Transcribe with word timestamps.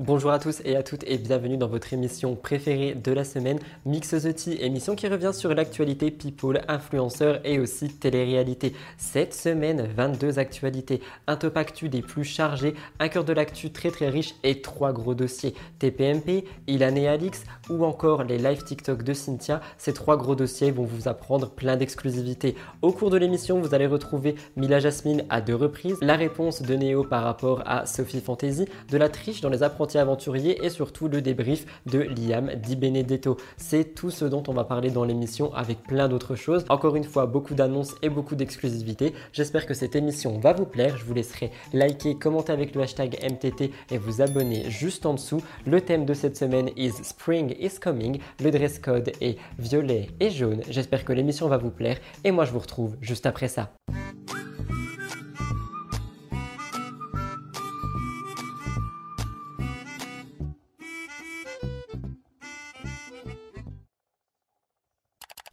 Bonjour 0.00 0.32
à 0.32 0.40
tous 0.40 0.60
et 0.64 0.74
à 0.74 0.82
toutes 0.82 1.04
et 1.06 1.18
bienvenue 1.18 1.56
dans 1.56 1.68
votre 1.68 1.92
émission 1.92 2.34
préférée 2.34 2.96
de 2.96 3.12
la 3.12 3.22
semaine, 3.22 3.60
Mix 3.86 4.08
the 4.08 4.34
Tea, 4.34 4.60
émission 4.60 4.96
qui 4.96 5.06
revient 5.06 5.30
sur 5.32 5.54
l'actualité 5.54 6.10
people, 6.10 6.62
influenceurs 6.66 7.38
et 7.44 7.60
aussi 7.60 7.90
télé-réalité. 7.90 8.72
Cette 8.98 9.32
semaine, 9.32 9.88
22 9.96 10.40
actualités, 10.40 11.00
un 11.28 11.36
top 11.36 11.56
actu 11.56 11.88
des 11.88 12.02
plus 12.02 12.24
chargés, 12.24 12.74
un 12.98 13.06
cœur 13.06 13.22
de 13.22 13.32
l'actu 13.32 13.70
très 13.70 13.92
très 13.92 14.08
riche 14.08 14.34
et 14.42 14.62
trois 14.62 14.92
gros 14.92 15.14
dossiers. 15.14 15.54
TPMP, 15.78 16.44
Ilan 16.66 16.96
et 16.96 17.06
Alix 17.06 17.44
ou 17.70 17.84
encore 17.84 18.24
les 18.24 18.38
live 18.38 18.64
TikTok 18.64 19.04
de 19.04 19.12
Cynthia, 19.12 19.60
ces 19.78 19.92
trois 19.92 20.16
gros 20.16 20.34
dossiers 20.34 20.72
vont 20.72 20.82
vous 20.82 21.06
apprendre 21.06 21.50
plein 21.50 21.76
d'exclusivités. 21.76 22.56
Au 22.82 22.90
cours 22.90 23.10
de 23.10 23.16
l'émission, 23.16 23.60
vous 23.60 23.76
allez 23.76 23.86
retrouver 23.86 24.34
Mila 24.56 24.80
Jasmine 24.80 25.24
à 25.30 25.40
deux 25.40 25.54
reprises, 25.54 25.98
la 26.00 26.16
réponse 26.16 26.62
de 26.62 26.74
Néo 26.74 27.04
par 27.04 27.22
rapport 27.22 27.62
à 27.64 27.86
Sophie 27.86 28.20
Fantasy, 28.20 28.66
de 28.90 28.98
la 28.98 29.08
triche 29.08 29.40
dans 29.40 29.50
les 29.50 29.62
apprentissages 29.62 29.83
aventurier 29.94 30.64
et 30.64 30.70
surtout 30.70 31.08
le 31.08 31.22
débrief 31.22 31.66
de 31.86 32.00
Liam 32.00 32.54
Di 32.54 32.76
Benedetto. 32.76 33.36
C'est 33.56 33.94
tout 33.94 34.10
ce 34.10 34.24
dont 34.24 34.42
on 34.48 34.52
va 34.52 34.64
parler 34.64 34.90
dans 34.90 35.04
l'émission 35.04 35.52
avec 35.54 35.82
plein 35.82 36.08
d'autres 36.08 36.34
choses. 36.34 36.64
Encore 36.68 36.96
une 36.96 37.04
fois, 37.04 37.26
beaucoup 37.26 37.54
d'annonces 37.54 37.94
et 38.02 38.08
beaucoup 38.08 38.34
d'exclusivités. 38.34 39.14
J'espère 39.32 39.66
que 39.66 39.74
cette 39.74 39.96
émission 39.96 40.38
va 40.38 40.52
vous 40.52 40.66
plaire. 40.66 40.96
Je 40.96 41.04
vous 41.04 41.14
laisserai 41.14 41.50
liker, 41.72 42.16
commenter 42.16 42.52
avec 42.52 42.74
le 42.74 42.82
hashtag 42.82 43.18
MTT 43.22 43.70
et 43.90 43.98
vous 43.98 44.22
abonner 44.22 44.70
juste 44.70 45.06
en 45.06 45.14
dessous. 45.14 45.42
Le 45.66 45.80
thème 45.80 46.04
de 46.04 46.14
cette 46.14 46.36
semaine 46.36 46.70
is 46.76 46.92
Spring 47.02 47.54
is 47.60 47.78
coming. 47.80 48.18
Le 48.42 48.50
dress 48.50 48.78
code 48.78 49.12
est 49.20 49.38
violet 49.58 50.08
et 50.20 50.30
jaune. 50.30 50.62
J'espère 50.68 51.04
que 51.04 51.12
l'émission 51.12 51.48
va 51.48 51.58
vous 51.58 51.70
plaire 51.70 51.98
et 52.24 52.30
moi 52.30 52.44
je 52.44 52.52
vous 52.52 52.60
retrouve 52.60 52.96
juste 53.00 53.26
après 53.26 53.48
ça. 53.48 53.70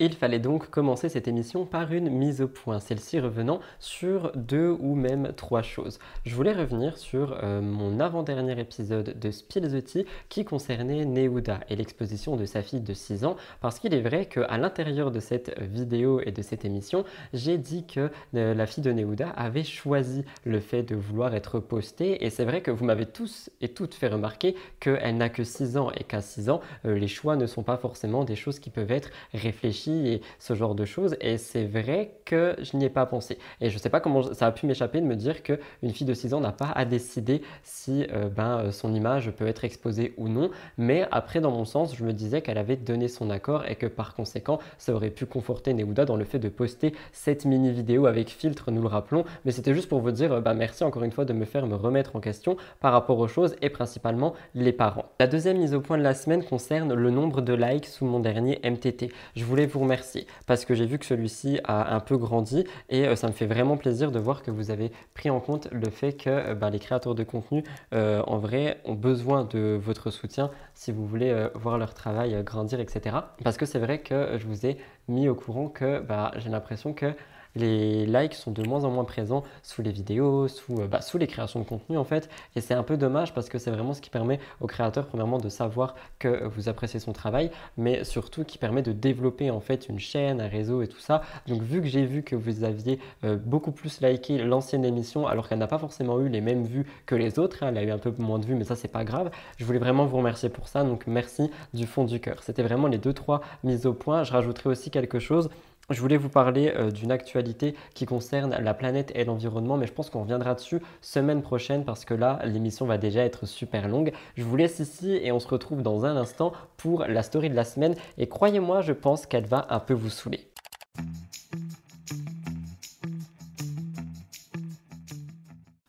Il 0.03 0.16
fallait 0.16 0.39
donc 0.39 0.71
commencer 0.71 1.09
cette 1.09 1.27
émission 1.27 1.63
par 1.63 1.94
une 1.94 2.09
mise 2.09 2.41
au 2.41 2.47
point, 2.47 2.80
celle-ci 2.80 3.19
revenant 3.19 3.59
sur 3.80 4.31
deux 4.35 4.75
ou 4.80 4.95
même 4.95 5.31
trois 5.38 5.61
choses. 5.61 5.99
Je 6.25 6.33
voulais 6.33 6.53
revenir 6.53 6.97
sur 6.97 7.38
euh, 7.44 7.61
mon 7.61 7.99
avant-dernier 7.99 8.59
épisode 8.59 9.19
de 9.19 9.29
Spill 9.29 9.72
the 9.72 9.83
Tea 9.83 10.05
qui 10.27 10.44
concernait 10.44 11.05
Neouda 11.05 11.59
et 11.69 11.75
l'exposition 11.75 12.35
de 12.35 12.45
sa 12.45 12.63
fille 12.63 12.81
de 12.81 12.95
6 12.95 13.25
ans, 13.25 13.35
parce 13.59 13.77
qu'il 13.77 13.94
est 13.94 14.02
vrai 14.02 14.25
qu'à 14.25 14.57
l'intérieur 14.57 15.11
de 15.11 15.19
cette 15.19 15.55
vidéo 15.61 16.19
et 16.25 16.31
de 16.31 16.41
cette 16.41 16.66
émission, 16.66 17.05
j'ai 17.31 17.59
dit 17.59 17.85
que 17.85 18.09
euh, 18.33 18.55
la 18.55 18.66
fille 18.66 18.83
de 18.83 18.91
Neouda 18.91 19.29
avait 19.29 19.63
choisi 19.63 20.25
le 20.45 20.61
fait 20.61 20.81
de 20.81 20.95
vouloir 20.95 21.35
être 21.35 21.59
postée, 21.59 22.25
et 22.25 22.31
c'est 22.31 22.45
vrai 22.45 22.61
que 22.61 22.72
vous 22.72 22.85
m'avez 22.85 23.05
tous 23.05 23.52
et 23.61 23.67
toutes 23.67 23.94
fait 23.94 24.07
remarquer 24.07 24.55
qu'elle 24.79 25.17
n'a 25.17 25.29
que 25.29 25.44
6 25.44 25.77
ans 25.77 25.91
et 25.91 26.05
qu'à 26.05 26.22
6 26.22 26.49
ans, 26.49 26.59
euh, 26.85 26.97
les 26.97 27.07
choix 27.07 27.35
ne 27.35 27.45
sont 27.45 27.61
pas 27.61 27.77
forcément 27.77 28.23
des 28.23 28.35
choses 28.35 28.57
qui 28.57 28.72
peuvent 28.72 28.91
être 28.91 29.11
réfléchies 29.35 29.91
et 29.92 30.22
ce 30.39 30.53
genre 30.53 30.75
de 30.75 30.86
choses. 30.86 31.16
Et 31.22 31.38
c'est 31.38 31.66
vrai 31.66 32.16
que 32.25 32.56
je 32.59 32.78
n'y 32.78 32.86
ai 32.86 32.89
pas 32.89 33.06
pensé. 33.06 33.38
Et 33.59 33.70
je 33.70 33.75
ne 33.75 33.80
sais 33.80 33.89
pas 33.89 34.00
comment 34.00 34.34
ça 34.34 34.47
a 34.47 34.52
pu 34.52 34.66
m'échapper 34.66 35.02
de 35.02 35.06
me 35.06 35.16
dire 35.16 35.44
qu'une 35.44 35.92
fille 35.92 36.08
de 36.08 36.14
6 36.14 36.34
ans 36.34 36.39
n'a 36.39 36.52
pas 36.52 36.72
à 36.73 36.86
décider 36.86 37.42
si 37.64 38.08
euh, 38.12 38.30
ben, 38.30 38.59
euh, 38.59 38.72
son 38.72 38.94
image 38.94 39.31
peut 39.31 39.47
être 39.47 39.66
exposée 39.66 40.14
ou 40.17 40.28
non. 40.28 40.52
Mais 40.78 41.08
après, 41.12 41.42
dans 41.42 41.52
mon 41.52 41.66
sens, 41.66 41.95
je 41.95 42.03
me 42.03 42.14
disais 42.14 42.42
qu'elle 42.42 42.58
avait 42.58 42.75
donné 42.75 43.08
son 43.08 43.30
accord 43.30 43.66
et 43.67 43.75
que 43.75 43.88
par 43.88 44.16
conséquent, 44.16 44.59
ça 44.78 44.94
aurait 44.94 45.09
pu 45.09 45.25
conforter 45.25 45.73
Neouda 45.73 46.06
dans 46.06 46.16
le 46.16 46.25
fait 46.25 46.39
de 46.39 46.50
poster 46.50 46.94
cette 47.12 47.45
mini 47.45 47.72
vidéo 47.72 48.06
avec 48.06 48.30
filtre, 48.30 48.72
nous 48.72 48.81
le 48.81 48.88
rappelons. 48.88 49.25
Mais 49.45 49.52
c'était 49.52 49.73
juste 49.73 49.89
pour 49.89 50.00
vous 50.00 50.12
dire 50.12 50.34
euh, 50.34 50.42
bah, 50.42 50.53
merci 50.53 50.84
encore 50.84 51.03
une 51.03 51.12
fois 51.12 51.25
de 51.25 51.34
me 51.34 51.45
faire 51.45 51.67
me 51.67 51.75
remettre 51.75 52.16
en 52.16 52.19
question 52.19 52.58
par 52.80 52.94
rapport 52.94 53.19
aux 53.19 53.28
choses 53.28 53.56
et 53.62 53.69
principalement 53.69 54.34
les 54.56 54.72
parents. 54.72 55.06
La 55.19 55.28
deuxième 55.28 55.58
mise 55.58 55.73
au 55.73 55.81
point 55.81 55.97
de 55.97 56.03
la 56.03 56.14
semaine 56.14 56.44
concerne 56.44 56.94
le 56.94 57.09
nombre 57.09 57.42
de 57.42 57.53
likes 57.53 57.86
sous 57.86 58.06
mon 58.06 58.19
dernier 58.19 58.59
MTT. 58.64 59.12
Je 59.36 59.45
voulais 59.45 59.66
vous 59.66 59.80
remercier 59.81 60.27
parce 60.45 60.65
que 60.65 60.73
j'ai 60.73 60.85
vu 60.85 60.97
que 60.97 61.05
celui-ci 61.05 61.59
a 61.63 61.93
un 61.93 61.99
peu 61.99 62.17
grandi 62.17 62.66
et 62.89 63.07
euh, 63.07 63.16
ça 63.16 63.28
me 63.28 63.33
fait 63.33 63.45
vraiment 63.45 63.78
plaisir 63.78 64.11
de 64.11 64.19
voir 64.19 64.44
que 64.44 64.51
vous 64.51 64.72
avez 64.72 64.91
pris 65.13 65.29
en 65.29 65.39
compte 65.39 65.67
le 65.72 65.89
fait 65.89 66.13
que 66.13 66.29
euh, 66.29 66.56
bah, 66.56 66.69
les 66.69 66.79
créateurs 66.79 67.16
de 67.16 67.23
contenu 67.23 67.63
euh, 67.94 68.22
en 68.28 68.38
vrai 68.38 68.79
ont 68.85 68.95
besoin 68.95 69.44
de 69.45 69.79
votre 69.81 70.11
soutien 70.11 70.51
si 70.73 70.91
vous 70.91 71.06
voulez 71.06 71.47
voir 71.56 71.78
leur 71.78 71.94
travail 71.94 72.41
grandir, 72.44 72.79
etc. 72.79 73.17
Parce 73.44 73.57
que 73.57 73.66
c'est 73.66 73.79
vrai 73.79 74.00
que 74.00 74.38
je 74.38 74.47
vous 74.47 74.66
ai 74.66 74.78
mis 75.07 75.28
au 75.28 75.35
courant 75.35 75.67
que 75.67 76.00
bah, 76.00 76.31
j'ai 76.38 76.50
l'impression 76.50 76.94
que 76.94 77.13
les 77.56 78.06
likes 78.06 78.34
sont 78.34 78.51
de 78.51 78.63
moins 78.63 78.84
en 78.84 78.91
moins 78.91 79.03
présents 79.03 79.44
sous 79.63 79.81
les 79.81 79.91
vidéos, 79.91 80.47
sous, 80.47 80.79
euh, 80.79 80.88
bah, 80.88 81.01
sous 81.01 81.17
les 81.17 81.28
créations 81.28 81.59
de 81.59 81.66
contenu 81.66 81.97
en 81.97 82.03
fait. 82.03 82.29
Et 82.56 82.62
c'est 82.62 82.73
un 82.73 82.84
peu 82.84 82.97
dommage 82.97 83.34
parce 83.34 83.50
que 83.50 83.57
c'est 83.57 83.72
vraiment 83.72 83.94
ce 83.94 84.01
qui 84.01 84.09
permet 84.09 84.39
aux 84.59 84.67
créateurs 84.67 85.07
premièrement 85.07 85.38
de 85.38 85.50
savoir 85.50 85.95
que 86.19 86.45
vous 86.45 86.69
appréciez 86.69 87.00
son 87.00 87.13
travail, 87.13 87.51
mais 87.78 88.03
surtout 88.03 88.44
qui 88.44 88.57
permet 88.57 88.81
de 88.81 88.91
développer 88.91 89.51
en 89.51 89.59
fait 89.59 89.89
une 89.89 90.00
chaîne, 90.00 90.41
un 90.41 90.47
réseau 90.47 90.81
et 90.81 90.88
tout 90.88 91.00
ça. 91.00 91.22
Donc 91.47 91.62
vu 91.62 91.81
que 91.81 91.88
j'ai 91.88 92.06
vu 92.06 92.23
que 92.23 92.35
vous 92.35 92.63
aviez 92.63 93.00
euh, 93.23 93.35
beaucoup 93.35 93.72
plus 93.72 94.01
liké 94.01 94.38
l'ancienne 94.38 94.85
émission 94.85 95.28
alors 95.28 95.47
qu'elle 95.47 95.59
n'a 95.59 95.68
pas 95.68 95.79
forcément 95.79 96.19
eu 96.19 96.29
les 96.29 96.41
mêmes 96.41 96.63
vues 96.63 96.85
que 97.06 97.16
les 97.16 97.39
autres, 97.39 97.63
hein, 97.63 97.68
elle 97.69 97.78
a 97.78 97.83
eu 97.83 97.91
un 97.91 97.97
peu 97.97 98.13
moins 98.18 98.39
de 98.39 98.45
vues 98.45 98.56
mais 98.56 98.63
ça 98.63 98.75
c'est 98.75 98.88
pas 98.88 99.03
grave. 99.03 99.31
Je 99.57 99.66
voulais 99.66 99.79
vraiment 99.79 100.06
vous 100.06 100.18
remercier 100.18 100.50
pour 100.50 100.68
ça, 100.68 100.83
donc 100.83 101.07
merci 101.07 101.50
du 101.73 101.85
fond 101.85 102.03
du 102.03 102.19
cœur. 102.19 102.44
C'était 102.44 102.63
vraiment 102.63 102.88
les 102.88 102.97
deux 102.97 103.13
trois 103.13 103.41
mises 103.63 103.85
au 103.85 103.94
point. 103.94 104.23
Je 104.23 104.31
rajouterai 104.31 104.69
aussi 104.69 104.91
quelque 104.91 105.19
chose 105.19 105.50
je 105.91 106.02
voulais 106.02 106.18
vous 106.18 106.29
parler 106.29 106.74
euh, 106.75 106.91
d'une 106.91 107.12
actualité 107.12 107.75
qui 107.94 108.06
concerne 108.06 108.56
la 108.59 108.74
planète 108.74 109.12
et 109.16 109.25
l'environnement, 109.25 109.78
mais 109.78 109.88
je 109.88 109.94
pense 109.94 110.09
qu'on 110.09 110.22
reviendra 110.22 110.56
dessus 110.56 110.81
semaine 111.02 111.41
prochaine 111.41 111.84
parce 111.85 112.06
que 112.06 112.13
là, 112.13 112.40
l'émission 112.46 112.85
va 112.85 112.97
déjà 112.97 113.24
être 113.24 113.46
super 113.46 113.88
longue. 113.88 114.12
Je 114.35 114.44
vous 114.44 114.56
laisse 114.56 114.80
ici 114.80 115.19
et 115.22 115.31
on 115.31 115.40
se 115.40 115.47
retrouve 115.47 115.81
dans 115.81 116.06
un 116.06 116.16
instant 116.16 116.53
pour 116.78 117.06
la 117.06 117.24
story 117.24 117.50
de 117.50 117.56
la 117.56 117.63
semaine. 117.63 117.96
Et 118.18 118.28
croyez-moi, 118.28 118.81
je 118.81 118.94
pense 118.94 119.25
qu'elle 119.25 119.46
va 119.46 119.68
un 119.69 119.80
peu 119.80 119.94
vous 119.94 120.09
saouler. 120.09 120.47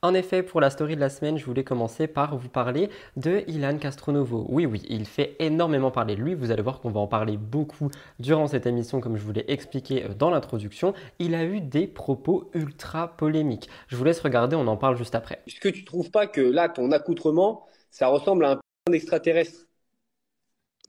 En 0.04 0.14
effet, 0.14 0.42
pour 0.42 0.60
la 0.60 0.70
story 0.70 0.96
de 0.96 1.00
la 1.00 1.08
semaine, 1.08 1.38
je 1.38 1.44
voulais 1.44 1.62
commencer 1.62 2.08
par 2.08 2.36
vous 2.36 2.48
parler 2.48 2.90
de 3.16 3.44
Ilan 3.46 3.78
Castronovo. 3.78 4.46
Oui, 4.48 4.66
oui, 4.66 4.82
il 4.88 5.06
fait 5.06 5.36
énormément 5.38 5.92
parler 5.92 6.16
de 6.16 6.20
lui. 6.22 6.34
Vous 6.34 6.50
allez 6.50 6.60
voir 6.62 6.80
qu'on 6.80 6.90
va 6.90 6.98
en 6.98 7.06
parler 7.06 7.36
beaucoup 7.36 7.88
durant 8.18 8.48
cette 8.48 8.66
émission, 8.66 9.00
comme 9.00 9.16
je 9.16 9.22
vous 9.22 9.30
l'ai 9.30 9.44
expliqué 9.46 10.02
euh, 10.04 10.14
dans 10.14 10.30
l'introduction. 10.30 10.92
Il 11.20 11.36
a 11.36 11.44
eu 11.44 11.60
des 11.60 11.86
propos 11.86 12.50
ultra 12.52 13.16
polémiques. 13.16 13.68
Je 13.86 13.94
vous 13.94 14.02
laisse 14.02 14.18
regarder, 14.18 14.56
on 14.56 14.66
en 14.66 14.76
parle 14.76 14.96
juste 14.96 15.14
après. 15.14 15.40
Est-ce 15.46 15.60
que 15.60 15.68
tu 15.68 15.84
trouves 15.84 16.10
pas 16.10 16.26
que 16.26 16.40
là, 16.40 16.68
ton 16.68 16.90
accoutrement, 16.90 17.64
ça 17.92 18.08
ressemble 18.08 18.44
à 18.44 18.50
un 18.50 18.56
p*** 18.56 18.60
d'extraterrestre? 18.90 19.68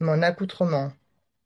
Mon 0.00 0.22
accoutrement 0.22 0.92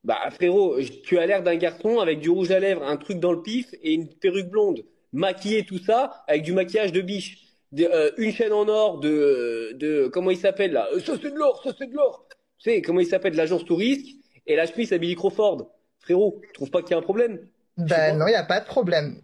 Bah 0.05 0.31
frérot, 0.31 0.81
tu 1.05 1.19
as 1.19 1.27
l'air 1.27 1.43
d'un 1.43 1.57
garçon 1.57 1.99
avec 1.99 2.21
du 2.21 2.31
rouge 2.31 2.51
à 2.51 2.61
lèvres, 2.61 2.83
un 2.83 2.97
truc 2.97 3.21
dans 3.21 3.33
le 3.33 3.43
pif 3.43 3.75
et 3.83 3.93
une 3.95 4.09
perruque 4.09 4.49
blonde. 4.49 4.85
Maquillé 5.13 5.65
tout 5.67 5.79
ça 5.79 6.25
avec 6.29 6.43
du 6.43 6.53
maquillage 6.53 6.93
de 6.93 7.01
biche. 7.01 7.48
Euh, 7.79 8.11
une 8.17 8.33
chaîne 8.33 8.53
en 8.53 8.67
or 8.69 8.99
de, 9.01 9.73
de 9.75 10.09
comment 10.09 10.31
il 10.31 10.39
s'appelle 10.39 10.73
là? 10.73 10.89
Euh, 10.93 11.01
Ça 11.01 11.15
c'est 11.21 11.31
de 11.31 11.37
l'or, 11.37 11.61
ça 11.63 11.71
c'est 11.79 11.87
de 11.87 11.95
l'or. 11.95 12.27
Tu 12.59 12.71
sais 12.71 12.83
comment 12.83 13.01
il 13.01 13.07
s'appelle 13.07 13.35
l'agence 13.35 13.65
touriste? 13.65 14.17
Et 14.47 14.57
la 14.57 14.67
chemise 14.67 14.93
à 14.95 14.99
Billy 14.99 15.15
Crawford. 15.15 15.71
Frérot, 15.99 16.41
tu 16.47 16.53
trouves 16.55 16.71
pas 16.71 16.81
qu'il 16.81 16.93
y 16.93 16.95
a 16.95 16.99
un 16.99 17.03
problème? 17.03 17.47
Ben 17.77 18.17
non, 18.17 18.27
il 18.27 18.33
y 18.33 18.35
a 18.35 18.45
pas 18.45 18.61
de 18.61 18.67
problème. 18.67 19.21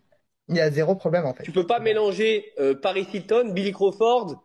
Il 0.49 0.57
y 0.57 0.61
a 0.61 0.71
zéro 0.71 0.95
problème 0.95 1.25
en 1.25 1.33
fait. 1.33 1.43
Tu 1.43 1.53
peux 1.53 1.67
pas 1.67 1.81
mélanger 1.81 2.53
euh, 2.59 2.75
Paris 2.75 3.07
Hilton, 3.13 3.53
Billy 3.55 3.73
Crawford 3.73 4.43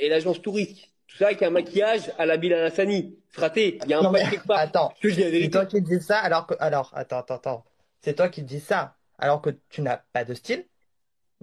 et 0.00 0.08
l'agence 0.10 0.42
touriste. 0.42 0.88
Tout 1.06 1.16
ça 1.16 1.26
avec 1.28 1.42
un 1.42 1.50
maquillage 1.50 2.12
à 2.18 2.26
la 2.26 2.36
Bilal 2.36 2.64
Hassani. 2.66 3.16
Fraté, 3.30 3.78
il 3.84 3.90
y 3.90 3.94
a 3.94 4.00
un 4.00 4.12
quelque 4.12 4.46
part. 4.46 4.58
Attends, 4.58 4.92
c'est 5.00 5.48
toi 5.50 5.64
qui 5.64 5.80
dis 5.80 6.00
ça 6.02 6.18
alors 6.18 6.46
que 6.46 6.54
alors 6.58 6.92
attends 6.94 7.20
attends 7.20 7.34
attends. 7.36 7.64
C'est 8.02 8.14
toi 8.14 8.28
qui 8.28 8.42
dis 8.42 8.60
ça 8.60 8.96
alors 9.18 9.40
que 9.40 9.50
tu 9.70 9.80
n'as 9.80 10.00
pas 10.12 10.24
de 10.24 10.34
style 10.34 10.66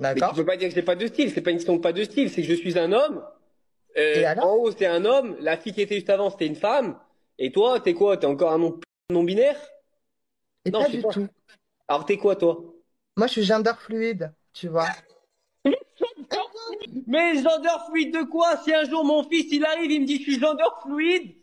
mais 0.01 0.16
tu 0.16 0.35
peux 0.35 0.45
pas 0.45 0.57
dire 0.57 0.69
que 0.69 0.75
j'ai 0.75 0.81
pas 0.81 0.95
de 0.95 1.07
style. 1.07 1.31
C'est 1.31 1.41
pas 1.41 1.51
une 1.51 1.57
question 1.57 1.75
de 1.75 1.81
pas 1.81 1.94
de 1.94 2.03
style. 2.03 2.29
C'est 2.29 2.41
que 2.41 2.47
je 2.47 2.53
suis 2.53 2.78
un 2.78 2.91
homme. 2.91 3.23
Euh, 3.97 4.35
en 4.35 4.56
haut, 4.56 4.72
c'est 4.72 4.88
un 4.88 5.06
homme. 5.06 5.38
La 5.39 5.57
fille 5.57 5.73
qui 5.73 5.81
était 5.81 5.96
juste 5.96 6.09
avant, 6.09 6.29
c'était 6.29 6.47
une 6.47 6.55
femme. 6.55 6.97
Et 7.37 7.52
toi, 7.52 7.79
t'es 7.79 7.93
quoi? 7.93 8.17
T'es 8.17 8.28
encore 8.28 8.52
un 8.52 8.58
non, 8.58 8.79
non 9.11 9.23
binaire 9.23 9.59
Et 10.66 10.72
non, 10.72 10.84
pas 10.84 10.90
du 10.90 11.02
tout. 11.02 11.28
Alors 11.87 12.05
t'es 12.05 12.17
quoi, 12.17 12.35
toi? 12.35 12.64
Moi, 13.17 13.28
je 13.28 13.34
suis 13.34 13.43
gender 13.43 13.73
fluide, 13.79 14.34
tu 14.53 14.67
vois. 14.70 14.87
Mais 17.08 17.35
gender 17.35 17.70
fluide 17.90 18.14
de 18.14 18.23
quoi? 18.23 18.58
Si 18.64 18.73
un 18.73 18.85
jour 18.85 19.03
mon 19.03 19.23
fils 19.23 19.52
il 19.52 19.66
arrive, 19.66 19.91
il 19.91 20.02
me 20.02 20.05
dit 20.05 20.17
je 20.17 20.23
suis 20.23 20.40
gender 20.40 20.64
fluide, 20.81 21.35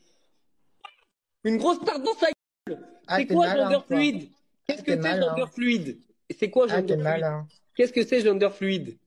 une 1.44 1.58
grosse 1.58 1.80
tarte 1.84 2.02
dans 2.02 2.14
sa 2.14 2.28
gueule. 2.66 2.86
Ah, 3.06 3.16
c'est 3.18 3.26
quoi 3.26 3.54
gender 3.54 3.78
fluide? 3.86 4.30
Qu'est-ce 4.66 4.82
que 4.82 5.00
c'est 5.00 5.20
gender 5.20 5.44
fluide? 5.52 5.98
C'est 6.38 6.50
quoi 6.50 6.66
gender 6.68 6.96
fluide? 6.96 7.26
Qu'est-ce 7.78 7.92
que 7.92 8.04
c'est 8.04 8.22
gender 8.22 8.50
fluide? 8.50 8.98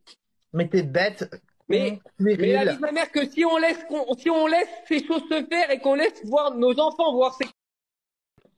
Mais 0.53 0.65
t'es 0.69 0.81
bête. 0.81 1.29
Mais, 1.67 1.99
mais 2.19 2.63
la 2.63 2.77
ma 2.79 2.93
mère 2.93 3.11
que 3.11 3.27
si 3.29 3.43
on 3.43 3.57
laisse 3.57 3.85
si 4.17 4.29
on 4.29 4.47
laisse 4.47 4.69
ces 4.87 5.05
choses 5.05 5.23
se 5.29 5.45
faire 5.45 5.69
et 5.71 5.79
qu'on 5.79 5.95
laisse 5.95 6.25
voir 6.25 6.55
nos 6.55 6.79
enfants 6.79 7.13
voir 7.13 7.35
ces 7.35 7.45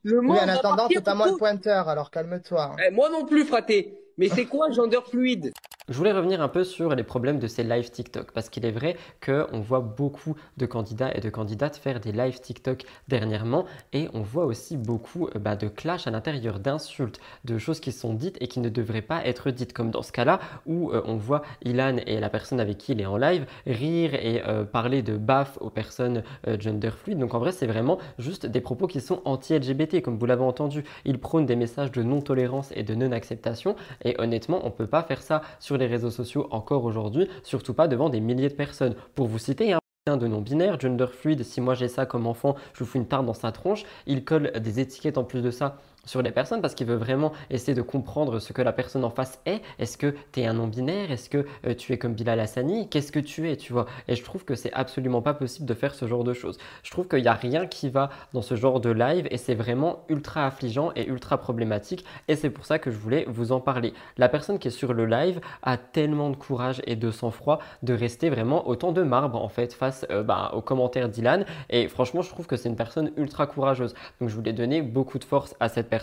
le 0.04 0.20
monde. 0.20 0.36
Oui, 0.36 0.44
en 0.44 0.48
attendant, 0.48 0.86
c'est 0.88 1.02
pas 1.02 1.14
moi 1.14 1.30
le 1.30 1.36
pointeur, 1.36 1.88
alors 1.88 2.10
calme-toi. 2.10 2.76
Eh, 2.86 2.90
moi 2.92 3.10
non 3.10 3.24
plus, 3.24 3.44
fraté. 3.44 3.98
Mais 4.16 4.28
c'est 4.28 4.46
quoi 4.46 4.70
gender 4.70 5.00
fluide? 5.04 5.52
Je 5.90 5.98
voulais 5.98 6.12
revenir 6.12 6.40
un 6.40 6.48
peu 6.48 6.64
sur 6.64 6.94
les 6.94 7.02
problèmes 7.02 7.38
de 7.38 7.46
ces 7.46 7.62
live 7.62 7.90
TikTok 7.90 8.32
parce 8.32 8.48
qu'il 8.48 8.64
est 8.64 8.70
vrai 8.70 8.96
qu'on 9.22 9.60
voit 9.60 9.80
beaucoup 9.80 10.34
de 10.56 10.64
candidats 10.64 11.14
et 11.14 11.20
de 11.20 11.28
candidates 11.28 11.76
faire 11.76 12.00
des 12.00 12.10
live 12.10 12.40
TikTok 12.40 12.84
dernièrement 13.08 13.66
et 13.92 14.08
on 14.14 14.22
voit 14.22 14.46
aussi 14.46 14.78
beaucoup 14.78 15.26
euh, 15.26 15.38
bah, 15.38 15.56
de 15.56 15.68
clash 15.68 16.06
à 16.06 16.10
l'intérieur, 16.10 16.58
d'insultes, 16.58 17.20
de 17.44 17.58
choses 17.58 17.80
qui 17.80 17.92
sont 17.92 18.14
dites 18.14 18.38
et 18.40 18.48
qui 18.48 18.60
ne 18.60 18.70
devraient 18.70 19.02
pas 19.02 19.26
être 19.26 19.50
dites, 19.50 19.74
comme 19.74 19.90
dans 19.90 20.00
ce 20.00 20.10
cas-là 20.12 20.40
où 20.64 20.90
euh, 20.90 21.02
on 21.04 21.16
voit 21.16 21.42
Ilan 21.62 21.98
et 22.06 22.18
la 22.18 22.30
personne 22.30 22.60
avec 22.60 22.78
qui 22.78 22.92
il 22.92 23.02
est 23.02 23.06
en 23.06 23.18
live 23.18 23.44
rire 23.66 24.14
et 24.14 24.42
euh, 24.46 24.64
parler 24.64 25.02
de 25.02 25.18
baf 25.18 25.58
aux 25.60 25.68
personnes 25.68 26.22
gender 26.60 26.92
fluid. 26.96 27.18
Donc 27.18 27.34
en 27.34 27.38
vrai, 27.38 27.52
c'est 27.52 27.66
vraiment 27.66 27.98
juste 28.18 28.46
des 28.46 28.62
propos 28.62 28.86
qui 28.86 29.02
sont 29.02 29.20
anti-LGBT, 29.26 30.00
comme 30.00 30.16
vous 30.16 30.24
l'avez 30.24 30.44
entendu. 30.44 30.82
Ils 31.04 31.18
prônent 31.18 31.44
des 31.44 31.56
messages 31.56 31.92
de 31.92 32.02
non-tolérance 32.02 32.72
et 32.74 32.84
de 32.84 32.94
non-acceptation 32.94 33.76
et 34.04 34.14
honnêtement, 34.18 34.60
on 34.62 34.66
ne 34.66 34.74
peut 34.74 34.86
pas 34.86 35.02
faire 35.02 35.22
ça 35.22 35.42
sur 35.58 35.76
les 35.76 35.86
réseaux 35.86 36.10
sociaux 36.10 36.48
encore 36.50 36.84
aujourd'hui, 36.84 37.28
surtout 37.42 37.74
pas 37.74 37.88
devant 37.88 38.08
des 38.08 38.20
milliers 38.20 38.48
de 38.48 38.54
personnes. 38.54 38.94
Pour 39.14 39.26
vous 39.26 39.38
citer, 39.38 39.72
un 39.72 40.18
de 40.18 40.26
non-binaire, 40.26 40.78
gender 40.78 41.06
fluid, 41.10 41.42
si 41.44 41.62
moi 41.62 41.72
j'ai 41.72 41.88
ça 41.88 42.04
comme 42.04 42.26
enfant, 42.26 42.56
je 42.74 42.80
vous 42.80 42.84
fous 42.84 42.98
une 42.98 43.06
tarte 43.06 43.24
dans 43.24 43.32
sa 43.32 43.52
tronche, 43.52 43.84
il 44.06 44.22
colle 44.22 44.52
des 44.60 44.78
étiquettes 44.78 45.16
en 45.16 45.24
plus 45.24 45.40
de 45.40 45.50
ça 45.50 45.78
sur 46.04 46.22
les 46.22 46.30
personnes 46.30 46.60
parce 46.60 46.74
qu'il 46.74 46.86
veut 46.86 46.96
vraiment 46.96 47.32
essayer 47.50 47.74
de 47.74 47.82
comprendre 47.82 48.38
ce 48.38 48.52
que 48.52 48.62
la 48.62 48.72
personne 48.72 49.04
en 49.04 49.10
face 49.10 49.40
est. 49.46 49.62
Est-ce 49.78 49.98
que 49.98 50.14
tu 50.32 50.40
es 50.40 50.46
un 50.46 50.54
non-binaire? 50.54 51.10
Est-ce 51.10 51.30
que 51.30 51.46
euh, 51.66 51.74
tu 51.74 51.92
es 51.92 51.98
comme 51.98 52.14
Bilal 52.14 52.40
Hassani? 52.40 52.88
Qu'est-ce 52.88 53.12
que 53.12 53.20
tu 53.20 53.50
es, 53.50 53.56
tu 53.56 53.72
vois? 53.72 53.86
Et 54.08 54.16
je 54.16 54.22
trouve 54.22 54.44
que 54.44 54.54
c'est 54.54 54.72
absolument 54.72 55.22
pas 55.22 55.34
possible 55.34 55.66
de 55.66 55.74
faire 55.74 55.94
ce 55.94 56.06
genre 56.06 56.24
de 56.24 56.32
choses. 56.32 56.58
Je 56.82 56.90
trouve 56.90 57.08
qu'il 57.08 57.22
n'y 57.22 57.28
a 57.28 57.34
rien 57.34 57.66
qui 57.66 57.88
va 57.88 58.10
dans 58.32 58.42
ce 58.42 58.54
genre 58.54 58.80
de 58.80 58.90
live 58.90 59.26
et 59.30 59.38
c'est 59.38 59.54
vraiment 59.54 60.04
ultra 60.08 60.46
affligeant 60.46 60.92
et 60.96 61.06
ultra 61.08 61.38
problématique 61.38 62.04
et 62.28 62.36
c'est 62.36 62.50
pour 62.50 62.66
ça 62.66 62.78
que 62.78 62.90
je 62.90 62.96
voulais 62.96 63.24
vous 63.28 63.52
en 63.52 63.60
parler. 63.60 63.94
La 64.18 64.28
personne 64.28 64.58
qui 64.58 64.68
est 64.68 64.72
sur 64.72 64.92
le 64.92 65.06
live 65.06 65.40
a 65.62 65.76
tellement 65.76 66.30
de 66.30 66.36
courage 66.36 66.82
et 66.86 66.96
de 66.96 67.10
sang-froid 67.10 67.58
de 67.82 67.94
rester 67.94 68.30
vraiment 68.30 68.68
autant 68.68 68.92
de 68.92 69.02
marbre 69.02 69.42
en 69.42 69.48
fait 69.48 69.72
face 69.72 70.06
euh, 70.10 70.22
bah, 70.22 70.52
aux 70.54 70.62
commentaires 70.62 71.08
d'Ilan 71.08 71.44
et 71.70 71.88
franchement 71.88 72.22
je 72.22 72.30
trouve 72.30 72.46
que 72.46 72.56
c'est 72.56 72.68
une 72.68 72.76
personne 72.76 73.10
ultra 73.16 73.46
courageuse. 73.46 73.94
Donc 74.20 74.28
je 74.28 74.34
voulais 74.34 74.52
donner 74.52 74.82
beaucoup 74.82 75.18
de 75.18 75.24
force 75.24 75.54
à 75.60 75.68
cette 75.68 75.88
personne 75.88 75.93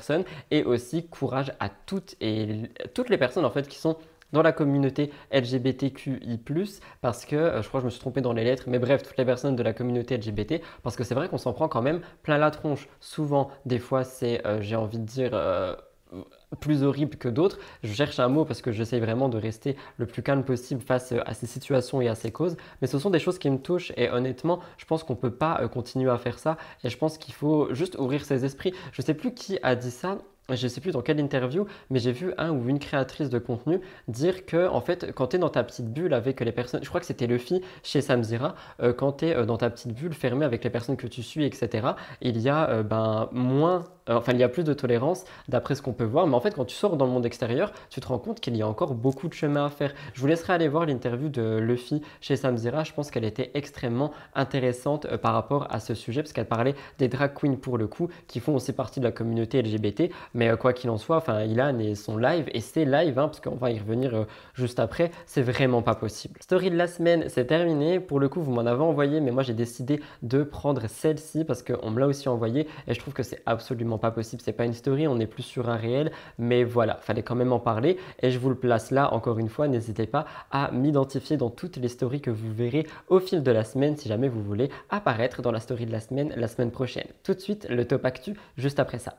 et 0.52 0.64
aussi 0.64 1.08
courage 1.08 1.52
à 1.60 1.70
toutes 1.70 2.16
et 2.22 2.64
toutes 2.94 3.10
les 3.10 3.18
personnes 3.18 3.46
en 3.46 3.52
fait 3.52 3.68
qui 3.68 3.78
sont 3.78 3.98
dans 4.32 4.42
la 4.42 4.52
communauté 4.52 5.12
LGBTQI+, 5.32 6.40
parce 7.02 7.26
que, 7.26 7.36
euh, 7.36 7.62
je 7.62 7.68
crois 7.68 7.80
que 7.80 7.84
je 7.84 7.86
me 7.86 7.90
suis 7.90 8.00
trompé 8.00 8.22
dans 8.22 8.34
les 8.34 8.44
lettres, 8.44 8.64
mais 8.68 8.80
bref, 8.80 9.04
toutes 9.04 9.18
les 9.18 9.26
personnes 9.26 9.56
de 9.56 9.64
la 9.64 9.74
communauté 9.74 10.18
LGBT, 10.18 10.62
parce 10.84 10.96
que 10.96 11.04
c'est 11.04 11.16
vrai 11.16 11.28
qu'on 11.30 11.38
s'en 11.38 11.54
prend 11.54 11.68
quand 11.68 11.82
même 11.82 12.02
plein 12.24 12.38
la 12.38 12.52
tronche. 12.52 12.88
Souvent, 13.00 13.50
des 13.66 13.80
fois, 13.80 14.04
c'est, 14.04 14.46
euh, 14.48 14.62
j'ai 14.62 14.76
envie 14.76 15.00
de 15.00 15.06
dire, 15.06 15.32
euh, 15.34 15.76
plus 16.60 16.84
horrible 16.84 17.18
que 17.18 17.28
d'autres. 17.30 17.60
Je 17.84 17.94
cherche 17.94 18.20
un 18.20 18.28
mot 18.28 18.46
parce 18.46 18.62
que 18.62 18.72
j'essaie 18.72 19.00
vraiment 19.00 19.30
de 19.30 19.38
rester 19.38 19.76
le 19.98 20.06
plus 20.06 20.22
calme 20.22 20.44
possible 20.44 20.82
face 20.82 21.14
à 21.26 21.34
ces 21.34 21.48
situations 21.48 22.02
et 22.02 22.08
à 22.08 22.16
ces 22.16 22.32
causes. 22.32 22.58
Mais 22.82 22.88
ce 22.88 23.00
sont 23.00 23.10
des 23.10 23.20
choses 23.20 23.40
qui 23.40 23.50
me 23.50 23.58
touchent 23.58 23.94
et 23.98 24.10
honnêtement, 24.10 24.60
je 24.78 24.86
pense 24.86 25.04
qu'on 25.04 25.14
ne 25.14 25.20
peut 25.20 25.32
pas 25.32 25.60
euh, 25.62 25.68
continuer 25.68 26.10
à 26.10 26.18
faire 26.18 26.40
ça 26.40 26.58
et 26.84 26.90
je 26.90 26.98
pense 26.98 27.18
qu'il 27.18 27.34
faut 27.34 27.74
juste 27.74 27.96
ouvrir 27.98 28.26
ses 28.26 28.46
esprits. 28.46 28.74
Je 28.92 29.02
ne 29.02 29.06
sais 29.06 29.14
plus 29.14 29.34
qui 29.34 29.58
a 29.64 29.76
dit 29.76 29.92
ça, 29.92 30.18
je 30.56 30.64
ne 30.64 30.70
sais 30.70 30.82
plus 30.82 30.92
dans 30.92 31.02
quelle 31.02 31.20
interview, 31.20 31.66
mais 31.90 32.00
j'ai 32.00 32.12
vu 32.12 32.34
un 32.38 32.52
ou 32.52 32.68
une 32.68 32.80
créatrice 32.80 33.30
de 33.30 33.40
contenu 33.40 33.80
dire 34.08 34.46
que, 34.46 34.68
en 34.68 34.82
fait, 34.82 35.12
quand 35.14 35.28
tu 35.28 35.36
es 35.38 35.40
dans 35.40 35.50
ta 35.50 35.64
petite 35.64 35.92
bulle 35.92 36.14
avec 36.14 36.40
les 36.42 36.52
personnes, 36.52 36.84
je 36.84 36.90
crois 36.90 37.00
que 37.00 37.06
c'était 37.06 37.28
Luffy 37.28 37.62
chez 37.84 38.02
Samzira, 38.02 38.56
euh, 38.82 38.94
quand 38.94 39.14
tu 39.14 39.28
es 39.28 39.36
euh, 39.36 39.46
dans 39.46 39.58
ta 39.58 39.70
petite 39.70 39.94
bulle 39.94 40.14
fermée 40.14 40.46
avec 40.46 40.64
les 40.64 40.70
personnes 40.70 40.98
que 40.98 41.08
tu 41.08 41.24
suis, 41.24 41.46
etc., 41.46 41.90
il 42.22 42.40
y 42.40 42.50
a 42.50 42.70
euh, 42.70 42.84
ben, 42.84 43.30
moins, 43.32 43.84
enfin, 44.08 44.34
il 44.34 44.40
y 44.40 44.44
a 44.44 44.50
plus 44.50 44.64
de 44.64 44.74
tolérance 44.74 45.26
d'après 45.48 45.76
ce 45.76 45.82
qu'on 45.82 45.94
peut 45.94 46.04
voir, 46.04 46.28
mais 46.28 46.36
en 46.36 46.40
fait, 46.40 46.56
quand 46.56 46.66
tu 46.66 46.76
sors 46.76 46.98
dans 46.98 47.06
le 47.06 47.12
monde 47.12 47.26
extérieur, 47.26 47.72
tu 47.90 48.00
te 48.00 48.08
rends 48.08 48.20
compte 48.20 48.40
qu'il 48.40 48.56
y 48.56 48.62
a 48.62 48.68
encore 48.68 48.94
beaucoup 48.94 49.28
de 49.28 49.34
chemin 49.34 49.66
à 49.66 49.70
faire. 49.70 49.94
Je 50.14 50.22
vous 50.22 50.28
laisserai 50.28 50.54
aller 50.54 50.68
voir 50.68 50.86
l'interview 50.86 51.30
de 51.30 51.58
Luffy 51.60 52.02
chez 52.20 52.36
Samzira, 52.36 52.84
je 52.84 52.94
pense 52.94 53.12
qu'elle 53.12 53.26
était 53.26 53.52
extrêmement 53.54 54.12
intéressante 54.36 55.08
par 55.18 55.34
rapport 55.34 55.68
à 55.70 55.80
ce 55.80 55.94
sujet, 55.94 56.22
parce 56.22 56.34
qu'elle 56.34 56.48
parlait 56.48 56.76
des 56.98 57.08
drag 57.08 57.34
queens 57.34 57.56
pour 57.56 57.78
le 57.78 57.88
coup, 57.88 58.10
qui 58.28 58.40
font 58.40 58.56
aussi 58.56 58.74
partie 58.74 59.00
de 59.00 59.06
la 59.06 59.12
communauté 59.12 59.62
LGBT, 59.62 60.12
mais 60.34 60.50
euh, 60.50 60.56
quoi 60.56 60.74
qu'il 60.74 60.90
en 60.90 60.98
soit, 60.98 61.18
enfin, 61.18 61.44
Ilan 61.44 61.80
et 61.80 61.96
son 61.96 62.18
live, 62.18 62.46
et 62.54 62.62
c'est 62.62 62.86
live, 62.86 63.20
hein, 63.20 63.28
parce 63.28 63.40
qu'on 63.40 63.56
va 63.56 63.72
y 63.72 63.80
revenir 63.80 64.16
euh, 64.16 64.26
juste 64.54 64.80
après, 64.80 65.12
c'est 65.26 65.42
vraiment 65.42 65.82
pas 65.82 65.96
possible. 65.96 66.40
Story 66.42 66.70
la 66.70 66.88
semaine, 66.88 67.26
c'est 67.28 67.46
terminé. 67.46 68.00
Pour 68.00 68.20
le 68.20 68.30
coup, 68.30 68.42
vous 68.42 68.52
m'en 68.52 68.66
avez 68.66 68.82
envoyé, 68.82 69.20
mais 69.20 69.32
moi 69.32 69.44
j'ai 69.44 69.54
décidé 69.54 70.02
de 70.22 70.44
prendre 70.44 70.88
celle-ci 70.88 71.44
parce 71.44 71.64
qu'on 71.64 71.92
me 71.92 72.00
l'a 72.00 72.08
aussi 72.08 72.30
envoyé 72.30 72.68
et 72.88 72.94
je 72.94 73.00
trouve 73.00 73.14
que 73.14 73.24
c'est 73.24 73.42
absolument 73.46 73.98
pas 74.02 74.12
possible. 74.12 74.42
C'est 74.44 74.52
pas 74.52 74.66
une 74.66 74.74
story, 74.74 75.08
on 75.08 75.20
est 75.20 75.28
plus 75.28 75.44
sur 75.44 75.70
un 75.70 75.78
réel, 75.78 76.12
mais 76.38 76.64
voilà, 76.64 76.96
fallait 77.02 77.24
quand 77.24 77.36
même 77.36 77.54
en 77.54 77.60
parler 77.60 77.98
et 78.22 78.32
je 78.32 78.40
vous 78.40 78.50
le 78.50 78.56
place 78.56 78.92
là 78.92 79.14
encore 79.14 79.40
une 79.40 79.50
fois. 79.50 79.68
N'hésitez 79.68 80.08
pas 80.08 80.26
à 80.52 80.72
m'identifier 80.72 81.38
dans 81.38 81.50
toutes 81.50 81.78
les 81.78 81.88
stories 81.88 82.22
que 82.22 82.32
vous 82.32 82.54
verrez 82.54 82.86
au 83.08 83.20
fil 83.20 83.44
de 83.44 83.52
la 83.52 83.64
semaine 83.64 83.96
si 83.96 84.10
jamais 84.10 84.28
vous 84.28 84.44
voulez 84.44 84.70
apparaître 84.90 85.42
dans 85.42 85.52
la 85.52 85.60
story 85.60 85.86
de 85.86 85.92
la 85.92 86.02
semaine 86.02 86.34
la 86.36 86.48
semaine 86.48 86.72
prochaine. 86.72 87.08
Tout 87.24 87.34
de 87.34 87.40
suite, 87.40 87.68
le 87.70 87.86
top 87.86 88.04
actu 88.06 88.36
juste 88.58 88.80
après 88.80 89.00
ça. 89.00 89.16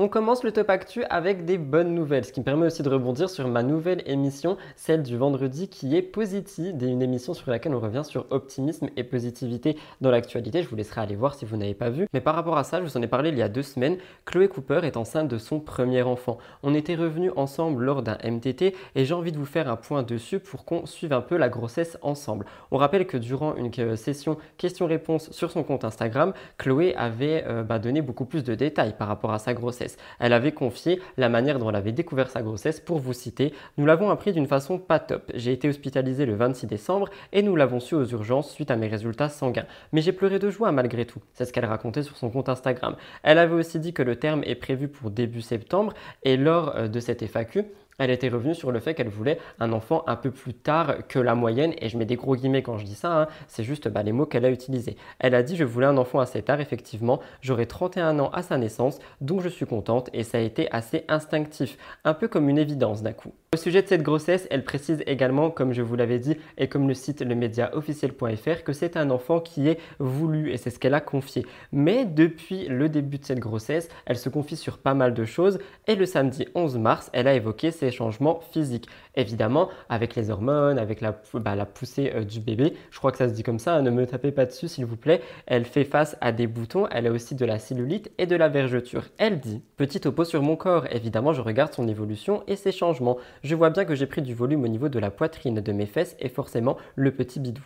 On 0.00 0.06
commence 0.06 0.44
le 0.44 0.52
top 0.52 0.70
actu 0.70 1.02
avec 1.10 1.44
des 1.44 1.58
bonnes 1.58 1.92
nouvelles, 1.92 2.24
ce 2.24 2.32
qui 2.32 2.38
me 2.38 2.44
permet 2.44 2.66
aussi 2.66 2.84
de 2.84 2.88
rebondir 2.88 3.28
sur 3.28 3.48
ma 3.48 3.64
nouvelle 3.64 4.04
émission, 4.06 4.56
celle 4.76 5.02
du 5.02 5.16
vendredi 5.16 5.66
qui 5.66 5.96
est 5.96 6.02
Positive, 6.02 6.76
une 6.80 7.02
émission 7.02 7.34
sur 7.34 7.50
laquelle 7.50 7.74
on 7.74 7.80
revient 7.80 8.04
sur 8.04 8.26
optimisme 8.30 8.90
et 8.96 9.02
positivité 9.02 9.76
dans 10.00 10.12
l'actualité. 10.12 10.62
Je 10.62 10.68
vous 10.68 10.76
laisserai 10.76 11.00
aller 11.00 11.16
voir 11.16 11.34
si 11.34 11.44
vous 11.44 11.56
n'avez 11.56 11.74
pas 11.74 11.90
vu. 11.90 12.06
Mais 12.12 12.20
par 12.20 12.36
rapport 12.36 12.56
à 12.58 12.62
ça, 12.62 12.78
je 12.78 12.84
vous 12.84 12.96
en 12.96 13.02
ai 13.02 13.08
parlé 13.08 13.30
il 13.30 13.38
y 13.38 13.42
a 13.42 13.48
deux 13.48 13.64
semaines, 13.64 13.98
Chloé 14.24 14.46
Cooper 14.46 14.82
est 14.84 14.96
enceinte 14.96 15.26
de 15.26 15.36
son 15.36 15.58
premier 15.58 16.02
enfant. 16.02 16.38
On 16.62 16.74
était 16.74 16.94
revenus 16.94 17.32
ensemble 17.34 17.82
lors 17.82 18.04
d'un 18.04 18.18
MTT 18.22 18.76
et 18.94 19.04
j'ai 19.04 19.14
envie 19.14 19.32
de 19.32 19.38
vous 19.38 19.46
faire 19.46 19.68
un 19.68 19.74
point 19.76 20.04
dessus 20.04 20.38
pour 20.38 20.64
qu'on 20.64 20.86
suive 20.86 21.12
un 21.12 21.22
peu 21.22 21.36
la 21.36 21.48
grossesse 21.48 21.98
ensemble. 22.02 22.46
On 22.70 22.76
rappelle 22.76 23.08
que 23.08 23.16
durant 23.16 23.56
une 23.56 23.72
euh, 23.80 23.96
session 23.96 24.36
questions-réponses 24.58 25.32
sur 25.32 25.50
son 25.50 25.64
compte 25.64 25.84
Instagram, 25.84 26.34
Chloé 26.56 26.94
avait 26.94 27.42
euh, 27.48 27.64
bah, 27.64 27.80
donné 27.80 28.00
beaucoup 28.00 28.26
plus 28.26 28.44
de 28.44 28.54
détails 28.54 28.94
par 28.96 29.08
rapport 29.08 29.32
à 29.32 29.40
sa 29.40 29.54
grossesse. 29.54 29.87
Elle 30.18 30.32
avait 30.32 30.52
confié 30.52 31.00
la 31.16 31.28
manière 31.28 31.58
dont 31.58 31.70
elle 31.70 31.76
avait 31.76 31.92
découvert 31.92 32.30
sa 32.30 32.42
grossesse 32.42 32.80
pour 32.80 32.98
vous 32.98 33.12
citer 33.12 33.52
Nous 33.76 33.86
l'avons 33.86 34.10
appris 34.10 34.32
d'une 34.32 34.46
façon 34.46 34.78
pas 34.78 34.98
top. 34.98 35.30
J'ai 35.34 35.52
été 35.52 35.68
hospitalisée 35.68 36.26
le 36.26 36.34
26 36.34 36.66
décembre 36.66 37.08
et 37.32 37.42
nous 37.42 37.56
l'avons 37.56 37.80
su 37.80 37.94
aux 37.94 38.04
urgences 38.04 38.50
suite 38.50 38.70
à 38.70 38.76
mes 38.76 38.88
résultats 38.88 39.28
sanguins. 39.28 39.66
Mais 39.92 40.00
j'ai 40.00 40.12
pleuré 40.12 40.38
de 40.38 40.50
joie 40.50 40.72
malgré 40.72 41.06
tout. 41.06 41.20
C'est 41.34 41.44
ce 41.44 41.52
qu'elle 41.52 41.64
racontait 41.64 42.02
sur 42.02 42.16
son 42.16 42.30
compte 42.30 42.48
Instagram. 42.48 42.96
Elle 43.22 43.38
avait 43.38 43.54
aussi 43.54 43.78
dit 43.78 43.92
que 43.92 44.02
le 44.02 44.16
terme 44.16 44.42
est 44.44 44.54
prévu 44.54 44.88
pour 44.88 45.10
début 45.10 45.42
septembre 45.42 45.94
et 46.22 46.36
lors 46.36 46.76
euh, 46.76 46.88
de 46.88 47.00
cette 47.00 47.26
FAQ, 47.26 47.64
elle 47.98 48.10
était 48.10 48.28
revenue 48.28 48.54
sur 48.54 48.72
le 48.72 48.80
fait 48.80 48.94
qu'elle 48.94 49.08
voulait 49.08 49.38
un 49.60 49.72
enfant 49.72 50.04
un 50.06 50.16
peu 50.16 50.30
plus 50.30 50.54
tard 50.54 51.06
que 51.08 51.18
la 51.18 51.34
moyenne, 51.34 51.74
et 51.80 51.88
je 51.88 51.98
mets 51.98 52.04
des 52.04 52.16
gros 52.16 52.36
guillemets 52.36 52.62
quand 52.62 52.78
je 52.78 52.84
dis 52.84 52.94
ça, 52.94 53.22
hein. 53.22 53.28
c'est 53.48 53.64
juste 53.64 53.88
bah, 53.88 54.02
les 54.02 54.12
mots 54.12 54.26
qu'elle 54.26 54.44
a 54.44 54.50
utilisés. 54.50 54.96
Elle 55.18 55.34
a 55.34 55.42
dit 55.42 55.56
je 55.56 55.64
voulais 55.64 55.86
un 55.86 55.96
enfant 55.96 56.20
assez 56.20 56.42
tard, 56.42 56.60
effectivement, 56.60 57.20
j'aurai 57.42 57.66
31 57.66 58.18
ans 58.20 58.30
à 58.30 58.42
sa 58.42 58.56
naissance, 58.56 59.00
donc 59.20 59.42
je 59.42 59.48
suis 59.48 59.66
contente, 59.66 60.10
et 60.12 60.22
ça 60.22 60.38
a 60.38 60.40
été 60.40 60.70
assez 60.70 61.04
instinctif, 61.08 61.76
un 62.04 62.14
peu 62.14 62.28
comme 62.28 62.48
une 62.48 62.58
évidence 62.58 63.02
d'un 63.02 63.12
coup. 63.12 63.32
Au 63.54 63.56
sujet 63.56 63.82
de 63.82 63.88
cette 63.88 64.02
grossesse, 64.02 64.46
elle 64.50 64.62
précise 64.62 65.02
également, 65.06 65.50
comme 65.50 65.72
je 65.72 65.80
vous 65.80 65.96
l'avais 65.96 66.18
dit, 66.18 66.36
et 66.58 66.68
comme 66.68 66.86
le 66.86 66.94
site 66.94 67.22
le 67.22 67.34
média 67.34 67.74
officiel.fr, 67.74 68.62
que 68.62 68.72
c'est 68.74 68.96
un 68.96 69.10
enfant 69.10 69.40
qui 69.40 69.68
est 69.68 69.80
voulu, 69.98 70.52
et 70.52 70.58
c'est 70.58 70.70
ce 70.70 70.78
qu'elle 70.78 70.94
a 70.94 71.00
confié. 71.00 71.46
Mais 71.72 72.04
depuis 72.04 72.68
le 72.68 72.88
début 72.88 73.18
de 73.18 73.24
cette 73.24 73.40
grossesse, 73.40 73.88
elle 74.06 74.18
se 74.18 74.28
confie 74.28 74.56
sur 74.56 74.78
pas 74.78 74.94
mal 74.94 75.14
de 75.14 75.24
choses, 75.24 75.58
et 75.86 75.96
le 75.96 76.06
samedi 76.06 76.46
11 76.54 76.78
mars, 76.78 77.10
elle 77.12 77.26
a 77.26 77.34
évoqué 77.34 77.70
ses 77.70 77.87
changements 77.90 78.40
physiques. 78.52 78.88
Évidemment, 79.14 79.68
avec 79.88 80.14
les 80.14 80.30
hormones, 80.30 80.78
avec 80.78 81.00
la, 81.00 81.20
bah, 81.34 81.56
poussée 81.66 82.12
euh, 82.14 82.24
du 82.24 82.40
bébé, 82.40 82.74
je 82.90 82.98
crois 82.98 83.12
que 83.12 83.18
ça 83.18 83.28
se 83.28 83.34
dit 83.34 83.42
comme 83.42 83.58
ça, 83.58 83.74
hein, 83.74 83.82
ne 83.82 83.90
me 83.90 84.06
tapez 84.06 84.32
pas 84.32 84.46
dessus 84.46 84.68
s'il 84.68 84.84
vous 84.84 84.96
plaît, 84.96 85.22
elle 85.46 85.64
fait 85.64 85.84
face 85.84 86.16
à 86.20 86.32
des 86.32 86.46
boutons, 86.46 86.86
elle 86.90 87.06
a 87.06 87.12
aussi 87.12 87.34
de 87.34 87.44
la 87.44 87.58
cellulite 87.58 88.10
et 88.18 88.26
de 88.26 88.36
la 88.36 88.48
vergeture. 88.48 89.04
Elle 89.18 89.40
dit, 89.40 89.62
petit 89.76 90.00
topo 90.00 90.24
sur 90.24 90.42
mon 90.42 90.56
corps, 90.56 90.86
évidemment 90.90 91.32
je 91.32 91.40
regarde 91.40 91.72
son 91.72 91.88
évolution 91.88 92.42
et 92.46 92.56
ses 92.56 92.72
changements. 92.72 93.18
Je 93.42 93.54
vois 93.54 93.70
bien 93.70 93.84
que 93.84 93.94
j'ai 93.94 94.06
pris 94.06 94.22
du 94.22 94.34
volume 94.34 94.64
au 94.64 94.68
niveau 94.68 94.88
de 94.88 94.98
la 94.98 95.10
poitrine 95.10 95.60
de 95.60 95.72
mes 95.72 95.86
fesses 95.86 96.16
et 96.20 96.28
forcément 96.28 96.76
le 96.96 97.12
petit 97.12 97.40
bidou. 97.40 97.62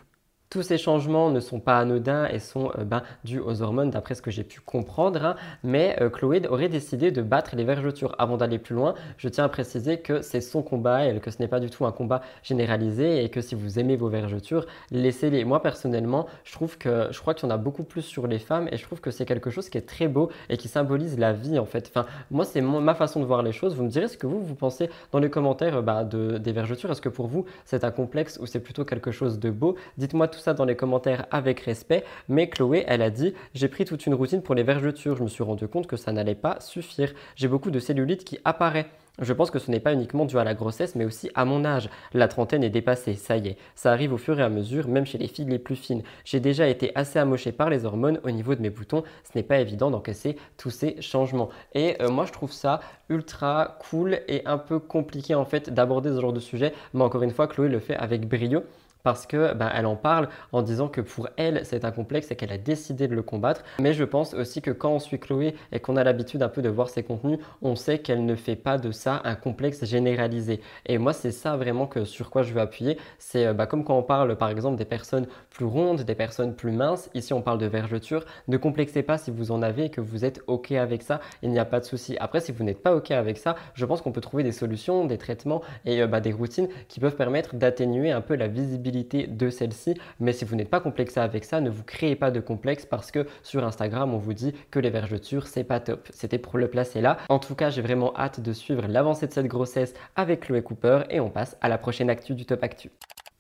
Tous 0.53 0.61
ces 0.61 0.77
changements 0.77 1.31
ne 1.31 1.41
sont 1.41 1.61
pas 1.61 1.79
anodins 1.79 2.27
et 2.27 2.39
sont 2.39 2.73
euh, 2.79 2.85
ben, 2.85 3.03
dus 3.25 3.41
aux 3.41 3.63
hormones 3.63 3.89
d'après 3.89 4.15
ce 4.15 4.21
que 4.21 4.31
j'ai 4.31 4.45
pu 4.45 4.61
comprendre, 4.61 5.25
hein. 5.25 5.37
mais 5.65 5.97
euh, 6.03 6.11
Chloé 6.11 6.47
aurait 6.47 6.69
décidé 6.69 7.11
de 7.11 7.23
battre 7.23 7.57
les 7.57 7.65
vergetures. 7.65 8.15
Avant 8.19 8.37
d'aller 8.37 8.59
plus 8.59 8.75
loin, 8.75 8.93
je 9.17 9.31
tiens 9.31 9.45
à 9.45 9.49
préciser 9.49 10.01
que 10.01 10.21
c'est 10.21 10.43
son 10.43 10.61
combat 10.61 11.07
et 11.07 11.19
que 11.21 11.31
ce 11.31 11.39
n'est 11.39 11.49
pas 11.49 11.59
du 11.59 11.71
tout 11.71 11.87
un 11.87 11.91
combat 11.91 12.21
généralisé 12.43 13.25
et 13.25 13.31
que 13.31 13.41
si 13.41 13.55
vous 13.55 13.79
aimez 13.79 13.97
vos 13.97 14.11
vergetures, 14.11 14.67
laissez-les. 14.91 15.47
Moi 15.47 15.63
personnellement, 15.63 16.27
je 16.45 16.53
trouve 16.53 16.77
que 16.77 17.09
je 17.11 17.19
crois 17.19 17.33
qu'il 17.33 17.49
y 17.49 17.51
en 17.51 17.55
a 17.55 17.57
beaucoup 17.57 17.85
plus 17.85 18.03
sur 18.03 18.27
les 18.27 18.39
femmes 18.39 18.69
et 18.71 18.77
je 18.77 18.85
trouve 18.85 19.01
que 19.01 19.11
c'est 19.11 19.25
quelque 19.25 19.49
chose 19.49 19.71
qui 19.71 19.79
est 19.79 19.89
très 19.89 20.07
beau 20.07 20.29
et 20.51 20.59
qui 20.59 20.69
symbolise 20.69 21.19
la 21.19 21.33
vie 21.33 21.59
en 21.59 21.65
fait. 21.65 21.91
Enfin, 21.91 22.05
moi 22.31 22.45
c'est 22.45 22.61
ma 22.61 22.95
façon 22.95 23.21
de 23.21 23.25
voir 23.25 23.43
les 23.43 23.53
choses. 23.53 23.75
Vous 23.75 23.85
me 23.85 23.89
direz 23.89 24.09
ce 24.09 24.19
que 24.19 24.27
vous 24.27 24.43
vous 24.43 24.55
pensez 24.55 24.91
dans 25.13 25.19
les 25.19 25.31
commentaires 25.31 25.83
bah, 25.83 26.05
de, 26.05 26.37
des 26.37 26.53
vergetures. 26.53 26.91
Est-ce 26.91 27.01
que 27.01 27.09
pour 27.09 27.27
vous 27.27 27.47
c'est 27.65 27.85
un 27.85 27.91
complexe 27.91 28.39
ou 28.39 28.45
c'est 28.45 28.61
plutôt 28.61 28.85
quelque 28.85 29.13
chose 29.13 29.39
de 29.39 29.49
beau? 29.49 29.77
Dites-moi 29.97 30.29
tout 30.29 30.42
ça 30.43 30.55
dans 30.55 30.65
les 30.65 30.77
commentaires 30.77 31.27
avec 31.31 31.61
respect, 31.61 32.05
mais 32.29 32.49
Chloé, 32.49 32.85
elle 32.87 33.03
a 33.03 33.11
dit 33.11 33.35
J'ai 33.55 33.69
pris 33.69 33.85
toute 33.85 34.07
une 34.07 34.15
routine 34.15 34.43
pour 34.43 34.55
les 34.55 34.63
vergetures. 34.63 35.17
Je 35.17 35.23
me 35.23 35.29
suis 35.29 35.45
rendu 35.45 35.69
compte 35.69 35.87
que 35.87 35.97
ça 35.97 36.13
n'allait 36.13 36.35
pas 36.35 36.61
suffire. 36.61 37.13
J'ai 37.37 37.49
beaucoup 37.49 37.71
de 37.71 37.79
cellulite 37.79 38.25
qui 38.25 38.39
apparaît. 38.45 38.87
Je 39.21 39.35
pense 39.35 39.51
que 39.51 39.59
ce 39.59 39.71
n'est 39.71 39.81
pas 39.81 39.93
uniquement 39.93 40.25
dû 40.25 40.39
à 40.39 40.45
la 40.45 40.55
grossesse, 40.55 40.95
mais 40.95 41.05
aussi 41.05 41.31
à 41.35 41.45
mon 41.45 41.67
âge. 41.67 41.91
La 42.15 42.29
trentaine 42.29 42.65
est 42.65 42.71
dépassée, 42.71 43.15
ça 43.15 43.37
y 43.37 43.49
est. 43.49 43.57
Ça 43.75 43.93
arrive 43.93 44.15
au 44.15 44.17
fur 44.17 44.41
et 44.41 44.43
à 44.43 44.49
mesure, 44.49 44.89
même 44.89 45.05
chez 45.05 45.19
les 45.19 45.29
filles 45.29 45.45
les 45.45 45.59
plus 45.59 45.77
fines. 45.77 46.03
J'ai 46.25 46.41
déjà 46.41 46.67
été 46.67 46.93
assez 46.95 47.19
amoché 47.19 47.53
par 47.53 47.69
les 47.69 47.85
hormones 47.85 48.21
au 48.25 48.31
niveau 48.31 48.55
de 48.55 48.63
mes 48.63 48.71
boutons. 48.71 49.03
Ce 49.31 49.37
n'est 49.37 49.43
pas 49.43 49.59
évident 49.59 49.91
d'encaisser 49.91 50.37
tous 50.57 50.71
ces 50.71 51.01
changements. 51.03 51.51
Et 51.75 51.97
euh, 52.01 52.09
moi, 52.09 52.25
je 52.25 52.33
trouve 52.33 52.53
ça 52.53 52.81
ultra 53.11 53.77
cool 53.91 54.21
et 54.29 54.47
un 54.47 54.57
peu 54.57 54.79
compliqué 54.79 55.35
en 55.35 55.45
fait 55.45 55.69
d'aborder 55.69 56.09
ce 56.09 56.21
genre 56.21 56.33
de 56.33 56.41
sujet. 56.41 56.73
Mais 56.95 57.03
encore 57.03 57.23
une 57.23 57.33
fois, 57.33 57.49
Chloé 57.49 57.69
le 57.69 57.81
fait 57.81 57.97
avec 57.97 58.27
brio 58.27 58.63
parce 59.03 59.27
que 59.27 59.55
ben, 59.55 59.71
elle 59.75 59.87
en 59.87 59.97
parle 59.97 60.29
en 60.53 60.63
disant 60.63 60.89
que 60.89 61.01
pour 61.01 61.29
elle 61.37 61.61
c'est 61.65 61.85
un 61.85 61.91
complexe 61.91 62.31
et 62.31 62.37
qu'elle 62.37 62.53
a 62.53 62.59
décidé 62.59 63.09
de 63.09 63.15
le 63.15 63.23
combattre. 63.23 63.63
Mais 63.81 63.93
je 63.93 64.05
pense 64.05 64.35
aussi 64.35 64.63
que 64.63 64.71
quand 64.71 64.91
on 64.91 64.99
suit 64.99 65.19
Chloé 65.19 65.55
et 65.73 65.81
qu'on 65.81 65.97
a 65.97 66.05
l'habitude 66.05 66.43
un 66.43 66.49
peu 66.49 66.63
de 66.63 66.69
voir 66.69 66.89
ses 66.89 67.03
contenus, 67.03 67.39
on 67.63 67.77
sait 67.77 67.99
qu'elle 67.99 68.25
ne 68.25 68.35
fait 68.35 68.57
pas 68.57 68.79
de 68.79 68.93
ça 68.93 69.21
un 69.25 69.35
complexe 69.35 69.85
généralisé. 69.85 70.61
Et 70.87 70.99
moi 70.99 71.13
c'est 71.13 71.33
ça 71.33 71.57
vraiment 71.57 71.87
que 71.87 72.05
sur 72.05 72.31
quoi 72.31 72.43
je 72.43 72.53
veux 72.53 72.61
appuyer. 72.61 72.99
C'est 73.19 73.53
ben, 73.55 73.67
comme 73.67 73.85
quand 73.85 73.97
on 73.97 74.03
parle 74.03 74.37
par 74.37 74.51
exemple 74.51 74.77
des 74.77 74.85
personnes 74.85 75.27
plus 75.51 75.65
rondes, 75.65 76.03
des 76.03 76.15
personnes 76.15 76.55
plus 76.55 76.73
minces. 76.73 77.11
Ici 77.15 77.33
on 77.33 77.43
parle 77.43 77.59
de 77.59 77.67
vergeture. 77.67 78.25
Ne 78.49 78.57
complexez 78.57 79.03
pas 79.03 79.19
si 79.19 79.31
vous 79.31 79.51
en 79.51 79.63
avez 79.63 79.87
et 79.87 79.91
que 79.91 80.01
vous 80.01 80.25
êtes 80.25 80.41
ok 80.47 80.73
avec 80.73 81.03
ça. 81.03 81.21
Il 81.43 81.51
n'y 81.51 81.59
a 81.59 81.65
pas 81.65 81.81
de 81.81 81.85
souci. 81.85 82.17
Après 82.21 82.41
si 82.41 82.53
vous 82.53 82.65
n'êtes 82.65 82.83
pas 82.83 82.95
ok 82.95 83.11
avec 83.11 83.39
ça, 83.39 83.57
je 83.75 83.85
pense 83.85 84.01
qu'on 84.01 84.13
peut 84.13 84.21
trouver 84.21 84.43
des 84.43 84.53
solutions, 84.53 85.07
des 85.07 85.19
traitements 85.19 85.63
et 85.85 86.07
ben, 86.07 86.21
des 86.21 86.33
routines 86.33 86.69
qui 86.89 87.01
peuvent 87.01 87.17
permettre 87.17 87.57
d'atténuer 87.57 88.13
un 88.13 88.21
peu 88.21 88.37
la 88.37 88.49
visibilité 88.49 88.92
de 88.93 89.51
celle-ci. 89.51 89.95
Mais 90.21 90.33
si 90.33 90.45
vous 90.45 90.57
n'êtes 90.57 90.71
pas 90.71 90.81
complexé 90.81 91.21
avec 91.21 91.45
ça, 91.45 91.61
ne 91.61 91.71
vous 91.71 91.85
créez 91.85 92.17
pas 92.17 92.31
de 92.31 92.41
complexe 92.41 92.87
parce 92.87 93.11
que 93.11 93.27
sur 93.43 93.65
Instagram, 93.65 94.15
on 94.15 94.19
vous 94.19 94.35
dit 94.35 94.55
que 94.71 94.79
les 94.79 94.91
vergetures, 94.91 95.47
c'est 95.47 95.65
pas 95.65 95.81
top. 95.81 96.09
C'était 96.11 96.39
pour 96.39 96.59
le 96.59 96.69
placer 96.69 97.01
là. 97.01 97.17
En 97.29 97.39
tout 97.39 97.55
cas, 97.55 97.71
j'ai 97.71 97.83
vraiment 97.83 98.15
hâte 98.17 98.41
de 98.41 98.53
suivre 98.53 98.87
l'avancée 98.89 99.27
de 99.27 99.33
cette 99.33 99.47
grossesse 99.47 99.95
avec 100.17 100.41
Chloé 100.41 100.63
Cooper 100.63 101.03
et 101.11 101.21
on 101.21 101.31
passe 101.31 101.57
à 101.61 101.69
la 101.69 101.79
prochaine 101.79 102.11
actu 102.11 102.35
du 102.35 102.45
Top 102.45 102.63
Actu. 102.63 102.91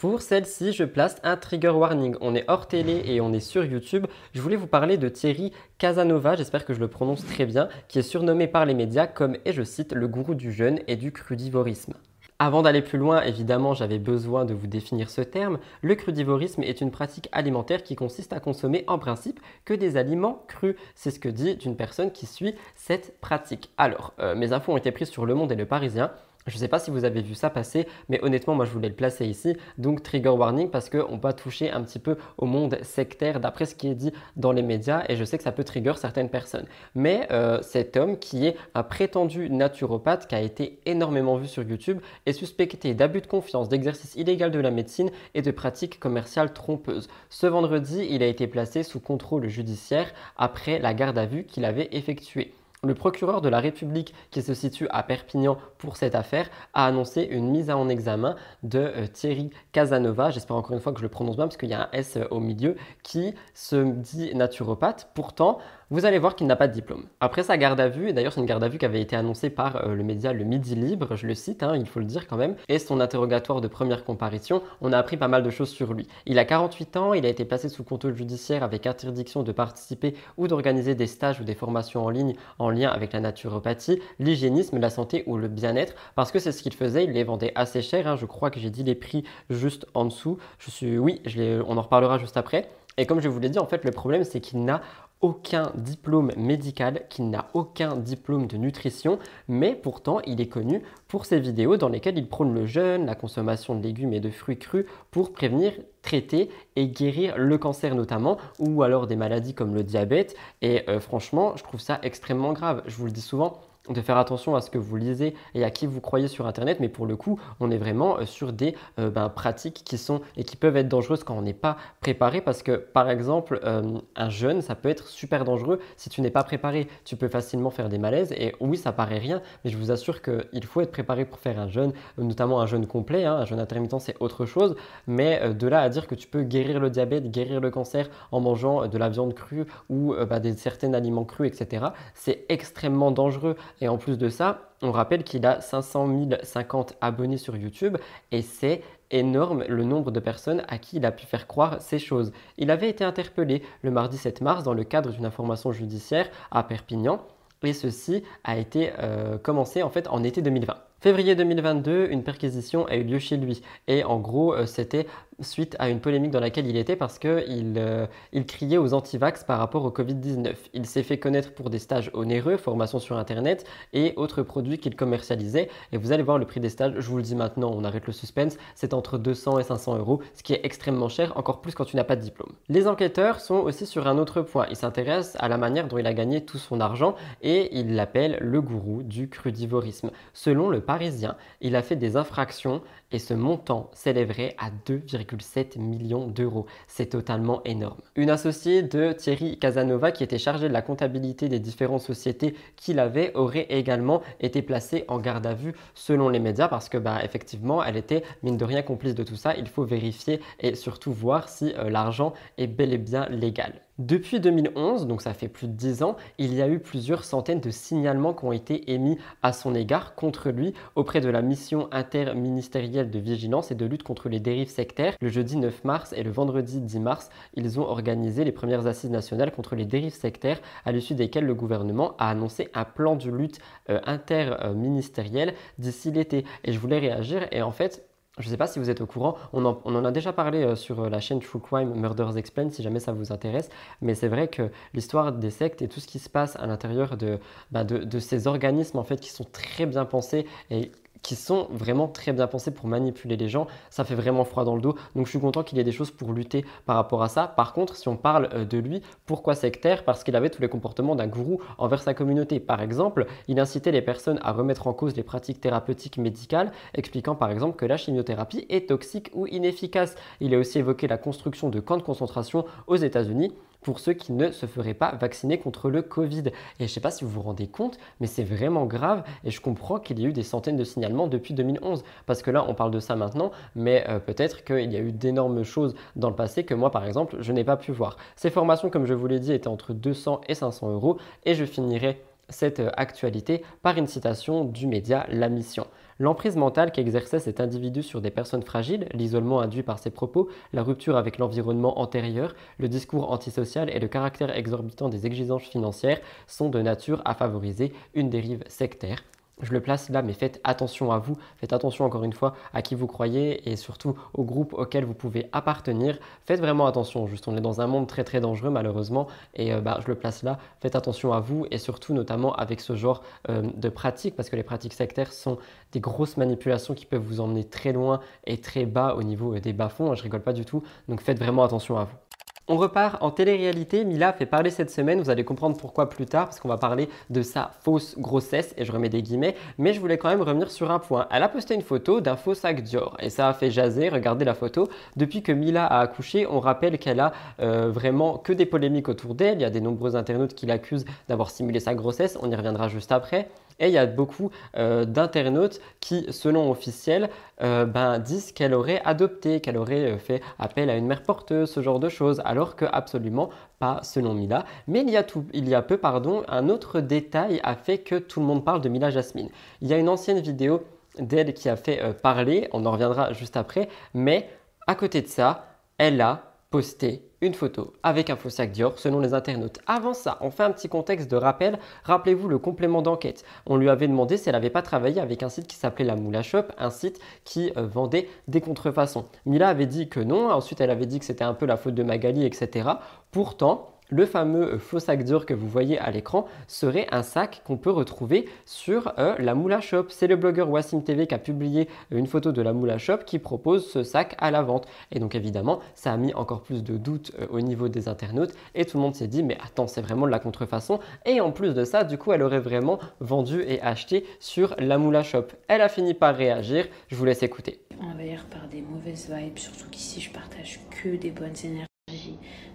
Pour 0.03 0.21
celle-ci, 0.21 0.73
je 0.73 0.83
place 0.83 1.19
un 1.23 1.37
trigger 1.37 1.69
warning. 1.69 2.17
On 2.21 2.35
est 2.35 2.45
hors 2.49 2.67
télé 2.67 3.05
et 3.07 3.21
on 3.21 3.33
est 3.33 3.39
sur 3.39 3.65
YouTube. 3.65 4.07
Je 4.35 4.41
voulais 4.41 4.57
vous 4.57 4.67
parler 4.67 4.97
de 4.97 5.09
Thierry 5.09 5.53
Casanova, 5.79 6.35
j'espère 6.35 6.65
que 6.65 6.75
je 6.75 6.81
le 6.81 6.89
prononce 6.89 7.25
très 7.25 7.47
bien, 7.47 7.69
qui 7.87 8.01
est 8.01 8.03
surnommé 8.03 8.49
par 8.49 8.67
les 8.67 8.75
médias 8.75 9.07
comme, 9.07 9.37
et 9.45 9.53
je 9.53 9.63
cite, 9.63 9.93
le 9.93 10.09
gourou 10.09 10.35
du 10.35 10.51
jeûne 10.51 10.81
et 10.89 10.97
du 10.97 11.13
crudivorisme. 11.13 11.95
Avant 12.39 12.63
d'aller 12.63 12.83
plus 12.83 12.99
loin, 12.99 13.23
évidemment, 13.23 13.73
j'avais 13.73 13.99
besoin 13.99 14.45
de 14.45 14.53
vous 14.53 14.67
définir 14.67 15.11
ce 15.11 15.21
terme. 15.21 15.59
Le 15.81 15.95
crudivorisme 15.95 16.63
est 16.63 16.81
une 16.81 16.91
pratique 16.91 17.29
alimentaire 17.31 17.85
qui 17.85 17.95
consiste 17.95 18.33
à 18.33 18.41
consommer 18.41 18.85
en 18.89 18.99
principe 18.99 19.39
que 19.65 19.75
des 19.75 19.97
aliments 19.97 20.45
crus. 20.49 20.75
C'est 20.95 21.13
ce 21.13 21.21
que 21.21 21.29
dit 21.29 21.53
une 21.65 21.77
personne 21.77 22.11
qui 22.11 22.27
suit 22.27 22.55
cette 22.75 23.21
pratique. 23.21 23.71
Alors, 23.77 24.13
euh, 24.19 24.35
mes 24.35 24.53
infos 24.53 24.73
ont 24.73 24.77
été 24.77 24.91
prises 24.91 25.11
sur 25.11 25.25
Le 25.25 25.35
Monde 25.35 25.53
et 25.53 25.57
Le 25.57 25.67
Parisien. 25.67 26.11
Je 26.47 26.55
ne 26.55 26.59
sais 26.59 26.69
pas 26.69 26.79
si 26.79 26.91
vous 26.91 27.05
avez 27.05 27.23
vu 27.23 27.35
ça 27.35 27.51
passer, 27.51 27.87
mais 28.09 28.23
honnêtement, 28.25 28.55
moi 28.55 28.65
je 28.65 28.73
voulais 28.73 28.89
le 28.89 28.95
placer 28.95 29.27
ici. 29.27 29.57
Donc 29.79 30.03
trigger 30.03 30.31
warning 30.31 30.71
parce 30.71 30.91
qu'on 30.91 31.17
va 31.17 31.33
toucher 31.33 31.71
un 31.71 31.83
petit 31.83 31.99
peu 31.99 32.17
au 32.37 32.47
monde 32.47 32.79
sectaire 32.83 33.39
d'après 33.39 33.65
ce 33.65 33.75
qui 33.75 33.89
est 33.89 33.95
dit 33.95 34.13
dans 34.37 34.53
les 34.53 34.63
médias 34.63 35.05
et 35.09 35.17
je 35.17 35.25
sais 35.25 35.39
que 35.39 35.45
ça 35.45 35.53
peut 35.53 35.65
trigger 35.65 35.93
certaines 35.97 36.29
personnes. 36.29 36.67
Mais 36.95 37.29
euh, 37.31 37.61
cet 37.63 37.97
homme 37.97 38.19
qui 38.19 38.47
est 38.47 38.57
un 38.75 38.83
prétendu 38.83 39.51
naturopathe 39.51 40.27
qui 40.27 40.35
a 40.35 40.41
été 40.41 40.81
énormément 40.85 41.37
vu 41.37 41.47
sur 41.47 41.63
YouTube 41.63 42.01
est 42.27 42.33
suspecté 42.33 42.95
d'abus 42.95 43.21
de 43.21 43.27
confiance, 43.27 43.69
d'exercice 43.69 44.17
illégal 44.17 44.51
de 44.51 44.59
la 44.59 44.71
médecine 44.71 45.11
et 45.35 45.43
de 45.43 45.51
pratiques 45.51 46.01
commerciales 46.01 46.53
trompeuses. 46.53 47.09
Ce 47.31 47.47
vendredi, 47.47 48.07
il 48.11 48.23
a 48.23 48.27
été 48.27 48.47
placé 48.47 48.83
sous 48.83 49.01
contrôle 49.01 49.49
judiciaire 49.49 50.13
après 50.37 50.79
la 50.79 50.95
garde 50.95 51.19
à 51.19 51.27
vue 51.27 51.45
qu'il 51.45 51.65
avait 51.65 51.89
effectuée. 51.93 52.53
Le 52.85 52.95
procureur 52.95 53.41
de 53.43 53.49
la 53.49 53.61
République, 53.61 54.13
qui 54.33 54.43
se 54.43 54.55
situe 54.55 54.89
à 54.91 55.05
Perpignan 55.05 55.57
pour 55.79 55.97
cette 55.97 56.17
affaire, 56.17 56.51
a 56.75 56.85
annoncé 56.85 57.23
une 57.23 57.49
mise 57.49 57.71
en 57.71 57.89
examen 57.89 58.35
de 58.65 58.81
euh, 58.81 59.07
Thierry 59.07 59.51
Casanova, 59.71 60.33
j'espère 60.33 60.57
encore 60.57 60.73
une 60.73 60.81
fois 60.81 60.91
que 60.91 60.99
je 60.99 61.05
le 61.05 61.09
prononce 61.09 61.37
bien 61.37 61.47
parce 61.47 61.57
qu'il 61.57 61.69
y 61.69 61.75
a 61.75 61.83
un 61.83 61.89
S 61.93 62.17
euh, 62.17 62.25
au 62.33 62.41
milieu, 62.41 62.75
qui 63.05 63.37
se 63.55 63.77
dit 63.77 64.35
naturopathe. 64.35 65.11
Pourtant, 65.15 65.59
vous 65.93 66.07
allez 66.07 66.19
voir 66.19 66.35
qu'il 66.37 66.47
n'a 66.47 66.57
pas 66.57 66.69
de 66.69 66.73
diplôme. 66.73 67.05
Après 67.21 67.43
sa 67.43 67.59
garde 67.59 67.79
à 67.79 67.91
vue, 67.91 68.09
et 68.09 68.13
d'ailleurs 68.15 68.33
c'est 68.33 68.41
une 68.41 68.47
garde 68.47 68.65
à 68.65 68.69
vue 68.69 68.79
qui 68.79 68.87
avait 68.87 69.03
été 69.03 69.15
annoncée 69.15 69.51
par 69.51 69.77
euh, 69.77 69.95
le 69.95 70.03
média 70.03 70.33
Le 70.33 70.43
Midi 70.43 70.75
Libre, 70.75 71.17
je 71.17 71.27
le 71.27 71.35
cite, 71.35 71.63
hein, 71.63 71.77
il 71.77 71.87
faut 71.87 72.01
le 72.01 72.07
dire 72.07 72.27
quand 72.27 72.39
même, 72.39 72.57
et 72.71 72.79
son 72.79 72.99
interrogatoire 72.99 73.61
de 73.61 73.69
première 73.69 74.03
comparition, 74.03 74.63
on 74.81 74.95
a 74.95 74.97
appris 74.97 75.19
pas 75.19 75.29
mal 75.29 75.43
de 75.43 75.51
choses 75.51 75.69
sur 75.69 75.93
lui. 75.93 76.09
Il 76.25 76.39
a 76.39 76.47
48 76.47 76.97
ans, 76.97 77.13
il 77.13 77.27
a 77.27 77.29
été 77.29 77.45
placé 77.45 77.69
sous 77.69 77.85
contrôle 77.85 78.17
judiciaire 78.17 78.63
avec 78.63 78.87
interdiction 78.87 79.43
de 79.43 79.53
participer 79.53 80.15
ou 80.39 80.49
d'organiser 80.49 80.95
des 80.95 81.07
stages 81.07 81.41
ou 81.41 81.45
des 81.45 81.55
formations 81.55 82.07
en 82.07 82.09
ligne 82.09 82.37
en 82.59 82.71
lien 82.71 82.89
avec 82.89 83.13
la 83.13 83.21
naturopathie, 83.21 84.01
l'hygiénisme, 84.19 84.79
la 84.79 84.89
santé 84.89 85.25
ou 85.27 85.37
le 85.37 85.49
bien-être, 85.49 85.93
parce 86.15 86.33
que 86.33 86.39
c'est 86.39 86.53
ce 86.53 86.63
qu'il 86.63 86.73
faisait, 86.73 87.05
il 87.05 87.13
les 87.13 87.25
vendait 87.25 87.53
assez 87.55 87.83
cher, 87.83 88.07
hein. 88.07 88.17
je 88.17 88.25
crois 88.25 88.51
que 88.51 88.59
j'ai 88.59 88.71
dit 88.71 88.83
les 88.83 88.95
prix 88.95 89.25
juste 89.51 89.85
en 89.93 90.07
dessous, 90.07 90.39
je 90.59 90.71
suis, 90.71 90.97
oui, 90.97 91.21
on 91.69 91.77
en 91.77 91.83
reparlera 91.83 92.17
juste 92.17 92.39
après. 92.39 92.71
Et 92.99 93.07
comme 93.07 93.21
je 93.21 93.29
vous 93.29 93.41
l'ai 93.41 93.49
dit, 93.49 93.59
en 93.59 93.67
fait, 93.67 93.85
le 93.85 93.91
problème, 93.91 94.23
c'est 94.23 94.41
qu'il 94.41 94.65
n'a 94.65 94.83
aucun 95.23 95.73
diplôme 95.77 96.33
médical, 96.37 97.05
qu'il 97.09 97.31
n'a 97.31 97.49
aucun 97.55 97.97
diplôme 97.97 98.47
de 98.47 98.57
nutrition, 98.57 99.19
mais 99.49 99.75
pourtant 99.75 100.21
il 100.27 100.41
est 100.41 100.49
connu 100.49 100.83
pour 101.09 101.25
ses 101.25 101.41
vidéos 101.41 101.77
dans 101.77 101.89
lesquelles 101.89 102.19
il 102.19 102.29
prône 102.29 102.53
le 102.53 102.67
jeûne, 102.67 103.07
la 103.07 103.15
consommation 103.15 103.75
de 103.75 103.83
légumes 103.83 104.13
et 104.13 104.21
de 104.21 104.31
fruits 104.31 104.59
crus 104.59 104.85
pour 105.11 105.33
prévenir, 105.33 105.73
traiter 106.03 106.51
et 106.77 106.89
guérir 106.89 107.39
le 107.39 107.57
cancer 107.57 107.95
notamment, 107.95 108.37
ou 108.59 108.83
alors 108.83 109.07
des 109.07 109.17
maladies 109.17 109.55
comme 109.55 109.75
le 109.75 109.85
diabète. 109.85 110.37
Et 110.61 110.89
euh, 110.89 111.01
franchement, 111.01 111.55
je 111.57 111.63
trouve 111.63 111.81
ça 111.81 112.01
extrêmement 112.03 112.53
grave. 112.53 112.83
Je 112.87 112.97
vous 112.97 113.07
le 113.07 113.13
dis 113.13 113.21
souvent, 113.21 113.61
de 113.89 114.01
faire 114.01 114.17
attention 114.17 114.55
à 114.55 114.61
ce 114.61 114.71
que 114.71 114.79
vous 114.79 114.97
lisez 114.97 115.35
et 115.55 115.65
à 115.65 115.71
qui 115.71 115.87
vous 115.87 116.01
croyez 116.01 116.29
sur 116.29 116.47
Internet, 116.47 116.79
mais 116.81 116.89
pour 116.89 117.07
le 117.07 117.17
coup, 117.17 117.41
on 117.59 117.71
est 117.71 117.79
vraiment 117.79 118.19
euh, 118.19 118.27
sur 118.27 118.53
des 118.53 118.77
euh, 118.99 119.11
ben, 119.11 119.29
pratiques 119.29 119.83
qui 119.85 119.99
sont 119.99 120.21
et 120.37 120.45
qui 120.45 120.57
peuvent 120.57 120.77
être 120.77 120.89
dangereuses 120.89 121.25
quand 121.25 121.37
on 121.37 121.43
n'est 121.43 121.53
pas 121.53 121.77
préparé, 122.01 122.41
parce 122.41 122.63
que 122.63 122.77
par 122.77 123.11
exemple, 123.11 123.61
euh, 123.65 123.99
un 124.15 124.31
jeûne, 124.31 124.63
ça 124.63 124.77
peut 124.77 124.89
être 124.89 125.09
super 125.09 125.45
dangereux 125.45 125.81
si 125.97 126.11
tu 126.11 126.21
n'es 126.21 126.31
pas 126.31 126.45
préparé. 126.45 126.87
Tu 127.05 127.17
peux 127.17 127.29
facilement 127.29 127.71
faire 127.71 127.89
des 127.89 127.99
malaises, 127.99 128.33
et 128.33 128.55
oui, 128.61 128.77
ça 128.77 128.93
paraît 128.93 129.19
rien, 129.19 129.43
mais 129.65 129.71
je 129.71 129.77
vous 129.77 129.91
assure 129.91 130.23
qu'il 130.23 130.65
faut 130.65 130.81
être 130.81 130.93
préparé 130.93 131.25
pour 131.25 131.39
faire 131.39 131.59
un 131.59 131.69
jeûne, 131.69 131.93
notamment 132.19 132.61
un 132.61 132.67
jeûne 132.67 132.87
complet, 132.87 133.25
hein. 133.25 133.35
un 133.35 133.45
jeûne 133.45 133.61
intermittent, 133.61 133.99
c'est 133.99 134.17
autre 134.21 134.47
chose, 134.47 134.77
mais 135.09 135.53
de 135.55 135.67
là 135.67 135.81
à 135.81 135.89
dire 135.89 136.07
que 136.07 136.15
tu 136.15 136.29
peux 136.29 136.43
guérir 136.43 136.79
le 136.79 136.89
diabète, 136.89 137.31
guérir 137.31 137.61
le 137.61 137.71
cancer 137.71 138.09
en 138.31 138.41
mangeant 138.41 138.87
de 138.87 138.99
la 138.99 139.09
viande 139.09 139.35
crue 139.35 139.67
ou 139.89 140.15
ben, 140.15 140.39
des 140.39 140.53
certains 140.57 140.95
aliments 140.95 141.25
crus, 141.25 141.49
etc., 141.49 141.87
c'est 142.15 142.45
extrêmement 142.49 143.11
dangereux. 143.11 143.57
Et 143.81 143.89
en 143.89 143.99
plus 143.99 144.19
de 144.19 144.29
ça, 144.29 144.73
on 144.83 144.93
rappelle 144.93 145.25
qu'il 145.25 145.47
a 145.47 145.61
500 145.61 146.29
050 146.43 146.97
abonnés 147.01 147.37
sur 147.37 147.57
YouTube 147.57 147.97
et 148.31 148.43
c'est 148.43 148.83
énorme 149.11 149.65
le 149.69 149.85
nombre 149.85 150.11
de 150.11 150.21
personnes 150.21 150.63
à 150.69 150.79
qui 150.79 150.97
il 150.97 151.07
a 151.07 151.13
pu 151.13 151.27
faire 151.27 151.47
croire 151.47 151.81
ces 151.81 151.99
choses. 151.99 152.33
Il 152.59 152.71
avait 152.71 152.89
été 152.89 153.05
interpellé 153.05 153.63
le 153.83 153.91
mardi 153.91 154.17
7 154.17 154.41
mars 154.41 154.65
dans 154.65 154.75
le 154.75 154.85
cadre 154.85 155.11
d'une 155.11 155.27
information 155.27 155.73
judiciaire 155.73 156.29
à 156.51 156.63
Perpignan 156.63 157.21
et 157.63 157.73
ceci 157.73 158.25
a 158.45 158.57
été 158.57 158.91
euh, 158.99 159.39
commencé 159.39 159.83
en 159.83 159.91
fait 159.91 160.09
en 160.09 160.25
été 160.25 160.43
2020. 160.43 160.77
Février 161.01 161.35
2022, 161.35 162.09
une 162.11 162.23
perquisition 162.23 162.87
a 162.87 162.97
eu 162.97 163.05
lieu 163.05 163.19
chez 163.19 163.37
lui 163.37 163.63
et 163.89 164.05
en 164.05 164.19
gros 164.19 164.55
euh, 164.55 164.67
c'était 164.67 165.07
suite 165.41 165.77
à 165.79 165.89
une 165.89 166.01
polémique 166.01 166.31
dans 166.31 166.41
laquelle 166.41 166.67
il 166.67 166.77
était 166.77 166.97
parce 166.97 167.19
qu'il 167.19 167.75
euh, 167.77 168.07
il 168.33 168.47
criait 168.47 168.79
aux 168.79 168.95
antivax 168.95 169.45
par 169.45 169.59
rapport 169.59 169.85
au 169.85 169.91
Covid-19. 169.91 170.55
Il 170.75 170.87
s'est 170.87 171.03
fait 171.03 171.19
connaître 171.19 171.53
pour 171.55 171.71
des 171.71 171.79
stages 171.79 172.11
onéreux, 172.15 172.57
formation 172.57 172.99
sur 172.99 173.17
Internet 173.17 173.65
et 173.93 174.13
autres 174.17 174.43
produits 174.43 174.79
qu'il 174.79 174.97
commercialisait. 174.97 175.69
Et 175.93 175.97
vous 175.97 176.13
allez 176.13 176.23
voir 176.23 176.39
le 176.39 176.45
prix 176.45 176.61
des 176.61 176.69
stages, 176.69 176.95
je 176.97 177.09
vous 177.09 177.17
le 177.17 177.23
dis 177.23 177.35
maintenant, 177.35 177.73
on 177.75 177.85
arrête 177.85 178.07
le 178.07 178.13
suspense, 178.13 178.57
c'est 178.75 178.95
entre 178.95 179.19
200 179.19 179.59
et 179.59 179.63
500 179.65 179.99
euros, 179.99 180.21
ce 180.35 180.43
qui 180.43 180.53
est 180.53 180.61
extrêmement 180.65 181.09
cher, 181.09 181.33
encore 181.37 181.61
plus 181.61 181.75
quand 181.75 181.85
tu 181.85 181.97
n'as 181.97 182.05
pas 182.05 182.17
de 182.17 182.23
diplôme. 182.23 182.53
Les 182.69 182.87
enquêteurs 182.87 183.41
sont 183.41 183.57
aussi 183.57 183.87
sur 183.87 184.07
un 184.07 184.19
autre 184.19 184.43
point. 184.43 184.67
Ils 184.71 184.77
s'intéressent 184.77 185.37
à 185.41 185.49
la 185.49 185.59
manière 185.59 185.89
dont 185.89 185.99
il 185.99 186.07
a 186.07 186.15
gagné 186.15 186.45
tout 186.45 186.59
son 186.59 186.81
argent 186.81 187.15
et 187.43 187.77
ils 187.79 187.95
l'appellent 187.95 188.39
le 188.41 188.61
gourou 188.61 189.03
du 189.03 189.29
crudivorisme. 189.29 190.11
Selon 190.33 190.69
le 190.69 190.81
Parisien, 190.81 191.37
il 191.61 191.77
a 191.77 191.83
fait 191.83 191.97
des 191.97 192.17
infractions 192.17 192.83
et 193.13 193.19
ce 193.19 193.35
montant 193.35 193.91
s'élèverait 193.93 194.57
à 194.59 194.71
2,7 194.87 195.79
millions 195.79 196.27
d'euros. 196.27 196.67
C'est 196.87 197.11
totalement 197.11 197.63
énorme. 197.65 198.01
Une 198.17 198.31
associée 198.31 198.83
de 198.83 199.13
Thierry 199.13 199.59
Casanova 199.59 200.13
qui 200.13 200.25
était 200.25 200.39
chargée 200.39 200.69
de 200.69 200.73
la 200.73 200.83
comptabilité 200.83 201.49
des 201.49 201.59
différentes 201.59 202.01
sociétés 202.01 202.55
qu'il 202.77 202.99
avait 202.99 203.33
aurait 203.35 203.67
également 203.71 204.23
été 204.41 204.63
placée 204.63 205.05
en 205.09 205.19
garde 205.19 205.47
à 205.47 205.55
vue 205.55 205.75
selon 205.95 206.29
les 206.29 206.41
médias 206.41 206.69
parce 206.69 206.89
que 206.89 206.99
bah, 206.99 207.25
effectivement 207.25 207.83
elle 207.85 207.97
était 207.97 208.23
mine 208.43 208.57
de 208.57 208.65
rien 208.65 208.83
complice 208.83 209.15
de 209.15 209.23
tout 209.23 209.37
ça. 209.37 209.55
Il 209.57 209.69
faut 209.69 209.85
vérifier 209.85 210.41
et 210.61 210.75
surtout 210.75 211.13
voir 211.13 211.49
si 211.49 211.75
euh, 211.79 211.91
l'argent 211.91 212.33
est 212.59 212.67
bel 212.67 212.93
et 212.93 212.99
bien 212.99 213.29
légal. 213.29 213.83
Depuis 214.03 214.41
2011, 214.41 215.07
donc 215.07 215.23
ça 215.23 215.33
fait 215.33 215.47
plus 215.47 215.69
de 215.69 215.75
10 215.75 216.03
ans, 216.03 216.17
il 216.37 216.53
y 216.55 216.61
a 216.61 216.67
eu 216.67 216.81
plusieurs 216.81 217.23
centaines 217.23 217.61
de 217.61 217.71
signalements 217.71 218.35
qui 218.35 218.45
ont 218.45 218.51
été 218.51 218.91
émis 218.91 219.17
à 219.45 219.53
son 219.53 219.77
égard 219.77 220.17
contre 220.17 220.51
lui 220.51 220.75
auprès 220.97 221.21
de 221.21 221.29
la 221.29 221.41
mission 221.41 221.87
interministérielle 221.93 223.13
de 223.13 223.21
vigilance 223.21 223.71
et 223.71 223.77
de 223.77 223.87
lutte 223.87 224.03
contre 224.03 224.29
les 224.29 224.41
dérives 224.41 224.71
sectaires. 224.71 225.15
Le 225.21 225.29
jeudi 225.29 225.57
9 225.57 225.85
mars 225.85 226.13
et 226.17 226.25
le 226.25 226.33
vendredi 226.33 226.81
10 226.81 226.99
mars, 226.99 227.31
ils 227.55 227.79
ont 227.79 227.85
organisé 227.85 228.43
les 228.43 228.51
premières 228.51 228.89
assises 228.89 229.11
nationales 229.11 229.53
contre 229.53 229.77
les 229.77 229.85
dérives 229.85 230.15
sectaires 230.15 230.61
à 230.85 230.91
l'issue 230.91 231.15
desquelles 231.15 231.47
le 231.47 231.55
gouvernement 231.55 232.17
a 232.19 232.29
annoncé 232.29 232.71
un 232.75 232.85
plan 232.85 233.15
de 233.15 233.31
lutte 233.31 233.61
euh, 233.89 234.01
interministériel 234.05 235.55
d'ici 235.79 236.11
l'été. 236.11 236.45
Et 236.65 236.73
je 236.73 236.79
voulais 236.81 236.99
réagir 236.99 237.47
et 237.53 237.63
en 237.63 237.71
fait, 237.71 238.05
je 238.39 238.47
ne 238.47 238.51
sais 238.51 238.57
pas 238.57 238.67
si 238.67 238.79
vous 238.79 238.89
êtes 238.89 239.03
au 239.03 239.07
courant, 239.07 239.37
on 239.53 239.65
en, 239.67 240.05
a 240.05 240.11
déjà 240.11 240.33
parlé 240.33 240.63
euh, 240.63 240.75
sur 240.75 241.01
euh, 241.01 241.11
la 241.11 241.21
chaîne 241.21 241.41
True 241.41 241.61
Crime 241.61 241.95
Murders 241.95 242.39
Explained 242.39 242.73
si 242.73 242.83
jamais 242.83 242.99
ça 242.99 243.13
vous 243.13 243.31
intéresse, 243.31 243.69
mais 244.01 244.15
c'est 244.15 244.29
vrai 244.29 244.49
que 244.49 244.71
l'histoire 244.95 245.33
des 245.33 245.51
sectes 245.51 245.83
et 245.83 245.89
tout 245.89 246.01
ce 246.01 246.07
qui 246.07 246.19
se 246.19 246.31
passe 246.31 246.57
à 246.57 246.67
l'intérieur 246.67 247.19
de, 247.19 247.39
bah, 247.71 247.85
de, 247.85 247.99
de, 247.99 248.19
ces 248.19 248.47
organismes 248.47 248.99
en 248.99 249.05
fait 249.05 249.21
qui 249.21 249.31
sont 249.31 249.45
très 249.45 249.85
bien 249.85 250.07
pensés 250.07 250.47
et 250.71 250.91
qui 251.23 251.37
sont 251.37 251.69
vraiment 251.71 252.09
très 252.09 252.33
bien 252.33 252.47
pensés 252.47 252.71
pour 252.71 252.87
manipuler 252.87 253.37
les 253.37 253.49
gens. 253.49 253.67
Ça 253.91 254.05
fait 254.05 254.15
vraiment 254.15 254.45
froid 254.45 254.65
dans 254.65 254.75
le 254.75 254.83
dos. 254.83 254.95
Donc 255.15 255.27
je 255.27 255.31
suis 255.31 255.41
content 255.41 255.63
qu'il 255.63 255.79
y 255.79 255.81
ait 255.81 255.85
des 255.85 255.93
choses 255.93 256.11
pour 256.11 256.33
lutter 256.33 256.65
par 256.87 256.97
rapport 256.97 257.23
à 257.23 257.29
ça. 257.29 257.47
Par 257.47 257.73
contre, 257.73 257.97
si 257.97 258.09
on 258.09 258.17
parle 258.17 258.49
euh, 258.53 258.65
de 258.65 258.79
lui, 258.79 259.03
pourquoi 259.27 259.55
sectaire? 259.55 260.05
Parce 260.05 260.25
qu'il 260.25 260.37
avait 260.37 260.51
tous 260.51 260.63
les 260.63 260.69
comportements 260.69 261.15
d'un 261.15 261.27
gourou 261.27 261.61
envers 261.79 262.03
sa 262.03 262.15
communauté. 262.15 262.61
Par 262.61 262.83
exemple, 262.83 263.27
il 263.49 263.61
incitait 263.61 263.93
les 263.93 264.03
personnes 264.03 264.41
à 264.43 264.53
remettre 264.53 264.87
en 264.87 264.93
cause 264.93 265.17
les 265.17 265.23
pratiques 265.23 265.61
thérapeutiques 265.61 266.19
médicales, 266.19 266.73
expliquant 266.95 267.35
par 267.35 267.51
exemple 267.51 267.77
que 267.77 267.87
la 267.87 267.97
chimiothérapie 267.97 268.67
est 268.69 268.89
toxique 268.89 269.31
ou 269.35 269.47
inefficace. 269.47 270.17
Il 270.41 270.55
a 270.55 270.59
aussi 270.59 270.79
évoqué 270.79 271.07
la 271.07 271.19
construction 271.19 271.69
de 271.69 271.81
camps 271.81 271.97
de 271.97 272.03
concentration 272.03 272.65
aux 272.87 272.97
États-Unis 272.97 273.53
pour 273.83 273.99
ceux 273.99 274.13
qui 274.13 274.33
ne 274.33 274.51
se 274.51 274.67
feraient 274.67 274.95
pas 274.95 275.13
vacciner 275.13 275.59
contre 275.59 275.91
le 275.91 276.03
Covid. 276.03 276.45
Et 276.49 276.53
je 276.79 276.83
ne 276.85 276.89
sais 276.89 277.01
pas 277.01 277.11
si 277.11 277.25
vous 277.25 277.31
vous 277.31 277.43
rendez 277.43 277.67
compte, 277.67 277.99
mais 278.21 278.27
c'est 278.27 278.45
vraiment 278.45 278.87
grave 278.87 279.23
et 279.45 279.51
je 279.51 279.61
comprends 279.61 279.99
qu'il 279.99 280.19
y 280.19 280.25
ait 280.25 280.29
eu 280.29 280.33
des 280.33 280.43
centaines 280.43 280.77
de 280.77 280.85
signalements 280.85 281.27
depuis 281.27 281.55
2011. 281.55 282.05
Parce 282.27 282.43
que 282.43 282.51
là, 282.51 282.65
on 282.69 282.75
parle 282.75 282.91
de 282.91 283.01
ça 283.01 283.17
maintenant, 283.17 283.51
mais 283.75 284.05
euh, 284.09 284.19
peut-être 284.19 284.65
qu'il 284.65 284.93
y 284.93 284.97
a 284.97 285.01
eu 285.01 285.13
d'énormes 285.13 285.63
choses 285.65 285.95
dans 286.17 286.31
le 286.31 286.37
passé 286.37 286.65
que 286.65 286.75
moi, 286.75 286.91
par 286.91 287.05
exemple, 287.05 287.37
je 287.41 287.53
n'ai 287.53 287.65
pas 287.65 287.77
pu 287.77 287.93
voir. 287.93 288.17
Ces 288.37 288.51
formations, 288.51 288.91
comme 288.91 289.07
je 289.07 289.15
vous 289.15 289.27
l'ai 289.27 289.41
dit, 289.41 289.53
étaient 289.53 289.69
entre 289.69 289.93
200 289.93 290.43
et 290.49 290.55
500 290.55 290.93
euros 290.93 291.19
et 291.45 291.55
je 291.55 291.65
finirai 291.65 292.23
cette 292.49 292.81
euh, 292.81 292.91
actualité 292.97 293.63
par 293.83 293.97
une 293.97 294.07
citation 294.07 294.65
du 294.65 294.87
média 294.87 295.27
La 295.29 295.49
Mission. 295.49 295.87
L'emprise 296.23 296.55
mentale 296.55 296.93
qu'exerçait 296.93 297.41
cet 297.41 297.59
individu 297.59 298.01
sur 298.05 298.21
des 298.21 298.31
personnes 298.31 298.63
fragiles, 298.63 299.09
l'isolement 299.13 299.61
induit 299.61 299.83
par 299.83 299.99
ses 299.99 300.13
propos, 300.13 300.49
la 300.73 300.85
rupture 300.85 301.17
avec 301.17 301.39
l'environnement 301.39 301.99
antérieur, 301.99 302.55
le 302.79 302.89
discours 302.89 303.33
antisocial 303.33 303.91
et 303.91 303.99
le 303.99 304.07
caractère 304.07 304.57
exorbitant 304.57 305.09
des 305.09 305.27
exigences 305.27 305.65
financières 305.65 306.21
sont 306.47 306.69
de 306.69 306.81
nature 306.81 307.23
à 307.25 307.35
favoriser 307.35 307.93
une 308.15 308.31
dérive 308.31 308.63
sectaire 308.69 309.25
je 309.63 309.73
le 309.73 309.81
place 309.81 310.11
là, 310.11 310.23
mais 310.23 310.33
faites 310.33 310.61
attention 310.65 311.13
à 311.13 311.19
vous, 311.19 311.37
faites 311.57 311.73
attention 311.73 312.05
encore 312.05 312.25
une 312.25 312.33
fois 312.33 312.55
à 312.75 312.83
qui 312.83 312.95
vous 312.95 313.07
croyez 313.07 313.71
et 313.71 313.77
surtout 313.77 314.15
au 314.35 314.45
groupe 314.45 314.75
auquel 314.75 315.05
vous 315.05 315.15
pouvez 315.15 315.49
appartenir. 315.53 316.19
Faites 316.45 316.61
vraiment 316.61 316.87
attention, 316.87 317.27
juste 317.27 317.49
on 317.49 317.57
est 317.57 317.61
dans 317.61 317.81
un 317.81 317.87
monde 317.87 318.07
très 318.07 318.25
très 318.25 318.41
dangereux 318.41 318.71
malheureusement 318.71 319.29
et 319.55 319.73
euh, 319.73 319.81
bah, 319.81 319.99
je 320.03 320.09
le 320.09 320.15
place 320.15 320.43
là. 320.43 320.59
Faites 320.81 320.97
attention 320.97 321.33
à 321.33 321.41
vous 321.41 321.67
et 321.71 321.79
surtout 321.79 322.13
notamment 322.13 322.55
avec 322.55 322.81
ce 322.81 322.97
genre 322.97 323.23
euh, 323.49 323.63
de 323.75 323.89
pratiques 323.89 324.37
parce 324.37 324.51
que 324.51 324.57
les 324.57 324.63
pratiques 324.63 324.95
sectaires 324.95 325.33
sont 325.33 325.59
des 325.93 326.01
grosses 326.01 326.37
manipulations 326.37 326.95
qui 326.95 327.07
peuvent 327.07 327.23
vous 327.23 327.41
emmener 327.41 327.65
très 327.65 327.93
loin 327.93 328.21
et 328.47 328.59
très 328.59 328.87
bas 328.87 329.15
au 329.15 329.23
niveau 329.23 329.55
euh, 329.55 329.61
des 329.61 329.73
bas-fonds. 329.73 330.15
Je 330.15 330.23
rigole 330.23 330.43
pas 330.43 330.53
du 330.53 330.65
tout, 330.65 330.83
donc 331.09 331.21
faites 331.21 331.39
vraiment 331.39 331.65
attention 331.65 331.99
à 331.99 332.05
vous. 332.05 332.22
On 332.69 332.77
repart 332.77 333.21
en 333.21 333.33
télé-réalité. 333.33 334.05
Mila 334.05 334.33
fait 334.33 334.47
parler 334.47 334.71
cette 334.71 334.91
semaine. 334.91 335.21
Vous 335.21 335.31
allez 335.31 335.43
comprendre 335.43 335.77
pourquoi 335.77 336.09
plus 336.09 336.27
tard, 336.27 336.45
parce 336.45 336.61
qu'on 336.61 336.69
va 336.69 336.79
parler 336.79 337.09
de 337.29 337.43
sa 337.43 337.73
fausse 337.81 338.17
grossesse, 338.19 338.73
et 338.77 338.85
je 338.85 338.93
remets 338.93 339.09
des 339.09 339.21
guillemets. 339.21 339.57
Mais 339.79 339.93
je 339.93 340.01
voulais 340.01 340.17
quand 340.17 340.29
même 340.29 340.43
revenir 340.43 340.71
sur 340.71 340.93
un 340.93 341.01
point. 341.01 341.27
Elle 341.33 341.43
a 341.43 341.49
posté 341.49 341.75
une 341.75 341.83
photo 341.83 342.21
d'un 342.21 342.37
faux 342.37 342.55
sac 342.55 342.83
Dior, 342.83 343.17
et 343.19 343.31
ça 343.31 343.49
a 343.49 343.53
fait 343.53 343.73
jaser. 343.73 344.09
Regardez 344.11 344.45
la 344.45 344.55
photo. 344.55 344.89
Depuis 345.17 345.43
que 345.43 345.51
Mila 345.51 345.87
a 345.87 345.99
accouché, 345.99 346.47
on 346.47 346.61
rappelle 346.61 346.99
qu'elle 346.99 347.19
a 347.19 347.33
euh, 347.59 347.91
vraiment 347.91 348.39
que 348.39 348.53
des 348.53 348.67
polémiques 348.67 349.09
autour 349.09 349.35
d'elle. 349.35 349.59
Il 349.59 349.63
y 349.63 349.65
a 349.65 349.71
des 349.71 349.81
nombreux 349.81 350.15
internautes 350.15 350.55
qui 350.55 350.67
l'accusent 350.67 351.05
d'avoir 351.29 351.51
simulé 351.51 351.81
sa 351.81 351.95
grossesse. 351.95 352.39
On 352.41 352.51
y 352.51 352.55
reviendra 352.55 352.87
juste 352.87 353.11
après. 353.11 353.49
Et 353.83 353.89
il 353.89 353.93
y 353.93 353.99
a 353.99 354.07
beaucoup 354.07 354.51
euh, 354.79 355.05
d'internautes 355.05 355.81
qui, 356.01 356.25
selon 356.31 356.71
officiel, 356.71 357.29
euh, 357.63 357.85
ben, 357.85 358.21
disent 358.21 358.53
qu'elle 358.53 358.75
aurait 358.75 359.03
adopté, 359.05 359.61
qu'elle 359.61 359.77
aurait 359.77 360.13
euh, 360.13 360.19
fait 360.19 360.41
appel 360.61 360.89
à 360.89 360.97
une 360.97 361.07
mère 361.07 361.25
porteuse, 361.25 361.69
ce 361.69 361.83
genre 361.83 361.99
de 361.99 362.09
choses, 362.09 362.41
alors 362.45 362.77
que 362.77 362.85
absolument 362.91 363.51
pas 363.81 363.99
selon 364.05 364.35
Mila. 364.35 364.65
Mais 364.87 365.01
il 365.01 365.11
y 365.11 365.17
a, 365.17 365.25
tout, 365.25 365.45
il 365.53 365.69
y 365.69 365.75
a 365.75 365.83
peu, 365.83 365.97
pardon, 365.97 366.45
un 366.47 366.69
autre 366.69 367.01
détail 367.01 367.61
a 367.65 367.75
fait 367.75 367.99
que 367.99 368.15
tout 368.15 368.39
le 368.39 368.47
monde 368.47 368.65
parle 368.65 368.81
de 368.81 368.89
Mila 368.89 369.11
Jasmine. 369.11 369.49
Il 369.83 369.89
y 369.89 369.93
a 369.93 369.99
une 369.99 370.09
ancienne 370.09 370.39
vidéo 370.39 370.85
d'elle 371.19 371.53
qui 371.53 371.69
a 371.69 371.75
fait 371.75 372.15
parler, 372.23 372.69
on 372.73 372.87
en 372.87 372.93
reviendra 372.93 373.33
juste 373.33 373.57
après, 373.57 373.89
mais 374.15 374.49
à 374.87 374.95
côté 374.95 375.21
de 375.21 375.27
ça, 375.27 375.67
elle 375.99 376.21
a 376.21 376.52
posté 376.73 377.23
une 377.43 377.53
photo 377.55 377.93
avec 378.03 378.31
un 378.31 378.37
faux 378.37 378.49
sac 378.49 378.73
Dior 378.73 378.99
selon 378.99 379.21
les 379.21 379.35
internautes. 379.35 379.79
Avant 379.87 380.15
ça, 380.15 380.39
on 380.41 380.51
fait 380.51 380.63
un 380.63 380.71
petit 380.71 380.89
contexte 380.89 381.31
de 381.31 381.37
rappel. 381.37 381.79
Rappelez-vous 382.05 382.49
le 382.49 382.59
complément 382.59 383.03
d'enquête. 383.03 383.45
On 383.67 383.77
lui 383.77 383.91
avait 383.91 384.09
demandé 384.09 384.39
si 384.39 384.49
elle 384.49 384.55
n'avait 384.55 384.71
pas 384.71 384.81
travaillé 384.81 385.21
avec 385.21 385.43
un 385.43 385.51
site 385.51 385.67
qui 385.67 385.77
s'appelait 385.77 386.07
la 386.07 386.17
Moula 386.17 386.43
Shop, 386.43 386.65
un 386.79 386.91
site 386.91 387.21
qui 387.45 387.71
euh, 387.77 387.87
vendait 387.87 388.29
des 388.49 388.63
contrefaçons. 388.63 389.27
Mila 389.45 389.69
avait 389.69 389.87
dit 389.87 390.09
que 390.09 390.21
non, 390.21 390.51
ensuite 390.51 390.81
elle 390.81 390.91
avait 390.91 391.07
dit 391.07 391.19
que 391.19 391.27
c'était 391.27 391.45
un 391.45 391.55
peu 391.55 391.67
la 391.67 391.77
faute 391.77 391.95
de 391.95 392.03
Magali, 392.03 392.47
etc. 392.47 392.89
Pourtant, 393.33 393.92
le 394.13 394.27
fameux 394.27 394.75
euh, 394.75 394.79
faux 394.79 394.99
sac 394.99 395.25
dur 395.25 395.47
que 395.47 395.55
vous 395.55 395.67
voyez 395.67 395.99
à 395.99 396.11
l'écran 396.11 396.47
serait 396.69 397.07
un 397.11 397.23
sac 397.23 397.63
qu'on 397.65 397.77
peut 397.77 397.91
retrouver 397.91 398.47
sur 398.67 399.15
euh, 399.19 399.35
la 399.39 399.55
Moula 399.55 399.81
Shop. 399.81 400.07
C'est 400.09 400.27
le 400.27 400.37
blogueur 400.37 400.71
Wassim 400.71 401.03
TV 401.03 401.27
qui 401.27 401.35
a 401.35 401.39
publié 401.39 401.89
euh, 402.13 402.19
une 402.19 402.27
photo 402.27 402.53
de 402.53 402.61
la 402.61 402.73
Moula 402.73 402.99
Shop 402.99 403.19
qui 403.25 403.39
propose 403.39 403.91
ce 403.91 404.03
sac 404.03 404.37
à 404.39 404.51
la 404.51 404.63
vente. 404.63 404.87
Et 405.11 405.19
donc 405.19 405.35
évidemment, 405.35 405.81
ça 405.95 406.13
a 406.13 406.17
mis 406.17 406.35
encore 406.35 406.63
plus 406.63 406.83
de 406.83 406.97
doutes 406.97 407.33
au 407.51 407.61
niveau 407.61 407.89
des 407.89 408.09
internautes 408.09 408.53
et 408.75 408.85
tout 408.85 408.99
le 408.99 409.03
monde 409.03 409.15
s'est 409.15 409.29
dit 409.29 409.43
mais 409.43 409.57
attends, 409.65 409.87
c'est 409.87 410.03
vraiment 410.03 410.27
de 410.27 410.31
la 410.31 410.39
contrefaçon. 410.39 411.01
Et 411.25 411.41
en 411.41 411.51
plus 411.51 411.75
de 411.75 411.85
ça, 411.85 412.05
du 412.05 412.19
coup, 412.19 412.33
elle 412.33 412.43
aurait 412.43 412.61
vraiment 412.61 412.99
vendu 413.21 413.63
et 413.63 413.81
acheté 413.81 414.27
sur 414.41 414.75
la 414.79 414.99
Moula 414.99 415.23
Shop. 415.23 415.47
Elle 415.69 415.81
a 415.81 415.89
fini 415.89 416.15
par 416.15 416.35
réagir. 416.35 416.87
Je 417.09 417.17
vous 417.17 417.25
laisse 417.25 417.43
écouter. 417.43 417.81
Envahir 418.01 418.45
par 418.51 418.69
des 418.69 418.83
mauvaises 418.83 419.33
vibes, 419.33 419.59
surtout 419.59 419.89
qu'ici 419.91 420.21
je 420.21 420.31
partage 420.31 420.81
que 420.91 421.17
des 421.17 421.31
bonnes 421.31 421.55
énergies. 421.65 421.92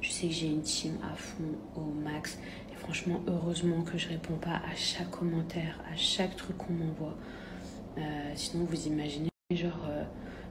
Je 0.01 0.09
sais 0.09 0.27
que 0.27 0.33
j'ai 0.33 0.47
une 0.47 0.61
team 0.61 0.97
à 1.03 1.15
fond 1.15 1.43
au 1.75 1.81
max. 1.81 2.39
Et 2.71 2.75
franchement, 2.75 3.21
heureusement 3.27 3.81
que 3.81 3.97
je 3.97 4.09
réponds 4.09 4.37
pas 4.37 4.61
à 4.71 4.75
chaque 4.75 5.09
commentaire, 5.11 5.79
à 5.91 5.95
chaque 5.95 6.35
truc 6.35 6.57
qu'on 6.57 6.73
m'envoie. 6.73 7.15
Euh, 7.97 8.01
sinon, 8.35 8.65
vous 8.65 8.87
imaginez, 8.87 9.29
genre, 9.51 9.87
euh, 9.89 10.03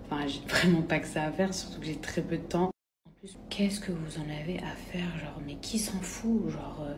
enfin, 0.04 0.26
j'ai 0.26 0.40
vraiment 0.48 0.82
pas 0.82 0.98
que 0.98 1.06
ça 1.06 1.24
à 1.24 1.32
faire, 1.32 1.54
surtout 1.54 1.80
que 1.80 1.86
j'ai 1.86 1.96
très 1.96 2.22
peu 2.22 2.36
de 2.36 2.42
temps. 2.42 2.70
En 3.06 3.10
plus, 3.20 3.36
qu'est-ce 3.50 3.80
que 3.80 3.92
vous 3.92 4.18
en 4.18 4.24
avez 4.24 4.58
à 4.58 4.74
faire 4.90 5.18
Genre, 5.18 5.40
mais 5.46 5.56
qui 5.56 5.78
s'en 5.78 6.00
fout 6.00 6.48
Genre, 6.48 6.84
euh, 6.88 6.94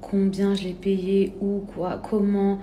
combien 0.00 0.54
je 0.54 0.64
l'ai 0.64 0.74
payé 0.74 1.34
Où 1.40 1.60
Quoi 1.74 1.98
Comment? 1.98 2.60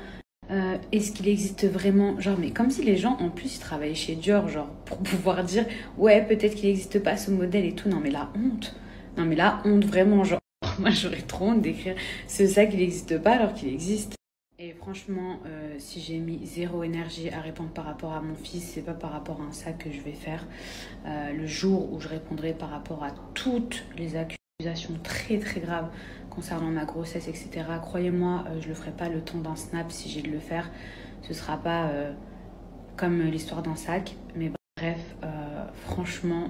Euh, 0.52 0.78
est-ce 0.92 1.12
qu'il 1.12 1.28
existe 1.28 1.66
vraiment 1.66 2.20
Genre, 2.20 2.38
mais 2.38 2.52
comme 2.52 2.70
si 2.70 2.84
les 2.84 2.98
gens, 2.98 3.18
en 3.20 3.30
plus, 3.30 3.56
ils 3.56 3.60
travaillaient 3.60 3.96
chez 3.96 4.16
Dior, 4.16 4.48
genre, 4.48 4.68
pour 4.86 4.98
pouvoir 4.98 5.44
dire, 5.44 5.66
ouais, 5.98 6.26
peut-être 6.26 6.56
qu'il 6.56 6.70
n'existe 6.70 7.02
pas 7.02 7.18
ce 7.18 7.32
modèle 7.32 7.66
et 7.66 7.74
tout. 7.74 7.90
Non, 7.90 8.00
mais 8.02 8.12
la 8.12 8.30
honte. 8.36 8.76
Non, 9.18 9.26
mais 9.26 9.36
la 9.36 9.62
honte, 9.66 9.86
vraiment, 9.86 10.24
genre, 10.24 10.42
moi, 10.80 10.92
j'aurais 10.92 11.22
trop 11.22 11.46
honte 11.46 11.62
d'écrire 11.62 11.96
ce 12.28 12.48
sac, 12.48 12.70
il 12.74 12.80
n'existe 12.80 13.18
pas 13.20 13.34
alors 13.34 13.54
qu'il 13.54 13.70
existe. 13.70 14.16
Et 14.58 14.72
franchement, 14.72 15.40
euh, 15.46 15.76
si 15.80 16.00
j'ai 16.00 16.18
mis 16.18 16.46
zéro 16.46 16.84
énergie 16.84 17.30
à 17.30 17.42
répondre 17.42 17.72
par 17.72 17.84
rapport 17.84 18.14
à 18.14 18.22
mon 18.22 18.36
fils, 18.36 18.64
c'est 18.64 18.86
pas 18.86 18.94
par 18.94 19.12
rapport 19.12 19.42
à 19.42 19.44
un 19.44 19.52
sac 19.52 19.80
que 19.80 19.92
je 19.92 20.00
vais 20.00 20.14
faire. 20.14 20.46
Euh, 21.06 21.34
le 21.34 21.46
jour 21.46 21.92
où 21.92 22.00
je 22.00 22.08
répondrai 22.08 22.54
par 22.54 22.70
rapport 22.70 23.04
à 23.04 23.12
toutes 23.34 23.84
les 23.98 24.16
accusations 24.16 24.45
très 25.04 25.38
très 25.38 25.60
graves 25.60 25.90
concernant 26.30 26.70
ma 26.70 26.86
grossesse, 26.86 27.28
etc. 27.28 27.66
Croyez-moi, 27.82 28.46
euh, 28.48 28.62
je 28.62 28.68
le 28.68 28.74
ferai 28.74 28.92
pas 28.92 29.10
le 29.10 29.22
temps 29.22 29.38
d'un 29.38 29.56
snap 29.56 29.92
si 29.92 30.10
j'ai 30.10 30.22
de 30.22 30.30
le 30.30 30.40
faire. 30.40 30.70
Ce 31.22 31.34
sera 31.34 31.58
pas 31.58 31.88
euh, 31.88 32.14
comme 32.98 33.22
l'histoire 33.22 33.62
d'un 33.62 33.76
sac. 33.76 34.16
Mais 34.36 34.52
bref, 34.78 35.00
euh, 35.24 35.66
franchement, 35.86 36.48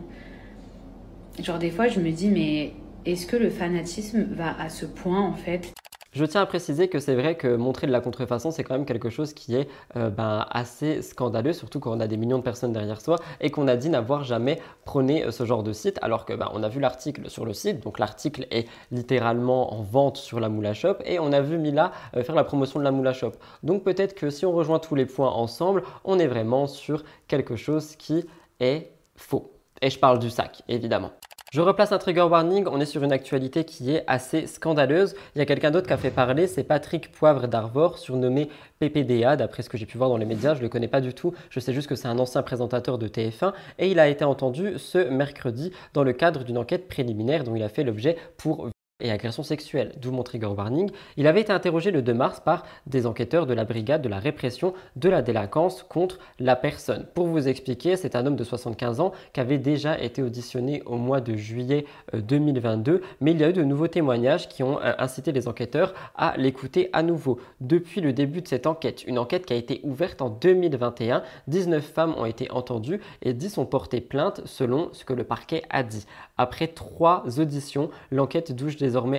genre 1.40 1.60
des 1.60 1.72
fois 1.72 1.88
je 1.88 2.00
me 2.00 2.12
dis 2.12 2.30
mais 2.30 2.74
est-ce 3.06 3.28
que 3.28 3.36
le 3.36 3.50
fanatisme 3.50 4.24
va 4.32 4.60
à 4.60 4.70
ce 4.70 4.86
point 4.86 5.22
en 5.22 5.34
fait? 5.34 5.74
Je 6.16 6.24
tiens 6.24 6.42
à 6.42 6.46
préciser 6.46 6.88
que 6.88 7.00
c'est 7.00 7.14
vrai 7.14 7.36
que 7.36 7.58
montrer 7.58 7.88
de 7.88 7.92
la 7.92 8.00
contrefaçon, 8.00 8.50
c'est 8.50 8.64
quand 8.64 8.76
même 8.76 8.86
quelque 8.86 9.10
chose 9.10 9.34
qui 9.34 9.54
est 9.54 9.68
euh, 9.98 10.10
ben, 10.10 10.46
assez 10.50 11.02
scandaleux, 11.02 11.52
surtout 11.52 11.82
quand 11.82 11.92
on 11.92 12.00
a 12.00 12.08
des 12.08 12.16
millions 12.16 12.38
de 12.38 12.44
personnes 12.44 12.72
derrière 12.72 13.02
soi 13.02 13.18
et 13.42 13.52
qu'on 13.52 13.68
a 13.68 13.76
dit 13.76 13.90
n'avoir 13.90 14.24
jamais 14.24 14.62
prôné 14.86 15.26
euh, 15.26 15.32
ce 15.32 15.44
genre 15.44 15.62
de 15.62 15.74
site, 15.74 16.00
alors 16.02 16.26
que 16.26 16.34
ben, 16.34 16.50
on 16.54 16.64
a 16.64 16.70
vu 16.70 16.80
l'article 16.80 17.30
sur 17.30 17.46
le 17.46 17.52
site, 17.52 17.82
donc 17.82 18.00
l'article 18.00 18.48
est 18.50 18.66
littéralement 18.92 19.74
en 19.74 19.82
vente 19.82 20.16
sur 20.16 20.40
la 20.40 20.48
Moula 20.48 20.74
Shop 20.74 20.96
et 21.04 21.20
on 21.20 21.34
a 21.34 21.42
vu 21.42 21.58
Mila 21.58 21.92
euh, 22.16 22.24
faire 22.24 22.36
la 22.36 22.46
promotion 22.46 22.80
de 22.80 22.86
la 22.86 22.92
Moula 22.92 23.12
Shop. 23.12 23.34
Donc 23.64 23.84
peut-être 23.84 24.16
que 24.16 24.30
si 24.30 24.46
on 24.46 24.54
rejoint 24.54 24.80
tous 24.80 24.96
les 24.96 25.06
points 25.06 25.32
ensemble, 25.32 25.84
on 26.06 26.18
est 26.18 26.28
vraiment 26.28 26.68
sur 26.68 27.04
quelque 27.28 27.58
chose 27.58 27.98
qui 27.98 28.26
est 28.62 28.90
faux. 29.18 29.52
Et 29.82 29.90
je 29.90 30.00
parle 30.00 30.20
du 30.20 30.30
sac, 30.30 30.64
évidemment. 30.70 31.12
Je 31.54 31.62
replace 31.62 31.92
un 31.92 32.00
trigger 32.00 32.24
warning, 32.24 32.66
on 32.68 32.82
est 32.82 32.86
sur 32.86 33.04
une 33.04 33.12
actualité 33.12 33.64
qui 33.64 33.92
est 33.92 34.04
assez 34.08 34.48
scandaleuse. 34.48 35.16
Il 35.36 35.40
y 35.40 35.42
a 35.42 35.46
quelqu'un 35.46 35.72
d'autre 35.72 35.88
qui 35.88 35.94
a 35.94 35.98
fait 35.98 36.10
parler, 36.10 36.48
c'est 36.48 36.64
Patrick 36.64 37.12
Poivre 37.12 37.48
d'Arvor, 37.48 37.98
surnommé 37.98 38.50
PPDA, 38.80 39.38
d'après 39.38 39.64
ce 39.64 39.70
que 39.70 39.78
j'ai 39.78 39.86
pu 39.86 39.98
voir 39.98 40.10
dans 40.10 40.18
les 40.18 40.26
médias, 40.26 40.54
je 40.54 40.60
ne 40.60 40.64
le 40.64 40.70
connais 40.70 40.88
pas 40.88 41.02
du 41.02 41.14
tout, 41.14 41.34
je 41.50 41.60
sais 41.60 41.72
juste 41.72 41.88
que 41.88 41.96
c'est 41.96 42.08
un 42.08 42.20
ancien 42.20 42.42
présentateur 42.42 42.98
de 42.98 43.08
TF1, 43.08 43.54
et 43.78 43.90
il 43.90 44.00
a 44.00 44.08
été 44.08 44.26
entendu 44.26 44.74
ce 44.78 44.98
mercredi 44.98 45.72
dans 45.94 46.04
le 46.04 46.14
cadre 46.14 46.44
d'une 46.44 46.58
enquête 46.58 46.90
préliminaire 46.90 47.44
dont 47.44 47.56
il 47.56 47.64
a 47.64 47.70
fait 47.70 47.84
l'objet 47.84 48.18
pour 48.38 48.70
et 49.02 49.12
agression 49.12 49.44
sexuelle, 49.44 49.92
d'où 50.02 50.12
mon 50.12 50.24
trigger 50.24 50.48
warning, 50.48 50.90
il 51.18 51.28
avait 51.28 51.42
été 51.42 51.52
interrogé 51.52 51.92
le 51.92 52.02
2 52.02 52.14
mars 52.14 52.40
par 52.40 52.64
des 52.88 53.06
enquêteurs 53.06 53.46
de 53.46 53.54
la 53.54 53.66
brigade 53.66 54.02
de 54.02 54.08
la 54.08 54.20
répression 54.20 54.74
de 54.96 55.10
la 55.10 55.22
délinquance 55.22 55.84
contre 55.84 56.18
la 56.40 56.56
personne. 56.56 57.06
Pour 57.14 57.28
vous 57.28 57.50
expliquer, 57.50 57.98
c'est 57.98 58.16
un 58.16 58.26
homme 58.26 58.38
de 58.38 58.44
75 58.46 59.02
ans 59.02 59.12
qui 59.34 59.42
avait 59.42 59.58
déjà 59.58 60.00
été 60.00 60.24
auditionné 60.24 60.82
au 60.86 60.96
mois 60.96 61.20
de 61.20 61.36
juillet 61.36 61.86
2022, 62.14 62.92
euh, 62.94 63.02
mais 63.20 63.32
il 63.32 63.42
y 63.42 63.44
a 63.44 63.50
eu 63.50 63.54
de 63.54 63.66
nouveaux 63.66 63.90
témoignages 63.90 64.48
qui 64.48 64.64
ont 64.64 64.80
euh, 64.80 64.94
incité 64.98 65.34
les 65.34 65.50
enquêteurs 65.50 65.94
à 66.16 66.38
l'écouter 66.38 66.90
à 66.94 67.04
nouveau. 67.04 67.38
Depuis 67.60 68.00
le 68.00 68.14
début 68.14 68.42
de 68.42 68.48
cette 68.48 68.66
enquête, 68.66 69.04
une 69.06 69.20
enquête 69.20 69.46
qui 69.46 69.52
a 69.52 69.58
été 69.58 69.82
ouverte 69.84 70.22
en 70.22 70.30
2021, 70.30 71.22
19 71.48 71.84
femmes 71.84 72.16
ont 72.18 72.26
été 72.26 72.50
entendues 72.50 73.02
et 73.24 73.34
10 73.34 73.58
ont 73.58 73.66
porté 73.66 74.00
plainte 74.00 74.40
selon 74.46 74.88
ce 74.94 75.04
que 75.04 75.12
le 75.12 75.26
parquet 75.26 75.64
a 75.70 75.84
dit. 75.84 76.06
Après 76.38 76.68
trois 76.68 77.26
auditions, 77.40 77.90
l'enquête 78.10 78.56
touche 78.56 78.78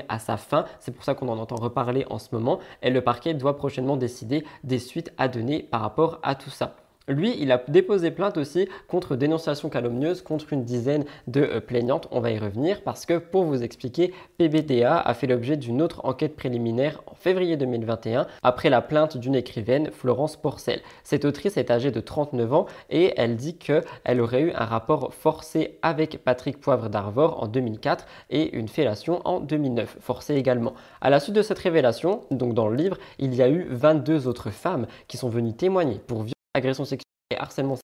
à 0.09 0.19
sa 0.19 0.37
fin. 0.37 0.65
C'est 0.81 0.93
pour 0.93 1.05
ça 1.05 1.15
qu'on 1.15 1.29
en 1.29 1.39
entend 1.39 1.57
reparler 1.57 2.07
en 2.11 2.19
ce 2.19 2.29
moment. 2.33 2.59
Et 2.83 2.91
le 2.91 3.01
parquet 3.01 3.35
doit 3.35 3.57
prochainement 3.57 3.97
décider 3.97 4.45
des 4.65 4.79
suites 4.79 5.13
à 5.19 5.29
donner 5.29 5.63
par 5.63 5.81
rapport 5.81 6.19
à 6.23 6.35
tout 6.35 6.51
ça. 6.51 6.77
Lui, 7.09 7.37
il 7.39 7.53
a 7.53 7.63
déposé 7.69 8.11
plainte 8.11 8.37
aussi 8.37 8.69
contre 8.89 9.15
dénonciation 9.15 9.69
calomnieuse 9.69 10.23
contre 10.23 10.53
une 10.53 10.65
dizaine 10.65 11.05
de 11.29 11.41
euh, 11.41 11.61
plaignantes. 11.61 12.09
On 12.11 12.19
va 12.19 12.33
y 12.33 12.39
revenir 12.39 12.83
parce 12.83 13.07
que 13.07 13.19
pour 13.19 13.45
vous 13.45 13.63
expliquer, 13.63 14.13
PBDA 14.39 14.99
a 14.99 15.15
fait 15.15 15.29
l'objet 15.29 15.57
d'une 15.57 15.83
autre 15.83 16.01
enquête 16.05 16.35
préliminaire 16.35 17.03
en 17.07 17.15
février 17.15 17.57
2021 17.57 18.27
après 18.43 18.71
la 18.71 18.83
plainte 18.83 19.19
d'une 19.19 19.37
écrivaine, 19.37 19.91
Florence 19.93 20.37
Porcel. 20.37 20.81
Cette 21.05 21.25
autrice 21.25 21.57
est 21.57 21.71
âgée 21.71 21.93
de 21.93 22.01
39 22.01 22.53
ans 22.53 22.67
et 22.91 23.15
elle 23.17 23.37
dit 23.37 23.57
qu'elle 23.57 24.21
aurait 24.21 24.43
eu 24.43 24.51
un 24.53 24.65
rapport 24.65 25.15
forcé 25.15 25.79
avec 25.83 26.25
Patrick 26.25 26.59
Poivre 26.59 26.89
d'Arvor 26.89 27.41
en 27.41 27.47
2004 27.47 28.05
et 28.31 28.57
une 28.57 28.67
fellation 28.69 29.21
en 29.25 29.39
2009, 29.39 29.99
forcée 30.01 30.35
également. 30.35 30.75
À 31.01 31.11
la 31.11 31.21
suite 31.21 31.37
de 31.37 31.43
cette 31.43 31.61
révélation, 31.61 32.23
donc 32.33 32.53
dans 32.53 32.67
le 32.67 32.75
livre, 32.75 32.99
il 33.21 33.33
y 33.33 33.43
a 33.43 33.49
eu 33.49 33.69
22 33.71 34.27
autres 34.27 34.51
femmes 34.51 34.89
qui 35.07 35.17
sont 35.17 35.29
venues 35.29 35.55
témoigner 35.55 36.01
pour 36.05 36.25
agression 36.57 36.85
sexuelle 36.85 37.05
et 37.31 37.37
harcèlement 37.37 37.77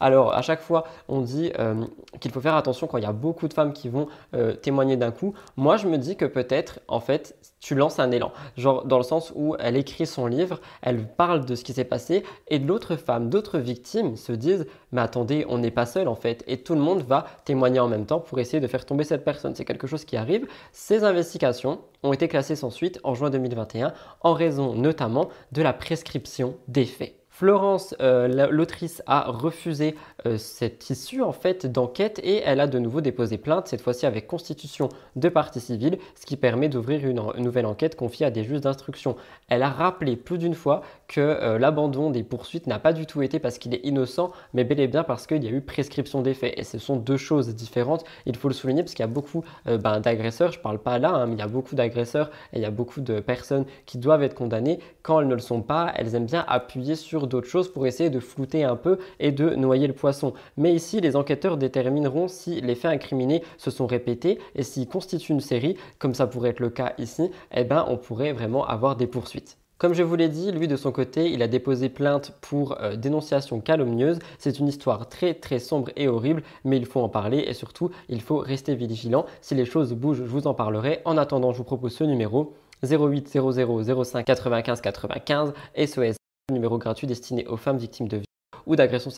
alors, 0.00 0.34
à 0.34 0.40
chaque 0.40 0.62
fois, 0.62 0.84
on 1.08 1.20
dit 1.20 1.52
euh, 1.58 1.84
qu'il 2.20 2.30
faut 2.30 2.40
faire 2.40 2.54
attention 2.54 2.86
quand 2.86 2.96
il 2.96 3.04
y 3.04 3.06
a 3.06 3.12
beaucoup 3.12 3.48
de 3.48 3.52
femmes 3.52 3.74
qui 3.74 3.90
vont 3.90 4.08
euh, 4.34 4.54
témoigner 4.54 4.96
d'un 4.96 5.10
coup. 5.10 5.34
Moi, 5.56 5.76
je 5.76 5.86
me 5.86 5.98
dis 5.98 6.16
que 6.16 6.24
peut-être, 6.24 6.80
en 6.88 7.00
fait, 7.00 7.36
tu 7.60 7.74
lances 7.74 7.98
un 7.98 8.10
élan. 8.10 8.32
Genre, 8.56 8.86
dans 8.86 8.96
le 8.96 9.04
sens 9.04 9.30
où 9.36 9.56
elle 9.58 9.76
écrit 9.76 10.06
son 10.06 10.26
livre, 10.26 10.60
elle 10.80 11.06
parle 11.06 11.44
de 11.44 11.54
ce 11.54 11.64
qui 11.64 11.74
s'est 11.74 11.84
passé, 11.84 12.24
et 12.48 12.58
d'autres 12.58 12.96
femmes, 12.96 13.28
d'autres 13.28 13.58
victimes 13.58 14.16
se 14.16 14.32
disent 14.32 14.66
Mais 14.90 15.02
attendez, 15.02 15.44
on 15.50 15.58
n'est 15.58 15.70
pas 15.70 15.86
seul, 15.86 16.08
en 16.08 16.14
fait. 16.14 16.42
Et 16.46 16.62
tout 16.62 16.74
le 16.74 16.80
monde 16.80 17.02
va 17.02 17.26
témoigner 17.44 17.80
en 17.80 17.88
même 17.88 18.06
temps 18.06 18.20
pour 18.20 18.38
essayer 18.40 18.60
de 18.60 18.66
faire 18.66 18.86
tomber 18.86 19.04
cette 19.04 19.24
personne. 19.24 19.54
C'est 19.54 19.66
quelque 19.66 19.86
chose 19.86 20.06
qui 20.06 20.16
arrive. 20.16 20.46
Ces 20.72 21.04
investigations 21.04 21.80
ont 22.02 22.14
été 22.14 22.26
classées 22.26 22.56
sans 22.56 22.70
suite 22.70 22.98
en 23.04 23.14
juin 23.14 23.28
2021, 23.28 23.92
en 24.22 24.32
raison 24.32 24.74
notamment 24.74 25.28
de 25.52 25.60
la 25.60 25.74
prescription 25.74 26.56
des 26.68 26.86
faits. 26.86 27.19
Florence, 27.40 27.94
euh, 28.02 28.50
l'autrice, 28.50 29.02
a 29.06 29.30
refusé 29.30 29.94
euh, 30.26 30.36
cette 30.36 30.90
issue 30.90 31.22
en 31.22 31.32
fait 31.32 31.64
d'enquête 31.64 32.20
et 32.22 32.42
elle 32.44 32.60
a 32.60 32.66
de 32.66 32.78
nouveau 32.78 33.00
déposé 33.00 33.38
plainte, 33.38 33.66
cette 33.66 33.80
fois-ci 33.80 34.04
avec 34.04 34.26
constitution 34.26 34.90
de 35.16 35.26
partie 35.30 35.58
civile, 35.58 35.96
ce 36.16 36.26
qui 36.26 36.36
permet 36.36 36.68
d'ouvrir 36.68 37.08
une, 37.08 37.22
nouvelle 37.38 37.64
enquête 37.64 37.96
confiée 37.96 38.26
à 38.26 38.30
des 38.30 38.44
juges 38.44 38.60
d'instruction. 38.60 39.16
Elle 39.48 39.62
a 39.62 39.70
rappelé 39.70 40.16
plus 40.16 40.36
d'une 40.36 40.52
fois 40.52 40.82
que 41.08 41.22
euh, 41.22 41.58
l'abandon 41.58 42.10
des 42.10 42.24
poursuites 42.24 42.66
n'a 42.66 42.78
pas 42.78 42.92
du 42.92 43.06
tout 43.06 43.22
été 43.22 43.38
parce 43.38 43.56
qu'il 43.56 43.72
est 43.72 43.86
innocent, 43.86 44.32
mais 44.52 44.64
bel 44.64 44.78
et 44.78 44.86
bien 44.86 45.02
parce 45.02 45.26
qu'il 45.26 45.42
y 45.42 45.48
a 45.48 45.50
eu 45.50 45.62
prescription 45.62 46.20
des 46.20 46.34
faits. 46.34 46.52
Et 46.58 46.62
ce 46.62 46.78
sont 46.78 46.96
deux 46.96 47.16
choses 47.16 47.54
différentes. 47.54 48.04
Il 48.26 48.36
faut 48.36 48.48
le 48.48 48.54
souligner 48.54 48.82
parce 48.82 48.92
qu'il 48.92 49.02
y 49.02 49.08
a 49.08 49.10
beaucoup 49.10 49.44
ben, 49.64 50.00
d'agresseurs, 50.00 50.52
je 50.52 50.58
parle 50.58 50.78
pas 50.78 50.98
là, 50.98 51.14
hein, 51.14 51.26
mais 51.26 51.36
il 51.36 51.38
y 51.38 51.42
a 51.42 51.48
beaucoup 51.48 51.74
d'agresseurs 51.74 52.30
et 52.52 52.58
il 52.58 52.62
y 52.62 52.66
a 52.66 52.70
beaucoup 52.70 53.00
de 53.00 53.20
personnes 53.20 53.64
qui 53.86 53.96
doivent 53.96 54.22
être 54.22 54.34
condamnées. 54.34 54.78
Quand 55.00 55.22
elles 55.22 55.28
ne 55.28 55.34
le 55.34 55.40
sont 55.40 55.62
pas, 55.62 55.90
elles 55.96 56.14
aiment 56.14 56.26
bien 56.26 56.44
appuyer 56.46 56.96
sur 56.96 57.29
d'autres 57.30 57.48
choses 57.48 57.72
pour 57.72 57.86
essayer 57.86 58.10
de 58.10 58.20
flouter 58.20 58.64
un 58.64 58.76
peu 58.76 58.98
et 59.18 59.32
de 59.32 59.54
noyer 59.54 59.86
le 59.86 59.94
poisson. 59.94 60.34
Mais 60.58 60.74
ici, 60.74 61.00
les 61.00 61.16
enquêteurs 61.16 61.56
détermineront 61.56 62.28
si 62.28 62.60
les 62.60 62.74
faits 62.74 62.90
incriminés 62.90 63.42
se 63.56 63.70
sont 63.70 63.86
répétés 63.86 64.38
et 64.54 64.62
s'ils 64.62 64.88
constituent 64.88 65.32
une 65.32 65.40
série, 65.40 65.76
comme 65.98 66.14
ça 66.14 66.26
pourrait 66.26 66.50
être 66.50 66.60
le 66.60 66.70
cas 66.70 66.92
ici, 66.98 67.30
eh 67.54 67.64
ben, 67.64 67.86
on 67.88 67.96
pourrait 67.96 68.32
vraiment 68.32 68.66
avoir 68.66 68.96
des 68.96 69.06
poursuites. 69.06 69.56
Comme 69.80 69.94
je 69.94 70.02
vous 70.02 70.14
l'ai 70.14 70.28
dit, 70.28 70.52
lui 70.52 70.68
de 70.68 70.76
son 70.76 70.92
côté, 70.92 71.30
il 71.30 71.42
a 71.42 71.48
déposé 71.48 71.88
plainte 71.88 72.34
pour 72.42 72.78
euh, 72.82 72.96
dénonciation 72.96 73.60
calomnieuse. 73.60 74.18
C'est 74.36 74.58
une 74.58 74.68
histoire 74.68 75.08
très 75.08 75.32
très 75.32 75.58
sombre 75.58 75.90
et 75.96 76.06
horrible, 76.06 76.42
mais 76.64 76.76
il 76.76 76.84
faut 76.84 77.00
en 77.00 77.08
parler 77.08 77.38
et 77.46 77.54
surtout, 77.54 77.90
il 78.10 78.20
faut 78.20 78.36
rester 78.36 78.74
vigilant. 78.74 79.24
Si 79.40 79.54
les 79.54 79.64
choses 79.64 79.94
bougent, 79.94 80.18
je 80.18 80.24
vous 80.24 80.46
en 80.46 80.52
parlerai. 80.52 81.00
En 81.06 81.16
attendant, 81.16 81.52
je 81.52 81.56
vous 81.56 81.64
propose 81.64 81.94
ce 81.94 82.04
numéro 82.04 82.52
08 82.82 83.28
00 83.28 84.04
05 84.04 84.26
95 84.26 84.82
95 84.82 85.54
SOS 85.86 86.19
numéro 86.50 86.78
gratuit 86.78 87.06
destiné 87.06 87.46
aux 87.46 87.56
femmes 87.56 87.78
victimes 87.78 88.08
de 88.08 88.16
violences 88.16 88.64
ou 88.66 88.76
d'agressions 88.76 89.12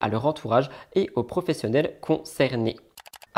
à 0.00 0.08
leur 0.08 0.26
entourage 0.26 0.70
et 0.94 1.10
aux 1.14 1.22
professionnels 1.22 1.98
concernés. 2.00 2.76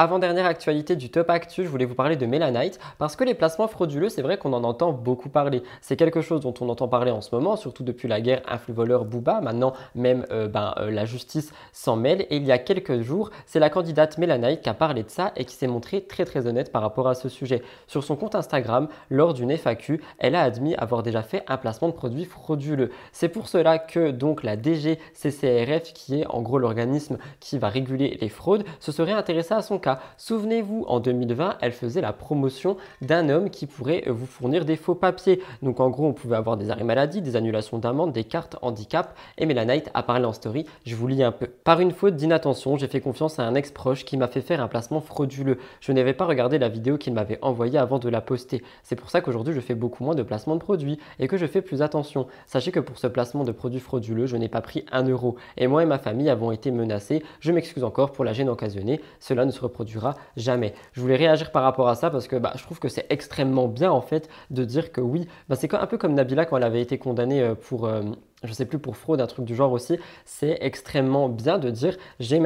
Avant-dernière 0.00 0.46
actualité 0.46 0.94
du 0.94 1.10
Top 1.10 1.28
Actu, 1.28 1.64
je 1.64 1.68
voulais 1.68 1.84
vous 1.84 1.96
parler 1.96 2.14
de 2.14 2.24
Melanite 2.24 2.78
parce 2.98 3.16
que 3.16 3.24
les 3.24 3.34
placements 3.34 3.66
frauduleux, 3.66 4.08
c'est 4.08 4.22
vrai 4.22 4.38
qu'on 4.38 4.52
en 4.52 4.62
entend 4.62 4.92
beaucoup 4.92 5.28
parler. 5.28 5.60
C'est 5.80 5.96
quelque 5.96 6.20
chose 6.20 6.40
dont 6.40 6.54
on 6.60 6.68
entend 6.68 6.86
parler 6.86 7.10
en 7.10 7.20
ce 7.20 7.34
moment, 7.34 7.56
surtout 7.56 7.82
depuis 7.82 8.06
la 8.06 8.20
guerre 8.20 8.42
influx-voleur 8.46 9.06
Booba. 9.06 9.40
Maintenant, 9.40 9.72
même 9.96 10.24
euh, 10.30 10.46
ben, 10.46 10.72
euh, 10.78 10.92
la 10.92 11.04
justice 11.04 11.52
s'en 11.72 11.96
mêle. 11.96 12.26
Et 12.30 12.36
il 12.36 12.44
y 12.44 12.52
a 12.52 12.58
quelques 12.58 13.00
jours, 13.00 13.30
c'est 13.44 13.58
la 13.58 13.70
candidate 13.70 14.18
Melanite 14.18 14.60
qui 14.60 14.68
a 14.68 14.74
parlé 14.74 15.02
de 15.02 15.10
ça 15.10 15.32
et 15.34 15.44
qui 15.44 15.56
s'est 15.56 15.66
montrée 15.66 16.02
très 16.02 16.24
très 16.24 16.46
honnête 16.46 16.70
par 16.70 16.82
rapport 16.82 17.08
à 17.08 17.16
ce 17.16 17.28
sujet. 17.28 17.60
Sur 17.88 18.04
son 18.04 18.14
compte 18.14 18.36
Instagram, 18.36 18.86
lors 19.10 19.34
d'une 19.34 19.50
FAQ, 19.50 20.00
elle 20.18 20.36
a 20.36 20.42
admis 20.42 20.76
avoir 20.76 21.02
déjà 21.02 21.24
fait 21.24 21.42
un 21.48 21.56
placement 21.56 21.88
de 21.88 21.94
produits 21.94 22.24
frauduleux. 22.24 22.92
C'est 23.10 23.28
pour 23.28 23.48
cela 23.48 23.80
que 23.80 24.12
donc 24.12 24.44
la 24.44 24.54
DGCCRF, 24.56 25.92
qui 25.92 26.20
est 26.20 26.26
en 26.28 26.40
gros 26.40 26.60
l'organisme 26.60 27.18
qui 27.40 27.58
va 27.58 27.68
réguler 27.68 28.16
les 28.20 28.28
fraudes, 28.28 28.62
se 28.78 28.92
serait 28.92 29.10
intéressée 29.10 29.54
à 29.54 29.62
son 29.62 29.80
cas 29.80 29.87
Souvenez-vous, 30.16 30.84
en 30.88 31.00
2020, 31.00 31.58
elle 31.60 31.72
faisait 31.72 32.00
la 32.00 32.12
promotion 32.12 32.76
d'un 33.02 33.28
homme 33.28 33.50
qui 33.50 33.66
pourrait 33.66 34.04
vous 34.06 34.26
fournir 34.26 34.64
des 34.64 34.76
faux 34.76 34.94
papiers. 34.94 35.40
Donc 35.62 35.80
en 35.80 35.90
gros, 35.90 36.06
on 36.06 36.12
pouvait 36.12 36.36
avoir 36.36 36.56
des 36.56 36.70
arrêts 36.70 36.84
maladie, 36.84 37.22
des 37.22 37.36
annulations 37.36 37.78
d'amende, 37.78 38.12
des 38.12 38.24
cartes 38.24 38.56
handicap. 38.62 39.16
Et 39.38 39.46
Melanite 39.46 39.90
a 39.94 40.02
parlé 40.02 40.24
en 40.24 40.32
story, 40.32 40.66
je 40.84 40.94
vous 40.94 41.06
lis 41.06 41.22
un 41.22 41.32
peu. 41.32 41.46
Par 41.46 41.80
une 41.80 41.92
faute 41.92 42.16
d'inattention, 42.16 42.76
j'ai 42.76 42.88
fait 42.88 43.00
confiance 43.00 43.38
à 43.38 43.44
un 43.44 43.54
ex-proche 43.54 44.04
qui 44.04 44.16
m'a 44.16 44.28
fait 44.28 44.40
faire 44.40 44.60
un 44.60 44.68
placement 44.68 45.00
frauduleux. 45.00 45.58
Je 45.80 45.92
n'avais 45.92 46.14
pas 46.14 46.26
regardé 46.26 46.58
la 46.58 46.68
vidéo 46.68 46.98
qu'il 46.98 47.14
m'avait 47.14 47.38
envoyée 47.42 47.78
avant 47.78 47.98
de 47.98 48.08
la 48.08 48.20
poster. 48.20 48.62
C'est 48.82 48.96
pour 48.96 49.10
ça 49.10 49.20
qu'aujourd'hui, 49.20 49.54
je 49.54 49.60
fais 49.60 49.74
beaucoup 49.74 50.04
moins 50.04 50.14
de 50.14 50.22
placements 50.22 50.56
de 50.56 50.60
produits 50.60 50.98
et 51.18 51.28
que 51.28 51.36
je 51.36 51.46
fais 51.46 51.62
plus 51.62 51.82
attention. 51.82 52.26
Sachez 52.46 52.72
que 52.72 52.80
pour 52.80 52.98
ce 52.98 53.06
placement 53.06 53.44
de 53.44 53.52
produits 53.52 53.80
frauduleux, 53.80 54.26
je 54.26 54.36
n'ai 54.36 54.48
pas 54.48 54.60
pris 54.60 54.84
un 54.92 55.04
euro. 55.04 55.36
Et 55.56 55.66
moi 55.66 55.82
et 55.82 55.86
ma 55.86 55.98
famille 55.98 56.30
avons 56.30 56.52
été 56.52 56.70
menacés. 56.70 57.22
Je 57.40 57.52
m'excuse 57.52 57.84
encore 57.84 58.12
pour 58.12 58.24
la 58.24 58.32
gêne 58.32 58.48
occasionnée. 58.48 59.00
Cela 59.20 59.44
ne 59.44 59.50
se 59.50 59.60
jamais. 60.36 60.74
Je 60.92 61.00
voulais 61.00 61.16
réagir 61.16 61.50
par 61.50 61.62
rapport 61.62 61.88
à 61.88 61.94
ça 61.94 62.10
parce 62.10 62.28
que 62.28 62.36
bah, 62.36 62.52
je 62.56 62.62
trouve 62.62 62.78
que 62.78 62.88
c'est 62.88 63.06
extrêmement 63.10 63.68
bien 63.68 63.90
en 63.90 64.00
fait 64.00 64.28
de 64.50 64.64
dire 64.64 64.92
que 64.92 65.00
oui, 65.00 65.26
bah, 65.48 65.56
c'est 65.56 65.72
un 65.74 65.86
peu 65.86 65.98
comme 65.98 66.14
Nabila 66.14 66.44
quand 66.44 66.56
elle 66.56 66.64
avait 66.64 66.82
été 66.82 66.98
condamnée 66.98 67.42
euh, 67.42 67.54
pour, 67.54 67.86
euh, 67.86 68.02
je 68.44 68.52
sais 68.52 68.66
plus, 68.66 68.78
pour 68.78 68.96
fraude, 68.96 69.20
un 69.20 69.26
truc 69.26 69.44
du 69.44 69.54
genre 69.54 69.72
aussi. 69.72 69.98
C'est 70.24 70.58
extrêmement 70.60 71.28
bien 71.28 71.58
de 71.58 71.70
dire 71.70 71.96
j'ai 72.20 72.40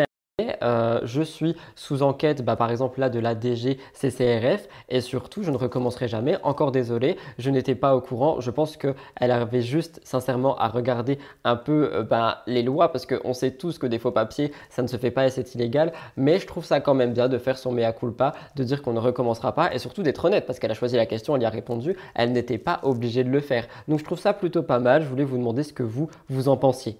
euh, 0.63 1.01
je 1.05 1.23
suis 1.23 1.57
sous 1.77 2.03
enquête, 2.03 2.43
bah, 2.43 2.57
par 2.57 2.71
exemple 2.71 3.01
là 3.01 3.11
de 3.11 3.19
la 3.19 3.39
DGCCRF, 3.39 4.67
et 4.89 5.01
surtout 5.01 5.43
je 5.43 5.51
ne 5.51 5.57
recommencerai 5.57 6.09
jamais. 6.09 6.39
Encore 6.43 6.73
désolé, 6.73 7.17
je 7.39 7.51
n'étais 7.51 7.75
pas 7.75 7.95
au 7.95 8.01
courant. 8.01 8.41
Je 8.41 8.51
pense 8.51 8.77
qu'elle 8.77 9.31
avait 9.31 9.61
juste 9.61 10.01
sincèrement 10.05 10.57
à 10.57 10.69
regarder 10.69 11.19
un 11.45 11.57
peu 11.57 11.91
euh, 11.93 12.03
bah, 12.03 12.43
les 12.47 12.63
lois 12.63 12.91
parce 12.91 13.07
qu'on 13.07 13.35
sait 13.35 13.53
tous 13.53 13.79
que 13.79 13.87
des 13.87 13.99
faux 13.99 14.11
papiers 14.11 14.53
ça 14.71 14.83
ne 14.83 14.87
se 14.87 14.97
fait 14.97 15.11
pas 15.11 15.27
et 15.27 15.31
c'est 15.31 15.55
illégal. 15.55 15.93
Mais 16.17 16.39
je 16.39 16.47
trouve 16.47 16.65
ça 16.65 16.81
quand 16.81 16.95
même 16.95 17.13
bien 17.13 17.29
de 17.29 17.39
faire 17.39 17.59
son 17.59 17.73
mea 17.73 17.93
culpa, 17.93 18.33
de 18.57 18.65
dire 18.65 18.83
qu'on 18.83 18.93
ne 18.93 19.01
recommencera 19.01 19.55
pas 19.55 19.75
et 19.75 19.79
surtout 19.79 20.03
d'être 20.03 20.25
honnête 20.25 20.47
parce 20.47 20.59
qu'elle 20.59 20.71
a 20.71 20.75
choisi 20.75 20.97
la 20.97 21.07
question, 21.07 21.37
elle 21.37 21.43
y 21.43 21.47
a 21.47 21.51
répondu, 21.51 21.97
elle 22.15 22.33
n'était 22.33 22.59
pas 22.59 22.81
obligée 22.85 23.25
de 23.25 23.31
le 23.31 23.41
faire. 23.41 23.67
Donc 23.89 23.99
je 23.99 24.05
trouve 24.05 24.19
ça 24.19 24.33
plutôt 24.33 24.63
pas 24.63 24.79
mal. 24.79 25.03
Je 25.03 25.09
voulais 25.09 25.25
vous 25.25 25.37
demander 25.37 25.63
ce 25.63 25.73
que 25.73 25.83
vous 25.83 26.09
vous 26.29 26.49
en 26.49 26.57
pensiez. 26.57 26.99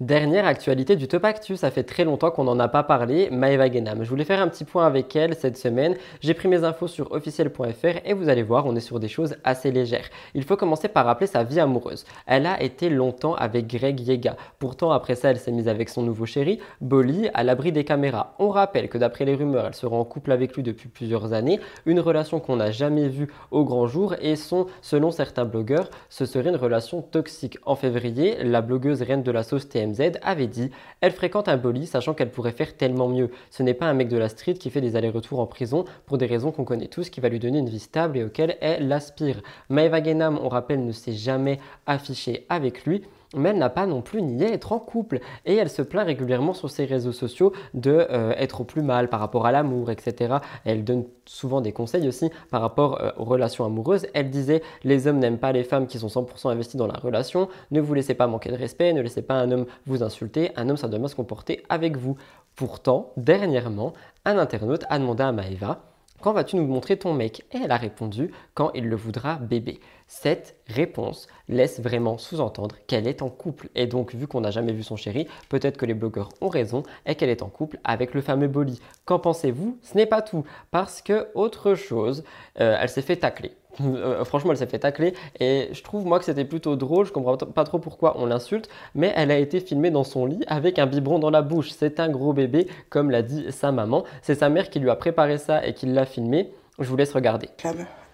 Dernière 0.00 0.46
actualité 0.46 0.94
du 0.94 1.08
Top 1.08 1.24
Actu, 1.24 1.56
ça 1.56 1.72
fait 1.72 1.82
très 1.82 2.04
longtemps 2.04 2.30
qu'on 2.30 2.44
n'en 2.44 2.60
a 2.60 2.68
pas 2.68 2.84
parlé, 2.84 3.30
Maeva 3.32 3.68
Genam. 3.68 4.04
Je 4.04 4.08
voulais 4.08 4.22
faire 4.22 4.40
un 4.40 4.46
petit 4.46 4.64
point 4.64 4.86
avec 4.86 5.16
elle 5.16 5.34
cette 5.34 5.56
semaine. 5.56 5.96
J'ai 6.20 6.34
pris 6.34 6.46
mes 6.46 6.62
infos 6.62 6.86
sur 6.86 7.10
officiel.fr 7.10 7.98
et 8.04 8.12
vous 8.12 8.28
allez 8.28 8.44
voir, 8.44 8.66
on 8.66 8.76
est 8.76 8.80
sur 8.80 9.00
des 9.00 9.08
choses 9.08 9.34
assez 9.42 9.72
légères. 9.72 10.08
Il 10.34 10.44
faut 10.44 10.56
commencer 10.56 10.86
par 10.86 11.04
rappeler 11.04 11.26
sa 11.26 11.42
vie 11.42 11.58
amoureuse. 11.58 12.04
Elle 12.26 12.46
a 12.46 12.62
été 12.62 12.90
longtemps 12.90 13.34
avec 13.34 13.66
Greg 13.66 13.98
Yega. 13.98 14.36
Pourtant, 14.60 14.92
après 14.92 15.16
ça, 15.16 15.32
elle 15.32 15.40
s'est 15.40 15.50
mise 15.50 15.66
avec 15.66 15.88
son 15.88 16.02
nouveau 16.02 16.26
chéri, 16.26 16.60
Bolly, 16.80 17.28
à 17.34 17.42
l'abri 17.42 17.72
des 17.72 17.82
caméras. 17.82 18.36
On 18.38 18.50
rappelle 18.50 18.88
que 18.88 18.98
d'après 18.98 19.24
les 19.24 19.34
rumeurs, 19.34 19.66
elle 19.66 19.74
sera 19.74 19.96
en 19.96 20.04
couple 20.04 20.30
avec 20.30 20.54
lui 20.54 20.62
depuis 20.62 20.88
plusieurs 20.88 21.32
années, 21.32 21.58
une 21.86 21.98
relation 21.98 22.38
qu'on 22.38 22.54
n'a 22.54 22.70
jamais 22.70 23.08
vue 23.08 23.26
au 23.50 23.64
grand 23.64 23.88
jour 23.88 24.14
et 24.20 24.36
son, 24.36 24.68
selon 24.80 25.10
certains 25.10 25.44
blogueurs, 25.44 25.90
ce 26.08 26.24
serait 26.24 26.50
une 26.50 26.54
relation 26.54 27.02
toxique. 27.02 27.58
En 27.66 27.74
février, 27.74 28.36
la 28.44 28.60
blogueuse 28.60 29.02
reine 29.02 29.24
de 29.24 29.32
la 29.32 29.42
sauce 29.42 29.68
TM 29.68 29.87
avait 30.22 30.46
dit 30.46 30.70
Elle 31.00 31.12
fréquente 31.12 31.48
un 31.48 31.56
bolly 31.56 31.86
sachant 31.86 32.14
qu'elle 32.14 32.30
pourrait 32.30 32.52
faire 32.52 32.76
tellement 32.76 33.08
mieux. 33.08 33.30
Ce 33.50 33.62
n'est 33.62 33.74
pas 33.74 33.86
un 33.86 33.94
mec 33.94 34.08
de 34.08 34.16
la 34.16 34.28
street 34.28 34.54
qui 34.54 34.70
fait 34.70 34.80
des 34.80 34.96
allers-retours 34.96 35.40
en 35.40 35.46
prison 35.46 35.84
pour 36.06 36.18
des 36.18 36.26
raisons 36.26 36.52
qu'on 36.52 36.64
connaît 36.64 36.88
tous 36.88 37.10
qui 37.10 37.20
va 37.20 37.28
lui 37.28 37.38
donner 37.38 37.58
une 37.58 37.68
vie 37.68 37.78
stable 37.78 38.18
et 38.18 38.24
auquel 38.24 38.56
elle 38.60 38.90
aspire. 38.92 39.40
Maeva 39.68 40.02
Genam, 40.02 40.38
on 40.42 40.48
rappelle, 40.48 40.84
ne 40.84 40.92
s'est 40.92 41.12
jamais 41.12 41.58
affichée 41.86 42.46
avec 42.48 42.84
lui 42.84 43.02
mais 43.36 43.50
elle 43.50 43.58
n'a 43.58 43.70
pas 43.70 43.86
non 43.86 44.02
plus 44.02 44.22
nié 44.22 44.52
être 44.52 44.72
en 44.72 44.78
couple. 44.78 45.20
Et 45.44 45.56
elle 45.56 45.70
se 45.70 45.82
plaint 45.82 46.06
régulièrement 46.06 46.54
sur 46.54 46.70
ses 46.70 46.84
réseaux 46.84 47.12
sociaux 47.12 47.52
de 47.74 48.06
euh, 48.10 48.32
être 48.36 48.62
au 48.62 48.64
plus 48.64 48.82
mal 48.82 49.08
par 49.08 49.20
rapport 49.20 49.46
à 49.46 49.52
l'amour, 49.52 49.90
etc. 49.90 50.36
Elle 50.64 50.84
donne 50.84 51.04
souvent 51.26 51.60
des 51.60 51.72
conseils 51.72 52.08
aussi 52.08 52.30
par 52.50 52.60
rapport 52.60 53.00
euh, 53.00 53.10
aux 53.16 53.24
relations 53.24 53.64
amoureuses. 53.64 54.06
Elle 54.14 54.30
disait 54.30 54.62
les 54.84 55.06
hommes 55.06 55.18
n'aiment 55.18 55.38
pas 55.38 55.52
les 55.52 55.64
femmes 55.64 55.86
qui 55.86 55.98
sont 55.98 56.08
100% 56.08 56.50
investies 56.50 56.76
dans 56.76 56.86
la 56.86 56.98
relation. 56.98 57.48
Ne 57.70 57.80
vous 57.80 57.94
laissez 57.94 58.14
pas 58.14 58.26
manquer 58.26 58.50
de 58.50 58.56
respect, 58.56 58.92
ne 58.92 59.00
laissez 59.00 59.22
pas 59.22 59.34
un 59.34 59.50
homme 59.50 59.66
vous 59.86 60.02
insulter. 60.02 60.52
Un 60.56 60.68
homme, 60.68 60.76
ça 60.76 60.88
doit 60.88 60.98
bien 60.98 61.08
se 61.08 61.16
comporter 61.16 61.62
avec 61.68 61.96
vous. 61.96 62.16
Pourtant, 62.56 63.12
dernièrement, 63.16 63.92
un 64.24 64.38
internaute 64.38 64.84
a 64.88 64.98
demandé 64.98 65.22
à 65.22 65.32
Maëva 65.32 65.82
quand 66.20 66.32
vas-tu 66.32 66.56
nous 66.56 66.66
montrer 66.66 66.96
ton 66.96 67.14
mec? 67.14 67.44
Et 67.52 67.58
elle 67.58 67.70
a 67.70 67.76
répondu 67.76 68.32
quand 68.54 68.72
il 68.74 68.88
le 68.88 68.96
voudra 68.96 69.36
bébé. 69.36 69.78
Cette 70.08 70.56
réponse 70.66 71.28
laisse 71.48 71.80
vraiment 71.80 72.16
sous-entendre 72.16 72.76
qu'elle 72.86 73.06
est 73.06 73.20
en 73.20 73.28
couple. 73.28 73.68
Et 73.74 73.86
donc, 73.86 74.14
vu 74.14 74.26
qu'on 74.26 74.40
n'a 74.40 74.50
jamais 74.50 74.72
vu 74.72 74.82
son 74.82 74.96
chéri, 74.96 75.28
peut-être 75.50 75.76
que 75.76 75.84
les 75.84 75.92
blogueurs 75.92 76.30
ont 76.40 76.48
raison 76.48 76.82
et 77.04 77.14
qu'elle 77.14 77.28
est 77.28 77.42
en 77.42 77.48
couple 77.48 77.78
avec 77.84 78.14
le 78.14 78.22
fameux 78.22 78.48
Bolly. 78.48 78.80
Qu'en 79.04 79.18
pensez-vous? 79.18 79.78
Ce 79.82 79.96
n'est 79.96 80.06
pas 80.06 80.22
tout. 80.22 80.44
Parce 80.70 81.02
que, 81.02 81.28
autre 81.34 81.74
chose, 81.74 82.24
euh, 82.58 82.78
elle 82.80 82.88
s'est 82.88 83.02
fait 83.02 83.16
tacler. 83.16 83.52
Euh, 83.80 84.24
franchement, 84.24 84.50
elle 84.50 84.56
s'est 84.56 84.66
fait 84.66 84.80
tacler 84.80 85.14
et 85.38 85.68
je 85.70 85.82
trouve 85.84 86.04
moi 86.04 86.18
que 86.18 86.24
c'était 86.24 86.44
plutôt 86.44 86.74
drôle. 86.74 87.06
Je 87.06 87.12
comprends 87.12 87.36
pas 87.36 87.62
trop 87.62 87.78
pourquoi 87.78 88.18
on 88.18 88.26
l'insulte, 88.26 88.68
mais 88.96 89.12
elle 89.14 89.30
a 89.30 89.38
été 89.38 89.60
filmée 89.60 89.92
dans 89.92 90.02
son 90.02 90.26
lit 90.26 90.42
avec 90.48 90.80
un 90.80 90.86
biberon 90.86 91.20
dans 91.20 91.30
la 91.30 91.42
bouche. 91.42 91.70
C'est 91.70 92.00
un 92.00 92.08
gros 92.08 92.32
bébé, 92.32 92.66
comme 92.90 93.12
l'a 93.12 93.22
dit 93.22 93.46
sa 93.50 93.70
maman. 93.70 94.02
C'est 94.20 94.34
sa 94.34 94.48
mère 94.48 94.68
qui 94.68 94.80
lui 94.80 94.90
a 94.90 94.96
préparé 94.96 95.38
ça 95.38 95.64
et 95.64 95.74
qui 95.74 95.86
l'a 95.86 96.06
filmé. 96.06 96.52
Je 96.80 96.88
vous 96.88 96.96
laisse 96.96 97.12
regarder. 97.12 97.48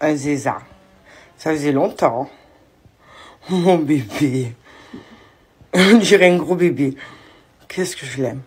Un 0.01 0.15
Zéza. 0.15 0.59
Ça 1.37 1.53
faisait 1.53 1.73
longtemps. 1.73 2.29
Mon 3.51 3.79
bébé. 3.79 4.55
On 5.75 5.97
dirait 5.99 6.31
un 6.31 6.37
gros 6.37 6.55
bébé. 6.55 6.97
Qu'est-ce 7.69 7.97
que 7.97 8.07
je 8.07 8.23
l'aime. 8.23 8.43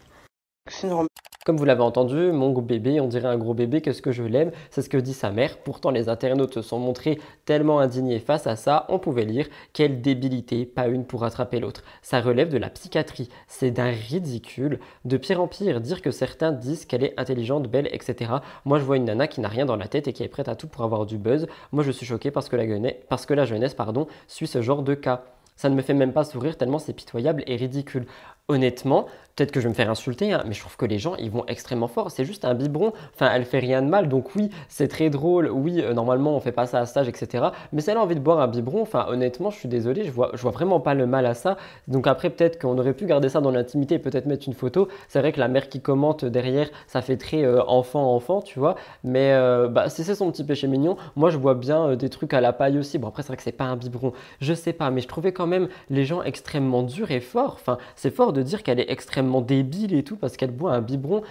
Comme 1.47 1.55
vous 1.55 1.63
l'avez 1.63 1.81
entendu, 1.81 2.33
mon 2.33 2.51
bébé, 2.51 2.99
on 2.99 3.07
dirait 3.07 3.29
un 3.29 3.37
gros 3.37 3.53
bébé, 3.53 3.79
qu'est-ce 3.79 4.01
que 4.01 4.11
je 4.11 4.23
l'aime? 4.23 4.51
C'est 4.69 4.81
ce 4.81 4.89
que 4.89 4.97
dit 4.97 5.13
sa 5.13 5.31
mère. 5.31 5.57
Pourtant, 5.59 5.91
les 5.91 6.09
internautes 6.09 6.55
se 6.55 6.61
sont 6.61 6.77
montrés 6.77 7.21
tellement 7.45 7.79
indignés 7.79 8.19
face 8.19 8.47
à 8.47 8.57
ça, 8.57 8.85
on 8.89 8.99
pouvait 8.99 9.23
lire 9.23 9.47
quelle 9.71 10.01
débilité, 10.01 10.65
pas 10.65 10.87
une 10.87 11.05
pour 11.05 11.21
rattraper 11.21 11.61
l'autre. 11.61 11.83
Ça 12.01 12.19
relève 12.19 12.49
de 12.49 12.57
la 12.57 12.69
psychiatrie. 12.69 13.29
C'est 13.47 13.71
d'un 13.71 13.91
ridicule. 13.91 14.81
De 15.05 15.15
pire 15.15 15.41
en 15.41 15.47
pire, 15.47 15.79
dire 15.79 16.01
que 16.01 16.11
certains 16.11 16.51
disent 16.51 16.85
qu'elle 16.85 17.05
est 17.05 17.17
intelligente, 17.17 17.69
belle, 17.69 17.87
etc. 17.93 18.29
Moi, 18.65 18.77
je 18.77 18.83
vois 18.83 18.97
une 18.97 19.05
nana 19.05 19.27
qui 19.27 19.39
n'a 19.39 19.47
rien 19.47 19.65
dans 19.65 19.77
la 19.77 19.87
tête 19.87 20.09
et 20.09 20.11
qui 20.11 20.23
est 20.23 20.27
prête 20.27 20.49
à 20.49 20.55
tout 20.55 20.67
pour 20.67 20.83
avoir 20.83 21.05
du 21.05 21.17
buzz. 21.17 21.47
Moi, 21.71 21.81
je 21.81 21.91
suis 21.91 22.05
choqué 22.05 22.29
parce 22.29 22.49
que 22.49 22.57
la, 22.57 22.65
parce 23.07 23.25
que 23.25 23.33
la 23.33 23.45
jeunesse 23.45 23.73
pardon, 23.73 24.07
suit 24.27 24.47
ce 24.47 24.61
genre 24.61 24.83
de 24.83 24.95
cas. 24.95 25.23
Ça 25.55 25.69
ne 25.69 25.75
me 25.75 25.81
fait 25.81 25.93
même 25.93 26.13
pas 26.13 26.25
sourire 26.25 26.55
tellement 26.55 26.77
c'est 26.77 26.93
pitoyable 26.93 27.43
et 27.47 27.55
ridicule 27.55 28.05
honnêtement, 28.47 29.07
peut-être 29.37 29.51
que 29.51 29.59
je 29.59 29.65
vais 29.65 29.69
me 29.69 29.75
faire 29.75 29.89
insulter, 29.89 30.33
hein, 30.33 30.43
mais 30.47 30.53
je 30.53 30.59
trouve 30.59 30.75
que 30.75 30.85
les 30.85 30.97
gens, 30.97 31.15
ils 31.15 31.29
vont 31.29 31.45
extrêmement 31.47 31.87
fort. 31.87 32.09
C'est 32.09 32.25
juste 32.25 32.43
un 32.43 32.55
biberon. 32.55 32.91
Enfin, 33.13 33.29
elle 33.31 33.45
fait 33.45 33.59
rien 33.59 33.83
de 33.83 33.87
mal. 33.87 34.09
Donc 34.09 34.35
oui, 34.35 34.49
c'est 34.67 34.87
très 34.87 35.11
drôle. 35.11 35.49
Oui, 35.51 35.79
euh, 35.79 35.93
normalement, 35.93 36.35
on 36.35 36.39
fait 36.39 36.51
pas 36.51 36.65
ça 36.65 36.79
à 36.79 36.85
stage, 36.87 37.07
etc. 37.07 37.45
Mais 37.71 37.81
si 37.81 37.91
elle 37.91 37.97
a 37.97 38.01
envie 38.01 38.15
de 38.15 38.19
boire 38.19 38.39
un 38.39 38.47
biberon, 38.47 38.81
enfin, 38.81 39.05
honnêtement, 39.09 39.51
je 39.51 39.59
suis 39.59 39.69
désolé, 39.69 40.03
je 40.05 40.11
vois, 40.11 40.31
je 40.33 40.41
vois 40.41 40.51
vraiment 40.51 40.79
pas 40.79 40.95
le 40.95 41.05
mal 41.05 41.27
à 41.27 41.35
ça. 41.35 41.57
Donc 41.87 42.07
après, 42.07 42.31
peut-être 42.31 42.59
qu'on 42.59 42.77
aurait 42.79 42.93
pu 42.93 43.05
garder 43.05 43.29
ça 43.29 43.39
dans 43.39 43.51
l'intimité, 43.51 43.99
peut-être 43.99 44.25
mettre 44.25 44.47
une 44.47 44.55
photo. 44.55 44.87
C'est 45.07 45.19
vrai 45.19 45.31
que 45.31 45.39
la 45.39 45.47
mère 45.47 45.69
qui 45.69 45.81
commente 45.81 46.25
derrière, 46.25 46.69
ça 46.87 47.03
fait 47.03 47.17
très 47.17 47.43
euh, 47.43 47.63
enfant-enfant, 47.67 48.41
tu 48.41 48.57
vois. 48.57 48.75
Mais 49.03 49.33
euh, 49.33 49.67
bah, 49.67 49.89
si 49.89 50.03
c'est 50.03 50.15
son 50.15 50.31
petit 50.31 50.43
péché 50.43 50.67
mignon, 50.67 50.97
moi, 51.15 51.29
je 51.29 51.37
vois 51.37 51.53
bien 51.53 51.95
des 51.95 52.09
trucs 52.09 52.33
à 52.33 52.41
la 52.41 52.53
paille 52.53 52.79
aussi. 52.79 52.97
Bon, 52.97 53.07
après, 53.07 53.21
c'est 53.21 53.27
vrai 53.27 53.37
que 53.37 53.43
c'est 53.43 53.51
pas 53.51 53.65
un 53.65 53.75
biberon. 53.75 54.13
Je 54.41 54.55
sais 54.55 54.73
pas, 54.73 54.89
mais 54.89 55.01
je 55.01 55.07
trouvais 55.07 55.31
quand 55.31 55.47
même 55.47 55.67
les 55.91 56.05
gens 56.05 56.23
extrêmement 56.23 56.81
durs 56.81 57.11
et 57.11 57.19
forts. 57.19 57.53
Enfin, 57.53 57.77
c'est 57.95 58.09
fort 58.09 58.33
de 58.33 58.41
dire 58.41 58.63
qu'elle 58.63 58.79
est 58.79 58.89
extrêmement 58.89 59.26
débile 59.41 59.93
et 59.93 60.03
tout 60.03 60.15
parce 60.15 60.37
qu'elle 60.37 60.51
boit 60.51 60.73
un 60.73 60.81
biberon. 60.81 61.21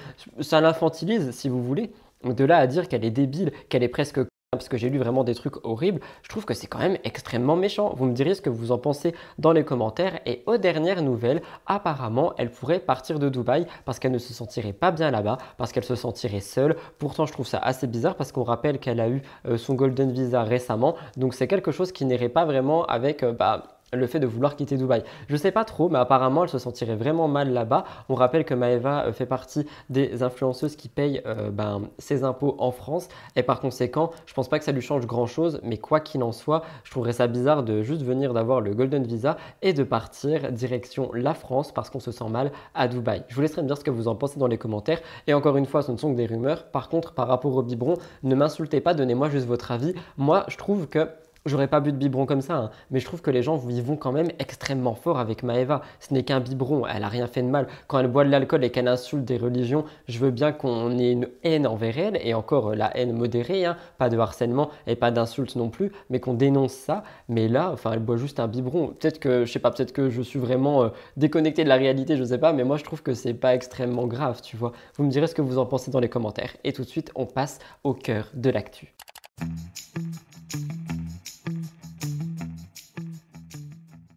Ça 0.41 0.61
l'infantilise, 0.61 1.31
si 1.33 1.49
vous 1.49 1.63
voulez. 1.63 1.91
De 2.25 2.45
là 2.45 2.57
à 2.59 2.67
dire 2.67 2.89
qu'elle 2.89 3.05
est 3.05 3.11
débile, 3.11 3.53
qu'elle 3.69 3.83
est 3.83 3.89
presque 3.89 4.21
parce 4.57 4.69
que 4.69 4.77
j'ai 4.77 4.91
lu 4.91 4.99
vraiment 4.99 5.25
des 5.25 5.35
trucs 5.35 5.65
horribles, 5.65 6.01
je 6.23 6.29
trouve 6.29 6.45
que 6.45 6.55
c'est 6.55 6.67
quand 6.67 6.79
même 6.79 6.97
extrêmement 7.05 7.57
méchant. 7.57 7.93
Vous 7.97 8.07
me 8.07 8.13
direz 8.13 8.35
ce 8.35 8.41
que 8.41 8.51
vous 8.51 8.73
en 8.73 8.79
pensez 8.79 9.15
dans 9.39 9.53
les 9.53 9.65
commentaires. 9.65 10.21
Et 10.25 10.43
aux 10.47 10.57
dernières 10.57 11.03
nouvelles, 11.03 11.43
apparemment, 11.67 12.33
elle 12.39 12.51
pourrait 12.51 12.81
partir 12.81 13.19
de 13.19 13.29
Dubaï 13.29 13.67
parce 13.85 13.99
qu'elle 13.99 14.13
ne 14.13 14.19
se 14.19 14.33
sentirait 14.33 14.73
pas 14.73 14.93
bien 14.93 15.11
là-bas, 15.11 15.39
parce 15.59 15.73
qu'elle 15.73 15.85
se 15.85 15.95
sentirait 15.95 16.41
seule. 16.41 16.77
Pourtant, 16.99 17.27
je 17.27 17.33
trouve 17.33 17.47
ça 17.47 17.59
assez 17.59 17.87
bizarre 17.87 18.15
parce 18.15 18.33
qu'on 18.33 18.45
rappelle 18.45 18.79
qu'elle 18.79 19.01
a 19.01 19.09
eu 19.09 19.23
euh, 19.47 19.59
son 19.59 19.75
Golden 19.75 20.11
Visa 20.11 20.43
récemment. 20.43 20.97
Donc 21.17 21.35
c'est 21.35 21.49
quelque 21.49 21.73
chose 21.73 21.93
qui 21.93 22.05
n'irait 22.05 22.29
pas 22.29 22.45
vraiment 22.45 22.85
avec... 22.87 23.23
Euh, 23.23 23.33
bah, 23.33 23.76
le 23.99 24.07
fait 24.07 24.21
de 24.21 24.27
vouloir 24.27 24.57
quitter 24.57 24.77
Dubaï. 24.77 25.03
Je 25.29 25.37
sais 25.37 25.53
pas 25.53 25.65
trop, 25.65 25.89
mais 25.89 25.99
apparemment 25.99 26.45
elle 26.45 26.49
se 26.49 26.59
sentirait 26.59 26.97
vraiment 26.97 27.29
mal 27.29 27.53
là-bas. 27.53 27.85
On 28.09 28.15
rappelle 28.15 28.45
que 28.45 28.55
Maeva 28.55 29.07
euh, 29.07 29.13
fait 29.13 29.27
partie 29.27 29.67
des 29.91 30.23
influenceuses 30.23 30.77
qui 30.77 30.89
payent 30.89 31.23
euh, 31.27 31.51
ben, 31.51 31.83
ses 31.99 32.25
impôts 32.25 32.57
en 32.59 32.71
France 32.71 33.09
et 33.35 33.43
par 33.43 33.61
conséquent, 33.61 34.11
je 34.27 34.35
pense 34.35 34.49
pas 34.49 34.59
que 34.59 34.65
ça 34.65 34.73
lui 34.73 34.83
change 34.83 35.07
grand-chose, 35.07 35.61
mais 35.63 35.79
quoi 35.79 36.01
qu'il 36.01 36.23
en 36.23 36.33
soit, 36.33 36.63
je 36.85 36.91
trouverais 36.91 37.13
ça 37.13 37.27
bizarre 37.27 37.63
de 37.63 37.83
juste 37.83 38.03
venir 38.03 38.35
d'avoir 38.35 38.61
le 38.61 38.75
Golden 38.75 39.05
Visa 39.05 39.37
et 39.63 39.73
de 39.73 39.83
partir 39.83 40.53
direction 40.53 41.11
la 41.13 41.35
France 41.35 41.73
parce 41.73 41.91
qu'on 41.91 42.01
se 42.01 42.13
sent 42.13 42.29
mal 42.29 42.53
à 42.75 42.89
Dubaï. 42.89 43.25
Je 43.29 43.35
vous 43.35 43.41
laisserai 43.41 43.63
me 43.63 43.67
dire 43.67 43.79
ce 43.79 43.85
que 43.85 43.91
vous 43.91 44.09
en 44.09 44.15
pensez 44.15 44.39
dans 44.39 44.47
les 44.47 44.59
commentaires 44.59 45.01
et 45.27 45.35
encore 45.35 45.57
une 45.57 45.67
fois, 45.67 45.83
ce 45.83 45.93
ne 45.93 45.97
sont 45.97 46.13
que 46.13 46.17
des 46.17 46.27
rumeurs. 46.27 46.67
Par 46.67 46.89
contre, 46.89 47.13
par 47.13 47.29
rapport 47.29 47.55
au 47.55 47.63
biberon, 47.63 47.95
ne 48.23 48.35
m'insultez 48.35 48.81
pas, 48.81 48.95
donnez-moi 48.95 49.31
juste 49.31 49.47
votre 49.47 49.71
avis. 49.71 49.95
Moi, 50.17 50.45
je 50.49 50.57
trouve 50.57 50.87
que 50.89 51.09
J'aurais 51.47 51.69
pas 51.69 51.79
bu 51.79 51.93
de 51.93 51.97
biberon 51.97 52.27
comme 52.27 52.41
ça, 52.41 52.57
hein, 52.57 52.71
mais 52.91 52.99
je 52.99 53.05
trouve 53.05 53.23
que 53.23 53.31
les 53.31 53.43
gens 53.43 53.61
y 53.69 53.81
vont 53.81 53.97
quand 53.97 54.11
même 54.11 54.29
extrêmement 54.41 54.95
fort 54.95 55.21
avec 55.21 55.45
Maeva. 55.45 55.81
Ce 56.01 56.13
n'est 56.13 56.25
qu'un 56.25 56.41
biberon, 56.41 56.87
elle 56.87 57.05
a 57.05 57.09
rien 57.09 57.29
fait 57.29 57.43
de 57.43 57.49
mal. 57.49 57.69
Quand 57.87 58.01
elle 58.01 58.09
boit 58.09 58.25
de 58.25 58.31
l'alcool 58.31 58.65
et 58.65 58.71
qu'elle 58.71 58.89
insulte 58.89 59.25
des 59.25 59.37
religions, 59.37 59.85
je 60.09 60.19
veux 60.19 60.33
bien 60.33 60.51
qu'on 60.51 60.99
ait 60.99 61.13
une 61.13 61.29
haine 61.45 61.69
envers 61.69 61.99
elle, 61.99 62.19
et 62.23 62.35
encore 62.35 62.71
euh, 62.71 62.75
la 62.75 62.97
haine 62.97 63.13
modérée, 63.13 63.65
hein, 63.65 63.77
pas 63.97 64.09
de 64.09 64.19
harcèlement 64.19 64.71
et 64.89 64.97
pas 64.97 65.13
d'insultes 65.13 65.55
non 65.55 65.69
plus, 65.69 65.93
mais 66.11 66.19
qu'on 66.19 66.35
dénonce 66.35 66.73
ça. 66.73 67.05
Mais 67.29 67.47
là, 67.47 67.71
enfin, 67.73 67.93
elle 67.93 68.01
boit 68.01 68.17
juste 68.17 68.41
un 68.41 68.49
biberon. 68.49 68.89
Peut-être 68.89 69.21
que, 69.21 69.45
je 69.45 69.53
sais 69.53 69.61
pas, 69.61 69.71
peut-être 69.71 69.93
que 69.93 70.11
je 70.11 70.23
suis 70.23 70.41
vraiment 70.41 70.83
euh, 70.83 70.89
déconnecté 71.17 71.63
de 71.63 71.69
la 71.69 71.77
réalité, 71.77 72.17
je 72.17 72.25
sais 72.25 72.39
pas, 72.39 72.53
mais 72.53 72.65
moi 72.65 72.77
je 72.77 72.85
trouve 72.85 73.03
que 73.03 73.15
c'est 73.15 73.35
pas 73.35 73.55
extrêmement 73.55 74.07
grave, 74.09 74.43
tu 74.43 74.57
vois. 74.57 74.73
Vous 74.97 75.05
me 75.05 75.11
direz 75.11 75.29
ce 75.29 75.35
que 75.35 75.43
vous 75.43 75.59
en 75.59 75.67
pensez 75.67 75.93
dans 75.93 76.01
les 76.01 76.09
commentaires. 76.09 76.57
Et 76.65 76.73
tout 76.73 76.83
de 76.83 76.89
suite, 76.89 77.13
on 77.15 77.27
passe 77.27 77.61
au 77.85 77.95
cœur 77.95 78.31
de 78.35 78.51
l'actu. 78.51 78.95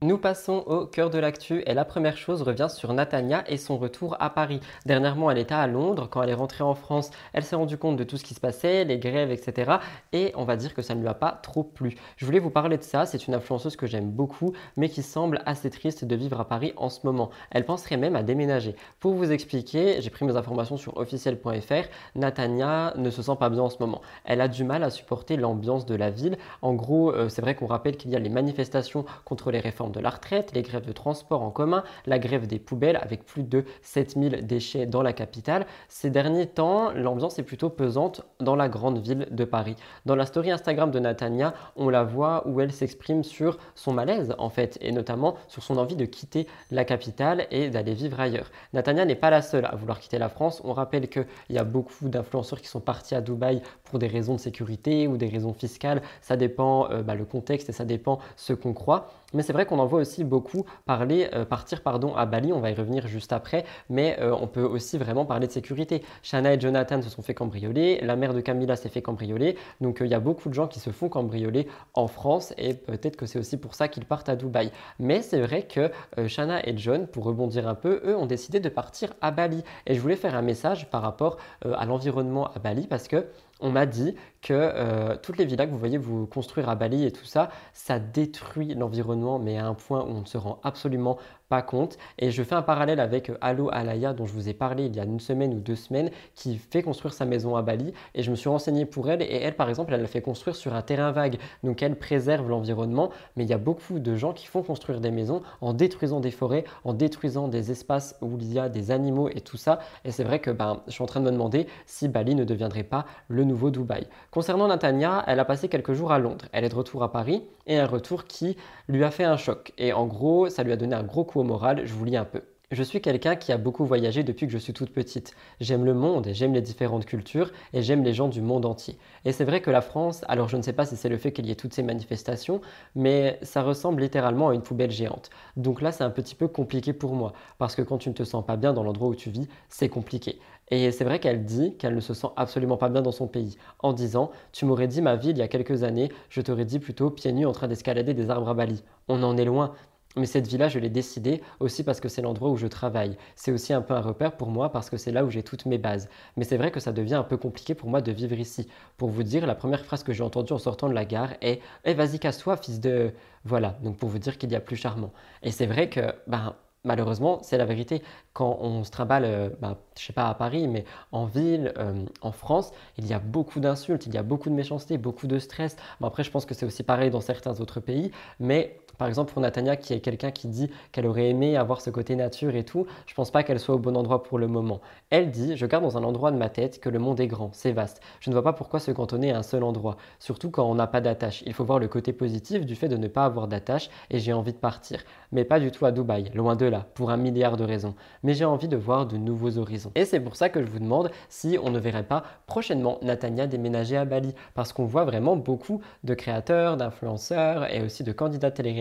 Nous 0.01 0.17
passons 0.17 0.63
au 0.65 0.85
cœur 0.85 1.09
de 1.09 1.19
l'actu 1.19 1.61
et 1.65 1.73
la 1.73 1.83
première 1.83 2.15
chose 2.15 2.41
revient 2.41 2.67
sur 2.69 2.93
Natania 2.93 3.43
et 3.47 3.57
son 3.57 3.77
retour 3.77 4.15
à 4.21 4.29
Paris. 4.29 4.61
Dernièrement, 4.85 5.29
elle 5.29 5.37
était 5.37 5.53
à 5.53 5.67
Londres. 5.67 6.07
Quand 6.09 6.23
elle 6.23 6.29
est 6.29 6.33
rentrée 6.33 6.63
en 6.63 6.73
France, 6.73 7.11
elle 7.33 7.43
s'est 7.43 7.57
rendue 7.57 7.77
compte 7.77 7.97
de 7.97 8.05
tout 8.05 8.15
ce 8.15 8.23
qui 8.23 8.33
se 8.33 8.39
passait, 8.39 8.85
les 8.85 8.97
grèves, 8.97 9.29
etc. 9.29 9.73
Et 10.13 10.31
on 10.37 10.45
va 10.45 10.55
dire 10.55 10.73
que 10.73 10.81
ça 10.81 10.95
ne 10.95 11.01
lui 11.01 11.09
a 11.09 11.13
pas 11.13 11.37
trop 11.43 11.63
plu. 11.63 11.95
Je 12.15 12.25
voulais 12.25 12.39
vous 12.39 12.49
parler 12.49 12.77
de 12.77 12.83
ça. 12.83 13.05
C'est 13.05 13.27
une 13.27 13.33
influenceuse 13.33 13.75
que 13.75 13.87
j'aime 13.87 14.09
beaucoup, 14.09 14.53
mais 14.77 14.87
qui 14.87 15.03
semble 15.03 15.41
assez 15.45 15.69
triste 15.69 16.05
de 16.05 16.15
vivre 16.15 16.39
à 16.39 16.47
Paris 16.47 16.71
en 16.77 16.87
ce 16.87 17.05
moment. 17.05 17.29
Elle 17.51 17.65
penserait 17.65 17.97
même 17.97 18.15
à 18.15 18.23
déménager. 18.23 18.77
Pour 19.01 19.15
vous 19.15 19.33
expliquer, 19.33 20.01
j'ai 20.01 20.09
pris 20.09 20.23
mes 20.23 20.37
informations 20.37 20.77
sur 20.77 20.95
officiel.fr. 20.95 21.89
Natania 22.15 22.93
ne 22.95 23.09
se 23.09 23.21
sent 23.21 23.35
pas 23.37 23.49
bien 23.49 23.63
en 23.63 23.69
ce 23.69 23.79
moment. 23.81 23.99
Elle 24.23 24.39
a 24.39 24.47
du 24.47 24.63
mal 24.63 24.81
à 24.83 24.91
supporter 24.91 25.35
l'ambiance 25.35 25.85
de 25.85 25.95
la 25.95 26.09
ville. 26.09 26.37
En 26.61 26.73
gros, 26.73 27.11
euh, 27.11 27.27
c'est 27.27 27.41
vrai 27.41 27.53
qu'on 27.53 27.67
rappelle 27.67 27.97
qu'il 27.97 28.11
y 28.11 28.15
a 28.15 28.19
les 28.19 28.29
manifestations 28.29 29.03
contre 29.25 29.51
les 29.51 29.59
réformes 29.59 29.88
de 29.91 29.99
la 29.99 30.09
retraite, 30.09 30.51
les 30.53 30.61
grèves 30.61 30.85
de 30.85 30.91
transport 30.91 31.41
en 31.41 31.51
commun, 31.51 31.83
la 32.05 32.19
grève 32.19 32.47
des 32.47 32.59
poubelles 32.59 32.99
avec 33.01 33.25
plus 33.25 33.43
de 33.43 33.65
7000 33.81 34.45
déchets 34.45 34.85
dans 34.85 35.01
la 35.01 35.13
capitale. 35.13 35.65
Ces 35.87 36.09
derniers 36.09 36.47
temps, 36.47 36.91
l'ambiance 36.91 37.39
est 37.39 37.43
plutôt 37.43 37.69
pesante 37.69 38.21
dans 38.39 38.55
la 38.55 38.69
grande 38.69 38.99
ville 38.99 39.27
de 39.31 39.45
Paris. 39.45 39.75
Dans 40.05 40.15
la 40.15 40.25
story 40.25 40.51
Instagram 40.51 40.91
de 40.91 40.99
Natania, 40.99 41.53
on 41.75 41.89
la 41.89 42.03
voit 42.03 42.47
où 42.47 42.61
elle 42.61 42.71
s'exprime 42.71 43.23
sur 43.23 43.57
son 43.75 43.93
malaise 43.93 44.35
en 44.37 44.49
fait, 44.49 44.77
et 44.81 44.91
notamment 44.91 45.35
sur 45.47 45.63
son 45.63 45.77
envie 45.77 45.95
de 45.95 46.05
quitter 46.05 46.47
la 46.71 46.85
capitale 46.85 47.47
et 47.51 47.69
d'aller 47.69 47.93
vivre 47.93 48.19
ailleurs. 48.19 48.51
Natania 48.73 49.05
n'est 49.05 49.15
pas 49.15 49.29
la 49.29 49.41
seule 49.41 49.65
à 49.65 49.75
vouloir 49.75 49.99
quitter 49.99 50.17
la 50.17 50.29
France. 50.29 50.61
On 50.63 50.73
rappelle 50.73 51.09
qu'il 51.09 51.25
y 51.49 51.57
a 51.57 51.63
beaucoup 51.63 52.09
d'influenceurs 52.09 52.61
qui 52.61 52.67
sont 52.67 52.79
partis 52.79 53.15
à 53.15 53.21
Dubaï 53.21 53.61
pour 53.83 53.99
des 53.99 54.07
raisons 54.07 54.35
de 54.35 54.39
sécurité 54.39 55.07
ou 55.07 55.17
des 55.17 55.27
raisons 55.27 55.53
fiscales. 55.53 56.01
Ça 56.21 56.37
dépend 56.37 56.89
euh, 56.91 57.01
bah, 57.01 57.15
le 57.15 57.25
contexte 57.25 57.69
et 57.69 57.71
ça 57.71 57.85
dépend 57.85 58.19
ce 58.35 58.53
qu'on 58.53 58.73
croit. 58.73 59.09
Mais 59.33 59.43
c'est 59.43 59.53
vrai 59.53 59.65
qu'on 59.65 59.78
en 59.79 59.85
voit 59.85 59.99
aussi 59.99 60.23
beaucoup 60.23 60.65
parler, 60.85 61.29
euh, 61.33 61.45
partir 61.45 61.81
pardon, 61.81 62.15
à 62.15 62.25
Bali, 62.25 62.53
on 62.53 62.59
va 62.59 62.71
y 62.71 62.73
revenir 62.73 63.07
juste 63.07 63.33
après, 63.33 63.65
mais 63.89 64.17
euh, 64.19 64.35
on 64.39 64.47
peut 64.47 64.63
aussi 64.63 64.97
vraiment 64.97 65.25
parler 65.25 65.47
de 65.47 65.51
sécurité. 65.51 66.03
Shana 66.23 66.53
et 66.53 66.59
Jonathan 66.59 67.01
se 67.01 67.09
sont 67.09 67.21
fait 67.21 67.33
cambrioler, 67.33 67.99
la 68.01 68.15
mère 68.15 68.33
de 68.33 68.41
Camilla 68.41 68.75
s'est 68.75 68.89
fait 68.89 69.01
cambrioler, 69.01 69.57
donc 69.81 69.99
il 70.01 70.07
y 70.07 70.13
a 70.13 70.19
beaucoup 70.19 70.49
de 70.49 70.53
gens 70.53 70.67
qui 70.67 70.79
se 70.79 70.89
font 70.91 71.09
cambrioler 71.09 71.67
en 71.93 72.07
France 72.07 72.53
et 72.57 72.73
peut-être 72.73 73.15
que 73.15 73.25
c'est 73.25 73.39
aussi 73.39 73.57
pour 73.57 73.75
ça 73.75 73.87
qu'ils 73.87 74.05
partent 74.05 74.29
à 74.29 74.35
Dubaï. 74.35 74.71
Mais 74.99 75.21
c'est 75.21 75.41
vrai 75.41 75.63
que 75.63 75.91
Shana 76.27 76.65
et 76.67 76.77
John, 76.77 77.07
pour 77.07 77.23
rebondir 77.23 77.67
un 77.67 77.75
peu, 77.75 78.01
eux 78.05 78.15
ont 78.15 78.25
décidé 78.25 78.59
de 78.59 78.69
partir 78.69 79.13
à 79.21 79.31
Bali. 79.31 79.63
Et 79.87 79.95
je 79.95 80.01
voulais 80.01 80.15
faire 80.15 80.35
un 80.35 80.41
message 80.41 80.89
par 80.89 81.01
rapport 81.01 81.37
à 81.63 81.85
l'environnement 81.85 82.49
à 82.53 82.59
Bali 82.59 82.87
parce 82.87 83.07
que 83.07 83.25
on 83.59 83.71
m'a 83.71 83.85
dit 83.85 84.15
que 84.41 84.53
euh, 84.53 85.15
toutes 85.21 85.37
les 85.37 85.45
villas 85.45 85.67
que 85.67 85.71
vous 85.71 85.77
voyez 85.77 85.97
vous 85.97 86.25
construire 86.27 86.69
à 86.69 86.75
Bali 86.75 87.05
et 87.05 87.11
tout 87.11 87.25
ça, 87.25 87.49
ça 87.73 87.99
détruit 87.99 88.73
l'environnement, 88.75 89.39
mais 89.39 89.57
à 89.57 89.65
un 89.67 89.73
point 89.73 90.01
où 90.03 90.09
on 90.09 90.21
ne 90.21 90.25
se 90.25 90.37
rend 90.37 90.59
absolument 90.63 91.17
pas 91.49 91.61
compte. 91.61 91.97
Et 92.19 92.31
je 92.31 92.43
fais 92.43 92.55
un 92.55 92.61
parallèle 92.61 92.99
avec 92.99 93.29
euh, 93.29 93.37
Allo 93.41 93.69
Alaya, 93.71 94.13
dont 94.13 94.25
je 94.25 94.33
vous 94.33 94.47
ai 94.47 94.53
parlé 94.53 94.85
il 94.85 94.95
y 94.95 94.99
a 94.99 95.03
une 95.03 95.19
semaine 95.19 95.53
ou 95.53 95.59
deux 95.59 95.75
semaines, 95.75 96.11
qui 96.35 96.57
fait 96.57 96.83
construire 96.83 97.13
sa 97.13 97.25
maison 97.25 97.55
à 97.55 97.61
Bali. 97.61 97.93
Et 98.15 98.23
je 98.23 98.31
me 98.31 98.35
suis 98.35 98.49
renseigné 98.49 98.85
pour 98.85 99.09
elle. 99.09 99.21
Et 99.21 99.41
elle, 99.41 99.55
par 99.55 99.67
exemple, 99.67 99.93
elle 99.93 100.01
l'a 100.01 100.07
fait 100.07 100.21
construire 100.21 100.55
sur 100.55 100.75
un 100.75 100.81
terrain 100.81 101.11
vague. 101.11 101.37
Donc 101.63 101.81
elle 101.81 101.97
préserve 101.97 102.47
l'environnement. 102.47 103.09
Mais 103.35 103.43
il 103.43 103.49
y 103.49 103.53
a 103.53 103.57
beaucoup 103.57 103.99
de 103.99 104.15
gens 104.15 104.33
qui 104.33 104.47
font 104.47 104.61
construire 104.61 105.01
des 105.01 105.11
maisons 105.11 105.41
en 105.61 105.73
détruisant 105.73 106.19
des 106.19 106.31
forêts, 106.31 106.63
en 106.83 106.93
détruisant 106.93 107.47
des 107.47 107.71
espaces 107.71 108.15
où 108.21 108.37
il 108.39 108.53
y 108.53 108.59
a 108.59 108.69
des 108.69 108.91
animaux 108.91 109.29
et 109.29 109.41
tout 109.41 109.57
ça. 109.57 109.79
Et 110.05 110.11
c'est 110.11 110.23
vrai 110.23 110.39
que 110.39 110.51
ben, 110.51 110.81
je 110.87 110.93
suis 110.93 111.03
en 111.03 111.07
train 111.07 111.19
de 111.19 111.25
me 111.25 111.31
demander 111.31 111.67
si 111.85 112.07
Bali 112.07 112.35
ne 112.35 112.43
deviendrait 112.43 112.83
pas 112.83 113.05
le 113.27 113.43
nouveau 113.43 113.71
Dubaï. 113.71 114.07
Concernant 114.31 114.67
Natania, 114.67 115.23
elle 115.27 115.39
a 115.39 115.45
passé 115.45 115.67
quelques 115.67 115.93
jours 115.93 116.11
à 116.11 116.19
Londres. 116.19 116.45
Elle 116.51 116.63
est 116.63 116.69
de 116.69 116.75
retour 116.75 117.03
à 117.03 117.11
Paris 117.11 117.43
et 117.69 117.77
un 117.77 117.87
retour 117.87 118.25
qui 118.25 118.57
lui 118.89 119.05
a 119.05 119.11
fait 119.11 119.23
un 119.23 119.37
choc. 119.37 119.71
Et 119.77 119.93
en 119.93 120.07
gros, 120.07 120.49
ça 120.49 120.63
lui 120.63 120.73
a 120.73 120.75
donné 120.75 120.95
un 120.95 121.03
gros 121.03 121.23
coup 121.23 121.39
au 121.39 121.43
moral. 121.43 121.85
Je 121.85 121.93
vous 121.93 122.03
lis 122.03 122.17
un 122.17 122.25
peu. 122.25 122.41
Je 122.71 122.83
suis 122.83 123.01
quelqu'un 123.01 123.35
qui 123.35 123.51
a 123.51 123.57
beaucoup 123.57 123.83
voyagé 123.83 124.21
depuis 124.21 124.45
que 124.45 124.53
je 124.53 124.59
suis 124.59 124.73
toute 124.73 124.91
petite. 124.93 125.33
J'aime 125.59 125.85
le 125.85 125.95
monde, 125.95 126.29
j'aime 126.33 126.53
les 126.53 126.61
différentes 126.61 127.05
cultures 127.05 127.51
et 127.73 127.81
j'aime 127.81 128.03
les 128.03 128.13
gens 128.13 128.27
du 128.27 128.41
monde 128.41 128.63
entier. 128.63 128.95
Et 129.25 129.31
c'est 129.31 129.43
vrai 129.43 129.59
que 129.59 129.71
la 129.71 129.81
France, 129.81 130.21
alors 130.27 130.49
je 130.49 130.57
ne 130.57 130.61
sais 130.61 130.73
pas 130.73 130.85
si 130.85 130.95
c'est 130.95 131.09
le 131.09 131.17
fait 131.17 131.31
qu'il 131.31 131.47
y 131.47 131.51
ait 131.51 131.55
toutes 131.55 131.73
ces 131.73 131.81
manifestations, 131.81 132.61
mais 132.93 133.39
ça 133.41 133.63
ressemble 133.63 134.03
littéralement 134.03 134.49
à 134.49 134.53
une 134.53 134.61
poubelle 134.61 134.91
géante. 134.91 135.31
Donc 135.57 135.81
là, 135.81 135.91
c'est 135.91 136.03
un 136.03 136.11
petit 136.11 136.35
peu 136.35 136.47
compliqué 136.47 136.93
pour 136.93 137.15
moi, 137.15 137.33
parce 137.57 137.75
que 137.75 137.81
quand 137.81 137.97
tu 137.97 138.09
ne 138.09 138.13
te 138.13 138.23
sens 138.23 138.45
pas 138.45 138.55
bien 138.55 138.71
dans 138.71 138.83
l'endroit 138.83 139.07
où 139.07 139.15
tu 139.15 139.31
vis, 139.31 139.47
c'est 139.67 139.89
compliqué. 139.89 140.39
Et 140.71 140.91
c'est 140.91 141.03
vrai 141.03 141.19
qu'elle 141.19 141.43
dit 141.45 141.75
qu'elle 141.77 141.95
ne 141.95 141.99
se 141.99 142.13
sent 142.13 142.27
absolument 142.35 142.77
pas 142.77 142.89
bien 142.89 143.01
dans 143.01 143.11
son 143.11 143.27
pays, 143.27 143.57
en 143.79 143.93
disant 143.93 144.31
Tu 144.51 144.65
m'aurais 144.65 144.87
dit 144.87 145.01
ma 145.01 145.15
vie 145.15 145.29
il 145.29 145.37
y 145.37 145.41
a 145.41 145.47
quelques 145.47 145.83
années, 145.83 146.09
je 146.29 146.41
t'aurais 146.41 146.65
dit 146.65 146.79
plutôt 146.79 147.09
pieds 147.09 147.31
nus 147.31 147.45
en 147.45 147.51
train 147.51 147.67
d'escalader 147.67 148.13
des 148.13 148.29
arbres 148.29 148.49
à 148.49 148.53
Bali. 148.53 148.83
On 149.07 149.23
en 149.23 149.37
est 149.37 149.45
loin. 149.45 149.73
Mais 150.15 150.25
cette 150.25 150.47
vie-là, 150.47 150.69
je 150.69 150.79
l'ai 150.79 150.89
décidée 150.89 151.41
aussi 151.59 151.83
parce 151.83 151.99
que 151.99 152.09
c'est 152.09 152.23
l'endroit 152.23 152.49
où 152.49 152.57
je 152.57 152.65
travaille. 152.65 153.15
C'est 153.35 153.51
aussi 153.51 153.73
un 153.73 153.81
peu 153.81 153.93
un 153.93 154.01
repère 154.01 154.35
pour 154.37 154.49
moi 154.49 154.71
parce 154.71 154.89
que 154.89 154.97
c'est 154.97 155.11
là 155.11 155.23
où 155.23 155.29
j'ai 155.29 155.43
toutes 155.43 155.67
mes 155.67 155.77
bases. 155.77 156.09
Mais 156.35 156.43
c'est 156.43 156.57
vrai 156.57 156.71
que 156.71 156.79
ça 156.79 156.91
devient 156.91 157.13
un 157.15 157.23
peu 157.23 157.37
compliqué 157.37 157.75
pour 157.75 157.89
moi 157.89 158.01
de 158.01 158.11
vivre 158.11 158.37
ici. 158.39 158.67
Pour 158.97 159.09
vous 159.09 159.23
dire, 159.23 159.45
la 159.45 159.53
première 159.55 159.85
phrase 159.85 160.03
que 160.03 160.11
j'ai 160.11 160.23
entendue 160.23 160.53
en 160.53 160.57
sortant 160.57 160.89
de 160.89 160.93
la 160.93 161.05
gare 161.05 161.33
est 161.41 161.61
Eh, 161.85 161.93
vas-y, 161.93 162.19
casse-toi, 162.19 162.57
fils 162.57 162.79
de. 162.79 163.13
Voilà, 163.45 163.77
donc 163.83 163.97
pour 163.97 164.09
vous 164.09 164.19
dire 164.19 164.37
qu'il 164.39 164.51
y 164.51 164.55
a 164.55 164.59
plus 164.59 164.75
charmant. 164.75 165.13
Et 165.43 165.51
c'est 165.51 165.67
vrai 165.67 165.89
que, 165.89 166.01
ben, 166.27 166.55
malheureusement, 166.83 167.39
c'est 167.41 167.57
la 167.57 167.65
vérité. 167.65 168.01
Quand 168.33 168.57
on 168.61 168.83
se 168.83 168.91
trimballe, 168.91 169.25
euh, 169.25 169.49
bah, 169.61 169.77
je 169.97 170.03
ne 170.03 170.07
sais 170.07 170.13
pas 170.13 170.27
à 170.27 170.33
Paris, 170.33 170.67
mais 170.67 170.85
en 171.11 171.25
ville, 171.25 171.73
euh, 171.77 172.05
en 172.21 172.31
France, 172.31 172.71
il 172.97 173.07
y 173.07 173.13
a 173.13 173.19
beaucoup 173.19 173.59
d'insultes, 173.59 174.05
il 174.05 174.13
y 174.13 174.17
a 174.17 174.23
beaucoup 174.23 174.49
de 174.49 174.55
méchanceté, 174.55 174.97
beaucoup 174.97 175.27
de 175.27 175.39
stress. 175.39 175.75
Après, 176.01 176.23
je 176.23 176.31
pense 176.31 176.45
que 176.45 176.53
c'est 176.53 176.65
aussi 176.65 176.83
pareil 176.83 177.09
dans 177.09 177.21
certains 177.21 177.59
autres 177.59 177.79
pays, 177.79 178.11
mais 178.39 178.79
par 178.99 179.07
exemple, 179.07 179.31
pour 179.31 179.41
Natania, 179.41 179.77
qui 179.77 179.93
est 179.93 180.01
quelqu'un 180.01 180.29
qui 180.29 180.49
dit 180.49 180.69
qu'elle 180.91 181.07
aurait 181.07 181.29
aimé 181.29 181.55
avoir 181.55 181.79
ce 181.79 181.89
côté 181.89 182.17
nature 182.17 182.55
et 182.55 182.65
tout, 182.65 182.85
je 183.07 183.13
pense 183.15 183.31
pas 183.31 183.43
qu'elle 183.43 183.59
soit 183.59 183.75
au 183.75 183.79
bon 183.79 183.95
endroit 183.95 184.23
pour 184.23 184.37
le 184.37 184.47
moment. 184.47 184.81
Elle 185.09 185.31
dit 185.31 185.55
Je 185.55 185.65
garde 185.65 185.85
dans 185.85 185.97
un 185.97 186.03
endroit 186.03 186.31
de 186.31 186.37
ma 186.37 186.49
tête 186.49 186.81
que 186.81 186.89
le 186.89 186.99
monde 186.99 187.19
est 187.21 187.27
grand, 187.27 187.49
c'est 187.53 187.71
vaste. 187.71 188.01
Je 188.19 188.29
ne 188.29 188.35
vois 188.35 188.43
pas 188.43 188.51
pourquoi 188.51 188.81
se 188.81 188.91
cantonner 188.91 189.31
à 189.31 189.37
un 189.37 189.43
seul 189.43 189.63
endroit, 189.63 189.95
surtout 190.19 190.51
quand 190.51 190.69
on 190.69 190.75
n'a 190.75 190.85
pas 190.85 190.99
d'attache. 190.99 191.43
Il 191.45 191.53
faut 191.53 191.63
voir 191.63 191.79
le 191.79 191.87
côté 191.87 192.11
positif 192.11 192.65
du 192.65 192.75
fait 192.75 192.89
de 192.89 192.97
ne 192.97 193.07
pas 193.07 193.23
avoir 193.23 193.47
d'attache 193.47 193.89
et 194.09 194.19
j'ai 194.19 194.33
envie 194.33 194.51
de 194.51 194.57
partir. 194.57 195.01
Mais 195.31 195.45
pas 195.45 195.61
du 195.61 195.71
tout 195.71 195.85
à 195.85 195.91
Dubaï, 195.93 196.29
loin 196.35 196.57
de 196.57 196.65
là, 196.65 196.85
pour 196.93 197.09
un 197.09 197.17
milliard 197.17 197.55
de 197.55 197.63
raisons. 197.63 197.95
Mais 198.23 198.33
j'ai 198.33 198.45
envie 198.45 198.67
de 198.67 198.75
voir 198.75 199.05
de 199.05 199.15
nouveaux 199.15 199.57
horizons. 199.57 199.91
Et 199.95 200.03
c'est 200.03 200.19
pour 200.19 200.35
ça 200.35 200.49
que 200.49 200.61
je 200.61 200.69
vous 200.69 200.79
demande 200.79 201.09
si 201.29 201.57
on 201.63 201.69
ne 201.69 201.79
verrait 201.79 202.03
pas 202.03 202.23
prochainement 202.47 202.97
Natania 203.01 203.47
déménager 203.47 203.95
à 203.95 204.03
Bali, 204.03 204.35
parce 204.55 204.73
qu'on 204.73 204.85
voit 204.85 205.05
vraiment 205.05 205.37
beaucoup 205.37 205.79
de 206.03 206.13
créateurs, 206.13 206.75
d'influenceurs 206.75 207.73
et 207.73 207.81
aussi 207.81 208.03
de 208.03 208.11
candidats 208.11 208.51
télé 208.51 208.73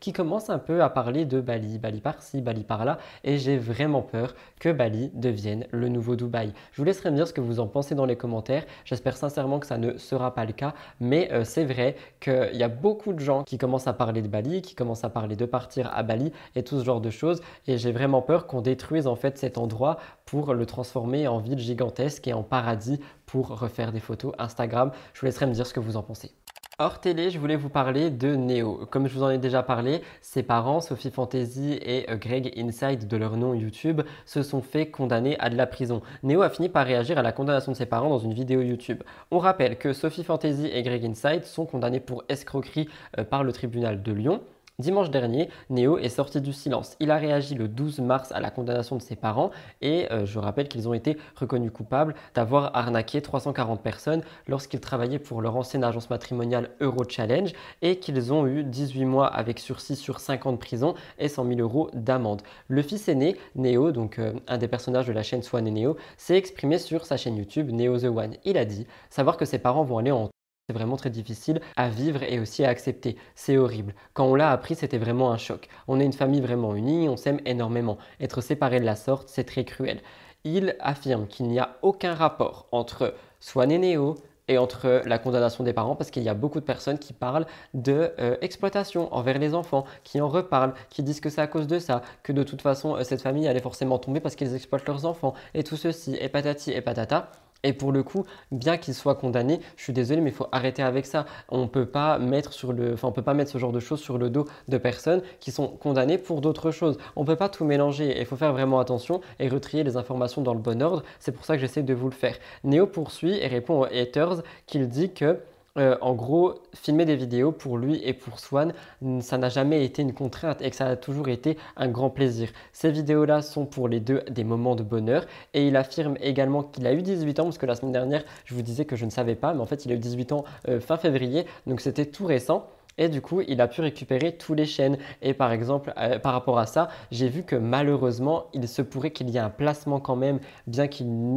qui 0.00 0.12
commence 0.12 0.50
un 0.50 0.58
peu 0.58 0.82
à 0.82 0.88
parler 0.88 1.24
de 1.24 1.40
Bali, 1.40 1.78
Bali 1.78 2.00
par-ci, 2.00 2.40
Bali 2.40 2.64
par-là, 2.64 2.98
et 3.22 3.38
j'ai 3.38 3.56
vraiment 3.56 4.02
peur 4.02 4.34
que 4.58 4.70
Bali 4.70 5.10
devienne 5.14 5.66
le 5.70 5.88
nouveau 5.88 6.16
Dubaï. 6.16 6.52
Je 6.72 6.78
vous 6.78 6.84
laisserai 6.84 7.10
me 7.10 7.16
dire 7.16 7.28
ce 7.28 7.32
que 7.32 7.40
vous 7.40 7.60
en 7.60 7.66
pensez 7.66 7.94
dans 7.94 8.06
les 8.06 8.16
commentaires. 8.16 8.64
J'espère 8.84 9.16
sincèrement 9.16 9.58
que 9.58 9.66
ça 9.66 9.78
ne 9.78 9.96
sera 9.98 10.34
pas 10.34 10.44
le 10.44 10.52
cas, 10.52 10.74
mais 11.00 11.30
euh, 11.32 11.44
c'est 11.44 11.64
vrai 11.64 11.96
qu'il 12.20 12.54
y 12.56 12.62
a 12.62 12.68
beaucoup 12.68 13.12
de 13.12 13.20
gens 13.20 13.44
qui 13.44 13.58
commencent 13.58 13.86
à 13.86 13.92
parler 13.92 14.22
de 14.22 14.28
Bali, 14.28 14.62
qui 14.62 14.74
commencent 14.74 15.04
à 15.04 15.10
parler 15.10 15.36
de 15.36 15.44
partir 15.44 15.90
à 15.94 16.02
Bali 16.02 16.32
et 16.56 16.64
tout 16.64 16.78
ce 16.78 16.84
genre 16.84 17.00
de 17.00 17.10
choses, 17.10 17.40
et 17.66 17.78
j'ai 17.78 17.92
vraiment 17.92 18.22
peur 18.22 18.46
qu'on 18.46 18.62
détruise 18.62 19.06
en 19.06 19.16
fait 19.16 19.38
cet 19.38 19.58
endroit 19.58 19.98
pour 20.24 20.54
le 20.54 20.66
transformer 20.66 21.28
en 21.28 21.38
ville 21.38 21.58
gigantesque 21.58 22.26
et 22.26 22.32
en 22.32 22.42
paradis 22.42 22.98
pour 23.26 23.58
refaire 23.58 23.92
des 23.92 24.00
photos 24.00 24.32
Instagram. 24.38 24.90
Je 25.12 25.20
vous 25.20 25.26
laisserai 25.26 25.46
me 25.46 25.52
dire 25.52 25.66
ce 25.66 25.74
que 25.74 25.80
vous 25.80 25.96
en 25.96 26.02
pensez. 26.02 26.32
Hors 26.80 27.00
télé, 27.00 27.30
je 27.30 27.38
voulais 27.38 27.54
vous 27.54 27.68
parler 27.68 28.10
de 28.10 28.34
Neo. 28.34 28.84
Comme 28.90 29.06
je 29.06 29.14
vous 29.14 29.22
en 29.22 29.30
ai 29.30 29.38
déjà 29.38 29.62
parlé, 29.62 30.02
ses 30.20 30.42
parents, 30.42 30.80
Sophie 30.80 31.12
Fantasy 31.12 31.78
et 31.80 32.10
euh, 32.10 32.16
Greg 32.16 32.52
Inside 32.56 33.06
de 33.06 33.16
leur 33.16 33.36
nom 33.36 33.54
YouTube, 33.54 34.02
se 34.26 34.42
sont 34.42 34.60
fait 34.60 34.90
condamner 34.90 35.38
à 35.38 35.50
de 35.50 35.56
la 35.56 35.68
prison. 35.68 36.02
Neo 36.24 36.42
a 36.42 36.50
fini 36.50 36.68
par 36.68 36.84
réagir 36.84 37.16
à 37.16 37.22
la 37.22 37.30
condamnation 37.30 37.70
de 37.70 37.76
ses 37.76 37.86
parents 37.86 38.08
dans 38.08 38.18
une 38.18 38.34
vidéo 38.34 38.60
YouTube. 38.60 39.04
On 39.30 39.38
rappelle 39.38 39.78
que 39.78 39.92
Sophie 39.92 40.24
Fantasy 40.24 40.66
et 40.66 40.82
Greg 40.82 41.04
Inside 41.04 41.44
sont 41.44 41.64
condamnés 41.64 42.00
pour 42.00 42.24
escroquerie 42.28 42.88
euh, 43.18 43.22
par 43.22 43.44
le 43.44 43.52
tribunal 43.52 44.02
de 44.02 44.12
Lyon. 44.12 44.40
Dimanche 44.80 45.10
dernier, 45.10 45.50
Néo 45.70 45.98
est 45.98 46.08
sorti 46.08 46.40
du 46.40 46.52
silence. 46.52 46.96
Il 46.98 47.12
a 47.12 47.16
réagi 47.16 47.54
le 47.54 47.68
12 47.68 48.00
mars 48.00 48.32
à 48.32 48.40
la 48.40 48.50
condamnation 48.50 48.96
de 48.96 49.02
ses 49.02 49.14
parents 49.14 49.52
et 49.80 50.10
euh, 50.10 50.26
je 50.26 50.40
rappelle 50.40 50.66
qu'ils 50.66 50.88
ont 50.88 50.94
été 50.94 51.16
reconnus 51.36 51.70
coupables 51.70 52.16
d'avoir 52.34 52.76
arnaqué 52.76 53.22
340 53.22 53.80
personnes 53.80 54.22
lorsqu'ils 54.48 54.80
travaillaient 54.80 55.20
pour 55.20 55.42
leur 55.42 55.54
ancienne 55.54 55.84
agence 55.84 56.10
matrimoniale 56.10 56.70
Euro 56.80 57.04
Challenge 57.08 57.52
et 57.82 58.00
qu'ils 58.00 58.32
ont 58.32 58.48
eu 58.48 58.64
18 58.64 59.04
mois 59.04 59.28
avec 59.28 59.60
sursis 59.60 59.94
sur 59.94 60.18
5 60.18 60.46
ans 60.46 60.52
de 60.52 60.58
prison 60.58 60.96
et 61.20 61.28
100 61.28 61.46
000 61.46 61.60
euros 61.60 61.88
d'amende. 61.94 62.42
Le 62.66 62.82
fils 62.82 63.08
aîné, 63.08 63.36
Néo, 63.54 63.92
donc 63.92 64.18
euh, 64.18 64.32
un 64.48 64.58
des 64.58 64.66
personnages 64.66 65.06
de 65.06 65.12
la 65.12 65.22
chaîne 65.22 65.44
Swan 65.44 65.68
et 65.68 65.70
Néo, 65.70 65.96
s'est 66.16 66.36
exprimé 66.36 66.78
sur 66.78 67.06
sa 67.06 67.16
chaîne 67.16 67.36
YouTube 67.36 67.70
Neo 67.70 67.96
The 67.96 68.06
One. 68.06 68.34
Il 68.44 68.58
a 68.58 68.64
dit 68.64 68.88
savoir 69.08 69.36
que 69.36 69.44
ses 69.44 69.60
parents 69.60 69.84
vont 69.84 69.98
aller 69.98 70.10
en 70.10 70.30
c'est 70.66 70.74
vraiment 70.74 70.96
très 70.96 71.10
difficile 71.10 71.60
à 71.76 71.90
vivre 71.90 72.22
et 72.22 72.40
aussi 72.40 72.64
à 72.64 72.70
accepter. 72.70 73.16
C'est 73.34 73.58
horrible. 73.58 73.94
Quand 74.14 74.24
on 74.24 74.34
l'a 74.34 74.50
appris, 74.50 74.74
c'était 74.74 74.98
vraiment 74.98 75.30
un 75.30 75.36
choc. 75.36 75.68
On 75.88 76.00
est 76.00 76.04
une 76.06 76.14
famille 76.14 76.40
vraiment 76.40 76.74
unie, 76.74 77.08
on 77.08 77.18
s'aime 77.18 77.40
énormément. 77.44 77.98
Être 78.18 78.40
séparé 78.40 78.80
de 78.80 78.86
la 78.86 78.96
sorte, 78.96 79.28
c'est 79.28 79.44
très 79.44 79.64
cruel. 79.64 80.00
Il 80.44 80.74
affirme 80.80 81.26
qu'il 81.26 81.48
n'y 81.48 81.58
a 81.58 81.76
aucun 81.82 82.14
rapport 82.14 82.66
entre 82.72 83.14
Swan 83.40 83.70
et 83.70 83.78
Néo 83.78 84.14
et 84.48 84.56
entre 84.56 85.02
la 85.04 85.18
condamnation 85.18 85.64
des 85.64 85.74
parents 85.74 85.96
parce 85.96 86.10
qu'il 86.10 86.22
y 86.22 86.28
a 86.30 86.34
beaucoup 86.34 86.60
de 86.60 86.64
personnes 86.64 86.98
qui 86.98 87.12
parlent 87.12 87.46
de 87.74 88.12
euh, 88.18 88.36
exploitation 88.40 89.12
envers 89.14 89.38
les 89.38 89.54
enfants, 89.54 89.84
qui 90.02 90.20
en 90.20 90.28
reparlent, 90.28 90.74
qui 90.88 91.02
disent 91.02 91.20
que 91.20 91.28
c'est 91.28 91.40
à 91.42 91.46
cause 91.46 91.66
de 91.66 91.78
ça, 91.78 92.00
que 92.22 92.32
de 92.32 92.42
toute 92.42 92.62
façon 92.62 92.96
euh, 92.96 93.04
cette 93.04 93.22
famille 93.22 93.48
allait 93.48 93.60
forcément 93.60 93.98
tomber 93.98 94.20
parce 94.20 94.34
qu'ils 94.34 94.54
exploitent 94.54 94.86
leurs 94.86 95.04
enfants 95.04 95.34
et 95.52 95.62
tout 95.62 95.76
ceci 95.76 96.16
et 96.20 96.28
patati 96.30 96.72
et 96.72 96.80
patata. 96.80 97.30
Et 97.64 97.72
pour 97.72 97.90
le 97.90 98.02
coup, 98.02 98.24
bien 98.52 98.76
qu'il 98.76 98.94
soit 98.94 99.16
condamné, 99.16 99.60
je 99.76 99.82
suis 99.82 99.92
désolé, 99.92 100.20
mais 100.20 100.30
il 100.30 100.36
faut 100.36 100.46
arrêter 100.52 100.82
avec 100.82 101.06
ça. 101.06 101.24
On 101.48 101.66
peut 101.66 101.84
peut 101.84 101.90
pas 101.90 102.18
mettre 102.18 102.52
ce 102.52 103.58
genre 103.58 103.72
de 103.72 103.80
choses 103.80 104.00
sur 104.00 104.18
le 104.18 104.30
dos 104.30 104.46
de 104.68 104.78
personnes 104.78 105.22
qui 105.40 105.50
sont 105.50 105.68
condamnées 105.68 106.18
pour 106.18 106.40
d'autres 106.40 106.70
choses. 106.70 106.98
On 107.16 107.24
peut 107.24 107.36
pas 107.36 107.48
tout 107.48 107.64
mélanger. 107.64 108.16
Il 108.18 108.26
faut 108.26 108.36
faire 108.36 108.52
vraiment 108.52 108.78
attention 108.78 109.20
et 109.40 109.48
retrier 109.48 109.82
les 109.82 109.96
informations 109.96 110.42
dans 110.42 110.54
le 110.54 110.60
bon 110.60 110.82
ordre. 110.82 111.02
C'est 111.18 111.32
pour 111.32 111.44
ça 111.44 111.54
que 111.54 111.60
j'essaie 111.60 111.82
de 111.82 111.94
vous 111.94 112.08
le 112.08 112.14
faire. 112.14 112.36
Néo 112.62 112.86
poursuit 112.86 113.38
et 113.38 113.46
répond 113.46 113.80
aux 113.80 113.84
haters 113.84 114.42
qu'il 114.66 114.88
dit 114.88 115.12
que 115.12 115.38
euh, 115.76 115.96
en 116.00 116.14
gros, 116.14 116.54
filmer 116.72 117.04
des 117.04 117.16
vidéos 117.16 117.50
pour 117.50 117.78
lui 117.78 118.00
et 118.04 118.12
pour 118.12 118.38
Swan, 118.38 118.72
ça 119.20 119.38
n'a 119.38 119.48
jamais 119.48 119.84
été 119.84 120.02
une 120.02 120.12
contrainte 120.12 120.62
et 120.62 120.70
que 120.70 120.76
ça 120.76 120.86
a 120.86 120.96
toujours 120.96 121.28
été 121.28 121.58
un 121.76 121.88
grand 121.88 122.10
plaisir. 122.10 122.50
Ces 122.72 122.92
vidéos-là 122.92 123.42
sont 123.42 123.66
pour 123.66 123.88
les 123.88 123.98
deux 124.00 124.22
des 124.30 124.44
moments 124.44 124.76
de 124.76 124.84
bonheur 124.84 125.26
et 125.52 125.66
il 125.66 125.76
affirme 125.76 126.16
également 126.20 126.62
qu'il 126.62 126.86
a 126.86 126.92
eu 126.92 127.02
18 127.02 127.40
ans 127.40 127.44
parce 127.44 127.58
que 127.58 127.66
la 127.66 127.74
semaine 127.74 127.92
dernière, 127.92 128.24
je 128.44 128.54
vous 128.54 128.62
disais 128.62 128.84
que 128.84 128.94
je 128.94 129.04
ne 129.04 129.10
savais 129.10 129.34
pas, 129.34 129.52
mais 129.52 129.60
en 129.60 129.66
fait, 129.66 129.84
il 129.84 129.90
a 129.90 129.96
eu 129.96 129.98
18 129.98 130.32
ans 130.32 130.44
euh, 130.68 130.80
fin 130.80 130.96
février, 130.96 131.44
donc 131.66 131.80
c'était 131.80 132.06
tout 132.06 132.26
récent. 132.26 132.68
Et 132.98 133.08
du 133.08 133.20
coup, 133.20 133.40
il 133.46 133.60
a 133.60 133.68
pu 133.68 133.80
récupérer 133.80 134.36
tous 134.36 134.54
les 134.54 134.66
chaînes. 134.66 134.98
Et 135.22 135.34
par 135.34 135.52
exemple, 135.52 135.92
euh, 135.98 136.18
par 136.18 136.32
rapport 136.32 136.58
à 136.58 136.66
ça, 136.66 136.88
j'ai 137.10 137.28
vu 137.28 137.42
que 137.42 137.56
malheureusement, 137.56 138.46
il 138.52 138.68
se 138.68 138.82
pourrait 138.82 139.10
qu'il 139.10 139.30
y 139.30 139.36
ait 139.36 139.40
un 139.40 139.50
placement 139.50 140.00
quand 140.00 140.16
même, 140.16 140.40
bien 140.66 140.86
qu'il 140.88 141.36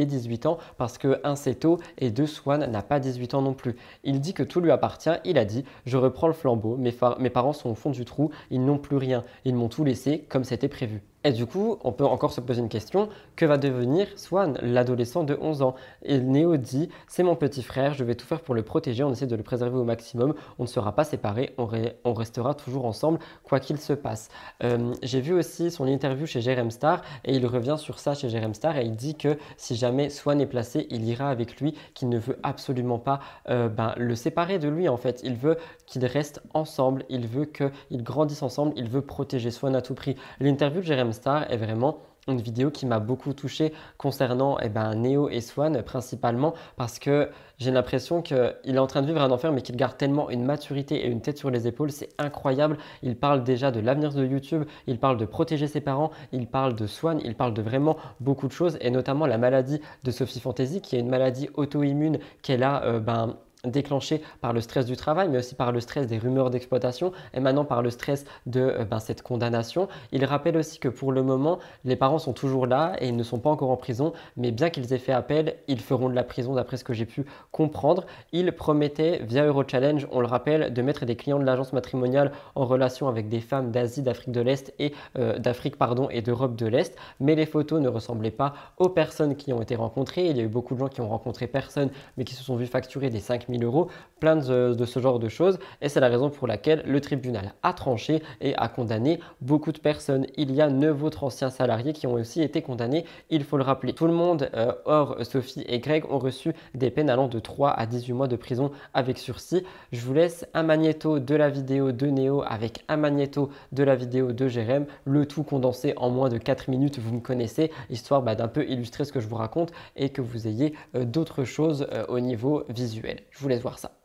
ait 0.00 0.06
18 0.06 0.46
ans, 0.46 0.58
parce 0.78 0.98
que 0.98 1.20
un 1.24 1.36
c'est 1.36 1.56
tôt 1.56 1.78
et 1.98 2.10
deux 2.10 2.26
Swan 2.26 2.70
n'a 2.70 2.82
pas 2.82 3.00
18 3.00 3.34
ans 3.34 3.42
non 3.42 3.54
plus. 3.54 3.76
Il 4.02 4.20
dit 4.20 4.34
que 4.34 4.42
tout 4.42 4.60
lui 4.60 4.70
appartient. 4.70 5.10
Il 5.24 5.38
a 5.38 5.44
dit 5.44 5.64
Je 5.86 5.96
reprends 5.96 6.26
le 6.26 6.32
flambeau. 6.32 6.76
Mes, 6.76 6.94
mes 7.18 7.30
parents 7.30 7.52
sont 7.52 7.70
au 7.70 7.74
fond 7.74 7.90
du 7.90 8.04
trou. 8.04 8.30
Ils 8.50 8.64
n'ont 8.64 8.78
plus 8.78 8.96
rien. 8.96 9.24
Ils 9.44 9.54
m'ont 9.54 9.68
tout 9.68 9.84
laissé 9.84 10.24
comme 10.28 10.44
c'était 10.44 10.68
prévu. 10.68 11.02
Et 11.24 11.32
du 11.32 11.46
coup, 11.46 11.78
on 11.82 11.92
peut 11.92 12.04
encore 12.04 12.32
se 12.32 12.42
poser 12.42 12.60
une 12.60 12.68
question, 12.68 13.08
que 13.34 13.46
va 13.46 13.56
devenir 13.56 14.06
Swan, 14.16 14.58
l'adolescent 14.60 15.24
de 15.24 15.38
11 15.40 15.62
ans? 15.62 15.74
Et 16.02 16.18
Néo 16.18 16.58
dit, 16.58 16.90
c'est 17.08 17.22
mon 17.22 17.34
petit 17.34 17.62
frère, 17.62 17.94
je 17.94 18.04
vais 18.04 18.14
tout 18.14 18.26
faire 18.26 18.42
pour 18.42 18.54
le 18.54 18.62
protéger, 18.62 19.02
on 19.04 19.10
essaie 19.10 19.26
de 19.26 19.34
le 19.34 19.42
préserver 19.42 19.78
au 19.78 19.84
maximum, 19.84 20.34
on 20.58 20.64
ne 20.64 20.68
sera 20.68 20.94
pas 20.94 21.04
séparés, 21.04 21.54
on, 21.56 22.12
restera 22.12 22.52
toujours 22.52 22.84
ensemble, 22.84 23.20
quoi 23.42 23.58
qu'il 23.58 23.78
se 23.78 23.94
passe. 23.94 24.28
Euh, 24.62 24.92
j'ai 25.02 25.22
vu 25.22 25.32
aussi 25.32 25.70
son 25.70 25.86
interview 25.86 26.26
chez 26.26 26.42
Jerem 26.42 26.70
Star, 26.70 27.00
et 27.24 27.34
il 27.34 27.46
revient 27.46 27.76
sur 27.78 27.98
ça 27.98 28.14
chez 28.14 28.28
Jerem 28.28 28.52
Star, 28.52 28.76
et 28.76 28.84
il 28.84 28.94
dit 28.94 29.14
que 29.14 29.38
si 29.56 29.76
jamais 29.76 30.10
Swan 30.10 30.38
est 30.42 30.46
placé, 30.46 30.86
il 30.90 31.08
ira 31.08 31.30
avec 31.30 31.58
lui, 31.58 31.74
qu'il 31.94 32.10
ne 32.10 32.18
veut 32.18 32.38
absolument 32.42 32.98
pas 32.98 33.20
euh, 33.48 33.70
ben, 33.70 33.94
le 33.96 34.14
séparer 34.14 34.58
de 34.58 34.68
lui 34.68 34.90
en 34.90 34.98
fait. 34.98 35.22
Il 35.24 35.36
veut 35.36 35.56
qu'ils 35.86 36.04
restent 36.04 36.42
ensemble, 36.52 37.06
il 37.08 37.26
veut 37.26 37.46
qu'ils 37.46 38.02
grandissent 38.02 38.42
ensemble, 38.42 38.74
il 38.76 38.90
veut 38.90 39.00
protéger 39.00 39.50
Swan 39.50 39.74
à 39.74 39.80
tout 39.80 39.94
prix. 39.94 40.16
L'interview 40.38 40.82
de 40.82 40.86
Jerem 40.86 41.13
Est 41.48 41.56
vraiment 41.56 41.98
une 42.28 42.40
vidéo 42.40 42.70
qui 42.70 42.86
m'a 42.86 43.00
beaucoup 43.00 43.32
touché 43.34 43.72
concernant 43.98 44.58
eh 44.60 44.68
ben, 44.68 44.94
Neo 44.94 45.28
et 45.28 45.40
Swan 45.40 45.82
principalement 45.82 46.54
parce 46.76 46.98
que 46.98 47.28
j'ai 47.58 47.70
l'impression 47.70 48.22
qu'il 48.22 48.36
est 48.64 48.78
en 48.78 48.86
train 48.86 49.02
de 49.02 49.06
vivre 49.06 49.20
un 49.20 49.30
enfer 49.30 49.52
mais 49.52 49.62
qu'il 49.62 49.76
garde 49.76 49.96
tellement 49.96 50.30
une 50.30 50.44
maturité 50.44 51.04
et 51.04 51.08
une 51.08 51.20
tête 51.20 51.38
sur 51.38 51.50
les 51.50 51.68
épaules, 51.68 51.92
c'est 51.92 52.08
incroyable. 52.18 52.78
Il 53.02 53.16
parle 53.16 53.44
déjà 53.44 53.70
de 53.70 53.80
l'avenir 53.80 54.12
de 54.12 54.24
YouTube, 54.24 54.64
il 54.86 54.98
parle 54.98 55.18
de 55.18 55.26
protéger 55.26 55.66
ses 55.66 55.80
parents, 55.80 56.10
il 56.32 56.46
parle 56.46 56.74
de 56.74 56.86
Swan, 56.86 57.20
il 57.24 57.34
parle 57.34 57.54
de 57.54 57.62
vraiment 57.62 57.96
beaucoup 58.20 58.48
de 58.48 58.52
choses 58.52 58.78
et 58.80 58.90
notamment 58.90 59.26
la 59.26 59.38
maladie 59.38 59.80
de 60.02 60.10
Sophie 60.10 60.40
Fantasy 60.40 60.80
qui 60.80 60.96
est 60.96 61.00
une 61.00 61.10
maladie 61.10 61.48
auto-immune 61.54 62.18
qu'elle 62.42 62.62
a 62.62 62.84
euh, 62.84 63.00
ben, 63.00 63.36
déclenché 63.64 64.22
par 64.40 64.52
le 64.52 64.60
stress 64.60 64.86
du 64.86 64.96
travail, 64.96 65.28
mais 65.28 65.38
aussi 65.38 65.54
par 65.54 65.72
le 65.72 65.80
stress 65.80 66.06
des 66.06 66.18
rumeurs 66.18 66.50
d'exploitation 66.50 67.12
et 67.32 67.40
maintenant 67.40 67.64
par 67.64 67.82
le 67.82 67.90
stress 67.90 68.24
de 68.46 68.60
euh, 68.60 68.84
ben, 68.84 68.98
cette 68.98 69.22
condamnation. 69.22 69.88
Il 70.12 70.24
rappelle 70.24 70.56
aussi 70.56 70.78
que 70.78 70.88
pour 70.88 71.12
le 71.12 71.22
moment, 71.22 71.58
les 71.84 71.96
parents 71.96 72.18
sont 72.18 72.32
toujours 72.32 72.66
là 72.66 72.96
et 73.00 73.08
ils 73.08 73.16
ne 73.16 73.22
sont 73.22 73.38
pas 73.38 73.50
encore 73.50 73.70
en 73.70 73.76
prison, 73.76 74.12
mais 74.36 74.50
bien 74.50 74.70
qu'ils 74.70 74.92
aient 74.92 74.98
fait 74.98 75.12
appel, 75.12 75.56
ils 75.68 75.80
feront 75.80 76.08
de 76.08 76.14
la 76.14 76.24
prison 76.24 76.54
d'après 76.54 76.76
ce 76.76 76.84
que 76.84 76.92
j'ai 76.92 77.06
pu 77.06 77.24
comprendre. 77.52 78.04
Il 78.32 78.52
promettait 78.52 79.20
via 79.22 79.44
Eurochallenge, 79.44 80.06
on 80.12 80.20
le 80.20 80.26
rappelle, 80.26 80.72
de 80.72 80.82
mettre 80.82 81.04
des 81.04 81.16
clients 81.16 81.38
de 81.38 81.44
l'agence 81.44 81.72
matrimoniale 81.72 82.32
en 82.54 82.64
relation 82.64 83.08
avec 83.08 83.28
des 83.28 83.40
femmes 83.40 83.70
d'Asie, 83.70 84.02
d'Afrique 84.02 84.32
de 84.32 84.40
l'Est 84.40 84.74
et 84.78 84.92
euh, 85.18 85.38
d'Afrique 85.38 85.76
pardon 85.76 86.08
et 86.10 86.22
d'Europe 86.22 86.56
de 86.56 86.66
l'Est, 86.66 86.96
mais 87.20 87.34
les 87.34 87.46
photos 87.46 87.80
ne 87.80 87.88
ressemblaient 87.88 88.30
pas 88.30 88.54
aux 88.78 88.88
personnes 88.88 89.36
qui 89.36 89.52
ont 89.52 89.62
été 89.62 89.76
rencontrées. 89.76 90.26
Il 90.26 90.36
y 90.36 90.40
a 90.40 90.44
eu 90.44 90.48
beaucoup 90.48 90.74
de 90.74 90.80
gens 90.80 90.88
qui 90.88 91.00
ont 91.00 91.08
rencontré 91.08 91.46
personne, 91.46 91.90
mais 92.16 92.24
qui 92.24 92.34
se 92.34 92.42
sont 92.42 92.56
vus 92.56 92.66
facturer 92.66 93.10
des 93.10 93.20
5000 93.20 93.53
euros, 93.62 93.88
plein 94.20 94.36
de, 94.36 94.84
ce 94.84 95.00
genre 95.00 95.18
de 95.18 95.28
choses. 95.28 95.58
Et 95.82 95.88
c'est 95.88 96.00
la 96.00 96.08
raison 96.08 96.30
pour 96.30 96.46
laquelle 96.46 96.82
le 96.86 97.00
tribunal 97.00 97.52
a 97.62 97.72
tranché 97.72 98.22
et 98.40 98.54
a 98.56 98.68
condamné 98.68 99.20
beaucoup 99.40 99.72
de 99.72 99.78
personnes. 99.78 100.26
Il 100.36 100.52
y 100.52 100.60
a 100.60 100.70
neuf 100.70 101.02
autres 101.02 101.24
anciens 101.24 101.50
salariés 101.50 101.92
qui 101.92 102.06
ont 102.06 102.14
aussi 102.14 102.42
été 102.42 102.62
condamnés, 102.62 103.04
il 103.30 103.44
faut 103.44 103.56
le 103.56 103.64
rappeler. 103.64 103.92
Tout 103.92 104.06
le 104.06 104.12
monde, 104.12 104.48
euh, 104.54 104.72
hors 104.86 105.16
Sophie 105.24 105.64
et 105.68 105.78
Greg, 105.78 106.04
ont 106.10 106.18
reçu 106.18 106.52
des 106.74 106.90
peines 106.90 107.10
allant 107.10 107.28
de 107.28 107.38
3 107.38 107.70
à 107.70 107.86
18 107.86 108.12
mois 108.14 108.28
de 108.28 108.36
prison 108.36 108.70
avec 108.94 109.18
sursis. 109.18 109.62
Je 109.92 110.00
vous 110.00 110.14
laisse 110.14 110.46
un 110.54 110.62
magnéto 110.62 111.18
de 111.18 111.34
la 111.34 111.50
vidéo 111.50 111.92
de 111.92 112.06
Néo 112.06 112.42
avec 112.46 112.84
un 112.88 112.96
magnéto 112.96 113.50
de 113.72 113.82
la 113.82 113.94
vidéo 113.94 114.32
de 114.32 114.48
Jérém, 114.48 114.86
le 115.04 115.26
tout 115.26 115.42
condensé 115.42 115.92
en 115.96 116.10
moins 116.10 116.28
de 116.28 116.38
4 116.38 116.70
minutes, 116.70 116.98
vous 116.98 117.14
me 117.14 117.20
connaissez, 117.20 117.70
histoire 117.90 118.22
bah, 118.22 118.34
d'un 118.34 118.48
peu 118.48 118.66
illustrer 118.66 119.04
ce 119.04 119.12
que 119.12 119.20
je 119.20 119.28
vous 119.28 119.36
raconte 119.36 119.72
et 119.96 120.08
que 120.08 120.22
vous 120.22 120.46
ayez 120.46 120.74
euh, 120.94 121.04
d'autres 121.04 121.44
choses 121.44 121.86
euh, 121.92 122.04
au 122.08 122.20
niveau 122.20 122.64
visuel. 122.68 123.20
Je 123.30 123.40
vous 123.40 123.43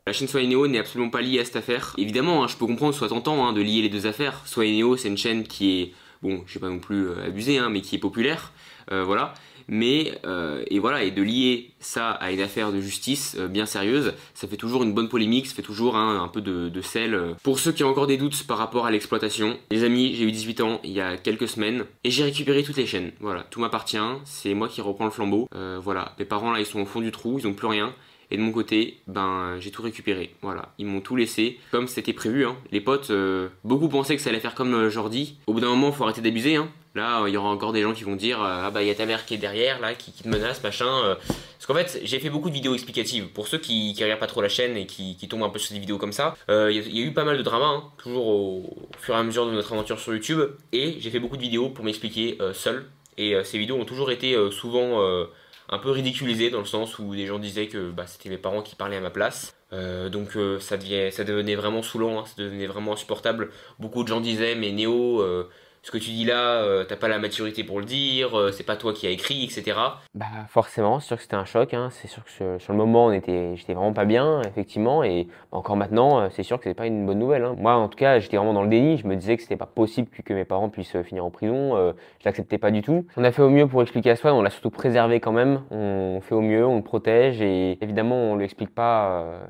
La 0.06 0.12
chaîne 0.12 0.28
Soineo 0.28 0.66
n'est 0.66 0.78
absolument 0.78 1.10
pas 1.10 1.20
liée 1.20 1.38
à 1.38 1.44
cette 1.44 1.56
affaire. 1.56 1.94
Évidemment, 1.98 2.42
hein, 2.42 2.48
je 2.48 2.56
peux 2.56 2.66
comprendre 2.66 2.94
soit 2.94 3.08
tentant 3.08 3.46
hein, 3.46 3.52
de 3.52 3.60
lier 3.60 3.82
les 3.82 3.88
deux 3.88 4.06
affaires. 4.06 4.42
Soineo, 4.44 4.96
c'est 4.96 5.08
une 5.08 5.16
chaîne 5.16 5.44
qui 5.44 5.80
est, 5.80 5.92
bon, 6.22 6.42
je 6.46 6.54
vais 6.54 6.60
pas 6.60 6.68
non 6.68 6.78
plus 6.78 7.08
euh, 7.08 7.26
abuser, 7.26 7.58
hein, 7.58 7.68
mais 7.70 7.80
qui 7.80 7.96
est 7.96 8.00
populaire. 8.00 8.52
Euh, 8.90 9.04
voilà 9.04 9.34
mais 9.72 10.18
euh, 10.24 10.64
et 10.66 10.80
voilà 10.80 11.04
et 11.04 11.12
de 11.12 11.22
lier 11.22 11.70
ça 11.78 12.10
à 12.10 12.32
une 12.32 12.40
affaire 12.40 12.72
de 12.72 12.80
justice 12.80 13.36
bien 13.36 13.66
sérieuse 13.66 14.14
ça 14.34 14.48
fait 14.48 14.56
toujours 14.56 14.82
une 14.82 14.92
bonne 14.94 15.08
polémique 15.08 15.46
ça 15.46 15.54
fait 15.54 15.62
toujours 15.62 15.96
un 15.96 16.26
peu 16.26 16.40
de, 16.40 16.68
de, 16.68 16.80
sel 16.80 17.36
pour 17.44 17.60
ceux 17.60 17.70
qui 17.70 17.84
ont 17.84 17.88
encore 17.88 18.08
des 18.08 18.16
doutes 18.16 18.42
par 18.48 18.58
rapport 18.58 18.86
à 18.86 18.90
l'exploitation 18.90 19.56
les 19.70 19.84
amis 19.84 20.14
j'ai 20.16 20.24
eu 20.24 20.32
18 20.32 20.60
ans 20.62 20.80
il 20.82 20.90
y 20.90 21.00
a 21.00 21.16
quelques 21.16 21.46
semaines 21.46 21.84
et 22.02 22.10
j'ai 22.10 22.24
récupéré 22.24 22.64
toutes 22.64 22.78
les 22.78 22.86
chaînes 22.86 23.12
voilà 23.20 23.44
tout 23.44 23.60
m'appartient 23.60 23.98
c'est 24.24 24.54
moi 24.54 24.66
qui 24.66 24.80
reprends 24.80 25.04
le 25.04 25.12
flambeau 25.12 25.48
voilà 25.80 26.16
mes 26.18 26.24
parents 26.24 26.50
là 26.50 26.58
ils 26.58 26.66
sont 26.66 26.80
au 26.80 26.86
fond 26.86 27.00
du 27.00 27.12
trou 27.12 27.38
ils 27.38 27.46
ont 27.46 27.54
plus 27.54 27.68
rien 27.68 27.94
et 28.30 28.36
de 28.36 28.42
mon 28.42 28.52
côté, 28.52 28.98
ben 29.08 29.56
j'ai 29.58 29.70
tout 29.70 29.82
récupéré. 29.82 30.34
Voilà, 30.40 30.72
ils 30.78 30.86
m'ont 30.86 31.00
tout 31.00 31.16
laissé 31.16 31.58
comme 31.72 31.88
c'était 31.88 32.12
prévu. 32.12 32.46
Hein. 32.46 32.56
Les 32.70 32.80
potes, 32.80 33.10
euh, 33.10 33.48
beaucoup 33.64 33.88
pensaient 33.88 34.14
que 34.14 34.22
ça 34.22 34.30
allait 34.30 34.40
faire 34.40 34.54
comme 34.54 34.74
euh, 34.74 34.90
Jordi. 34.90 35.38
Au 35.46 35.52
bout 35.52 35.60
d'un 35.60 35.68
moment, 35.68 35.90
faut 35.90 36.04
arrêter 36.04 36.20
d'abuser. 36.20 36.56
Hein. 36.56 36.68
Là, 36.94 37.24
il 37.26 37.34
y 37.34 37.36
aura 37.36 37.48
encore 37.48 37.72
des 37.72 37.82
gens 37.82 37.92
qui 37.92 38.04
vont 38.04 38.16
dire 38.16 38.42
euh, 38.42 38.62
ah 38.64 38.70
bah 38.70 38.82
il 38.82 38.88
y 38.88 38.90
a 38.90 38.94
ta 38.94 39.06
mère 39.06 39.24
qui 39.24 39.34
est 39.34 39.38
derrière 39.38 39.80
là, 39.80 39.94
qui, 39.94 40.12
te 40.12 40.28
menace, 40.28 40.62
machin. 40.62 41.16
Parce 41.26 41.66
qu'en 41.66 41.74
fait, 41.74 42.00
j'ai 42.04 42.20
fait 42.20 42.30
beaucoup 42.30 42.50
de 42.50 42.54
vidéos 42.54 42.74
explicatives. 42.74 43.28
Pour 43.28 43.48
ceux 43.48 43.58
qui, 43.58 43.94
qui 43.94 44.04
regardent 44.04 44.20
pas 44.20 44.26
trop 44.26 44.42
la 44.42 44.48
chaîne 44.48 44.76
et 44.76 44.86
qui, 44.86 45.16
tombent 45.28 45.42
un 45.42 45.50
peu 45.50 45.58
sur 45.58 45.74
des 45.74 45.80
vidéos 45.80 45.98
comme 45.98 46.12
ça, 46.12 46.36
il 46.48 46.72
y, 46.72 47.02
a 47.02 47.04
eu 47.04 47.12
pas 47.12 47.24
mal 47.24 47.36
de 47.36 47.42
drama, 47.42 47.66
hein, 47.66 47.84
toujours 47.98 48.26
au, 48.26 48.88
fur 48.98 49.14
et 49.14 49.18
à 49.18 49.22
mesure 49.22 49.46
de 49.46 49.52
notre 49.52 49.72
aventure 49.72 49.98
sur 49.98 50.12
YouTube. 50.12 50.40
Et 50.72 50.96
j'ai 51.00 51.10
fait 51.10 51.20
beaucoup 51.20 51.36
de 51.36 51.42
vidéos 51.42 51.68
pour 51.68 51.84
m'expliquer 51.84 52.38
seul. 52.54 52.86
Et 53.18 53.34
ces 53.44 53.58
vidéos 53.58 53.76
ont 53.76 53.84
toujours 53.84 54.10
été 54.10 54.36
souvent 54.50 55.26
un 55.70 55.78
peu 55.78 55.90
ridiculisé 55.90 56.50
dans 56.50 56.58
le 56.58 56.64
sens 56.64 56.98
où 56.98 57.14
des 57.14 57.26
gens 57.26 57.38
disaient 57.38 57.68
que 57.68 57.90
bah, 57.90 58.06
c'était 58.06 58.28
mes 58.28 58.38
parents 58.38 58.62
qui 58.62 58.74
parlaient 58.74 58.96
à 58.96 59.00
ma 59.00 59.10
place. 59.10 59.54
Euh, 59.72 60.08
donc 60.08 60.36
euh, 60.36 60.58
ça, 60.58 60.76
ça 60.78 61.24
devenait 61.24 61.54
vraiment 61.54 61.82
saoulant, 61.82 62.20
hein, 62.20 62.24
ça 62.26 62.34
devenait 62.42 62.66
vraiment 62.66 62.92
insupportable. 62.92 63.50
Beaucoup 63.78 64.02
de 64.02 64.08
gens 64.08 64.20
disaient 64.20 64.56
mais 64.56 64.72
Néo, 64.72 65.20
euh, 65.20 65.48
ce 65.82 65.90
que 65.90 65.98
tu 65.98 66.10
dis 66.10 66.24
là, 66.24 66.62
euh, 66.62 66.84
t'as 66.84 66.96
pas 66.96 67.08
la 67.08 67.18
maturité 67.18 67.64
pour 67.64 67.80
le 67.80 67.86
dire, 67.86 68.38
euh, 68.38 68.52
c'est 68.52 68.64
pas 68.64 68.76
toi 68.76 68.92
qui 68.92 69.06
as 69.06 69.10
écrit, 69.10 69.44
etc. 69.44 69.78
Bah 70.14 70.26
forcément, 70.48 71.00
c'est 71.00 71.06
sûr 71.06 71.16
que 71.16 71.22
c'était 71.22 71.36
un 71.36 71.46
choc. 71.46 71.72
Hein. 71.72 71.88
C'est 71.90 72.08
sûr 72.08 72.22
que 72.24 72.58
sur, 72.58 72.72
le 72.72 72.78
moment, 72.78 73.10
j'étais 73.12 73.56
vraiment 73.68 73.94
pas 73.94 74.04
bien, 74.04 74.42
effectivement, 74.42 75.02
et 75.02 75.26
encore 75.52 75.76
maintenant, 75.76 76.20
euh, 76.20 76.28
c'est 76.30 76.42
sûr 76.42 76.58
que 76.58 76.64
c'est 76.64 76.74
pas 76.74 76.86
une 76.86 77.06
bonne 77.06 77.18
nouvelle. 77.18 77.44
Hein. 77.44 77.56
Moi, 77.58 77.72
en 77.72 77.88
tout 77.88 77.96
cas, 77.96 78.18
j'étais 78.18 78.36
vraiment 78.36 78.52
dans 78.52 78.62
le 78.62 78.68
déni. 78.68 78.98
Je 78.98 79.06
me 79.06 79.16
disais 79.16 79.36
que 79.36 79.42
c'était 79.42 79.56
pas 79.56 79.66
possible 79.66 80.10
que, 80.10 80.34
mes 80.34 80.44
parents 80.44 80.68
puissent 80.68 81.00
finir 81.02 81.24
en 81.24 81.30
prison. 81.30 81.74
je 82.20 82.24
l'acceptais 82.24 82.58
pas 82.58 82.70
du 82.70 82.82
tout. 82.82 83.06
On 83.16 83.24
a 83.24 83.32
fait 83.32 83.42
au 83.42 83.50
mieux 83.50 83.66
pour 83.66 83.82
expliquer 83.82 84.10
à 84.10 84.16
Swan. 84.16 84.34
On 84.34 84.42
l'a 84.42 84.50
surtout 84.50 84.70
préservé 84.70 85.18
quand 85.18 85.32
même. 85.32 85.62
On 85.70 86.20
fait 86.20 86.34
au 86.34 86.40
mieux, 86.40 86.64
on 86.64 86.76
le 86.76 86.82
protège, 86.82 87.40
et 87.42 87.78
évidemment, 87.82 88.16
on 88.16 88.36
lui 88.36 88.44
explique 88.44 88.74
pas. 88.74 89.40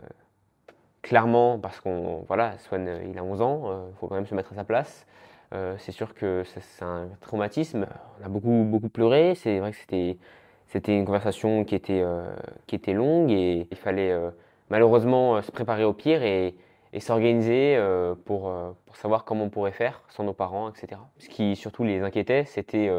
clairement 1.02 1.58
parce 1.58 1.80
qu'on 1.80 2.24
voilà 2.28 2.58
Swan 2.58 3.00
il 3.10 3.18
a 3.18 3.24
11 3.24 3.42
ans, 3.42 3.88
il 3.90 3.96
faut 3.98 4.06
quand 4.06 4.14
même 4.14 4.26
se 4.26 4.34
mettre 4.34 4.52
à 4.52 4.54
sa 4.54 4.64
place. 4.64 5.06
Euh, 5.52 5.74
c'est 5.78 5.92
sûr 5.92 6.14
que 6.14 6.44
c'est 6.44 6.84
un 6.84 7.08
traumatisme. 7.20 7.86
On 8.20 8.24
a 8.24 8.28
beaucoup, 8.28 8.64
beaucoup 8.64 8.88
pleuré. 8.88 9.34
C'est 9.34 9.58
vrai 9.58 9.72
que 9.72 9.76
c'était, 9.76 10.96
une 10.96 11.04
conversation 11.04 11.64
qui 11.64 11.74
était, 11.74 12.00
euh, 12.02 12.32
qui 12.66 12.76
était 12.76 12.92
longue 12.92 13.30
et 13.32 13.66
il 13.70 13.76
fallait 13.76 14.12
euh, 14.12 14.30
malheureusement 14.68 15.42
se 15.42 15.50
préparer 15.50 15.84
au 15.84 15.92
pire 15.92 16.22
et, 16.22 16.54
et 16.92 17.00
s'organiser 17.00 17.78
pour, 18.24 18.52
pour 18.86 18.96
savoir 18.96 19.24
comment 19.24 19.44
on 19.44 19.50
pourrait 19.50 19.72
faire 19.72 20.02
sans 20.08 20.24
nos 20.24 20.32
parents, 20.32 20.70
etc. 20.70 21.00
Ce 21.18 21.28
qui 21.28 21.56
surtout 21.56 21.84
les 21.84 22.00
inquiétait, 22.02 22.44
c'était 22.44 22.90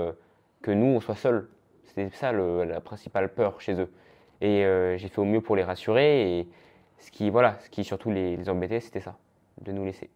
que 0.62 0.72
nous, 0.72 0.88
on 0.88 1.00
soit 1.02 1.16
seuls. 1.16 1.50
C'était 1.86 2.10
ça 2.12 2.32
la 2.32 2.80
principale 2.82 3.34
peur 3.34 3.60
chez 3.60 3.74
eux. 3.74 3.92
Et 4.40 4.64
j'ai 4.98 5.10
fait 5.10 5.20
au 5.20 5.26
mieux 5.26 5.42
pour 5.42 5.58
les 5.58 5.64
rassurer. 5.64 6.40
Et 6.40 6.48
ce 7.00 7.12
qui, 7.12 7.30
voilà, 7.30 7.58
ce 7.60 7.70
qui 7.70 7.84
surtout 7.84 8.12
les 8.12 8.50
embêtait, 8.50 8.80
c'était 8.80 9.02
ça, 9.02 9.18
de 9.62 9.74
nous 9.74 9.84
laisser. 9.84 10.10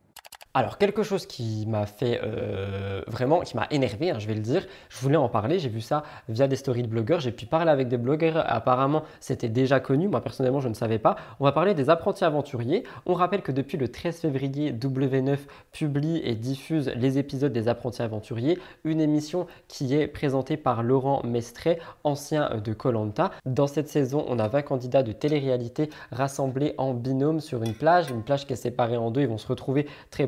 Alors, 0.57 0.77
quelque 0.77 1.03
chose 1.03 1.25
qui 1.25 1.65
m'a 1.67 1.85
fait 1.85 2.21
euh, 2.23 3.01
vraiment, 3.07 3.41
qui 3.41 3.57
m'a 3.57 3.67
énervé, 3.71 4.11
hein, 4.11 4.19
je 4.19 4.25
vais 4.25 4.35
le 4.35 4.39
dire, 4.39 4.65
je 4.87 4.97
voulais 4.99 5.17
en 5.17 5.27
parler, 5.27 5.59
j'ai 5.59 5.67
vu 5.67 5.81
ça 5.81 6.03
via 6.29 6.47
des 6.47 6.55
stories 6.55 6.83
de 6.83 6.87
blogueurs, 6.87 7.19
j'ai 7.19 7.33
pu 7.33 7.45
parler 7.45 7.69
avec 7.69 7.89
des 7.89 7.97
blogueurs, 7.97 8.41
apparemment 8.47 9.03
c'était 9.19 9.49
déjà 9.49 9.81
connu, 9.81 10.07
moi 10.07 10.21
personnellement 10.21 10.61
je 10.61 10.69
ne 10.69 10.73
savais 10.73 10.97
pas. 10.97 11.17
On 11.41 11.43
va 11.43 11.51
parler 11.51 11.73
des 11.73 11.89
apprentis 11.89 12.23
aventuriers. 12.23 12.85
On 13.05 13.15
rappelle 13.15 13.41
que 13.41 13.51
depuis 13.51 13.77
le 13.77 13.89
13 13.89 14.21
février, 14.21 14.71
W9 14.71 15.39
publie 15.73 16.21
et 16.23 16.35
diffuse 16.35 16.89
les 16.95 17.17
épisodes 17.17 17.51
des 17.51 17.67
apprentis 17.67 18.01
aventuriers, 18.01 18.57
une 18.85 19.01
émission 19.01 19.47
qui 19.67 19.93
est 19.93 20.07
présentée 20.07 20.55
par 20.55 20.83
Laurent 20.83 21.21
Mestret, 21.25 21.79
ancien 22.05 22.61
de 22.63 22.71
Colanta. 22.71 23.31
Dans 23.45 23.67
cette 23.67 23.89
saison, 23.89 24.23
on 24.29 24.39
a 24.39 24.47
20 24.47 24.61
candidats 24.61 25.03
de 25.03 25.11
télé-réalité 25.11 25.89
rassemblés 26.13 26.75
en 26.77 26.93
binôme 26.93 27.41
sur 27.41 27.61
une 27.61 27.73
plage, 27.73 28.09
une 28.09 28.23
plage 28.23 28.47
qui 28.47 28.53
est 28.53 28.55
séparée 28.55 28.95
en 28.95 29.11
deux, 29.11 29.19
ils 29.19 29.27
vont 29.27 29.37
se 29.37 29.47
retrouver 29.47 29.85
très 30.11 30.27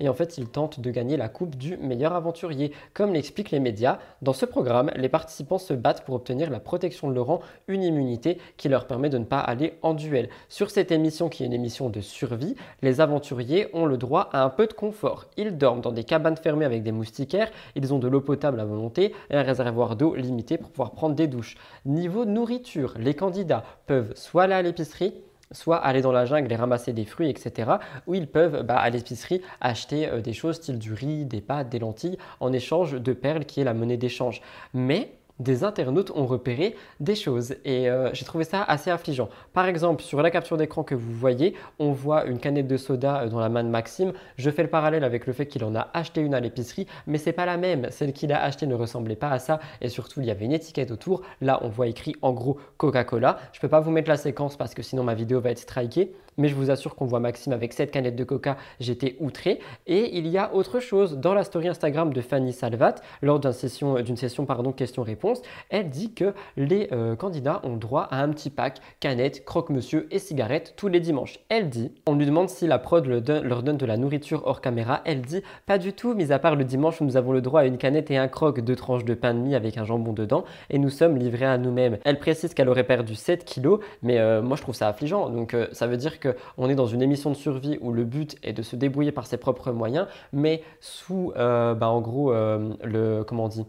et 0.00 0.08
en 0.08 0.14
fait 0.14 0.38
ils 0.38 0.48
tentent 0.48 0.80
de 0.80 0.90
gagner 0.90 1.16
la 1.16 1.28
coupe 1.28 1.56
du 1.56 1.76
meilleur 1.76 2.12
aventurier. 2.14 2.72
Comme 2.94 3.12
l'expliquent 3.12 3.50
les 3.50 3.60
médias, 3.60 3.98
dans 4.22 4.32
ce 4.32 4.46
programme, 4.46 4.90
les 4.96 5.08
participants 5.08 5.58
se 5.58 5.74
battent 5.74 6.04
pour 6.04 6.14
obtenir 6.14 6.50
la 6.50 6.60
protection 6.60 7.08
de 7.08 7.14
Laurent, 7.14 7.40
une 7.68 7.82
immunité 7.82 8.38
qui 8.56 8.68
leur 8.68 8.86
permet 8.86 9.10
de 9.10 9.18
ne 9.18 9.24
pas 9.24 9.40
aller 9.40 9.78
en 9.82 9.94
duel. 9.94 10.28
Sur 10.48 10.70
cette 10.70 10.92
émission 10.92 11.28
qui 11.28 11.42
est 11.42 11.46
une 11.46 11.52
émission 11.52 11.88
de 11.88 12.00
survie, 12.00 12.56
les 12.82 13.00
aventuriers 13.00 13.68
ont 13.72 13.86
le 13.86 13.96
droit 13.96 14.28
à 14.32 14.42
un 14.42 14.50
peu 14.50 14.66
de 14.66 14.72
confort. 14.72 15.26
Ils 15.36 15.56
dorment 15.56 15.80
dans 15.80 15.92
des 15.92 16.04
cabanes 16.04 16.36
fermées 16.36 16.64
avec 16.64 16.82
des 16.82 16.92
moustiquaires, 16.92 17.50
ils 17.74 17.94
ont 17.94 17.98
de 17.98 18.08
l'eau 18.08 18.20
potable 18.20 18.60
à 18.60 18.64
volonté 18.64 19.14
et 19.30 19.36
un 19.36 19.42
réservoir 19.42 19.96
d'eau 19.96 20.14
limité 20.14 20.58
pour 20.58 20.70
pouvoir 20.70 20.92
prendre 20.92 21.14
des 21.14 21.26
douches. 21.26 21.56
Niveau 21.84 22.24
nourriture, 22.24 22.94
les 22.98 23.14
candidats 23.14 23.64
peuvent 23.86 24.12
soit 24.14 24.44
aller 24.44 24.54
à 24.54 24.62
l'épicerie, 24.62 25.14
soit 25.50 25.76
aller 25.76 26.02
dans 26.02 26.12
la 26.12 26.24
jungle 26.24 26.52
et 26.52 26.56
ramasser 26.56 26.92
des 26.92 27.04
fruits, 27.04 27.30
etc. 27.30 27.72
Ou 28.06 28.14
ils 28.14 28.26
peuvent 28.26 28.62
bah, 28.62 28.78
à 28.78 28.90
l'épicerie 28.90 29.42
acheter 29.60 30.08
euh, 30.08 30.20
des 30.20 30.32
choses 30.32 30.56
style 30.56 30.78
du 30.78 30.92
riz, 30.92 31.24
des 31.24 31.40
pâtes, 31.40 31.68
des 31.68 31.78
lentilles 31.78 32.18
en 32.40 32.52
échange 32.52 32.92
de 32.92 33.12
perles 33.12 33.44
qui 33.44 33.60
est 33.60 33.64
la 33.64 33.74
monnaie 33.74 33.96
d'échange. 33.96 34.42
Mais 34.74 35.17
des 35.38 35.64
internautes 35.64 36.10
ont 36.14 36.26
repéré 36.26 36.74
des 37.00 37.14
choses 37.14 37.54
et 37.64 37.88
euh, 37.88 38.10
j'ai 38.12 38.24
trouvé 38.24 38.44
ça 38.44 38.62
assez 38.62 38.90
affligeant. 38.90 39.28
Par 39.52 39.66
exemple, 39.66 40.02
sur 40.02 40.22
la 40.22 40.30
capture 40.30 40.56
d'écran 40.56 40.82
que 40.82 40.94
vous 40.94 41.12
voyez, 41.12 41.54
on 41.78 41.92
voit 41.92 42.24
une 42.26 42.38
canette 42.38 42.66
de 42.66 42.76
soda 42.76 43.22
euh, 43.22 43.28
dans 43.28 43.40
la 43.40 43.48
main 43.48 43.64
de 43.64 43.68
Maxime. 43.68 44.12
Je 44.36 44.50
fais 44.50 44.62
le 44.62 44.70
parallèle 44.70 45.04
avec 45.04 45.26
le 45.26 45.32
fait 45.32 45.46
qu'il 45.46 45.64
en 45.64 45.74
a 45.74 45.88
acheté 45.94 46.20
une 46.20 46.34
à 46.34 46.40
l'épicerie, 46.40 46.86
mais 47.06 47.18
c'est 47.18 47.32
pas 47.32 47.46
la 47.46 47.56
même. 47.56 47.88
Celle 47.90 48.12
qu'il 48.12 48.32
a 48.32 48.42
achetée 48.42 48.66
ne 48.66 48.74
ressemblait 48.74 49.16
pas 49.16 49.30
à 49.30 49.38
ça 49.38 49.60
et 49.80 49.88
surtout 49.88 50.20
il 50.20 50.26
y 50.26 50.30
avait 50.30 50.44
une 50.44 50.52
étiquette 50.52 50.90
autour. 50.90 51.22
Là, 51.40 51.60
on 51.62 51.68
voit 51.68 51.86
écrit 51.86 52.16
en 52.22 52.32
gros 52.32 52.58
Coca-Cola. 52.76 53.38
Je 53.52 53.60
peux 53.60 53.68
pas 53.68 53.80
vous 53.80 53.90
mettre 53.90 54.08
la 54.08 54.16
séquence 54.16 54.56
parce 54.56 54.74
que 54.74 54.82
sinon 54.82 55.04
ma 55.04 55.14
vidéo 55.14 55.40
va 55.40 55.50
être 55.50 55.58
strikée 55.58 56.12
mais 56.38 56.48
je 56.48 56.54
vous 56.54 56.70
assure 56.70 56.94
qu'on 56.94 57.06
voit 57.06 57.20
Maxime 57.20 57.52
avec 57.52 57.72
cette 57.72 57.90
canette 57.90 58.16
de 58.16 58.24
coca, 58.24 58.56
j'étais 58.80 59.16
outré. 59.20 59.60
Et 59.86 60.16
il 60.16 60.26
y 60.28 60.38
a 60.38 60.54
autre 60.54 60.80
chose 60.80 61.18
dans 61.18 61.34
la 61.34 61.44
story 61.44 61.68
Instagram 61.68 62.12
de 62.12 62.20
Fanny 62.20 62.52
Salvat, 62.52 62.96
lors 63.22 63.40
d'une 63.40 63.52
session, 63.52 63.96
session 64.16 64.46
pardon, 64.46 64.72
questions-réponses, 64.72 65.42
elle 65.70 65.90
dit 65.90 66.14
que 66.14 66.34
les 66.56 66.88
euh, 66.92 67.16
candidats 67.16 67.60
ont 67.64 67.76
droit 67.76 68.02
à 68.10 68.22
un 68.22 68.28
petit 68.30 68.50
pack 68.50 68.78
canette, 69.00 69.44
croque-monsieur 69.44 70.06
et 70.10 70.18
cigarettes 70.18 70.74
tous 70.76 70.88
les 70.88 71.00
dimanches. 71.00 71.40
Elle 71.48 71.68
dit, 71.68 71.92
on 72.06 72.14
lui 72.14 72.26
demande 72.26 72.48
si 72.48 72.66
la 72.66 72.78
prod 72.78 73.06
leur 73.06 73.62
donne 73.62 73.76
de 73.76 73.86
la 73.86 73.96
nourriture 73.96 74.42
hors 74.46 74.60
caméra, 74.60 75.02
elle 75.04 75.20
dit 75.22 75.42
pas 75.66 75.78
du 75.78 75.92
tout, 75.92 76.14
mis 76.14 76.32
à 76.32 76.38
part 76.38 76.56
le 76.56 76.64
dimanche 76.64 77.00
où 77.00 77.04
nous 77.04 77.16
avons 77.16 77.32
le 77.32 77.40
droit 77.40 77.62
à 77.62 77.64
une 77.64 77.78
canette 77.78 78.10
et 78.10 78.16
un 78.16 78.28
croque, 78.28 78.60
deux 78.60 78.76
tranches 78.76 79.04
de 79.04 79.14
pain 79.14 79.34
de 79.34 79.40
mie 79.40 79.54
avec 79.54 79.78
un 79.78 79.84
jambon 79.84 80.12
dedans, 80.12 80.44
et 80.70 80.78
nous 80.78 80.90
sommes 80.90 81.16
livrés 81.16 81.46
à 81.46 81.58
nous-mêmes. 81.58 81.98
Elle 82.04 82.18
précise 82.18 82.54
qu'elle 82.54 82.68
aurait 82.68 82.84
perdu 82.84 83.14
7 83.14 83.44
kilos, 83.44 83.80
mais 84.02 84.18
euh, 84.18 84.42
moi 84.42 84.56
je 84.56 84.62
trouve 84.62 84.74
ça 84.74 84.88
affligeant, 84.88 85.30
donc 85.30 85.54
euh, 85.54 85.66
ça 85.72 85.86
veut 85.86 85.96
dire 85.96 86.20
que 86.20 86.27
on 86.56 86.68
est 86.68 86.74
dans 86.74 86.86
une 86.86 87.02
émission 87.02 87.30
de 87.30 87.36
survie 87.36 87.78
où 87.80 87.92
le 87.92 88.04
but 88.04 88.36
est 88.42 88.52
de 88.52 88.62
se 88.62 88.76
débrouiller 88.76 89.12
par 89.12 89.26
ses 89.26 89.36
propres 89.36 89.72
moyens, 89.72 90.06
mais 90.32 90.62
sous, 90.80 91.32
euh, 91.36 91.74
bah, 91.74 91.88
en 91.88 92.00
gros, 92.00 92.32
euh, 92.32 92.74
le, 92.82 93.22
comment 93.24 93.44
on 93.44 93.48
dit 93.48 93.66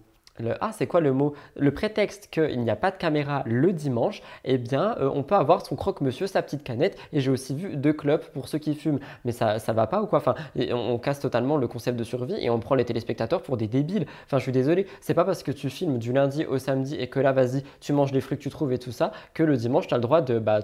ah, 0.62 0.72
c'est 0.72 0.88
quoi 0.88 1.02
le 1.02 1.14
mot? 1.14 1.34
Le 1.56 1.72
prétexte 1.72 2.30
qu'il 2.32 2.60
n'y 2.62 2.70
a 2.70 2.76
pas 2.76 2.92
de 2.92 2.98
caméra 2.98 3.44
le 3.46 3.74
dimanche, 3.74 4.22
eh 4.46 4.58
bien, 4.58 4.96
euh, 5.00 5.10
on 5.14 5.24
peut 5.24 5.36
avoir 5.36 5.66
son 5.66 5.76
croque-monsieur, 5.76 6.28
sa 6.28 6.42
petite 6.42 6.64
canette. 6.64 6.98
Et 7.14 7.20
j'ai 7.20 7.32
aussi 7.32 7.56
vu 7.56 7.76
deux 7.76 7.94
clubs 7.94 8.22
pour 8.34 8.48
ceux 8.48 8.58
qui 8.58 8.76
fument. 8.76 9.00
Mais 9.26 9.32
ça, 9.32 9.60
ça 9.60 9.74
va 9.74 9.88
pas 9.88 10.02
ou 10.02 10.08
quoi? 10.08 10.20
Enfin, 10.20 10.36
on, 10.72 10.98
casse 11.00 11.20
totalement 11.20 11.58
le 11.58 11.68
concept 11.68 11.98
de 11.98 12.04
survie 12.04 12.36
et 12.40 12.50
on 12.50 12.60
prend 12.60 12.76
les 12.76 12.86
téléspectateurs 12.86 13.42
pour 13.42 13.58
des 13.58 13.68
débiles. 13.68 14.06
Enfin, 14.26 14.38
je 14.38 14.44
suis 14.44 14.52
désolé. 14.52 14.88
C'est 15.02 15.14
pas 15.14 15.26
parce 15.26 15.44
que 15.44 15.52
tu 15.52 15.70
filmes 15.70 15.98
du 15.98 16.14
lundi 16.14 16.46
au 16.46 16.58
samedi 16.58 16.96
et 16.96 17.08
que 17.08 17.20
là, 17.20 17.32
vas-y, 17.32 17.64
tu 17.80 17.94
manges 17.94 18.12
les 18.12 18.22
fruits 18.22 18.38
que 18.38 18.44
tu 18.44 18.50
trouves 18.50 18.74
et 18.74 18.80
tout 18.80 18.92
ça, 18.92 19.12
que 19.34 19.44
le 19.44 19.56
dimanche, 19.58 19.88
tu 19.88 19.94
as 19.94 19.98
le 19.98 20.04
droit 20.04 20.22
de, 20.22 20.40
bah, 20.40 20.60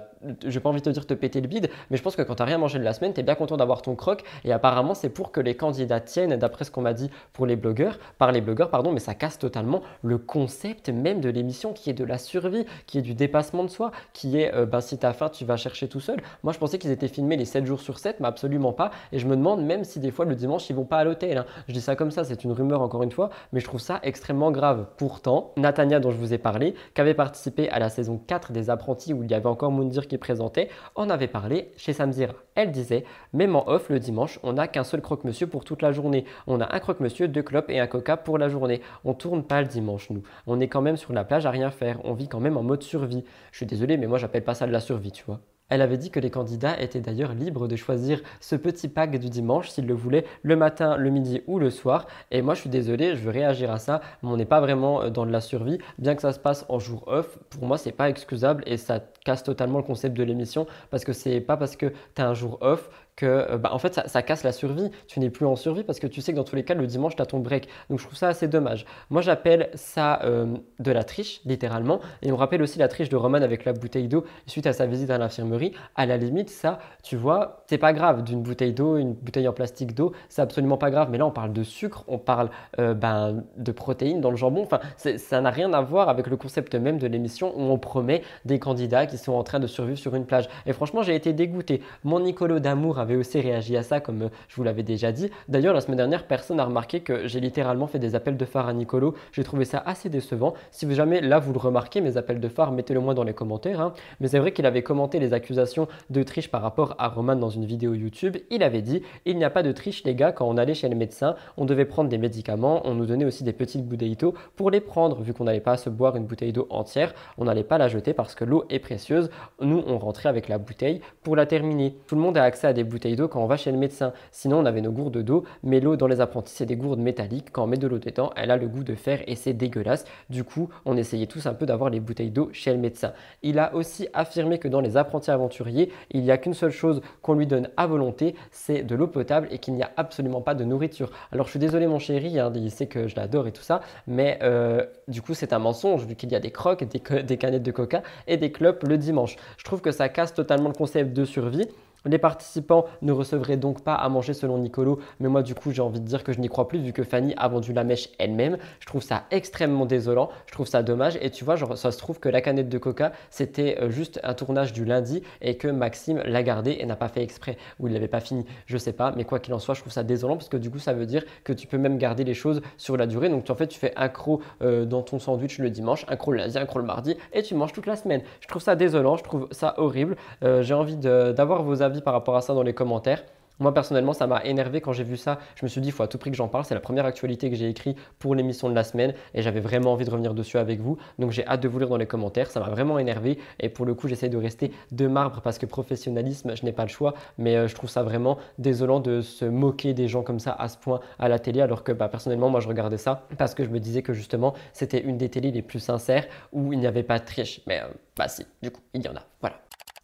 j'ai 0.46 0.60
pas 0.60 0.68
envie 0.68 0.80
de 0.80 0.84
te 0.84 0.90
dire 0.90 1.06
te 1.06 1.14
péter 1.14 1.40
le 1.40 1.48
bide, 1.48 1.70
mais 1.90 1.96
je 1.96 2.02
pense 2.02 2.16
que 2.16 2.22
quand 2.22 2.34
tu 2.34 2.42
rien 2.42 2.58
mangé 2.58 2.78
de 2.78 2.84
la 2.84 2.92
semaine, 2.92 3.12
tu 3.12 3.20
es 3.20 3.22
bien 3.22 3.34
content 3.34 3.56
d'avoir 3.56 3.82
ton 3.82 3.94
croque. 3.94 4.24
Et 4.44 4.52
apparemment, 4.52 4.94
c'est 4.94 5.08
pour 5.08 5.32
que 5.32 5.40
les 5.40 5.56
candidats 5.56 6.00
tiennent, 6.00 6.36
d'après 6.36 6.64
ce 6.64 6.70
qu'on 6.70 6.82
m'a 6.82 6.92
dit 6.92 7.10
pour 7.32 7.46
les 7.46 7.56
blogueurs, 7.56 7.98
par 8.18 8.32
les 8.32 8.40
blogueurs, 8.40 8.70
pardon, 8.70 8.92
mais 8.92 9.00
ça 9.00 9.14
casse 9.14 9.38
totalement 9.38 9.65
le 10.02 10.18
concept 10.18 10.88
même 10.88 11.20
de 11.20 11.28
l'émission 11.28 11.72
qui 11.72 11.90
est 11.90 11.94
de 11.94 12.04
la 12.04 12.18
survie, 12.18 12.64
qui 12.86 12.98
est 12.98 13.02
du 13.02 13.14
dépassement 13.14 13.64
de 13.64 13.70
soi, 13.70 13.90
qui 14.12 14.38
est 14.38 14.54
euh, 14.54 14.66
ben, 14.66 14.80
si 14.80 14.98
tu 14.98 15.06
as 15.06 15.12
faim, 15.12 15.28
tu 15.28 15.44
vas 15.44 15.56
chercher 15.56 15.88
tout 15.88 16.00
seul. 16.00 16.20
Moi, 16.42 16.52
je 16.52 16.58
pensais 16.58 16.78
qu'ils 16.78 16.90
étaient 16.90 17.08
filmés 17.08 17.36
les 17.36 17.44
7 17.44 17.66
jours 17.66 17.80
sur 17.80 17.98
7, 17.98 18.20
mais 18.20 18.28
absolument 18.28 18.72
pas. 18.72 18.90
Et 19.12 19.18
je 19.18 19.26
me 19.26 19.36
demande 19.36 19.64
même 19.64 19.84
si 19.84 20.00
des 20.00 20.10
fois 20.10 20.24
le 20.24 20.34
dimanche, 20.34 20.68
ils 20.70 20.76
vont 20.76 20.84
pas 20.84 20.98
à 20.98 21.04
l'hôtel. 21.04 21.38
Hein. 21.38 21.46
Je 21.68 21.72
dis 21.72 21.80
ça 21.80 21.96
comme 21.96 22.10
ça, 22.10 22.24
c'est 22.24 22.44
une 22.44 22.52
rumeur 22.52 22.80
encore 22.82 23.02
une 23.02 23.12
fois, 23.12 23.30
mais 23.52 23.60
je 23.60 23.64
trouve 23.66 23.80
ça 23.80 24.00
extrêmement 24.02 24.50
grave. 24.50 24.86
Pourtant, 24.96 25.52
Natania, 25.56 26.00
dont 26.00 26.10
je 26.10 26.18
vous 26.18 26.32
ai 26.32 26.38
parlé, 26.38 26.74
qui 26.94 27.00
avait 27.00 27.14
participé 27.14 27.68
à 27.70 27.78
la 27.78 27.88
saison 27.88 28.20
4 28.26 28.52
des 28.52 28.70
apprentis 28.70 29.12
où 29.12 29.22
il 29.22 29.30
y 29.30 29.34
avait 29.34 29.46
encore 29.46 29.70
Moundir 29.70 30.06
qui 30.06 30.18
présentait, 30.18 30.68
en 30.94 31.10
avait 31.10 31.28
parlé 31.28 31.72
chez 31.76 31.92
Samzira. 31.92 32.34
Elle 32.54 32.70
disait, 32.70 33.04
même 33.32 33.56
en 33.56 33.68
off, 33.68 33.88
le 33.88 33.98
dimanche, 33.98 34.38
on 34.42 34.54
n'a 34.54 34.68
qu'un 34.68 34.84
seul 34.84 35.00
croque-monsieur 35.00 35.46
pour 35.46 35.64
toute 35.64 35.82
la 35.82 35.92
journée. 35.92 36.24
On 36.46 36.60
a 36.60 36.74
un 36.74 36.78
croque-monsieur, 36.78 37.28
deux 37.28 37.42
clopes 37.42 37.70
et 37.70 37.80
un 37.80 37.86
coca 37.86 38.16
pour 38.16 38.38
la 38.38 38.48
journée. 38.48 38.80
On 39.04 39.14
tourne 39.14 39.42
pas 39.42 39.55
dimanche 39.64 40.10
nous. 40.10 40.22
On 40.46 40.60
est 40.60 40.68
quand 40.68 40.82
même 40.82 40.96
sur 40.96 41.12
la 41.12 41.24
plage 41.24 41.46
à 41.46 41.50
rien 41.50 41.70
faire. 41.70 41.98
On 42.04 42.14
vit 42.14 42.28
quand 42.28 42.40
même 42.40 42.56
en 42.56 42.62
mode 42.62 42.82
survie. 42.82 43.24
Je 43.52 43.56
suis 43.56 43.66
désolé, 43.66 43.96
mais 43.96 44.06
moi 44.06 44.18
j'appelle 44.18 44.44
pas 44.44 44.54
ça 44.54 44.66
de 44.66 44.72
la 44.72 44.80
survie, 44.80 45.12
tu 45.12 45.24
vois. 45.24 45.40
Elle 45.68 45.82
avait 45.82 45.98
dit 45.98 46.10
que 46.10 46.20
les 46.20 46.30
candidats 46.30 46.80
étaient 46.80 47.00
d'ailleurs 47.00 47.34
libres 47.34 47.66
de 47.66 47.74
choisir 47.74 48.20
ce 48.38 48.54
petit 48.54 48.86
pack 48.88 49.18
du 49.18 49.28
dimanche 49.28 49.68
s'ils 49.68 49.86
le 49.86 49.94
voulaient 49.94 50.24
le 50.42 50.54
matin, 50.54 50.96
le 50.96 51.10
midi 51.10 51.42
ou 51.48 51.58
le 51.58 51.70
soir. 51.70 52.06
Et 52.30 52.40
moi 52.40 52.54
je 52.54 52.60
suis 52.60 52.70
désolé, 52.70 53.16
je 53.16 53.22
veux 53.22 53.32
réagir 53.32 53.72
à 53.72 53.78
ça, 53.78 54.00
mais 54.22 54.28
on 54.28 54.36
n'est 54.36 54.44
pas 54.44 54.60
vraiment 54.60 55.02
euh, 55.02 55.10
dans 55.10 55.26
de 55.26 55.32
la 55.32 55.40
survie. 55.40 55.78
Bien 55.98 56.14
que 56.14 56.22
ça 56.22 56.32
se 56.32 56.38
passe 56.38 56.64
en 56.68 56.78
jour 56.78 57.02
off, 57.08 57.38
pour 57.50 57.66
moi 57.66 57.78
c'est 57.78 57.90
pas 57.90 58.08
excusable 58.08 58.62
et 58.66 58.76
ça 58.76 59.00
casse 59.24 59.42
totalement 59.42 59.78
le 59.78 59.84
concept 59.84 60.16
de 60.16 60.22
l'émission 60.22 60.68
parce 60.90 61.04
que 61.04 61.12
c'est 61.12 61.40
pas 61.40 61.56
parce 61.56 61.74
que 61.74 61.92
tu 62.14 62.22
as 62.22 62.28
un 62.28 62.34
jour 62.34 62.58
off 62.60 62.88
que 63.16 63.26
euh, 63.26 63.58
bah, 63.58 63.70
en 63.72 63.78
fait 63.78 64.00
ça, 64.06 64.22
casse 64.22 64.44
la 64.44 64.52
survie. 64.52 64.90
Tu 65.08 65.20
n'es 65.20 65.30
plus 65.30 65.46
en 65.46 65.56
survie 65.56 65.82
parce 65.82 65.98
que 65.98 66.06
tu 66.06 66.20
sais 66.20 66.32
que 66.32 66.36
dans 66.36 66.44
tous 66.44 66.56
les 66.56 66.64
cas 66.64 66.74
le 66.74 66.86
dimanche 66.86 67.16
tu 67.16 67.22
as 67.22 67.26
ton 67.26 67.40
break. 67.40 67.68
Donc 67.90 67.98
je 67.98 68.04
trouve 68.04 68.16
ça 68.16 68.28
assez 68.28 68.46
dommage. 68.46 68.84
Moi 69.10 69.22
j'appelle 69.22 69.70
ça 69.74 70.20
euh, 70.24 70.46
de 70.78 70.92
la 70.92 71.02
triche 71.02 71.40
littéralement 71.44 72.00
et 72.22 72.30
on 72.30 72.36
rappelle 72.36 72.62
aussi 72.62 72.78
la 72.78 72.88
triche 72.88 73.08
de 73.08 73.16
Roman 73.16 73.38
avec 73.38 73.64
la 73.64 73.72
bouteille 73.72 74.08
d'eau 74.08 74.24
suite 74.46 74.66
à 74.66 74.72
sa 74.72 74.86
visite 74.86 75.10
à 75.10 75.18
l'infirmerie. 75.18 75.72
À 75.94 76.06
la 76.06 76.18
limite 76.18 76.50
ça, 76.50 76.78
tu 77.02 77.16
vois, 77.16 77.64
c'est 77.66 77.78
pas 77.78 77.92
grave 77.92 78.22
d'une 78.22 78.42
bouteille 78.42 78.74
d'eau, 78.74 78.98
une 78.98 79.14
bouteille 79.14 79.48
en 79.48 79.52
plastique 79.52 79.94
d'eau, 79.94 80.12
c'est 80.28 80.42
absolument 80.42 80.76
pas 80.76 80.90
grave. 80.90 81.08
Mais 81.10 81.18
là 81.18 81.26
on 81.26 81.30
parle 81.30 81.52
de 81.52 81.62
sucre, 81.62 82.04
on 82.08 82.18
parle 82.18 82.50
euh, 82.78 82.92
ben, 82.92 83.44
de 83.56 83.72
protéines 83.72 84.20
dans 84.20 84.30
le 84.30 84.36
jambon. 84.36 84.62
Enfin 84.62 84.80
ça 84.96 85.40
n'a 85.40 85.50
rien 85.50 85.72
à 85.72 85.80
voir 85.80 86.10
avec 86.10 86.26
le 86.26 86.36
concept 86.36 86.74
même 86.74 86.98
de 86.98 87.06
l'émission 87.06 87.52
où 87.56 87.62
on 87.62 87.78
promet 87.78 88.22
des 88.44 88.58
candidats 88.58 89.06
qui 89.06 89.16
sont 89.16 89.32
en 89.32 89.42
train 89.42 89.58
de 89.58 89.66
survivre 89.66 89.98
sur 89.98 90.14
une 90.14 90.26
plage. 90.26 90.48
Et 90.66 90.74
franchement 90.74 91.02
j'ai 91.02 91.14
été 91.14 91.32
dégoûté. 91.32 91.80
Mon 92.04 92.20
Nicolo 92.20 92.58
d'amour 92.58 92.98
avait 93.06 93.16
aussi 93.16 93.40
réagi 93.40 93.76
à 93.76 93.82
ça, 93.82 94.00
comme 94.00 94.22
euh, 94.22 94.28
je 94.48 94.56
vous 94.56 94.64
l'avais 94.64 94.82
déjà 94.82 95.12
dit. 95.12 95.30
D'ailleurs, 95.48 95.74
la 95.74 95.80
semaine 95.80 95.96
dernière, 95.96 96.26
personne 96.26 96.56
n'a 96.56 96.64
remarqué 96.64 97.00
que 97.00 97.26
j'ai 97.26 97.40
littéralement 97.40 97.86
fait 97.86 97.98
des 97.98 98.14
appels 98.14 98.36
de 98.36 98.44
phare 98.44 98.68
à 98.68 98.72
Nicolo. 98.72 99.14
J'ai 99.32 99.44
trouvé 99.44 99.64
ça 99.64 99.82
assez 99.86 100.08
décevant. 100.08 100.54
Si 100.70 100.92
jamais 100.94 101.20
là 101.20 101.38
vous 101.38 101.52
le 101.52 101.58
remarquez, 101.58 102.00
mes 102.00 102.16
appels 102.16 102.40
de 102.40 102.48
phare, 102.48 102.72
mettez-le 102.72 103.00
moi 103.00 103.14
dans 103.14 103.22
les 103.22 103.32
commentaires. 103.32 103.80
Hein. 103.80 103.94
Mais 104.20 104.28
c'est 104.28 104.38
vrai 104.38 104.52
qu'il 104.52 104.66
avait 104.66 104.82
commenté 104.82 105.18
les 105.20 105.32
accusations 105.32 105.86
de 106.10 106.22
triche 106.22 106.50
par 106.50 106.62
rapport 106.62 106.94
à 106.98 107.08
Roman 107.08 107.36
dans 107.36 107.50
une 107.50 107.64
vidéo 107.64 107.94
YouTube. 107.94 108.36
Il 108.50 108.62
avait 108.62 108.82
dit 108.82 109.02
il 109.24 109.36
n'y 109.36 109.44
a 109.44 109.50
pas 109.50 109.62
de 109.62 109.72
triche, 109.72 110.02
les 110.04 110.14
gars, 110.14 110.32
quand 110.32 110.48
on 110.48 110.56
allait 110.56 110.74
chez 110.74 110.88
le 110.88 110.96
médecin, 110.96 111.36
on 111.56 111.64
devait 111.64 111.84
prendre 111.84 112.10
des 112.10 112.18
médicaments, 112.18 112.82
on 112.84 112.94
nous 112.94 113.06
donnait 113.06 113.24
aussi 113.24 113.44
des 113.44 113.52
petites 113.52 113.86
bouteilles 113.86 114.16
d'eau 114.16 114.34
pour 114.56 114.70
les 114.70 114.80
prendre. 114.80 115.22
Vu 115.22 115.32
qu'on 115.32 115.44
n'allait 115.44 115.60
pas 115.60 115.76
se 115.76 115.90
boire 115.90 116.16
une 116.16 116.26
bouteille 116.26 116.52
d'eau 116.52 116.66
entière, 116.70 117.14
on 117.38 117.44
n'allait 117.44 117.64
pas 117.64 117.78
la 117.78 117.88
jeter 117.88 118.12
parce 118.12 118.34
que 118.34 118.44
l'eau 118.44 118.64
est 118.70 118.78
précieuse. 118.78 119.30
Nous, 119.60 119.82
on 119.86 119.98
rentrait 119.98 120.28
avec 120.28 120.48
la 120.48 120.58
bouteille 120.58 121.00
pour 121.22 121.36
la 121.36 121.46
terminer. 121.46 121.96
Tout 122.06 122.16
le 122.16 122.20
monde 122.20 122.36
a 122.36 122.42
accès 122.42 122.66
à 122.66 122.72
des 122.72 122.84
bouteilles 122.84 122.95
d'eau 122.98 123.28
quand 123.28 123.42
on 123.42 123.46
va 123.46 123.56
chez 123.56 123.70
le 123.70 123.78
médecin. 123.78 124.12
Sinon, 124.32 124.58
on 124.58 124.64
avait 124.64 124.80
nos 124.80 124.90
gourdes 124.90 125.18
d'eau, 125.18 125.44
mais 125.62 125.80
l'eau 125.80 125.96
dans 125.96 126.06
les 126.06 126.20
apprentis, 126.20 126.54
c'est 126.54 126.66
des 126.66 126.76
gourdes 126.76 126.98
métalliques. 126.98 127.52
Quand 127.52 127.64
on 127.64 127.66
met 127.66 127.76
de 127.76 127.86
l'eau 127.86 127.98
dedans, 127.98 128.30
elle 128.36 128.50
a 128.50 128.56
le 128.56 128.66
goût 128.66 128.84
de 128.84 128.94
fer 128.94 129.22
et 129.26 129.34
c'est 129.34 129.52
dégueulasse. 129.52 130.04
Du 130.30 130.44
coup, 130.44 130.68
on 130.84 130.96
essayait 130.96 131.26
tous 131.26 131.46
un 131.46 131.54
peu 131.54 131.66
d'avoir 131.66 131.90
les 131.90 132.00
bouteilles 132.00 132.30
d'eau 132.30 132.48
chez 132.52 132.72
le 132.72 132.78
médecin. 132.78 133.12
Il 133.42 133.58
a 133.58 133.74
aussi 133.74 134.08
affirmé 134.14 134.58
que 134.58 134.68
dans 134.68 134.80
les 134.80 134.96
apprentis 134.96 135.30
aventuriers, 135.30 135.92
il 136.10 136.22
n'y 136.22 136.30
a 136.30 136.38
qu'une 136.38 136.54
seule 136.54 136.70
chose 136.70 137.00
qu'on 137.22 137.34
lui 137.34 137.46
donne 137.46 137.68
à 137.76 137.86
volonté, 137.86 138.34
c'est 138.50 138.82
de 138.82 138.94
l'eau 138.94 139.06
potable 139.06 139.48
et 139.50 139.58
qu'il 139.58 139.74
n'y 139.74 139.82
a 139.82 139.90
absolument 139.96 140.40
pas 140.40 140.54
de 140.54 140.64
nourriture. 140.64 141.10
Alors, 141.32 141.46
je 141.46 141.50
suis 141.50 141.60
désolé, 141.60 141.86
mon 141.86 141.98
chéri, 141.98 142.38
hein, 142.38 142.52
il 142.54 142.70
sait 142.70 142.86
que 142.86 143.08
je 143.08 143.16
l'adore 143.16 143.46
et 143.46 143.52
tout 143.52 143.62
ça, 143.62 143.80
mais 144.06 144.38
euh, 144.42 144.84
du 145.08 145.22
coup, 145.22 145.34
c'est 145.34 145.52
un 145.52 145.58
mensonge 145.58 146.06
vu 146.06 146.14
qu'il 146.14 146.30
y 146.32 146.34
a 146.34 146.40
des 146.40 146.50
crocs, 146.50 146.84
des, 146.84 147.22
des 147.22 147.36
canettes 147.36 147.62
de 147.62 147.70
coca 147.70 148.02
et 148.26 148.36
des 148.36 148.50
clopes 148.52 148.82
le 148.84 148.98
dimanche. 148.98 149.36
Je 149.56 149.64
trouve 149.64 149.80
que 149.80 149.90
ça 149.90 150.08
casse 150.08 150.34
totalement 150.34 150.68
le 150.68 150.74
concept 150.74 151.12
de 151.12 151.24
survie 151.24 151.68
Les 152.06 152.18
participants 152.18 152.86
ne 153.02 153.12
recevraient 153.12 153.56
donc 153.56 153.82
pas 153.82 153.94
à 153.94 154.08
manger 154.08 154.32
selon 154.32 154.58
Nicolo, 154.58 155.00
mais 155.20 155.28
moi 155.28 155.42
du 155.42 155.54
coup 155.54 155.72
j'ai 155.72 155.82
envie 155.82 156.00
de 156.00 156.06
dire 156.06 156.24
que 156.24 156.32
je 156.32 156.40
n'y 156.40 156.48
crois 156.48 156.68
plus 156.68 156.78
vu 156.78 156.92
que 156.92 157.02
Fanny 157.02 157.34
a 157.36 157.48
vendu 157.48 157.72
la 157.72 157.84
mèche 157.84 158.08
elle-même. 158.18 158.58
Je 158.80 158.86
trouve 158.86 159.02
ça 159.02 159.24
extrêmement 159.30 159.86
désolant, 159.86 160.30
je 160.46 160.52
trouve 160.52 160.66
ça 160.66 160.82
dommage 160.82 161.18
et 161.20 161.30
tu 161.30 161.44
vois, 161.44 161.56
ça 161.76 161.90
se 161.90 161.98
trouve 161.98 162.20
que 162.20 162.28
la 162.28 162.40
canette 162.40 162.68
de 162.68 162.78
coca 162.78 163.12
c'était 163.30 163.78
euh, 163.80 163.90
juste 163.90 164.20
un 164.22 164.34
tournage 164.34 164.72
du 164.72 164.84
lundi 164.84 165.22
et 165.40 165.56
que 165.56 165.68
Maxime 165.68 166.22
l'a 166.24 166.42
gardé 166.42 166.76
et 166.80 166.86
n'a 166.86 166.96
pas 166.96 167.08
fait 167.08 167.22
exprès 167.22 167.56
ou 167.80 167.88
il 167.88 167.92
l'avait 167.92 168.08
pas 168.08 168.20
fini, 168.20 168.44
je 168.66 168.78
sais 168.78 168.92
pas, 168.92 169.12
mais 169.16 169.24
quoi 169.24 169.40
qu'il 169.40 169.54
en 169.54 169.58
soit, 169.58 169.74
je 169.74 169.80
trouve 169.80 169.92
ça 169.92 170.04
désolant 170.04 170.36
parce 170.36 170.48
que 170.48 170.56
du 170.56 170.70
coup 170.70 170.78
ça 170.78 170.92
veut 170.92 171.06
dire 171.06 171.24
que 171.44 171.52
tu 171.52 171.66
peux 171.66 171.78
même 171.78 171.98
garder 171.98 172.24
les 172.24 172.34
choses 172.34 172.62
sur 172.76 172.96
la 172.96 173.06
durée. 173.06 173.28
Donc 173.28 173.48
en 173.50 173.54
fait 173.54 173.66
tu 173.66 173.78
fais 173.78 173.92
un 173.96 174.08
croc 174.08 174.40
euh, 174.62 174.84
dans 174.84 175.02
ton 175.02 175.18
sandwich 175.18 175.58
le 175.58 175.70
dimanche, 175.70 176.04
un 176.08 176.16
croc 176.16 176.34
le 176.34 176.38
lundi, 176.38 176.58
un 176.58 176.66
croc 176.66 176.80
le 176.80 176.86
mardi 176.86 177.16
et 177.32 177.42
tu 177.42 177.54
manges 177.54 177.72
toute 177.72 177.86
la 177.86 177.96
semaine. 177.96 178.22
Je 178.40 178.48
trouve 178.48 178.62
ça 178.62 178.76
désolant, 178.76 179.16
je 179.16 179.24
trouve 179.24 179.48
ça 179.50 179.74
horrible. 179.78 180.16
Euh, 180.42 180.62
j'ai 180.62 180.74
envie 180.74 180.96
d'avoir 180.96 181.62
vos 181.62 181.82
avis 181.82 181.95
par 182.00 182.14
rapport 182.14 182.36
à 182.36 182.40
ça 182.40 182.54
dans 182.54 182.62
les 182.62 182.74
commentaires. 182.74 183.22
Moi 183.58 183.72
personnellement, 183.72 184.12
ça 184.12 184.26
m'a 184.26 184.44
énervé 184.44 184.80
quand 184.80 184.92
j'ai 184.92 185.04
vu 185.04 185.16
ça. 185.16 185.38
Je 185.54 185.64
me 185.64 185.68
suis 185.68 185.80
dit, 185.80 185.88
il 185.88 185.92
faut 185.92 186.02
à 186.02 186.08
tout 186.08 186.18
prix 186.18 186.30
que 186.30 186.36
j'en 186.36 186.48
parle. 186.48 186.64
C'est 186.64 186.74
la 186.74 186.80
première 186.80 187.06
actualité 187.06 187.48
que 187.48 187.56
j'ai 187.56 187.68
écrite 187.68 187.96
pour 188.18 188.34
l'émission 188.34 188.68
de 188.68 188.74
la 188.74 188.84
semaine 188.84 189.14
et 189.34 189.40
j'avais 189.40 189.60
vraiment 189.60 189.92
envie 189.92 190.04
de 190.04 190.10
revenir 190.10 190.34
dessus 190.34 190.58
avec 190.58 190.80
vous. 190.80 190.98
Donc 191.18 191.30
j'ai 191.30 191.46
hâte 191.46 191.62
de 191.62 191.68
vous 191.68 191.78
lire 191.78 191.88
dans 191.88 191.96
les 191.96 192.06
commentaires. 192.06 192.50
Ça 192.50 192.60
m'a 192.60 192.68
vraiment 192.68 192.98
énervé 192.98 193.38
et 193.58 193.70
pour 193.70 193.86
le 193.86 193.94
coup, 193.94 194.08
j'essaie 194.08 194.28
de 194.28 194.36
rester 194.36 194.72
de 194.92 195.06
marbre 195.06 195.40
parce 195.40 195.58
que 195.58 195.64
professionnalisme, 195.64 196.54
je 196.54 196.64
n'ai 196.64 196.72
pas 196.72 196.82
le 196.82 196.90
choix. 196.90 197.14
Mais 197.38 197.56
euh, 197.56 197.66
je 197.66 197.74
trouve 197.74 197.88
ça 197.88 198.02
vraiment 198.02 198.36
désolant 198.58 199.00
de 199.00 199.22
se 199.22 199.46
moquer 199.46 199.94
des 199.94 200.06
gens 200.06 200.22
comme 200.22 200.38
ça 200.38 200.52
à 200.52 200.68
ce 200.68 200.76
point 200.76 201.00
à 201.18 201.28
la 201.28 201.38
télé 201.38 201.62
alors 201.62 201.82
que 201.82 201.92
bah, 201.92 202.08
personnellement, 202.08 202.50
moi 202.50 202.60
je 202.60 202.68
regardais 202.68 202.98
ça 202.98 203.22
parce 203.38 203.54
que 203.54 203.64
je 203.64 203.70
me 203.70 203.80
disais 203.80 204.02
que 204.02 204.12
justement, 204.12 204.52
c'était 204.74 205.00
une 205.00 205.16
des 205.16 205.30
télés 205.30 205.50
les 205.50 205.62
plus 205.62 205.80
sincères 205.80 206.26
où 206.52 206.74
il 206.74 206.78
n'y 206.78 206.86
avait 206.86 207.02
pas 207.02 207.18
de 207.18 207.24
triche. 207.24 207.62
Mais 207.66 207.80
euh, 207.80 207.86
bah 208.16 208.28
si, 208.28 208.46
du 208.62 208.70
coup, 208.70 208.80
il 208.94 209.04
y 209.04 209.08
en 209.08 209.16
a. 209.16 209.22
Voilà. 209.40 209.56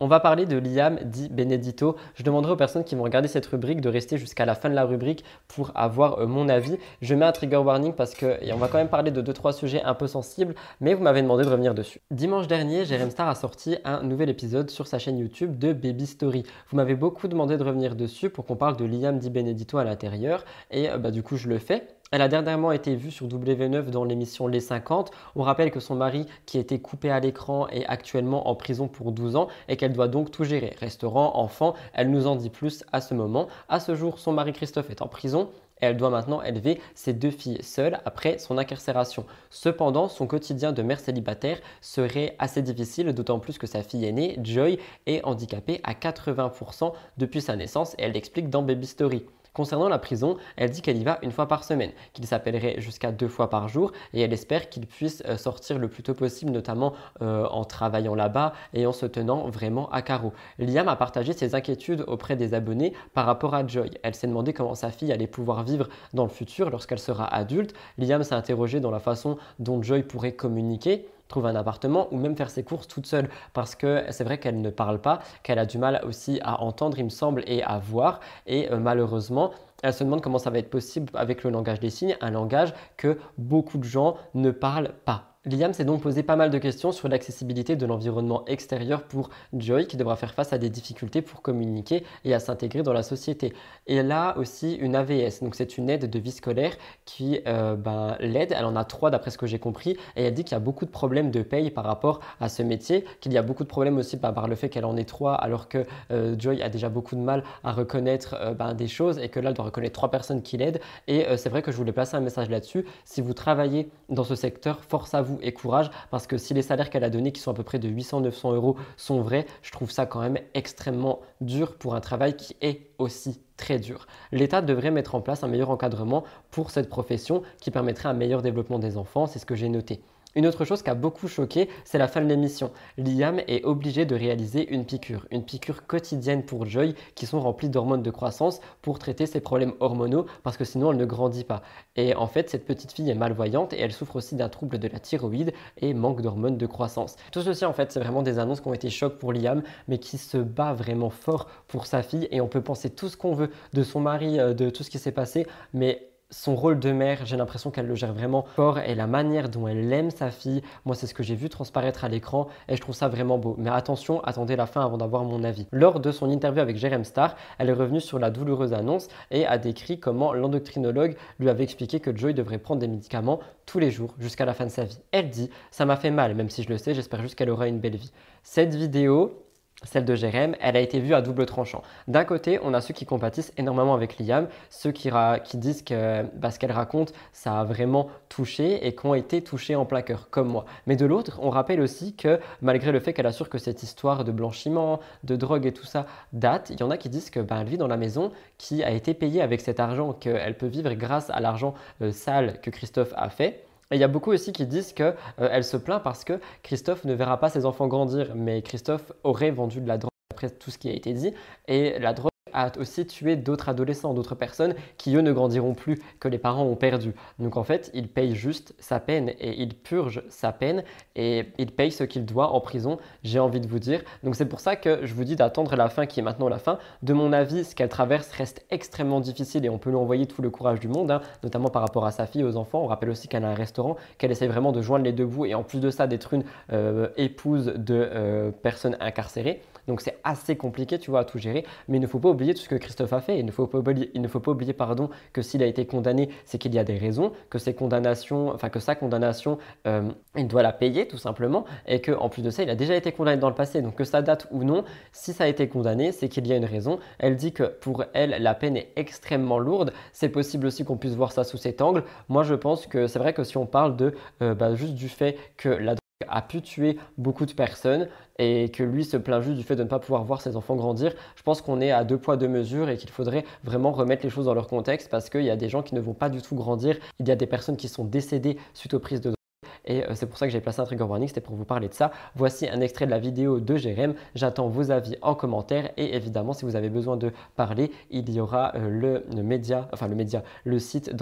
On 0.05 0.09
va 0.09 0.19
parler 0.19 0.47
de 0.47 0.59
Liam 0.59 0.99
dit 1.05 1.29
Benedito. 1.29 1.95
Je 2.17 2.25
demanderai 2.25 2.55
aux 2.55 2.57
personnes 2.57 2.83
qui 2.83 2.97
vont 2.97 3.05
regarder 3.05 3.29
cette 3.29 3.47
rubrique 3.47 3.81
de 3.81 3.89
rester 3.89 4.19
jusqu'à 4.19 4.45
la 4.45 4.57
fin 4.57 4.69
de 4.69 4.75
la 4.75 4.85
rubrique 4.85 5.25
pour 5.47 5.71
avoir 5.77 6.19
euh, 6.19 6.27
mon 6.27 6.49
avis. 6.49 6.77
Je 7.03 7.15
mets 7.15 7.25
un 7.25 7.31
trigger 7.31 7.59
warning 7.59 7.93
parce 7.93 8.15
que 8.15 8.37
on 8.53 8.57
va 8.57 8.67
quand 8.67 8.79
même 8.79 8.89
parler 8.89 9.13
de 9.13 9.23
2-3 9.23 9.53
sujets 9.53 9.81
un 9.85 9.95
peu 9.95 10.09
sensibles, 10.09 10.57
mais 10.81 10.95
vous 10.95 11.05
m'avez 11.05 11.23
demandé 11.23 11.45
de 11.45 11.49
revenir 11.49 11.73
dessus. 11.73 12.01
Dimanche 12.11 12.49
dernier, 12.49 12.85
Jerem 12.85 13.11
Star 13.11 13.29
a 13.29 13.37
sorti 13.37 13.77
un 13.85 14.03
nouvel 14.03 14.29
épisode 14.29 14.71
sur 14.71 14.89
sa 14.89 14.99
chaîne 14.99 15.19
YouTube 15.19 15.57
de 15.57 15.73
Baby 15.73 16.07
Story. 16.07 16.43
Vous 16.69 16.77
m'avez 16.77 16.97
beaucoup 16.97 17.29
demandé 17.29 17.57
de 17.57 17.63
revenir 17.63 17.95
dessus 17.95 18.29
pour 18.29 18.45
qu'on 18.45 18.57
parle 18.57 18.77
de 18.77 18.85
Liam 18.85 19.21
dit 19.21 19.31
Benedito 19.31 19.79
à 19.79 19.85
l'intérieur, 19.85 20.45
et 20.73 20.91
euh, 20.91 20.99
bah, 20.99 21.13
du 21.13 21.23
coup 21.23 21.37
je 21.37 21.49
le 21.49 21.59
fais. 21.59 21.87
Elle 22.13 22.21
a 22.21 22.29
dernièrement 22.29 22.73
été 22.73 22.95
vue 22.95 23.11
sur 23.11 23.27
W9 23.27 23.89
dans 23.89 24.05
l'émission 24.05 24.47
Les 24.47 24.61
50. 24.61 25.11
On 25.35 25.43
rappelle 25.43 25.71
que 25.71 25.81
son 25.81 25.95
mari, 25.95 26.27
qui 26.45 26.59
été 26.59 26.79
coupé 26.79 27.11
à 27.11 27.21
l'écran, 27.21 27.69
est 27.69 27.87
actuellement 27.87 28.49
en 28.49 28.55
prison 28.55 28.87
pour 28.87 29.13
12 29.13 29.35
ans 29.37 29.49
et 29.67 29.79
qu'elle 29.79 29.95
doit 29.95 30.09
donc 30.09 30.31
tout 30.31 30.45
gérer. 30.45 30.77
Restaurant, 30.79 31.33
enfant, 31.37 31.73
elle 31.95 32.11
nous 32.11 32.27
en 32.27 32.37
dit 32.37 32.51
plus 32.51 32.85
à 32.93 33.01
ce 33.01 33.15
moment. 33.15 33.49
À 33.71 33.81
ce 33.81 33.95
jour, 33.95 34.19
son 34.19 34.33
mari 34.33 34.53
Christophe 34.53 34.91
est 34.91 35.01
en 35.01 35.09
prison 35.09 35.49
et 35.81 35.87
elle 35.87 35.97
doit 35.97 36.11
maintenant 36.11 36.43
élever 36.43 36.83
ses 36.95 37.15
deux 37.15 37.31
filles 37.31 37.63
seules 37.63 37.99
après 38.05 38.37
son 38.37 38.59
incarcération. 38.59 39.25
Cependant, 39.49 40.09
son 40.09 40.27
quotidien 40.27 40.73
de 40.73 40.83
mère 40.83 41.01
célibataire 41.01 41.61
serait 41.81 42.37
assez 42.39 42.61
difficile, 42.61 43.11
d'autant 43.15 43.39
plus 43.39 43.57
que 43.57 43.67
sa 43.67 43.83
fille 43.83 44.05
aînée, 44.05 44.39
Joy, 44.43 44.79
est 45.07 45.25
handicapée 45.25 45.81
à 45.83 45.95
80% 45.95 46.93
depuis 47.17 47.41
sa 47.41 47.57
naissance 47.57 47.95
et 47.95 48.03
elle 48.03 48.13
l'explique 48.13 48.51
dans 48.51 48.61
Baby 48.61 48.87
Story. 48.87 49.25
Concernant 49.55 49.90
la 49.90 49.98
prison, 49.98 50.38
elle 50.57 50.70
dit 50.70 50.80
qu'elle 50.80 50.96
y 50.96 51.05
va 51.05 51.18
une 51.20 51.30
fois 51.30 51.46
par 51.46 51.62
semaine, 51.62 51.90
qu'il 52.14 52.26
s'appellerait 52.26 52.80
jusqu'à 52.80 53.12
deux 53.12 53.28
fois 53.28 53.50
par 53.50 53.68
jour 53.68 53.92
et 54.14 54.22
elle 54.22 54.32
espère 54.32 54.70
qu'il 54.70 54.86
puisse 54.86 55.22
euh, 55.26 55.36
sortir 55.36 55.78
le 55.78 55.88
plus 55.88 56.03
tôt 56.03 56.14
possible, 56.14 56.50
notamment 56.50 56.94
euh, 57.20 57.44
en 57.48 57.64
travaillant 57.64 58.14
là-bas 58.14 58.55
et 58.72 58.86
en 58.86 58.92
se 58.92 59.05
tenant 59.05 59.50
vraiment 59.50 59.90
à 59.90 60.00
carreau. 60.00 60.32
Liam 60.59 60.88
a 60.88 60.96
partagé 60.96 61.34
ses 61.34 61.55
inquiétudes 61.55 62.03
auprès 62.07 62.34
des 62.34 62.55
abonnés 62.55 62.94
par 63.12 63.26
rapport 63.26 63.55
à 63.55 63.66
Joy. 63.66 63.90
Elle 64.03 64.14
s'est 64.14 64.26
demandé 64.26 64.55
comment 64.55 64.74
sa 64.74 64.90
fille 64.90 65.12
allait 65.12 65.26
pouvoir 65.26 65.64
vivre 65.64 65.90
dans 66.14 66.24
le 66.24 66.30
futur 66.30 66.70
lorsqu'elle 66.70 66.98
sera 66.98 67.26
adulte. 67.26 67.74
Liam 67.98 68.22
s'est 68.22 68.34
interrogé 68.34 68.80
dans 68.80 68.90
la 68.90 69.00
façon 69.00 69.36
dont 69.59 69.82
Joy 69.82 70.03
pourrait 70.03 70.32
communiquer 70.32 71.07
trouver 71.29 71.51
un 71.51 71.57
appartement 71.57 72.09
ou 72.12 72.18
même 72.18 72.37
faire 72.37 72.51
ses 72.51 72.62
courses 72.62 72.87
toute 72.87 73.07
seule 73.07 73.29
parce 73.53 73.75
que 73.75 74.05
c'est 74.11 74.25
vrai 74.25 74.39
qu'elle 74.39 74.61
ne 74.61 74.70
parle 74.70 75.01
pas, 75.01 75.20
qu'elle 75.43 75.59
a 75.59 75.66
du 75.66 75.79
mal 75.79 76.01
aussi 76.07 76.41
à 76.43 76.62
entendre, 76.62 76.99
il 76.99 77.05
me 77.05 77.11
semble, 77.11 77.43
et 77.47 77.62
à 77.62 77.79
voir. 77.79 78.20
Et 78.47 78.70
euh, 78.70 78.79
malheureusement, 78.79 79.53
elle 79.83 79.95
se 79.95 80.05
demande 80.05 80.20
comment 80.20 80.39
ça 80.39 80.51
va 80.51 80.59
être 80.59 80.70
possible 80.70 81.11
avec 81.14 81.45
le 81.45 81.51
langage 81.51 81.81
des 81.81 81.91
signes, 81.91 82.16
un 82.20 82.31
langage 82.31 82.73
que 82.97 83.18
beaucoup 83.39 83.79
de 83.79 83.85
gens 83.85 84.16
ne 84.35 84.51
parlent 84.51 84.95
pas. 85.05 85.32
Liam 85.45 85.72
s'est 85.72 85.84
donc 85.84 86.03
posé 86.03 86.22
pas 86.22 86.36
mal 86.36 86.51
de 86.51 86.59
questions 86.59 86.93
sur 86.93 87.09
l'accessibilité 87.09 87.74
de 87.74 87.84
l'environnement 87.84 88.45
extérieur 88.45 89.03
pour 89.03 89.28
Joy 89.53 89.88
qui 89.88 89.97
devra 89.97 90.14
faire 90.14 90.34
face 90.34 90.53
à 90.53 90.59
des 90.59 90.70
difficultés 90.70 91.20
pour 91.20 91.43
communiquer 91.43 92.05
et 92.24 92.32
à 92.32 92.38
s'intégrer 92.38 92.84
dans 92.84 92.93
la 92.93 93.03
société. 93.03 93.53
Et 93.88 93.99
a 93.99 94.38
aussi 94.38 94.74
une 94.74 94.95
AVS, 94.95 95.43
donc 95.43 95.57
c'est 95.57 95.78
une 95.78 95.90
aide 95.90 96.09
de 96.09 96.18
vie 96.20 96.30
scolaire 96.30 96.76
qui 97.07 97.40
euh, 97.49 97.74
ben, 97.74 98.16
l'aide. 98.20 98.55
Elle 98.57 98.66
en 98.66 98.76
a 98.76 98.84
trois 98.84 99.11
d'après 99.11 99.32
ce 99.32 99.38
que 99.38 99.49
j'ai 99.49 99.59
compris 99.59 99.97
et 100.14 100.22
elle 100.22 100.34
dit 100.34 100.45
qu'il 100.45 100.53
y 100.53 100.55
a 100.55 100.61
beaucoup 100.61 100.84
de 100.84 100.93
problèmes 100.93 101.32
de 101.32 101.43
paye 101.43 101.72
par 101.72 101.86
rapport 101.86 102.20
à 102.40 102.49
ce 102.49 102.62
métier, 102.62 103.05
qu'il 103.20 103.32
y 103.32 103.38
a 103.38 103.43
beaucoup 103.43 103.64
de 103.64 103.68
problèmes 103.68 103.99
aussi 103.99 104.18
par 104.18 104.47
le 104.47 104.55
fait 104.55 104.68
qu'elle 104.68 104.84
en 104.84 104.97
est 104.97 105.09
trois 105.09 105.34
alors 105.34 105.68
que 105.68 105.84
euh, 106.12 106.36
Joy 106.38 106.62
a 106.62 106.68
déjà 106.68 106.88
beaucoup 106.88 107.16
de 107.16 107.20
mal 107.20 107.43
à 107.64 107.72
reconnaître 107.72 108.36
euh, 108.38 108.55
ben, 108.55 108.74
des 108.74 108.86
choses 108.86 109.18
et 109.18 109.28
que 109.28 109.40
là 109.40 109.49
elle 109.49 109.57
doit 109.57 109.64
reconnaître 109.64 109.95
trois 109.95 110.12
personnes 110.12 110.43
qui 110.43 110.57
l'aident. 110.57 110.80
Et 111.09 111.26
c'est 111.36 111.49
vrai 111.49 111.62
que 111.62 111.72
je 111.72 111.76
voulais 111.76 111.90
placer 111.90 112.16
un 112.16 112.20
message 112.20 112.49
là-dessus. 112.49 112.84
Si 113.05 113.20
vous 113.20 113.34
travaillez 113.34 113.90
dans 114.09 114.22
ce 114.22 114.36
secteur, 114.36 114.80
force 114.84 115.14
à 115.14 115.22
vous 115.22 115.32
et 115.41 115.53
courage 115.53 115.91
parce 116.11 116.26
que 116.26 116.39
si 116.39 116.55
les 116.55 116.62
salaires 116.62 116.91
qu'elle 116.91 117.05
a 117.05 117.11
donnés, 117.11 117.33
qui 117.33 117.41
sont 117.41 117.51
à 117.51 117.55
peu 117.55 117.62
près 117.62 117.78
de 117.78 117.89
800-900 117.89 118.55
euros, 118.55 118.76
sont 118.97 119.20
vrais, 119.20 119.47
je 119.62 119.70
trouve 119.70 119.91
ça 119.91 120.07
quand 120.07 120.20
même 120.20 120.39
extrêmement 120.55 121.20
dur 121.41 121.76
pour 121.76 121.95
un 121.95 122.01
travail 122.01 122.37
qui 122.37 122.57
est 122.61 122.91
aussi 122.99 123.41
très 123.57 123.78
dur. 123.78 124.07
L'État 124.33 124.62
devrait 124.62 124.91
mettre 124.91 125.14
en 125.14 125.20
place 125.20 125.45
un 125.45 125.49
meilleur 125.49 125.70
encadrement 125.70 126.24
pour 126.51 126.70
cette 126.70 126.89
profession 126.89 127.43
qui 127.61 127.70
permettrait 127.70 128.09
un 128.09 128.14
meilleur 128.14 128.43
développement 128.43 128.78
des 128.78 128.97
enfants, 128.97 129.26
c'est 129.26 129.39
ce 129.39 129.47
que 129.47 129.55
j'ai 129.55 129.68
noté. 129.68 130.03
Une 130.35 130.47
autre 130.47 130.64
chose 130.64 130.83
qui 130.83 130.89
a 130.89 130.95
beaucoup 130.95 131.28
choqué, 131.28 131.68
c'est 131.85 131.99
la 131.99 132.09
fin 132.09 132.22
de 132.22 132.26
l'émission. 132.26 132.70
Liam 132.97 133.41
est 133.49 133.64
obligé 133.64 134.07
de 134.07 134.14
réaliser 134.14 134.72
une 134.72 134.87
piqûre, 134.87 135.26
une 135.30 135.45
piqûre 135.45 135.87
quotidienne 135.87 136.43
pour 136.43 136.64
Joy 136.64 136.95
qui 137.14 137.26
sont 137.26 137.41
remplies 137.41 137.68
d'hormones 137.68 138.03
de 138.03 138.11
croissance 138.11 138.61
pour 138.80 138.99
traiter 138.99 139.26
ses 139.26 139.41
problèmes 139.41 139.74
hormonaux 139.80 140.24
parce 140.43 140.57
que 140.57 140.64
sinon 140.64 140.93
elle 140.93 140.97
ne 140.97 141.05
grandit 141.05 141.45
pas. 141.45 141.62
Et 141.97 142.14
en 142.14 142.26
fait, 142.26 142.49
cette 142.49 142.64
petite 142.64 142.93
fille 142.93 143.11
est 143.11 143.14
malvoyante 143.14 143.74
et 143.74 143.80
elle 143.80 143.93
souffre 143.93 144.16
aussi 144.16 144.35
d'un 144.35 144.49
trouble 144.49 144.78
de 144.78 144.89
la 144.89 144.99
thyroïde 144.99 145.53
et 145.78 145.93
manque 145.93 146.22
d'hormones 146.22 146.57
de 146.57 146.66
croissance. 146.66 147.16
Tout 147.30 147.43
ceci 147.43 147.66
en 147.66 147.74
fait, 147.74 147.93
c'est 147.93 148.01
vraiment 148.01 148.22
des 148.22 148.39
annonces 148.39 148.62
qui 148.62 148.68
ont 148.68 148.74
été 148.74 148.89
chocs 148.89 149.18
pour 149.18 149.35
Liam 149.35 149.62
mais 149.87 149.99
qui 149.99 150.16
se 150.16 150.39
bat 150.39 150.72
vraiment 150.72 151.11
fort 151.11 151.49
pour 151.68 151.87
sa 151.87 152.03
fille 152.03 152.26
et 152.30 152.41
on 152.41 152.49
peut 152.49 152.62
penser 152.62 152.89
tout 152.89 153.09
ce 153.09 153.18
qu'on 153.18 153.35
veut 153.35 153.51
de 153.74 153.83
son 153.83 154.01
mari, 154.01 154.41
euh, 154.41 154.55
de 154.55 154.70
tout 154.70 154.83
ce 154.83 154.91
qui 154.91 154.99
s'est 154.99 155.12
passé, 155.12 155.47
mais 155.74 156.12
son 156.33 156.57
rôle 156.57 156.80
de 156.80 156.91
mère, 156.93 157.26
j'ai 157.26 157.37
l'impression 157.37 157.70
qu'elle 157.70 157.87
le 157.87 157.95
gère 157.95 158.14
vraiment 158.14 158.43
fort 158.57 158.78
et 158.78 158.95
la 158.95 159.07
manière 159.07 159.51
dont 159.51 159.68
elle 159.68 159.93
aime 159.93 160.11
sa 160.11 160.30
fille, 160.30 160.62
moi 160.87 160.97
c'est 160.97 161.07
ce 161.07 161.12
que 161.12 161.22
j'ai 161.22 161.35
vu 161.35 161.51
transparaître 161.51 162.05
à 162.05 162.09
l'écran 162.09 162.49
et 162.68 162.76
je 162.76 162.80
trouve 162.80 162.95
ça 162.95 163.09
vraiment 163.09 163.37
beau. 163.37 163.55
Mais 163.59 163.68
attention, 163.68 164.22
attendez 164.24 164.57
la 164.57 164.66
fin 164.66 164.83
avant 164.83 164.97
d'avoir 164.97 165.24
mon 165.24 165.45
avis. 165.45 165.66
Lors 165.72 166.01
de 166.01 166.11
son 166.11 166.30
interview 166.30 166.62
avec 166.62 166.78
Jerem 166.78 167.05
Star, 167.05 167.37
elle 167.59 167.68
est 167.68 167.74
revenue 167.74 168.01
sur 168.01 168.18
la 168.18 168.30
douloureuse 168.30 168.72
annonce 168.72 169.09
et 169.30 169.47
a 169.47 169.59
décrit 169.59 170.01
comment 170.01 170.33
l'endocrinologue 170.33 171.16
lui 171.39 171.51
avait 171.51 171.64
expliqué 171.64 172.01
que 172.01 172.16
Joy 172.16 172.33
devrait 172.33 172.59
prendre 172.59 172.80
des 172.80 172.89
médicaments 172.89 173.41
tous 173.66 173.78
les 173.78 173.91
jours 173.91 174.14
jusqu'à 174.18 174.47
la 174.47 174.55
fin 174.55 174.64
de 174.64 174.70
sa 174.70 174.85
vie. 174.85 174.99
Elle 175.12 175.28
dit 175.28 175.51
"Ça 175.70 175.85
m'a 175.85 175.97
fait 175.97 176.11
mal, 176.11 176.35
même 176.35 176.49
si 176.49 176.62
je 176.62 176.70
le 176.70 176.78
sais, 176.78 176.95
j'espère 176.95 177.20
juste 177.20 177.35
qu'elle 177.35 177.51
aura 177.51 177.68
une 177.68 177.78
belle 177.78 177.97
vie." 177.97 178.12
Cette 178.43 178.74
vidéo, 178.74 179.41
celle 179.85 180.05
de 180.05 180.14
Jérém, 180.14 180.55
elle 180.61 180.76
a 180.76 180.80
été 180.80 181.01
vue 181.01 181.14
à 181.14 181.22
double 181.22 181.47
tranchant. 181.47 181.83
D'un 182.09 182.24
côté, 182.24 182.59
on 182.62 182.74
a 182.74 182.80
ceux 182.80 182.95
qui 182.95 183.07
compatissent 183.07 183.53
énormément 183.57 183.95
avec 183.95 184.18
Liam, 184.18 184.49
ceux 184.70 184.93
qui, 184.93 185.11
disent 185.55 185.83
que 185.83 186.24
bah, 186.35 186.51
ce 186.51 186.59
qu'elle 186.59 186.72
raconte, 186.72 187.12
ça 187.33 187.61
a 187.61 187.64
vraiment 187.64 188.09
touché 188.28 188.87
et 188.87 188.95
qui 188.95 189.07
ont 189.07 189.14
été 189.14 189.43
touchés 189.43 189.74
en 189.74 189.85
plein 189.85 190.03
cœur, 190.03 190.28
comme 190.30 190.49
moi. 190.49 190.64
Mais 190.87 190.97
de 190.97 191.07
l'autre, 191.07 191.39
on 191.43 191.51
rappelle 191.51 191.80
aussi 191.80 192.14
que 192.14 192.41
malgré 192.61 192.93
le 192.93 193.01
fait 193.01 193.12
qu'elle 193.12 193.26
assure 193.26 193.49
que 193.49 193.59
cette 193.59 193.83
histoire 193.83 194.24
de 194.24 194.33
blanchiment, 194.33 195.01
de 195.24 195.37
drogue 195.37 195.66
et 195.66 195.72
tout 195.72 195.87
ça 195.87 196.07
date, 196.33 196.70
il 196.70 196.80
y 196.80 196.83
en 196.83 196.91
a 196.91 196.97
qui 196.97 197.09
disent 197.09 197.30
que 197.30 197.41
bah, 197.41 197.59
elle 197.61 197.68
vit 197.68 197.78
dans 197.78 197.89
la 197.89 197.97
maison 197.97 198.33
qui 198.59 198.83
a 198.83 198.91
été 198.91 199.14
payée 199.14 199.43
avec 199.43 199.61
cet 199.61 199.80
argent, 199.80 200.12
qu'elle 200.12 200.57
peut 200.57 200.66
vivre 200.66 200.93
grâce 200.95 201.30
à 201.30 201.41
l'argent 201.41 201.74
euh, 202.01 202.12
sale 202.12 202.61
que 202.61 202.70
Christophe 202.70 203.12
a 203.16 203.28
fait. 203.28 203.64
Il 203.93 203.99
y 203.99 204.05
a 204.05 204.09
beaucoup 204.09 204.32
aussi 204.32 204.53
qui 204.53 204.66
disent 204.66 204.93
qu'elle 204.93 205.14
euh, 205.40 205.62
se 205.62 205.76
plaint 205.76 206.03
parce 206.03 206.24
que 206.24 206.40
Christophe 206.62 207.05
ne 207.05 207.12
verra 207.12 207.38
pas 207.38 207.51
ses 207.51 207.66
enfants 207.66 207.88
grandir, 207.88 208.32
mais 208.34 208.62
Christophe 208.62 209.12
aurait 209.22 209.51
vendu 209.51 209.80
de 209.80 209.88
la 209.88 209.99
drogue 209.99 210.11
après 210.32 210.51
tout 210.51 210.70
ce 210.70 210.78
qui 210.78 210.88
a 210.88 210.93
été 210.93 211.12
dit. 211.12 211.32
Et 211.68 211.99
la 211.99 212.12
drogue 212.12 212.32
a 212.53 212.70
aussi 212.78 213.07
tué 213.07 213.36
d'autres 213.36 213.68
adolescents, 213.68 214.14
d'autres 214.14 214.34
personnes 214.34 214.74
qui 214.96 215.14
eux 215.16 215.20
ne 215.20 215.32
grandiront 215.32 215.74
plus, 215.74 215.98
que 216.20 216.28
les 216.28 216.38
parents 216.38 216.64
ont 216.64 216.76
perdu. 216.76 217.14
Donc 217.38 217.57
en 217.57 217.64
fait, 217.64 217.90
il 217.94 218.09
paye 218.09 218.34
juste 218.34 218.74
sa 218.78 219.00
peine 219.00 219.30
et 219.40 219.61
il 219.61 219.74
purge 219.74 220.22
sa 220.28 220.53
peine 220.53 220.84
et 221.16 221.46
il 221.59 221.72
paye 221.72 221.90
ce 221.90 222.05
qu'il 222.05 222.24
doit 222.24 222.53
en 222.53 222.61
prison, 222.61 222.98
j'ai 223.22 223.38
envie 223.38 223.61
de 223.61 223.66
vous 223.66 223.78
dire. 223.78 224.03
Donc 224.22 224.36
c'est 224.36 224.46
pour 224.46 224.61
ça 224.61 224.76
que 224.76 225.05
je 225.07 225.14
vous 225.14 225.24
dis 225.24 225.36
d'attendre 225.36 225.76
la 225.76 225.88
fin 225.88 226.07
qui 226.07 226.20
est 226.20 226.22
maintenant 226.22 226.48
la 226.48 226.59
fin. 226.59 226.78
De 227.03 227.12
mon 227.12 227.32
avis, 227.32 227.64
ce 227.64 227.74
qu'elle 227.74 227.88
traverse 227.88 228.30
reste 228.32 228.64
extrêmement 228.70 229.20
difficile 229.20 229.64
et 229.64 229.68
on 229.68 229.78
peut 229.78 229.90
lui 229.90 229.96
envoyer 229.96 230.26
tout 230.26 230.42
le 230.42 230.50
courage 230.50 230.80
du 230.80 230.88
monde, 230.88 231.11
hein, 231.11 231.20
notamment 231.42 231.68
par 231.68 231.82
rapport 231.82 232.07
à 232.07 232.11
sa 232.11 232.26
fille, 232.26 232.44
aux 232.44 232.57
enfants. 232.57 232.82
On 232.82 232.86
rappelle 232.86 233.11
aussi 233.11 233.28
qu'elle 233.28 233.44
a 233.44 233.48
un 233.48 233.55
restaurant, 233.55 233.96
qu'elle 234.18 234.30
essaie 234.30 234.46
vraiment 234.46 234.72
de 234.72 234.82
joindre 234.82 235.05
les 235.05 235.12
deux 235.12 235.26
bouts 235.26 235.46
et 235.46 235.55
en 235.55 235.62
plus 235.62 235.80
de 235.80 235.90
ça 235.90 236.07
d'être 236.07 236.34
une 236.34 236.44
euh, 236.72 237.09
épouse 237.16 237.72
de 237.76 237.94
euh, 237.94 238.50
personnes 238.50 238.96
incarcérées. 239.00 239.62
Donc 239.89 240.01
c'est 240.01 240.18
assez 240.24 240.57
compliqué, 240.57 240.99
tu 240.99 241.11
vois, 241.11 241.20
à 241.20 241.24
tout 241.24 241.39
gérer. 241.39 241.64
Mais 241.89 241.99
il 241.99 242.01
ne 242.01 242.07
faut 242.07 242.18
pas 242.18 242.28
oublier 242.28 242.55
tout 242.55 242.62
ce 242.62 242.68
que 242.68 242.74
Christophe 242.76 243.12
a 243.12 243.20
fait. 243.20 243.39
Il 243.39 243.47
ne 243.47 243.51
faut 243.51 243.66
pas 243.66 243.78
oublier, 243.78 244.11
il 244.14 244.22
ne 244.22 244.28
faut 244.28 244.41
pas 244.41 244.53
oublier 244.53 244.72
pardon, 244.72 245.11
que 245.33 245.43
s'il 245.43 245.62
a 245.62 245.66
été 245.66 245.87
condamné, 245.87 246.28
c'est 246.45 246.59
qu'il 246.59 246.74
y 246.74 246.78
a 246.78 246.85
des 246.85 246.99
raisons, 246.99 247.33
que 247.51 247.59
ses 247.59 247.74
condamnations, 247.74 248.53
enfin 248.53 248.68
que 248.68 248.80
sa 248.80 248.95
condamnation, 248.95 249.59
euh, 249.87 250.11
il 250.37 250.49
doit 250.49 250.62
la 250.62 250.72
payer 250.72 251.07
tout 251.09 251.18
simplement, 251.18 251.64
et 251.87 252.01
que 252.01 252.12
en 252.12 252.28
plus 252.28 252.43
de 252.43 252.51
ça, 252.51 252.62
il 252.62 252.70
a 252.70 252.76
déjà 252.76 252.95
été 252.97 253.12
condamné 253.12 253.39
dans 253.39 253.49
le 253.49 253.55
passé. 253.55 253.83
Donc 253.83 253.97
que 253.97 254.05
ça 254.05 254.22
date 254.22 254.47
ou 254.51 254.64
non, 254.64 254.85
si 255.12 255.33
ça 255.33 255.45
a 255.45 255.47
été 255.47 255.68
condamné, 255.68 256.12
c'est 256.12 256.28
qu'il 256.28 256.47
y 256.47 256.53
a 256.53 256.57
une 256.57 256.64
raison. 256.64 256.99
Elle 257.18 257.37
dit 257.37 257.53
que 257.53 257.64
pour 257.64 258.05
elle, 258.14 258.37
la 258.41 258.55
peine 258.55 258.76
est 258.76 258.93
extrêmement 258.97 259.59
lourde. 259.59 259.93
C'est 260.12 260.28
possible 260.28 260.66
aussi 260.66 260.85
qu'on 260.85 260.97
puisse 260.97 261.14
voir 261.14 261.33
ça 261.33 261.45
sous 261.45 261.57
cet 261.57 261.83
angle. 261.83 262.05
Moi, 262.28 262.43
je 262.43 262.55
pense 262.55 262.87
que 262.87 263.07
c'est 263.07 263.18
vrai 263.18 263.33
que 263.33 263.45
si 263.45 263.57
on 263.57 263.66
parle 263.66 263.97
de 263.97 264.14
euh, 264.43 264.55
bah, 264.55 264.74
juste 264.74 264.95
du 264.95 265.09
fait 265.09 265.37
que 265.57 265.68
la 265.68 265.95
a 266.29 266.43
pu 266.43 266.62
tuer 266.62 266.99
beaucoup 267.18 267.47
de 267.47 267.53
personnes 267.53 268.09
et 268.39 268.70
que 268.70 268.83
lui 268.83 269.05
se 269.05 269.16
plaint 269.16 269.43
juste 269.43 269.57
du 269.57 269.62
fait 269.62 269.77
de 269.77 269.83
ne 269.83 269.89
pas 269.89 269.99
pouvoir 269.99 270.25
voir 270.25 270.41
ses 270.41 270.57
enfants 270.57 270.77
grandir, 270.77 271.12
je 271.37 271.43
pense 271.43 271.61
qu'on 271.62 271.81
est 271.81 271.91
à 271.91 272.05
deux 272.05 272.18
poids 272.18 272.37
deux 272.37 272.49
mesures 272.49 272.89
et 272.89 272.97
qu'il 272.97 273.11
faudrait 273.11 273.45
vraiment 273.64 273.93
remettre 273.93 274.25
les 274.25 274.31
choses 274.31 274.47
dans 274.47 274.55
leur 274.55 274.68
contexte 274.68 275.11
parce 275.11 275.31
qu'il 275.31 275.45
y 275.45 275.51
a 275.51 275.57
des 275.57 275.68
gens 275.68 275.83
qui 275.83 275.95
ne 275.95 276.01
vont 276.01 276.14
pas 276.14 276.29
du 276.29 276.43
tout 276.43 276.55
grandir, 276.55 276.97
il 277.20 277.29
y 277.29 277.31
a 277.31 277.37
des 277.37 277.47
personnes 277.47 277.77
qui 277.77 277.89
sont 277.89 278.05
décédées 278.05 278.59
suite 278.75 278.95
aux 278.95 279.01
prises 279.01 279.20
de 279.20 279.31
drogue. 279.31 279.37
Et 279.85 280.05
euh, 280.05 280.14
c'est 280.14 280.27
pour 280.27 280.39
ça 280.39 280.47
que 280.47 280.53
j'ai 280.53 280.61
placé 280.61 280.81
un 280.81 280.85
trigger 280.85 281.05
warning, 281.05 281.29
c'était 281.29 281.41
pour 281.41 281.57
vous 281.57 281.64
parler 281.64 281.89
de 281.89 281.95
ça. 281.95 282.12
Voici 282.35 282.68
un 282.68 282.81
extrait 282.81 283.07
de 283.07 283.11
la 283.11 283.18
vidéo 283.18 283.61
de 283.61 283.77
Jérém. 283.77 284.14
J'attends 284.35 284.68
vos 284.68 284.91
avis 284.91 285.16
en 285.23 285.35
commentaire 285.35 285.91
et 285.97 286.14
évidemment, 286.14 286.53
si 286.53 286.64
vous 286.64 286.77
avez 286.77 286.89
besoin 286.89 287.16
de 287.16 287.33
parler, 287.57 287.91
il 288.11 288.31
y 288.31 288.41
aura 288.41 288.75
euh, 288.77 289.25
le, 289.29 289.43
média, 289.43 289.89
enfin 289.93 290.09
le 290.09 290.14
média, 290.14 290.43
le 290.64 290.79
site 290.79 291.14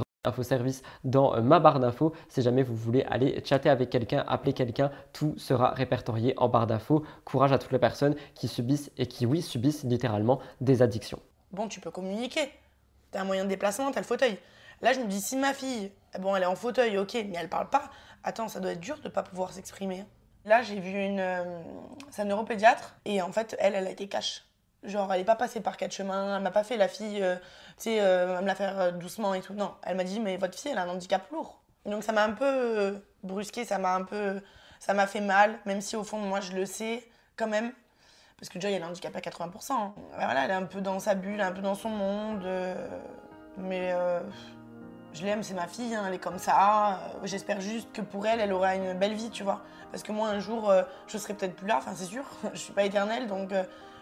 Service 0.42 0.82
dans 1.02 1.34
euh, 1.34 1.40
ma 1.40 1.60
barre 1.60 1.80
d'infos. 1.80 2.12
Si 2.28 2.42
jamais 2.42 2.62
vous 2.62 2.76
voulez 2.76 3.04
aller 3.04 3.42
chatter 3.42 3.70
avec 3.70 3.88
quelqu'un, 3.88 4.22
appeler 4.28 4.52
quelqu'un, 4.52 4.90
tout 5.14 5.34
sera 5.38 5.70
répertorié 5.70 6.34
en 6.36 6.50
barre 6.50 6.66
d'infos. 6.66 7.04
Courage 7.24 7.52
à 7.52 7.58
toutes 7.58 7.72
les 7.72 7.78
personnes 7.78 8.14
qui 8.34 8.46
subissent 8.46 8.90
et 8.98 9.06
qui, 9.06 9.24
oui, 9.24 9.40
subissent 9.40 9.82
littéralement 9.84 10.40
des 10.60 10.82
addictions. 10.82 11.20
Bon, 11.52 11.68
tu 11.68 11.80
peux 11.80 11.90
communiquer. 11.90 12.52
T'as 13.10 13.22
un 13.22 13.24
moyen 13.24 13.44
de 13.44 13.48
déplacement, 13.48 13.90
t'as 13.92 14.00
le 14.00 14.06
fauteuil. 14.06 14.38
Là, 14.82 14.92
je 14.92 15.00
me 15.00 15.06
dis, 15.06 15.22
si 15.22 15.38
ma 15.38 15.54
fille, 15.54 15.90
bon, 16.18 16.36
elle 16.36 16.42
est 16.42 16.46
en 16.46 16.54
fauteuil, 16.54 16.98
ok, 16.98 17.14
mais 17.14 17.38
elle 17.38 17.48
parle 17.48 17.70
pas. 17.70 17.90
Attends, 18.22 18.48
ça 18.48 18.60
doit 18.60 18.72
être 18.72 18.80
dur 18.80 18.98
de 19.02 19.08
pas 19.08 19.22
pouvoir 19.22 19.54
s'exprimer. 19.54 20.04
Là, 20.44 20.60
j'ai 20.60 20.80
vu 20.80 20.90
une, 20.90 21.20
euh, 21.20 21.62
sa 22.10 22.24
neuropédiatre 22.24 22.94
et 23.06 23.22
en 23.22 23.32
fait, 23.32 23.56
elle, 23.58 23.74
elle 23.74 23.86
a 23.86 23.90
été 23.90 24.06
cash. 24.06 24.44
Genre, 24.82 25.12
elle 25.12 25.20
n'est 25.20 25.24
pas 25.26 25.36
passée 25.36 25.60
par 25.60 25.76
quatre 25.76 25.92
chemins, 25.92 26.36
elle 26.36 26.42
m'a 26.42 26.50
pas 26.50 26.64
fait 26.64 26.78
la 26.78 26.88
fille, 26.88 27.22
euh, 27.22 27.36
tu 27.76 27.84
sais, 27.84 28.00
euh, 28.00 28.40
me 28.40 28.46
la 28.46 28.54
faire 28.54 28.80
euh, 28.80 28.90
doucement 28.92 29.34
et 29.34 29.42
tout. 29.42 29.52
Non, 29.52 29.74
elle 29.82 29.96
m'a 29.96 30.04
dit, 30.04 30.20
mais 30.20 30.38
votre 30.38 30.58
fille, 30.58 30.70
elle 30.70 30.78
a 30.78 30.84
un 30.84 30.88
handicap 30.88 31.30
lourd. 31.30 31.60
Donc 31.84 32.02
ça 32.02 32.12
m'a 32.12 32.24
un 32.24 32.32
peu 32.32 32.98
brusqué, 33.22 33.64
ça 33.64 33.78
m'a 33.78 33.94
un 33.94 34.04
peu. 34.04 34.40
Ça 34.78 34.94
m'a 34.94 35.06
fait 35.06 35.20
mal, 35.20 35.58
même 35.66 35.82
si 35.82 35.96
au 35.96 36.04
fond, 36.04 36.16
moi, 36.16 36.40
je 36.40 36.52
le 36.52 36.64
sais 36.64 37.06
quand 37.36 37.48
même. 37.48 37.72
Parce 38.38 38.48
que 38.48 38.54
déjà, 38.54 38.70
il 38.70 38.78
y 38.78 38.82
a 38.82 38.86
un 38.86 38.88
handicap 38.88 39.14
à 39.14 39.20
80%. 39.20 39.72
Hein. 39.72 39.92
Voilà, 40.14 40.44
elle 40.44 40.50
est 40.50 40.54
un 40.54 40.62
peu 40.62 40.80
dans 40.80 40.98
sa 40.98 41.14
bulle, 41.14 41.42
un 41.42 41.52
peu 41.52 41.60
dans 41.60 41.74
son 41.74 41.90
monde. 41.90 42.46
mais 43.58 43.94
je 45.12 45.24
l'aime, 45.24 45.42
c'est 45.42 45.52
ma 45.52 45.66
fille, 45.66 45.94
hein, 45.94 46.04
elle 46.08 46.14
est 46.14 46.18
comme 46.18 46.38
ça. 46.38 47.00
J'espère 47.24 47.60
juste 47.60 47.92
que 47.92 48.00
pour 48.00 48.26
elle, 48.26 48.40
elle 48.40 48.54
aura 48.54 48.76
une 48.76 48.94
belle 48.94 49.12
vie, 49.12 49.28
tu 49.28 49.42
vois. 49.42 49.60
Parce 49.90 50.02
que 50.02 50.12
moi, 50.12 50.28
un 50.30 50.38
jour, 50.38 50.72
je 51.06 51.18
serai 51.18 51.34
peut-être 51.34 51.56
plus 51.56 51.66
là, 51.66 51.76
enfin, 51.76 51.92
c'est 51.94 52.06
sûr. 52.06 52.24
je 52.54 52.58
suis 52.58 52.72
pas 52.72 52.84
éternelle, 52.84 53.26
donc 53.26 53.52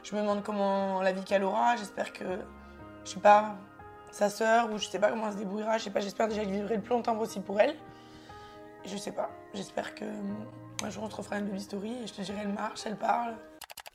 je 0.09 0.16
me 0.16 0.22
demande 0.22 0.42
comment 0.42 1.02
la 1.02 1.12
vie 1.12 1.22
qu'elle 1.22 1.44
aura. 1.44 1.76
J'espère 1.76 2.12
que, 2.12 2.24
je 3.04 3.11
sais 3.11 3.20
pas, 3.20 3.56
sa 4.11 4.30
sœur 4.30 4.72
ou 4.72 4.78
je 4.78 4.86
sais 4.86 4.98
pas 4.98 5.11
comment 5.11 5.26
elle 5.26 5.34
se 5.34 5.38
débrouillera. 5.38 5.76
Je 5.78 5.84
sais 5.84 5.90
pas, 5.90 6.00
j'espère 6.00 6.28
déjà 6.28 6.42
que 6.42 6.48
je 6.48 6.54
vivrai 6.54 6.76
le 6.76 6.82
plus 6.82 6.94
longtemps 6.94 7.16
possible 7.16 7.44
pour 7.44 7.61
elle. 7.61 7.74
je 8.86 8.96
sais 8.96 9.12
pas, 9.12 9.30
j'espère 9.52 9.94
que 9.94 10.04
un 10.84 10.90
jour 10.90 11.02
on 11.02 11.11
se 11.11 11.16
refera 11.16 11.38
une 11.38 11.46
belle 11.46 11.61
story 11.61 11.92
et 12.02 12.06
je 12.06 12.14
te 12.14 12.22
dirai 12.22 12.38
elle 12.42 12.52
marche, 12.52 12.86
elle 12.86 12.96
parle. 12.96 13.34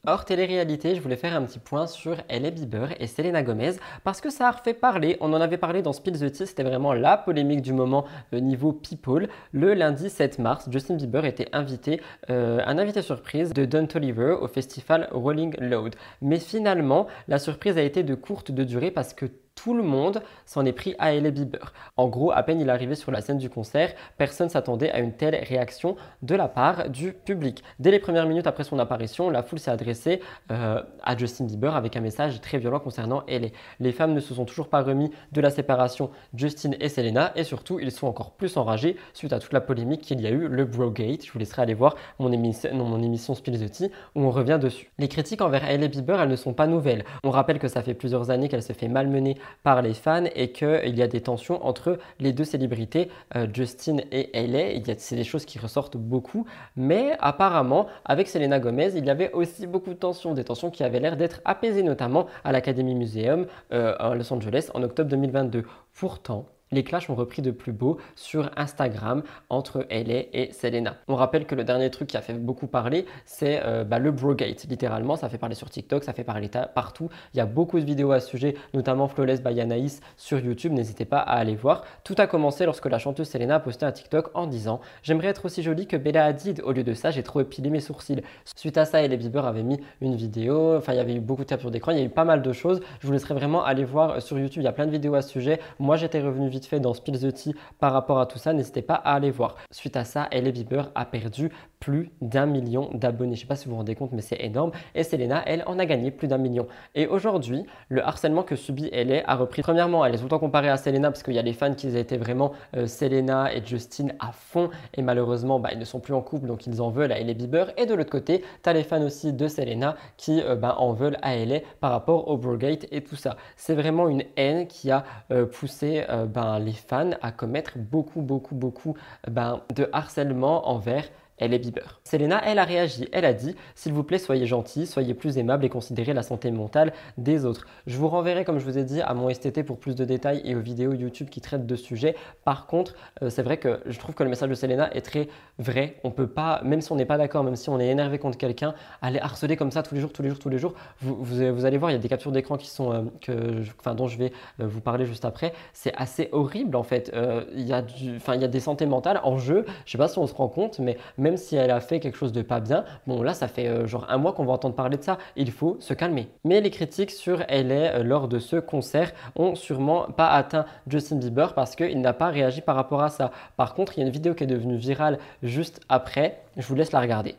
Hors 0.06 0.26
télé-réalité, 0.26 0.96
je 0.96 1.00
voulais 1.00 1.16
faire 1.16 1.34
un 1.34 1.44
petit 1.44 1.60
point 1.60 1.88
sur 1.88 2.18
Hailey 2.28 2.52
Bieber 2.52 2.90
et 3.00 3.08
Selena 3.08 3.42
Gomez 3.42 3.76
parce 4.04 4.20
que 4.20 4.30
ça 4.30 4.50
a 4.50 4.52
refait 4.52 4.74
parler. 4.74 5.16
On 5.22 5.32
en 5.32 5.40
avait 5.40 5.58
parlé 5.58 5.82
dans 5.82 5.94
Spill 5.94 6.20
the 6.20 6.30
Tea, 6.30 6.46
c'était 6.46 6.64
vraiment 6.64 6.92
la 6.92 7.16
polémique 7.16 7.62
du 7.62 7.72
moment 7.72 8.04
au 8.34 8.42
niveau 8.42 8.74
people. 8.74 9.30
Le 9.54 9.74
lundi 9.74 10.10
7 10.10 10.40
mars, 10.40 10.68
Justin 10.70 10.96
Bieber 10.96 11.24
était 11.24 11.48
invité, 11.54 12.02
euh, 12.30 12.60
un 12.66 12.80
invité 12.80 13.02
surprise 13.02 13.54
de 13.54 13.64
Don 13.64 13.88
Toliver 13.88 14.36
au 14.42 14.50
festival 14.50 15.08
Rolling 15.12 15.56
Loud. 15.62 15.96
Mais 16.22 16.40
finalement, 16.40 17.08
la 17.30 17.40
surprise 17.40 17.78
a 17.78 17.82
été 17.82 18.04
de 18.04 18.14
courte 18.14 18.52
durée 18.52 18.92
parce 18.92 19.14
que 19.14 19.28
tout 19.56 19.74
le 19.74 19.84
monde 19.84 20.22
s'en 20.46 20.66
est 20.66 20.74
pris 20.74 20.96
à 21.00 21.14
Hailey 21.14 21.32
Bieber. 21.32 21.74
En 21.98 22.08
gros, 22.08 22.32
à 22.32 22.44
peine 22.44 22.60
il 22.60 22.68
est 22.68 22.72
arrivé 22.72 22.96
sur 22.96 23.12
la 23.12 23.22
scène 23.22 23.38
du 23.38 23.50
concert, 23.50 23.94
personne 24.18 24.50
s'attendait 24.50 24.92
à 24.92 25.00
une 25.00 25.14
telle 25.14 25.36
réaction 25.36 25.96
de 26.22 26.36
la 26.36 26.48
part 26.48 26.90
du 26.90 27.14
public. 27.14 27.64
Dès 27.80 27.92
les 27.92 28.00
premières 28.00 28.26
minutes 28.26 28.48
après 28.48 28.64
son 28.64 28.80
apparition, 28.80 29.30
la 29.30 29.44
foule 29.44 29.60
s'est 29.60 29.72
adressée 29.72 30.22
euh, 30.52 30.82
à 31.04 31.18
Justin 31.18 31.46
Bieber 31.46 31.76
avec 31.76 31.96
un 31.96 32.02
message 32.02 32.42
très 32.42 32.58
violent 32.58 32.80
concernant 32.80 33.24
Hailey. 33.28 33.54
Les 33.80 33.92
femmes 33.92 34.14
ne 34.14 34.20
se 34.20 34.34
sont 34.34 34.46
toujours 34.46 34.70
pas 34.70 34.82
remis 34.82 35.12
de 35.32 35.42
la 35.42 35.50
séparation 35.50 36.10
Justin 36.34 36.72
et 36.80 36.90
Selena 36.90 37.32
et 37.36 37.44
surtout, 37.44 37.80
ils 37.80 37.92
sont 37.92 38.08
encore 38.08 38.32
plus 38.32 38.58
enragés 38.58 38.98
suite 39.14 39.34
à 39.34 39.40
toute 39.40 39.54
la 39.54 39.62
polémique 39.62 40.02
qu'il 40.02 40.22
y 40.22 40.28
a 40.28 40.32
eu, 40.32 40.48
le 40.48 40.66
Brogate. 40.66 41.26
Je 41.26 41.32
vous 41.32 41.40
laisserai 41.40 41.62
aller 41.62 41.74
voir 41.74 41.96
mon, 42.20 42.32
émission, 42.32 42.74
mon 42.74 43.02
émission 43.02 43.36
Spill 43.36 43.60
the 43.60 43.72
Tea 43.72 43.92
où 44.16 44.24
on 44.24 44.32
revient 44.32 44.60
dessus. 44.62 44.92
Les 44.98 45.08
critiques 45.08 45.42
envers 45.42 45.64
Hailey 45.64 45.88
Bieber, 45.88 46.20
elles 46.20 46.30
ne 46.30 46.36
sont 46.36 46.54
pas 46.54 46.68
nouvelles. 46.68 47.06
On 47.24 47.30
rappelle 47.30 47.60
que 47.60 47.68
ça 47.68 47.82
fait 47.82 47.94
plusieurs 47.94 48.30
années 48.30 48.50
qu'elle 48.50 48.64
se 48.64 48.74
fait 48.74 48.88
malmener 48.88 49.38
par 49.64 49.82
les 49.82 49.94
fans 49.94 50.26
et 50.36 50.52
qu'il 50.52 50.98
y 50.98 51.02
a 51.02 51.08
des 51.08 51.22
tensions 51.22 51.66
entre 51.66 51.98
les 52.20 52.34
deux 52.34 52.44
célébrités, 52.44 53.10
euh, 53.36 53.48
Justin 53.54 53.98
et 54.12 54.30
Hailey. 54.38 54.82
C'est 54.98 55.16
des 55.16 55.24
choses 55.24 55.46
qui 55.46 55.60
ressortent 55.60 55.98
beaucoup, 55.98 56.46
mais 56.76 57.16
apparemment, 57.20 57.88
avec 58.06 58.28
Selena 58.28 58.60
Gomez, 58.60 58.92
il 58.96 59.06
y 59.06 59.10
avait 59.10 59.32
aussi 59.34 59.68
beaucoup 59.68 59.92
de 59.92 60.00
tensions, 60.00 60.34
des 60.34 60.44
tensions 60.44 60.70
qui 60.70 60.84
avaient 60.84 61.00
l'air 61.00 61.18
d'être 61.18 61.42
apaisées, 61.46 61.84
notamment 61.84 62.28
à 62.44 62.52
l'Academy 62.52 62.96
Museum 62.96 63.48
euh, 63.72 63.96
à 64.00 64.16
Los 64.16 64.32
Angeles 64.34 64.70
en 64.74 64.84
octobre 64.84 65.10
2022. 65.10 65.64
Pourtant, 65.94 66.46
les 66.74 66.84
clashs 66.84 67.10
ont 67.10 67.16
repris 67.16 67.42
de 67.42 67.52
plus 67.52 67.72
beau 67.72 67.98
sur 68.16 68.52
Instagram 68.58 69.24
entre 69.50 69.86
LA 69.90 70.24
et 70.34 70.52
Selena. 70.52 70.96
On 71.08 71.16
rappelle 71.16 71.46
que 71.46 71.56
le 71.56 71.64
dernier 71.64 71.90
truc 71.90 72.10
qui 72.10 72.18
a 72.18 72.22
fait 72.22 72.34
beaucoup 72.34 72.68
parler, 72.68 73.06
c'est 73.26 73.62
euh, 73.64 73.84
bah, 73.84 74.00
le 74.00 74.12
Brogate. 74.12 74.66
Littéralement, 74.66 75.16
ça 75.16 75.30
fait 75.30 75.38
parler 75.38 75.56
sur 75.56 75.70
TikTok, 75.70 76.04
ça 76.04 76.14
fait 76.14 76.24
parler 76.24 76.50
partout. 76.76 77.10
Il 77.34 77.38
y 77.38 77.42
a 77.42 77.46
beaucoup 77.46 77.80
de 77.80 77.86
vidéos 77.86 78.12
à 78.12 78.20
ce 78.20 78.28
sujet, 78.30 78.56
notamment 78.74 79.08
Flawless 79.08 79.42
by 79.42 79.60
Anaïs 79.60 80.02
sur 80.18 80.40
YouTube. 80.40 80.74
N'hésitez 80.74 81.06
pas 81.06 81.20
à 81.20 81.38
aller 81.38 81.56
voir. 81.56 81.84
Tout 82.04 82.16
a 82.18 82.28
commencé 82.28 82.66
lorsque 82.66 82.86
la 82.86 83.00
chanteuse 83.00 83.30
Selena 83.30 83.56
a 83.56 83.60
posté 83.60 83.86
un 83.86 83.92
TikTok 83.92 84.32
en 84.34 84.48
disant 84.48 84.82
J'aimerais 85.04 85.28
être 85.28 85.46
aussi 85.46 85.64
jolie 85.64 85.88
que 85.88 85.98
Bella 85.98 86.26
Hadid. 86.26 86.62
Au 86.62 86.72
lieu 86.72 86.84
de 86.84 86.94
ça, 86.94 87.12
j'ai 87.12 87.24
trop 87.24 87.42
épilé 87.42 87.70
mes 87.70 87.80
sourcils. 87.80 88.22
Suite 88.56 88.78
à 88.78 88.86
ça, 88.86 89.02
Ellie 89.02 89.18
Bieber 89.18 89.46
avait 89.46 89.64
mis 89.64 89.80
une 90.02 90.16
vidéo. 90.16 90.76
Enfin, 90.78 90.94
il 90.94 90.98
y 90.98 91.00
avait 91.00 91.16
eu 91.16 91.20
beaucoup 91.20 91.44
de 91.44 91.50
captures 91.50 91.72
d'écran. 91.72 91.92
Il 91.92 91.98
y 91.98 92.02
a 92.02 92.06
eu 92.06 92.10
pas 92.10 92.26
mal 92.26 92.42
de 92.42 92.54
choses. 92.54 92.82
Je 93.00 93.08
vous 93.08 93.14
laisserai 93.14 93.34
vraiment 93.34 93.64
aller 93.64 93.86
voir 93.86 94.22
sur 94.22 94.38
YouTube. 94.40 94.62
Il 94.62 94.66
y 94.66 94.70
a 94.70 94.74
plein 94.74 94.86
de 94.86 94.92
vidéos 94.92 95.16
à 95.16 95.22
ce 95.22 95.30
sujet. 95.30 95.60
Moi, 95.80 95.98
j'étais 95.98 96.22
revenu 96.22 96.48
vite 96.50 96.63
fait 96.66 96.80
dans 96.80 96.94
Spill 96.94 97.20
the 97.20 97.34
Tea 97.34 97.56
par 97.80 97.94
rapport 97.94 98.20
à 98.20 98.26
tout 98.26 98.38
ça. 98.38 98.54
N'hésitez 98.54 98.82
pas 98.82 98.96
à 98.96 99.14
aller 99.14 99.32
voir. 99.32 99.56
Suite 99.72 99.96
à 99.96 100.06
ça, 100.06 100.28
Hailey 100.32 100.52
Bieber 100.52 100.92
a 100.96 101.06
perdu 101.06 101.52
plus 101.84 102.12
d'un 102.22 102.46
million 102.46 102.90
d'abonnés. 102.94 103.36
Je 103.36 103.42
ne 103.42 103.42
sais 103.42 103.48
pas 103.48 103.58
si 103.58 103.66
vous 103.66 103.72
vous 103.72 103.78
rendez 103.78 103.94
compte, 103.94 104.14
mais 104.14 104.22
c'est 104.22 104.40
énorme. 104.40 104.72
Et 104.96 105.04
Selena, 105.04 105.44
elle, 105.46 105.66
en 105.68 105.78
a 105.80 105.86
gagné 105.86 106.12
plus 106.12 106.30
d'un 106.30 106.38
million. 106.38 106.66
Et 106.96 107.08
aujourd'hui, 107.08 107.66
le 107.90 108.02
harcèlement 108.02 108.44
que 108.44 108.56
subit 108.56 108.90
Hailey 108.94 109.22
a 109.28 109.36
repris. 109.36 109.64
Premièrement, 109.64 110.06
elle 110.06 110.16
est 110.16 110.28
temps 110.30 110.40
comparée 110.40 110.70
à 110.70 110.78
Selena 110.78 111.12
parce 111.12 111.24
qu'il 111.24 111.34
y 111.34 111.40
a 111.40 111.42
les 111.42 111.52
fans 111.52 111.74
qui 111.74 111.96
étaient 111.98 112.16
vraiment 112.16 112.54
euh, 112.78 112.88
Selena 112.88 113.54
et 113.54 113.62
Justin 113.66 114.08
à 114.22 114.32
fond. 114.32 114.70
Et 114.94 115.02
malheureusement, 115.02 115.60
bah, 115.60 115.72
ils 115.74 115.80
ne 115.80 115.84
sont 115.84 116.00
plus 116.00 116.14
en 116.14 116.22
couple, 116.22 116.48
donc 116.48 116.66
ils 116.68 116.82
en 116.82 116.90
veulent 116.90 117.12
à 117.12 117.20
Hailey 117.20 117.34
Bieber. 117.34 117.74
Et 117.76 117.86
de 117.86 117.94
l'autre 117.94 118.12
côté, 118.12 118.46
tu 118.64 118.70
as 118.70 118.72
les 118.72 118.84
fans 118.84 119.04
aussi 119.04 119.34
de 119.34 119.48
Selena 119.50 119.98
qui 120.16 120.42
euh, 120.42 120.56
bah, 120.56 120.76
en 120.78 120.94
veulent 120.94 121.18
à 121.22 121.36
Hailey 121.36 121.66
par 121.82 121.92
rapport 121.92 122.30
au 122.30 122.38
Brogate 122.38 122.86
et 122.92 123.04
tout 123.04 123.18
ça. 123.18 123.36
C'est 123.58 123.76
vraiment 123.76 124.08
une 124.08 124.24
haine 124.38 124.68
qui 124.68 124.90
a 124.90 125.04
euh, 125.32 125.46
poussé 125.46 126.06
ben, 126.30 126.60
les 126.60 126.72
fans 126.72 127.12
à 127.22 127.34
commettre 127.34 127.78
beaucoup, 127.78 128.22
beaucoup, 128.22 128.56
beaucoup 128.56 128.96
ben, 129.28 129.60
de 129.76 129.90
harcèlement 129.92 130.70
envers 130.70 131.10
elle 131.38 131.54
est 131.54 131.60
Bieber. 131.60 132.00
Selena, 132.04 132.42
elle 132.46 132.60
a 132.60 132.64
réagi, 132.64 133.08
elle 133.12 133.26
a 133.26 133.34
dit 133.34 133.56
S'il 133.76 133.94
vous 133.94 134.04
plaît, 134.04 134.20
soyez 134.20 134.46
gentil, 134.46 134.86
soyez 134.86 135.14
plus 135.14 135.38
aimable 135.38 135.66
et 135.66 135.70
considérez 135.70 136.14
la 136.14 136.24
santé 136.24 136.52
mentale 136.52 136.94
des 137.18 137.46
autres. 137.46 137.66
Je 137.88 137.98
vous 137.98 138.08
renverrai, 138.08 138.46
comme 138.46 138.60
je 138.60 138.66
vous 138.66 138.78
ai 138.78 138.84
dit, 138.84 139.02
à 139.02 139.14
mon 139.14 139.34
STT 139.34 139.64
pour 139.64 139.80
plus 139.80 139.96
de 139.96 140.06
détails 140.06 140.42
et 140.46 140.56
aux 140.56 140.60
vidéos 140.62 140.94
YouTube 140.94 141.30
qui 141.30 141.42
traitent 141.42 141.66
de 141.66 141.76
ce 141.76 141.84
sujet. 141.84 142.16
Par 142.44 142.68
contre, 142.68 142.94
euh, 143.22 143.30
c'est 143.30 143.44
vrai 143.44 143.58
que 143.58 143.80
je 143.86 143.98
trouve 144.00 144.16
que 144.16 144.24
le 144.24 144.30
message 144.30 144.50
de 144.50 144.56
Selena 144.56 144.94
est 144.94 145.02
très 145.02 145.28
vrai. 145.58 145.96
On 146.04 146.12
peut 146.12 146.28
pas, 146.28 146.62
même 146.64 146.82
si 146.82 146.92
on 146.92 146.96
n'est 146.96 147.06
pas 147.06 147.18
d'accord, 147.18 147.44
même 147.44 147.56
si 147.56 147.70
on 147.70 147.80
est 147.80 147.88
énervé 147.88 148.20
contre 148.20 148.38
quelqu'un, 148.38 148.74
aller 149.02 149.20
harceler 149.20 149.58
comme 149.58 149.72
ça 149.72 149.84
tous 149.84 149.96
les 149.96 150.02
jours, 150.02 150.14
tous 150.14 150.22
les 150.22 150.30
jours, 150.30 150.40
tous 150.40 150.50
les 150.50 150.60
jours. 150.60 150.74
Vous, 151.02 151.16
vous, 151.24 151.66
allez 151.66 151.78
voir, 151.78 151.92
il 151.92 151.96
y 151.96 151.98
a 151.98 152.02
des 152.02 152.10
captures 152.10 152.32
d'écran 152.32 152.58
qui 152.58 152.70
sont, 152.70 152.94
euh, 152.94 153.02
que, 153.22 153.62
enfin, 153.80 153.96
dont 153.96 154.08
je 154.08 154.18
vais 154.18 154.32
euh, 154.60 154.68
vous 154.68 154.82
parler 154.82 155.06
juste 155.06 155.26
après. 155.26 155.54
C'est 155.74 155.94
assez 155.96 156.30
horrible 156.32 156.76
en 156.76 156.84
fait. 156.84 157.12
il, 157.56 157.68
y 157.68 157.74
a 157.74 157.84
il 158.00 158.42
y 158.42 158.44
a 158.44 158.48
des 158.48 158.60
santé 158.60 158.86
mentales 158.86 159.20
en 159.24 159.38
jeu. 159.38 159.66
Je 159.86 159.92
sais 159.92 159.98
pas 159.98 160.08
si 160.08 160.20
on 160.20 160.28
se 160.28 160.34
rend 160.34 160.48
compte, 160.48 160.80
mais 160.80 160.98
même 161.24 161.38
si 161.38 161.56
elle 161.56 161.72
a 161.72 161.80
fait 161.80 162.02
quelque 162.02 162.18
chose 162.18 162.34
de 162.34 162.42
pas 162.42 162.60
bien, 162.60 162.84
bon 163.08 163.24
là 163.24 163.34
ça 163.34 163.48
fait 163.48 163.68
euh, 163.68 163.88
genre 163.88 164.06
un 164.10 164.18
mois 164.18 164.34
qu'on 164.34 164.46
va 164.46 164.52
entendre 164.54 164.76
parler 164.76 164.98
de 164.98 165.04
ça, 165.04 165.18
il 165.38 165.52
faut 165.52 165.78
se 165.80 165.94
calmer. 165.94 166.28
Mais 166.44 166.60
les 166.60 166.70
critiques 166.70 167.12
sur 167.12 167.44
Elle 167.48 167.72
est 167.72 167.96
euh, 167.96 168.04
lors 168.04 168.28
de 168.28 168.40
ce 168.40 168.58
concert 168.58 169.14
ont 169.38 169.56
sûrement 169.56 170.04
pas 170.04 170.28
atteint 170.28 170.66
Justin 170.86 171.16
Bieber 171.16 171.54
parce 171.54 171.76
qu'il 171.78 172.02
n'a 172.02 172.14
pas 172.14 172.28
réagi 172.28 172.62
par 172.62 172.76
rapport 172.76 173.02
à 173.02 173.10
ça. 173.10 173.32
Par 173.56 173.74
contre, 173.74 173.98
il 173.98 174.02
y 174.02 174.04
a 174.04 174.06
une 174.06 174.12
vidéo 174.12 174.36
qui 174.36 174.44
est 174.44 174.48
devenue 174.48 174.76
virale 174.76 175.18
juste 175.42 175.80
après, 175.88 176.44
je 176.58 176.68
vous 176.68 176.76
laisse 176.76 176.92
la 176.92 177.00
regarder. 177.00 177.36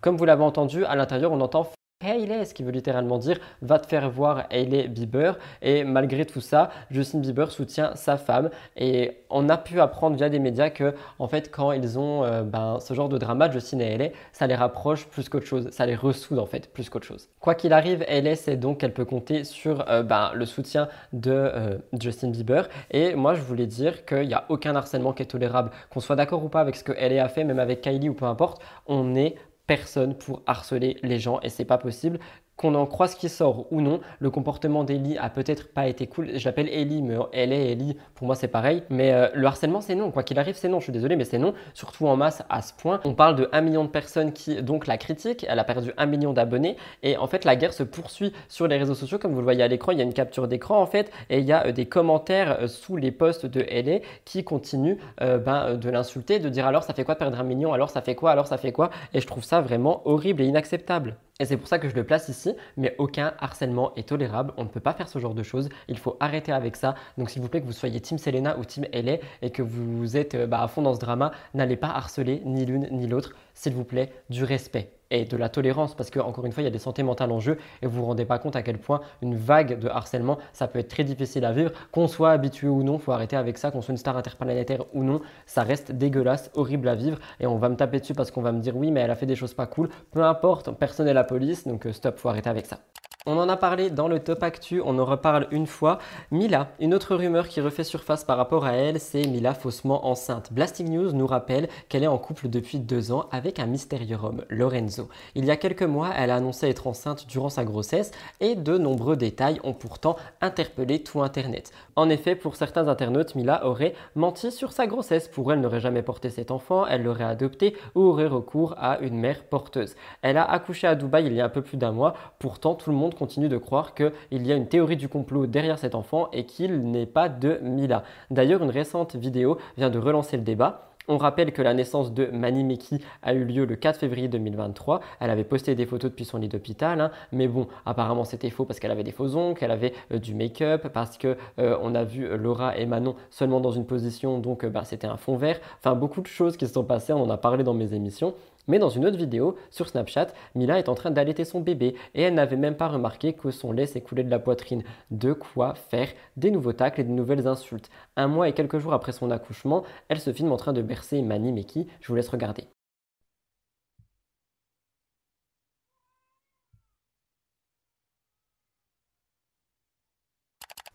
Comme 0.00 0.16
vous 0.16 0.26
l'avez 0.26 0.44
entendu, 0.44 0.84
à 0.84 0.94
l'intérieur, 0.94 1.32
on 1.32 1.40
entend 1.40 1.66
Hailey, 2.04 2.44
ce 2.44 2.54
qui 2.54 2.62
veut 2.62 2.72
littéralement 2.72 3.18
dire 3.18 3.38
va 3.62 3.78
te 3.78 3.86
faire 3.86 4.10
voir 4.10 4.44
Hailey 4.50 4.88
Bieber. 4.88 5.38
Et 5.62 5.84
malgré 5.84 6.24
tout 6.24 6.40
ça, 6.40 6.70
Justin 6.90 7.20
Bieber 7.20 7.50
soutient 7.50 7.94
sa 7.94 8.16
femme. 8.16 8.50
Et 8.76 9.18
on 9.30 9.48
a 9.48 9.56
pu 9.56 9.80
apprendre 9.80 10.16
via 10.16 10.28
des 10.28 10.38
médias 10.38 10.70
que, 10.70 10.94
en 11.18 11.28
fait, 11.28 11.50
quand 11.50 11.72
ils 11.72 11.98
ont 11.98 12.24
euh, 12.24 12.42
ben, 12.42 12.78
ce 12.80 12.94
genre 12.94 13.08
de 13.08 13.18
drama, 13.18 13.50
Justin 13.50 13.80
et 13.80 13.84
Hailey, 13.84 14.12
ça 14.32 14.46
les 14.46 14.54
rapproche 14.54 15.06
plus 15.06 15.28
qu'autre 15.28 15.46
chose. 15.46 15.70
Ça 15.70 15.86
les 15.86 15.94
ressoude 15.94 16.38
en 16.38 16.46
fait 16.46 16.72
plus 16.72 16.88
qu'autre 16.90 17.06
chose. 17.06 17.28
Quoi 17.40 17.54
qu'il 17.54 17.72
arrive, 17.72 18.04
Hailey 18.06 18.36
sait 18.36 18.56
donc 18.56 18.78
qu'elle 18.78 18.94
peut 18.94 19.04
compter 19.04 19.44
sur 19.44 19.88
euh, 19.88 20.02
ben, 20.02 20.30
le 20.34 20.46
soutien 20.46 20.88
de 21.12 21.32
euh, 21.32 21.78
Justin 22.00 22.30
Bieber. 22.30 22.68
Et 22.90 23.14
moi, 23.14 23.34
je 23.34 23.40
voulais 23.40 23.66
dire 23.66 24.04
qu'il 24.04 24.26
n'y 24.26 24.34
a 24.34 24.44
aucun 24.48 24.76
harcèlement 24.76 25.12
qui 25.12 25.22
est 25.22 25.26
tolérable. 25.26 25.70
Qu'on 25.90 26.00
soit 26.00 26.16
d'accord 26.16 26.44
ou 26.44 26.48
pas 26.48 26.60
avec 26.60 26.76
ce 26.76 26.84
que 26.84 26.92
Hailey 26.92 27.18
a 27.18 27.28
fait, 27.28 27.44
même 27.44 27.58
avec 27.58 27.80
Kylie 27.80 28.08
ou 28.08 28.14
peu 28.14 28.26
importe, 28.26 28.62
on 28.86 29.14
est 29.14 29.36
personne 29.66 30.16
pour 30.16 30.42
harceler 30.46 30.98
les 31.02 31.18
gens 31.18 31.40
et 31.40 31.48
c'est 31.48 31.64
pas 31.64 31.78
possible 31.78 32.18
qu'on 32.56 32.74
en 32.74 32.86
croise 32.86 33.14
qui 33.14 33.28
sort 33.28 33.66
ou 33.72 33.80
non, 33.80 34.00
le 34.20 34.30
comportement 34.30 34.84
d'Ellie 34.84 35.18
a 35.18 35.28
peut-être 35.28 35.72
pas 35.72 35.88
été 35.88 36.06
cool. 36.06 36.38
Je 36.38 36.44
l'appelle 36.44 36.68
Ellie, 36.68 37.02
mais 37.02 37.16
elle 37.32 37.52
est 37.52 37.72
Ellie, 37.72 37.96
pour 38.14 38.26
moi 38.26 38.36
c'est 38.36 38.48
pareil. 38.48 38.82
Mais 38.90 39.12
euh, 39.12 39.28
le 39.34 39.46
harcèlement 39.46 39.80
c'est 39.80 39.94
non, 39.94 40.10
quoi 40.10 40.22
qu'il 40.22 40.38
arrive 40.38 40.56
c'est 40.56 40.68
non, 40.68 40.78
je 40.78 40.84
suis 40.84 40.92
désolé, 40.92 41.16
mais 41.16 41.24
c'est 41.24 41.38
non, 41.38 41.54
surtout 41.74 42.06
en 42.06 42.16
masse 42.16 42.42
à 42.48 42.62
ce 42.62 42.72
point. 42.72 43.00
On 43.04 43.14
parle 43.14 43.36
de 43.36 43.48
1 43.52 43.60
million 43.60 43.84
de 43.84 43.88
personnes 43.88 44.32
qui 44.32 44.62
donc 44.62 44.86
la 44.86 44.98
critiquent, 44.98 45.44
elle 45.48 45.58
a 45.58 45.64
perdu 45.64 45.92
1 45.96 46.06
million 46.06 46.32
d'abonnés, 46.32 46.76
et 47.02 47.16
en 47.16 47.26
fait 47.26 47.44
la 47.44 47.56
guerre 47.56 47.72
se 47.72 47.82
poursuit 47.82 48.32
sur 48.48 48.68
les 48.68 48.76
réseaux 48.76 48.94
sociaux, 48.94 49.18
comme 49.18 49.32
vous 49.32 49.40
le 49.40 49.44
voyez 49.44 49.62
à 49.62 49.68
l'écran, 49.68 49.92
il 49.92 49.98
y 49.98 50.00
a 50.00 50.04
une 50.04 50.14
capture 50.14 50.46
d'écran 50.46 50.80
en 50.80 50.86
fait, 50.86 51.10
et 51.30 51.38
il 51.38 51.44
y 51.44 51.52
a 51.52 51.66
euh, 51.66 51.72
des 51.72 51.86
commentaires 51.86 52.58
euh, 52.60 52.68
sous 52.68 52.96
les 52.96 53.10
posts 53.10 53.46
de 53.46 53.60
LA 53.60 54.00
qui 54.24 54.44
continuent 54.44 54.96
ben, 55.20 55.74
de 55.74 55.90
l'insulter, 55.90 56.38
de 56.38 56.48
dire 56.48 56.66
alors 56.66 56.82
ça 56.82 56.94
fait 56.94 57.04
quoi 57.04 57.14
de 57.14 57.18
perdre 57.18 57.38
un 57.38 57.44
million, 57.44 57.72
alors 57.72 57.90
ça 57.90 58.00
fait 58.02 58.14
quoi, 58.14 58.30
alors 58.30 58.46
ça 58.46 58.58
fait 58.58 58.72
quoi, 58.72 58.90
et 59.12 59.20
je 59.20 59.26
trouve 59.26 59.44
ça 59.44 59.60
vraiment 59.60 60.02
horrible 60.06 60.42
et 60.42 60.46
inacceptable. 60.46 61.16
Et 61.40 61.46
c'est 61.46 61.56
pour 61.56 61.66
ça 61.66 61.80
que 61.80 61.88
je 61.88 61.96
le 61.96 62.04
place 62.04 62.28
ici, 62.28 62.54
mais 62.76 62.94
aucun 62.98 63.34
harcèlement 63.40 63.92
est 63.96 64.08
tolérable, 64.08 64.52
on 64.56 64.62
ne 64.62 64.68
peut 64.68 64.78
pas 64.78 64.92
faire 64.92 65.08
ce 65.08 65.18
genre 65.18 65.34
de 65.34 65.42
choses, 65.42 65.68
il 65.88 65.98
faut 65.98 66.16
arrêter 66.20 66.52
avec 66.52 66.76
ça. 66.76 66.94
Donc 67.18 67.28
s'il 67.28 67.42
vous 67.42 67.48
plaît 67.48 67.60
que 67.60 67.66
vous 67.66 67.72
soyez 67.72 68.00
Team 68.00 68.18
Selena 68.18 68.56
ou 68.56 68.64
Team 68.64 68.86
LA 68.92 69.16
et 69.42 69.50
que 69.50 69.62
vous 69.62 70.16
êtes 70.16 70.36
euh, 70.36 70.46
bah, 70.46 70.62
à 70.62 70.68
fond 70.68 70.82
dans 70.82 70.94
ce 70.94 71.00
drama, 71.00 71.32
n'allez 71.52 71.76
pas 71.76 71.88
harceler 71.88 72.40
ni 72.44 72.64
l'une 72.64 72.86
ni 72.92 73.08
l'autre, 73.08 73.34
s'il 73.52 73.74
vous 73.74 73.82
plaît, 73.82 74.12
du 74.30 74.44
respect 74.44 74.92
et 75.14 75.24
de 75.24 75.36
la 75.36 75.48
tolérance 75.48 75.94
parce 75.94 76.10
que 76.10 76.18
encore 76.18 76.44
une 76.46 76.52
fois 76.52 76.62
il 76.62 76.64
y 76.64 76.68
a 76.68 76.72
des 76.72 76.78
santé 76.78 77.02
mentales 77.02 77.32
en 77.32 77.40
jeu 77.40 77.58
et 77.82 77.86
vous 77.86 78.00
vous 78.00 78.06
rendez 78.06 78.24
pas 78.24 78.38
compte 78.38 78.56
à 78.56 78.62
quel 78.62 78.78
point 78.78 79.00
une 79.22 79.36
vague 79.36 79.78
de 79.78 79.88
harcèlement 79.88 80.38
ça 80.52 80.68
peut 80.68 80.78
être 80.78 80.88
très 80.88 81.04
difficile 81.04 81.44
à 81.44 81.52
vivre. 81.52 81.72
Qu'on 81.92 82.08
soit 82.08 82.30
habitué 82.30 82.68
ou 82.68 82.82
non 82.82 82.98
faut 82.98 83.12
arrêter 83.12 83.36
avec 83.36 83.58
ça 83.58 83.70
qu'on 83.70 83.82
soit 83.82 83.92
une 83.92 83.98
star 83.98 84.16
interplanétaire 84.16 84.84
ou 84.92 85.02
non 85.04 85.20
ça 85.46 85.62
reste 85.62 85.92
dégueulasse 85.92 86.50
horrible 86.54 86.88
à 86.88 86.94
vivre 86.94 87.18
et 87.40 87.46
on 87.46 87.56
va 87.56 87.68
me 87.68 87.76
taper 87.76 88.00
dessus 88.00 88.14
parce 88.14 88.30
qu'on 88.30 88.42
va 88.42 88.52
me 88.52 88.60
dire 88.60 88.76
oui 88.76 88.90
mais 88.90 89.00
elle 89.00 89.10
a 89.10 89.16
fait 89.16 89.26
des 89.26 89.36
choses 89.36 89.54
pas 89.54 89.66
cool. 89.66 89.88
Peu 90.10 90.22
importe 90.22 90.70
personne 90.78 91.06
n'est 91.06 91.14
la 91.14 91.24
police 91.24 91.66
donc 91.66 91.86
euh, 91.86 91.92
stop 91.92 92.18
faut 92.18 92.28
arrêter 92.28 92.50
avec 92.50 92.66
ça 92.66 92.78
on 93.26 93.38
en 93.38 93.48
a 93.48 93.56
parlé 93.56 93.88
dans 93.88 94.06
le 94.06 94.20
top 94.20 94.42
actu, 94.42 94.82
on 94.84 94.98
en 94.98 95.04
reparle 95.06 95.46
une 95.50 95.66
fois. 95.66 95.98
Mila, 96.30 96.68
une 96.78 96.92
autre 96.92 97.16
rumeur 97.16 97.48
qui 97.48 97.62
refait 97.62 97.82
surface 97.82 98.22
par 98.22 98.36
rapport 98.36 98.66
à 98.66 98.72
elle, 98.72 99.00
c'est 99.00 99.26
Mila 99.26 99.54
faussement 99.54 100.06
enceinte. 100.06 100.52
Blasting 100.52 100.90
News 100.90 101.12
nous 101.12 101.26
rappelle 101.26 101.70
qu'elle 101.88 102.02
est 102.02 102.06
en 102.08 102.18
couple 102.18 102.50
depuis 102.50 102.80
deux 102.80 103.12
ans 103.12 103.26
avec 103.32 103.60
un 103.60 103.64
mystérieux 103.64 104.18
homme, 104.22 104.44
Lorenzo. 104.50 105.08
Il 105.34 105.46
y 105.46 105.50
a 105.50 105.56
quelques 105.56 105.84
mois, 105.84 106.10
elle 106.14 106.30
a 106.30 106.36
annoncé 106.36 106.68
être 106.68 106.86
enceinte 106.86 107.26
durant 107.26 107.48
sa 107.48 107.64
grossesse 107.64 108.10
et 108.40 108.56
de 108.56 108.76
nombreux 108.76 109.16
détails 109.16 109.58
ont 109.64 109.72
pourtant 109.72 110.16
interpellé 110.42 111.02
tout 111.02 111.22
Internet. 111.22 111.72
En 111.96 112.10
effet, 112.10 112.36
pour 112.36 112.56
certains 112.56 112.88
internautes, 112.88 113.36
Mila 113.36 113.64
aurait 113.64 113.94
menti 114.16 114.52
sur 114.52 114.72
sa 114.72 114.86
grossesse. 114.86 115.28
Pour 115.28 115.50
elle, 115.50 115.62
n'aurait 115.62 115.80
jamais 115.80 116.02
porté 116.02 116.28
cet 116.28 116.50
enfant, 116.50 116.86
elle 116.86 117.04
l'aurait 117.04 117.24
adopté 117.24 117.74
ou 117.94 118.02
aurait 118.02 118.26
recours 118.26 118.74
à 118.76 118.98
une 118.98 119.18
mère 119.18 119.44
porteuse. 119.44 119.96
Elle 120.20 120.36
a 120.36 120.44
accouché 120.44 120.86
à 120.86 120.94
Dubaï 120.94 121.24
il 121.24 121.32
y 121.32 121.40
a 121.40 121.46
un 121.46 121.48
peu 121.48 121.62
plus 121.62 121.78
d'un 121.78 121.92
mois, 121.92 122.12
pourtant 122.38 122.74
tout 122.74 122.90
le 122.90 122.96
monde 122.96 123.13
continue 123.14 123.48
de 123.48 123.58
croire 123.58 123.94
qu'il 123.94 124.12
y 124.30 124.52
a 124.52 124.56
une 124.56 124.68
théorie 124.68 124.96
du 124.96 125.08
complot 125.08 125.46
derrière 125.46 125.78
cet 125.78 125.94
enfant 125.94 126.28
et 126.32 126.44
qu'il 126.44 126.82
n'est 126.90 127.06
pas 127.06 127.28
de 127.28 127.58
Mila. 127.62 128.04
D'ailleurs, 128.30 128.62
une 128.62 128.70
récente 128.70 129.16
vidéo 129.16 129.58
vient 129.76 129.90
de 129.90 129.98
relancer 129.98 130.36
le 130.36 130.42
débat. 130.42 130.90
On 131.06 131.18
rappelle 131.18 131.52
que 131.52 131.60
la 131.60 131.74
naissance 131.74 132.14
de 132.14 132.26
Mani 132.26 132.64
Meki 132.64 132.98
a 133.22 133.34
eu 133.34 133.44
lieu 133.44 133.66
le 133.66 133.76
4 133.76 134.00
février 134.00 134.26
2023. 134.26 135.00
Elle 135.20 135.28
avait 135.28 135.44
posté 135.44 135.74
des 135.74 135.84
photos 135.84 136.10
depuis 136.10 136.24
son 136.24 136.38
lit 136.38 136.48
d'hôpital, 136.48 136.98
hein. 136.98 137.10
mais 137.30 137.46
bon, 137.46 137.66
apparemment 137.84 138.24
c'était 138.24 138.48
faux 138.48 138.64
parce 138.64 138.80
qu'elle 138.80 138.90
avait 138.90 139.04
des 139.04 139.12
faux 139.12 139.36
ongles, 139.36 139.58
qu'elle 139.58 139.70
avait 139.70 139.92
euh, 140.12 140.18
du 140.18 140.34
make-up, 140.34 140.88
parce 140.88 141.18
que 141.18 141.36
euh, 141.58 141.76
on 141.82 141.94
a 141.94 142.04
vu 142.04 142.24
euh, 142.24 142.38
Laura 142.38 142.78
et 142.78 142.86
Manon 142.86 143.16
seulement 143.28 143.60
dans 143.60 143.72
une 143.72 143.84
position, 143.84 144.38
donc 144.38 144.64
ben, 144.64 144.84
c'était 144.84 145.06
un 145.06 145.18
fond 145.18 145.36
vert. 145.36 145.60
Enfin, 145.78 145.94
beaucoup 145.94 146.22
de 146.22 146.26
choses 146.26 146.56
qui 146.56 146.66
se 146.66 146.72
sont 146.72 146.84
passées, 146.84 147.12
on 147.12 147.22
en 147.22 147.30
a 147.30 147.36
parlé 147.36 147.64
dans 147.64 147.74
mes 147.74 147.92
émissions. 147.92 148.32
Mais 148.66 148.78
dans 148.78 148.88
une 148.88 149.06
autre 149.06 149.16
vidéo 149.16 149.56
sur 149.70 149.88
Snapchat, 149.88 150.28
Mila 150.54 150.78
est 150.78 150.88
en 150.88 150.94
train 150.94 151.10
d'allaiter 151.10 151.44
son 151.44 151.60
bébé 151.60 151.94
et 152.14 152.22
elle 152.22 152.34
n'avait 152.34 152.56
même 152.56 152.76
pas 152.76 152.88
remarqué 152.88 153.32
que 153.32 153.50
son 153.50 153.72
lait 153.72 153.86
s'écoulait 153.86 154.24
de 154.24 154.30
la 154.30 154.38
poitrine. 154.38 154.82
De 155.10 155.32
quoi 155.32 155.74
faire 155.74 156.08
des 156.36 156.50
nouveaux 156.50 156.72
tacles 156.72 157.00
et 157.02 157.04
de 157.04 157.10
nouvelles 157.10 157.46
insultes. 157.46 157.90
Un 158.16 158.28
mois 158.28 158.48
et 158.48 158.52
quelques 158.52 158.78
jours 158.78 158.94
après 158.94 159.12
son 159.12 159.30
accouchement, 159.30 159.84
elle 160.08 160.20
se 160.20 160.32
filme 160.32 160.52
en 160.52 160.56
train 160.56 160.72
de 160.72 160.82
bercer 160.82 161.22
Mani 161.22 161.52
Meki. 161.52 161.86
Je 162.00 162.08
vous 162.08 162.14
laisse 162.16 162.28
regarder. 162.28 162.73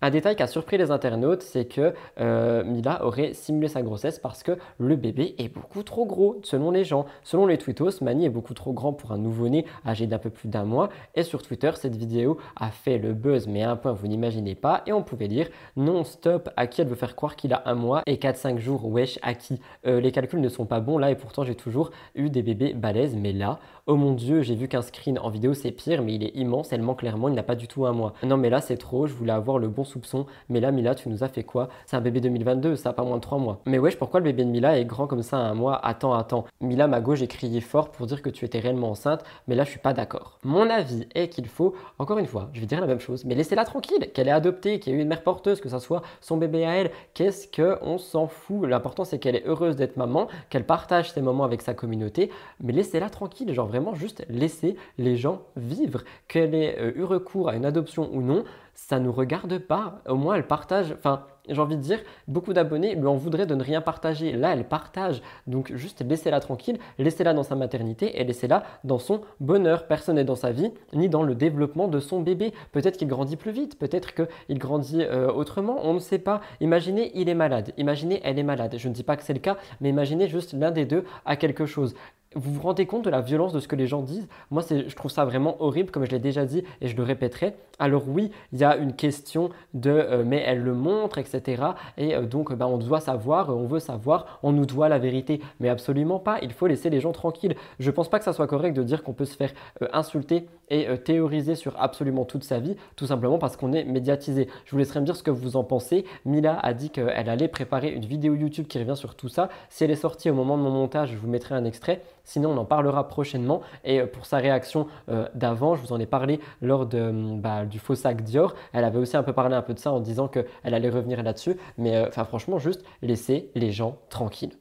Un 0.01 0.11
détail 0.11 0.37
qui 0.37 0.43
a 0.43 0.47
surpris 0.47 0.77
les 0.77 0.91
internautes, 0.91 1.41
c'est 1.41 1.65
que 1.65 1.93
euh, 2.21 2.63
Mila 2.63 3.03
aurait 3.05 3.33
simulé 3.33 3.67
sa 3.67 3.81
grossesse 3.81 4.17
parce 4.17 4.43
que 4.43 4.57
le 4.77 4.95
bébé 4.95 5.35
est 5.37 5.49
beaucoup 5.53 5.83
trop 5.83 6.05
gros, 6.05 6.39
selon 6.43 6.71
les 6.71 6.85
gens. 6.85 7.05
Selon 7.23 7.45
les 7.45 7.57
tweetos, 7.57 8.01
Mani 8.01 8.25
est 8.25 8.29
beaucoup 8.29 8.53
trop 8.53 8.71
grand 8.71 8.93
pour 8.93 9.11
un 9.11 9.17
nouveau-né 9.17 9.65
âgé 9.85 10.07
d'un 10.07 10.17
peu 10.17 10.29
plus 10.29 10.47
d'un 10.47 10.63
mois. 10.63 10.87
Et 11.15 11.23
sur 11.23 11.41
Twitter, 11.41 11.71
cette 11.75 11.97
vidéo 11.97 12.37
a 12.55 12.71
fait 12.71 12.97
le 12.97 13.13
buzz, 13.13 13.47
mais 13.47 13.63
à 13.63 13.71
un 13.71 13.75
point 13.75 13.91
vous 13.91 14.07
n'imaginez 14.07 14.55
pas. 14.55 14.83
Et 14.85 14.93
on 14.93 15.03
pouvait 15.03 15.27
lire 15.27 15.49
non 15.75 16.05
stop 16.05 16.49
à 16.55 16.67
qui 16.67 16.79
elle 16.79 16.87
veut 16.87 16.95
faire 16.95 17.15
croire 17.17 17.35
qu'il 17.35 17.51
a 17.53 17.63
un 17.65 17.75
mois 17.75 18.01
et 18.05 18.15
4-5 18.15 18.57
jours, 18.57 18.85
wesh, 18.85 19.19
à 19.21 19.33
qui? 19.33 19.59
Euh, 19.85 19.99
Les 19.99 20.13
calculs 20.13 20.39
ne 20.39 20.49
sont 20.49 20.65
pas 20.65 20.79
bons 20.79 20.97
là 20.97 21.11
et 21.11 21.15
pourtant 21.15 21.43
j'ai 21.43 21.55
toujours 21.55 21.91
eu 22.15 22.29
des 22.29 22.41
bébés 22.41 22.73
balèzes. 22.73 23.17
Mais 23.17 23.33
là, 23.33 23.59
oh 23.89 23.95
mon 23.95 24.13
dieu, 24.13 24.43
j'ai 24.43 24.53
vu 24.53 24.67
qu'un 24.67 24.83
screen 24.83 25.17
en 25.17 25.29
vidéo 25.29 25.55
c'est 25.55 25.71
pire, 25.71 26.03
mais 26.03 26.13
il 26.13 26.23
est 26.23 26.35
immense, 26.35 26.71
elle 26.71 26.83
ment 26.83 26.93
clairement, 26.93 27.27
il 27.27 27.33
n'a 27.33 27.41
pas 27.41 27.55
du 27.55 27.67
tout 27.67 27.87
un 27.87 27.91
mois. 27.91 28.13
Non 28.21 28.37
mais 28.37 28.51
là 28.51 28.61
c'est 28.61 28.77
trop, 28.77 29.07
je 29.07 29.13
voulais 29.15 29.33
avoir 29.33 29.57
le 29.57 29.67
bon 29.67 29.83
soupçon. 29.83 30.27
Mais 30.47 30.59
là, 30.59 30.71
Mila, 30.71 30.93
tu 30.93 31.09
nous 31.09 31.23
as 31.23 31.27
fait 31.27 31.43
quoi? 31.43 31.69
C'est 31.87 31.97
un 31.97 32.01
bébé 32.01 32.21
2022, 32.21 32.75
ça 32.75 32.89
a 32.89 32.93
pas 32.93 33.03
moins 33.03 33.17
de 33.17 33.21
3 33.21 33.39
mois. 33.39 33.61
Mais 33.65 33.79
wesh, 33.79 33.97
pourquoi 33.97 34.19
le 34.19 34.25
bébé 34.25 34.45
de 34.45 34.49
Mila 34.51 34.77
est 34.77 34.85
grand 34.85 35.07
comme 35.07 35.23
ça 35.23 35.37
à 35.37 35.41
un 35.41 35.55
mois? 35.55 35.83
Attends, 35.83 36.13
attends. 36.13 36.45
Mila, 36.61 36.87
ma 36.87 37.01
gauche, 37.01 37.17
j'ai 37.17 37.27
crié 37.27 37.61
fort 37.61 37.89
pour 37.89 38.05
dire 38.05 38.21
que 38.21 38.29
tu 38.29 38.45
étais 38.45 38.59
réellement 38.59 38.91
enceinte, 38.91 39.23
mais 39.47 39.55
là, 39.55 39.63
je 39.63 39.71
suis 39.71 39.79
pas 39.79 39.93
d'accord. 39.93 40.37
Mon 40.43 40.69
avis 40.69 41.07
est 41.15 41.29
qu'il 41.29 41.47
faut, 41.47 41.73
encore 41.97 42.19
une 42.19 42.27
fois, 42.27 42.49
je 42.53 42.59
vais 42.59 42.67
dire 42.67 42.81
la 42.81 42.87
même 42.87 42.99
chose, 42.99 43.25
mais 43.25 43.33
laissez-la 43.33 43.65
tranquille, 43.65 44.11
qu'elle 44.13 44.27
est 44.27 44.31
adoptée, 44.31 44.79
qu'il 44.79 44.93
y 44.93 44.95
ait 44.95 44.99
eu 44.99 45.01
une 45.01 45.07
mère 45.07 45.23
porteuse, 45.23 45.61
que 45.61 45.69
ça 45.69 45.79
soit 45.79 46.03
son 46.21 46.37
bébé 46.37 46.63
à 46.63 46.75
elle. 46.75 46.91
Qu'est-ce 47.15 47.47
qu'on 47.47 47.97
s'en 47.97 48.27
fout? 48.27 48.67
L'important, 48.67 49.03
c'est 49.03 49.17
qu'elle 49.17 49.35
est 49.35 49.47
heureuse 49.47 49.75
d'être 49.75 49.97
maman, 49.97 50.27
qu'elle 50.51 50.65
partage 50.65 51.11
ses 51.11 51.21
moments 51.21 51.43
avec 51.43 51.63
sa 51.63 51.73
communauté, 51.73 52.29
mais 52.61 52.71
laissez-la 52.71 53.09
tranquille, 53.09 53.51
genre 53.53 53.67
vraiment 53.67 53.78
juste 53.93 54.25
laissez 54.29 54.75
les 54.97 55.17
gens 55.17 55.41
vivre. 55.55 56.03
Qu'elle 56.27 56.55
ait 56.55 56.77
euh, 56.79 56.91
eu 56.95 57.03
recours 57.03 57.49
à 57.49 57.55
une 57.55 57.65
adoption 57.65 58.09
ou 58.13 58.21
non, 58.21 58.43
ça 58.73 58.99
nous 58.99 59.11
regarde 59.11 59.57
pas. 59.59 60.01
Au 60.07 60.15
moins, 60.15 60.35
elle 60.35 60.47
partage. 60.47 60.93
Enfin, 60.97 61.25
j'ai 61.47 61.59
envie 61.59 61.75
de 61.75 61.81
dire, 61.81 61.99
beaucoup 62.27 62.53
d'abonnés 62.53 62.95
lui 62.95 63.07
en 63.07 63.15
voudraient 63.15 63.45
de 63.45 63.55
ne 63.55 63.63
rien 63.63 63.81
partager. 63.81 64.31
Là, 64.33 64.53
elle 64.53 64.63
partage. 64.63 65.21
Donc, 65.47 65.71
juste 65.75 66.03
laissez-la 66.07 66.39
tranquille, 66.39 66.79
laissez-la 66.97 67.33
dans 67.33 67.43
sa 67.43 67.55
maternité 67.55 68.19
et 68.19 68.23
laissez-la 68.23 68.63
dans 68.83 68.99
son 68.99 69.21
bonheur. 69.39 69.87
Personne 69.87 70.15
n'est 70.15 70.23
dans 70.23 70.35
sa 70.35 70.51
vie, 70.51 70.71
ni 70.93 71.09
dans 71.09 71.23
le 71.23 71.35
développement 71.35 71.87
de 71.87 71.99
son 71.99 72.21
bébé. 72.21 72.53
Peut-être 72.71 72.97
qu'il 72.97 73.07
grandit 73.07 73.35
plus 73.35 73.51
vite, 73.51 73.77
peut-être 73.77 74.13
qu'il 74.13 74.59
grandit 74.59 75.01
euh, 75.01 75.31
autrement, 75.31 75.79
on 75.83 75.93
ne 75.93 75.99
sait 75.99 76.19
pas. 76.19 76.41
Imaginez, 76.61 77.11
il 77.15 77.29
est 77.29 77.35
malade. 77.35 77.73
Imaginez, 77.77 78.21
elle 78.23 78.39
est 78.39 78.43
malade. 78.43 78.75
Je 78.77 78.87
ne 78.87 78.93
dis 78.93 79.03
pas 79.03 79.17
que 79.17 79.23
c'est 79.23 79.33
le 79.33 79.39
cas, 79.39 79.57
mais 79.81 79.89
imaginez 79.89 80.27
juste 80.27 80.53
l'un 80.53 80.71
des 80.71 80.85
deux 80.85 81.03
a 81.25 81.35
quelque 81.35 81.65
chose 81.65 81.95
vous 82.35 82.53
vous 82.53 82.61
rendez 82.61 82.85
compte 82.85 83.05
de 83.05 83.09
la 83.09 83.21
violence 83.21 83.53
de 83.53 83.59
ce 83.59 83.67
que 83.67 83.75
les 83.75 83.87
gens 83.87 84.03
disent? 84.03 84.27
Moi, 84.51 84.63
je 84.69 84.95
trouve 84.95 85.09
ça 85.09 85.25
vraiment 85.25 85.59
horrible, 85.63 85.89
comme 85.89 86.05
je 86.05 86.11
l'ai 86.11 86.19
déjà 86.19 86.45
dit 86.45 86.63
et 86.79 86.87
je 86.87 86.95
le 86.95 87.01
répéterai. 87.01 87.55
Alors 87.79 88.07
oui, 88.07 88.29
il 88.53 88.59
y 88.59 88.63
a 88.63 88.77
une 88.77 88.93
question 88.93 89.49
de 89.73 89.89
euh, 89.89 90.23
mais 90.23 90.43
elle 90.45 90.61
le 90.61 90.73
montre, 90.75 91.17
etc. 91.17 91.63
Et 91.97 92.15
euh, 92.15 92.27
donc, 92.27 92.53
ben, 92.53 92.67
on 92.67 92.77
doit 92.77 92.99
savoir, 92.99 93.49
on 93.49 93.65
veut 93.65 93.79
savoir, 93.79 94.39
on 94.43 94.51
nous 94.51 94.67
doit 94.67 94.89
la 94.89 94.99
vérité. 94.99 95.41
Mais 95.59 95.69
absolument 95.69 96.19
pas, 96.19 96.37
il 96.43 96.51
faut 96.51 96.67
laisser 96.67 96.91
les 96.91 96.99
gens 96.99 97.13
tranquilles. 97.13 97.55
Je 97.79 97.89
pense 97.89 98.09
pas 98.09 98.19
que 98.19 98.25
ça 98.25 98.33
soit 98.33 98.47
correct 98.47 98.75
de 98.75 98.83
dire 98.83 99.01
qu'on 99.01 99.13
peut 99.13 99.25
se 99.25 99.35
faire 99.35 99.51
euh, 99.81 99.87
insulter 99.91 100.45
et 100.71 100.85
théoriser 100.99 101.55
sur 101.55 101.81
absolument 101.81 102.25
toute 102.25 102.43
sa 102.43 102.59
vie, 102.59 102.75
tout 102.95 103.07
simplement 103.07 103.39
parce 103.39 103.57
qu'on 103.57 103.73
est 103.73 103.85
médiatisé. 103.85 104.47
Je 104.65 104.71
vous 104.71 104.77
laisserai 104.77 104.99
me 104.99 105.05
dire 105.05 105.15
ce 105.15 105.23
que 105.23 105.31
vous 105.31 105.55
en 105.55 105.63
pensez. 105.63 106.05
Mila 106.25 106.59
a 106.59 106.75
dit 106.75 106.91
qu'elle 106.91 107.27
allait 107.27 107.47
préparer 107.47 107.89
une 107.91 108.05
vidéo 108.05 108.35
YouTube 108.35 108.67
qui 108.67 108.77
revient 108.77 108.95
sur 108.95 109.15
tout 109.15 109.29
ça. 109.29 109.49
Si 109.69 109.83
elle 109.83 109.89
est 109.89 109.95
sortie 109.95 110.29
au 110.29 110.35
moment 110.35 110.59
de 110.59 110.61
mon 110.61 110.69
montage, 110.69 111.09
je 111.09 111.17
vous 111.17 111.27
mettrai 111.27 111.55
un 111.55 111.65
extrait. 111.65 112.03
Sinon, 112.29 112.51
on 112.51 112.57
en 112.57 112.65
parlera 112.65 113.07
prochainement. 113.07 113.61
Et 113.83 114.01
euh, 114.01 114.05
pour 114.05 114.27
sa 114.27 114.37
réaction 114.37 114.85
euh, 115.09 115.27
d'avant, 115.33 115.73
je 115.73 115.81
vous 115.81 115.93
en 115.93 115.99
ai 115.99 116.05
parlé 116.05 116.39
lors 116.61 116.85
de, 116.85 117.01
hum, 117.01 117.41
bah, 117.41 117.65
du 117.65 117.79
faux 117.79 117.95
sac 117.95 118.21
Dior. 118.21 118.53
Elle 118.71 118.83
avait 118.83 118.99
aussi 118.99 119.17
un 119.17 119.23
peu 119.23 119.33
parlé 119.33 119.55
un 119.55 119.63
peu 119.63 119.73
de 119.73 119.79
ça 119.79 119.91
en 119.91 119.99
disant 119.99 120.27
qu'elle 120.27 120.45
allait 120.63 120.91
revenir 120.91 121.23
là-dessus. 121.23 121.57
Mais 121.79 121.95
euh, 121.95 122.07
enfin, 122.07 122.25
franchement, 122.25 122.59
juste 122.59 122.85
laisser 123.01 123.49
les 123.55 123.71
gens 123.71 123.97
tranquilles. 124.09 124.53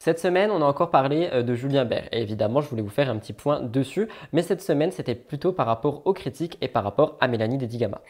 Cette 0.00 0.18
semaine, 0.18 0.50
on 0.50 0.60
a 0.62 0.64
encore 0.64 0.90
parlé 0.90 1.44
de 1.44 1.54
Julien 1.54 1.84
Bert 1.84 2.08
et 2.10 2.20
évidemment, 2.22 2.60
je 2.60 2.68
voulais 2.68 2.82
vous 2.82 2.88
faire 2.88 3.08
un 3.08 3.18
petit 3.18 3.32
point 3.32 3.60
dessus, 3.60 4.08
mais 4.32 4.42
cette 4.42 4.60
semaine, 4.60 4.90
c'était 4.90 5.14
plutôt 5.14 5.52
par 5.52 5.66
rapport 5.66 6.02
aux 6.06 6.12
critiques 6.12 6.58
et 6.60 6.66
par 6.66 6.82
rapport 6.82 7.16
à 7.20 7.28
Mélanie 7.28 7.56
Dedigama. 7.56 8.00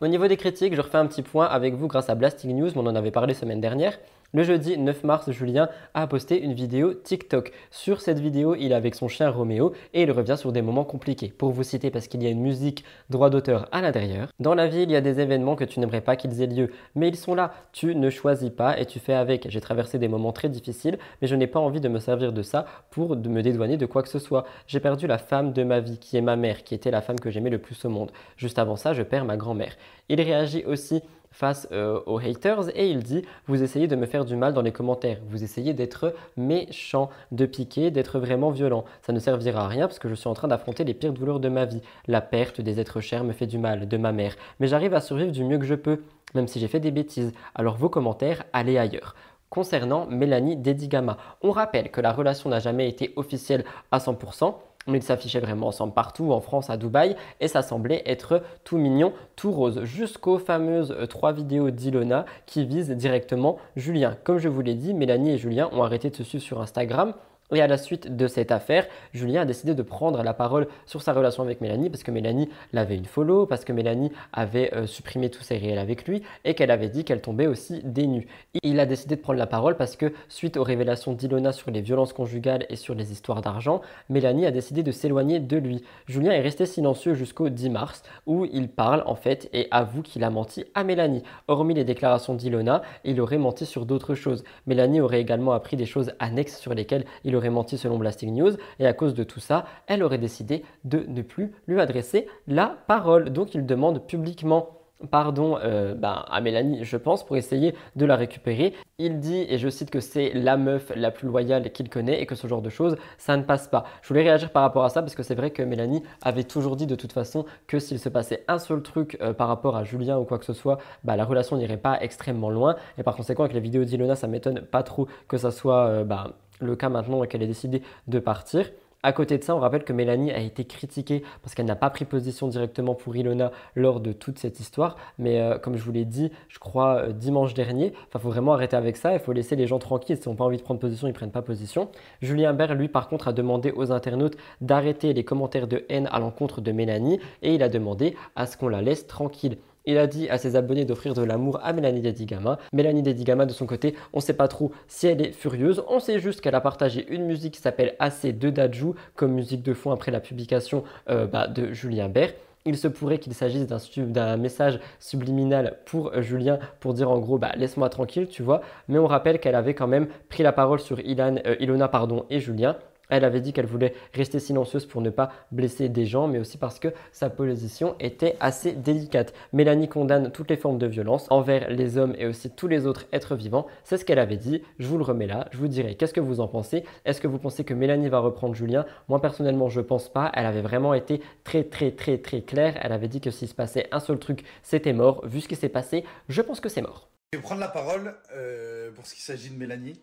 Au 0.00 0.06
niveau 0.06 0.28
des 0.28 0.36
critiques, 0.36 0.76
je 0.76 0.80
refais 0.80 0.98
un 0.98 1.06
petit 1.06 1.22
point 1.22 1.46
avec 1.46 1.74
vous 1.74 1.88
grâce 1.88 2.08
à 2.08 2.14
Blasting 2.14 2.56
News, 2.56 2.70
on 2.76 2.86
en 2.86 2.94
avait 2.94 3.10
parlé 3.10 3.34
semaine 3.34 3.60
dernière. 3.60 3.98
Le 4.34 4.42
jeudi 4.42 4.76
9 4.76 5.04
mars, 5.04 5.30
Julien 5.30 5.70
a 5.94 6.06
posté 6.06 6.38
une 6.38 6.52
vidéo 6.52 6.92
TikTok. 6.92 7.50
Sur 7.70 8.02
cette 8.02 8.18
vidéo, 8.18 8.54
il 8.54 8.72
est 8.72 8.74
avec 8.74 8.94
son 8.94 9.08
chien 9.08 9.30
Roméo 9.30 9.72
et 9.94 10.02
il 10.02 10.12
revient 10.12 10.36
sur 10.36 10.52
des 10.52 10.60
moments 10.60 10.84
compliqués. 10.84 11.28
Pour 11.28 11.50
vous 11.50 11.62
citer, 11.62 11.90
parce 11.90 12.08
qu'il 12.08 12.22
y 12.22 12.26
a 12.26 12.28
une 12.28 12.42
musique 12.42 12.84
droit 13.08 13.30
d'auteur 13.30 13.70
à 13.72 13.80
l'intérieur. 13.80 14.28
Dans 14.38 14.54
la 14.54 14.66
vie, 14.66 14.82
il 14.82 14.90
y 14.90 14.96
a 14.96 15.00
des 15.00 15.20
événements 15.20 15.56
que 15.56 15.64
tu 15.64 15.80
n'aimerais 15.80 16.02
pas 16.02 16.14
qu'ils 16.14 16.42
aient 16.42 16.46
lieu, 16.46 16.70
mais 16.94 17.08
ils 17.08 17.16
sont 17.16 17.34
là. 17.34 17.54
Tu 17.72 17.94
ne 17.94 18.10
choisis 18.10 18.50
pas 18.50 18.78
et 18.78 18.84
tu 18.84 18.98
fais 18.98 19.14
avec. 19.14 19.46
J'ai 19.48 19.62
traversé 19.62 19.98
des 19.98 20.08
moments 20.08 20.32
très 20.32 20.50
difficiles, 20.50 20.98
mais 21.22 21.26
je 21.26 21.34
n'ai 21.34 21.46
pas 21.46 21.60
envie 21.60 21.80
de 21.80 21.88
me 21.88 21.98
servir 21.98 22.34
de 22.34 22.42
ça 22.42 22.66
pour 22.90 23.16
me 23.16 23.40
dédouaner 23.40 23.78
de 23.78 23.86
quoi 23.86 24.02
que 24.02 24.10
ce 24.10 24.18
soit. 24.18 24.44
J'ai 24.66 24.80
perdu 24.80 25.06
la 25.06 25.16
femme 25.16 25.54
de 25.54 25.64
ma 25.64 25.80
vie, 25.80 25.96
qui 25.96 26.18
est 26.18 26.20
ma 26.20 26.36
mère, 26.36 26.64
qui 26.64 26.74
était 26.74 26.90
la 26.90 27.00
femme 27.00 27.18
que 27.18 27.30
j'aimais 27.30 27.48
le 27.48 27.60
plus 27.60 27.82
au 27.86 27.88
monde. 27.88 28.12
Juste 28.36 28.58
avant 28.58 28.76
ça, 28.76 28.92
je 28.92 29.02
perds 29.02 29.24
ma 29.24 29.38
grand-mère. 29.38 29.72
Il 30.10 30.20
réagit 30.20 30.64
aussi 30.66 31.02
face 31.30 31.68
euh, 31.72 32.00
aux 32.06 32.18
haters 32.18 32.68
et 32.76 32.90
il 32.90 33.02
dit 33.02 33.22
vous 33.46 33.62
essayez 33.62 33.86
de 33.86 33.96
me 33.96 34.06
faire 34.06 34.24
du 34.24 34.36
mal 34.36 34.52
dans 34.52 34.62
les 34.62 34.72
commentaires, 34.72 35.18
vous 35.28 35.44
essayez 35.44 35.74
d'être 35.74 36.14
méchant, 36.36 37.10
de 37.32 37.46
piquer, 37.46 37.90
d'être 37.90 38.18
vraiment 38.18 38.50
violent. 38.50 38.84
Ça 39.02 39.12
ne 39.12 39.18
servira 39.18 39.64
à 39.64 39.68
rien 39.68 39.86
parce 39.86 39.98
que 39.98 40.08
je 40.08 40.14
suis 40.14 40.28
en 40.28 40.34
train 40.34 40.48
d'affronter 40.48 40.84
les 40.84 40.94
pires 40.94 41.12
douleurs 41.12 41.40
de 41.40 41.48
ma 41.48 41.64
vie. 41.64 41.82
La 42.06 42.20
perte 42.20 42.60
des 42.60 42.80
êtres 42.80 43.00
chers 43.00 43.24
me 43.24 43.32
fait 43.32 43.46
du 43.46 43.58
mal, 43.58 43.88
de 43.88 43.96
ma 43.96 44.12
mère, 44.12 44.36
mais 44.60 44.66
j'arrive 44.66 44.94
à 44.94 45.00
survivre 45.00 45.32
du 45.32 45.44
mieux 45.44 45.58
que 45.58 45.66
je 45.66 45.74
peux, 45.74 46.02
même 46.34 46.48
si 46.48 46.60
j'ai 46.60 46.68
fait 46.68 46.80
des 46.80 46.90
bêtises. 46.90 47.32
Alors 47.54 47.76
vos 47.76 47.88
commentaires, 47.88 48.44
allez 48.52 48.78
ailleurs. 48.78 49.14
Concernant 49.50 50.06
Mélanie 50.06 50.56
Dedigama, 50.56 51.16
on 51.40 51.52
rappelle 51.52 51.90
que 51.90 52.02
la 52.02 52.12
relation 52.12 52.50
n'a 52.50 52.58
jamais 52.58 52.86
été 52.86 53.14
officielle 53.16 53.64
à 53.90 53.98
100%, 53.98 54.54
ils 54.94 55.02
s'affichaient 55.02 55.40
vraiment 55.40 55.68
ensemble 55.68 55.92
partout, 55.92 56.32
en 56.32 56.40
France, 56.40 56.70
à 56.70 56.76
Dubaï, 56.76 57.16
et 57.40 57.48
ça 57.48 57.62
semblait 57.62 58.02
être 58.06 58.42
tout 58.64 58.78
mignon, 58.78 59.12
tout 59.36 59.52
rose, 59.52 59.82
jusqu'aux 59.84 60.38
fameuses 60.38 60.92
euh, 60.92 61.06
trois 61.06 61.32
vidéos 61.32 61.70
d'Ilona 61.70 62.24
qui 62.46 62.64
visent 62.64 62.90
directement 62.90 63.58
Julien. 63.76 64.16
Comme 64.24 64.38
je 64.38 64.48
vous 64.48 64.60
l'ai 64.60 64.74
dit, 64.74 64.94
Mélanie 64.94 65.32
et 65.32 65.38
Julien 65.38 65.68
ont 65.72 65.82
arrêté 65.82 66.10
de 66.10 66.16
se 66.16 66.24
suivre 66.24 66.44
sur 66.44 66.60
Instagram 66.60 67.14
et 67.54 67.62
à 67.62 67.66
la 67.66 67.78
suite 67.78 68.14
de 68.14 68.26
cette 68.26 68.52
affaire, 68.52 68.86
Julien 69.14 69.42
a 69.42 69.44
décidé 69.44 69.74
de 69.74 69.82
prendre 69.82 70.22
la 70.22 70.34
parole 70.34 70.68
sur 70.86 71.02
sa 71.02 71.12
relation 71.12 71.42
avec 71.42 71.60
Mélanie 71.60 71.88
parce 71.88 72.02
que 72.02 72.10
Mélanie 72.10 72.48
l'avait 72.72 72.96
une 72.96 73.06
follow, 73.06 73.46
parce 73.46 73.64
que 73.64 73.72
Mélanie 73.72 74.12
avait 74.32 74.74
euh, 74.74 74.86
supprimé 74.86 75.30
tous 75.30 75.42
ses 75.42 75.56
réels 75.56 75.78
avec 75.78 76.06
lui 76.06 76.22
et 76.44 76.54
qu'elle 76.54 76.70
avait 76.70 76.88
dit 76.88 77.04
qu'elle 77.04 77.22
tombait 77.22 77.46
aussi 77.46 77.80
des 77.84 78.06
nues. 78.06 78.26
Il 78.62 78.80
a 78.80 78.86
décidé 78.86 79.16
de 79.16 79.20
prendre 79.20 79.38
la 79.38 79.46
parole 79.46 79.76
parce 79.76 79.96
que 79.96 80.12
suite 80.28 80.56
aux 80.56 80.62
révélations 80.62 81.12
d'Ilona 81.12 81.52
sur 81.52 81.70
les 81.70 81.80
violences 81.80 82.12
conjugales 82.12 82.66
et 82.68 82.76
sur 82.76 82.94
les 82.94 83.12
histoires 83.12 83.40
d'argent, 83.40 83.80
Mélanie 84.10 84.44
a 84.44 84.50
décidé 84.50 84.82
de 84.82 84.92
s'éloigner 84.92 85.40
de 85.40 85.56
lui. 85.56 85.82
Julien 86.06 86.32
est 86.32 86.40
resté 86.40 86.66
silencieux 86.66 87.14
jusqu'au 87.14 87.48
10 87.48 87.70
mars 87.70 88.02
où 88.26 88.44
il 88.52 88.68
parle 88.68 89.02
en 89.06 89.14
fait 89.14 89.48
et 89.54 89.68
avoue 89.70 90.02
qu'il 90.02 90.22
a 90.24 90.30
menti 90.30 90.64
à 90.74 90.84
Mélanie. 90.84 91.22
Hormis 91.46 91.74
les 91.74 91.84
déclarations 91.84 92.34
d'Ilona, 92.34 92.82
il 93.04 93.20
aurait 93.20 93.38
menti 93.38 93.64
sur 93.64 93.86
d'autres 93.86 94.14
choses. 94.14 94.44
Mélanie 94.66 95.00
aurait 95.00 95.20
également 95.20 95.52
appris 95.52 95.76
des 95.76 95.86
choses 95.86 96.12
annexes 96.18 96.58
sur 96.58 96.74
lesquelles 96.74 97.04
il 97.24 97.36
aurait 97.36 97.37
menti 97.50 97.78
selon 97.78 97.98
Blasting 97.98 98.34
News, 98.34 98.52
et 98.78 98.86
à 98.86 98.92
cause 98.92 99.14
de 99.14 99.24
tout 99.24 99.40
ça, 99.40 99.64
elle 99.86 100.02
aurait 100.02 100.18
décidé 100.18 100.64
de 100.84 101.04
ne 101.08 101.22
plus 101.22 101.52
lui 101.66 101.80
adresser 101.80 102.26
la 102.46 102.76
parole. 102.86 103.30
Donc 103.30 103.54
il 103.54 103.66
demande 103.66 104.06
publiquement 104.06 104.78
pardon 105.10 105.58
euh, 105.62 105.94
ben, 105.94 106.24
à 106.28 106.40
Mélanie, 106.40 106.84
je 106.84 106.96
pense, 106.96 107.24
pour 107.24 107.36
essayer 107.36 107.74
de 107.96 108.04
la 108.04 108.16
récupérer. 108.16 108.74
Il 108.98 109.20
dit, 109.20 109.46
et 109.48 109.58
je 109.58 109.68
cite 109.68 109.90
que 109.90 110.00
c'est 110.00 110.32
la 110.34 110.56
meuf 110.56 110.92
la 110.94 111.10
plus 111.10 111.28
loyale 111.28 111.70
qu'il 111.70 111.88
connaît 111.88 112.20
et 112.20 112.26
que 112.26 112.34
ce 112.34 112.46
genre 112.46 112.62
de 112.62 112.70
choses, 112.70 112.96
ça 113.16 113.36
ne 113.36 113.42
passe 113.42 113.68
pas. 113.68 113.84
Je 114.02 114.08
voulais 114.08 114.22
réagir 114.22 114.50
par 114.50 114.62
rapport 114.62 114.84
à 114.84 114.88
ça 114.88 115.02
parce 115.02 115.14
que 115.14 115.22
c'est 115.22 115.34
vrai 115.34 115.50
que 115.50 115.62
Mélanie 115.62 116.02
avait 116.22 116.44
toujours 116.44 116.76
dit 116.76 116.86
de 116.86 116.96
toute 116.96 117.12
façon 117.12 117.44
que 117.66 117.78
s'il 117.78 117.98
se 117.98 118.08
passait 118.08 118.44
un 118.48 118.58
seul 118.58 118.82
truc 118.82 119.16
euh, 119.20 119.32
par 119.32 119.48
rapport 119.48 119.76
à 119.76 119.84
Julien 119.84 120.18
ou 120.18 120.24
quoi 120.24 120.38
que 120.38 120.44
ce 120.44 120.52
soit, 120.52 120.78
bah, 121.04 121.16
la 121.16 121.24
relation 121.24 121.56
n'irait 121.56 121.76
pas 121.76 121.98
extrêmement 122.00 122.50
loin. 122.50 122.76
Et 122.98 123.02
par 123.02 123.14
conséquent, 123.14 123.44
avec 123.44 123.54
les 123.54 123.60
vidéos 123.60 123.84
d'Ilona, 123.84 124.16
ça 124.16 124.26
m'étonne 124.26 124.62
pas 124.62 124.82
trop 124.82 125.06
que 125.28 125.36
ça 125.38 125.50
soit 125.52 125.86
euh, 125.86 126.04
bah, 126.04 126.32
le 126.60 126.76
cas 126.76 126.88
maintenant 126.88 127.22
qu'elle 127.24 127.42
ait 127.42 127.46
décidé 127.46 127.82
de 128.06 128.18
partir. 128.18 128.66
À 129.04 129.12
côté 129.12 129.38
de 129.38 129.44
ça, 129.44 129.54
on 129.54 129.60
rappelle 129.60 129.84
que 129.84 129.92
Mélanie 129.92 130.32
a 130.32 130.40
été 130.40 130.64
critiquée 130.64 131.22
parce 131.42 131.54
qu'elle 131.54 131.66
n'a 131.66 131.76
pas 131.76 131.88
pris 131.88 132.04
position 132.04 132.48
directement 132.48 132.96
pour 132.96 133.14
Ilona 133.14 133.52
lors 133.76 134.00
de 134.00 134.12
toute 134.12 134.40
cette 134.40 134.58
histoire. 134.58 134.96
Mais 135.18 135.40
euh, 135.40 135.56
comme 135.56 135.76
je 135.76 135.84
vous 135.84 135.92
l'ai 135.92 136.04
dit, 136.04 136.32
je 136.48 136.58
crois 136.58 136.96
euh, 136.96 137.12
dimanche 137.12 137.54
dernier, 137.54 137.92
il 137.92 138.20
faut 138.20 138.28
vraiment 138.28 138.54
arrêter 138.54 138.74
avec 138.74 138.96
ça. 138.96 139.12
Il 139.12 139.20
faut 139.20 139.32
laisser 139.32 139.54
les 139.54 139.68
gens 139.68 139.78
tranquilles. 139.78 140.16
S'ils 140.16 140.28
n'ont 140.28 140.34
pas 140.34 140.44
envie 140.44 140.56
de 140.56 140.62
prendre 140.62 140.80
position, 140.80 141.06
ils 141.06 141.12
ne 141.12 141.14
prennent 141.14 141.30
pas 141.30 141.42
position. 141.42 141.90
Julien 142.22 142.52
Bert, 142.54 142.74
lui, 142.74 142.88
par 142.88 143.08
contre, 143.08 143.28
a 143.28 143.32
demandé 143.32 143.70
aux 143.70 143.92
internautes 143.92 144.36
d'arrêter 144.60 145.12
les 145.12 145.22
commentaires 145.22 145.68
de 145.68 145.84
haine 145.88 146.08
à 146.10 146.18
l'encontre 146.18 146.60
de 146.60 146.72
Mélanie 146.72 147.20
et 147.42 147.54
il 147.54 147.62
a 147.62 147.68
demandé 147.68 148.16
à 148.34 148.46
ce 148.46 148.56
qu'on 148.56 148.68
la 148.68 148.82
laisse 148.82 149.06
tranquille. 149.06 149.58
Il 149.88 149.96
a 149.96 150.06
dit 150.06 150.28
à 150.28 150.36
ses 150.36 150.54
abonnés 150.54 150.84
d'offrir 150.84 151.14
de 151.14 151.22
l'amour 151.22 151.60
à 151.62 151.72
Mélanie 151.72 152.02
Dedigama. 152.02 152.58
Mélanie 152.74 153.02
Dedigama, 153.02 153.46
de 153.46 153.54
son 153.54 153.64
côté, 153.64 153.94
on 154.12 154.18
ne 154.18 154.22
sait 154.22 154.34
pas 154.34 154.46
trop 154.46 154.70
si 154.86 155.06
elle 155.06 155.22
est 155.22 155.32
furieuse. 155.32 155.82
On 155.88 155.98
sait 155.98 156.20
juste 156.20 156.42
qu'elle 156.42 156.54
a 156.54 156.60
partagé 156.60 157.06
une 157.08 157.24
musique 157.24 157.54
qui 157.54 157.60
s'appelle 157.62 157.96
AC 157.98 158.26
de 158.38 158.50
Dajou 158.50 158.96
comme 159.16 159.32
musique 159.32 159.62
de 159.62 159.72
fond 159.72 159.90
après 159.90 160.12
la 160.12 160.20
publication 160.20 160.84
euh, 161.08 161.26
bah, 161.26 161.46
de 161.46 161.72
Julien 161.72 162.10
Bert. 162.10 162.34
Il 162.66 162.76
se 162.76 162.86
pourrait 162.86 163.18
qu'il 163.18 163.32
s'agisse 163.32 163.66
d'un 163.66 164.36
message 164.36 164.78
subliminal 165.00 165.78
pour 165.86 166.08
euh, 166.08 166.20
Julien 166.20 166.58
pour 166.80 166.92
dire 166.92 167.10
en 167.10 167.18
gros 167.18 167.38
bah, 167.38 167.52
laisse-moi 167.56 167.88
tranquille, 167.88 168.28
tu 168.28 168.42
vois. 168.42 168.60
Mais 168.88 168.98
on 168.98 169.06
rappelle 169.06 169.40
qu'elle 169.40 169.54
avait 169.54 169.72
quand 169.72 169.86
même 169.86 170.08
pris 170.28 170.42
la 170.42 170.52
parole 170.52 170.80
sur 170.80 170.98
euh, 170.98 171.56
Ilona 171.60 171.88
pardon, 171.88 172.26
et 172.28 172.40
Julien 172.40 172.76
elle 173.08 173.24
avait 173.24 173.40
dit 173.40 173.52
qu'elle 173.52 173.66
voulait 173.66 173.94
rester 174.14 174.38
silencieuse 174.38 174.86
pour 174.86 175.00
ne 175.00 175.10
pas 175.10 175.30
blesser 175.50 175.88
des 175.88 176.06
gens, 176.06 176.28
mais 176.28 176.38
aussi 176.38 176.58
parce 176.58 176.78
que 176.78 176.88
sa 177.12 177.30
position 177.30 177.96
était 178.00 178.36
assez 178.40 178.72
délicate. 178.72 179.34
Mélanie 179.52 179.88
condamne 179.88 180.30
toutes 180.30 180.50
les 180.50 180.56
formes 180.56 180.78
de 180.78 180.86
violence 180.86 181.26
envers 181.30 181.70
les 181.70 181.98
hommes 181.98 182.14
et 182.18 182.26
aussi 182.26 182.50
tous 182.50 182.68
les 182.68 182.86
autres 182.86 183.06
êtres 183.12 183.34
vivants. 183.34 183.66
C'est 183.84 183.96
ce 183.96 184.04
qu'elle 184.04 184.18
avait 184.18 184.36
dit. 184.36 184.62
Je 184.78 184.86
vous 184.86 184.98
le 184.98 185.04
remets 185.04 185.26
là. 185.26 185.48
Je 185.52 185.58
vous 185.58 185.68
dirai 185.68 185.94
qu'est-ce 185.94 186.14
que 186.14 186.20
vous 186.20 186.40
en 186.40 186.48
pensez? 186.48 186.84
Est-ce 187.04 187.20
que 187.20 187.28
vous 187.28 187.38
pensez 187.38 187.64
que 187.64 187.74
Mélanie 187.74 188.08
va 188.08 188.18
reprendre 188.18 188.54
Julien? 188.54 188.84
Moi 189.08 189.20
personnellement, 189.20 189.68
je 189.68 189.80
pense 189.80 190.08
pas. 190.08 190.30
Elle 190.34 190.46
avait 190.46 190.62
vraiment 190.62 190.94
été 190.94 191.22
très 191.44 191.64
très 191.64 191.90
très 191.92 192.18
très 192.18 192.42
claire. 192.42 192.78
Elle 192.82 192.92
avait 192.92 193.08
dit 193.08 193.20
que 193.20 193.30
s'il 193.30 193.48
se 193.48 193.54
passait 193.54 193.88
un 193.92 194.00
seul 194.00 194.18
truc, 194.18 194.44
c'était 194.62 194.92
mort. 194.92 195.26
Vu 195.26 195.40
ce 195.40 195.48
qui 195.48 195.56
s'est 195.56 195.68
passé, 195.68 196.04
je 196.28 196.42
pense 196.42 196.60
que 196.60 196.68
c'est 196.68 196.82
mort. 196.82 197.08
Je 197.32 197.38
vais 197.38 197.42
prendre 197.42 197.60
la 197.60 197.68
parole 197.68 198.14
euh, 198.34 198.90
pour 198.92 199.06
ce 199.06 199.14
qui 199.14 199.20
s'agit 199.20 199.50
de 199.50 199.58
Mélanie 199.58 200.00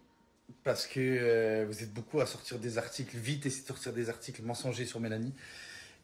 parce 0.63 0.87
que 0.87 0.99
euh, 0.99 1.65
vous 1.67 1.83
êtes 1.83 1.93
beaucoup 1.93 2.19
à 2.19 2.25
sortir 2.25 2.59
des 2.59 2.77
articles, 2.77 3.17
vite 3.17 3.45
essayer 3.45 3.63
de 3.63 3.67
sortir 3.67 3.93
des 3.93 4.09
articles 4.09 4.41
mensongers 4.41 4.85
sur 4.85 4.99
Mélanie 4.99 5.33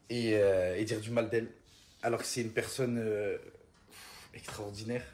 et, 0.10 0.36
euh, 0.36 0.82
dire 0.84 1.00
du 1.00 1.12
mal 1.12 1.30
d'elle, 1.30 1.48
alors 2.02 2.20
que 2.20 2.26
c'est 2.26 2.42
une 2.42 2.52
personne 2.52 2.98
euh, 3.00 3.38
extraordinaire. 4.34 5.06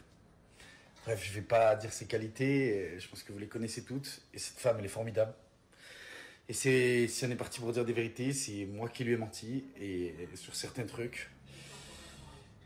Bref, 1.05 1.23
je 1.23 1.29
ne 1.29 1.35
vais 1.35 1.41
pas 1.41 1.75
dire 1.75 1.93
ses 1.93 2.05
qualités, 2.05 2.99
je 2.99 3.07
pense 3.07 3.23
que 3.23 3.31
vous 3.31 3.39
les 3.39 3.47
connaissez 3.47 3.83
toutes, 3.83 4.21
et 4.33 4.39
cette 4.39 4.57
femme, 4.57 4.77
elle 4.79 4.85
est 4.85 4.89
formidable. 4.89 5.33
Et 6.49 6.53
c'est, 6.53 7.07
si 7.07 7.25
on 7.25 7.31
est 7.31 7.35
parti 7.35 7.59
pour 7.59 7.71
dire 7.71 7.85
des 7.85 7.93
vérités, 7.93 8.33
c'est 8.33 8.65
moi 8.65 8.89
qui 8.89 9.03
lui 9.03 9.13
ai 9.13 9.17
menti, 9.17 9.65
et 9.79 10.13
sur 10.35 10.55
certains 10.55 10.85
trucs. 10.85 11.29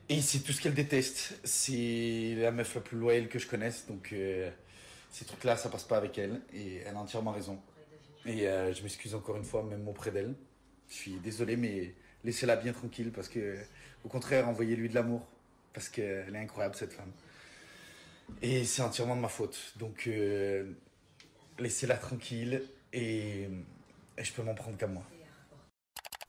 Et 0.10 0.22
c'est 0.22 0.40
tout 0.40 0.52
ce 0.52 0.62
qu'elle 0.62 0.74
déteste. 0.74 1.40
C'est 1.44 2.36
la 2.38 2.52
meuf 2.52 2.76
la 2.76 2.82
plus 2.82 2.98
loyale 2.98 3.28
que 3.28 3.40
je 3.40 3.48
connaisse, 3.48 3.86
donc 3.88 4.14
ces 5.12 5.26
trucs-là, 5.26 5.58
ça 5.58 5.70
passe 5.70 5.84
pas 5.84 5.98
avec 5.98 6.18
elle. 6.18 6.42
Et 6.54 6.78
elle 6.78 6.96
a 6.96 7.00
entièrement 7.00 7.32
raison. 7.32 7.60
Et 8.26 8.48
euh, 8.48 8.74
je 8.74 8.82
m'excuse 8.82 9.14
encore 9.14 9.36
une 9.38 9.44
fois, 9.44 9.64
même 9.64 9.88
auprès 9.88 10.12
d'elle. 10.12 10.34
Je 10.90 10.96
suis 10.96 11.14
désolé, 11.20 11.58
mais 11.58 11.94
laissez-la 12.24 12.56
bien 12.56 12.74
tranquille 12.74 13.12
parce 13.12 13.30
que, 13.30 13.58
au 14.04 14.10
contraire, 14.10 14.48
envoyez-lui 14.48 14.90
de 14.90 14.96
l'amour. 14.96 15.22
Parce 15.74 15.88
qu'elle 15.90 16.36
est 16.36 16.40
incroyable, 16.40 16.76
cette 16.76 16.94
femme. 16.94 17.12
Et 18.42 18.66
c'est 18.66 18.82
entièrement 18.82 19.16
de 19.16 19.22
ma 19.22 19.30
faute. 19.30 19.74
Donc, 19.78 20.08
euh, 20.08 20.72
laissez-la 21.60 21.98
tranquille 21.98 22.64
et, 22.94 23.48
et 24.18 24.24
je 24.24 24.34
peux 24.34 24.44
m'en 24.44 24.56
prendre 24.56 24.78
qu'à 24.78 24.88
moi. 24.88 25.04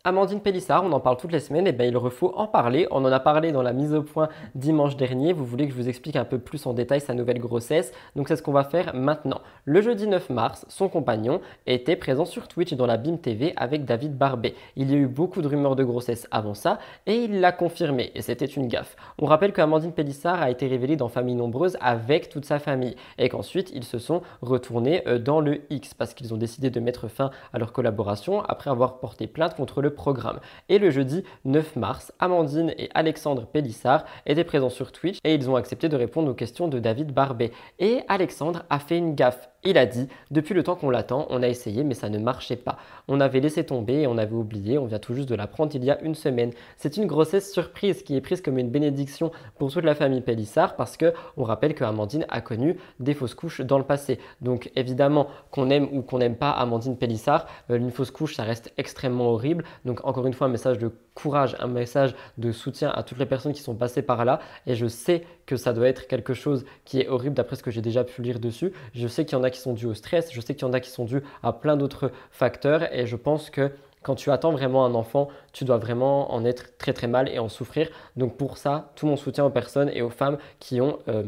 Amandine 0.05 0.41
Pélissard, 0.41 0.83
on 0.83 0.91
en 0.91 0.99
parle 0.99 1.17
toutes 1.17 1.31
les 1.31 1.39
semaines, 1.39 1.69
et 1.69 1.73
bien 1.73 1.87
il 1.87 2.11
faut 2.11 2.33
en 2.35 2.49
parler. 2.49 2.89
On 2.91 3.05
en 3.05 3.13
a 3.13 3.21
parlé 3.21 3.53
dans 3.53 3.63
la 3.63 3.73
mise 3.73 3.95
au 3.95 4.03
point 4.03 4.29
dimanche 4.57 4.97
dernier. 4.97 5.33
Vous 5.33 5.45
voulez 5.45 5.69
que 5.69 5.73
je 5.73 5.79
vous 5.79 5.89
explique 5.89 6.17
un 6.17 6.25
peu 6.25 6.41
plus 6.41 6.67
en 6.67 6.75
détail 6.75 7.01
sa 7.01 7.15
nouvelle 7.15 7.39
grossesse, 7.39 7.93
donc 8.17 8.27
c'est 8.27 8.35
ce 8.35 8.43
qu'on 8.43 8.51
va 8.51 8.65
faire 8.65 8.97
maintenant. 8.97 9.41
Le 9.65 9.81
jeudi 9.81 10.09
9 10.09 10.31
mars, 10.31 10.67
son 10.69 10.89
compagnon 10.89 11.41
était 11.69 11.95
présent 11.95 12.25
sur 12.25 12.49
Twitch 12.49 12.75
dans 12.75 12.87
la 12.87 12.97
BIM 12.97 13.17
TV 13.19 13.53
avec 13.55 13.85
David 13.85 14.19
Barbet. 14.19 14.57
Il 14.75 14.91
y 14.91 14.95
a 14.95 14.97
eu 14.97 15.07
beaucoup 15.07 15.41
de 15.41 15.47
rumeurs 15.47 15.77
de 15.77 15.85
grossesse 15.85 16.27
avant 16.33 16.55
ça, 16.55 16.81
et 17.07 17.15
il 17.15 17.39
l'a 17.39 17.53
confirmé, 17.53 18.11
et 18.17 18.23
c'était 18.23 18.45
une 18.47 18.67
gaffe. 18.67 18.97
On 19.21 19.27
rappelle 19.27 19.53
qu'Amandine 19.53 19.93
Pélissard 19.93 20.43
a 20.43 20.51
été 20.51 20.67
révélée 20.67 20.97
dans 20.97 21.11
Famille 21.11 21.37
Nombreuse 21.37 21.79
avec 21.81 22.29
toute 22.29 22.45
sa 22.45 22.59
famille, 22.59 22.97
et 23.19 23.29
qu'ensuite 23.29 23.71
ils 23.73 23.85
se 23.85 24.01
sont 24.01 24.23
retournés 24.41 25.07
euh, 25.07 25.21
dans 25.21 25.41
le 25.41 25.61
X 25.71 25.95
parce 25.95 26.13
qu'ils 26.13 26.35
ont 26.35 26.39
décidé 26.39 26.71
de 26.71 26.81
mettre 26.81 27.07
fin 27.07 27.31
à 27.53 27.61
leur 27.61 27.73
collaboration 27.73 28.43
après 28.43 28.69
avoir 28.69 28.99
porté 28.99 29.29
plainte 29.29 29.55
contre 29.55 29.81
le 29.81 29.92
programme. 29.95 30.41
Et 30.69 30.79
le 30.79 30.91
jeudi 30.91 31.23
9 31.45 31.77
mars, 31.77 32.13
Amandine 32.19 32.75
et 32.79 32.91
Alexandre 32.95 33.47
Pélissard 33.47 34.05
étaient 34.27 34.45
présents 34.45 34.71
sur 34.71 34.93
Twitch 34.93 35.19
et 35.25 35.35
ils 35.35 35.49
ont 35.49 35.57
accepté 35.57 35.89
de 35.89 35.97
répondre 35.97 36.31
aux 36.31 36.35
questions 36.35 36.69
de 36.69 36.79
David 36.79 37.13
Barbet. 37.13 37.53
Et 37.79 38.01
Alexandre 38.09 38.65
a 38.71 38.79
fait 38.79 38.99
une 38.99 39.15
gaffe 39.15 39.49
Il 39.65 39.79
a 39.79 39.87
dit 39.87 40.09
Depuis 40.33 40.55
le 40.55 40.65
temps 40.65 40.75
qu'on 40.75 40.91
l'attend, 40.91 41.27
on 41.31 41.43
a 41.43 41.49
essayé, 41.49 41.85
mais 41.85 41.95
ça 41.95 42.09
ne 42.09 42.19
marchait 42.19 42.57
pas. 42.57 42.79
On 43.07 43.21
avait 43.21 43.39
laissé 43.39 43.65
tomber 43.65 44.09
on 44.09 44.19
avait 44.19 44.35
oublié. 44.35 44.77
On 44.77 44.87
vient 44.87 44.99
tout 44.99 45.15
juste 45.15 45.29
de 45.29 45.37
l'apprendre 45.37 45.73
il 45.75 45.85
y 45.85 45.91
a 45.91 46.01
une 46.03 46.17
semaine. 46.17 46.51
C'est 46.77 46.97
une 46.97 47.07
grossesse 47.07 47.53
surprise 47.53 48.03
qui 48.03 48.17
est 48.17 48.21
prise 48.21 48.41
comme 48.41 48.59
une 48.59 48.71
bénédiction 48.71 49.31
pour 49.59 49.73
toute 49.73 49.85
la 49.85 49.95
famille 49.95 50.21
Pélissard 50.21 50.75
parce 50.75 50.97
que 50.97 51.15
on 51.37 51.45
rappelle 51.45 51.75
que 51.75 51.85
Amandine 51.85 52.27
a 52.29 52.41
connu 52.41 52.77
des 52.99 53.15
fausses 53.15 53.35
couches 53.35 53.61
dans 53.61 53.79
le 53.79 53.85
passé. 53.85 54.19
Donc 54.41 54.71
évidemment, 54.75 55.29
qu'on 55.53 55.71
aime 55.71 55.89
ou 55.93 56.03
qu'on 56.03 56.19
n'aime 56.19 56.37
pas 56.37 56.51
Amandine 56.51 56.97
Pélissard, 56.97 57.47
euh, 57.71 57.77
une 57.77 57.93
fausse 57.93 58.11
couche, 58.11 58.35
ça 58.35 58.43
reste 58.43 58.73
extrêmement 58.79 59.31
horrible. 59.31 59.65
Donc 59.85 60.05
encore 60.05 60.27
une 60.27 60.35
fois, 60.35 60.49
un 60.49 60.51
message 60.51 60.79
de 60.79 60.91
courage, 61.15 61.57
un 61.61 61.67
message 61.67 62.15
de 62.39 62.53
soutien 62.53 62.91
à 62.91 63.03
toutes 63.03 63.19
les 63.19 63.27
personnes 63.27 63.53
qui 63.53 63.63
sont 63.63 63.75
passées 63.75 64.03
par 64.03 64.25
là. 64.25 64.41
Et 64.67 64.75
je 64.75 64.87
sais 64.87 65.25
que 65.47 65.57
ça 65.57 65.73
doit 65.73 65.89
être 65.89 66.07
quelque 66.07 66.35
chose 66.35 66.65
qui 66.85 67.01
est 67.01 67.09
horrible 67.09 67.35
d'après 67.35 67.57
ce 67.57 67.63
que 67.63 67.71
j'ai 67.71 67.83
déjà 67.83 68.05
pu 68.05 68.23
lire 68.23 68.41
dessus. 68.41 68.73
Je 68.95 69.09
sais 69.09 69.25
qu'il 69.25 69.37
y 69.37 69.41
en 69.41 69.45
a 69.45 69.51
qui 69.51 69.61
sont 69.61 69.75
dus 69.75 69.87
au 69.87 69.95
stress, 69.95 70.33
je 70.33 70.41
sais 70.41 70.55
qu'il 70.55 70.67
y 70.67 70.71
en 70.71 70.73
a 70.73 70.81
qui 70.81 70.91
sont 70.91 71.05
dus 71.05 71.23
à 71.43 71.53
plein 71.53 71.77
d'autres 71.77 72.11
facteurs 72.31 72.93
et 72.95 73.07
je 73.07 73.17
pense 73.17 73.51
que 73.51 73.71
quand 74.03 74.17
tu 74.17 74.31
attends 74.31 74.51
vraiment 74.51 74.85
un 74.85 74.95
enfant, 74.95 75.29
tu 75.53 75.65
dois 75.65 75.79
vraiment 75.79 76.35
en 76.35 76.45
être 76.45 76.77
très 76.77 76.93
très 76.93 77.07
mal 77.07 77.29
et 77.29 77.39
en 77.39 77.49
souffrir. 77.49 77.89
Donc 78.17 78.37
pour 78.37 78.59
ça, 78.59 78.91
tout 78.97 79.07
mon 79.07 79.17
soutien 79.17 79.45
aux 79.45 79.51
personnes 79.51 79.91
et 79.93 80.03
aux 80.03 80.11
femmes 80.11 80.39
qui 80.59 80.81
ont 80.81 80.99
euh, 81.09 81.23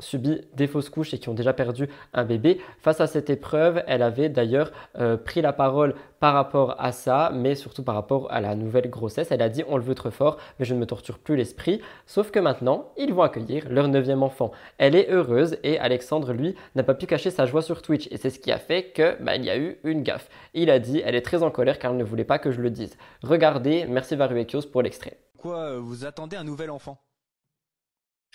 subi 0.00 0.40
des 0.54 0.66
fausses 0.66 0.88
couches 0.88 1.14
et 1.14 1.18
qui 1.18 1.28
ont 1.28 1.34
déjà 1.34 1.52
perdu 1.52 1.88
un 2.12 2.24
bébé. 2.24 2.60
Face 2.80 3.00
à 3.00 3.06
cette 3.06 3.30
épreuve, 3.30 3.82
elle 3.86 4.02
avait 4.02 4.28
d'ailleurs 4.28 4.70
euh, 4.98 5.16
pris 5.16 5.40
la 5.42 5.52
parole 5.52 5.94
par 6.20 6.34
rapport 6.34 6.76
à 6.78 6.92
ça, 6.92 7.30
mais 7.34 7.54
surtout 7.54 7.82
par 7.82 7.94
rapport 7.94 8.30
à 8.30 8.40
la 8.40 8.54
nouvelle 8.54 8.90
grossesse. 8.90 9.30
Elle 9.30 9.42
a 9.42 9.48
dit 9.48 9.64
on 9.68 9.76
le 9.76 9.82
veut 9.82 9.94
trop 9.94 10.10
fort, 10.10 10.38
mais 10.58 10.64
je 10.64 10.74
ne 10.74 10.80
me 10.80 10.86
torture 10.86 11.18
plus 11.18 11.36
l'esprit. 11.36 11.80
Sauf 12.06 12.30
que 12.30 12.38
maintenant, 12.38 12.92
ils 12.96 13.12
vont 13.12 13.22
accueillir 13.22 13.66
leur 13.68 13.88
neuvième 13.88 14.22
enfant. 14.22 14.50
Elle 14.78 14.94
est 14.94 15.10
heureuse 15.10 15.58
et 15.62 15.78
Alexandre, 15.78 16.32
lui, 16.32 16.54
n'a 16.74 16.82
pas 16.82 16.94
pu 16.94 17.06
cacher 17.06 17.30
sa 17.30 17.46
joie 17.46 17.62
sur 17.62 17.82
Twitch. 17.82 18.08
Et 18.10 18.16
c'est 18.16 18.30
ce 18.30 18.38
qui 18.38 18.52
a 18.52 18.58
fait 18.58 18.92
que 18.92 19.20
bah, 19.22 19.36
il 19.36 19.44
y 19.44 19.50
a 19.50 19.58
eu 19.58 19.78
une 19.84 20.02
gaffe. 20.02 20.28
Il 20.54 20.70
a 20.70 20.78
dit 20.78 21.02
elle 21.04 21.14
est 21.14 21.22
très 21.22 21.42
en 21.42 21.50
colère 21.50 21.78
car 21.78 21.92
elle 21.92 21.98
ne 21.98 22.04
voulait 22.04 22.24
pas 22.24 22.38
que 22.38 22.50
je 22.50 22.60
le 22.60 22.70
dise. 22.70 22.96
Regardez, 23.22 23.86
merci 23.88 24.16
Varuekios 24.16 24.62
pour 24.72 24.82
l'extrait. 24.82 25.18
Quoi, 25.38 25.56
euh, 25.56 25.78
vous 25.80 26.04
attendez 26.04 26.36
un 26.36 26.44
nouvel 26.44 26.70
enfant? 26.70 27.00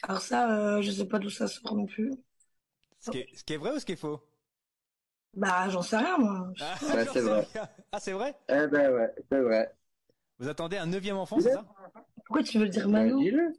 Alors 0.02 0.22
ça, 0.22 0.50
euh, 0.78 0.82
je 0.82 0.92
sais 0.92 1.06
pas 1.08 1.20
d'où 1.20 1.30
ça 1.30 1.48
sort 1.48 1.76
non 1.76 1.86
plus. 1.86 2.12
ce 3.00 3.12
qui, 3.12 3.20
est, 3.20 3.28
ce 3.36 3.44
qui 3.44 3.54
est 3.54 3.58
vrai 3.58 3.72
ou 3.72 3.80
ce 3.80 3.86
qui 3.86 3.94
est 3.94 3.98
faux? 3.98 4.22
Bah, 5.36 5.68
j'en 5.70 5.82
sais 5.82 5.98
rien, 5.98 6.18
moi. 6.18 6.52
Ah, 6.62 6.76
c'est 6.80 7.22
vrai. 7.22 7.48
rien. 7.54 7.70
Ah, 7.92 8.00
c'est 8.00 8.12
vrai? 8.12 8.36
Eh 8.50 8.68
ben 8.68 8.92
ouais, 8.94 9.14
c'est 9.32 9.40
vrai. 9.40 9.74
Vous 10.40 10.48
attendez 10.48 10.78
un 10.78 10.86
neuvième 10.86 11.18
enfant, 11.18 11.40
c'est 11.40 11.52
ça? 11.52 11.66
Pourquoi 12.26 12.44
tu 12.44 12.58
veux 12.58 12.66
le 12.66 12.70
dire 12.70 12.88
Bah, 12.88 13.04
maintenant 13.04 13.20
dis-le. 13.20 13.54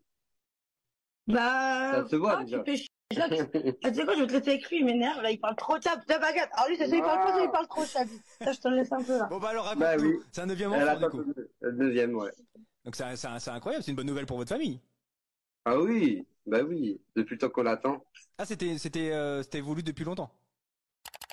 Bah, 1.26 2.02
Ça 2.04 2.08
se 2.08 2.16
voit, 2.16 2.38
ah, 2.38 2.44
déjà. 2.44 2.62
tu 2.62 2.72
Ah, 3.16 3.28
tu 3.28 3.94
sais 3.94 4.04
quoi, 4.04 4.14
je 4.14 4.20
vais 4.20 4.26
te 4.26 4.32
laisser 4.32 4.50
avec 4.50 4.68
lui, 4.70 4.78
il 4.78 4.84
m'énerve, 4.84 5.22
là, 5.22 5.30
il 5.30 5.38
parle 5.38 5.54
trop 5.56 5.78
tap, 5.78 6.04
tap, 6.06 6.20
baguette. 6.20 6.48
Alors 6.52 6.68
lui, 6.68 6.76
c'est 6.76 6.88
ça, 6.88 6.96
il 6.96 7.02
parle 7.02 7.20
pas, 7.20 7.32
ça, 7.32 7.44
il 7.44 7.50
parle 7.50 7.68
trop 7.68 7.84
tap. 7.84 8.08
Ça, 8.42 8.52
je 8.52 8.60
te 8.60 8.68
le 8.68 8.76
laisse 8.76 8.92
un 8.92 9.02
peu, 9.02 9.18
là. 9.18 9.26
Bon, 9.30 9.38
bah 9.38 9.48
alors 9.50 9.64
Bah 9.76 9.90
raconte-nous. 9.90 10.10
oui. 10.10 10.24
C'est 10.32 10.40
un 10.40 10.46
neuvième 10.46 10.72
enfant, 10.72 10.98
du 10.98 11.06
coup. 11.08 11.24
deuxième, 11.62 12.14
ouais. 12.16 12.30
Donc 12.84 12.96
c'est 12.96 13.48
incroyable, 13.50 13.84
c'est 13.84 13.90
une 13.90 13.96
bonne 13.96 14.06
nouvelle 14.06 14.26
pour 14.26 14.36
votre 14.36 14.50
famille. 14.50 14.80
Ah 15.64 15.78
oui, 15.78 16.26
bah 16.46 16.62
oui, 16.62 17.00
depuis 17.16 17.34
le 17.34 17.38
temps 17.38 17.50
qu'on 17.50 17.62
l'attend. 17.62 18.04
Ah, 18.38 18.44
c'était 18.46 18.78
c'était 18.78 19.12
euh, 19.12 19.42
c'était 19.42 19.60
voulu 19.60 19.82
depuis 19.82 20.04
longtemps. 20.04 20.30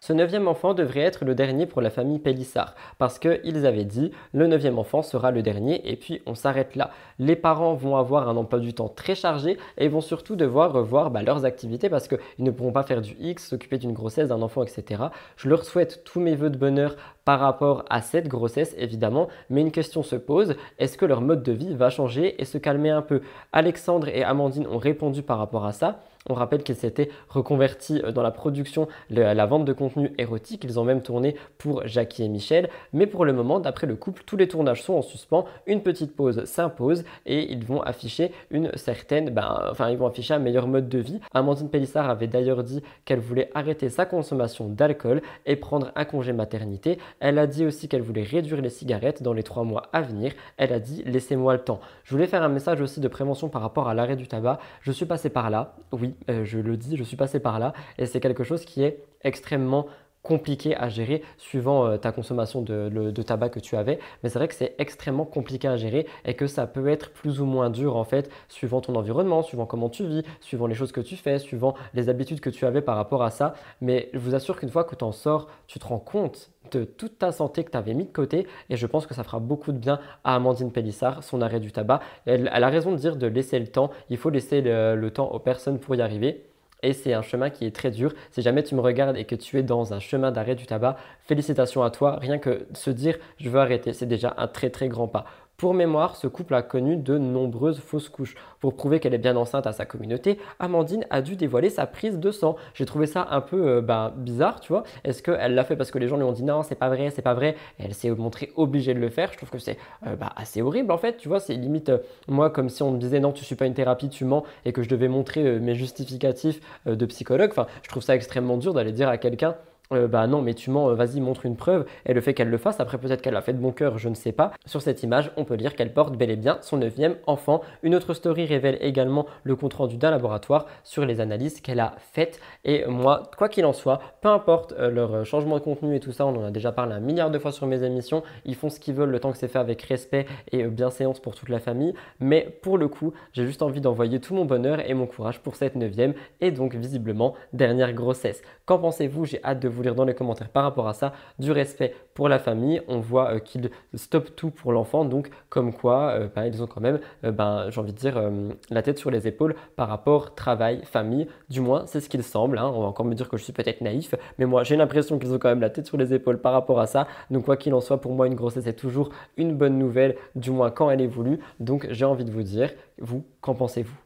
Ce 0.03 0.13
neuvième 0.13 0.47
enfant 0.47 0.73
devrait 0.73 1.01
être 1.01 1.25
le 1.25 1.35
dernier 1.35 1.67
pour 1.67 1.79
la 1.79 1.91
famille 1.91 2.17
Pélissard, 2.17 2.73
parce 2.97 3.19
qu'ils 3.19 3.67
avaient 3.67 3.85
dit 3.85 4.11
le 4.33 4.47
neuvième 4.47 4.79
enfant 4.79 5.03
sera 5.03 5.29
le 5.29 5.43
dernier 5.43 5.87
et 5.91 5.95
puis 5.95 6.23
on 6.25 6.33
s'arrête 6.33 6.75
là. 6.75 6.89
Les 7.19 7.35
parents 7.35 7.75
vont 7.75 7.95
avoir 7.95 8.27
un 8.27 8.35
emploi 8.35 8.59
du 8.59 8.73
temps 8.73 8.89
très 8.89 9.13
chargé 9.13 9.59
et 9.77 9.89
vont 9.89 10.01
surtout 10.01 10.35
devoir 10.35 10.73
revoir 10.73 11.11
bah, 11.11 11.21
leurs 11.21 11.45
activités 11.45 11.87
parce 11.87 12.07
qu'ils 12.07 12.17
ne 12.39 12.49
pourront 12.49 12.71
pas 12.71 12.81
faire 12.81 13.03
du 13.03 13.15
X, 13.19 13.47
s'occuper 13.47 13.77
d'une 13.77 13.93
grossesse, 13.93 14.29
d'un 14.29 14.41
enfant, 14.41 14.63
etc. 14.63 15.03
Je 15.37 15.47
leur 15.47 15.63
souhaite 15.65 16.03
tous 16.03 16.19
mes 16.19 16.35
voeux 16.35 16.49
de 16.49 16.57
bonheur 16.57 16.95
par 17.23 17.39
rapport 17.39 17.85
à 17.91 18.01
cette 18.01 18.27
grossesse 18.27 18.73
évidemment, 18.79 19.27
mais 19.51 19.61
une 19.61 19.71
question 19.71 20.01
se 20.01 20.15
pose, 20.15 20.55
est-ce 20.79 20.97
que 20.97 21.05
leur 21.05 21.21
mode 21.21 21.43
de 21.43 21.51
vie 21.51 21.75
va 21.75 21.91
changer 21.91 22.41
et 22.41 22.45
se 22.45 22.57
calmer 22.57 22.89
un 22.89 23.03
peu? 23.03 23.21
Alexandre 23.53 24.07
et 24.07 24.23
Amandine 24.23 24.65
ont 24.65 24.79
répondu 24.79 25.21
par 25.21 25.37
rapport 25.37 25.67
à 25.67 25.73
ça. 25.73 25.99
On 26.29 26.35
rappelle 26.35 26.61
qu'ils 26.61 26.75
s'étaient 26.75 27.09
reconvertis 27.29 28.01
euh, 28.03 28.11
dans 28.11 28.21
la 28.21 28.31
production, 28.31 28.87
la 29.09 29.45
vente 29.45 29.65
de 29.65 29.73
contenu 29.73 30.13
érotique. 30.17 30.63
Ils 30.63 30.79
ont 30.79 30.83
même 30.83 31.01
tourné 31.01 31.35
pour 31.57 31.87
Jackie 31.87 32.23
et 32.23 32.29
Michel. 32.29 32.69
Mais 32.93 33.07
pour 33.07 33.25
le 33.25 33.33
moment, 33.33 33.59
d'après 33.59 33.87
le 33.87 33.95
couple, 33.95 34.23
tous 34.25 34.37
les 34.37 34.47
tournages 34.47 34.83
sont 34.83 34.93
en 34.93 35.01
suspens. 35.01 35.45
Une 35.65 35.81
petite 35.81 36.15
pause 36.15 36.45
s'impose 36.45 37.03
et 37.25 37.51
ils 37.51 37.65
vont 37.65 37.81
afficher 37.81 38.31
une 38.51 38.71
certaine, 38.75 39.31
ben, 39.31 39.67
enfin, 39.71 39.89
ils 39.89 39.97
vont 39.97 40.05
afficher 40.05 40.35
un 40.35 40.39
meilleur 40.39 40.67
mode 40.67 40.89
de 40.89 40.99
vie. 40.99 41.19
Amandine 41.33 41.69
Pélissard 41.69 42.09
avait 42.09 42.27
d'ailleurs 42.27 42.63
dit 42.63 42.83
qu'elle 43.05 43.19
voulait 43.19 43.49
arrêter 43.55 43.89
sa 43.89 44.05
consommation 44.05 44.67
d'alcool 44.67 45.21
et 45.45 45.55
prendre 45.55 45.91
un 45.95 46.05
congé 46.05 46.33
maternité. 46.33 46.99
Elle 47.19 47.39
a 47.39 47.47
dit 47.47 47.65
aussi 47.65 47.87
qu'elle 47.87 48.01
voulait 48.01 48.23
réduire 48.23 48.61
les 48.61 48.69
cigarettes 48.69 49.23
dans 49.23 49.33
les 49.33 49.43
trois 49.43 49.63
mois 49.63 49.89
à 49.91 50.01
venir. 50.01 50.33
Elle 50.57 50.71
a 50.71 50.79
dit 50.79 51.03
laissez-moi 51.05 51.53
le 51.53 51.63
temps. 51.63 51.79
Je 52.03 52.11
voulais 52.11 52.27
faire 52.27 52.43
un 52.43 52.49
message 52.49 52.79
aussi 52.79 52.99
de 52.99 53.07
prévention 53.07 53.49
par 53.49 53.63
rapport 53.63 53.87
à 53.89 53.95
l'arrêt 53.95 54.15
du 54.15 54.27
tabac. 54.27 54.59
Je 54.81 54.91
suis 54.91 55.05
passé 55.05 55.29
par 55.29 55.49
là, 55.49 55.75
oui, 55.91 56.10
euh, 56.29 56.45
je 56.45 56.59
le 56.59 56.77
dis, 56.77 56.97
je 56.97 57.03
suis 57.03 57.17
passé 57.17 57.39
par 57.39 57.59
là 57.59 57.73
et 57.97 58.05
c'est 58.05 58.19
quelque 58.19 58.43
chose 58.43 58.65
qui 58.65 58.83
est 58.83 59.03
extrêmement 59.23 59.87
compliqué 60.23 60.75
à 60.75 60.89
gérer 60.89 61.23
suivant 61.37 61.85
euh, 61.85 61.97
ta 61.97 62.11
consommation 62.11 62.61
de, 62.61 63.21
tabac 63.21 63.49
que 63.49 63.59
tu 63.59 63.75
avais. 63.75 63.99
Mais 64.23 64.29
c'est 64.29 64.39
vrai 64.39 64.47
que 64.47 64.53
c'est 64.53 64.75
extrêmement 64.77 65.25
compliqué 65.25 65.67
à 65.67 65.77
gérer 65.77 66.07
et 66.25 66.35
que 66.35 66.47
ça 66.47 66.67
peut 66.67 66.87
être 66.87 67.11
plus 67.11 67.41
ou 67.41 67.45
moins 67.45 67.69
dur 67.69 67.95
en 67.95 68.03
fait, 68.03 68.29
suivant 68.49 68.81
ton 68.81 68.95
environnement, 68.95 69.41
suivant 69.41 69.65
comment 69.65 69.89
tu 69.89 70.05
vis, 70.05 70.23
suivant 70.39 70.67
les 70.67 70.75
choses 70.75 70.91
que 70.91 71.01
tu 71.01 71.15
fais, 71.15 71.39
suivant 71.39 71.75
les 71.93 72.09
habitudes 72.09 72.39
que 72.39 72.49
tu 72.49 72.65
avais 72.65 72.81
par 72.81 72.95
rapport 72.95 73.23
à 73.23 73.31
ça. 73.31 73.53
Mais 73.81 74.09
je 74.13 74.19
vous 74.19 74.35
assure 74.35 74.57
qu'une 74.59 74.69
fois 74.69 74.83
que 74.83 74.95
tu 74.95 75.03
en 75.03 75.11
sors, 75.11 75.47
tu 75.67 75.79
te 75.79 75.85
rends 75.85 75.99
compte 75.99 76.51
de 76.71 76.83
toute 76.83 77.17
ta 77.17 77.31
santé 77.31 77.63
que 77.63 77.71
tu 77.71 77.77
avais 77.77 77.93
mis 77.93 78.05
de 78.05 78.11
côté 78.11 78.47
et 78.69 78.77
je 78.77 78.87
pense 78.87 79.07
que 79.07 79.13
ça 79.13 79.23
fera 79.23 79.39
beaucoup 79.39 79.71
de 79.71 79.77
bien 79.77 79.99
à 80.23 80.35
Amandine 80.35 80.71
Pélissard, 80.71 81.23
son 81.23 81.41
arrêt 81.41 81.59
du 81.59 81.71
tabac. 81.71 82.01
Elle, 82.25 82.47
a 82.47 82.69
raison 82.69 82.91
de 82.91 82.97
dire 82.97 83.15
de 83.15 83.27
laisser 83.27 83.59
le 83.59 83.67
temps, 83.67 83.89
il 84.09 84.17
faut 84.17 84.29
laisser 84.29 84.61
le 84.61 85.09
temps 85.09 85.31
aux 85.31 85.39
personnes 85.39 85.79
pour 85.79 85.95
y 85.95 86.01
arriver. 86.01 86.50
Et 86.83 86.93
c'est 86.93 87.13
un 87.13 87.21
chemin 87.21 87.49
qui 87.49 87.65
est 87.65 87.75
très 87.75 87.91
dur. 87.91 88.13
Si 88.31 88.41
jamais 88.41 88.63
tu 88.63 88.75
me 88.75 88.81
regardes 88.81 89.15
et 89.17 89.25
que 89.25 89.35
tu 89.35 89.59
es 89.59 89.63
dans 89.63 89.93
un 89.93 89.99
chemin 89.99 90.31
d'arrêt 90.31 90.55
du 90.55 90.65
tabac, 90.65 90.97
félicitations 91.25 91.83
à 91.83 91.91
toi. 91.91 92.17
Rien 92.19 92.39
que 92.39 92.67
se 92.73 92.89
dire 92.89 93.17
je 93.37 93.49
veux 93.49 93.59
arrêter, 93.59 93.93
c'est 93.93 94.07
déjà 94.07 94.33
un 94.37 94.47
très 94.47 94.69
très 94.71 94.87
grand 94.89 95.07
pas. 95.07 95.25
Pour 95.61 95.75
mémoire, 95.75 96.15
ce 96.15 96.25
couple 96.25 96.55
a 96.55 96.63
connu 96.63 96.97
de 96.97 97.19
nombreuses 97.19 97.79
fausses 97.79 98.09
couches. 98.09 98.33
Pour 98.59 98.75
prouver 98.75 98.99
qu'elle 98.99 99.13
est 99.13 99.19
bien 99.19 99.35
enceinte 99.35 99.67
à 99.67 99.73
sa 99.73 99.85
communauté, 99.85 100.39
Amandine 100.57 101.05
a 101.11 101.21
dû 101.21 101.35
dévoiler 101.35 101.69
sa 101.69 101.85
prise 101.85 102.17
de 102.17 102.31
sang. 102.31 102.55
J'ai 102.73 102.87
trouvé 102.87 103.05
ça 103.05 103.27
un 103.29 103.41
peu 103.41 103.67
euh, 103.67 103.79
bah, 103.79 104.11
bizarre, 104.17 104.59
tu 104.59 104.73
vois. 104.73 104.81
Est-ce 105.03 105.21
qu'elle 105.21 105.53
l'a 105.53 105.63
fait 105.63 105.75
parce 105.75 105.91
que 105.91 105.99
les 105.99 106.07
gens 106.07 106.17
lui 106.17 106.23
ont 106.23 106.31
dit 106.31 106.41
non, 106.41 106.63
c'est 106.63 106.73
pas 106.73 106.89
vrai, 106.89 107.11
c'est 107.11 107.21
pas 107.21 107.35
vrai? 107.35 107.55
Elle 107.77 107.93
s'est 107.93 108.09
montrée 108.09 108.51
obligée 108.55 108.95
de 108.95 108.99
le 108.99 109.09
faire. 109.09 109.31
Je 109.33 109.37
trouve 109.37 109.51
que 109.51 109.59
c'est 109.59 109.77
euh, 110.07 110.15
bah, 110.15 110.31
assez 110.35 110.63
horrible 110.63 110.91
en 110.91 110.97
fait, 110.97 111.17
tu 111.17 111.27
vois. 111.27 111.39
C'est 111.39 111.53
limite, 111.53 111.89
euh, 111.89 111.99
moi, 112.27 112.49
comme 112.49 112.67
si 112.67 112.81
on 112.81 112.89
me 112.89 112.97
disait 112.97 113.19
non, 113.19 113.31
tu 113.31 113.45
suis 113.45 113.53
pas 113.55 113.67
une 113.67 113.75
thérapie, 113.75 114.09
tu 114.09 114.25
mens 114.25 114.43
et 114.65 114.73
que 114.73 114.81
je 114.81 114.89
devais 114.89 115.09
montrer 115.09 115.59
mes 115.59 115.75
justificatifs 115.75 116.59
de 116.87 117.05
psychologue. 117.05 117.51
Enfin, 117.51 117.67
je 117.83 117.89
trouve 117.89 118.01
ça 118.01 118.15
extrêmement 118.15 118.57
dur 118.57 118.73
d'aller 118.73 118.93
dire 118.93 119.09
à 119.09 119.19
quelqu'un 119.19 119.55
euh, 119.91 120.07
bah 120.07 120.27
non, 120.27 120.41
mais 120.41 120.53
tu 120.53 120.69
mens, 120.69 120.89
euh, 120.89 120.93
vas-y, 120.95 121.19
montre 121.19 121.45
une 121.45 121.55
preuve. 121.55 121.85
Et 122.05 122.13
le 122.13 122.21
fait 122.21 122.33
qu'elle 122.33 122.49
le 122.49 122.57
fasse, 122.57 122.79
après 122.79 122.97
peut-être 122.97 123.21
qu'elle 123.21 123.33
l'a 123.33 123.41
fait 123.41 123.53
de 123.53 123.59
bon 123.59 123.71
cœur, 123.71 123.97
je 123.97 124.09
ne 124.09 124.15
sais 124.15 124.31
pas. 124.31 124.51
Sur 124.65 124.81
cette 124.81 125.03
image, 125.03 125.31
on 125.37 125.45
peut 125.45 125.55
lire 125.55 125.75
qu'elle 125.75 125.93
porte 125.93 126.15
bel 126.15 126.29
et 126.29 126.35
bien 126.35 126.57
son 126.61 126.77
neuvième 126.77 127.15
enfant. 127.27 127.61
Une 127.83 127.95
autre 127.95 128.13
story 128.13 128.45
révèle 128.45 128.77
également 128.81 129.25
le 129.43 129.55
compte-rendu 129.55 129.97
d'un 129.97 130.11
laboratoire 130.11 130.65
sur 130.83 131.05
les 131.05 131.19
analyses 131.19 131.61
qu'elle 131.61 131.79
a 131.79 131.95
faites. 132.13 132.39
Et 132.65 132.85
moi, 132.85 133.23
quoi 133.37 133.49
qu'il 133.49 133.65
en 133.65 133.73
soit, 133.73 133.99
peu 134.21 134.29
importe 134.29 134.73
euh, 134.73 134.89
leur 134.89 135.13
euh, 135.13 135.23
changement 135.23 135.57
de 135.57 135.63
contenu 135.63 135.95
et 135.95 135.99
tout 135.99 136.11
ça, 136.11 136.25
on 136.25 136.35
en 136.35 136.45
a 136.45 136.51
déjà 136.51 136.71
parlé 136.71 136.93
un 136.93 136.99
milliard 136.99 137.31
de 137.31 137.39
fois 137.39 137.51
sur 137.51 137.67
mes 137.67 137.83
émissions. 137.83 138.23
Ils 138.45 138.55
font 138.55 138.69
ce 138.69 138.79
qu'ils 138.79 138.93
veulent 138.93 139.09
le 139.09 139.19
temps 139.19 139.31
que 139.31 139.37
c'est 139.37 139.47
fait 139.47 139.59
avec 139.59 139.81
respect 139.83 140.25
et 140.51 140.63
bienséance 140.63 141.19
pour 141.19 141.35
toute 141.35 141.49
la 141.49 141.59
famille. 141.59 141.93
Mais 142.19 142.57
pour 142.61 142.77
le 142.77 142.87
coup, 142.87 143.13
j'ai 143.33 143.45
juste 143.45 143.61
envie 143.61 143.81
d'envoyer 143.81 144.19
tout 144.19 144.33
mon 144.33 144.45
bonheur 144.45 144.79
et 144.87 144.93
mon 144.93 145.07
courage 145.07 145.39
pour 145.39 145.55
cette 145.55 145.75
neuvième 145.75 146.13
et 146.39 146.51
donc 146.51 146.75
visiblement 146.75 147.35
dernière 147.53 147.93
grossesse. 147.93 148.41
Qu'en 148.65 148.79
pensez-vous? 148.79 149.25
J'ai 149.25 149.43
hâte 149.43 149.59
de 149.59 149.67
vous 149.67 149.80
lire 149.81 149.95
dans 149.95 150.05
les 150.05 150.13
commentaires 150.13 150.49
par 150.49 150.63
rapport 150.63 150.87
à 150.87 150.93
ça. 150.93 151.13
Du 151.39 151.51
respect 151.51 151.93
pour 152.13 152.29
la 152.29 152.39
famille, 152.39 152.81
on 152.87 152.99
voit 152.99 153.33
euh, 153.35 153.39
qu'ils 153.39 153.69
stoppent 153.95 154.35
tout 154.35 154.51
pour 154.51 154.71
l'enfant, 154.73 155.05
donc 155.05 155.29
comme 155.49 155.73
quoi 155.73 156.11
euh, 156.11 156.27
bah, 156.35 156.47
ils 156.47 156.61
ont 156.61 156.67
quand 156.67 156.81
même, 156.81 156.99
ben, 157.23 157.69
j'ai 157.69 157.79
envie 157.79 157.93
de 157.93 157.97
dire, 157.97 158.21
la 158.69 158.81
tête 158.81 158.97
sur 158.97 159.11
les 159.11 159.27
épaules 159.27 159.55
par 159.75 159.87
rapport 159.87 160.35
travail, 160.35 160.81
famille. 160.83 161.27
Du 161.49 161.61
moins, 161.61 161.83
c'est 161.85 161.99
ce 161.99 162.09
qu'il 162.09 162.23
semble. 162.23 162.57
hein. 162.57 162.71
On 162.73 162.81
va 162.81 162.87
encore 162.87 163.05
me 163.05 163.13
dire 163.15 163.29
que 163.29 163.37
je 163.37 163.43
suis 163.43 163.53
peut-être 163.53 163.81
naïf, 163.81 164.15
mais 164.37 164.45
moi 164.45 164.63
j'ai 164.63 164.75
l'impression 164.75 165.19
qu'ils 165.19 165.33
ont 165.33 165.39
quand 165.39 165.49
même 165.49 165.61
la 165.61 165.69
tête 165.69 165.85
sur 165.87 165.97
les 165.97 166.13
épaules 166.13 166.39
par 166.39 166.53
rapport 166.53 166.79
à 166.79 166.87
ça. 166.87 167.07
Donc 167.29 167.45
quoi 167.45 167.57
qu'il 167.57 167.73
en 167.73 167.81
soit, 167.81 167.99
pour 168.01 168.13
moi 168.13 168.27
une 168.27 168.35
grossesse 168.35 168.67
est 168.67 168.73
toujours 168.73 169.09
une 169.37 169.55
bonne 169.55 169.77
nouvelle, 169.77 170.15
du 170.35 170.51
moins 170.51 170.71
quand 170.71 170.89
elle 170.89 171.01
est 171.01 171.07
voulue. 171.07 171.39
Donc 171.59 171.87
j'ai 171.91 172.05
envie 172.05 172.25
de 172.25 172.31
vous 172.31 172.43
dire, 172.43 172.71
vous, 172.99 173.23
qu'en 173.41 173.55
pensez-vous? 173.55 174.00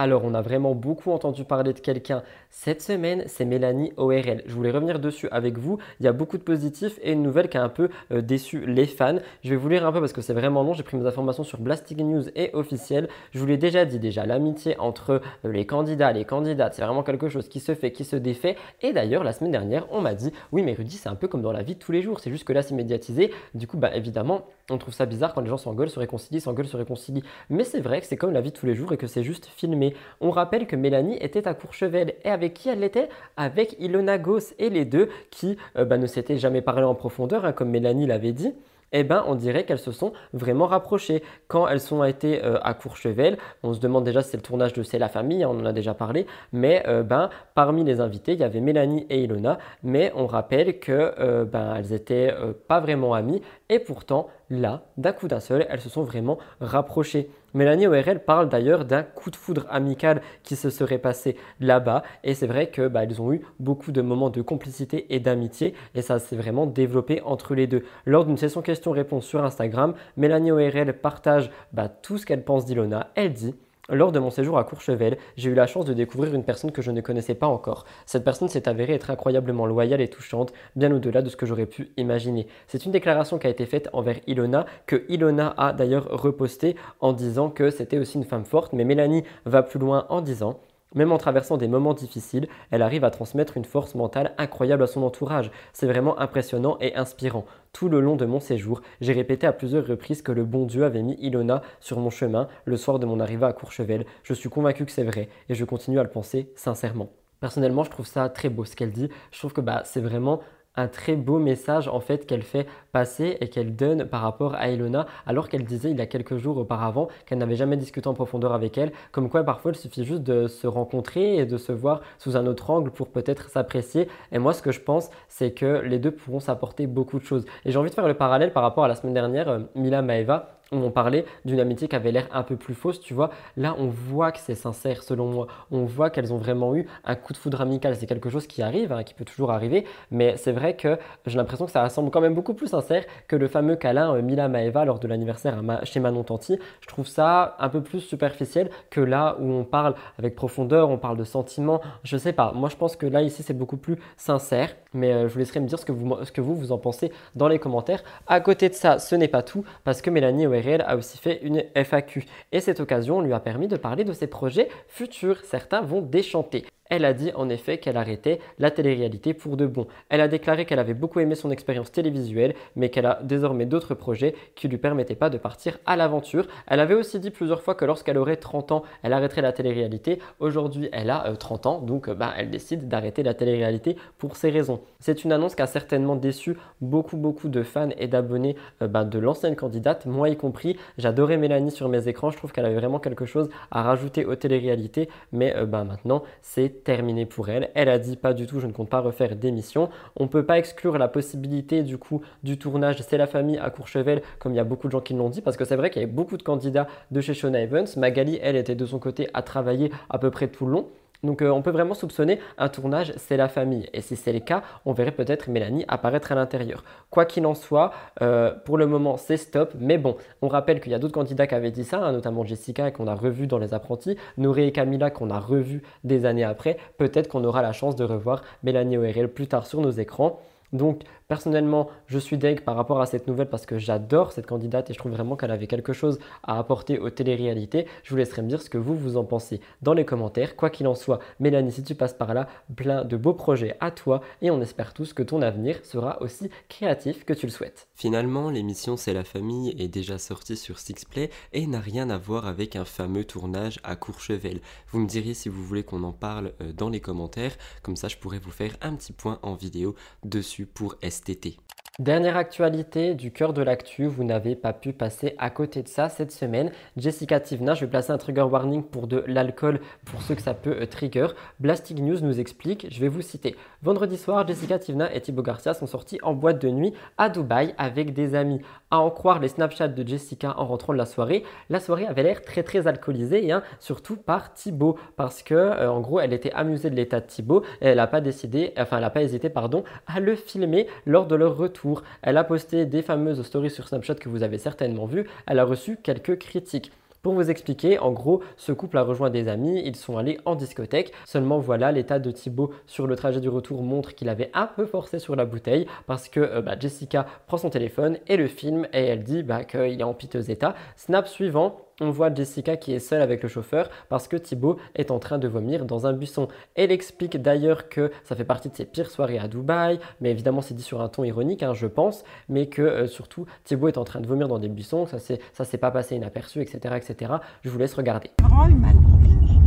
Alors, 0.00 0.22
on 0.24 0.32
a 0.34 0.42
vraiment 0.42 0.76
beaucoup 0.76 1.10
entendu 1.10 1.42
parler 1.42 1.72
de 1.72 1.80
quelqu'un 1.80 2.22
cette 2.50 2.82
semaine, 2.82 3.24
c'est 3.26 3.44
Mélanie 3.44 3.92
ORL. 3.96 4.42
Je 4.46 4.54
voulais 4.54 4.70
revenir 4.70 4.98
dessus 4.98 5.28
avec 5.30 5.58
vous. 5.58 5.78
Il 6.00 6.06
y 6.06 6.08
a 6.08 6.12
beaucoup 6.12 6.38
de 6.38 6.42
positifs 6.42 6.98
et 7.02 7.12
une 7.12 7.22
nouvelle 7.22 7.48
qui 7.48 7.58
a 7.58 7.62
un 7.62 7.68
peu 7.68 7.90
euh, 8.10 8.22
déçu 8.22 8.64
les 8.64 8.86
fans. 8.86 9.18
Je 9.44 9.50
vais 9.50 9.56
vous 9.56 9.68
lire 9.68 9.86
un 9.86 9.92
peu 9.92 10.00
parce 10.00 10.12
que 10.12 10.22
c'est 10.22 10.32
vraiment 10.32 10.62
long. 10.62 10.72
J'ai 10.72 10.82
pris 10.82 10.96
mes 10.96 11.06
informations 11.06 11.44
sur 11.44 11.58
Blasting 11.58 11.98
News 11.98 12.24
et 12.36 12.50
officiel. 12.54 13.08
Je 13.32 13.38
vous 13.38 13.46
l'ai 13.46 13.58
déjà 13.58 13.84
dit 13.84 13.98
déjà, 13.98 14.24
l'amitié 14.24 14.78
entre 14.78 15.20
euh, 15.44 15.52
les 15.52 15.66
candidats, 15.66 16.10
les 16.12 16.24
candidates, 16.24 16.74
c'est 16.74 16.82
vraiment 16.82 17.02
quelque 17.02 17.28
chose 17.28 17.48
qui 17.48 17.60
se 17.60 17.74
fait, 17.74 17.92
qui 17.92 18.04
se 18.04 18.16
défait. 18.16 18.56
Et 18.80 18.92
d'ailleurs, 18.92 19.24
la 19.24 19.32
semaine 19.32 19.52
dernière, 19.52 19.86
on 19.90 20.00
m'a 20.00 20.14
dit, 20.14 20.32
oui, 20.52 20.62
mais 20.62 20.72
Rudy, 20.72 20.96
c'est 20.96 21.08
un 21.08 21.16
peu 21.16 21.28
comme 21.28 21.42
dans 21.42 21.52
la 21.52 21.62
vie 21.62 21.74
de 21.74 21.80
tous 21.80 21.92
les 21.92 22.02
jours. 22.02 22.20
C'est 22.20 22.30
juste 22.30 22.44
que 22.44 22.52
là, 22.52 22.62
c'est 22.62 22.74
médiatisé. 22.74 23.30
Du 23.54 23.66
coup, 23.66 23.76
bah, 23.76 23.94
évidemment, 23.94 24.46
on 24.70 24.78
trouve 24.78 24.94
ça 24.94 25.06
bizarre 25.06 25.34
quand 25.34 25.40
les 25.40 25.48
gens 25.48 25.56
s'engueulent, 25.56 25.90
se 25.90 25.98
réconcilient, 25.98 26.40
s'engueulent, 26.40 26.66
se 26.66 26.76
réconcilient. 26.76 27.22
Mais 27.50 27.64
c'est 27.64 27.80
vrai 27.80 28.00
que 28.00 28.06
c'est 28.06 28.16
comme 28.16 28.32
la 28.32 28.40
vie 28.40 28.50
de 28.50 28.56
tous 28.56 28.66
les 28.66 28.74
jours 28.74 28.92
et 28.92 28.96
que 28.96 29.06
c'est 29.06 29.22
juste 29.22 29.46
filmé. 29.46 29.87
On 30.20 30.30
rappelle 30.30 30.66
que 30.66 30.76
Mélanie 30.76 31.16
était 31.20 31.46
à 31.46 31.54
Courchevel. 31.54 32.14
Et 32.24 32.30
avec 32.30 32.54
qui 32.54 32.68
elle 32.68 32.84
était? 32.84 33.08
Avec 33.36 33.76
Ilona 33.78 34.18
Goss 34.18 34.54
et 34.58 34.70
les 34.70 34.84
deux 34.84 35.08
qui 35.30 35.56
euh, 35.76 35.84
bah, 35.84 35.98
ne 35.98 36.06
s'étaient 36.06 36.38
jamais 36.38 36.62
parlé 36.62 36.84
en 36.84 36.94
profondeur, 36.94 37.44
hein, 37.44 37.52
comme 37.52 37.70
Mélanie 37.70 38.06
l'avait 38.06 38.32
dit 38.32 38.54
eh 38.92 39.04
ben, 39.04 39.22
on 39.26 39.34
dirait 39.34 39.64
qu'elles 39.64 39.78
se 39.78 39.92
sont 39.92 40.14
vraiment 40.32 40.66
rapprochées. 40.66 41.22
Quand 41.46 41.68
elles 41.68 41.80
sont 41.80 42.02
été 42.04 42.42
euh, 42.42 42.58
à 42.62 42.72
Courchevel, 42.72 43.36
on 43.62 43.74
se 43.74 43.80
demande 43.80 44.04
déjà 44.04 44.22
si 44.22 44.30
c'est 44.30 44.38
le 44.38 44.42
tournage 44.42 44.72
de 44.72 44.82
C'est 44.82 44.98
la 44.98 45.10
famille, 45.10 45.44
hein, 45.44 45.50
on 45.52 45.60
en 45.60 45.66
a 45.66 45.74
déjà 45.74 45.92
parlé, 45.92 46.26
mais 46.54 46.82
euh, 46.88 47.02
ben, 47.02 47.28
parmi 47.54 47.84
les 47.84 48.00
invités, 48.00 48.32
il 48.32 48.38
y 48.38 48.44
avait 48.44 48.60
Mélanie 48.62 49.06
et 49.10 49.22
Ilona, 49.22 49.58
mais 49.82 50.10
on 50.16 50.26
rappelle 50.26 50.78
que 50.78 51.44
ben, 51.44 51.74
elles 51.76 51.92
étaient 51.92 52.32
pas 52.66 52.80
vraiment 52.80 53.12
amies, 53.12 53.42
et 53.70 53.78
pourtant, 53.78 54.28
là, 54.48 54.84
d'un 54.96 55.12
coup 55.12 55.28
d'un 55.28 55.40
seul, 55.40 55.66
elles 55.68 55.80
se 55.80 55.90
sont 55.90 56.02
vraiment 56.02 56.38
rapprochées. 56.60 57.30
Mélanie 57.52 57.86
ORL 57.86 58.24
parle 58.24 58.48
d'ailleurs 58.48 58.84
d'un 58.84 59.02
coup 59.02 59.30
de 59.30 59.36
foudre 59.36 59.66
amical 59.68 60.22
qui 60.42 60.56
se 60.56 60.70
serait 60.70 60.98
passé 60.98 61.36
là-bas. 61.60 62.02
Et 62.24 62.34
c'est 62.34 62.46
vrai 62.46 62.70
que 62.70 62.88
bah, 62.88 63.02
ont 63.20 63.32
eu 63.32 63.42
beaucoup 63.58 63.92
de 63.92 64.00
moments 64.00 64.30
de 64.30 64.40
complicité 64.40 65.14
et 65.14 65.20
d'amitié. 65.20 65.74
Et 65.94 66.02
ça 66.02 66.18
s'est 66.18 66.36
vraiment 66.36 66.66
développé 66.66 67.20
entre 67.22 67.54
les 67.54 67.66
deux. 67.66 67.84
Lors 68.06 68.24
d'une 68.24 68.36
session 68.38 68.62
questions-réponses 68.62 69.26
sur 69.26 69.44
Instagram, 69.44 69.94
Mélanie 70.16 70.50
ORL 70.50 70.94
partage 70.94 71.50
bah, 71.72 71.88
tout 71.88 72.16
ce 72.16 72.24
qu'elle 72.24 72.44
pense 72.44 72.64
d'Ilona. 72.64 73.10
Elle 73.14 73.32
dit 73.32 73.54
lors 73.88 74.12
de 74.12 74.18
mon 74.18 74.30
séjour 74.30 74.58
à 74.58 74.64
Courchevel, 74.64 75.16
j'ai 75.36 75.50
eu 75.50 75.54
la 75.54 75.66
chance 75.66 75.84
de 75.84 75.94
découvrir 75.94 76.34
une 76.34 76.44
personne 76.44 76.72
que 76.72 76.82
je 76.82 76.90
ne 76.90 77.00
connaissais 77.00 77.34
pas 77.34 77.46
encore. 77.46 77.84
Cette 78.06 78.24
personne 78.24 78.48
s'est 78.48 78.68
avérée 78.68 78.94
être 78.94 79.10
incroyablement 79.10 79.66
loyale 79.66 80.00
et 80.00 80.08
touchante, 80.08 80.52
bien 80.76 80.92
au-delà 80.92 81.22
de 81.22 81.28
ce 81.28 81.36
que 81.36 81.46
j'aurais 81.46 81.66
pu 81.66 81.90
imaginer. 81.96 82.46
C'est 82.66 82.84
une 82.84 82.92
déclaration 82.92 83.38
qui 83.38 83.46
a 83.46 83.50
été 83.50 83.64
faite 83.66 83.88
envers 83.92 84.20
Ilona, 84.26 84.66
que 84.86 85.04
Ilona 85.08 85.54
a 85.56 85.72
d'ailleurs 85.72 86.08
reposté 86.10 86.76
en 87.00 87.12
disant 87.12 87.48
que 87.50 87.70
c'était 87.70 87.98
aussi 87.98 88.18
une 88.18 88.24
femme 88.24 88.44
forte, 88.44 88.72
mais 88.72 88.84
Mélanie 88.84 89.24
va 89.46 89.62
plus 89.62 89.78
loin 89.78 90.06
en 90.10 90.20
disant 90.20 90.60
même 90.94 91.12
en 91.12 91.18
traversant 91.18 91.56
des 91.56 91.68
moments 91.68 91.94
difficiles, 91.94 92.48
elle 92.70 92.82
arrive 92.82 93.04
à 93.04 93.10
transmettre 93.10 93.56
une 93.56 93.64
force 93.64 93.94
mentale 93.94 94.34
incroyable 94.38 94.82
à 94.82 94.86
son 94.86 95.02
entourage. 95.02 95.50
C'est 95.72 95.86
vraiment 95.86 96.18
impressionnant 96.18 96.78
et 96.80 96.94
inspirant. 96.96 97.44
Tout 97.72 97.88
le 97.88 98.00
long 98.00 98.16
de 98.16 98.26
mon 98.26 98.40
séjour, 98.40 98.80
j'ai 99.00 99.12
répété 99.12 99.46
à 99.46 99.52
plusieurs 99.52 99.86
reprises 99.86 100.22
que 100.22 100.32
le 100.32 100.44
bon 100.44 100.64
Dieu 100.64 100.84
avait 100.84 101.02
mis 101.02 101.16
Ilona 101.20 101.62
sur 101.80 101.98
mon 101.98 102.10
chemin 102.10 102.48
le 102.64 102.76
soir 102.76 102.98
de 102.98 103.06
mon 103.06 103.20
arrivée 103.20 103.46
à 103.46 103.52
Courchevel. 103.52 104.06
Je 104.22 104.34
suis 104.34 104.48
convaincu 104.48 104.84
que 104.86 104.92
c'est 104.92 105.04
vrai 105.04 105.28
et 105.48 105.54
je 105.54 105.64
continue 105.64 105.98
à 105.98 106.02
le 106.02 106.10
penser 106.10 106.50
sincèrement. 106.56 107.10
Personnellement, 107.40 107.84
je 107.84 107.90
trouve 107.90 108.06
ça 108.06 108.28
très 108.28 108.48
beau 108.48 108.64
ce 108.64 108.74
qu'elle 108.74 108.90
dit. 108.90 109.08
Je 109.30 109.38
trouve 109.38 109.52
que 109.52 109.60
bah, 109.60 109.82
c'est 109.84 110.00
vraiment 110.00 110.40
un 110.78 110.86
très 110.86 111.16
beau 111.16 111.38
message 111.38 111.88
en 111.88 112.00
fait 112.00 112.24
qu'elle 112.24 112.42
fait 112.42 112.66
passer 112.92 113.36
et 113.40 113.48
qu'elle 113.48 113.74
donne 113.74 114.04
par 114.04 114.20
rapport 114.20 114.54
à 114.54 114.68
Ilona 114.68 115.06
alors 115.26 115.48
qu'elle 115.48 115.64
disait 115.64 115.90
il 115.90 115.98
y 115.98 116.00
a 116.00 116.06
quelques 116.06 116.36
jours 116.36 116.56
auparavant 116.56 117.08
qu'elle 117.26 117.38
n'avait 117.38 117.56
jamais 117.56 117.76
discuté 117.76 118.08
en 118.08 118.14
profondeur 118.14 118.52
avec 118.52 118.78
elle. 118.78 118.92
Comme 119.10 119.28
quoi 119.28 119.42
parfois 119.42 119.72
il 119.72 119.74
suffit 119.74 120.04
juste 120.04 120.22
de 120.22 120.46
se 120.46 120.66
rencontrer 120.66 121.36
et 121.36 121.46
de 121.46 121.56
se 121.56 121.72
voir 121.72 122.00
sous 122.18 122.36
un 122.36 122.46
autre 122.46 122.70
angle 122.70 122.92
pour 122.92 123.08
peut-être 123.08 123.50
s'apprécier. 123.50 124.08
Et 124.30 124.38
moi 124.38 124.52
ce 124.52 124.62
que 124.62 124.70
je 124.70 124.80
pense 124.80 125.10
c'est 125.28 125.50
que 125.50 125.82
les 125.84 125.98
deux 125.98 126.12
pourront 126.12 126.40
s'apporter 126.40 126.86
beaucoup 126.86 127.18
de 127.18 127.24
choses. 127.24 127.44
Et 127.64 127.72
j'ai 127.72 127.78
envie 127.78 127.90
de 127.90 127.94
faire 127.94 128.08
le 128.08 128.14
parallèle 128.14 128.52
par 128.52 128.62
rapport 128.62 128.84
à 128.84 128.88
la 128.88 128.94
semaine 128.94 129.14
dernière 129.14 129.48
euh, 129.48 129.58
Mila 129.74 130.00
Maeva 130.00 130.57
où 130.72 130.76
on 130.76 130.90
parlait 130.90 131.24
d'une 131.44 131.60
amitié 131.60 131.88
qui 131.88 131.96
avait 131.96 132.12
l'air 132.12 132.28
un 132.32 132.42
peu 132.42 132.56
plus 132.56 132.74
fausse, 132.74 133.00
tu 133.00 133.14
vois. 133.14 133.30
Là, 133.56 133.74
on 133.78 133.86
voit 133.86 134.32
que 134.32 134.38
c'est 134.38 134.54
sincère, 134.54 135.02
selon 135.02 135.26
moi. 135.30 135.46
On 135.70 135.84
voit 135.84 136.10
qu'elles 136.10 136.32
ont 136.32 136.36
vraiment 136.36 136.74
eu 136.74 136.86
un 137.04 137.14
coup 137.14 137.32
de 137.32 137.38
foudre 137.38 137.60
amical. 137.60 137.96
C'est 137.96 138.06
quelque 138.06 138.30
chose 138.30 138.46
qui 138.46 138.62
arrive, 138.62 138.92
hein, 138.92 139.02
qui 139.02 139.14
peut 139.14 139.24
toujours 139.24 139.50
arriver, 139.50 139.84
mais 140.10 140.36
c'est 140.36 140.52
vrai 140.52 140.76
que 140.76 140.98
j'ai 141.26 141.36
l'impression 141.36 141.66
que 141.66 141.72
ça 141.72 141.82
ressemble 141.82 142.10
quand 142.10 142.20
même 142.20 142.34
beaucoup 142.34 142.54
plus 142.54 142.68
sincère 142.68 143.04
que 143.26 143.36
le 143.36 143.48
fameux 143.48 143.76
câlin 143.76 144.14
euh, 144.14 144.22
Mila 144.22 144.48
Maeva 144.48 144.84
lors 144.84 144.98
de 144.98 145.08
l'anniversaire 145.08 145.60
chez 145.84 146.00
Manon 146.00 146.24
Tanti. 146.24 146.58
Je 146.80 146.86
trouve 146.86 147.06
ça 147.06 147.56
un 147.58 147.68
peu 147.68 147.82
plus 147.82 148.00
superficiel 148.00 148.70
que 148.90 149.00
là 149.00 149.36
où 149.40 149.50
on 149.50 149.64
parle 149.64 149.94
avec 150.18 150.34
profondeur, 150.34 150.90
on 150.90 150.98
parle 150.98 151.16
de 151.16 151.24
sentiments. 151.24 151.80
Je 152.02 152.16
sais 152.16 152.32
pas. 152.32 152.52
Moi, 152.52 152.68
je 152.68 152.76
pense 152.76 152.96
que 152.96 153.06
là, 153.06 153.22
ici, 153.22 153.42
c'est 153.42 153.54
beaucoup 153.54 153.76
plus 153.76 153.96
sincère, 154.16 154.74
mais 154.94 155.12
euh, 155.12 155.28
je 155.28 155.32
vous 155.32 155.38
laisserai 155.38 155.60
me 155.60 155.66
dire 155.66 155.78
ce 155.78 155.84
que 155.84 155.92
vous, 155.92 156.54
vous, 156.56 156.72
en 156.72 156.78
pensez 156.78 157.12
dans 157.34 157.48
les 157.48 157.58
commentaires. 157.58 158.02
À 158.26 158.40
côté 158.40 158.68
de 158.68 158.74
ça, 158.74 158.98
ce 158.98 159.14
n'est 159.14 159.28
pas 159.28 159.42
tout, 159.42 159.64
parce 159.84 160.02
que 160.02 160.10
Mélanie 160.10 160.46
a 160.46 160.96
aussi 160.96 161.18
fait 161.18 161.40
une 161.42 161.64
FAQ. 161.74 162.26
Et 162.52 162.60
cette 162.60 162.80
occasion 162.80 163.20
lui 163.20 163.32
a 163.32 163.40
permis 163.40 163.68
de 163.68 163.76
parler 163.76 164.04
de 164.04 164.12
ses 164.12 164.26
projets 164.26 164.68
futurs. 164.88 165.40
Certains 165.44 165.80
vont 165.80 166.00
déchanter. 166.00 166.64
Elle 166.88 167.04
a 167.04 167.12
dit 167.12 167.30
en 167.34 167.48
effet 167.48 167.78
qu'elle 167.78 167.96
arrêtait 167.96 168.40
la 168.58 168.70
télé-réalité 168.70 169.34
pour 169.34 169.56
de 169.56 169.66
bon. 169.66 169.86
Elle 170.08 170.20
a 170.20 170.28
déclaré 170.28 170.64
qu'elle 170.64 170.78
avait 170.78 170.94
beaucoup 170.94 171.20
aimé 171.20 171.34
son 171.34 171.50
expérience 171.50 171.92
télévisuelle, 171.92 172.54
mais 172.76 172.88
qu'elle 172.88 173.06
a 173.06 173.20
désormais 173.22 173.66
d'autres 173.66 173.94
projets 173.94 174.34
qui 174.54 174.68
lui 174.68 174.78
permettaient 174.78 175.14
pas 175.14 175.30
de 175.30 175.38
partir 175.38 175.78
à 175.86 175.96
l'aventure. 175.96 176.46
Elle 176.66 176.80
avait 176.80 176.94
aussi 176.94 177.20
dit 177.20 177.30
plusieurs 177.30 177.62
fois 177.62 177.74
que 177.74 177.84
lorsqu'elle 177.84 178.18
aurait 178.18 178.36
30 178.36 178.72
ans, 178.72 178.82
elle 179.02 179.12
arrêterait 179.12 179.42
la 179.42 179.52
télé-réalité. 179.52 180.18
Aujourd'hui, 180.40 180.88
elle 180.92 181.10
a 181.10 181.30
30 181.38 181.66
euh, 181.66 181.68
ans, 181.68 181.78
donc 181.80 182.08
euh, 182.08 182.14
bah, 182.14 182.32
elle 182.36 182.50
décide 182.50 182.88
d'arrêter 182.88 183.22
la 183.22 183.34
télé-réalité 183.34 183.96
pour 184.18 184.36
ces 184.36 184.50
raisons. 184.50 184.80
C'est 185.00 185.24
une 185.24 185.32
annonce 185.32 185.54
qui 185.54 185.62
a 185.62 185.66
certainement 185.66 186.16
déçu 186.16 186.56
beaucoup, 186.80 187.16
beaucoup 187.16 187.48
de 187.48 187.62
fans 187.62 187.90
et 187.98 188.08
d'abonnés 188.08 188.56
euh, 188.82 188.88
bah, 188.88 189.04
de 189.04 189.18
l'ancienne 189.18 189.56
candidate, 189.56 190.06
moi 190.06 190.28
y 190.28 190.36
compris. 190.36 190.76
J'adorais 190.96 191.36
Mélanie 191.36 191.70
sur 191.70 191.88
mes 191.88 192.08
écrans, 192.08 192.30
je 192.30 192.36
trouve 192.36 192.52
qu'elle 192.52 192.66
avait 192.66 192.76
vraiment 192.76 192.98
quelque 192.98 193.26
chose 193.26 193.50
à 193.70 193.82
rajouter 193.82 194.24
aux 194.24 194.36
télé-réalités, 194.36 195.08
mais 195.32 195.54
bah, 195.66 195.84
maintenant, 195.84 196.22
c'est 196.42 196.77
terminé 196.84 197.26
pour 197.26 197.48
elle. 197.48 197.70
Elle 197.74 197.88
a 197.88 197.98
dit 197.98 198.16
pas 198.16 198.32
du 198.32 198.46
tout, 198.46 198.60
je 198.60 198.66
ne 198.66 198.72
compte 198.72 198.88
pas 198.88 199.00
refaire 199.00 199.36
d'émission. 199.36 199.88
On 200.16 200.24
ne 200.24 200.28
peut 200.28 200.44
pas 200.44 200.58
exclure 200.58 200.98
la 200.98 201.08
possibilité 201.08 201.82
du 201.82 201.98
coup 201.98 202.22
du 202.42 202.58
tournage 202.58 203.00
C'est 203.02 203.18
la 203.18 203.26
famille 203.26 203.58
à 203.58 203.70
Courchevel, 203.70 204.22
comme 204.38 204.52
il 204.52 204.56
y 204.56 204.60
a 204.60 204.64
beaucoup 204.64 204.86
de 204.86 204.92
gens 204.92 205.00
qui 205.00 205.14
l'ont 205.14 205.30
dit, 205.30 205.40
parce 205.40 205.56
que 205.56 205.64
c'est 205.64 205.76
vrai 205.76 205.90
qu'il 205.90 206.02
y 206.02 206.04
avait 206.04 206.12
beaucoup 206.12 206.36
de 206.36 206.42
candidats 206.42 206.86
de 207.10 207.20
chez 207.20 207.34
Shona 207.34 207.60
Evans. 207.60 207.86
Magali, 207.96 208.38
elle, 208.42 208.56
était 208.56 208.74
de 208.74 208.86
son 208.86 208.98
côté 208.98 209.28
à 209.34 209.42
travailler 209.42 209.90
à 210.10 210.18
peu 210.18 210.30
près 210.30 210.48
tout 210.48 210.66
le 210.66 210.72
long. 210.72 210.88
Donc 211.22 211.42
euh, 211.42 211.50
on 211.50 211.62
peut 211.62 211.70
vraiment 211.70 211.94
soupçonner 211.94 212.38
un 212.58 212.68
tournage 212.68 213.12
C'est 213.16 213.36
la 213.36 213.48
famille. 213.48 213.88
Et 213.92 214.00
si 214.00 214.16
c'est 214.16 214.32
le 214.32 214.40
cas, 214.40 214.62
on 214.84 214.92
verrait 214.92 215.12
peut-être 215.12 215.50
Mélanie 215.50 215.84
apparaître 215.88 216.32
à 216.32 216.34
l'intérieur. 216.34 216.84
Quoi 217.10 217.24
qu'il 217.24 217.46
en 217.46 217.54
soit, 217.54 217.92
euh, 218.22 218.52
pour 218.64 218.78
le 218.78 218.86
moment 218.86 219.16
c'est 219.16 219.36
stop. 219.36 219.74
Mais 219.78 219.98
bon, 219.98 220.16
on 220.42 220.48
rappelle 220.48 220.80
qu'il 220.80 220.92
y 220.92 220.94
a 220.94 220.98
d'autres 220.98 221.14
candidats 221.14 221.46
qui 221.46 221.54
avaient 221.54 221.70
dit 221.70 221.84
ça, 221.84 221.98
hein, 221.98 222.12
notamment 222.12 222.44
Jessica 222.44 222.90
qu'on 222.90 223.06
a 223.06 223.14
revu 223.14 223.46
dans 223.46 223.58
Les 223.58 223.74
Apprentis, 223.74 224.16
Nouré 224.36 224.66
et 224.66 224.72
Camilla 224.72 225.10
qu'on 225.10 225.30
a 225.30 225.40
revu 225.40 225.82
des 226.04 226.24
années 226.24 226.44
après. 226.44 226.76
Peut-être 226.98 227.28
qu'on 227.28 227.44
aura 227.44 227.62
la 227.62 227.72
chance 227.72 227.96
de 227.96 228.04
revoir 228.04 228.42
Mélanie 228.62 228.96
ORL 228.96 229.28
plus 229.28 229.48
tard 229.48 229.66
sur 229.66 229.80
nos 229.80 229.90
écrans. 229.90 230.40
Donc 230.72 231.02
personnellement, 231.28 231.88
je 232.06 232.18
suis 232.18 232.38
deg 232.38 232.62
par 232.62 232.74
rapport 232.74 233.02
à 233.02 233.06
cette 233.06 233.26
nouvelle 233.26 233.50
parce 233.50 233.66
que 233.66 233.78
j'adore 233.78 234.32
cette 234.32 234.46
candidate 234.46 234.88
et 234.88 234.94
je 234.94 234.98
trouve 234.98 235.12
vraiment 235.12 235.36
qu'elle 235.36 235.50
avait 235.50 235.66
quelque 235.66 235.92
chose 235.92 236.18
à 236.42 236.58
apporter 236.58 236.98
aux 236.98 237.10
télé-réalités. 237.10 237.86
Je 238.02 238.10
vous 238.10 238.16
laisserai 238.16 238.40
me 238.40 238.48
dire 238.48 238.62
ce 238.62 238.70
que 238.70 238.78
vous 238.78 238.96
vous 238.96 239.18
en 239.18 239.24
pensez 239.24 239.60
dans 239.82 239.92
les 239.92 240.06
commentaires. 240.06 240.56
Quoi 240.56 240.70
qu'il 240.70 240.86
en 240.86 240.94
soit, 240.94 241.18
Mélanie, 241.38 241.70
si 241.70 241.84
tu 241.84 241.94
passes 241.94 242.14
par 242.14 242.32
là, 242.32 242.48
plein 242.74 243.04
de 243.04 243.16
beaux 243.18 243.34
projets 243.34 243.76
à 243.80 243.90
toi 243.90 244.22
et 244.40 244.50
on 244.50 244.62
espère 244.62 244.94
tous 244.94 245.12
que 245.12 245.22
ton 245.22 245.42
avenir 245.42 245.84
sera 245.84 246.20
aussi 246.22 246.48
créatif 246.70 247.26
que 247.26 247.34
tu 247.34 247.44
le 247.44 247.52
souhaites. 247.52 247.88
Finalement, 247.94 248.48
l'émission 248.48 248.96
C'est 248.96 249.12
la 249.12 249.24
famille 249.24 249.74
est 249.78 249.88
déjà 249.88 250.16
sortie 250.16 250.56
sur 250.56 250.78
Sixplay 250.78 251.28
et 251.52 251.66
n'a 251.66 251.80
rien 251.80 252.08
à 252.08 252.16
voir 252.16 252.46
avec 252.46 252.74
un 252.74 252.86
fameux 252.86 253.24
tournage 253.24 253.80
à 253.84 253.96
Courchevel. 253.96 254.60
Vous 254.90 255.00
me 255.00 255.06
direz 255.06 255.34
si 255.34 255.50
vous 255.50 255.62
voulez 255.62 255.82
qu'on 255.82 256.04
en 256.04 256.12
parle 256.12 256.52
euh, 256.62 256.72
dans 256.72 256.88
les 256.88 257.00
commentaires, 257.00 257.56
comme 257.82 257.96
ça 257.96 258.08
je 258.08 258.16
pourrais 258.16 258.38
vous 258.38 258.50
faire 258.50 258.74
un 258.80 258.94
petit 258.94 259.12
point 259.12 259.38
en 259.42 259.54
vidéo 259.54 259.94
dessus 260.24 260.64
pour 260.64 260.96
STT. 261.18 261.58
Dernière 262.00 262.36
actualité 262.36 263.16
du 263.16 263.32
cœur 263.32 263.52
de 263.52 263.60
l'actu, 263.60 264.06
vous 264.06 264.22
n'avez 264.22 264.54
pas 264.54 264.72
pu 264.72 264.92
passer 264.92 265.34
à 265.36 265.50
côté 265.50 265.82
de 265.82 265.88
ça 265.88 266.08
cette 266.08 266.30
semaine. 266.30 266.70
Jessica 266.96 267.40
Tivna, 267.40 267.74
je 267.74 267.80
vais 267.80 267.90
placer 267.90 268.12
un 268.12 268.18
trigger 268.18 268.42
warning 268.42 268.84
pour 268.84 269.08
de 269.08 269.24
l'alcool 269.26 269.80
pour 270.04 270.22
ceux 270.22 270.36
que 270.36 270.40
ça 270.40 270.54
peut 270.54 270.76
euh, 270.80 270.86
trigger. 270.86 271.26
Blasting 271.58 272.00
News 272.00 272.20
nous 272.20 272.38
explique, 272.38 272.86
je 272.88 273.00
vais 273.00 273.08
vous 273.08 273.20
citer. 273.20 273.56
Vendredi 273.82 274.16
soir, 274.16 274.46
Jessica 274.46 274.78
Tivna 274.78 275.12
et 275.12 275.20
Thibaut 275.20 275.42
Garcia 275.42 275.74
sont 275.74 275.88
sortis 275.88 276.20
en 276.22 276.34
boîte 276.34 276.62
de 276.62 276.68
nuit 276.68 276.94
à 277.16 277.30
Dubaï 277.30 277.74
avec 277.78 278.14
des 278.14 278.36
amis. 278.36 278.60
À 278.92 279.00
en 279.00 279.10
croire 279.10 279.40
les 279.40 279.48
Snapchats 279.48 279.88
de 279.88 280.06
Jessica 280.06 280.54
en 280.56 280.66
rentrant 280.66 280.92
de 280.92 280.98
la 280.98 281.04
soirée, 281.04 281.42
la 281.68 281.80
soirée 281.80 282.06
avait 282.06 282.22
l'air 282.22 282.42
très 282.42 282.62
très 282.62 282.86
alcoolisée, 282.86 283.50
hein, 283.50 283.64
surtout 283.80 284.16
par 284.16 284.54
Thibaut, 284.54 284.96
parce 285.16 285.42
que 285.42 285.54
euh, 285.54 285.90
en 285.90 285.98
gros 285.98 286.20
elle 286.20 286.32
était 286.32 286.52
amusée 286.52 286.90
de 286.90 286.94
l'état 286.94 287.18
de 287.18 287.26
Thibaut 287.26 287.64
et 287.80 287.86
elle 287.88 287.96
n'a 287.96 288.06
pas 288.06 288.20
décidé, 288.20 288.72
enfin 288.78 288.98
elle 288.98 289.02
n'a 289.02 289.10
pas 289.10 289.24
hésité 289.24 289.50
pardon, 289.50 289.82
à 290.06 290.20
le 290.20 290.36
filmer 290.36 290.86
lors 291.04 291.26
de 291.26 291.34
leur 291.34 291.56
retour 291.56 291.87
elle 292.22 292.36
a 292.36 292.44
posté 292.44 292.86
des 292.86 293.02
fameuses 293.02 293.42
stories 293.42 293.70
sur 293.70 293.88
Snapchat 293.88 294.16
que 294.16 294.28
vous 294.28 294.42
avez 294.42 294.58
certainement 294.58 295.06
vues. 295.06 295.28
Elle 295.46 295.58
a 295.58 295.64
reçu 295.64 295.96
quelques 296.02 296.38
critiques. 296.38 296.92
Pour 297.22 297.34
vous 297.34 297.50
expliquer, 297.50 297.98
en 297.98 298.12
gros, 298.12 298.42
ce 298.56 298.70
couple 298.70 298.96
a 298.96 299.02
rejoint 299.02 299.28
des 299.28 299.48
amis, 299.48 299.82
ils 299.84 299.96
sont 299.96 300.18
allés 300.18 300.38
en 300.44 300.54
discothèque. 300.54 301.12
Seulement 301.26 301.58
voilà, 301.58 301.90
l'état 301.90 302.20
de 302.20 302.30
Thibaut 302.30 302.72
sur 302.86 303.08
le 303.08 303.16
trajet 303.16 303.40
du 303.40 303.48
retour 303.48 303.82
montre 303.82 304.14
qu'il 304.14 304.28
avait 304.28 304.50
un 304.54 304.66
peu 304.66 304.86
forcé 304.86 305.18
sur 305.18 305.34
la 305.34 305.44
bouteille 305.44 305.86
parce 306.06 306.28
que 306.28 306.38
euh, 306.38 306.62
bah, 306.62 306.76
Jessica 306.78 307.26
prend 307.48 307.58
son 307.58 307.70
téléphone 307.70 308.18
et 308.28 308.36
le 308.36 308.46
filme 308.46 308.86
et 308.92 309.04
elle 309.04 309.24
dit 309.24 309.42
bah, 309.42 309.64
qu'il 309.64 310.00
est 310.00 310.04
en 310.04 310.14
piteux 310.14 310.48
état. 310.48 310.76
Snap 310.96 311.26
suivant, 311.26 311.87
on 312.00 312.10
voit 312.10 312.32
Jessica 312.32 312.76
qui 312.76 312.92
est 312.92 313.00
seule 313.00 313.22
avec 313.22 313.42
le 313.42 313.48
chauffeur 313.48 313.90
parce 314.08 314.28
que 314.28 314.36
Thibaut 314.36 314.78
est 314.94 315.10
en 315.10 315.18
train 315.18 315.38
de 315.38 315.48
vomir 315.48 315.84
dans 315.84 316.06
un 316.06 316.12
buisson. 316.12 316.48
Elle 316.74 316.92
explique 316.92 317.40
d'ailleurs 317.40 317.88
que 317.88 318.12
ça 318.24 318.36
fait 318.36 318.44
partie 318.44 318.68
de 318.68 318.76
ses 318.76 318.84
pires 318.84 319.10
soirées 319.10 319.38
à 319.38 319.48
Dubaï, 319.48 319.98
mais 320.20 320.30
évidemment 320.30 320.60
c'est 320.60 320.74
dit 320.74 320.82
sur 320.82 321.00
un 321.00 321.08
ton 321.08 321.24
ironique, 321.24 321.62
hein, 321.62 321.74
je 321.74 321.86
pense, 321.86 322.24
mais 322.48 322.66
que 322.66 322.82
euh, 322.82 323.06
surtout 323.06 323.46
Thibaut 323.64 323.88
est 323.88 323.98
en 323.98 324.04
train 324.04 324.20
de 324.20 324.26
vomir 324.26 324.48
dans 324.48 324.58
des 324.58 324.68
buissons, 324.68 325.06
ça 325.06 325.18
s'est, 325.18 325.40
ça 325.52 325.64
s'est 325.64 325.78
pas 325.78 325.90
passé 325.90 326.16
inaperçu, 326.16 326.60
etc., 326.60 326.94
etc. 326.96 327.32
Je 327.62 327.70
vous 327.70 327.78
laisse 327.78 327.94
regarder. 327.94 328.30
Vraiment 328.40 328.68
mal. 328.68 328.94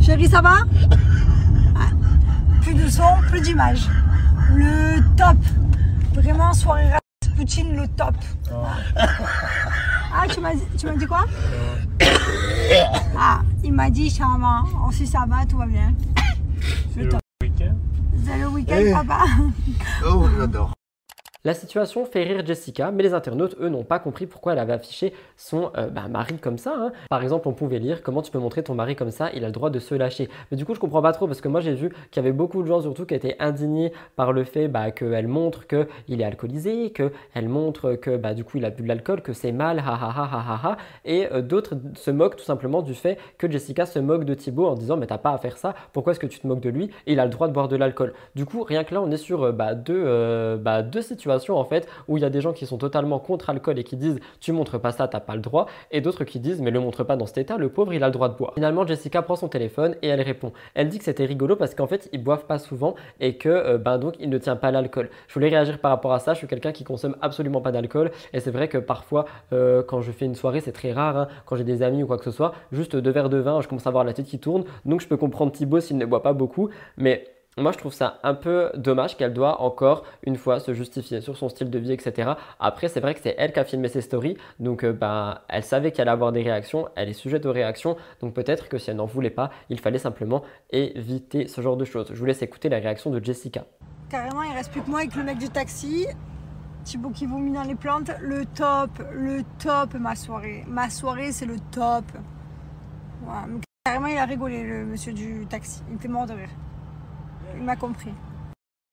Chérie, 0.00 0.28
ça 0.28 0.40
va? 0.40 0.56
Ah, 1.76 1.90
Plus 2.62 2.74
de 2.74 2.88
son, 2.88 3.02
plus 3.30 3.40
d'image. 3.40 3.88
Le 4.54 5.00
top. 5.16 5.36
Vraiment, 6.14 6.52
soirée 6.52 6.88
Poutine, 7.36 7.76
le 7.76 7.88
top. 7.96 8.14
Ah, 8.96 9.06
tu 10.28 10.40
m'as 10.40 10.54
dit, 10.54 10.62
tu 10.78 10.86
m'as 10.86 10.96
dit 10.96 11.06
quoi? 11.06 11.24
Ah, 13.18 13.40
il 13.64 13.72
m'a 13.72 13.90
dit 13.90 14.10
ça 14.10 14.24
va. 14.38 14.62
Aussi 14.88 15.06
ça 15.06 15.24
va, 15.28 15.44
tout 15.46 15.58
va 15.58 15.66
bien. 15.66 15.92
Le 16.96 17.08
top. 17.08 17.20
C'est 17.40 18.38
le 18.38 18.48
week-end, 18.48 18.76
Eh. 18.78 18.92
papa. 18.92 19.24
Oh, 20.06 20.26
j'adore. 20.38 20.72
La 21.44 21.54
situation 21.54 22.04
fait 22.04 22.22
rire 22.22 22.46
Jessica, 22.46 22.92
mais 22.92 23.02
les 23.02 23.14
internautes, 23.14 23.56
eux, 23.60 23.68
n'ont 23.68 23.82
pas 23.82 23.98
compris 23.98 24.26
pourquoi 24.26 24.52
elle 24.52 24.60
avait 24.60 24.74
affiché 24.74 25.12
son 25.36 25.72
euh, 25.76 25.88
bah, 25.88 26.06
mari 26.08 26.38
comme 26.38 26.56
ça. 26.56 26.72
hein. 26.78 26.92
Par 27.10 27.20
exemple, 27.20 27.48
on 27.48 27.52
pouvait 27.52 27.80
lire 27.80 28.04
comment 28.04 28.22
tu 28.22 28.30
peux 28.30 28.38
montrer 28.38 28.62
ton 28.62 28.76
mari 28.76 28.94
comme 28.94 29.10
ça, 29.10 29.28
il 29.34 29.42
a 29.42 29.48
le 29.48 29.52
droit 29.52 29.68
de 29.68 29.80
se 29.80 29.96
lâcher. 29.96 30.28
Mais 30.52 30.56
du 30.56 30.64
coup, 30.64 30.72
je 30.72 30.78
comprends 30.78 31.02
pas 31.02 31.10
trop 31.10 31.26
parce 31.26 31.40
que 31.40 31.48
moi, 31.48 31.60
j'ai 31.60 31.74
vu 31.74 31.88
qu'il 32.12 32.22
y 32.22 32.24
avait 32.24 32.30
beaucoup 32.30 32.62
de 32.62 32.68
gens, 32.68 32.80
surtout, 32.82 33.06
qui 33.06 33.14
étaient 33.14 33.34
indignés 33.40 33.92
par 34.14 34.32
le 34.32 34.44
fait 34.44 34.68
bah, 34.68 34.92
qu'elle 34.92 35.26
montre 35.26 35.66
qu'il 35.66 36.20
est 36.20 36.24
alcoolisé, 36.24 36.92
qu'elle 36.92 37.48
montre 37.48 37.94
que 37.94 38.16
bah, 38.16 38.34
du 38.34 38.44
coup, 38.44 38.58
il 38.58 38.64
a 38.64 38.70
bu 38.70 38.84
de 38.84 38.88
l'alcool, 38.88 39.20
que 39.20 39.32
c'est 39.32 39.50
mal, 39.50 39.80
ha 39.80 39.82
ha 39.82 40.12
ha 40.16 40.30
ha 40.32 40.60
ha. 40.62 40.76
Et 41.04 41.26
euh, 41.32 41.42
d'autres 41.42 41.74
se 41.96 42.12
moquent 42.12 42.36
tout 42.36 42.44
simplement 42.44 42.82
du 42.82 42.94
fait 42.94 43.18
que 43.38 43.50
Jessica 43.50 43.84
se 43.84 43.98
moque 43.98 44.24
de 44.24 44.34
Thibaut 44.34 44.68
en 44.68 44.74
disant, 44.76 44.96
mais 44.96 45.08
t'as 45.08 45.18
pas 45.18 45.32
à 45.32 45.38
faire 45.38 45.56
ça, 45.56 45.74
pourquoi 45.92 46.12
est-ce 46.12 46.20
que 46.20 46.28
tu 46.28 46.38
te 46.38 46.46
moques 46.46 46.60
de 46.60 46.70
lui? 46.70 46.90
Il 47.06 47.18
a 47.18 47.24
le 47.24 47.32
droit 47.32 47.48
de 47.48 47.52
boire 47.52 47.66
de 47.66 47.74
l'alcool. 47.74 48.14
Du 48.36 48.46
coup, 48.46 48.62
rien 48.62 48.84
que 48.84 48.94
là, 48.94 49.02
on 49.02 49.10
est 49.10 49.16
sur 49.16 49.42
euh, 49.42 50.82
deux 50.82 51.02
situations 51.02 51.31
en 51.50 51.64
fait 51.64 51.88
où 52.08 52.16
il 52.16 52.20
y 52.20 52.26
a 52.26 52.30
des 52.30 52.40
gens 52.40 52.52
qui 52.52 52.66
sont 52.66 52.78
totalement 52.78 53.18
contre 53.18 53.50
alcool 53.50 53.78
et 53.78 53.84
qui 53.84 53.96
disent 53.96 54.18
tu 54.40 54.52
montres 54.52 54.80
pas 54.80 54.92
ça, 54.92 55.08
t'as 55.08 55.20
pas 55.20 55.34
le 55.34 55.40
droit, 55.40 55.66
et 55.90 56.00
d'autres 56.00 56.24
qui 56.24 56.40
disent 56.40 56.60
mais 56.60 56.70
le 56.70 56.80
montre 56.80 57.04
pas 57.04 57.16
dans 57.16 57.26
cet 57.26 57.38
état, 57.38 57.56
le 57.56 57.68
pauvre 57.68 57.92
il 57.94 58.02
a 58.02 58.06
le 58.06 58.12
droit 58.12 58.28
de 58.28 58.36
boire. 58.36 58.52
Finalement, 58.54 58.86
Jessica 58.86 59.22
prend 59.22 59.36
son 59.36 59.48
téléphone 59.48 59.96
et 60.02 60.08
elle 60.08 60.20
répond. 60.20 60.52
Elle 60.74 60.88
dit 60.88 60.98
que 60.98 61.04
c'était 61.04 61.24
rigolo 61.24 61.56
parce 61.56 61.74
qu'en 61.74 61.86
fait 61.86 62.08
ils 62.12 62.22
boivent 62.22 62.46
pas 62.46 62.58
souvent 62.58 62.94
et 63.20 63.36
que 63.36 63.48
euh, 63.48 63.78
ben 63.78 63.98
donc 63.98 64.14
il 64.20 64.30
ne 64.30 64.38
tient 64.38 64.56
pas 64.56 64.70
l'alcool. 64.70 65.10
Je 65.28 65.34
voulais 65.34 65.48
réagir 65.48 65.78
par 65.78 65.90
rapport 65.90 66.12
à 66.12 66.18
ça. 66.18 66.34
Je 66.34 66.38
suis 66.38 66.46
quelqu'un 66.46 66.72
qui 66.72 66.84
consomme 66.84 67.16
absolument 67.20 67.60
pas 67.60 67.72
d'alcool 67.72 68.10
et 68.32 68.40
c'est 68.40 68.50
vrai 68.50 68.68
que 68.68 68.78
parfois 68.78 69.26
euh, 69.52 69.82
quand 69.82 70.00
je 70.00 70.12
fais 70.12 70.24
une 70.24 70.34
soirée, 70.34 70.60
c'est 70.60 70.72
très 70.72 70.92
rare, 70.92 71.16
hein, 71.16 71.28
quand 71.46 71.56
j'ai 71.56 71.64
des 71.64 71.82
amis 71.82 72.02
ou 72.02 72.06
quoi 72.06 72.18
que 72.18 72.24
ce 72.24 72.30
soit, 72.30 72.54
juste 72.72 72.96
deux 72.96 73.10
verres 73.10 73.30
de 73.30 73.38
vin, 73.38 73.60
je 73.60 73.68
commence 73.68 73.86
à 73.86 73.90
avoir 73.90 74.04
la 74.04 74.12
tête 74.12 74.26
qui 74.26 74.38
tourne. 74.38 74.64
Donc 74.84 75.00
je 75.00 75.08
peux 75.08 75.16
comprendre 75.16 75.52
Thibaut 75.52 75.80
s'il 75.80 75.98
ne 75.98 76.06
boit 76.06 76.22
pas 76.22 76.32
beaucoup, 76.32 76.70
mais 76.96 77.24
moi, 77.58 77.72
je 77.72 77.76
trouve 77.76 77.92
ça 77.92 78.18
un 78.22 78.32
peu 78.32 78.70
dommage 78.76 79.18
qu'elle 79.18 79.34
doit 79.34 79.60
encore 79.60 80.04
une 80.22 80.36
fois 80.36 80.58
se 80.58 80.72
justifier 80.72 81.20
sur 81.20 81.36
son 81.36 81.50
style 81.50 81.68
de 81.68 81.78
vie, 81.78 81.92
etc. 81.92 82.32
Après, 82.58 82.88
c'est 82.88 83.00
vrai 83.00 83.12
que 83.14 83.20
c'est 83.22 83.34
elle 83.36 83.52
qui 83.52 83.60
a 83.60 83.64
filmé 83.64 83.88
ses 83.88 84.00
stories, 84.00 84.38
donc 84.58 84.84
euh, 84.84 84.92
bah, 84.94 85.42
elle 85.50 85.62
savait 85.62 85.92
qu'elle 85.92 86.08
allait 86.08 86.12
avoir 86.12 86.32
des 86.32 86.42
réactions, 86.42 86.88
elle 86.96 87.10
est 87.10 87.14
sujette 87.14 87.44
aux 87.44 87.52
réactions, 87.52 87.96
donc 88.20 88.32
peut-être 88.32 88.70
que 88.70 88.78
si 88.78 88.88
elle 88.88 88.96
n'en 88.96 89.04
voulait 89.04 89.28
pas, 89.28 89.50
il 89.68 89.78
fallait 89.80 89.98
simplement 89.98 90.42
éviter 90.70 91.46
ce 91.46 91.60
genre 91.60 91.76
de 91.76 91.84
choses. 91.84 92.08
Je 92.14 92.18
vous 92.18 92.24
laisse 92.24 92.40
écouter 92.40 92.70
la 92.70 92.78
réaction 92.78 93.10
de 93.10 93.22
Jessica. 93.22 93.66
Carrément, 94.08 94.42
il 94.42 94.52
reste 94.52 94.72
plus 94.72 94.80
que 94.80 94.90
moi 94.90 95.00
avec 95.00 95.14
le 95.14 95.22
mec 95.22 95.36
du 95.36 95.50
taxi. 95.50 96.06
Thibaut 96.84 97.10
qui 97.10 97.26
vomit 97.26 97.52
dans 97.52 97.62
les 97.62 97.74
plantes. 97.74 98.10
Le 98.20 98.46
top, 98.46 98.90
le 99.12 99.42
top, 99.58 99.94
ma 99.94 100.16
soirée. 100.16 100.64
Ma 100.66 100.88
soirée, 100.88 101.32
c'est 101.32 101.46
le 101.46 101.56
top. 101.70 102.04
Carrément, 103.84 104.06
il 104.06 104.16
a 104.16 104.24
rigolé, 104.24 104.64
le 104.64 104.86
monsieur 104.86 105.12
du 105.12 105.46
taxi. 105.46 105.82
Il 105.90 105.96
était 105.96 106.08
mort 106.08 106.26
de 106.26 106.32
rire. 106.32 106.48
Il 107.56 107.62
m'a 107.62 107.76
compris. 107.76 108.12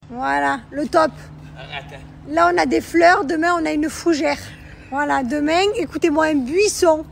Voilà, 0.10 0.60
le 0.72 0.88
top. 0.88 1.12
Là, 2.28 2.52
on 2.54 2.58
a 2.58 2.66
des 2.66 2.82
fleurs. 2.82 3.26
Demain, 3.26 3.54
on 3.60 3.66
a 3.66 3.72
une 3.72 3.90
fougère. 3.90 4.38
Voilà, 4.92 5.24
demain, 5.24 5.64
écoutez-moi, 5.78 6.26
un 6.26 6.36
buisson. 6.36 7.06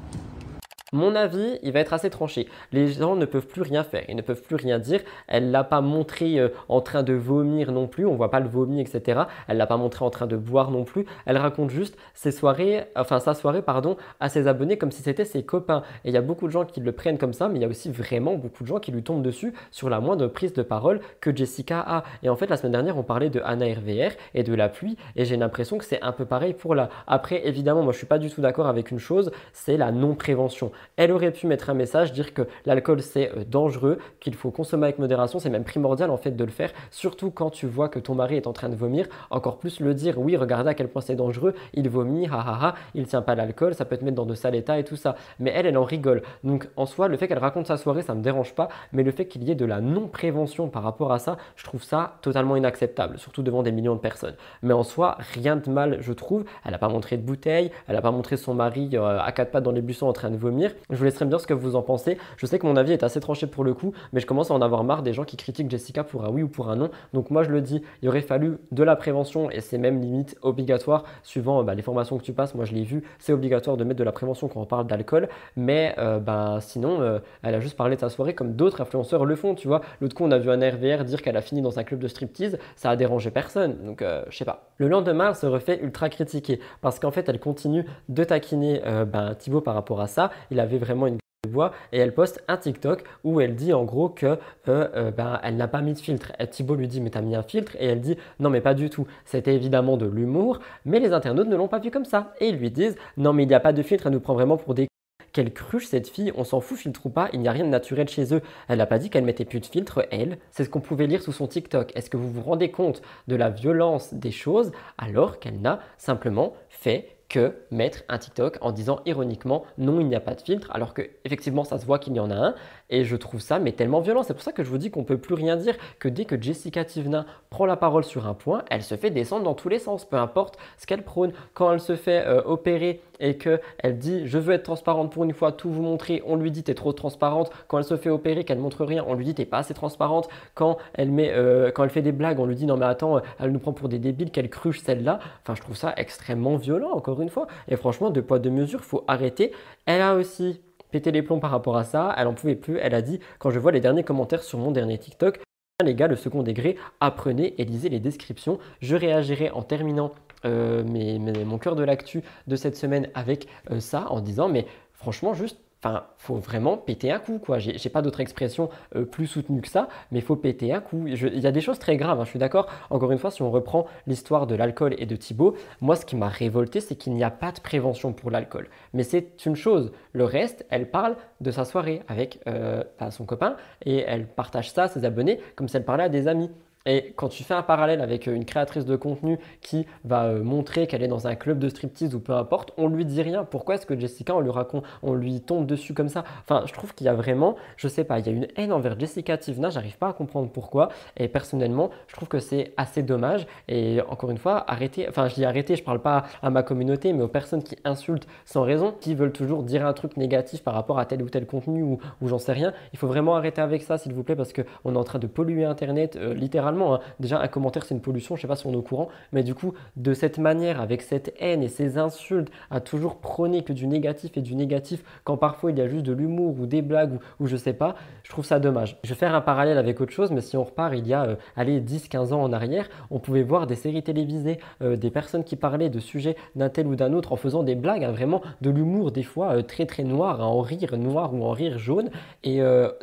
Mon 0.93 1.15
avis, 1.15 1.59
il 1.63 1.73
va 1.73 1.81
être 1.81 1.91
assez 1.91 2.09
tranché. 2.09 2.47
Les 2.71 2.87
gens 2.87 3.17
ne 3.17 3.25
peuvent 3.25 3.45
plus 3.45 3.61
rien 3.61 3.83
faire, 3.83 4.05
ils 4.07 4.15
ne 4.15 4.21
peuvent 4.21 4.41
plus 4.41 4.55
rien 4.55 4.79
dire. 4.79 5.01
Elle 5.27 5.51
l'a 5.51 5.65
pas 5.65 5.81
montré 5.81 6.39
euh, 6.39 6.47
en 6.69 6.79
train 6.79 7.03
de 7.03 7.11
vomir 7.11 7.73
non 7.73 7.87
plus, 7.87 8.05
on 8.05 8.15
voit 8.15 8.31
pas 8.31 8.39
le 8.39 8.47
vomi, 8.47 8.79
etc. 8.79 9.23
Elle 9.49 9.57
l'a 9.57 9.67
pas 9.67 9.75
montré 9.75 10.05
en 10.05 10.09
train 10.09 10.27
de 10.27 10.37
boire 10.37 10.71
non 10.71 10.85
plus. 10.85 11.05
Elle 11.25 11.35
raconte 11.35 11.71
juste 11.71 11.97
ses 12.13 12.31
soirées, 12.31 12.85
enfin 12.95 13.19
sa 13.19 13.33
soirée, 13.33 13.61
pardon, 13.61 13.97
à 14.21 14.29
ses 14.29 14.47
abonnés 14.47 14.77
comme 14.77 14.91
si 14.91 15.01
c'était 15.01 15.25
ses 15.25 15.43
copains. 15.43 15.83
Et 16.05 16.09
il 16.09 16.13
y 16.13 16.17
a 16.17 16.21
beaucoup 16.21 16.47
de 16.47 16.53
gens 16.53 16.63
qui 16.63 16.79
le 16.79 16.93
prennent 16.93 17.17
comme 17.17 17.33
ça, 17.33 17.49
mais 17.49 17.59
il 17.59 17.61
y 17.63 17.65
a 17.65 17.67
aussi 17.67 17.91
vraiment 17.91 18.35
beaucoup 18.35 18.63
de 18.63 18.69
gens 18.69 18.79
qui 18.79 18.93
lui 18.93 19.03
tombent 19.03 19.23
dessus 19.23 19.53
sur 19.71 19.89
la 19.89 19.99
moindre 19.99 20.27
prise 20.27 20.53
de 20.53 20.63
parole 20.63 21.01
que 21.19 21.35
Jessica 21.35 21.83
a. 21.85 22.03
Et 22.23 22.29
en 22.29 22.37
fait, 22.37 22.47
la 22.49 22.55
semaine 22.55 22.71
dernière, 22.71 22.97
on 22.97 23.03
parlait 23.03 23.29
de 23.29 23.41
Anna 23.43 23.65
RVR 23.65 24.11
et 24.35 24.43
de 24.43 24.53
la 24.53 24.69
pluie, 24.69 24.95
et 25.17 25.25
j'ai 25.25 25.35
l'impression 25.35 25.77
que 25.77 25.83
c'est 25.83 26.01
un 26.01 26.13
peu 26.13 26.23
pareil 26.23 26.53
pour 26.53 26.75
là. 26.75 26.87
Après, 27.07 27.45
évidemment, 27.45 27.83
moi 27.83 27.91
je 27.91 27.97
suis 27.97 28.07
pas 28.07 28.19
du 28.19 28.29
tout 28.29 28.39
d'accord 28.39 28.67
avec 28.67 28.89
une 28.89 28.99
chose, 28.99 29.31
c'est 29.51 29.75
la 29.75 29.91
non-prévention. 29.91 30.71
Elle 30.95 31.11
aurait 31.11 31.31
pu 31.31 31.47
mettre 31.47 31.69
un 31.69 31.73
message, 31.73 32.13
dire 32.13 32.33
que 32.33 32.43
l'alcool 32.65 33.01
c'est 33.01 33.31
euh, 33.31 33.43
dangereux, 33.45 33.99
qu'il 34.19 34.35
faut 34.35 34.51
consommer 34.51 34.85
avec 34.85 34.99
modération, 34.99 35.39
c'est 35.39 35.49
même 35.49 35.63
primordial 35.63 36.09
en 36.09 36.17
fait 36.17 36.31
de 36.31 36.43
le 36.43 36.51
faire, 36.51 36.71
surtout 36.91 37.31
quand 37.31 37.49
tu 37.49 37.67
vois 37.67 37.89
que 37.89 37.99
ton 37.99 38.15
mari 38.15 38.35
est 38.35 38.47
en 38.47 38.53
train 38.53 38.69
de 38.69 38.75
vomir, 38.75 39.07
encore 39.29 39.57
plus 39.57 39.79
le 39.79 39.93
dire, 39.93 40.19
oui, 40.19 40.35
regardez 40.37 40.69
à 40.69 40.73
quel 40.73 40.87
point 40.87 41.01
c'est 41.01 41.15
dangereux, 41.15 41.53
il 41.73 41.89
vomit, 41.89 42.27
ha 42.27 42.39
ha 42.39 42.67
ha, 42.67 42.75
il 42.95 43.07
tient 43.07 43.21
pas 43.21 43.35
l'alcool, 43.35 43.73
ça 43.73 43.85
peut 43.85 43.97
te 43.97 44.03
mettre 44.03 44.15
dans 44.15 44.25
de 44.25 44.35
sales 44.35 44.55
états 44.55 44.79
et 44.79 44.83
tout 44.83 44.95
ça. 44.95 45.15
Mais 45.39 45.51
elle, 45.53 45.65
elle 45.65 45.77
en 45.77 45.83
rigole. 45.83 46.21
Donc 46.43 46.67
en 46.75 46.85
soi, 46.85 47.07
le 47.07 47.17
fait 47.17 47.27
qu'elle 47.27 47.37
raconte 47.37 47.67
sa 47.67 47.77
soirée, 47.77 48.01
ça 48.01 48.15
me 48.15 48.21
dérange 48.21 48.53
pas, 48.53 48.69
mais 48.91 49.03
le 49.03 49.11
fait 49.11 49.27
qu'il 49.27 49.43
y 49.43 49.51
ait 49.51 49.55
de 49.55 49.65
la 49.65 49.81
non-prévention 49.81 50.69
par 50.69 50.83
rapport 50.83 51.11
à 51.11 51.19
ça, 51.19 51.37
je 51.55 51.63
trouve 51.63 51.83
ça 51.83 52.17
totalement 52.21 52.55
inacceptable, 52.55 53.17
surtout 53.19 53.43
devant 53.43 53.63
des 53.63 53.71
millions 53.71 53.95
de 53.95 53.99
personnes. 53.99 54.35
Mais 54.61 54.73
en 54.73 54.83
soi, 54.83 55.17
rien 55.33 55.55
de 55.55 55.69
mal, 55.69 55.97
je 56.01 56.13
trouve. 56.13 56.45
Elle 56.65 56.71
n'a 56.71 56.77
pas 56.77 56.89
montré 56.89 57.17
de 57.17 57.21
bouteille, 57.21 57.71
elle 57.87 57.95
n'a 57.95 58.01
pas 58.01 58.11
montré 58.11 58.37
son 58.37 58.53
mari 58.53 58.89
euh, 58.93 59.19
à 59.19 59.31
quatre 59.31 59.51
pattes 59.51 59.63
dans 59.63 59.71
les 59.71 59.81
buissons 59.81 60.07
en 60.07 60.13
train 60.13 60.29
de 60.29 60.37
vomir. 60.37 60.66
Je 60.89 60.95
vous 60.95 61.03
laisserai 61.03 61.25
me 61.25 61.29
dire 61.29 61.39
ce 61.39 61.47
que 61.47 61.53
vous 61.53 61.75
en 61.75 61.81
pensez. 61.81 62.17
Je 62.37 62.45
sais 62.45 62.59
que 62.59 62.65
mon 62.65 62.75
avis 62.75 62.93
est 62.93 63.03
assez 63.03 63.19
tranché 63.19 63.47
pour 63.47 63.63
le 63.63 63.73
coup, 63.73 63.93
mais 64.13 64.19
je 64.19 64.25
commence 64.25 64.51
à 64.51 64.53
en 64.53 64.61
avoir 64.61 64.83
marre 64.83 65.03
des 65.03 65.13
gens 65.13 65.23
qui 65.23 65.37
critiquent 65.37 65.69
Jessica 65.69 66.03
pour 66.03 66.25
un 66.25 66.29
oui 66.29 66.43
ou 66.43 66.47
pour 66.47 66.69
un 66.69 66.75
non. 66.75 66.89
Donc 67.13 67.29
moi 67.29 67.43
je 67.43 67.49
le 67.49 67.61
dis, 67.61 67.81
il 68.01 68.09
aurait 68.09 68.21
fallu 68.21 68.57
de 68.71 68.83
la 68.83 68.95
prévention 68.95 69.49
et 69.51 69.61
c'est 69.61 69.77
même 69.77 70.01
limite 70.01 70.37
obligatoire 70.41 71.03
suivant 71.23 71.63
bah, 71.63 71.75
les 71.75 71.81
formations 71.81 72.17
que 72.17 72.23
tu 72.23 72.33
passes. 72.33 72.55
Moi 72.55 72.65
je 72.65 72.73
l'ai 72.73 72.83
vu, 72.83 73.03
c'est 73.19 73.33
obligatoire 73.33 73.77
de 73.77 73.83
mettre 73.83 73.99
de 73.99 74.03
la 74.03 74.11
prévention 74.11 74.47
quand 74.47 74.61
on 74.61 74.65
parle 74.65 74.87
d'alcool, 74.87 75.29
mais 75.55 75.95
euh, 75.97 76.19
bah, 76.19 76.59
sinon 76.61 77.01
euh, 77.01 77.19
elle 77.43 77.55
a 77.55 77.59
juste 77.59 77.77
parlé 77.77 77.95
de 77.95 78.01
sa 78.01 78.09
soirée 78.09 78.33
comme 78.33 78.53
d'autres 78.53 78.81
influenceurs 78.81 79.25
le 79.25 79.35
font, 79.35 79.55
tu 79.55 79.67
vois. 79.67 79.81
L'autre 80.01 80.15
coup 80.15 80.23
on 80.23 80.31
a 80.31 80.37
vu 80.37 80.49
un 80.49 80.57
RVR 80.57 81.03
dire 81.03 81.21
qu'elle 81.21 81.37
a 81.37 81.41
fini 81.41 81.61
dans 81.61 81.79
un 81.79 81.83
club 81.83 81.99
de 81.99 82.07
striptease, 82.07 82.57
ça 82.75 82.89
a 82.89 82.95
dérangé 82.95 83.31
personne, 83.31 83.77
donc 83.85 84.01
euh, 84.01 84.23
je 84.29 84.37
sais 84.37 84.45
pas. 84.45 84.69
Le 84.77 84.87
lendemain 84.87 85.29
elle 85.29 85.35
se 85.35 85.45
refait 85.45 85.79
ultra 85.81 86.09
critiquer 86.09 86.59
parce 86.81 86.99
qu'en 86.99 87.11
fait 87.11 87.27
elle 87.29 87.39
continue 87.39 87.85
de 88.09 88.23
taquiner 88.23 88.81
bah, 89.11 89.35
Thibaut 89.35 89.61
par 89.61 89.73
rapport 89.73 90.01
à 90.01 90.07
ça. 90.07 90.31
Avait 90.59 90.77
vraiment 90.77 91.07
une 91.07 91.17
voix 91.49 91.71
et 91.91 91.99
elle 91.99 92.13
poste 92.13 92.43
un 92.47 92.57
TikTok 92.57 93.03
où 93.23 93.39
elle 93.41 93.55
dit 93.55 93.73
en 93.73 93.85
gros 93.85 94.09
que 94.09 94.25
euh, 94.25 94.37
euh, 94.67 95.11
ben, 95.11 95.39
elle 95.43 95.55
n'a 95.55 95.67
pas 95.67 95.81
mis 95.81 95.93
de 95.93 95.99
filtre. 95.99 96.31
Thibaut 96.49 96.75
lui 96.75 96.87
dit 96.87 97.01
mais 97.01 97.09
t'as 97.09 97.21
mis 97.21 97.35
un 97.35 97.43
filtre? 97.43 97.75
Et 97.79 97.85
elle 97.85 98.01
dit 98.01 98.17
non 98.39 98.49
mais 98.49 98.61
pas 98.61 98.73
du 98.73 98.89
tout. 98.89 99.07
C'était 99.25 99.55
évidemment 99.55 99.97
de 99.97 100.05
l'humour, 100.05 100.59
mais 100.85 100.99
les 100.99 101.13
internautes 101.13 101.47
ne 101.47 101.55
l'ont 101.55 101.67
pas 101.67 101.79
vu 101.79 101.91
comme 101.91 102.05
ça 102.05 102.33
et 102.39 102.49
ils 102.49 102.57
lui 102.57 102.71
disent 102.71 102.95
non 103.17 103.33
mais 103.33 103.43
il 103.43 103.47
n'y 103.47 103.55
a 103.55 103.59
pas 103.59 103.73
de 103.73 103.81
filtre, 103.81 104.07
elle 104.07 104.13
nous 104.13 104.19
prend 104.19 104.33
vraiment 104.33 104.57
pour 104.57 104.73
des 104.73 104.87
quelle 105.33 105.53
cruche 105.53 105.85
cette 105.85 106.07
fille, 106.07 106.33
on 106.35 106.43
s'en 106.43 106.61
fout 106.61 106.79
filtre 106.79 107.05
ou 107.05 107.09
pas, 107.11 107.29
il 107.31 107.41
n'y 107.41 107.47
a 107.47 107.51
rien 107.51 107.63
de 107.63 107.69
naturel 107.69 108.07
chez 108.07 108.33
eux. 108.33 108.41
Elle 108.67 108.79
n'a 108.79 108.87
pas 108.87 108.97
dit 108.97 109.11
qu'elle 109.11 109.23
mettait 109.23 109.45
plus 109.45 109.59
de 109.59 109.67
filtre, 109.67 110.07
elle. 110.09 110.39
C'est 110.49 110.63
ce 110.63 110.69
qu'on 110.69 110.79
pouvait 110.79 111.05
lire 111.05 111.21
sous 111.21 111.31
son 111.31 111.45
TikTok. 111.45 111.95
Est-ce 111.95 112.09
que 112.09 112.17
vous 112.17 112.31
vous 112.31 112.41
rendez 112.41 112.71
compte 112.71 113.03
de 113.27 113.35
la 113.35 113.51
violence 113.51 114.15
des 114.15 114.31
choses 114.31 114.71
alors 114.97 115.37
qu'elle 115.37 115.61
n'a 115.61 115.79
simplement 115.99 116.53
fait 116.69 117.16
que 117.29 117.55
mettre 117.71 118.03
un 118.09 118.17
TikTok 118.17 118.57
en 118.61 118.71
disant 118.71 118.99
ironiquement 119.05 119.65
non 119.77 119.99
il 119.99 120.07
n'y 120.07 120.15
a 120.15 120.19
pas 120.19 120.35
de 120.35 120.41
filtre 120.41 120.69
alors 120.71 120.93
que 120.93 121.01
effectivement 121.25 121.63
ça 121.63 121.77
se 121.77 121.85
voit 121.85 121.99
qu'il 121.99 122.15
y 122.15 122.19
en 122.19 122.31
a 122.31 122.35
un 122.35 122.55
et 122.89 123.03
je 123.03 123.15
trouve 123.15 123.41
ça 123.41 123.59
mais 123.59 123.71
tellement 123.71 123.99
violent. 123.99 124.23
C'est 124.23 124.33
pour 124.33 124.43
ça 124.43 124.51
que 124.51 124.63
je 124.63 124.69
vous 124.69 124.77
dis 124.77 124.91
qu'on 124.91 125.03
peut 125.03 125.17
plus 125.17 125.33
rien 125.33 125.55
dire 125.55 125.75
que 125.99 126.07
dès 126.07 126.25
que 126.25 126.41
Jessica 126.41 126.85
Tivna 126.85 127.25
prend 127.49 127.65
la 127.65 127.77
parole 127.77 128.03
sur 128.03 128.27
un 128.27 128.33
point 128.33 128.63
elle 128.69 128.83
se 128.83 128.95
fait 128.95 129.09
descendre 129.09 129.43
dans 129.43 129.53
tous 129.53 129.69
les 129.69 129.79
sens 129.79 130.05
peu 130.05 130.17
importe 130.17 130.57
ce 130.77 130.85
qu'elle 130.85 131.03
prône. 131.03 131.31
Quand 131.53 131.71
elle 131.71 131.79
se 131.79 131.95
fait 131.95 132.25
euh, 132.25 132.41
opérer 132.45 133.01
et 133.19 133.37
que 133.37 133.59
elle 133.79 133.97
dit 133.97 134.27
je 134.27 134.37
veux 134.37 134.53
être 134.53 134.63
transparente 134.63 135.11
pour 135.11 135.23
une 135.23 135.33
fois 135.33 135.51
tout 135.51 135.69
vous 135.69 135.81
montrer 135.81 136.21
on 136.25 136.35
lui 136.35 136.51
dit 136.51 136.63
t'es 136.63 136.75
trop 136.75 136.93
transparente. 136.93 137.51
Quand 137.67 137.77
elle 137.77 137.83
se 137.83 137.97
fait 137.97 138.09
opérer 138.09 138.43
qu'elle 138.43 138.59
montre 138.59 138.85
rien 138.85 139.03
on 139.07 139.13
lui 139.13 139.25
dit 139.25 139.33
t'es 139.33 139.45
pas 139.45 139.59
assez 139.59 139.73
transparente. 139.73 140.29
Quand 140.53 140.77
elle 140.93 141.11
met 141.11 141.31
euh, 141.31 141.71
quand 141.71 141.83
elle 141.83 141.89
fait 141.89 142.01
des 142.01 142.11
blagues 142.11 142.39
on 142.39 142.45
lui 142.45 142.55
dit 142.55 142.65
non 142.65 142.77
mais 142.77 142.85
attends 142.85 143.21
elle 143.39 143.51
nous 143.51 143.59
prend 143.59 143.73
pour 143.73 143.89
des 143.89 143.99
débiles 143.99 144.31
quelle 144.31 144.49
cruche 144.49 144.81
celle-là. 144.81 145.19
Enfin 145.43 145.55
je 145.55 145.61
trouve 145.61 145.75
ça 145.75 145.93
extrêmement 145.97 146.57
violent 146.57 146.91
encore 146.91 147.21
une 147.21 147.29
fois. 147.29 147.47
Et 147.67 147.75
franchement, 147.75 148.09
deux 148.09 148.21
poids, 148.21 148.39
deux 148.39 148.49
mesures, 148.49 148.83
faut 148.83 149.03
arrêter. 149.07 149.51
Elle 149.85 150.01
a 150.01 150.15
aussi 150.15 150.61
pété 150.91 151.11
les 151.11 151.21
plombs 151.21 151.39
par 151.39 151.51
rapport 151.51 151.77
à 151.77 151.83
ça. 151.83 152.13
Elle 152.17 152.27
en 152.27 152.33
pouvait 152.33 152.55
plus. 152.55 152.77
Elle 152.77 152.93
a 152.93 153.01
dit 153.01 153.19
quand 153.39 153.49
je 153.49 153.59
vois 153.59 153.71
les 153.71 153.81
derniers 153.81 154.03
commentaires 154.03 154.43
sur 154.43 154.59
mon 154.59 154.71
dernier 154.71 154.97
TikTok, 154.97 155.39
les 155.85 155.93
gars, 155.93 156.07
le 156.07 156.15
second 156.15 156.41
degré, 156.41 156.75
apprenez 156.99 157.53
et 157.61 157.65
lisez 157.65 157.89
les 157.89 157.99
descriptions. 157.99 158.57
Je 158.81 158.95
réagirai 158.95 159.51
en 159.51 159.61
terminant 159.61 160.11
euh, 160.45 160.83
mon 160.83 161.57
cœur 161.57 161.75
de 161.75 161.83
l'actu 161.83 162.23
de 162.47 162.55
cette 162.55 162.75
semaine 162.75 163.09
avec 163.13 163.47
euh, 163.71 163.79
ça 163.79 164.07
en 164.11 164.21
disant 164.21 164.49
mais 164.49 164.65
franchement 164.93 165.33
juste 165.33 165.57
Enfin, 165.87 166.03
faut 166.17 166.35
vraiment 166.35 166.75
péter 166.75 167.11
un 167.11 167.19
coup, 167.19 167.39
quoi. 167.39 167.59
J'ai 167.59 167.89
pas 167.89 168.01
d'autre 168.01 168.19
expression 168.19 168.69
euh, 168.95 169.05
plus 169.05 169.25
soutenue 169.25 169.61
que 169.61 169.69
ça, 169.69 169.87
mais 170.11 170.19
faut 170.19 170.35
péter 170.35 170.73
un 170.73 170.81
coup. 170.81 171.07
Il 171.07 171.39
y 171.39 171.47
a 171.47 171.51
des 171.51 171.61
choses 171.61 171.79
très 171.79 171.95
graves, 171.95 172.19
hein, 172.19 172.25
je 172.25 172.31
suis 172.31 172.39
d'accord. 172.39 172.67
Encore 172.89 173.11
une 173.11 173.17
fois, 173.17 173.31
si 173.31 173.41
on 173.41 173.51
reprend 173.51 173.85
l'histoire 174.05 174.47
de 174.47 174.55
l'alcool 174.55 174.95
et 174.97 175.05
de 175.05 175.15
Thibaut, 175.15 175.55
moi, 175.79 175.95
ce 175.95 176.05
qui 176.05 176.17
m'a 176.17 176.27
révolté, 176.27 176.81
c'est 176.81 176.95
qu'il 176.95 177.13
n'y 177.13 177.23
a 177.23 177.31
pas 177.31 177.53
de 177.53 177.61
prévention 177.61 178.11
pour 178.11 178.31
l'alcool. 178.31 178.67
Mais 178.93 179.03
c'est 179.03 179.45
une 179.45 179.55
chose. 179.55 179.93
Le 180.11 180.25
reste, 180.25 180.65
elle 180.69 180.89
parle 180.89 181.15
de 181.39 181.51
sa 181.51 181.63
soirée 181.63 182.01
avec 182.09 182.41
euh, 182.47 182.83
bah, 182.99 183.11
son 183.11 183.25
copain 183.25 183.55
et 183.85 183.99
elle 183.99 184.27
partage 184.27 184.71
ça 184.71 184.83
à 184.83 184.87
ses 184.89 185.05
abonnés 185.05 185.39
comme 185.55 185.69
si 185.69 185.77
elle 185.77 185.85
parlait 185.85 186.03
à 186.03 186.09
des 186.09 186.27
amis. 186.27 186.51
Et 186.87 187.13
quand 187.17 187.27
tu 187.27 187.43
fais 187.43 187.53
un 187.53 187.61
parallèle 187.61 188.01
avec 188.01 188.27
euh, 188.27 188.33
une 188.33 188.45
créatrice 188.45 188.85
de 188.85 188.95
contenu 188.95 189.37
qui 189.61 189.85
va 190.05 190.23
euh, 190.23 190.41
montrer 190.41 190.87
qu'elle 190.87 191.03
est 191.03 191.09
dans 191.09 191.27
un 191.27 191.35
club 191.35 191.59
de 191.59 191.67
striptease 191.67 192.15
ou 192.15 192.19
peu 192.19 192.31
importe, 192.33 192.71
on 192.77 192.87
lui 192.87 193.05
dit 193.05 193.21
rien. 193.21 193.43
Pourquoi 193.43 193.75
est-ce 193.75 193.85
que 193.85 193.99
Jessica, 193.99 194.33
on 194.33 194.39
lui 194.39 194.51
raconte, 194.51 194.85
on 195.03 195.13
lui 195.13 195.41
tombe 195.41 195.65
dessus 195.65 195.93
comme 195.93 196.07
ça? 196.07 196.23
Enfin, 196.41 196.63
je 196.65 196.71
trouve 196.71 196.95
qu'il 196.95 197.05
y 197.05 197.09
a 197.09 197.13
vraiment, 197.13 197.57
je 197.75 197.89
sais 197.89 198.05
pas, 198.05 198.19
il 198.19 198.25
y 198.25 198.29
a 198.29 198.31
une 198.31 198.47
haine 198.55 198.71
envers 198.71 198.97
Jessica 198.97 199.37
Tivna, 199.37 199.69
j'arrive 199.69 199.97
pas 199.97 200.07
à 200.07 200.13
comprendre 200.13 200.49
pourquoi. 200.49 200.87
Et 201.17 201.27
personnellement, 201.27 201.89
je 202.07 202.15
trouve 202.15 202.29
que 202.29 202.39
c'est 202.39 202.73
assez 202.77 203.03
dommage. 203.03 203.47
Et 203.67 203.99
encore 204.07 204.31
une 204.31 204.37
fois, 204.37 204.63
arrêtez, 204.71 205.09
enfin, 205.09 205.27
je 205.27 205.35
dis 205.35 205.43
arrêtez, 205.43 205.75
je 205.75 205.83
parle 205.83 206.01
pas 206.01 206.23
à 206.41 206.49
ma 206.49 206.63
communauté, 206.63 207.11
mais 207.11 207.23
aux 207.23 207.27
personnes 207.27 207.63
qui 207.63 207.75
insultent 207.83 208.27
sans 208.45 208.63
raison, 208.63 208.95
qui 209.01 209.13
veulent 209.13 209.33
toujours 209.33 209.63
dire 209.63 209.85
un 209.85 209.93
truc 209.93 210.15
négatif 210.15 210.63
par 210.63 210.73
rapport 210.73 210.99
à 210.99 211.05
tel 211.05 211.21
ou 211.21 211.29
tel 211.29 211.45
contenu 211.45 211.83
ou, 211.83 211.99
j'en 212.21 212.39
sais 212.39 212.53
rien. 212.53 212.71
Il 212.93 212.99
faut 212.99 213.07
vraiment 213.07 213.35
arrêter 213.35 213.61
avec 213.61 213.81
ça, 213.81 213.97
s'il 213.97 214.13
vous 214.13 214.23
plaît, 214.23 214.37
parce 214.37 214.53
qu'on 214.53 214.93
est 214.95 214.97
en 214.97 215.03
train 215.03 215.19
de 215.19 215.27
polluer 215.27 215.65
Internet 215.65 216.15
euh, 216.15 216.33
littéralement 216.33 216.76
Hein. 216.81 216.99
Déjà, 217.19 217.39
un 217.39 217.47
commentaire, 217.47 217.85
c'est 217.85 217.95
une 217.95 218.01
pollution, 218.01 218.35
je 218.35 218.41
sais 218.41 218.47
pas 218.47 218.55
si 218.55 218.67
on 218.67 218.73
est 218.73 218.77
au 218.77 218.81
courant, 218.81 219.09
mais 219.31 219.43
du 219.43 219.53
coup, 219.53 219.73
de 219.95 220.13
cette 220.13 220.37
manière, 220.37 220.81
avec 220.81 221.01
cette 221.01 221.33
haine 221.39 221.63
et 221.63 221.67
ces 221.67 221.97
insultes, 221.97 222.49
à 222.71 222.79
toujours 222.79 223.17
prôner 223.17 223.63
que 223.63 223.73
du 223.73 223.87
négatif 223.87 224.37
et 224.37 224.41
du 224.41 224.55
négatif, 224.55 225.03
quand 225.23 225.37
parfois 225.37 225.71
il 225.71 225.77
y 225.77 225.81
a 225.81 225.87
juste 225.87 226.05
de 226.05 226.13
l'humour 226.13 226.55
ou 226.59 226.65
des 226.65 226.81
blagues 226.81 227.19
ou, 227.39 227.47
je 227.47 227.57
sais 227.57 227.73
pas, 227.73 227.95
je 228.23 228.29
trouve 228.29 228.45
ça 228.45 228.59
dommage. 228.59 228.97
Je 229.03 229.09
vais 229.09 229.15
faire 229.15 229.35
un 229.35 229.41
parallèle 229.41 229.77
avec 229.77 230.01
autre 230.01 230.11
chose, 230.11 230.31
mais 230.31 230.41
si 230.41 230.57
on 230.57 230.63
repart 230.63 230.93
il 230.93 231.07
y 231.07 231.13
a, 231.13 231.23
euh, 231.23 231.35
allez, 231.55 231.79
10-15 231.79 232.33
ans 232.33 232.41
en 232.41 232.53
arrière, 232.53 232.89
on 233.11 233.19
pouvait 233.19 233.43
voir 233.43 233.67
des 233.67 233.75
séries 233.75 234.03
télévisées, 234.03 234.59
euh, 234.81 234.95
des 234.95 235.09
personnes 235.09 235.43
qui 235.43 235.55
parlaient 235.55 235.89
de 235.89 235.99
sujets 235.99 236.35
d'un 236.55 236.69
tel 236.69 236.87
ou 236.87 236.95
d'un 236.95 237.13
autre 237.13 237.33
en 237.33 237.35
faisant 237.35 237.63
des 237.63 237.75
blagues, 237.75 238.03
hein, 238.03 238.11
vraiment 238.11 238.41
de 238.61 238.69
l'humour, 238.69 239.11
des 239.11 239.23
fois 239.23 239.57
euh, 239.57 239.61
très 239.61 239.85
très 239.85 240.03
noir, 240.03 240.41
hein, 240.41 240.45
en 240.45 240.61
rire 240.61 240.97
noir 240.97 241.33
ou 241.33 241.43
en 241.43 241.51
rire 241.51 241.77
jaune. 241.77 242.09
Et 242.43 242.61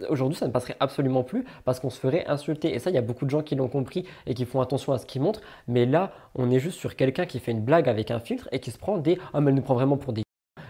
aujourd'hui, 0.09 0.37
ça 0.37 0.47
ne 0.47 0.53
passerait 0.53 0.77
absolument 0.81 1.23
plus 1.23 1.45
parce 1.65 1.81
qu'on 1.81 1.91
se 1.91 1.99
ferait 1.99 2.25
insulter. 2.27 2.75
Et 2.75 2.79
ça, 2.79 2.91
il 2.91 2.95
y 2.95 2.99
a 2.99 3.03
beaucoup 3.03 3.25
de 3.25 3.31
gens 3.31 3.43
qui 3.43 3.55
l'ont 3.55 3.64
compris 3.69 4.05
et 4.27 4.35
qui 4.35 4.45
font 4.45 4.61
attention 4.61 4.93
à 4.93 4.99
ce 4.99 5.07
qu'ils 5.07 5.23
montrent. 5.23 5.41
Mais 5.69 5.87
là, 5.87 6.13
on 6.35 6.51
est 6.51 6.61
juste 6.61 6.79
sur 6.79 6.97
quelqu'un 6.97 7.27
qui 7.27 7.41
fait 7.41 7.53
une 7.53 7.63
blague 7.63 7.89
avec 7.89 8.11
un 8.11 8.21
filtre 8.21 8.49
et 8.53 8.61
qui 8.61 8.71
se 8.71 8.79
prend 8.79 8.99
des 8.99 9.19
Ah, 9.33 9.41
mais 9.41 9.51
elle 9.51 9.57
nous 9.57 9.63
prend 9.63 9.75
vraiment 9.75 9.97
pour 9.97 10.13
des 10.13 10.24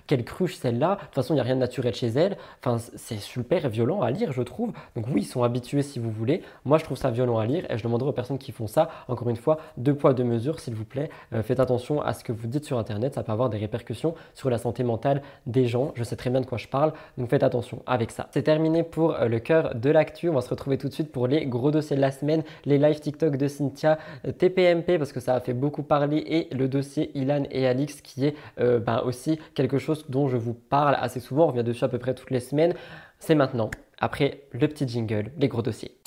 quelle 0.06 0.24
cruche 0.24 0.56
celle-là. 0.56 0.96
De 0.96 1.00
toute 1.00 1.14
façon, 1.14 1.34
il 1.34 1.36
n'y 1.36 1.40
a 1.40 1.44
rien 1.44 1.54
de 1.54 1.60
naturel 1.60 1.94
chez 1.94 2.08
elle. 2.08 2.36
Enfin, 2.60 2.78
c'est 2.96 3.20
super 3.20 3.68
violent 3.68 4.02
à 4.02 4.10
lire, 4.10 4.32
je 4.32 4.42
trouve. 4.42 4.72
Donc 4.96 5.06
oui, 5.08 5.22
ils 5.22 5.26
sont 5.26 5.42
habitués 5.42 5.82
si 5.82 5.98
vous 5.98 6.10
voulez. 6.10 6.42
Moi, 6.64 6.78
je 6.78 6.84
trouve 6.84 6.96
ça 6.96 7.10
violent 7.10 7.38
à 7.38 7.46
lire 7.46 7.64
et 7.70 7.78
je 7.78 7.82
demanderai 7.82 8.10
aux 8.10 8.14
personnes 8.14 8.38
qui 8.38 8.52
font 8.52 8.66
ça, 8.66 8.88
encore 9.08 9.28
une 9.28 9.36
fois, 9.36 9.58
deux 9.76 9.94
poids, 9.94 10.14
deux 10.14 10.24
mesures, 10.24 10.60
s'il 10.60 10.74
vous 10.74 10.84
plaît. 10.84 11.10
Euh, 11.32 11.42
faites 11.42 11.60
attention 11.60 12.02
à 12.02 12.12
ce 12.12 12.24
que 12.24 12.32
vous 12.32 12.46
dites 12.46 12.64
sur 12.64 12.78
Internet. 12.78 13.14
Ça 13.14 13.22
peut 13.22 13.32
avoir 13.32 13.50
des 13.50 13.58
répercussions 13.58 14.14
sur 14.34 14.50
la 14.50 14.58
santé 14.58 14.84
mentale 14.84 15.22
des 15.46 15.66
gens. 15.66 15.92
Je 15.94 16.04
sais 16.04 16.16
très 16.16 16.30
bien 16.30 16.40
de 16.40 16.46
quoi 16.46 16.58
je 16.58 16.68
parle. 16.68 16.92
Donc 17.18 17.30
faites 17.30 17.42
attention 17.42 17.82
avec 17.86 18.10
ça. 18.10 18.28
C'est 18.32 18.42
terminé 18.42 18.82
pour 18.82 19.14
euh, 19.14 19.28
le 19.28 19.38
cœur 19.38 19.74
de 19.74 19.90
l'actu. 19.90 20.28
On 20.28 20.34
va 20.34 20.40
se 20.40 20.50
retrouver 20.50 20.78
tout 20.78 20.88
de 20.88 20.94
suite 20.94 21.12
pour 21.12 21.26
les 21.26 21.46
gros 21.46 21.70
dossiers 21.70 21.96
de 21.96 22.00
la 22.00 22.10
semaine, 22.10 22.42
les 22.64 22.78
live 22.78 23.00
TikTok 23.00 23.36
de 23.36 23.48
Cynthia, 23.48 23.98
euh, 24.26 24.32
TPMP 24.32 24.98
parce 24.98 25.12
que 25.12 25.20
ça 25.20 25.34
a 25.34 25.40
fait 25.40 25.54
beaucoup 25.54 25.82
parler 25.82 26.18
et 26.26 26.54
le 26.54 26.68
dossier 26.68 27.10
Ilan 27.14 27.44
et 27.50 27.66
Alix 27.66 28.00
qui 28.00 28.26
est 28.26 28.34
ben, 28.58 29.02
aussi 29.04 29.38
quelque 29.54 29.78
chose 29.78 29.93
dont 30.08 30.28
je 30.28 30.36
vous 30.36 30.54
parle 30.54 30.96
assez 30.98 31.20
souvent, 31.20 31.44
on 31.44 31.48
revient 31.48 31.64
dessus 31.64 31.84
à 31.84 31.88
peu 31.88 31.98
près 31.98 32.14
toutes 32.14 32.30
les 32.30 32.40
semaines, 32.40 32.74
c'est 33.18 33.34
maintenant, 33.34 33.70
après 33.98 34.42
le 34.52 34.68
petit 34.68 34.86
jingle, 34.86 35.32
les 35.38 35.48
gros 35.48 35.62
dossiers. 35.62 35.98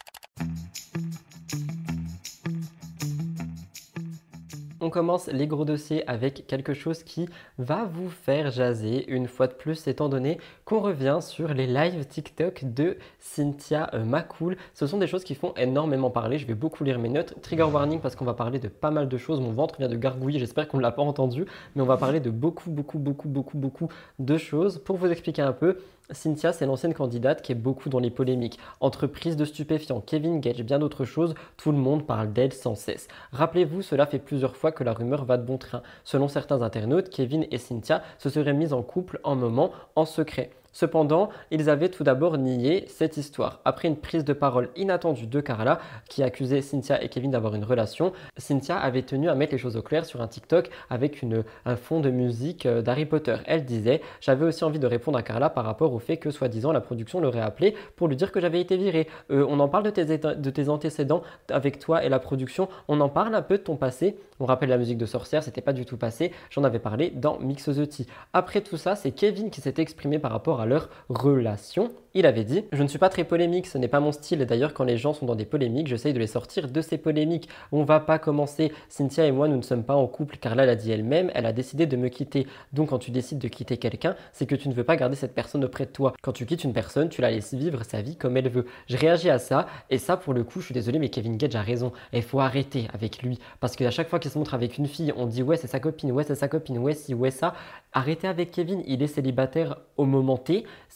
On 4.88 4.89
commence 4.89 5.27
les 5.27 5.47
gros 5.47 5.65
dossiers 5.65 6.07
avec 6.07 6.47
quelque 6.47 6.73
chose 6.73 7.03
qui 7.03 7.27
va 7.57 7.84
vous 7.84 8.09
faire 8.09 8.51
jaser 8.51 9.05
une 9.11 9.27
fois 9.27 9.47
de 9.47 9.53
plus, 9.53 9.85
étant 9.85 10.07
donné 10.07 10.38
qu'on 10.64 10.80
revient 10.80 11.18
sur 11.19 11.53
les 11.53 11.68
lives 11.68 12.05
TikTok 12.05 12.64
de 12.73 12.97
Cynthia 13.19 13.89
euh, 13.93 14.05
Macoul. 14.05 14.55
Ce 14.73 14.88
sont 14.88 14.97
des 14.97 15.07
choses 15.07 15.26
qui 15.26 15.35
font 15.35 15.53
énormément 15.57 16.09
parler. 16.09 16.38
Je 16.38 16.47
vais 16.47 16.53
beaucoup 16.53 16.85
lire 16.85 16.99
mes 16.99 17.09
notes. 17.09 17.35
Trigger 17.41 17.64
warning 17.64 17.99
parce 17.99 18.15
qu'on 18.15 18.23
va 18.23 18.34
parler 18.34 18.59
de 18.59 18.69
pas 18.69 18.89
mal 18.89 19.09
de 19.09 19.18
choses. 19.18 19.41
Mon 19.41 19.51
ventre 19.51 19.76
vient 19.77 19.89
de 19.89 19.97
gargouiller. 19.97 20.39
J'espère 20.39 20.69
qu'on 20.69 20.77
ne 20.77 20.84
l'a 20.84 20.93
pas 20.93 21.01
entendu, 21.01 21.43
mais 21.76 21.81
on 21.81 21.85
va 21.85 21.97
parler 21.97 22.22
de 22.22 22.30
beaucoup, 22.30 22.72
beaucoup, 22.72 22.97
beaucoup, 22.97 23.27
beaucoup, 23.27 23.57
beaucoup 23.57 23.89
de 24.19 24.38
choses. 24.38 24.80
Pour 24.80 24.95
vous 24.95 25.11
expliquer 25.11 25.41
un 25.41 25.51
peu, 25.51 25.80
Cynthia, 26.11 26.53
c'est 26.53 26.65
l'ancienne 26.65 26.93
candidate 26.93 27.41
qui 27.41 27.51
est 27.51 27.55
beaucoup 27.55 27.89
dans 27.89 27.99
les 27.99 28.09
polémiques. 28.09 28.59
Entreprise 28.79 29.35
de 29.35 29.43
stupéfiants, 29.43 29.99
Kevin 29.99 30.39
Gage, 30.39 30.63
bien 30.63 30.79
d'autres 30.79 31.03
choses, 31.03 31.35
tout 31.57 31.71
le 31.71 31.77
monde 31.77 32.07
parle 32.07 32.31
d'elle 32.31 32.53
sans 32.53 32.75
cesse. 32.75 33.09
Rappelez-vous, 33.34 33.81
cela 33.81 34.05
fait 34.05 34.19
plusieurs 34.19 34.55
fois 34.55 34.71
que 34.71 34.85
la 34.85 34.93
rumeur 34.93 35.25
va 35.25 35.38
de 35.38 35.45
bon 35.45 35.57
train. 35.57 35.81
Selon 36.05 36.29
certains 36.29 36.61
internautes, 36.61 37.09
Kevin 37.09 37.45
et 37.51 37.57
Cynthia 37.57 38.03
se 38.19 38.29
seraient 38.29 38.53
mis 38.53 38.71
en 38.71 38.84
couple 38.84 39.19
en 39.23 39.35
moment 39.35 39.71
en 39.95 40.05
secret. 40.05 40.51
Cependant, 40.77 41.29
ils 41.49 41.71
avaient 41.71 41.89
tout 41.89 42.03
d'abord 42.03 42.37
nié 42.37 42.85
cette 42.87 43.17
histoire. 43.17 43.61
Après 43.65 43.87
une 43.87 43.95
prise 43.95 44.23
de 44.23 44.33
parole 44.33 44.69
inattendue 44.75 45.25
de 45.25 45.41
Carla, 45.41 45.79
qui 46.07 46.21
accusait 46.21 46.61
Cynthia 46.61 47.03
et 47.03 47.09
Kevin 47.09 47.31
d'avoir 47.31 47.55
une 47.55 47.63
relation, 47.63 48.13
Cynthia 48.37 48.77
avait 48.77 49.01
tenu 49.01 49.27
à 49.27 49.33
mettre 49.33 49.53
les 49.53 49.57
choses 49.57 49.75
au 49.75 49.81
clair 49.81 50.05
sur 50.05 50.21
un 50.21 50.27
TikTok 50.27 50.69
avec 50.91 51.25
un 51.65 51.75
fond 51.77 51.99
de 51.99 52.11
musique 52.11 52.67
euh, 52.67 52.83
d'Harry 52.83 53.07
Potter. 53.07 53.37
Elle 53.47 53.65
disait 53.65 54.01
J'avais 54.21 54.45
aussi 54.45 54.63
envie 54.63 54.77
de 54.77 54.85
répondre 54.85 55.17
à 55.17 55.23
Carla 55.23 55.49
par 55.49 55.65
rapport 55.65 55.93
au 55.93 55.97
fait 55.97 56.17
que, 56.17 56.29
soi-disant, 56.29 56.71
la 56.71 56.81
production 56.81 57.19
l'aurait 57.21 57.41
appelé 57.41 57.73
pour 57.95 58.07
lui 58.07 58.15
dire 58.15 58.31
que 58.31 58.39
j'avais 58.39 58.61
été 58.61 58.77
virée. 58.77 59.07
Euh, 59.31 59.47
on 59.49 59.59
en 59.59 59.69
parle 59.69 59.85
de 59.85 59.89
tes, 59.89 60.05
de 60.05 60.49
tes 60.51 60.69
antécédents 60.69 61.23
avec 61.49 61.79
toi 61.79 62.03
et 62.03 62.09
la 62.09 62.19
production. 62.19 62.69
On 62.87 63.01
en 63.01 63.09
parle 63.09 63.33
un 63.33 63.41
peu 63.41 63.57
de 63.57 63.63
ton 63.63 63.77
passé. 63.77 64.19
On 64.39 64.45
rappelle 64.45 64.69
la 64.69 64.77
musique 64.77 64.99
de 64.99 65.07
sorcière, 65.07 65.41
c'était 65.41 65.61
pas 65.61 65.73
du 65.73 65.85
tout 65.85 65.97
passé. 65.97 66.31
J'en 66.51 66.63
avais 66.63 66.77
parlé 66.77 67.09
dans 67.09 67.39
Mix 67.39 67.65
the 67.65 67.89
Tea. 67.89 68.05
Après 68.33 68.61
tout 68.61 68.77
ça, 68.77 68.95
c'est 68.95 69.09
Kevin 69.09 69.49
qui 69.49 69.61
s'est 69.61 69.73
exprimé 69.77 70.19
par 70.19 70.31
rapport 70.31 70.61
à 70.61 70.66
leur 70.68 70.89
relation 71.10 71.91
il 72.18 72.26
avait 72.26 72.44
dit 72.44 72.65
Je 72.72 72.81
ne 72.81 72.88
suis 72.88 72.98
pas 72.98 73.10
très 73.10 73.26
polémique, 73.26 73.68
ce 73.68 73.77
n'est 73.77 73.88
pas 73.88 73.99
mon 73.99 74.11
style. 74.11 74.39
D'ailleurs, 74.39 74.73
quand 74.73 74.84
les 74.84 74.98
gens 74.98 75.14
sont 75.14 75.27
dans 75.27 75.35
des 75.35 75.45
polémiques, 75.45 75.85
j'essaye 75.85 76.14
de 76.14 76.19
les 76.19 76.26
sortir 76.26 76.68
de 76.68 76.81
ces 76.81 76.98
polémiques. 76.98 77.48
On 77.72 77.84
va 77.84 77.99
pas 77.99 78.18
commencer. 78.18 78.72
Cynthia 78.89 79.27
et 79.27 79.31
moi, 79.31 79.48
nous 79.48 79.57
ne 79.57 79.61
sommes 79.61 79.84
pas 79.84 79.94
en 79.94 80.07
couple 80.07 80.38
car 80.41 80.56
là, 80.56 80.64
elle 80.64 80.69
a 80.69 80.76
dit 80.76 80.91
elle-même, 80.91 81.30
elle 81.35 81.45
a 81.45 81.53
décidé 81.53 81.85
de 81.85 81.95
me 81.95 82.10
quitter. 82.10 82.48
Donc, 82.73 82.89
quand 82.89 82.98
tu 82.98 83.11
décides 83.11 83.38
de 83.38 83.48
quitter 83.48 83.77
quelqu'un, 83.77 84.15
c'est 84.31 84.48
que 84.48 84.56
tu 84.56 84.68
ne 84.68 84.73
veux 84.73 84.84
pas 84.84 84.95
garder 84.95 85.15
cette 85.15 85.35
personne 85.35 85.64
auprès 85.64 85.85
de 85.85 85.91
toi. 85.91 86.14
Quand 86.23 86.31
tu 86.31 86.48
quittes 86.48 86.64
une 86.64 86.73
personne, 86.73 87.10
tu 87.10 87.22
la 87.22 87.30
laisses 87.30 87.53
vivre 87.53 87.84
sa 87.84 88.02
vie 88.02 88.15
comme 88.15 88.35
elle 88.35 88.49
veut. 88.49 88.65
Je 88.88 88.98
réagis 88.98 89.30
à 89.30 89.38
ça 89.38 89.68
et 89.91 89.99
ça, 89.99 90.18
pour 90.18 90.34
le 90.34 90.44
coup, 90.44 90.60
je 90.60 90.65
suis 90.65 90.73
désolé, 90.73 90.98
mais 90.98 91.10
Kevin 91.10 91.38
Gage 91.38 91.56
a 91.56 91.61
raison. 91.61 91.91
Il 92.14 92.23
faut 92.23 92.39
arrêter 92.39 92.88
avec 92.95 93.22
lui 93.22 93.38
parce 93.60 93.76
qu'à 93.76 93.91
chaque 93.91 94.10
fois 94.10 94.18
qu'il 94.18 94.31
se 94.31 94.39
montre 94.39 94.56
avec 94.56 94.80
une 94.80 94.88
fille, 94.88 95.14
on 95.18 95.27
dit 95.27 95.44
ouais, 95.44 95.57
c'est 95.57 95.68
sa 95.68 95.80
copine, 95.80 96.11
ouais, 96.11 96.23
c'est 96.23 96.34
sa 96.34 96.48
copine, 96.48 96.80
ouais, 96.80 96.95
si, 96.95 97.14
ouais, 97.14 97.30
ça. 97.30 97.53
Arrêtez 97.94 98.27
avec 98.27 98.49
Kevin, 98.49 98.81
il 98.88 99.03
est 99.03 99.07
célibataire 99.07 99.77
au 99.98 100.06
moment 100.06 100.38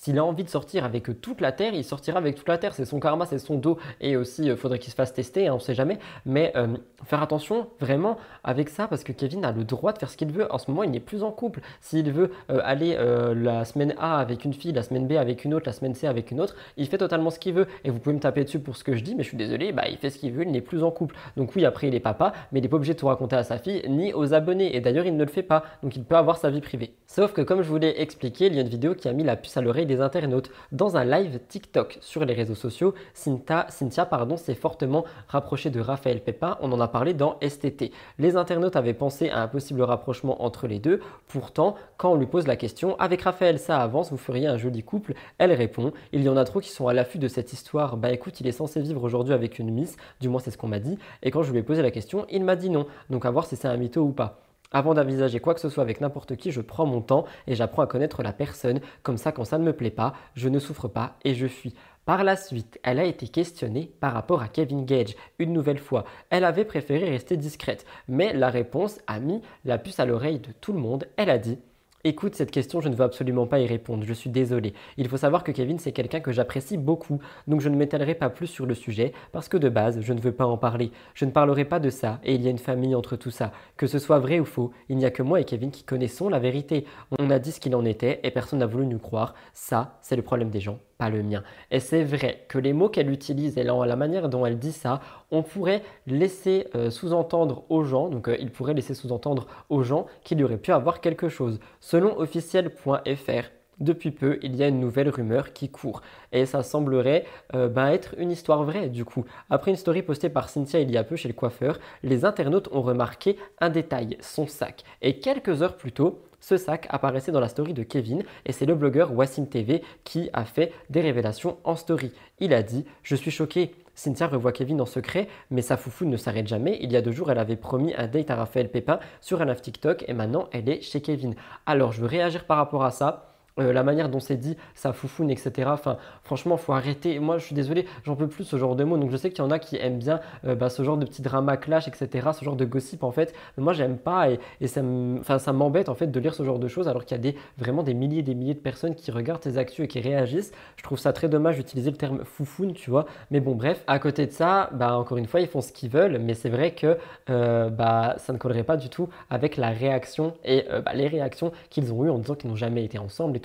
S'il 0.02 0.18
a 0.18 0.26
envie 0.26 0.44
de 0.44 0.50
sortir 0.50 0.84
avec 0.84 1.22
toute 1.22 1.42
la 1.42 1.52
terre, 1.52 1.76
il 1.76 1.84
sortira 1.84 2.18
avec 2.18 2.36
toute 2.36 2.50
la 2.50 2.58
terre. 2.58 2.74
C'est 2.74 2.86
son 2.86 3.00
karma, 3.00 3.28
c'est 3.28 3.38
son 3.38 3.56
dos. 3.56 3.78
Et 4.00 4.16
aussi, 4.18 4.46
il 4.46 4.50
euh, 4.50 4.56
faudrait 4.56 4.80
qu'il 4.80 4.90
se 4.90 4.96
fasse 4.96 5.14
tester, 5.14 5.48
hein, 5.48 5.54
on 5.54 5.58
ne 5.58 5.62
sait 5.62 5.76
jamais. 5.76 6.00
Mais 6.26 6.52
euh, 6.56 6.76
faire 7.06 7.22
attention 7.22 7.68
vraiment 7.80 8.18
avec 8.44 8.70
ça 8.70 8.88
parce 8.88 9.04
que 9.04 9.12
Kevin 9.12 9.46
a 9.46 9.52
le 9.52 9.64
droit 9.64 9.94
de 9.94 10.00
faire 10.00 10.10
ce 10.10 10.18
qu'il 10.18 10.32
veut. 10.32 10.52
En 10.52 10.58
ce 10.58 10.72
moment, 10.72 10.82
il 10.82 10.90
n'est 10.90 11.00
plus 11.00 11.22
en 11.22 11.32
couple. 11.32 11.62
S'il 11.82 12.12
veut 12.12 12.32
euh, 12.50 12.62
aller 12.64 12.98
la 13.36 13.64
semaine 13.66 13.94
A 14.00 14.18
avec 14.20 14.44
une 14.44 14.54
fille, 14.54 14.72
la 14.72 14.82
semaine 14.84 15.08
B 15.08 15.14
avec 15.14 15.46
une 15.46 15.54
autre, 15.54 15.66
la 15.68 15.74
semaine 15.74 15.94
C 15.94 16.08
avec 16.08 16.32
une 16.32 16.42
autre, 16.42 16.56
il 16.78 16.88
fait 16.88 16.98
totalement 16.98 17.30
ce 17.30 17.38
qu'il 17.38 17.54
veut. 17.54 17.68
Et 17.84 17.90
vous 17.90 18.00
pouvez 18.00 18.16
me 18.16 18.20
taper 18.20 18.44
dessus 18.44 18.60
pour 18.60 18.76
ce 18.76 18.84
que 18.84 18.96
je 18.96 19.04
dis, 19.04 19.16
mais 19.16 19.24
je 19.24 19.30
suis 19.30 19.38
désolé, 19.38 19.72
bah, 19.72 19.84
il 19.90 19.98
fait 19.98 20.10
ce 20.10 20.18
qu'il 20.18 20.32
veut, 20.32 20.44
il 20.44 20.52
n'est 20.52 20.62
plus 20.62 20.84
en 20.84 20.92
couple. 20.92 21.16
Donc 21.38 21.56
oui, 21.56 21.66
après, 21.66 21.88
il 21.88 21.96
est 21.96 22.00
papa, 22.00 22.34
mais 22.52 22.60
il 22.60 22.64
n'est 22.64 22.70
pas 22.70 22.78
obligé 22.78 22.94
de 22.94 23.00
tout 23.00 23.08
raconter 23.08 23.36
à 23.36 23.44
sa 23.44 23.58
fille 23.58 23.84
ni 23.88 24.14
aux 24.14 24.34
abonnés. 24.34 24.76
Et 24.76 24.82
d'ailleurs, 24.82 25.06
il 25.06 25.16
ne 25.16 25.24
le 25.24 25.30
fait 25.30 25.44
pas. 25.44 25.64
Donc 25.84 25.96
il 25.96 26.04
peut 26.04 26.16
avoir 26.16 26.38
sa 26.38 26.50
vie 26.50 26.62
privée. 26.62 26.96
Sauf 27.06 27.34
que 27.34 27.42
comme 27.42 27.62
je 27.62 27.70
vous 27.70 27.78
l'ai 27.78 28.02
expliqué, 28.02 28.48
il 28.48 28.56
y 28.56 28.58
a 28.58 28.62
une 28.62 28.70
vidéo 28.70 28.96
qui 28.96 29.08
a 29.08 29.14
mis 29.14 29.24
la 29.24 29.36
puce 29.42 29.58
à 29.58 29.62
l'oreille 29.62 29.86
des 29.86 30.02
internautes. 30.02 30.52
Dans 30.72 30.98
un 30.98 31.04
live 31.04 31.40
TikTok 31.48 31.98
sur 32.02 32.24
les 32.24 32.34
réseaux 32.34 32.56
sociaux, 32.56 32.94
Cynthia, 33.14 33.66
Cynthia 33.70 34.06
pardon, 34.06 34.38
s'est 34.38 34.56
fortement 34.56 35.04
rapprochée 35.28 35.70
de 35.70 35.80
Raphaël 35.80 36.24
Pepin. 36.24 36.58
On 36.62 36.72
en 36.72 36.80
a 36.80 36.88
parlé 36.88 37.14
dans 37.14 37.38
STT. 37.42 37.92
Les 38.20 38.36
internautes 38.38 38.76
avaient 38.76 38.94
pensé 38.94 39.30
à 39.30 39.42
un 39.42 39.48
possible 39.48 39.82
rapprochement 39.82 40.44
entre 40.44 40.68
les 40.68 40.80
deux. 40.80 41.00
Pourtant, 41.28 41.76
quand 41.98 42.12
on 42.12 42.16
lui 42.16 42.28
pose 42.28 42.48
la 42.48 42.56
question, 42.56 42.98
avec 43.00 43.22
Raphaël 43.22 43.60
ça 43.60 43.80
avance, 43.80 44.12
vous 44.12 44.18
feriez 44.18 44.48
un 44.48 44.58
joli 44.58 44.84
couple? 44.84 45.14
Elle 45.38 45.52
répond, 45.52 45.92
il 46.12 46.24
y 46.24 46.30
en 46.30 46.38
a 46.38 46.46
trop 46.46 46.60
qui 46.60 46.70
sont 46.70 46.88
à 46.88 46.94
l'affût 46.94 47.20
de 47.20 47.28
cette 47.28 47.54
histoire. 47.54 47.98
Bah 47.98 48.12
écoute, 48.12 48.40
il 48.40 48.48
est 48.48 48.52
censé 48.52 48.82
vivre 48.82 49.04
aujourd'hui 49.04 49.34
avec 49.34 49.60
une 49.60 49.72
miss, 49.72 49.98
du 50.20 50.30
moins 50.30 50.40
c'est 50.40 50.52
ce 50.52 50.58
qu'on 50.58 50.68
m'a 50.68 50.80
dit. 50.80 50.98
Et 51.24 51.32
quand 51.32 51.44
je 51.44 51.52
lui 51.52 51.60
ai 51.60 51.64
posé 51.64 51.82
la 51.82 51.92
question, 51.92 52.26
il 52.30 52.44
m'a 52.44 52.56
dit 52.56 52.70
non. 52.70 52.86
Donc 53.10 53.26
à 53.26 53.32
voir 53.32 53.46
si 53.46 53.56
c'est 53.56 53.68
un 53.68 53.78
mytho 53.78 54.02
ou 54.02 54.12
pas. 54.12 54.51
Avant 54.72 54.94
d'envisager 54.94 55.40
quoi 55.40 55.54
que 55.54 55.60
ce 55.60 55.70
soit 55.70 55.84
avec 55.84 56.00
n'importe 56.00 56.38
qui, 56.38 56.52
je 56.52 56.62
prends 56.62 56.86
mon 56.86 57.02
temps 57.02 57.26
et 57.46 57.56
j'apprends 57.56 57.82
à 57.82 57.88
connaître 57.88 58.24
la 58.24 58.32
personne. 58.32 58.80
Comme 59.04 59.18
ça, 59.18 59.32
quand 59.32 59.44
ça 59.44 59.58
ne 59.58 59.66
me 59.66 59.74
plaît 59.74 59.92
pas, 59.92 60.14
je 60.34 60.48
ne 60.48 60.60
souffre 60.60 60.88
pas 60.88 61.18
et 61.26 61.36
je 61.36 61.48
fuis. 61.48 61.76
Par 62.06 62.24
la 62.24 62.36
suite, 62.36 62.80
elle 62.84 63.00
a 63.00 63.04
été 63.04 63.28
questionnée 63.28 63.92
par 64.00 64.14
rapport 64.14 64.42
à 64.42 64.48
Kevin 64.48 64.86
Gage 64.86 65.16
une 65.40 65.54
nouvelle 65.54 65.78
fois. 65.78 66.06
Elle 66.30 66.46
avait 66.46 66.66
préféré 66.66 67.10
rester 67.10 67.38
discrète, 67.38 67.86
mais 68.08 68.34
la 68.34 68.50
réponse 68.50 69.00
a 69.08 69.20
mis 69.20 69.42
la 69.66 69.78
puce 69.78 70.00
à 70.00 70.06
l'oreille 70.06 70.40
de 70.40 70.52
tout 70.62 70.74
le 70.74 70.80
monde. 70.80 71.08
Elle 71.18 71.30
a 71.30 71.38
dit 71.38 71.60
Écoute, 72.04 72.34
cette 72.34 72.50
question, 72.50 72.82
je 72.82 72.90
ne 72.90 72.96
veux 72.96 73.04
absolument 73.04 73.46
pas 73.46 73.60
y 73.60 73.68
répondre, 73.68 74.04
je 74.08 74.14
suis 74.14 74.32
désolé. 74.32 74.74
Il 74.98 75.08
faut 75.08 75.18
savoir 75.18 75.44
que 75.44 75.52
Kevin, 75.52 75.78
c'est 75.78 75.92
quelqu'un 75.92 76.20
que 76.20 76.32
j'apprécie 76.32 76.78
beaucoup, 76.78 77.20
donc 77.48 77.62
je 77.62 77.70
ne 77.70 77.76
m'étalerai 77.76 78.16
pas 78.16 78.32
plus 78.32 78.48
sur 78.48 78.66
le 78.66 78.74
sujet, 78.74 79.14
parce 79.32 79.48
que 79.48 79.58
de 79.58 79.70
base, 79.70 80.02
je 80.02 80.12
ne 80.14 80.20
veux 80.20 80.32
pas 80.32 80.48
en 80.48 80.58
parler. 80.58 80.92
Je 81.14 81.26
ne 81.26 81.32
parlerai 81.32 81.64
pas 81.64 81.80
de 81.80 81.92
ça, 81.92 82.20
et 82.24 82.34
il 82.34 82.42
y 82.42 82.48
a 82.48 82.50
une 82.50 82.58
famille 82.58 82.96
entre 82.96 83.18
tout 83.18 83.30
ça. 83.30 83.52
Que 83.78 83.86
ce 83.86 84.00
soit 84.00 84.18
vrai 84.18 84.40
ou 84.40 84.46
faux, 84.46 84.72
il 84.90 84.98
n'y 84.98 85.06
a 85.06 85.12
que 85.12 85.22
moi 85.22 85.42
et 85.42 85.46
Kevin 85.46 85.70
qui 85.70 85.84
connaissons 85.84 86.28
la 86.28 86.40
vérité. 86.40 86.86
On 87.20 87.30
a 87.30 87.38
dit 87.38 87.52
ce 87.52 87.60
qu'il 87.60 87.76
en 87.76 87.86
était, 87.86 88.20
et 88.24 88.32
personne 88.32 88.60
n'a 88.60 88.66
voulu 88.66 88.88
nous 88.88 88.98
croire. 88.98 89.36
Ça, 89.54 90.00
c'est 90.02 90.16
le 90.16 90.24
problème 90.24 90.50
des 90.50 90.60
gens, 90.60 90.80
le 91.10 91.24
mien. 91.24 91.44
Et 91.72 91.80
c'est 91.80 92.04
vrai 92.04 92.46
que 92.48 92.58
les 92.58 92.74
mots 92.74 92.90
qu'elle 92.90 93.10
utilise 93.10 93.58
et 93.58 93.64
la 93.64 93.96
manière 93.96 94.30
dont 94.30 94.46
elle 94.46 94.60
dit 94.60 94.72
ça, 94.72 95.02
on 95.32 95.44
pourrait 95.44 95.82
laisser 96.08 96.68
euh, 96.76 96.90
sous-entendre 96.90 97.64
aux 97.70 97.84
gens, 97.84 98.10
donc 98.10 98.28
euh, 98.28 98.38
il 98.40 98.52
pourrait 98.52 98.74
laisser 98.74 98.94
sous-entendre 98.94 99.48
aux 99.70 99.84
gens 99.84 100.06
qu'il 100.24 100.44
aurait 100.44 100.58
pu 100.58 100.72
avoir 100.72 101.02
quelque 101.02 101.30
chose. 101.30 101.60
Selon 101.80 102.18
officiel.fr, 102.20 103.50
depuis 103.82 104.12
peu, 104.12 104.38
il 104.44 104.56
y 104.56 104.64
a 104.64 104.68
une 104.68 104.80
nouvelle 104.80 105.10
rumeur 105.10 105.54
qui 105.54 105.70
court. 105.70 106.02
Et 106.32 106.46
ça 106.46 106.62
semblerait 106.62 107.26
euh, 107.56 107.68
ben, 107.68 107.88
être 107.88 108.14
une 108.18 108.32
histoire 108.32 108.64
vraie 108.64 108.90
du 108.90 109.06
coup. 109.06 109.26
Après 109.50 109.72
une 109.72 109.78
story 109.78 110.04
postée 110.04 110.30
par 110.30 110.50
Cynthia 110.50 110.80
il 110.80 110.92
y 110.92 110.98
a 110.98 111.04
peu 111.04 111.16
chez 111.16 111.28
le 111.28 111.34
coiffeur, 111.34 111.80
les 112.04 112.24
internautes 112.24 112.70
ont 112.72 112.82
remarqué 112.82 113.38
un 113.60 113.70
détail, 113.70 114.18
son 114.22 114.46
sac. 114.46 114.84
Et 115.02 115.20
quelques 115.20 115.64
heures 115.64 115.78
plus 115.78 115.92
tôt, 115.92 116.22
ce 116.42 116.58
sac 116.58 116.88
apparaissait 116.90 117.32
dans 117.32 117.40
la 117.40 117.48
story 117.48 117.74
de 117.74 117.84
Kevin 117.84 118.24
et 118.46 118.52
c'est 118.52 118.66
le 118.66 118.76
blogueur 118.76 119.14
Wassim 119.14 119.46
TV 119.46 119.82
qui 120.04 120.30
a 120.34 120.44
fait 120.44 120.74
des 120.90 121.00
révélations 121.00 121.58
en 121.64 121.78
story. 121.78 122.12
Il 122.40 122.54
a 122.54 122.64
dit 122.64 122.84
Je 123.04 123.16
suis 123.16 123.32
choqué. 123.32 123.74
Cynthia 123.94 124.28
revoit 124.28 124.52
Kevin 124.52 124.82
en 124.82 124.86
secret, 124.86 125.28
mais 125.52 125.62
sa 125.62 125.78
foufou 125.78 126.06
ne 126.06 126.18
s'arrête 126.18 126.48
jamais. 126.48 126.80
Il 126.82 126.92
y 126.92 126.98
a 126.98 127.02
deux 127.02 127.12
jours, 127.12 127.30
elle 127.30 127.38
avait 127.38 127.58
promis 127.58 127.94
un 127.96 128.08
date 128.08 128.32
à 128.32 128.36
Raphaël 128.36 128.72
Pépin 128.72 129.00
sur 129.20 129.42
un 129.42 129.46
live 129.46 129.62
TikTok 129.62 130.06
et 130.08 130.14
maintenant 130.14 130.50
elle 130.52 130.68
est 130.70 130.82
chez 130.82 131.02
Kevin. 131.02 131.36
Alors 131.66 131.92
je 131.92 132.02
veux 132.02 132.08
réagir 132.08 132.46
par 132.46 132.58
rapport 132.58 132.84
à 132.84 132.92
ça. 132.92 133.31
Euh, 133.60 133.74
la 133.74 133.84
manière 133.84 134.08
dont 134.10 134.20
c'est 134.20 134.38
dit, 134.38 134.56
ça 134.76 134.94
foufoune, 134.94 135.30
etc. 135.30 135.70
Enfin, 135.74 135.98
franchement, 136.24 136.56
faut 136.58 136.74
arrêter. 136.74 137.20
Moi, 137.20 137.38
je 137.38 137.46
suis 137.46 137.56
désolé, 137.56 137.86
j'en 138.06 138.16
peux 138.16 138.28
plus 138.28 138.46
ce 138.46 138.58
genre 138.58 138.76
de 138.76 138.84
mots. 138.84 138.98
Donc, 138.98 139.12
je 139.12 139.18
sais 139.18 139.30
qu'il 139.30 139.44
y 139.44 139.48
en 139.48 139.52
a 139.52 139.60
qui 139.60 139.76
aiment 139.76 139.98
bien 139.98 140.22
euh, 140.46 140.56
bah, 140.56 140.70
ce 140.70 140.84
genre 140.84 140.98
de 140.98 141.06
petit 141.06 141.22
drama 141.22 141.58
clash, 141.58 141.88
etc. 141.88 142.30
Ce 142.38 142.46
genre 142.46 142.56
de 142.56 142.66
gossip, 142.66 143.04
en 143.04 143.12
fait. 143.12 143.34
Mais 143.58 143.64
moi, 143.64 143.74
j'aime 143.74 143.98
pas 143.98 144.30
et, 144.30 144.68
ça 144.68 144.82
m'embête, 144.82 145.90
en 145.90 145.96
fait, 145.96 146.08
de 146.08 146.20
lire 146.20 146.34
ce 146.34 146.44
genre 146.44 146.60
de 146.60 146.68
choses 146.68 146.88
alors 146.88 147.04
qu'il 147.04 147.18
y 147.18 147.20
a 147.20 147.24
des, 147.24 147.36
vraiment 147.58 147.84
des 147.84 147.94
milliers 147.94 148.20
et 148.20 148.24
des 148.24 148.36
milliers 148.36 148.54
de 148.54 148.60
personnes 148.60 148.96
qui 148.96 149.12
regardent 149.12 149.42
tes 149.42 149.58
actus 149.58 149.86
et 149.86 149.88
qui 149.88 150.00
réagissent. 150.00 150.52
Je 150.78 150.84
trouve 150.84 150.98
ça 150.98 151.12
très 151.12 151.28
dommage 151.28 151.58
d'utiliser 151.58 151.92
le 151.92 151.98
terme 151.98 152.24
foufoune, 152.24 152.74
tu 152.74 152.90
vois. 152.90 153.06
Mais 153.32 153.42
bon, 153.42 153.56
bref, 153.56 153.84
à 153.88 154.00
côté 154.00 154.28
de 154.28 154.32
ça, 154.32 154.70
bah, 154.74 154.96
encore 154.96 155.18
une 155.18 155.28
fois, 155.28 155.42
ils 155.42 155.48
font 155.48 155.62
ce 155.62 155.74
qu'ils 155.74 155.90
veulent. 155.90 156.20
Mais 156.20 156.36
c'est 156.36 156.50
vrai 156.50 156.72
que 156.72 156.98
euh, 157.30 157.70
bah, 157.70 158.16
ça 158.18 158.32
ne 158.32 158.38
collerait 158.38 158.64
pas 158.64 158.78
du 158.78 158.90
tout 158.90 159.10
avec 159.30 159.58
la 159.58 159.70
réaction 159.70 160.34
et 160.46 160.66
bah, 160.86 160.94
les 160.94 161.08
réactions 161.08 161.52
qu'ils 161.70 161.92
ont 161.94 162.06
eues 162.06 162.10
en 162.10 162.18
disant 162.18 162.36
qu'ils 162.36 162.50
n'ont 162.50 162.56
jamais 162.56 162.86
été 162.86 162.98
ensemble 162.98 163.36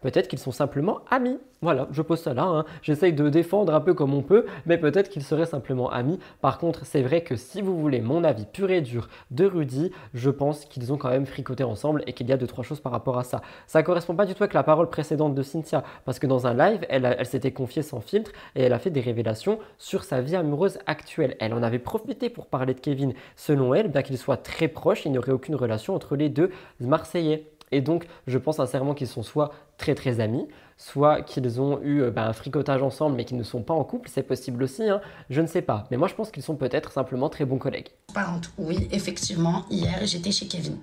peut-être 0.00 0.28
qu'ils 0.28 0.38
sont 0.38 0.52
simplement 0.52 1.00
amis. 1.10 1.38
Voilà, 1.62 1.88
je 1.92 2.02
pose 2.02 2.20
ça 2.20 2.34
là. 2.34 2.44
Hein. 2.44 2.64
J'essaye 2.82 3.14
de 3.14 3.28
défendre 3.30 3.74
un 3.74 3.80
peu 3.80 3.94
comme 3.94 4.12
on 4.12 4.20
peut, 4.20 4.44
mais 4.66 4.76
peut-être 4.76 5.08
qu'ils 5.08 5.22
seraient 5.22 5.46
simplement 5.46 5.90
amis. 5.90 6.18
Par 6.42 6.58
contre, 6.58 6.84
c'est 6.84 7.00
vrai 7.00 7.22
que 7.22 7.36
si 7.36 7.62
vous 7.62 7.80
voulez 7.80 8.02
mon 8.02 8.22
avis 8.22 8.44
pur 8.44 8.70
et 8.70 8.82
dur 8.82 9.08
de 9.30 9.46
Rudy, 9.46 9.90
je 10.12 10.28
pense 10.28 10.66
qu'ils 10.66 10.92
ont 10.92 10.98
quand 10.98 11.08
même 11.08 11.24
fricoté 11.24 11.64
ensemble 11.64 12.02
et 12.06 12.12
qu'il 12.12 12.28
y 12.28 12.32
a 12.32 12.36
deux 12.36 12.46
trois 12.46 12.64
choses 12.64 12.80
par 12.80 12.92
rapport 12.92 13.18
à 13.18 13.24
ça. 13.24 13.40
Ça 13.66 13.82
correspond 13.82 14.14
pas 14.14 14.26
du 14.26 14.34
tout 14.34 14.42
avec 14.42 14.52
la 14.52 14.62
parole 14.62 14.90
précédente 14.90 15.34
de 15.34 15.42
Cynthia, 15.42 15.84
parce 16.04 16.18
que 16.18 16.26
dans 16.26 16.46
un 16.46 16.54
live, 16.54 16.84
elle, 16.90 17.16
elle 17.18 17.26
s'était 17.26 17.52
confiée 17.52 17.82
sans 17.82 18.00
filtre 18.00 18.32
et 18.54 18.62
elle 18.62 18.72
a 18.74 18.78
fait 18.78 18.90
des 18.90 19.00
révélations 19.00 19.58
sur 19.78 20.04
sa 20.04 20.20
vie 20.20 20.36
amoureuse 20.36 20.78
actuelle. 20.86 21.36
Elle 21.40 21.54
en 21.54 21.62
avait 21.62 21.78
profité 21.78 22.28
pour 22.28 22.46
parler 22.46 22.74
de 22.74 22.80
Kevin. 22.80 23.14
Selon 23.36 23.74
elle, 23.74 23.88
bien 23.88 24.02
qu'il 24.02 24.18
soit 24.18 24.36
très 24.36 24.68
proche, 24.68 25.06
il 25.06 25.12
n'y 25.12 25.18
aurait 25.18 25.32
aucune 25.32 25.54
relation 25.54 25.94
entre 25.94 26.16
les 26.16 26.28
deux 26.28 26.50
Marseillais. 26.80 27.48
Et 27.74 27.80
donc, 27.80 28.06
je 28.28 28.38
pense 28.38 28.56
sincèrement 28.56 28.94
qu'ils 28.94 29.08
sont 29.08 29.24
soit 29.24 29.50
très 29.78 29.96
très 29.96 30.20
amis, 30.20 30.46
soit 30.76 31.22
qu'ils 31.22 31.60
ont 31.60 31.80
eu 31.82 32.02
euh, 32.02 32.10
bah, 32.12 32.28
un 32.28 32.32
fricotage 32.32 32.82
ensemble 32.82 33.16
mais 33.16 33.24
qu'ils 33.24 33.36
ne 33.36 33.42
sont 33.42 33.62
pas 33.62 33.74
en 33.74 33.82
couple, 33.82 34.08
c'est 34.12 34.22
possible 34.22 34.62
aussi, 34.62 34.88
hein. 34.88 35.00
je 35.28 35.40
ne 35.40 35.48
sais 35.48 35.60
pas. 35.60 35.88
Mais 35.90 35.96
moi 35.96 36.06
je 36.06 36.14
pense 36.14 36.30
qu'ils 36.30 36.44
sont 36.44 36.54
peut-être 36.54 36.92
simplement 36.92 37.28
très 37.28 37.44
bons 37.44 37.58
collègues. 37.58 37.88
Parente, 38.14 38.52
oui, 38.58 38.88
effectivement, 38.92 39.64
hier 39.70 39.98
j'étais 40.04 40.30
chez 40.30 40.46
Kevin. 40.46 40.78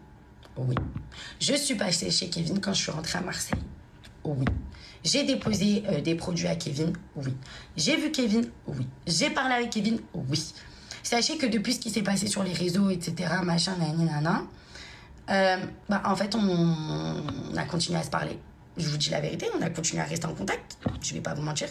Oui. 0.58 0.76
Je 1.40 1.54
suis 1.54 1.76
passée 1.76 2.12
chez 2.12 2.28
Kevin 2.28 2.60
quand 2.60 2.74
je 2.74 2.82
suis 2.82 2.92
rentrée 2.92 3.20
à 3.20 3.22
Marseille. 3.22 3.60
Oui. 4.26 4.46
J'ai 5.04 5.24
déposé 5.24 5.84
euh, 5.90 6.02
des 6.02 6.16
produits 6.16 6.48
à 6.48 6.56
Kevin. 6.56 6.92
Oui. 7.16 7.34
J'ai 7.78 7.96
vu 7.96 8.12
Kevin. 8.12 8.50
Oui. 8.68 8.86
J'ai 9.08 9.30
parlé 9.30 9.56
avec 9.56 9.70
Kevin. 9.70 10.00
Oui. 10.14 10.54
Sachez 11.04 11.38
que 11.38 11.46
depuis 11.46 11.74
ce 11.74 11.80
qui 11.80 11.90
s'est 11.90 12.04
passé 12.04 12.28
sur 12.28 12.44
les 12.44 12.54
réseaux, 12.54 12.90
etc., 12.90 13.30
machin, 13.44 13.76
nanana, 13.78 14.44
euh, 15.32 15.58
bah, 15.90 16.02
en 16.06 16.16
fait, 16.16 16.36
on, 16.36 17.58
a 17.58 17.64
continué 17.64 18.00
à 18.00 18.04
se 18.04 18.10
parler. 18.10 18.38
Je 18.78 18.88
vous 18.88 18.98
dis 18.98 19.10
la 19.10 19.20
vérité, 19.20 19.48
on 19.58 19.62
a 19.62 19.70
continué 19.70 20.02
à 20.02 20.06
rester 20.06 20.26
en 20.26 20.34
contact. 20.34 20.78
Je 21.02 21.14
vais 21.14 21.22
pas 21.22 21.34
vous 21.34 21.42
mentir. 21.42 21.68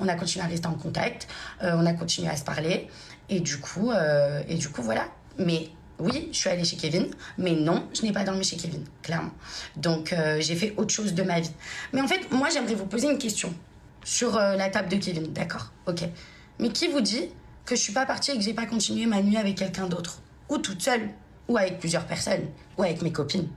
On 0.00 0.08
a 0.08 0.14
continué 0.14 0.44
à 0.44 0.48
rester 0.48 0.66
en 0.66 0.74
contact. 0.74 1.28
Euh, 1.62 1.72
on 1.76 1.86
a 1.86 1.92
continué 1.92 2.28
à 2.28 2.36
se 2.36 2.44
parler. 2.44 2.88
Et 3.28 3.40
du 3.40 3.58
coup, 3.58 3.90
euh, 3.90 4.42
et 4.48 4.54
du 4.54 4.68
coup, 4.68 4.82
voilà. 4.82 5.08
Mais 5.38 5.68
oui, 5.98 6.28
je 6.32 6.38
suis 6.38 6.48
allée 6.48 6.64
chez 6.64 6.76
Kevin, 6.76 7.08
mais 7.38 7.52
non, 7.52 7.88
je 7.94 8.02
n'ai 8.02 8.12
pas 8.12 8.24
dormi 8.24 8.44
chez 8.44 8.56
Kevin, 8.56 8.84
clairement. 9.02 9.32
Donc, 9.76 10.14
j'ai 10.38 10.54
fait 10.54 10.74
autre 10.76 10.94
chose 10.94 11.12
de 11.12 11.22
ma 11.22 11.40
vie. 11.40 11.50
Mais 11.92 12.00
en 12.00 12.06
fait, 12.06 12.30
moi, 12.30 12.48
j'aimerais 12.50 12.74
vous 12.74 12.86
poser 12.86 13.10
une 13.10 13.18
question 13.18 13.52
sur 14.04 14.36
la 14.36 14.68
table 14.70 14.88
de 14.88 14.96
Kevin, 14.96 15.32
d'accord? 15.32 15.72
Ok. 15.86 16.04
Mais 16.60 16.70
qui 16.70 16.86
vous 16.86 17.00
dit 17.00 17.30
que 17.64 17.74
je 17.74 17.80
suis 17.80 17.92
pas 17.92 18.06
partie 18.06 18.30
et 18.30 18.34
que 18.34 18.42
j'ai 18.42 18.54
pas 18.54 18.66
continué 18.66 19.06
ma 19.06 19.20
nuit 19.22 19.36
avec 19.36 19.56
quelqu'un 19.56 19.86
d'autre? 19.88 20.20
Ou 20.48 20.58
toute 20.58 20.82
seule? 20.82 21.10
Ou 21.48 21.56
avec 21.56 21.78
plusieurs 21.78 22.06
personnes, 22.06 22.46
ou 22.76 22.82
avec 22.82 23.02
mes 23.02 23.12
copines. 23.12 23.48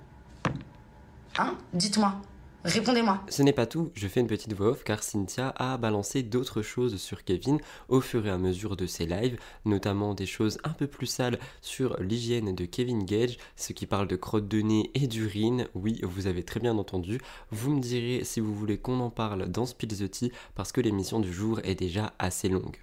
Hein? 1.37 1.57
Dites-moi. 1.73 2.15
Répondez-moi. 2.63 3.23
Ce 3.27 3.41
n'est 3.41 3.53
pas 3.53 3.65
tout, 3.65 3.91
je 3.95 4.07
fais 4.07 4.19
une 4.19 4.27
petite 4.27 4.53
voix 4.53 4.67
off 4.67 4.83
car 4.83 5.01
Cynthia 5.01 5.51
a 5.57 5.77
balancé 5.77 6.21
d'autres 6.21 6.61
choses 6.61 6.97
sur 6.97 7.23
Kevin 7.23 7.59
au 7.89 8.01
fur 8.01 8.27
et 8.27 8.29
à 8.29 8.37
mesure 8.37 8.75
de 8.75 8.85
ses 8.85 9.07
lives, 9.07 9.39
notamment 9.65 10.13
des 10.13 10.27
choses 10.27 10.59
un 10.63 10.69
peu 10.69 10.85
plus 10.85 11.07
sales 11.07 11.39
sur 11.61 11.99
l'hygiène 11.99 12.53
de 12.53 12.65
Kevin 12.65 13.03
Gage, 13.03 13.37
ce 13.55 13.73
qui 13.73 13.87
parle 13.87 14.07
de 14.07 14.15
crotte 14.15 14.47
de 14.47 14.61
nez 14.61 14.91
et 14.93 15.07
d'urine. 15.07 15.67
Oui, 15.73 16.01
vous 16.03 16.27
avez 16.27 16.43
très 16.43 16.59
bien 16.59 16.77
entendu. 16.77 17.19
Vous 17.49 17.71
me 17.71 17.81
direz 17.81 18.23
si 18.23 18.39
vous 18.39 18.53
voulez 18.53 18.77
qu'on 18.77 18.99
en 18.99 19.09
parle 19.09 19.47
dans 19.47 19.65
Spill 19.65 19.89
parce 20.53 20.71
que 20.71 20.81
l'émission 20.81 21.19
du 21.19 21.33
jour 21.33 21.61
est 21.63 21.75
déjà 21.75 22.13
assez 22.19 22.47
longue. 22.47 22.77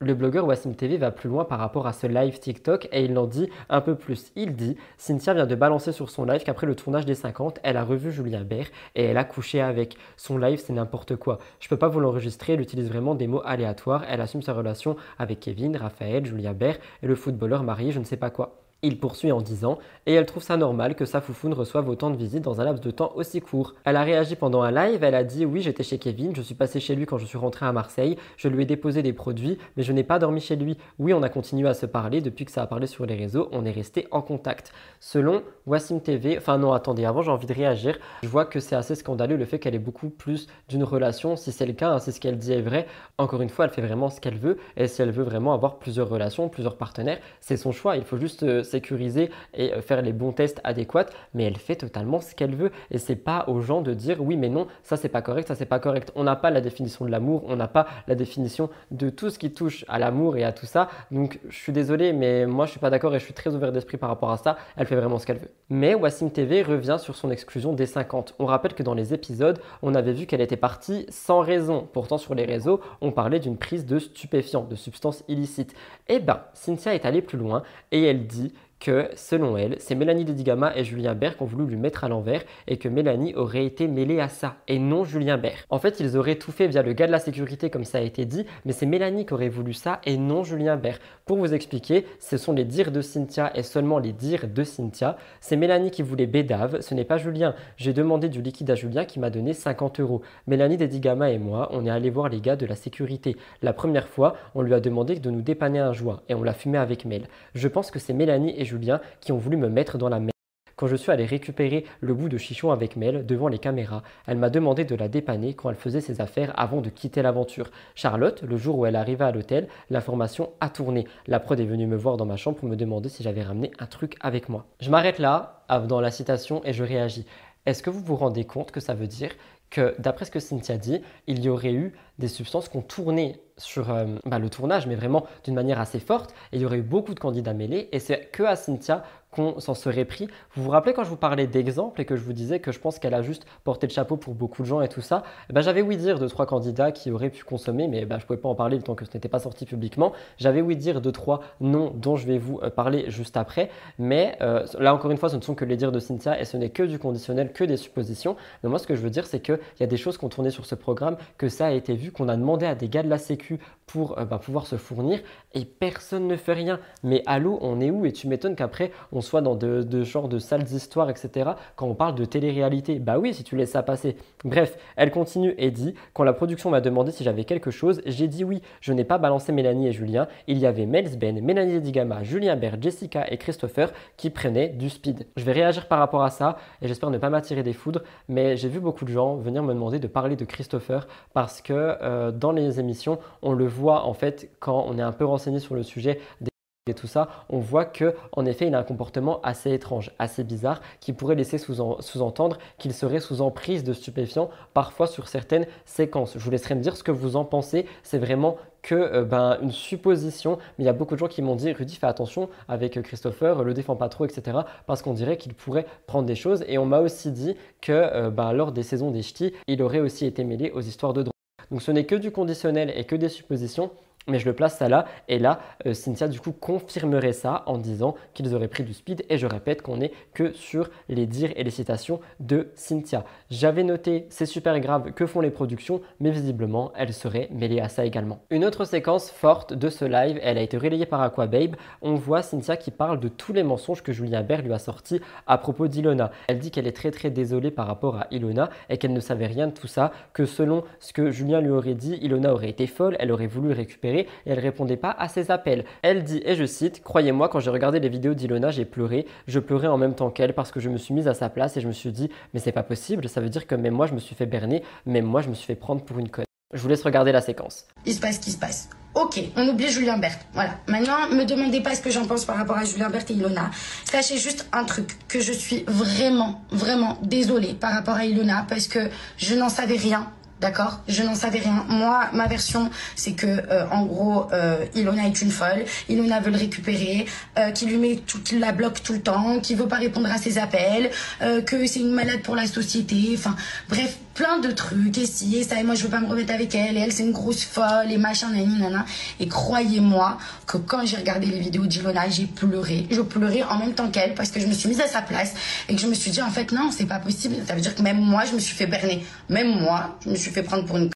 Le 0.00 0.14
blogueur 0.14 0.46
Wassim 0.46 0.76
TV 0.76 0.96
va 0.96 1.10
plus 1.10 1.28
loin 1.28 1.44
par 1.44 1.58
rapport 1.58 1.88
à 1.88 1.92
ce 1.92 2.06
live 2.06 2.38
TikTok 2.38 2.88
et 2.92 3.04
il 3.04 3.18
en 3.18 3.26
dit 3.26 3.48
un 3.68 3.80
peu 3.80 3.96
plus. 3.96 4.30
Il 4.36 4.54
dit 4.54 4.76
Cynthia 4.96 5.34
vient 5.34 5.44
de 5.44 5.56
balancer 5.56 5.90
sur 5.90 6.08
son 6.08 6.24
live 6.24 6.44
qu'après 6.44 6.68
le 6.68 6.76
tournage 6.76 7.04
des 7.04 7.16
50, 7.16 7.58
elle 7.64 7.76
a 7.76 7.82
revu 7.82 8.12
Julien 8.12 8.44
Bert 8.44 8.68
et 8.94 9.02
elle 9.02 9.16
a 9.16 9.24
couché 9.24 9.60
avec. 9.60 9.96
Son 10.16 10.38
live, 10.38 10.62
c'est 10.64 10.72
n'importe 10.72 11.16
quoi. 11.16 11.38
Je 11.58 11.68
peux 11.68 11.76
pas 11.76 11.88
vous 11.88 11.98
l'enregistrer, 11.98 12.52
elle 12.52 12.60
utilise 12.60 12.86
vraiment 12.86 13.16
des 13.16 13.26
mots 13.26 13.42
aléatoires. 13.44 14.04
Elle 14.08 14.20
assume 14.20 14.42
sa 14.42 14.52
relation 14.52 14.94
avec 15.18 15.40
Kevin, 15.40 15.76
Raphaël, 15.76 16.24
Julien 16.24 16.52
Bert 16.52 16.78
et 17.02 17.08
le 17.08 17.16
footballeur 17.16 17.64
marié, 17.64 17.90
je 17.90 17.98
ne 17.98 18.04
sais 18.04 18.16
pas 18.16 18.30
quoi. 18.30 18.67
Il 18.82 19.00
poursuit 19.00 19.32
en 19.32 19.40
disant 19.40 19.78
Et 20.06 20.14
elle 20.14 20.24
trouve 20.24 20.44
ça 20.44 20.56
normal 20.56 20.94
que 20.94 21.04
sa 21.04 21.20
foufoune 21.20 21.52
reçoive 21.52 21.88
autant 21.88 22.10
de 22.10 22.16
visites 22.16 22.44
dans 22.44 22.60
un 22.60 22.64
laps 22.64 22.80
de 22.80 22.92
temps 22.92 23.10
aussi 23.16 23.40
court. 23.40 23.74
Elle 23.84 23.96
a 23.96 24.04
réagi 24.04 24.36
pendant 24.36 24.62
un 24.62 24.70
live, 24.70 25.02
elle 25.02 25.16
a 25.16 25.24
dit 25.24 25.44
Oui, 25.44 25.62
j'étais 25.62 25.82
chez 25.82 25.98
Kevin, 25.98 26.32
je 26.36 26.42
suis 26.42 26.54
passé 26.54 26.78
chez 26.78 26.94
lui 26.94 27.04
quand 27.04 27.18
je 27.18 27.26
suis 27.26 27.38
rentré 27.38 27.66
à 27.66 27.72
Marseille, 27.72 28.16
je 28.36 28.46
lui 28.46 28.62
ai 28.62 28.66
déposé 28.66 29.02
des 29.02 29.12
produits, 29.12 29.58
mais 29.76 29.82
je 29.82 29.92
n'ai 29.92 30.04
pas 30.04 30.20
dormi 30.20 30.40
chez 30.40 30.54
lui. 30.54 30.76
Oui, 31.00 31.12
on 31.12 31.24
a 31.24 31.28
continué 31.28 31.68
à 31.68 31.74
se 31.74 31.86
parler, 31.86 32.20
depuis 32.20 32.44
que 32.44 32.52
ça 32.52 32.62
a 32.62 32.68
parlé 32.68 32.86
sur 32.86 33.04
les 33.04 33.16
réseaux, 33.16 33.48
on 33.50 33.64
est 33.64 33.72
resté 33.72 34.06
en 34.12 34.22
contact. 34.22 34.72
Selon 35.00 35.42
Wassim 35.66 35.98
TV, 35.98 36.38
enfin 36.38 36.56
non, 36.56 36.72
attendez, 36.72 37.04
avant 37.04 37.22
j'ai 37.22 37.32
envie 37.32 37.48
de 37.48 37.54
réagir, 37.54 37.98
je 38.22 38.28
vois 38.28 38.44
que 38.44 38.60
c'est 38.60 38.76
assez 38.76 38.94
scandaleux 38.94 39.36
le 39.36 39.44
fait 39.44 39.58
qu'elle 39.58 39.74
ait 39.74 39.80
beaucoup 39.80 40.08
plus 40.08 40.46
d'une 40.68 40.84
relation, 40.84 41.34
si 41.34 41.50
c'est 41.50 41.66
le 41.66 41.72
cas, 41.72 41.90
hein, 41.90 41.98
si 41.98 42.12
ce 42.12 42.20
qu'elle 42.20 42.38
dit 42.38 42.52
est 42.52 42.62
vrai. 42.62 42.86
Encore 43.18 43.42
une 43.42 43.48
fois, 43.48 43.64
elle 43.64 43.72
fait 43.72 43.82
vraiment 43.82 44.08
ce 44.08 44.20
qu'elle 44.20 44.38
veut, 44.38 44.58
et 44.76 44.86
si 44.86 45.02
elle 45.02 45.10
veut 45.10 45.24
vraiment 45.24 45.52
avoir 45.52 45.80
plusieurs 45.80 46.08
relations, 46.08 46.48
plusieurs 46.48 46.76
partenaires, 46.76 47.18
c'est 47.40 47.56
son 47.56 47.72
choix, 47.72 47.96
il 47.96 48.04
faut 48.04 48.18
juste 48.18 48.44
euh, 48.44 48.62
sécuriser 48.68 49.30
et 49.54 49.72
euh, 49.72 49.82
faire 49.82 50.02
les 50.02 50.12
bons 50.12 50.32
tests 50.32 50.60
adéquats, 50.64 51.06
mais 51.34 51.44
elle 51.44 51.56
fait 51.56 51.76
totalement 51.76 52.20
ce 52.20 52.34
qu'elle 52.34 52.54
veut. 52.54 52.70
Et 52.90 52.98
c'est 52.98 53.16
pas 53.16 53.44
aux 53.48 53.60
gens 53.60 53.82
de 53.82 53.94
dire 53.94 54.20
oui, 54.20 54.36
mais 54.36 54.48
non, 54.48 54.66
ça 54.82 54.96
c'est 54.96 55.08
pas 55.08 55.22
correct, 55.22 55.48
ça 55.48 55.54
c'est 55.54 55.66
pas 55.66 55.78
correct. 55.78 56.12
On 56.14 56.24
n'a 56.24 56.36
pas 56.36 56.50
la 56.50 56.60
définition 56.60 57.04
de 57.04 57.10
l'amour, 57.10 57.44
on 57.46 57.56
n'a 57.56 57.68
pas 57.68 57.86
la 58.06 58.14
définition 58.14 58.70
de 58.90 59.10
tout 59.10 59.30
ce 59.30 59.38
qui 59.38 59.52
touche 59.52 59.84
à 59.88 59.98
l'amour 59.98 60.36
et 60.36 60.44
à 60.44 60.52
tout 60.52 60.66
ça. 60.66 60.88
Donc 61.10 61.40
je 61.48 61.56
suis 61.56 61.72
désolé, 61.72 62.12
mais 62.12 62.46
moi 62.46 62.66
je 62.66 62.72
suis 62.72 62.80
pas 62.80 62.90
d'accord 62.90 63.14
et 63.14 63.18
je 63.18 63.24
suis 63.24 63.34
très 63.34 63.54
ouvert 63.54 63.72
d'esprit 63.72 63.96
par 63.96 64.08
rapport 64.08 64.30
à 64.30 64.36
ça. 64.36 64.56
Elle 64.76 64.86
fait 64.86 64.96
vraiment 64.96 65.18
ce 65.18 65.26
qu'elle 65.26 65.38
veut. 65.38 65.50
Mais 65.70 65.94
Wassim 65.94 66.30
TV 66.30 66.62
revient 66.62 66.96
sur 66.98 67.16
son 67.16 67.30
exclusion 67.30 67.72
des 67.72 67.86
50. 67.86 68.34
On 68.38 68.46
rappelle 68.46 68.74
que 68.74 68.82
dans 68.82 68.94
les 68.94 69.12
épisodes, 69.14 69.60
on 69.82 69.94
avait 69.94 70.12
vu 70.12 70.26
qu'elle 70.26 70.40
était 70.40 70.56
partie 70.56 71.06
sans 71.08 71.40
raison. 71.40 71.86
Pourtant, 71.92 72.18
sur 72.18 72.34
les 72.34 72.44
réseaux, 72.44 72.80
on 73.00 73.12
parlait 73.12 73.40
d'une 73.40 73.56
prise 73.56 73.86
de 73.86 73.98
stupéfiants, 73.98 74.64
de 74.64 74.76
substances 74.76 75.24
illicites. 75.28 75.74
Eh 76.08 76.20
ben, 76.20 76.40
Cynthia 76.54 76.94
est 76.94 77.04
allée 77.04 77.22
plus 77.22 77.38
loin 77.38 77.62
et 77.92 78.02
elle 78.04 78.26
dit 78.26 78.52
que, 78.80 79.08
selon 79.14 79.56
elle, 79.56 79.76
c'est 79.78 79.94
Mélanie 79.94 80.24
Dedigama 80.24 80.72
et 80.76 80.84
Julien 80.84 81.14
Bert 81.14 81.36
qui 81.36 81.42
ont 81.42 81.46
voulu 81.46 81.66
lui 81.66 81.76
mettre 81.76 82.04
à 82.04 82.08
l'envers 82.08 82.42
et 82.66 82.76
que 82.76 82.88
Mélanie 82.88 83.34
aurait 83.34 83.64
été 83.64 83.88
mêlée 83.88 84.20
à 84.20 84.28
ça 84.28 84.56
et 84.68 84.78
non 84.78 85.04
Julien 85.04 85.36
Bert. 85.36 85.64
En 85.70 85.78
fait, 85.78 86.00
ils 86.00 86.16
auraient 86.16 86.36
tout 86.36 86.52
fait 86.52 86.68
via 86.68 86.82
le 86.82 86.92
gars 86.92 87.06
de 87.06 87.12
la 87.12 87.18
sécurité 87.18 87.70
comme 87.70 87.84
ça 87.84 87.98
a 87.98 88.02
été 88.02 88.24
dit, 88.24 88.46
mais 88.64 88.72
c'est 88.72 88.86
Mélanie 88.86 89.26
qui 89.26 89.34
aurait 89.34 89.48
voulu 89.48 89.72
ça 89.72 90.00
et 90.04 90.16
non 90.16 90.44
Julien 90.44 90.76
Bert. 90.76 90.98
Pour 91.24 91.38
vous 91.38 91.54
expliquer, 91.54 92.06
ce 92.20 92.36
sont 92.36 92.52
les 92.52 92.64
dires 92.64 92.92
de 92.92 93.00
Cynthia 93.00 93.50
et 93.54 93.62
seulement 93.62 93.98
les 93.98 94.12
dires 94.12 94.48
de 94.48 94.64
Cynthia. 94.64 95.16
C'est 95.40 95.56
Mélanie 95.56 95.90
qui 95.90 96.02
voulait 96.02 96.26
bédave, 96.26 96.80
ce 96.80 96.94
n'est 96.94 97.04
pas 97.04 97.18
Julien. 97.18 97.54
J'ai 97.76 97.92
demandé 97.92 98.28
du 98.28 98.42
liquide 98.42 98.70
à 98.70 98.74
Julien 98.74 99.04
qui 99.04 99.18
m'a 99.18 99.30
donné 99.30 99.52
50 99.52 100.00
euros. 100.00 100.22
Mélanie 100.46 100.76
Dedigama 100.76 101.30
et 101.30 101.38
moi, 101.38 101.68
on 101.72 101.84
est 101.84 101.90
allé 101.90 102.10
voir 102.10 102.28
les 102.28 102.40
gars 102.40 102.56
de 102.56 102.66
la 102.66 102.76
sécurité. 102.76 103.36
La 103.62 103.72
première 103.72 104.08
fois, 104.08 104.36
on 104.54 104.62
lui 104.62 104.74
a 104.74 104.80
demandé 104.80 105.16
de 105.16 105.30
nous 105.30 105.42
dépanner 105.42 105.80
un 105.80 105.92
joint 105.92 106.20
et 106.28 106.34
on 106.34 106.42
l'a 106.42 106.54
fumé 106.54 106.78
avec 106.78 107.04
Mel. 107.04 107.28
Je 107.54 107.68
pense 107.68 107.90
que 107.90 107.98
c'est 107.98 108.12
Mélanie 108.12 108.54
et 108.56 108.64
Julien 108.68 109.00
qui 109.20 109.32
ont 109.32 109.38
voulu 109.38 109.56
me 109.56 109.68
mettre 109.68 109.98
dans 109.98 110.08
la 110.08 110.20
merde. 110.20 110.30
Quand 110.78 110.86
je 110.86 110.94
suis 110.94 111.10
allé 111.10 111.24
récupérer 111.24 111.84
le 112.00 112.14
bout 112.14 112.28
de 112.28 112.38
chichon 112.38 112.70
avec 112.70 112.94
Mel 112.94 113.26
devant 113.26 113.48
les 113.48 113.58
caméras, 113.58 114.04
elle 114.28 114.38
m'a 114.38 114.48
demandé 114.48 114.84
de 114.84 114.94
la 114.94 115.08
dépanner 115.08 115.54
quand 115.54 115.70
elle 115.70 115.76
faisait 115.76 116.00
ses 116.00 116.20
affaires 116.20 116.52
avant 116.56 116.80
de 116.80 116.88
quitter 116.88 117.20
l'aventure. 117.20 117.72
Charlotte, 117.96 118.42
le 118.42 118.56
jour 118.56 118.78
où 118.78 118.86
elle 118.86 118.94
arrivait 118.94 119.24
à 119.24 119.32
l'hôtel, 119.32 119.66
l'information 119.90 120.50
a 120.60 120.68
tourné. 120.68 121.08
La 121.26 121.40
prod 121.40 121.58
est 121.58 121.64
venue 121.64 121.88
me 121.88 121.96
voir 121.96 122.16
dans 122.16 122.26
ma 122.26 122.36
chambre 122.36 122.58
pour 122.58 122.68
me 122.68 122.76
demander 122.76 123.08
si 123.08 123.24
j'avais 123.24 123.42
ramené 123.42 123.72
un 123.80 123.86
truc 123.86 124.14
avec 124.20 124.48
moi. 124.48 124.66
Je 124.78 124.90
m'arrête 124.90 125.18
là, 125.18 125.64
dans 125.88 126.00
la 126.00 126.12
citation, 126.12 126.62
et 126.64 126.72
je 126.72 126.84
réagis. 126.84 127.26
Est-ce 127.66 127.82
que 127.82 127.90
vous 127.90 128.00
vous 128.00 128.14
rendez 128.14 128.44
compte 128.44 128.70
que 128.70 128.78
ça 128.78 128.94
veut 128.94 129.08
dire 129.08 129.30
que, 129.70 129.96
d'après 129.98 130.26
ce 130.26 130.30
que 130.30 130.38
Cynthia 130.38 130.78
dit, 130.78 131.02
il 131.26 131.42
y 131.42 131.48
aurait 131.48 131.72
eu 131.72 131.92
des 132.18 132.28
substances 132.28 132.68
qui 132.68 132.76
ont 132.76 132.82
tourné 132.82 133.40
sur 133.56 133.90
euh, 133.90 134.06
bah, 134.24 134.38
le 134.38 134.48
tournage, 134.48 134.86
mais 134.86 134.94
vraiment 134.94 135.26
d'une 135.44 135.54
manière 135.54 135.80
assez 135.80 135.98
forte, 135.98 136.32
et 136.52 136.56
il 136.56 136.62
y 136.62 136.64
aurait 136.64 136.78
eu 136.78 136.82
beaucoup 136.82 137.14
de 137.14 137.20
candidats 137.20 137.54
mêlés, 137.54 137.88
et 137.92 137.98
c'est 137.98 138.30
que 138.32 138.44
à 138.44 138.56
Cynthia 138.56 139.02
qu'on 139.30 139.60
s'en 139.60 139.74
serait 139.74 140.04
pris. 140.04 140.28
Vous 140.54 140.62
vous 140.62 140.70
rappelez 140.70 140.94
quand 140.94 141.04
je 141.04 141.10
vous 141.10 141.16
parlais 141.16 141.46
d'exemples 141.46 142.00
et 142.00 142.04
que 142.04 142.16
je 142.16 142.22
vous 142.22 142.32
disais 142.32 142.60
que 142.60 142.72
je 142.72 142.80
pense 142.80 142.98
qu'elle 142.98 143.14
a 143.14 143.22
juste 143.22 143.44
porté 143.64 143.86
le 143.86 143.92
chapeau 143.92 144.16
pour 144.16 144.34
beaucoup 144.34 144.62
de 144.62 144.66
gens 144.66 144.80
et 144.80 144.88
tout 144.88 145.02
ça? 145.02 145.22
Ben, 145.50 145.60
J'avais 145.60 145.82
oui 145.82 145.96
dire 145.96 146.18
de 146.18 146.26
trois 146.28 146.46
candidats 146.46 146.92
qui 146.92 147.10
auraient 147.10 147.30
pu 147.30 147.44
consommer, 147.44 147.88
mais 147.88 148.06
ben, 148.06 148.18
je 148.18 148.24
ne 148.24 148.26
pouvais 148.26 148.38
pas 148.38 148.48
en 148.48 148.54
parler 148.54 148.80
tant 148.80 148.94
que 148.94 149.04
ce 149.04 149.10
n'était 149.12 149.28
pas 149.28 149.38
sorti 149.38 149.66
publiquement. 149.66 150.12
J'avais 150.38 150.62
oui 150.62 150.76
dire 150.76 151.00
de 151.00 151.10
trois 151.10 151.40
noms 151.60 151.92
dont 151.94 152.16
je 152.16 152.26
vais 152.26 152.38
vous 152.38 152.58
euh, 152.62 152.70
parler 152.70 153.10
juste 153.10 153.36
après, 153.36 153.70
mais 153.98 154.36
euh, 154.40 154.64
là 154.78 154.94
encore 154.94 155.10
une 155.10 155.18
fois, 155.18 155.28
ce 155.28 155.36
ne 155.36 155.42
sont 155.42 155.54
que 155.54 155.64
les 155.64 155.76
dires 155.76 155.92
de 155.92 156.00
Cynthia 156.00 156.40
et 156.40 156.44
ce 156.44 156.56
n'est 156.56 156.70
que 156.70 156.82
du 156.82 156.98
conditionnel, 156.98 157.52
que 157.52 157.64
des 157.64 157.76
suppositions. 157.76 158.36
Mais 158.62 158.70
moi, 158.70 158.78
ce 158.78 158.86
que 158.86 158.94
je 158.94 159.02
veux 159.02 159.10
dire, 159.10 159.26
c'est 159.26 159.40
qu'il 159.40 159.58
y 159.80 159.82
a 159.82 159.86
des 159.86 159.96
choses 159.98 160.16
qui 160.16 160.24
ont 160.24 160.30
tourné 160.30 160.50
sur 160.50 160.64
ce 160.64 160.74
programme, 160.74 161.18
que 161.36 161.50
ça 161.50 161.66
a 161.66 161.72
été 161.72 161.94
vu, 161.94 162.07
qu'on 162.12 162.28
a 162.28 162.36
demandé 162.36 162.66
à 162.66 162.74
des 162.74 162.88
gars 162.88 163.02
de 163.02 163.08
la 163.08 163.18
Sécu 163.18 163.58
pour 163.88 164.18
euh, 164.18 164.24
bah, 164.24 164.38
pouvoir 164.38 164.66
se 164.66 164.76
fournir 164.76 165.20
et 165.54 165.64
personne 165.64 166.28
ne 166.28 166.36
fait 166.36 166.52
rien. 166.52 166.78
Mais 167.02 167.22
allô, 167.26 167.58
on 167.62 167.80
est 167.80 167.90
où? 167.90 168.04
Et 168.06 168.12
tu 168.12 168.28
m'étonnes 168.28 168.54
qu'après 168.54 168.92
on 169.12 169.20
soit 169.20 169.40
dans 169.40 169.56
de, 169.56 169.82
de 169.82 170.04
genre 170.04 170.28
de 170.28 170.38
sales 170.38 170.70
histoires, 170.70 171.10
etc. 171.10 171.50
Quand 171.74 171.86
on 171.86 171.94
parle 171.94 172.14
de 172.14 172.24
télé-réalité. 172.24 172.98
Bah 172.98 173.18
oui, 173.18 173.34
si 173.34 173.42
tu 173.42 173.56
laisses 173.56 173.70
ça 173.70 173.82
passer. 173.82 174.16
Bref, 174.44 174.76
elle 174.96 175.10
continue 175.10 175.54
et 175.58 175.70
dit 175.70 175.94
Quand 176.12 176.24
la 176.24 176.32
production 176.32 176.70
m'a 176.70 176.80
demandé 176.80 177.10
si 177.10 177.24
j'avais 177.24 177.44
quelque 177.44 177.70
chose, 177.70 178.00
j'ai 178.06 178.28
dit 178.28 178.44
oui. 178.44 178.62
Je 178.80 178.92
n'ai 178.92 179.04
pas 179.04 179.18
balancé 179.18 179.52
Mélanie 179.52 179.88
et 179.88 179.92
Julien. 179.92 180.28
Il 180.46 180.58
y 180.58 180.66
avait 180.66 180.86
Melsben, 180.86 181.40
Mélanie 181.40 181.80
Digama, 181.80 182.22
Julien 182.22 182.56
Bert, 182.56 182.80
Jessica 182.80 183.26
et 183.30 183.38
Christopher 183.38 183.92
qui 184.16 184.30
prenaient 184.30 184.68
du 184.68 184.90
speed. 184.90 185.26
Je 185.36 185.44
vais 185.44 185.52
réagir 185.52 185.88
par 185.88 185.98
rapport 185.98 186.22
à 186.22 186.30
ça 186.30 186.58
et 186.82 186.88
j'espère 186.88 187.10
ne 187.10 187.18
pas 187.18 187.30
m'attirer 187.30 187.62
des 187.62 187.72
foudres. 187.72 188.02
Mais 188.28 188.56
j'ai 188.56 188.68
vu 188.68 188.80
beaucoup 188.80 189.04
de 189.04 189.10
gens 189.10 189.36
venir 189.36 189.62
me 189.62 189.72
demander 189.72 189.98
de 189.98 190.06
parler 190.06 190.36
de 190.36 190.44
Christopher 190.44 191.08
parce 191.32 191.62
que 191.62 191.96
euh, 192.02 192.30
dans 192.30 192.52
les 192.52 192.80
émissions, 192.80 193.18
on 193.42 193.52
le 193.52 193.66
voit 193.66 194.04
en 194.04 194.14
fait 194.14 194.50
quand 194.60 194.84
on 194.86 194.98
est 194.98 195.02
un 195.02 195.12
peu 195.12 195.24
renseigné 195.24 195.58
sur 195.58 195.74
le 195.74 195.82
sujet 195.82 196.20
des 196.40 196.50
et 196.88 196.94
tout 196.94 197.06
ça, 197.06 197.28
on 197.48 197.58
voit 197.58 197.84
que 197.84 198.14
en 198.32 198.44
effet, 198.46 198.66
il 198.66 198.74
a 198.74 198.78
un 198.78 198.84
comportement 198.84 199.40
assez 199.42 199.72
étrange, 199.72 200.10
assez 200.18 200.44
bizarre, 200.44 200.80
qui 201.00 201.12
pourrait 201.12 201.34
laisser 201.34 201.58
sous-entendre 201.58 202.58
qu'il 202.78 202.92
serait 202.92 203.20
sous 203.20 203.40
emprise 203.40 203.84
de 203.84 203.92
stupéfiants, 203.92 204.50
parfois 204.74 205.06
sur 205.06 205.28
certaines 205.28 205.66
séquences. 205.84 206.34
Je 206.36 206.42
vous 206.42 206.50
laisserai 206.50 206.74
me 206.74 206.80
dire 206.80 206.96
ce 206.96 207.02
que 207.02 207.12
vous 207.12 207.36
en 207.36 207.44
pensez. 207.44 207.86
C'est 208.02 208.18
vraiment 208.18 208.56
que 208.82 208.94
euh, 208.94 209.24
ben, 209.24 209.58
une 209.60 209.72
supposition, 209.72 210.58
mais 210.78 210.84
il 210.84 210.86
y 210.86 210.90
a 210.90 210.92
beaucoup 210.92 211.14
de 211.14 211.18
gens 211.18 211.28
qui 211.28 211.42
m'ont 211.42 211.56
dit 211.56 211.72
Rudy, 211.72 211.96
fais 211.96 212.06
attention 212.06 212.48
avec 212.68 213.00
Christopher, 213.02 213.64
le 213.64 213.74
défend 213.74 213.96
pas 213.96 214.08
trop, 214.08 214.24
etc. 214.24 214.58
Parce 214.86 215.02
qu'on 215.02 215.14
dirait 215.14 215.36
qu'il 215.36 215.54
pourrait 215.54 215.86
prendre 216.06 216.26
des 216.26 216.36
choses. 216.36 216.64
Et 216.68 216.78
on 216.78 216.86
m'a 216.86 217.00
aussi 217.00 217.30
dit 217.32 217.56
que 217.80 217.92
euh, 217.92 218.30
ben, 218.30 218.52
lors 218.52 218.72
des 218.72 218.82
saisons 218.82 219.10
des 219.10 219.22
ch'tis, 219.22 219.52
il 219.66 219.82
aurait 219.82 220.00
aussi 220.00 220.26
été 220.26 220.44
mêlé 220.44 220.70
aux 220.70 220.80
histoires 220.80 221.12
de 221.12 221.22
drogue. 221.22 221.37
Donc 221.70 221.82
ce 221.82 221.90
n'est 221.90 222.04
que 222.04 222.14
du 222.14 222.30
conditionnel 222.30 222.92
et 222.96 223.04
que 223.04 223.16
des 223.16 223.28
suppositions 223.28 223.90
mais 224.28 224.38
je 224.38 224.46
le 224.46 224.52
place 224.52 224.76
ça 224.76 224.88
là. 224.88 225.06
Et 225.28 225.38
là, 225.38 225.60
euh, 225.86 225.94
Cynthia 225.94 226.28
du 226.28 226.40
coup 226.40 226.52
confirmerait 226.52 227.32
ça 227.32 227.62
en 227.66 227.78
disant 227.78 228.14
qu'ils 228.34 228.54
auraient 228.54 228.68
pris 228.68 228.84
du 228.84 228.94
speed. 228.94 229.24
Et 229.28 229.38
je 229.38 229.46
répète 229.46 229.82
qu'on 229.82 229.98
n'est 229.98 230.12
que 230.34 230.52
sur 230.52 230.90
les 231.08 231.26
dires 231.26 231.52
et 231.56 231.64
les 231.64 231.70
citations 231.70 232.20
de 232.40 232.68
Cynthia. 232.74 233.24
J'avais 233.50 233.84
noté, 233.84 234.26
c'est 234.30 234.46
super 234.46 234.78
grave, 234.80 235.12
que 235.12 235.26
font 235.26 235.40
les 235.40 235.50
productions, 235.50 236.00
mais 236.20 236.30
visiblement, 236.30 236.92
elle 236.96 237.12
serait 237.12 237.48
mêlée 237.52 237.80
à 237.80 237.88
ça 237.88 238.04
également. 238.04 238.40
Une 238.50 238.64
autre 238.64 238.84
séquence 238.84 239.30
forte 239.30 239.72
de 239.72 239.88
ce 239.88 240.04
live, 240.04 240.38
elle 240.42 240.58
a 240.58 240.62
été 240.62 240.76
relayée 240.76 241.06
par 241.06 241.22
Aquababe. 241.22 241.76
On 242.02 242.14
voit 242.14 242.42
Cynthia 242.42 242.76
qui 242.76 242.90
parle 242.90 243.20
de 243.20 243.28
tous 243.28 243.52
les 243.52 243.62
mensonges 243.62 244.02
que 244.02 244.12
Julien 244.12 244.42
Bert 244.42 244.62
lui 244.62 244.72
a 244.72 244.78
sortis 244.78 245.20
à 245.46 245.58
propos 245.58 245.88
d'Ilona. 245.88 246.30
Elle 246.48 246.58
dit 246.58 246.70
qu'elle 246.70 246.86
est 246.86 246.96
très 246.96 247.10
très 247.10 247.30
désolée 247.30 247.70
par 247.70 247.86
rapport 247.86 248.16
à 248.16 248.26
Ilona 248.30 248.70
et 248.90 248.98
qu'elle 248.98 249.12
ne 249.12 249.20
savait 249.20 249.46
rien 249.46 249.66
de 249.66 249.72
tout 249.72 249.86
ça, 249.86 250.12
que 250.32 250.46
selon 250.46 250.84
ce 251.00 251.12
que 251.12 251.30
Julien 251.30 251.60
lui 251.60 251.70
aurait 251.70 251.94
dit, 251.94 252.14
Ilona 252.20 252.52
aurait 252.52 252.70
été 252.70 252.86
folle, 252.86 253.16
elle 253.18 253.32
aurait 253.32 253.46
voulu 253.46 253.72
récupérer 253.72 254.17
et 254.20 254.50
elle 254.50 254.60
répondait 254.60 254.96
pas 254.96 255.14
à 255.18 255.28
ses 255.28 255.50
appels. 255.50 255.84
Elle 256.02 256.24
dit, 256.24 256.40
et 256.44 256.54
je 256.54 256.64
cite, 256.64 257.02
Croyez-moi, 257.02 257.48
quand 257.48 257.60
j'ai 257.60 257.70
regardé 257.70 258.00
les 258.00 258.08
vidéos 258.08 258.34
d'Ilona, 258.34 258.70
j'ai 258.70 258.84
pleuré. 258.84 259.26
Je 259.46 259.58
pleurais 259.58 259.88
en 259.88 259.98
même 259.98 260.14
temps 260.14 260.30
qu'elle 260.30 260.54
parce 260.54 260.72
que 260.72 260.80
je 260.80 260.88
me 260.88 260.98
suis 260.98 261.14
mise 261.14 261.28
à 261.28 261.34
sa 261.34 261.48
place 261.48 261.76
et 261.76 261.80
je 261.80 261.88
me 261.88 261.92
suis 261.92 262.12
dit, 262.12 262.30
mais 262.52 262.60
c'est 262.60 262.72
pas 262.72 262.82
possible, 262.82 263.28
ça 263.28 263.40
veut 263.40 263.48
dire 263.48 263.66
que 263.66 263.74
même 263.74 263.94
moi 263.94 264.06
je 264.06 264.14
me 264.14 264.18
suis 264.18 264.34
fait 264.34 264.46
berner, 264.46 264.82
même 265.06 265.24
moi 265.24 265.40
je 265.40 265.48
me 265.48 265.54
suis 265.54 265.66
fait 265.66 265.74
prendre 265.74 266.02
pour 266.02 266.18
une 266.18 266.28
conne. 266.28 266.44
Je 266.74 266.82
vous 266.82 266.88
laisse 266.88 267.02
regarder 267.02 267.32
la 267.32 267.40
séquence. 267.40 267.86
Il 268.04 268.12
se 268.12 268.20
passe 268.20 268.36
ce 268.36 268.40
qui 268.40 268.50
se 268.50 268.58
passe. 268.58 268.90
Ok, 269.14 269.40
on 269.56 269.66
oublie 269.68 269.88
Julien 269.88 270.18
Berthe. 270.18 270.46
Voilà. 270.52 270.72
Maintenant, 270.86 271.28
me 271.30 271.44
demandez 271.44 271.80
pas 271.80 271.94
ce 271.94 272.02
que 272.02 272.10
j'en 272.10 272.26
pense 272.26 272.44
par 272.44 272.56
rapport 272.56 272.76
à 272.76 272.84
Julien 272.84 273.08
Berthe 273.08 273.30
et 273.30 273.34
Ilona. 273.34 273.70
Sachez 274.04 274.36
juste 274.36 274.68
un 274.72 274.84
truc, 274.84 275.16
que 275.28 275.40
je 275.40 275.52
suis 275.52 275.84
vraiment, 275.86 276.62
vraiment 276.70 277.18
désolée 277.22 277.72
par 277.72 277.92
rapport 277.92 278.16
à 278.16 278.26
Ilona 278.26 278.66
parce 278.68 278.86
que 278.86 279.08
je 279.38 279.54
n'en 279.54 279.70
savais 279.70 279.96
rien 279.96 280.30
D'accord? 280.60 281.00
Je 281.06 281.22
n'en 281.22 281.36
savais 281.36 281.60
rien. 281.60 281.84
Moi, 281.88 282.28
ma 282.32 282.46
version, 282.46 282.90
c'est 283.14 283.32
que, 283.32 283.46
euh, 283.46 283.86
en 283.90 284.04
gros, 284.06 284.46
euh, 284.52 284.84
Ilona 284.94 285.26
est 285.26 285.40
une 285.40 285.52
folle. 285.52 285.84
Ilona 286.08 286.40
veut 286.40 286.50
le 286.50 286.58
récupérer, 286.58 287.26
euh, 287.58 287.70
qui 287.70 287.86
lui 287.86 287.96
met 287.96 288.16
tout, 288.16 288.40
qui 288.42 288.58
la 288.58 288.72
bloque 288.72 289.02
tout 289.02 289.12
le 289.12 289.20
temps, 289.20 289.60
qui 289.60 289.76
veut 289.76 289.86
pas 289.86 289.96
répondre 289.96 290.30
à 290.30 290.36
ses 290.38 290.58
appels, 290.58 291.10
euh, 291.42 291.62
que 291.62 291.86
c'est 291.86 292.00
une 292.00 292.12
malade 292.12 292.42
pour 292.42 292.56
la 292.56 292.66
société. 292.66 293.34
Enfin, 293.36 293.54
bref, 293.88 294.18
plein 294.38 294.60
de 294.60 294.70
trucs. 294.70 295.18
Et 295.18 295.26
si, 295.26 295.56
et 295.56 295.64
ça, 295.64 295.80
et 295.80 295.82
moi, 295.82 295.96
je 295.96 296.04
veux 296.04 296.10
pas 296.10 296.20
me 296.20 296.28
remettre 296.28 296.54
avec 296.54 296.72
elle. 296.76 296.96
Et 296.96 297.00
elle, 297.00 297.12
c'est 297.12 297.24
une 297.24 297.32
grosse 297.32 297.64
folle, 297.64 298.10
et 298.10 298.18
machin, 298.18 298.50
nani, 298.50 298.78
nana. 298.78 299.04
Et 299.40 299.48
croyez-moi 299.48 300.38
que 300.64 300.78
quand 300.78 301.04
j'ai 301.04 301.16
regardé 301.16 301.46
les 301.46 301.58
vidéos 301.58 301.86
d'Ilona, 301.86 302.30
j'ai 302.30 302.46
pleuré. 302.46 303.08
Je 303.10 303.20
pleurais 303.20 303.64
en 303.64 303.78
même 303.78 303.94
temps 303.94 304.08
qu'elle 304.08 304.34
parce 304.34 304.50
que 304.50 304.60
je 304.60 304.66
me 304.68 304.72
suis 304.72 304.88
mise 304.88 305.00
à 305.00 305.08
sa 305.08 305.22
place 305.22 305.54
et 305.88 305.96
que 305.96 306.00
je 306.00 306.06
me 306.06 306.14
suis 306.14 306.30
dit, 306.30 306.40
en 306.40 306.50
fait, 306.50 306.70
non, 306.70 306.90
c'est 306.92 307.06
pas 307.06 307.18
possible. 307.18 307.56
Ça 307.66 307.74
veut 307.74 307.80
dire 307.80 307.96
que 307.96 308.02
même 308.02 308.20
moi, 308.20 308.44
je 308.44 308.54
me 308.54 308.60
suis 308.60 308.76
fait 308.76 308.86
berner. 308.86 309.26
Même 309.48 309.80
moi, 309.80 310.16
je 310.24 310.30
me 310.30 310.36
suis 310.36 310.52
fait 310.52 310.62
prendre 310.62 310.84
pour 310.84 310.96
une. 310.96 311.10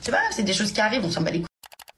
C'est 0.00 0.12
pas 0.12 0.18
c'est 0.30 0.44
des 0.44 0.52
choses 0.52 0.70
qui 0.70 0.80
arrivent, 0.80 1.04
on 1.04 1.10
s'en 1.10 1.22
bat 1.22 1.32
les 1.32 1.40
couilles. 1.40 1.46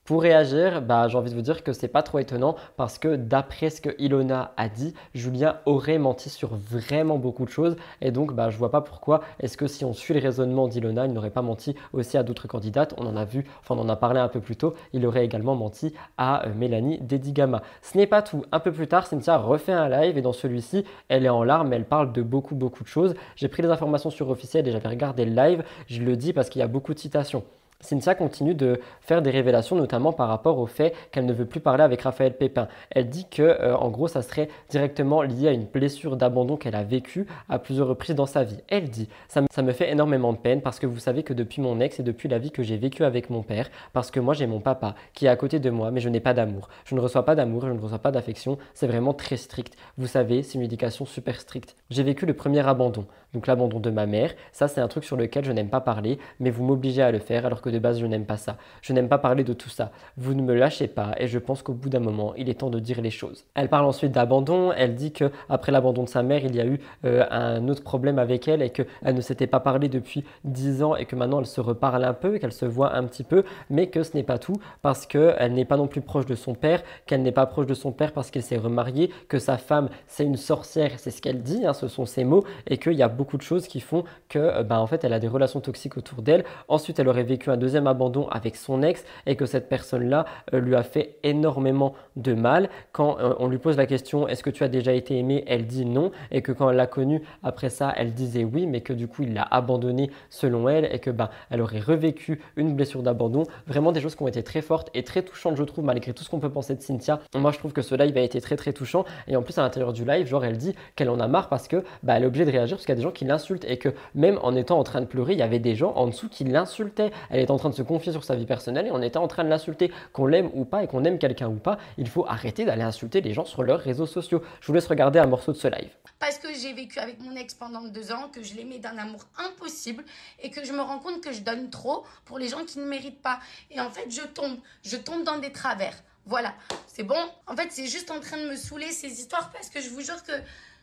Pour 0.04 0.22
réagir, 0.22 0.82
bah, 0.82 1.06
j'ai 1.06 1.16
envie 1.16 1.30
de 1.30 1.36
vous 1.36 1.42
dire 1.42 1.62
que 1.62 1.72
c'est 1.72 1.86
pas 1.86 2.02
trop 2.02 2.18
étonnant 2.18 2.56
parce 2.76 2.98
que 2.98 3.14
d'après 3.14 3.70
ce 3.70 3.80
que 3.80 3.90
Ilona 4.00 4.52
a 4.56 4.68
dit, 4.68 4.94
Julien 5.14 5.60
aurait 5.64 5.98
menti 5.98 6.28
sur 6.28 6.56
vraiment 6.56 7.18
beaucoup 7.18 7.44
de 7.44 7.50
choses 7.50 7.76
et 8.00 8.10
donc 8.10 8.34
bah, 8.34 8.50
je 8.50 8.58
vois 8.58 8.72
pas 8.72 8.80
pourquoi 8.80 9.20
est-ce 9.38 9.56
que 9.56 9.68
si 9.68 9.84
on 9.84 9.92
suit 9.92 10.12
le 10.12 10.18
raisonnement 10.18 10.66
d'Ilona, 10.66 11.06
il 11.06 11.12
n'aurait 11.12 11.30
pas 11.30 11.42
menti 11.42 11.76
aussi 11.92 12.18
à 12.18 12.24
d'autres 12.24 12.48
candidates? 12.48 12.94
On 12.98 13.06
en 13.06 13.14
a 13.14 13.24
vu, 13.24 13.44
enfin 13.60 13.76
on 13.76 13.82
en 13.82 13.88
a 13.88 13.94
parlé 13.94 14.18
un 14.18 14.26
peu 14.26 14.40
plus 14.40 14.56
tôt, 14.56 14.74
il 14.92 15.06
aurait 15.06 15.24
également 15.24 15.54
menti 15.54 15.94
à 16.18 16.48
euh, 16.48 16.52
Mélanie 16.52 16.98
Dedigama. 16.98 17.62
Ce 17.80 17.96
n'est 17.96 18.08
pas 18.08 18.22
tout. 18.22 18.44
Un 18.50 18.58
peu 18.58 18.72
plus 18.72 18.88
tard, 18.88 19.06
Cynthia 19.06 19.38
refait 19.38 19.70
un 19.70 19.88
live 19.88 20.18
et 20.18 20.22
dans 20.22 20.32
celui-ci, 20.32 20.84
elle 21.08 21.24
est 21.26 21.28
en 21.28 21.44
larmes, 21.44 21.72
elle 21.72 21.84
parle 21.84 22.12
de 22.12 22.22
beaucoup 22.22 22.56
beaucoup 22.56 22.82
de 22.82 22.88
choses. 22.88 23.14
J'ai 23.36 23.46
pris 23.46 23.62
les 23.62 23.68
informations 23.70 24.10
sur 24.10 24.28
officiel 24.30 24.66
et 24.66 24.72
j'avais 24.72 24.88
regardé 24.88 25.24
le 25.24 25.32
live. 25.32 25.62
Je 25.86 26.02
le 26.02 26.16
dis 26.16 26.32
parce 26.32 26.48
qu'il 26.48 26.58
y 26.58 26.64
a 26.64 26.68
beaucoup 26.68 26.92
de 26.92 26.98
citations. 26.98 27.44
Cynthia 27.82 28.14
continue 28.14 28.54
de 28.54 28.80
faire 29.00 29.22
des 29.22 29.30
révélations, 29.30 29.76
notamment 29.76 30.12
par 30.12 30.28
rapport 30.28 30.59
au 30.59 30.66
fait 30.66 30.94
qu'elle 31.10 31.26
ne 31.26 31.32
veut 31.32 31.44
plus 31.44 31.60
parler 31.60 31.82
avec 31.82 32.00
Raphaël 32.02 32.36
Pépin. 32.36 32.68
Elle 32.90 33.09
dit 33.09 33.26
que, 33.28 33.42
euh, 33.42 33.76
en 33.76 33.90
gros, 33.90 34.09
ça 34.09 34.22
serait 34.22 34.48
directement 34.70 35.22
lié 35.22 35.48
à 35.48 35.52
une 35.52 35.66
blessure 35.66 36.16
d'abandon 36.16 36.56
qu'elle 36.56 36.74
a 36.74 36.84
vécue 36.84 37.26
à 37.48 37.59
plusieurs 37.59 37.88
reprises 37.88 38.14
dans 38.14 38.26
sa 38.26 38.44
vie. 38.44 38.59
Elle 38.68 38.88
dit 38.88 39.09
ça, 39.28 39.42
ça, 39.50 39.62
me 39.62 39.72
fait 39.72 39.90
énormément 39.90 40.32
de 40.32 40.38
peine 40.38 40.62
parce 40.62 40.78
que 40.78 40.86
vous 40.86 40.98
savez 40.98 41.22
que 41.22 41.32
depuis 41.32 41.60
mon 41.60 41.80
ex 41.80 42.00
et 42.00 42.02
depuis 42.02 42.28
la 42.28 42.38
vie 42.38 42.50
que 42.50 42.62
j'ai 42.62 42.76
vécue 42.76 43.04
avec 43.04 43.30
mon 43.30 43.42
père, 43.42 43.68
parce 43.92 44.10
que 44.10 44.20
moi 44.20 44.34
j'ai 44.34 44.46
mon 44.46 44.60
papa 44.60 44.94
qui 45.12 45.26
est 45.26 45.28
à 45.28 45.36
côté 45.36 45.59
de 45.59 45.70
moi, 45.70 45.90
mais 45.90 46.00
je 46.00 46.09
n'ai 46.09 46.20
pas 46.20 46.34
d'amour. 46.34 46.68
Je 46.84 46.94
ne 46.94 47.00
reçois 47.00 47.24
pas 47.24 47.34
d'amour, 47.34 47.66
je 47.66 47.72
ne 47.72 47.80
reçois 47.80 47.98
pas 47.98 48.12
d'affection. 48.12 48.59
C'est 48.74 48.86
vraiment 48.86 49.14
très 49.14 49.36
strict. 49.36 49.76
Vous 49.98 50.06
savez, 50.06 50.42
c'est 50.42 50.54
une 50.54 50.64
éducation 50.64 51.04
super 51.04 51.40
stricte. 51.40 51.76
J'ai 51.90 52.02
vécu 52.02 52.26
le 52.26 52.34
premier 52.34 52.66
abandon, 52.66 53.06
donc 53.34 53.46
l'abandon 53.46 53.80
de 53.80 53.90
ma 53.90 54.06
mère. 54.06 54.32
Ça, 54.52 54.68
c'est 54.68 54.80
un 54.80 54.88
truc 54.88 55.04
sur 55.04 55.16
lequel 55.16 55.44
je 55.44 55.52
n'aime 55.52 55.70
pas 55.70 55.80
parler, 55.80 56.18
mais 56.40 56.50
vous 56.50 56.64
m'obligez 56.64 57.02
à 57.02 57.10
le 57.10 57.18
faire 57.18 57.46
alors 57.46 57.62
que 57.62 57.70
de 57.73 57.78
base 57.78 57.99
je 57.99 58.07
n'aime 58.07 58.24
pas 58.24 58.36
ça. 58.36 58.57
Je 58.81 58.93
n'aime 58.93 59.09
pas 59.09 59.19
parler 59.19 59.44
de 59.44 59.53
tout 59.53 59.69
ça. 59.69 59.90
Vous 60.16 60.35
ne 60.35 60.43
me 60.43 60.55
lâchez 60.55 60.86
pas 60.86 61.12
et 61.19 61.27
je 61.27 61.39
pense 61.39 61.62
qu'au 61.62 61.73
bout 61.73 61.89
d'un 61.89 62.01
moment, 62.01 62.35
il 62.36 62.49
est 62.49 62.61
temps 62.61 62.70
de 62.70 62.78
dire 62.78 63.01
les 63.01 63.11
choses. 63.11 63.44
Elle 63.55 63.69
parle 63.69 63.86
ensuite 63.86 64.12
d'abandon. 64.12 64.73
Elle 64.73 64.94
dit 64.94 65.12
que 65.12 65.31
après 65.49 65.73
l'abandon 65.73 66.05
de 66.05 66.09
sa 66.09 66.23
mère, 66.23 66.44
il 66.44 66.55
y 66.55 66.61
a 66.61 66.66
eu 66.66 66.81
euh, 67.05 67.24
un 67.31 67.66
autre 67.69 67.82
problème 67.82 68.19
avec 68.19 68.47
elle 68.49 68.62
et 68.62 68.70
qu'elle 68.70 69.15
ne 69.15 69.20
s'était 69.20 69.47
pas 69.47 69.61
parlé 69.61 69.89
depuis 69.89 70.24
10 70.44 70.82
ans 70.82 70.97
et 70.97 71.07
que 71.07 71.16
maintenant 71.16 71.40
elle 71.40 71.47
se 71.47 71.61
reparle 71.61 72.05
un 72.05 72.15
peu, 72.15 72.39
qu'elle 72.39 72.53
se 72.53 72.66
voit 72.66 72.94
un 72.94 73.05
petit 73.05 73.24
peu, 73.24 73.44
mais 73.70 73.89
que 73.89 74.03
ce 74.03 74.16
n'est 74.16 74.23
pas 74.23 74.39
tout 74.39 74.57
parce 74.82 75.07
qu'elle 75.07 75.53
n'est 75.55 75.65
pas 75.65 75.77
non 75.77 75.89
plus 75.89 76.01
proche 76.01 76.27
de 76.27 76.35
son 76.35 76.55
père, 76.55 76.82
qu'elle 77.07 77.23
n'est 77.23 77.32
pas 77.32 77.47
proche 77.47 77.66
de 77.66 77.74
son 77.74 77.93
père 77.93 78.12
parce 78.12 78.31
qu'elle 78.31 78.43
s'est 78.43 78.57
remariée, 78.57 79.11
que 79.28 79.39
sa 79.39 79.59
femme 79.59 79.89
c'est 80.07 80.24
une 80.24 80.36
sorcière, 80.36 80.93
c'est 80.99 81.11
ce 81.11 81.23
qu'elle 81.23 81.43
dit, 81.43 81.65
hein, 81.65 81.73
ce 81.73 81.89
sont 81.89 82.07
ses 82.07 82.24
mots, 82.24 82.44
et 82.66 82.78
qu'il 82.78 82.94
y 82.94 83.03
a 83.03 83.09
beaucoup 83.09 83.36
de 83.36 83.43
choses 83.43 83.66
qui 83.66 83.81
font 83.81 84.05
que, 84.28 84.39
euh, 84.39 84.62
ben, 84.62 84.78
en 84.78 84.86
fait, 84.86 85.05
elle 85.05 85.12
a 85.12 85.19
des 85.19 85.28
relations 85.28 85.61
toxiques 85.61 85.97
autour 85.97 86.23
d'elle. 86.23 86.44
Ensuite, 86.69 86.99
elle 86.99 87.09
aurait 87.09 87.23
vécu 87.23 87.51
un 87.51 87.57
deuxième 87.62 87.86
abandon 87.86 88.28
avec 88.28 88.56
son 88.56 88.82
ex 88.82 89.05
et 89.26 89.36
que 89.36 89.47
cette 89.47 89.68
personne-là 89.68 90.26
euh, 90.52 90.60
lui 90.60 90.74
a 90.74 90.82
fait 90.82 91.16
énormément 91.22 91.94
de 92.16 92.34
mal. 92.34 92.68
Quand 92.93 93.18
euh, 93.18 93.34
on 93.39 93.48
lui 93.48 93.59
pose 93.59 93.76
la 93.76 93.86
question 93.86 94.28
est-ce 94.28 94.43
que 94.43 94.51
tu 94.51 94.64
as 94.64 94.68
déjà 94.68 94.93
été 94.93 95.16
aimée 95.18 95.44
Elle 95.47 95.66
dit 95.66 95.84
non 95.84 96.10
et 96.30 96.43
que 96.43 96.52
quand 96.52 96.68
elle 96.70 96.76
l'a 96.76 96.86
connu 96.86 97.22
après 97.43 97.70
ça, 97.70 97.93
elle 97.97 98.14
disait 98.14 98.44
oui, 98.44 98.66
mais 98.66 98.80
que 98.80 98.93
du 98.93 99.09
coup 99.09 99.22
il 99.22 99.34
l'a 99.34 99.47
abandonné 99.51 100.10
selon 100.28 100.68
elle 100.68 100.89
et 100.93 100.98
que 100.98 101.10
ben 101.10 101.30
elle 101.51 101.60
aurait 101.60 101.80
revécu 101.80 102.40
une 102.56 102.74
blessure 102.74 103.02
d'abandon. 103.02 103.44
Vraiment 103.66 103.93
des 103.93 104.01
choses 104.01 104.14
qui 104.16 104.22
ont 104.22 104.28
été 104.28 104.43
très 104.43 104.62
fortes 104.62 104.90
et 104.94 105.05
très 105.05 105.22
touchantes, 105.22 105.56
je 105.56 105.62
trouve, 105.62 105.84
malgré 105.84 106.12
tout 106.12 106.24
ce 106.24 106.30
qu'on 106.30 106.40
peut 106.40 106.51
penser 106.51 106.74
de 106.74 106.82
Cynthia. 106.82 107.20
Moi, 107.34 107.52
je 107.52 107.59
trouve 107.59 107.72
que 107.72 107.82
ce 107.82 107.94
live 107.94 108.16
a 108.16 108.20
été 108.20 108.40
très 108.40 108.56
très 108.56 108.72
touchant 108.72 109.05
et 109.28 109.36
en 109.36 109.43
plus 109.43 109.56
à 109.59 109.62
l'intérieur 109.62 109.93
du 109.93 110.05
live, 110.05 110.26
genre 110.26 110.44
elle 110.44 110.59
dit 110.59 110.74
qu'elle 110.97 111.10
en 111.10 111.20
a 111.20 111.28
marre 111.28 111.48
parce 111.48 111.68
que 111.68 111.84
bah, 112.02 112.14
elle 112.16 112.24
est 112.24 112.26
obligée 112.26 112.44
de 112.44 112.51
réagir 112.51 112.76
parce 112.76 112.86
qu'il 112.86 112.93
y 112.93 112.97
a 112.97 112.97
des 112.97 113.02
gens 113.02 113.12
qui 113.12 113.24
l'insultent 113.24 113.64
et 113.68 113.78
que 113.78 113.90
même 114.14 114.39
en 114.43 114.55
étant 114.56 114.78
en 114.78 114.84
train 114.84 115.01
de 115.01 115.06
pleurer, 115.06 115.32
il 115.32 115.39
y 115.39 115.43
avait 115.43 115.59
des 115.59 115.74
gens 115.74 115.93
en 115.94 116.06
dessous 116.06 116.28
qui 116.28 116.44
l'insultaient. 116.44 117.10
Elle 117.30 117.40
est 117.40 117.51
en 117.52 117.58
train 117.58 117.70
de 117.70 117.74
se 117.74 117.82
confier 117.82 118.12
sur 118.12 118.24
sa 118.24 118.34
vie 118.34 118.46
personnelle 118.46 118.86
et 118.86 118.90
on 118.90 119.02
était 119.02 119.18
en 119.18 119.28
train 119.28 119.44
de 119.44 119.48
l'insulter. 119.48 119.92
Qu'on 120.12 120.26
l'aime 120.26 120.50
ou 120.54 120.64
pas 120.64 120.82
et 120.82 120.86
qu'on 120.86 121.04
aime 121.04 121.18
quelqu'un 121.18 121.48
ou 121.48 121.56
pas, 121.56 121.78
il 121.98 122.08
faut 122.08 122.26
arrêter 122.26 122.64
d'aller 122.64 122.82
insulter 122.82 123.20
les 123.20 123.32
gens 123.32 123.44
sur 123.44 123.62
leurs 123.62 123.80
réseaux 123.80 124.06
sociaux. 124.06 124.42
Je 124.60 124.66
vous 124.66 124.72
laisse 124.72 124.86
regarder 124.86 125.18
un 125.18 125.26
morceau 125.26 125.52
de 125.52 125.56
ce 125.56 125.68
live. 125.68 125.90
Parce 126.18 126.38
que 126.38 126.48
j'ai 126.54 126.72
vécu 126.72 126.98
avec 126.98 127.20
mon 127.20 127.34
ex 127.36 127.54
pendant 127.54 127.82
deux 127.82 128.12
ans, 128.12 128.28
que 128.32 128.42
je 128.42 128.54
l'aimais 128.54 128.78
d'un 128.78 128.96
amour 128.98 129.24
impossible 129.38 130.04
et 130.40 130.50
que 130.50 130.64
je 130.64 130.72
me 130.72 130.80
rends 130.80 130.98
compte 130.98 131.20
que 131.20 131.32
je 131.32 131.40
donne 131.40 131.70
trop 131.70 132.04
pour 132.24 132.38
les 132.38 132.48
gens 132.48 132.64
qui 132.64 132.78
ne 132.78 132.84
méritent 132.84 133.22
pas. 133.22 133.40
Et 133.70 133.80
en 133.80 133.90
fait, 133.90 134.06
je 134.10 134.22
tombe, 134.22 134.56
je 134.84 134.96
tombe 134.96 135.24
dans 135.24 135.38
des 135.38 135.52
travers. 135.52 135.94
Voilà, 136.24 136.54
c'est 136.86 137.02
bon? 137.02 137.18
En 137.48 137.56
fait, 137.56 137.68
c'est 137.70 137.86
juste 137.86 138.10
en 138.10 138.20
train 138.20 138.36
de 138.36 138.48
me 138.48 138.56
saouler 138.56 138.92
ces 138.92 139.20
histoires 139.20 139.50
parce 139.50 139.68
que 139.68 139.80
je 139.80 139.88
vous 139.90 140.00
jure 140.00 140.22
que 140.22 140.32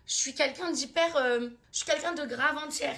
je 0.05 0.13
suis 0.13 0.33
quelqu'un 0.33 0.71
d'hyper. 0.71 1.15
euh, 1.15 1.49
je 1.71 1.77
suis 1.77 1.85
quelqu'un 1.85 2.13
de 2.13 2.25
grave 2.25 2.57
entière. 2.57 2.97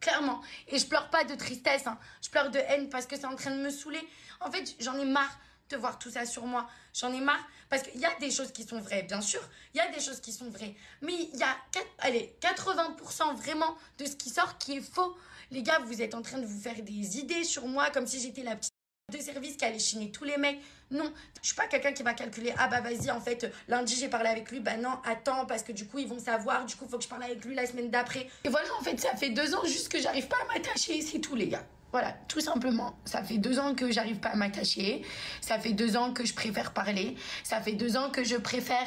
Clairement. 0.00 0.40
Et 0.68 0.78
je 0.78 0.86
pleure 0.86 1.10
pas 1.10 1.24
de 1.24 1.34
tristesse, 1.34 1.86
hein. 1.86 1.98
je 2.22 2.30
pleure 2.30 2.50
de 2.50 2.58
haine 2.58 2.88
parce 2.88 3.06
que 3.06 3.16
c'est 3.16 3.26
en 3.26 3.36
train 3.36 3.50
de 3.50 3.62
me 3.62 3.70
saouler. 3.70 4.00
En 4.40 4.50
fait, 4.50 4.74
j'en 4.80 4.98
ai 4.98 5.04
marre 5.04 5.38
de 5.68 5.76
voir 5.76 5.98
tout 5.98 6.10
ça 6.10 6.24
sur 6.24 6.46
moi. 6.46 6.68
J'en 6.94 7.12
ai 7.12 7.20
marre 7.20 7.46
parce 7.68 7.82
qu'il 7.82 8.00
y 8.00 8.04
a 8.04 8.14
des 8.18 8.30
choses 8.30 8.50
qui 8.50 8.64
sont 8.64 8.80
vraies, 8.80 9.02
bien 9.02 9.20
sûr. 9.20 9.40
Il 9.74 9.78
y 9.78 9.80
a 9.80 9.88
des 9.92 10.00
choses 10.00 10.20
qui 10.20 10.32
sont 10.32 10.48
vraies. 10.50 10.74
Mais 11.02 11.12
il 11.12 11.38
y 11.38 11.42
a 11.42 11.56
allez, 11.98 12.34
80% 12.40 13.36
vraiment 13.36 13.76
de 13.98 14.06
ce 14.06 14.16
qui 14.16 14.30
sort 14.30 14.58
qui 14.58 14.78
est 14.78 14.80
faux. 14.80 15.16
Les 15.50 15.62
gars, 15.62 15.78
vous 15.80 16.00
êtes 16.00 16.14
en 16.14 16.22
train 16.22 16.38
de 16.38 16.46
vous 16.46 16.60
faire 16.60 16.82
des 16.82 17.18
idées 17.18 17.44
sur 17.44 17.66
moi 17.66 17.90
comme 17.90 18.06
si 18.06 18.20
j'étais 18.20 18.42
la 18.42 18.56
petite 18.56 18.72
de 19.10 19.18
service 19.18 19.56
qui 19.56 19.64
allait 19.64 19.78
chiner 19.78 20.10
tous 20.10 20.24
les 20.24 20.36
mecs. 20.36 20.60
Non, 20.90 21.12
je 21.40 21.46
suis 21.46 21.56
pas 21.56 21.66
quelqu'un 21.66 21.92
qui 21.92 22.02
va 22.02 22.14
calculer 22.14 22.52
ah 22.58 22.66
bah 22.66 22.80
vas-y 22.80 23.10
en 23.12 23.20
fait 23.20 23.52
lundi 23.68 23.94
j'ai 23.94 24.08
parlé 24.08 24.28
avec 24.28 24.50
lui 24.50 24.58
bah 24.58 24.76
non 24.76 24.98
attends 25.04 25.46
parce 25.46 25.62
que 25.62 25.70
du 25.70 25.86
coup 25.86 26.00
ils 26.00 26.08
vont 26.08 26.18
savoir 26.18 26.66
du 26.66 26.74
coup 26.74 26.86
faut 26.90 26.98
que 26.98 27.04
je 27.04 27.08
parle 27.08 27.22
avec 27.22 27.44
lui 27.44 27.54
la 27.54 27.66
semaine 27.66 27.90
d'après. 27.90 28.26
Et 28.44 28.48
voilà 28.48 28.66
en 28.80 28.82
fait 28.82 28.98
ça 28.98 29.14
fait 29.14 29.30
deux 29.30 29.54
ans 29.54 29.64
juste 29.64 29.88
que 29.88 30.00
j'arrive 30.00 30.26
pas 30.26 30.38
à 30.48 30.52
m'attacher 30.52 31.00
c'est 31.02 31.20
tout 31.20 31.36
les 31.36 31.48
gars. 31.48 31.64
Voilà, 31.92 32.14
tout 32.28 32.40
simplement. 32.40 32.94
Ça 33.04 33.22
fait 33.22 33.38
deux 33.38 33.58
ans 33.58 33.74
que 33.74 33.90
j'arrive 33.90 34.20
pas 34.20 34.28
à 34.28 34.36
m'attacher. 34.36 35.02
Ça 35.40 35.58
fait 35.58 35.72
deux 35.72 35.96
ans 35.96 36.12
que 36.12 36.24
je 36.24 36.34
préfère 36.34 36.72
parler. 36.72 37.16
Ça 37.42 37.60
fait 37.60 37.72
deux 37.72 37.96
ans 37.96 38.10
que 38.10 38.22
je 38.22 38.36
préfère, 38.36 38.86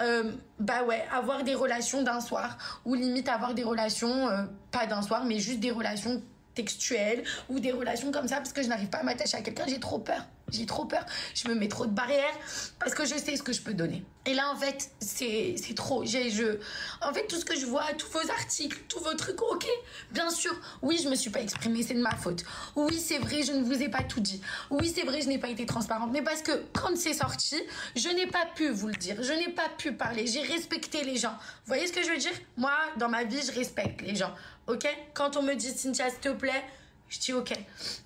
euh, 0.00 0.32
bah 0.58 0.82
ouais, 0.84 1.04
avoir 1.12 1.44
des 1.44 1.54
relations 1.54 2.02
d'un 2.02 2.20
soir. 2.20 2.56
Ou 2.86 2.94
limite 2.94 3.28
avoir 3.28 3.52
des 3.52 3.62
relations, 3.62 4.28
euh, 4.28 4.44
pas 4.70 4.86
d'un 4.86 5.02
soir, 5.02 5.24
mais 5.24 5.38
juste 5.38 5.60
des 5.60 5.70
relations 5.70 6.22
textuelles 6.54 7.24
ou 7.48 7.60
des 7.60 7.72
relations 7.72 8.10
comme 8.10 8.28
ça 8.28 8.36
parce 8.36 8.52
que 8.52 8.62
je 8.62 8.68
n'arrive 8.68 8.88
pas 8.88 8.98
à 8.98 9.02
m'attacher 9.02 9.36
à 9.36 9.42
quelqu'un. 9.42 9.64
J'ai 9.66 9.80
trop 9.80 9.98
peur. 9.98 10.26
J'ai 10.50 10.66
trop 10.66 10.84
peur. 10.84 11.06
Je 11.34 11.48
me 11.48 11.54
mets 11.54 11.68
trop 11.68 11.86
de 11.86 11.92
barrières 11.92 12.34
parce 12.80 12.94
que 12.94 13.04
je 13.04 13.14
sais 13.14 13.36
ce 13.36 13.42
que 13.42 13.52
je 13.52 13.62
peux 13.62 13.74
donner. 13.74 14.04
Et 14.26 14.34
là, 14.34 14.50
en 14.52 14.56
fait, 14.56 14.90
c'est 15.00 15.54
trop. 15.76 16.04
Je... 16.04 16.58
En 17.00 17.14
fait, 17.14 17.26
tout 17.26 17.36
ce 17.36 17.44
que 17.44 17.56
je 17.56 17.66
vois, 17.66 17.84
tous 17.96 18.10
vos 18.10 18.30
articles, 18.30 18.78
tous 18.88 18.98
vos 18.98 19.14
trucs, 19.14 19.40
ok, 19.40 19.66
bien 20.10 20.28
sûr, 20.30 20.52
oui, 20.82 21.00
je 21.02 21.08
me 21.08 21.14
suis 21.14 21.30
pas 21.30 21.40
exprimée, 21.40 21.82
c'est 21.82 21.94
de 21.94 22.02
ma 22.02 22.14
faute. 22.16 22.44
Oui, 22.76 22.98
c'est 22.98 23.18
vrai, 23.18 23.42
je 23.42 23.52
ne 23.52 23.62
vous 23.62 23.80
ai 23.80 23.88
pas 23.88 24.02
tout 24.02 24.20
dit. 24.20 24.42
Oui, 24.70 24.92
c'est 24.94 25.04
vrai, 25.04 25.20
je 25.20 25.28
n'ai 25.28 25.38
pas 25.38 25.48
été 25.48 25.64
transparente. 25.66 26.10
Mais 26.12 26.22
parce 26.22 26.42
que 26.42 26.64
quand 26.72 26.96
c'est 26.96 27.14
sorti, 27.14 27.56
je 27.96 28.08
n'ai 28.08 28.26
pas 28.26 28.46
pu 28.54 28.68
vous 28.70 28.88
le 28.88 28.96
dire. 28.96 29.22
Je 29.22 29.32
n'ai 29.32 29.48
pas 29.48 29.68
pu 29.78 29.92
parler. 29.92 30.26
J'ai 30.26 30.42
respecté 30.42 31.04
les 31.04 31.16
gens. 31.16 31.32
Vous 31.64 31.68
voyez 31.68 31.86
ce 31.86 31.92
que 31.92 32.02
je 32.02 32.10
veux 32.10 32.18
dire? 32.18 32.32
Moi, 32.56 32.74
dans 32.98 33.08
ma 33.08 33.24
vie, 33.24 33.40
je 33.40 33.52
respecte 33.52 34.02
les 34.02 34.16
gens. 34.16 34.34
Ok 34.70 34.86
Quand 35.14 35.36
on 35.36 35.42
me 35.42 35.54
dit, 35.54 35.76
Cynthia, 35.76 36.08
s'il 36.08 36.20
te 36.20 36.28
plaît, 36.28 36.64
je 37.08 37.18
dis 37.18 37.32
ok, 37.32 37.52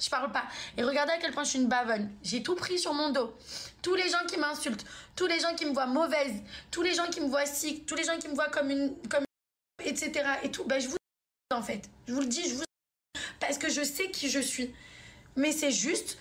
je 0.01 0.09
parle 0.09 0.33
pas. 0.33 0.45
Et 0.79 0.83
regardez 0.83 1.13
à 1.13 1.19
quel 1.19 1.31
point 1.31 1.45
je 1.45 1.51
suis 1.51 1.59
une 1.59 1.69
bavonne. 1.69 2.11
J'ai 2.23 2.43
tout 2.43 2.55
pris 2.55 2.79
sur 2.79 2.95
mon 2.95 3.11
dos. 3.11 3.37
Tous 3.83 3.95
les 3.95 4.09
gens 4.09 4.25
qui 4.27 4.39
m'insultent, 4.39 4.87
tous 5.15 5.27
les 5.27 5.39
gens 5.41 5.55
qui 5.55 5.67
me 5.67 5.75
voient 5.75 5.87
mauvaise, 5.87 6.33
tous 6.71 6.81
les 6.81 6.95
gens 6.95 7.07
qui 7.11 7.21
me 7.21 7.29
voient 7.29 7.45
sick, 7.45 7.85
tous 7.85 7.95
les 7.95 8.05
gens 8.05 8.17
qui 8.19 8.29
me 8.29 8.35
voient 8.35 8.49
comme 8.49 8.71
une, 8.71 8.97
comme 9.11 9.25
etc. 9.85 10.23
Et 10.43 10.51
tout, 10.51 10.65
ben 10.65 10.81
je 10.81 10.89
vous 10.89 10.97
en 11.55 11.63
fait, 11.63 11.83
je 12.09 12.15
vous 12.15 12.21
le 12.21 12.27
dis, 12.27 12.49
je 12.49 12.55
vous 12.55 12.65
parce 13.39 13.59
que 13.59 13.69
je 13.69 13.83
sais 13.83 14.11
qui 14.11 14.31
je 14.31 14.41
suis. 14.41 14.75
Mais 15.37 15.53
c'est 15.53 15.71
juste 15.71 16.17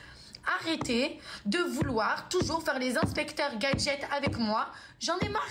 arrêter 0.60 1.22
de 1.45 1.60
vouloir 1.60 2.28
toujours 2.28 2.61
faire 2.64 2.80
les 2.80 2.98
inspecteurs 2.98 3.57
gadgets 3.60 4.06
avec 4.11 4.38
moi. 4.38 4.68
J'en 4.99 5.18
ai 5.20 5.30
marre. 5.30 5.48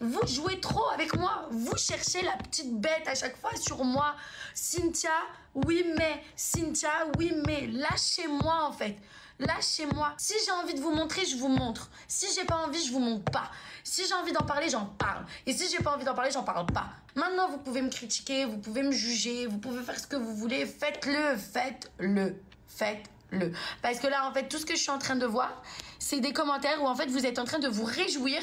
Vous 0.00 0.26
jouez 0.26 0.60
trop 0.60 0.86
avec 0.94 1.16
moi. 1.16 1.48
Vous 1.50 1.76
cherchez 1.76 2.22
la 2.22 2.36
petite 2.36 2.74
bête 2.80 3.06
à 3.06 3.14
chaque 3.14 3.36
fois 3.36 3.54
sur 3.56 3.84
moi. 3.84 4.14
Cynthia, 4.54 5.10
oui 5.54 5.84
mais. 5.96 6.22
Cynthia, 6.36 6.90
oui 7.18 7.32
mais. 7.46 7.66
Lâchez-moi 7.66 8.64
en 8.64 8.72
fait. 8.72 8.96
Lâchez-moi. 9.38 10.14
Si 10.16 10.34
j'ai 10.44 10.52
envie 10.52 10.74
de 10.74 10.80
vous 10.80 10.92
montrer, 10.94 11.24
je 11.26 11.36
vous 11.36 11.48
montre. 11.48 11.90
Si 12.06 12.26
j'ai 12.34 12.44
pas 12.44 12.56
envie, 12.56 12.84
je 12.84 12.92
vous 12.92 13.00
montre 13.00 13.30
pas. 13.32 13.50
Si 13.82 14.06
j'ai 14.06 14.14
envie 14.14 14.32
d'en 14.32 14.44
parler, 14.44 14.68
j'en 14.68 14.86
parle. 14.86 15.26
Et 15.46 15.52
si 15.52 15.68
j'ai 15.68 15.82
pas 15.82 15.92
envie 15.94 16.04
d'en 16.04 16.14
parler, 16.14 16.30
j'en 16.30 16.44
parle 16.44 16.66
pas. 16.66 16.86
Maintenant, 17.16 17.48
vous 17.48 17.58
pouvez 17.58 17.82
me 17.82 17.90
critiquer, 17.90 18.44
vous 18.44 18.58
pouvez 18.58 18.82
me 18.82 18.92
juger, 18.92 19.46
vous 19.46 19.58
pouvez 19.58 19.82
faire 19.82 19.98
ce 19.98 20.06
que 20.06 20.16
vous 20.16 20.36
voulez. 20.36 20.66
Faites-le, 20.66 21.36
faites-le, 21.36 22.40
faites-le. 22.68 23.52
Parce 23.82 23.98
que 23.98 24.06
là, 24.06 24.28
en 24.28 24.32
fait, 24.32 24.48
tout 24.48 24.58
ce 24.58 24.66
que 24.66 24.76
je 24.76 24.80
suis 24.80 24.90
en 24.90 24.98
train 24.98 25.16
de 25.16 25.26
voir, 25.26 25.62
c'est 26.04 26.20
des 26.20 26.34
commentaires 26.34 26.82
où 26.82 26.86
en 26.86 26.94
fait 26.94 27.06
vous 27.06 27.24
êtes 27.24 27.38
en 27.38 27.44
train 27.44 27.58
de 27.58 27.66
vous 27.68 27.84
réjouir 27.84 28.38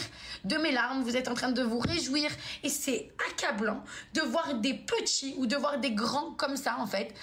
de 0.45 0.57
mes 0.57 0.71
larmes, 0.71 1.03
vous 1.03 1.15
êtes 1.15 1.27
en 1.27 1.35
train 1.35 1.51
de 1.51 1.61
vous 1.61 1.77
réjouir 1.77 2.31
et 2.63 2.69
c'est 2.69 3.11
accablant 3.29 3.83
de 4.15 4.21
voir 4.21 4.55
des 4.55 4.73
petits 4.73 5.35
ou 5.37 5.45
de 5.45 5.55
voir 5.55 5.77
des 5.77 5.91
grands 5.91 6.31
comme 6.31 6.57
ça 6.57 6.77
en 6.79 6.87
fait 6.87 7.13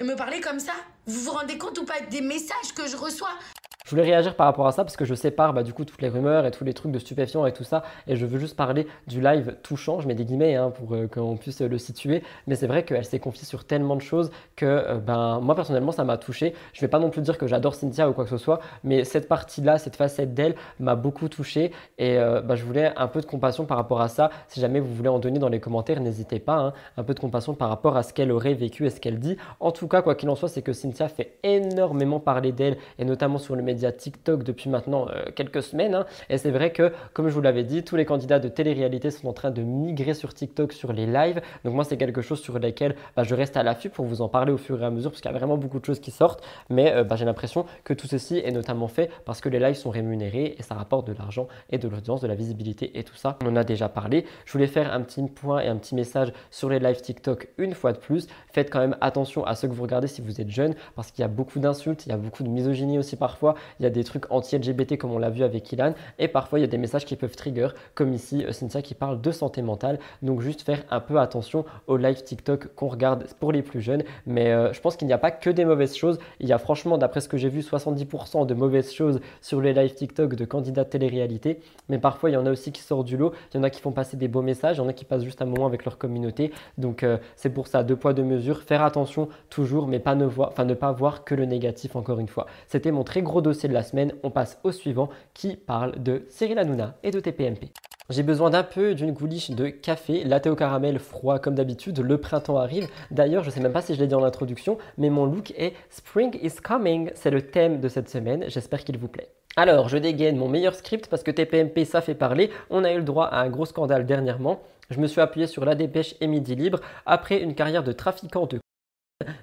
me 0.00 0.16
parler 0.16 0.40
comme 0.40 0.58
ça. 0.58 0.72
Vous 1.08 1.20
vous 1.20 1.30
rendez 1.30 1.56
compte 1.56 1.78
ou 1.78 1.84
pas 1.84 2.00
des 2.10 2.20
messages 2.20 2.74
que 2.74 2.88
je 2.88 2.96
reçois? 2.96 3.38
Je 3.86 3.92
voulais 3.92 4.02
réagir 4.02 4.34
par 4.34 4.46
rapport 4.46 4.66
à 4.66 4.72
ça 4.72 4.82
parce 4.82 4.96
que 4.96 5.04
je 5.04 5.14
sépare 5.14 5.52
bah, 5.52 5.62
du 5.62 5.72
coup 5.72 5.84
toutes 5.84 6.02
les 6.02 6.08
rumeurs 6.08 6.44
et 6.44 6.50
tous 6.50 6.64
les 6.64 6.74
trucs 6.74 6.90
de 6.90 6.98
stupéfiants 6.98 7.46
et 7.46 7.52
tout 7.52 7.62
ça 7.62 7.84
et 8.08 8.16
je 8.16 8.26
veux 8.26 8.40
juste 8.40 8.56
parler 8.56 8.88
du 9.06 9.20
live 9.20 9.58
touchant, 9.62 10.00
je 10.00 10.08
mets 10.08 10.16
des 10.16 10.24
guillemets 10.24 10.56
hein, 10.56 10.70
pour 10.70 10.92
euh, 10.96 11.06
qu'on 11.06 11.36
puisse 11.36 11.60
le 11.60 11.78
situer 11.78 12.24
mais 12.48 12.56
c'est 12.56 12.66
vrai 12.66 12.84
qu'elle 12.84 13.04
s'est 13.04 13.20
confiée 13.20 13.44
sur 13.44 13.64
tellement 13.64 13.94
de 13.94 14.00
choses 14.00 14.32
que 14.56 14.66
euh, 14.66 14.96
ben, 14.96 15.38
moi 15.38 15.54
personnellement 15.54 15.92
ça 15.92 16.02
m'a 16.02 16.16
touché. 16.16 16.52
Je 16.72 16.80
vais 16.80 16.88
pas 16.88 16.98
non 16.98 17.10
plus 17.10 17.22
dire 17.22 17.38
que 17.38 17.46
j'adore 17.46 17.76
Cynthia 17.76 18.10
ou 18.10 18.12
quoi 18.12 18.24
que 18.24 18.30
ce 18.30 18.38
soit 18.38 18.58
mais 18.82 19.04
cette 19.04 19.28
partie-là, 19.28 19.78
cette 19.78 19.94
facette 19.94 20.34
d'elle 20.34 20.56
m'a 20.80 20.96
beaucoup 20.96 21.28
touché 21.28 21.70
et 21.98 22.18
euh, 22.18 22.40
bah, 22.40 22.56
je 22.56 22.64
voulais 22.64 22.92
un 22.96 23.06
peu 23.06 23.20
de 23.20 23.26
compassion 23.26 23.66
par 23.66 23.76
rapport 23.76 24.00
à 24.00 24.08
ça. 24.08 24.30
Si 24.48 24.58
jamais 24.58 24.80
vous 24.80 24.92
voulez 24.92 25.10
en 25.10 25.20
donner 25.20 25.38
dans 25.38 25.48
les 25.48 25.60
commentaires, 25.60 26.00
n'hésitez 26.00 26.40
pas, 26.40 26.56
hein, 26.56 26.72
un 26.96 27.04
peu 27.04 27.14
de 27.14 27.20
compassion 27.20 27.54
par 27.54 27.68
rapport 27.68 27.96
à 27.96 28.02
ce 28.02 28.12
qu'elle 28.12 28.32
aurait 28.32 28.54
vécu 28.54 28.84
et 28.84 28.90
ce 28.90 28.98
qu'elle 28.98 29.20
dit. 29.20 29.36
En 29.60 29.70
tout 29.70 29.86
cas, 29.86 30.02
quoi 30.02 30.16
qu'il 30.16 30.28
en 30.28 30.34
soit, 30.34 30.48
c'est 30.48 30.62
que 30.62 30.72
Cynthia 30.72 30.95
fait 31.08 31.38
énormément 31.42 32.20
parler 32.20 32.52
d'elle 32.52 32.76
et 32.98 33.04
notamment 33.04 33.38
sur 33.38 33.56
le 33.56 33.62
média 33.62 33.92
TikTok 33.92 34.42
depuis 34.42 34.70
maintenant 34.70 35.06
euh, 35.08 35.24
quelques 35.34 35.62
semaines. 35.62 35.94
hein. 35.94 36.06
Et 36.30 36.38
c'est 36.38 36.50
vrai 36.50 36.72
que, 36.72 36.92
comme 37.12 37.28
je 37.28 37.34
vous 37.34 37.40
l'avais 37.40 37.64
dit, 37.64 37.84
tous 37.84 37.96
les 37.96 38.04
candidats 38.04 38.38
de 38.38 38.48
télé-réalité 38.48 39.10
sont 39.10 39.28
en 39.28 39.32
train 39.32 39.50
de 39.50 39.62
migrer 39.62 40.14
sur 40.14 40.32
TikTok 40.34 40.72
sur 40.72 40.92
les 40.92 41.06
lives. 41.06 41.40
Donc 41.64 41.74
moi, 41.74 41.84
c'est 41.84 41.96
quelque 41.96 42.22
chose 42.22 42.40
sur 42.40 42.58
lequel 42.58 42.96
bah, 43.16 43.22
je 43.22 43.34
reste 43.34 43.56
à 43.56 43.62
l'affût 43.62 43.90
pour 43.90 44.04
vous 44.06 44.22
en 44.22 44.28
parler 44.28 44.52
au 44.52 44.56
fur 44.58 44.82
et 44.82 44.86
à 44.86 44.90
mesure 44.90 45.10
parce 45.10 45.20
qu'il 45.20 45.30
y 45.30 45.34
a 45.34 45.38
vraiment 45.38 45.56
beaucoup 45.56 45.78
de 45.78 45.84
choses 45.84 46.00
qui 46.00 46.10
sortent. 46.10 46.42
Mais 46.70 46.92
euh, 46.92 47.04
bah, 47.04 47.16
j'ai 47.16 47.24
l'impression 47.24 47.66
que 47.84 47.94
tout 47.94 48.06
ceci 48.06 48.38
est 48.38 48.52
notamment 48.52 48.88
fait 48.88 49.10
parce 49.24 49.40
que 49.40 49.48
les 49.48 49.58
lives 49.58 49.74
sont 49.74 49.90
rémunérés 49.90 50.54
et 50.58 50.62
ça 50.62 50.74
rapporte 50.74 51.06
de 51.06 51.12
l'argent 51.12 51.48
et 51.70 51.78
de 51.78 51.88
l'audience, 51.88 52.20
de 52.20 52.26
la 52.26 52.34
visibilité 52.34 52.98
et 52.98 53.04
tout 53.04 53.16
ça. 53.16 53.38
On 53.44 53.48
en 53.48 53.56
a 53.56 53.64
déjà 53.64 53.88
parlé. 53.88 54.24
Je 54.44 54.52
voulais 54.52 54.66
faire 54.66 54.92
un 54.92 55.00
petit 55.02 55.22
point 55.22 55.60
et 55.60 55.68
un 55.68 55.76
petit 55.76 55.94
message 55.94 56.32
sur 56.50 56.68
les 56.68 56.78
lives 56.78 57.00
TikTok 57.00 57.48
une 57.58 57.74
fois 57.74 57.92
de 57.92 57.98
plus. 57.98 58.26
Faites 58.52 58.70
quand 58.70 58.80
même 58.80 58.96
attention 59.00 59.44
à 59.44 59.54
ce 59.54 59.66
que 59.66 59.72
vous 59.72 59.82
regardez 59.82 60.06
si 60.06 60.20
vous 60.20 60.40
êtes 60.40 60.50
jeune 60.50 60.74
parce 60.94 61.10
qu'il 61.10 61.22
y 61.22 61.24
a 61.24 61.28
beaucoup 61.28 61.58
d'insultes, 61.58 62.06
il 62.06 62.10
y 62.10 62.12
a 62.12 62.16
beaucoup 62.16 62.42
de 62.42 62.48
misogynie 62.48 62.98
aussi 62.98 63.16
parfois 63.16 63.54
il 63.80 63.82
y 63.82 63.86
a 63.86 63.90
des 63.90 64.04
trucs 64.04 64.30
anti-LGBT 64.30 64.96
comme 64.96 65.12
on 65.12 65.18
l'a 65.18 65.30
vu 65.30 65.42
avec 65.42 65.70
Ilan, 65.72 65.94
et 66.18 66.28
parfois 66.28 66.58
il 66.58 66.62
y 66.62 66.64
a 66.64 66.68
des 66.68 66.78
messages 66.78 67.04
qui 67.04 67.16
peuvent 67.16 67.36
trigger, 67.36 67.68
comme 67.94 68.12
ici 68.12 68.44
euh, 68.44 68.52
Cynthia 68.52 68.82
qui 68.82 68.94
parle 68.94 69.20
de 69.20 69.30
santé 69.30 69.62
mentale. 69.62 69.98
Donc 70.22 70.40
juste 70.40 70.62
faire 70.62 70.82
un 70.90 71.00
peu 71.00 71.18
attention 71.18 71.64
aux 71.86 71.96
live 71.96 72.22
TikTok 72.22 72.74
qu'on 72.74 72.88
regarde 72.88 73.26
pour 73.40 73.52
les 73.52 73.62
plus 73.62 73.80
jeunes. 73.80 74.02
Mais 74.26 74.52
euh, 74.52 74.72
je 74.72 74.80
pense 74.80 74.96
qu'il 74.96 75.06
n'y 75.06 75.12
a 75.12 75.18
pas 75.18 75.30
que 75.30 75.50
des 75.50 75.64
mauvaises 75.64 75.96
choses. 75.96 76.18
Il 76.40 76.48
y 76.48 76.52
a 76.52 76.58
franchement, 76.58 76.98
d'après 76.98 77.20
ce 77.20 77.28
que 77.28 77.36
j'ai 77.36 77.48
vu, 77.48 77.60
70% 77.60 78.46
de 78.46 78.54
mauvaises 78.54 78.92
choses 78.92 79.20
sur 79.40 79.60
les 79.60 79.72
live 79.72 79.94
TikTok 79.94 80.34
de 80.34 80.44
candidats 80.44 80.84
de 80.84 80.88
télé-réalité. 80.88 81.60
Mais 81.88 81.98
parfois, 81.98 82.30
il 82.30 82.34
y 82.34 82.36
en 82.36 82.46
a 82.46 82.50
aussi 82.50 82.72
qui 82.72 82.82
sortent 82.82 83.06
du 83.06 83.16
lot. 83.16 83.32
Il 83.52 83.58
y 83.58 83.60
en 83.60 83.62
a 83.62 83.70
qui 83.70 83.80
font 83.80 83.92
passer 83.92 84.16
des 84.16 84.28
beaux 84.28 84.42
messages. 84.42 84.76
Il 84.76 84.80
y 84.80 84.82
en 84.82 84.88
a 84.88 84.92
qui 84.92 85.04
passent 85.04 85.24
juste 85.24 85.42
un 85.42 85.46
moment 85.46 85.66
avec 85.66 85.84
leur 85.84 85.98
communauté. 85.98 86.52
Donc 86.78 87.02
euh, 87.02 87.18
c'est 87.36 87.50
pour 87.50 87.66
ça, 87.66 87.82
deux 87.82 87.96
poids, 87.96 88.12
deux 88.12 88.24
mesures. 88.24 88.62
Faire 88.62 88.82
attention 88.82 89.28
toujours, 89.50 89.86
mais 89.86 89.98
pas 89.98 90.14
ne, 90.14 90.24
voir, 90.24 90.52
ne 90.64 90.74
pas 90.76 90.92
voir 90.92 91.24
que 91.24 91.34
le 91.34 91.44
négatif 91.44 91.96
encore 91.96 92.20
une 92.20 92.28
fois. 92.28 92.46
C'était 92.68 92.92
mon 92.92 93.04
très 93.04 93.22
gros 93.22 93.40
dossier 93.40 93.68
de 93.68 93.74
la 93.74 93.82
semaine. 93.82 94.12
On 94.22 94.30
passe 94.30 94.58
au 94.62 94.72
suivant 94.72 95.08
qui 95.34 95.56
parle 95.56 96.02
de 96.02 96.24
Cyril 96.28 96.58
Hanouna 96.58 96.96
et 97.02 97.10
de 97.10 97.20
TPMP. 97.20 97.72
J'ai 98.08 98.22
besoin 98.22 98.50
d'un 98.50 98.62
peu 98.62 98.94
d'une 98.94 99.10
gouliche 99.10 99.50
de 99.50 99.66
café, 99.66 100.22
latte 100.22 100.46
au 100.46 100.54
caramel 100.54 101.00
froid 101.00 101.40
comme 101.40 101.56
d'habitude, 101.56 101.98
le 101.98 102.18
printemps 102.18 102.56
arrive. 102.56 102.86
D'ailleurs, 103.10 103.42
je 103.42 103.50
sais 103.50 103.58
même 103.58 103.72
pas 103.72 103.82
si 103.82 103.96
je 103.96 103.98
l'ai 103.98 104.06
dit 104.06 104.14
en 104.14 104.22
introduction, 104.22 104.78
mais 104.96 105.10
mon 105.10 105.26
look 105.26 105.50
est 105.56 105.72
Spring 105.90 106.38
is 106.40 106.60
coming, 106.62 107.10
c'est 107.14 107.32
le 107.32 107.42
thème 107.42 107.80
de 107.80 107.88
cette 107.88 108.08
semaine, 108.08 108.44
j'espère 108.46 108.84
qu'il 108.84 108.96
vous 108.96 109.08
plaît. 109.08 109.28
Alors, 109.56 109.88
je 109.88 109.98
dégaine 109.98 110.36
mon 110.36 110.48
meilleur 110.48 110.74
script 110.74 111.08
parce 111.08 111.24
que 111.24 111.32
TPMP, 111.32 111.84
ça 111.84 112.00
fait 112.00 112.14
parler. 112.14 112.50
On 112.70 112.84
a 112.84 112.92
eu 112.92 112.98
le 112.98 113.04
droit 113.04 113.24
à 113.24 113.40
un 113.40 113.48
gros 113.48 113.64
scandale 113.64 114.06
dernièrement. 114.06 114.60
Je 114.90 115.00
me 115.00 115.06
suis 115.06 115.20
appuyé 115.20 115.46
sur 115.46 115.64
la 115.64 115.74
dépêche 115.74 116.14
et 116.20 116.26
Midi 116.26 116.54
Libre 116.54 116.80
après 117.06 117.40
une 117.40 117.54
carrière 117.54 117.82
de 117.82 117.92
trafiquant 117.92 118.46
de 118.46 118.60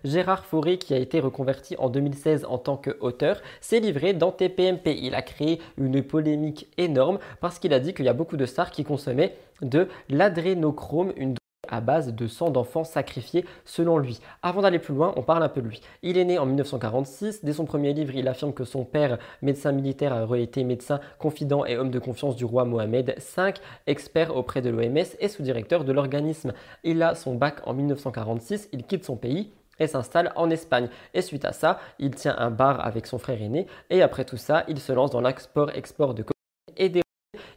Gérard 0.04 0.46
Fauré, 0.46 0.78
qui 0.78 0.94
a 0.94 0.98
été 0.98 1.20
reconverti 1.20 1.76
en 1.78 1.90
2016 1.90 2.46
en 2.46 2.58
tant 2.58 2.78
qu'auteur, 2.78 3.42
s'est 3.62 3.80
livré 3.80 4.14
dans 4.14 4.32
TPMP. 4.32 4.98
Il 5.02 5.16
a 5.16 5.22
créé 5.22 5.60
une 5.78 6.04
polémique 6.04 6.68
énorme 6.78 7.20
parce 7.42 7.58
qu'il 7.58 7.74
a 7.74 7.80
dit 7.80 7.94
qu'il 7.94 8.06
y 8.06 8.10
a 8.10 8.14
beaucoup 8.14 8.38
de 8.38 8.46
stars 8.46 8.72
qui 8.72 8.84
consommaient 8.84 9.36
de 9.62 9.88
l'adrénochrome, 10.10 11.14
une 11.16 11.34
drogue 11.34 11.38
à 11.70 11.80
base 11.80 12.14
de 12.14 12.28
sang 12.28 12.52
d'enfants 12.52 12.84
sacrifiés 12.84 13.46
selon 13.66 13.98
lui. 13.98 14.20
Avant 14.44 14.62
d'aller 14.62 14.78
plus 14.78 14.94
loin, 14.94 15.14
on 15.16 15.24
parle 15.24 15.42
un 15.42 15.50
peu 15.50 15.62
de 15.62 15.70
lui. 15.70 15.82
Il 16.04 16.18
est 16.18 16.26
né 16.26 16.38
en 16.38 16.46
1946. 16.46 17.44
Dès 17.44 17.54
son 17.54 17.66
premier 17.66 17.94
livre, 17.94 18.14
il 18.14 18.28
affirme 18.28 18.54
que 18.54 18.66
son 18.66 18.84
père, 18.84 19.18
médecin 19.42 19.72
militaire, 19.72 20.12
aurait 20.12 20.44
été 20.44 20.64
médecin 20.66 21.00
confident 21.18 21.66
et 21.66 21.78
homme 21.78 21.90
de 21.90 22.00
confiance 22.00 22.36
du 22.36 22.46
roi 22.46 22.66
Mohamed 22.66 23.16
V, 23.18 23.54
expert 23.88 24.36
auprès 24.36 24.62
de 24.62 24.70
l'OMS 24.70 25.16
et 25.20 25.30
sous-directeur 25.30 25.86
de 25.86 25.94
l'organisme. 25.94 26.54
Il 26.84 27.02
a 27.02 27.16
son 27.16 27.36
bac 27.36 27.62
en 27.66 27.74
1946, 27.74 28.70
il 28.74 28.84
quitte 28.84 29.06
son 29.06 29.16
pays 29.16 29.52
et 29.80 29.88
s'installe 29.88 30.32
en 30.36 30.50
Espagne. 30.50 30.90
Et 31.14 31.22
suite 31.22 31.46
à 31.46 31.54
ça, 31.54 31.80
il 32.00 32.12
tient 32.16 32.36
un 32.38 32.52
bar 32.52 32.86
avec 32.86 33.08
son 33.08 33.18
frère 33.18 33.42
aîné 33.42 33.68
et 33.90 34.02
après 34.02 34.26
tout 34.26 34.38
ça, 34.38 34.64
il 34.68 34.80
se 34.80 34.92
lance 34.92 35.12
dans 35.12 35.22
l'export-export 35.22 36.14
de 36.14 36.24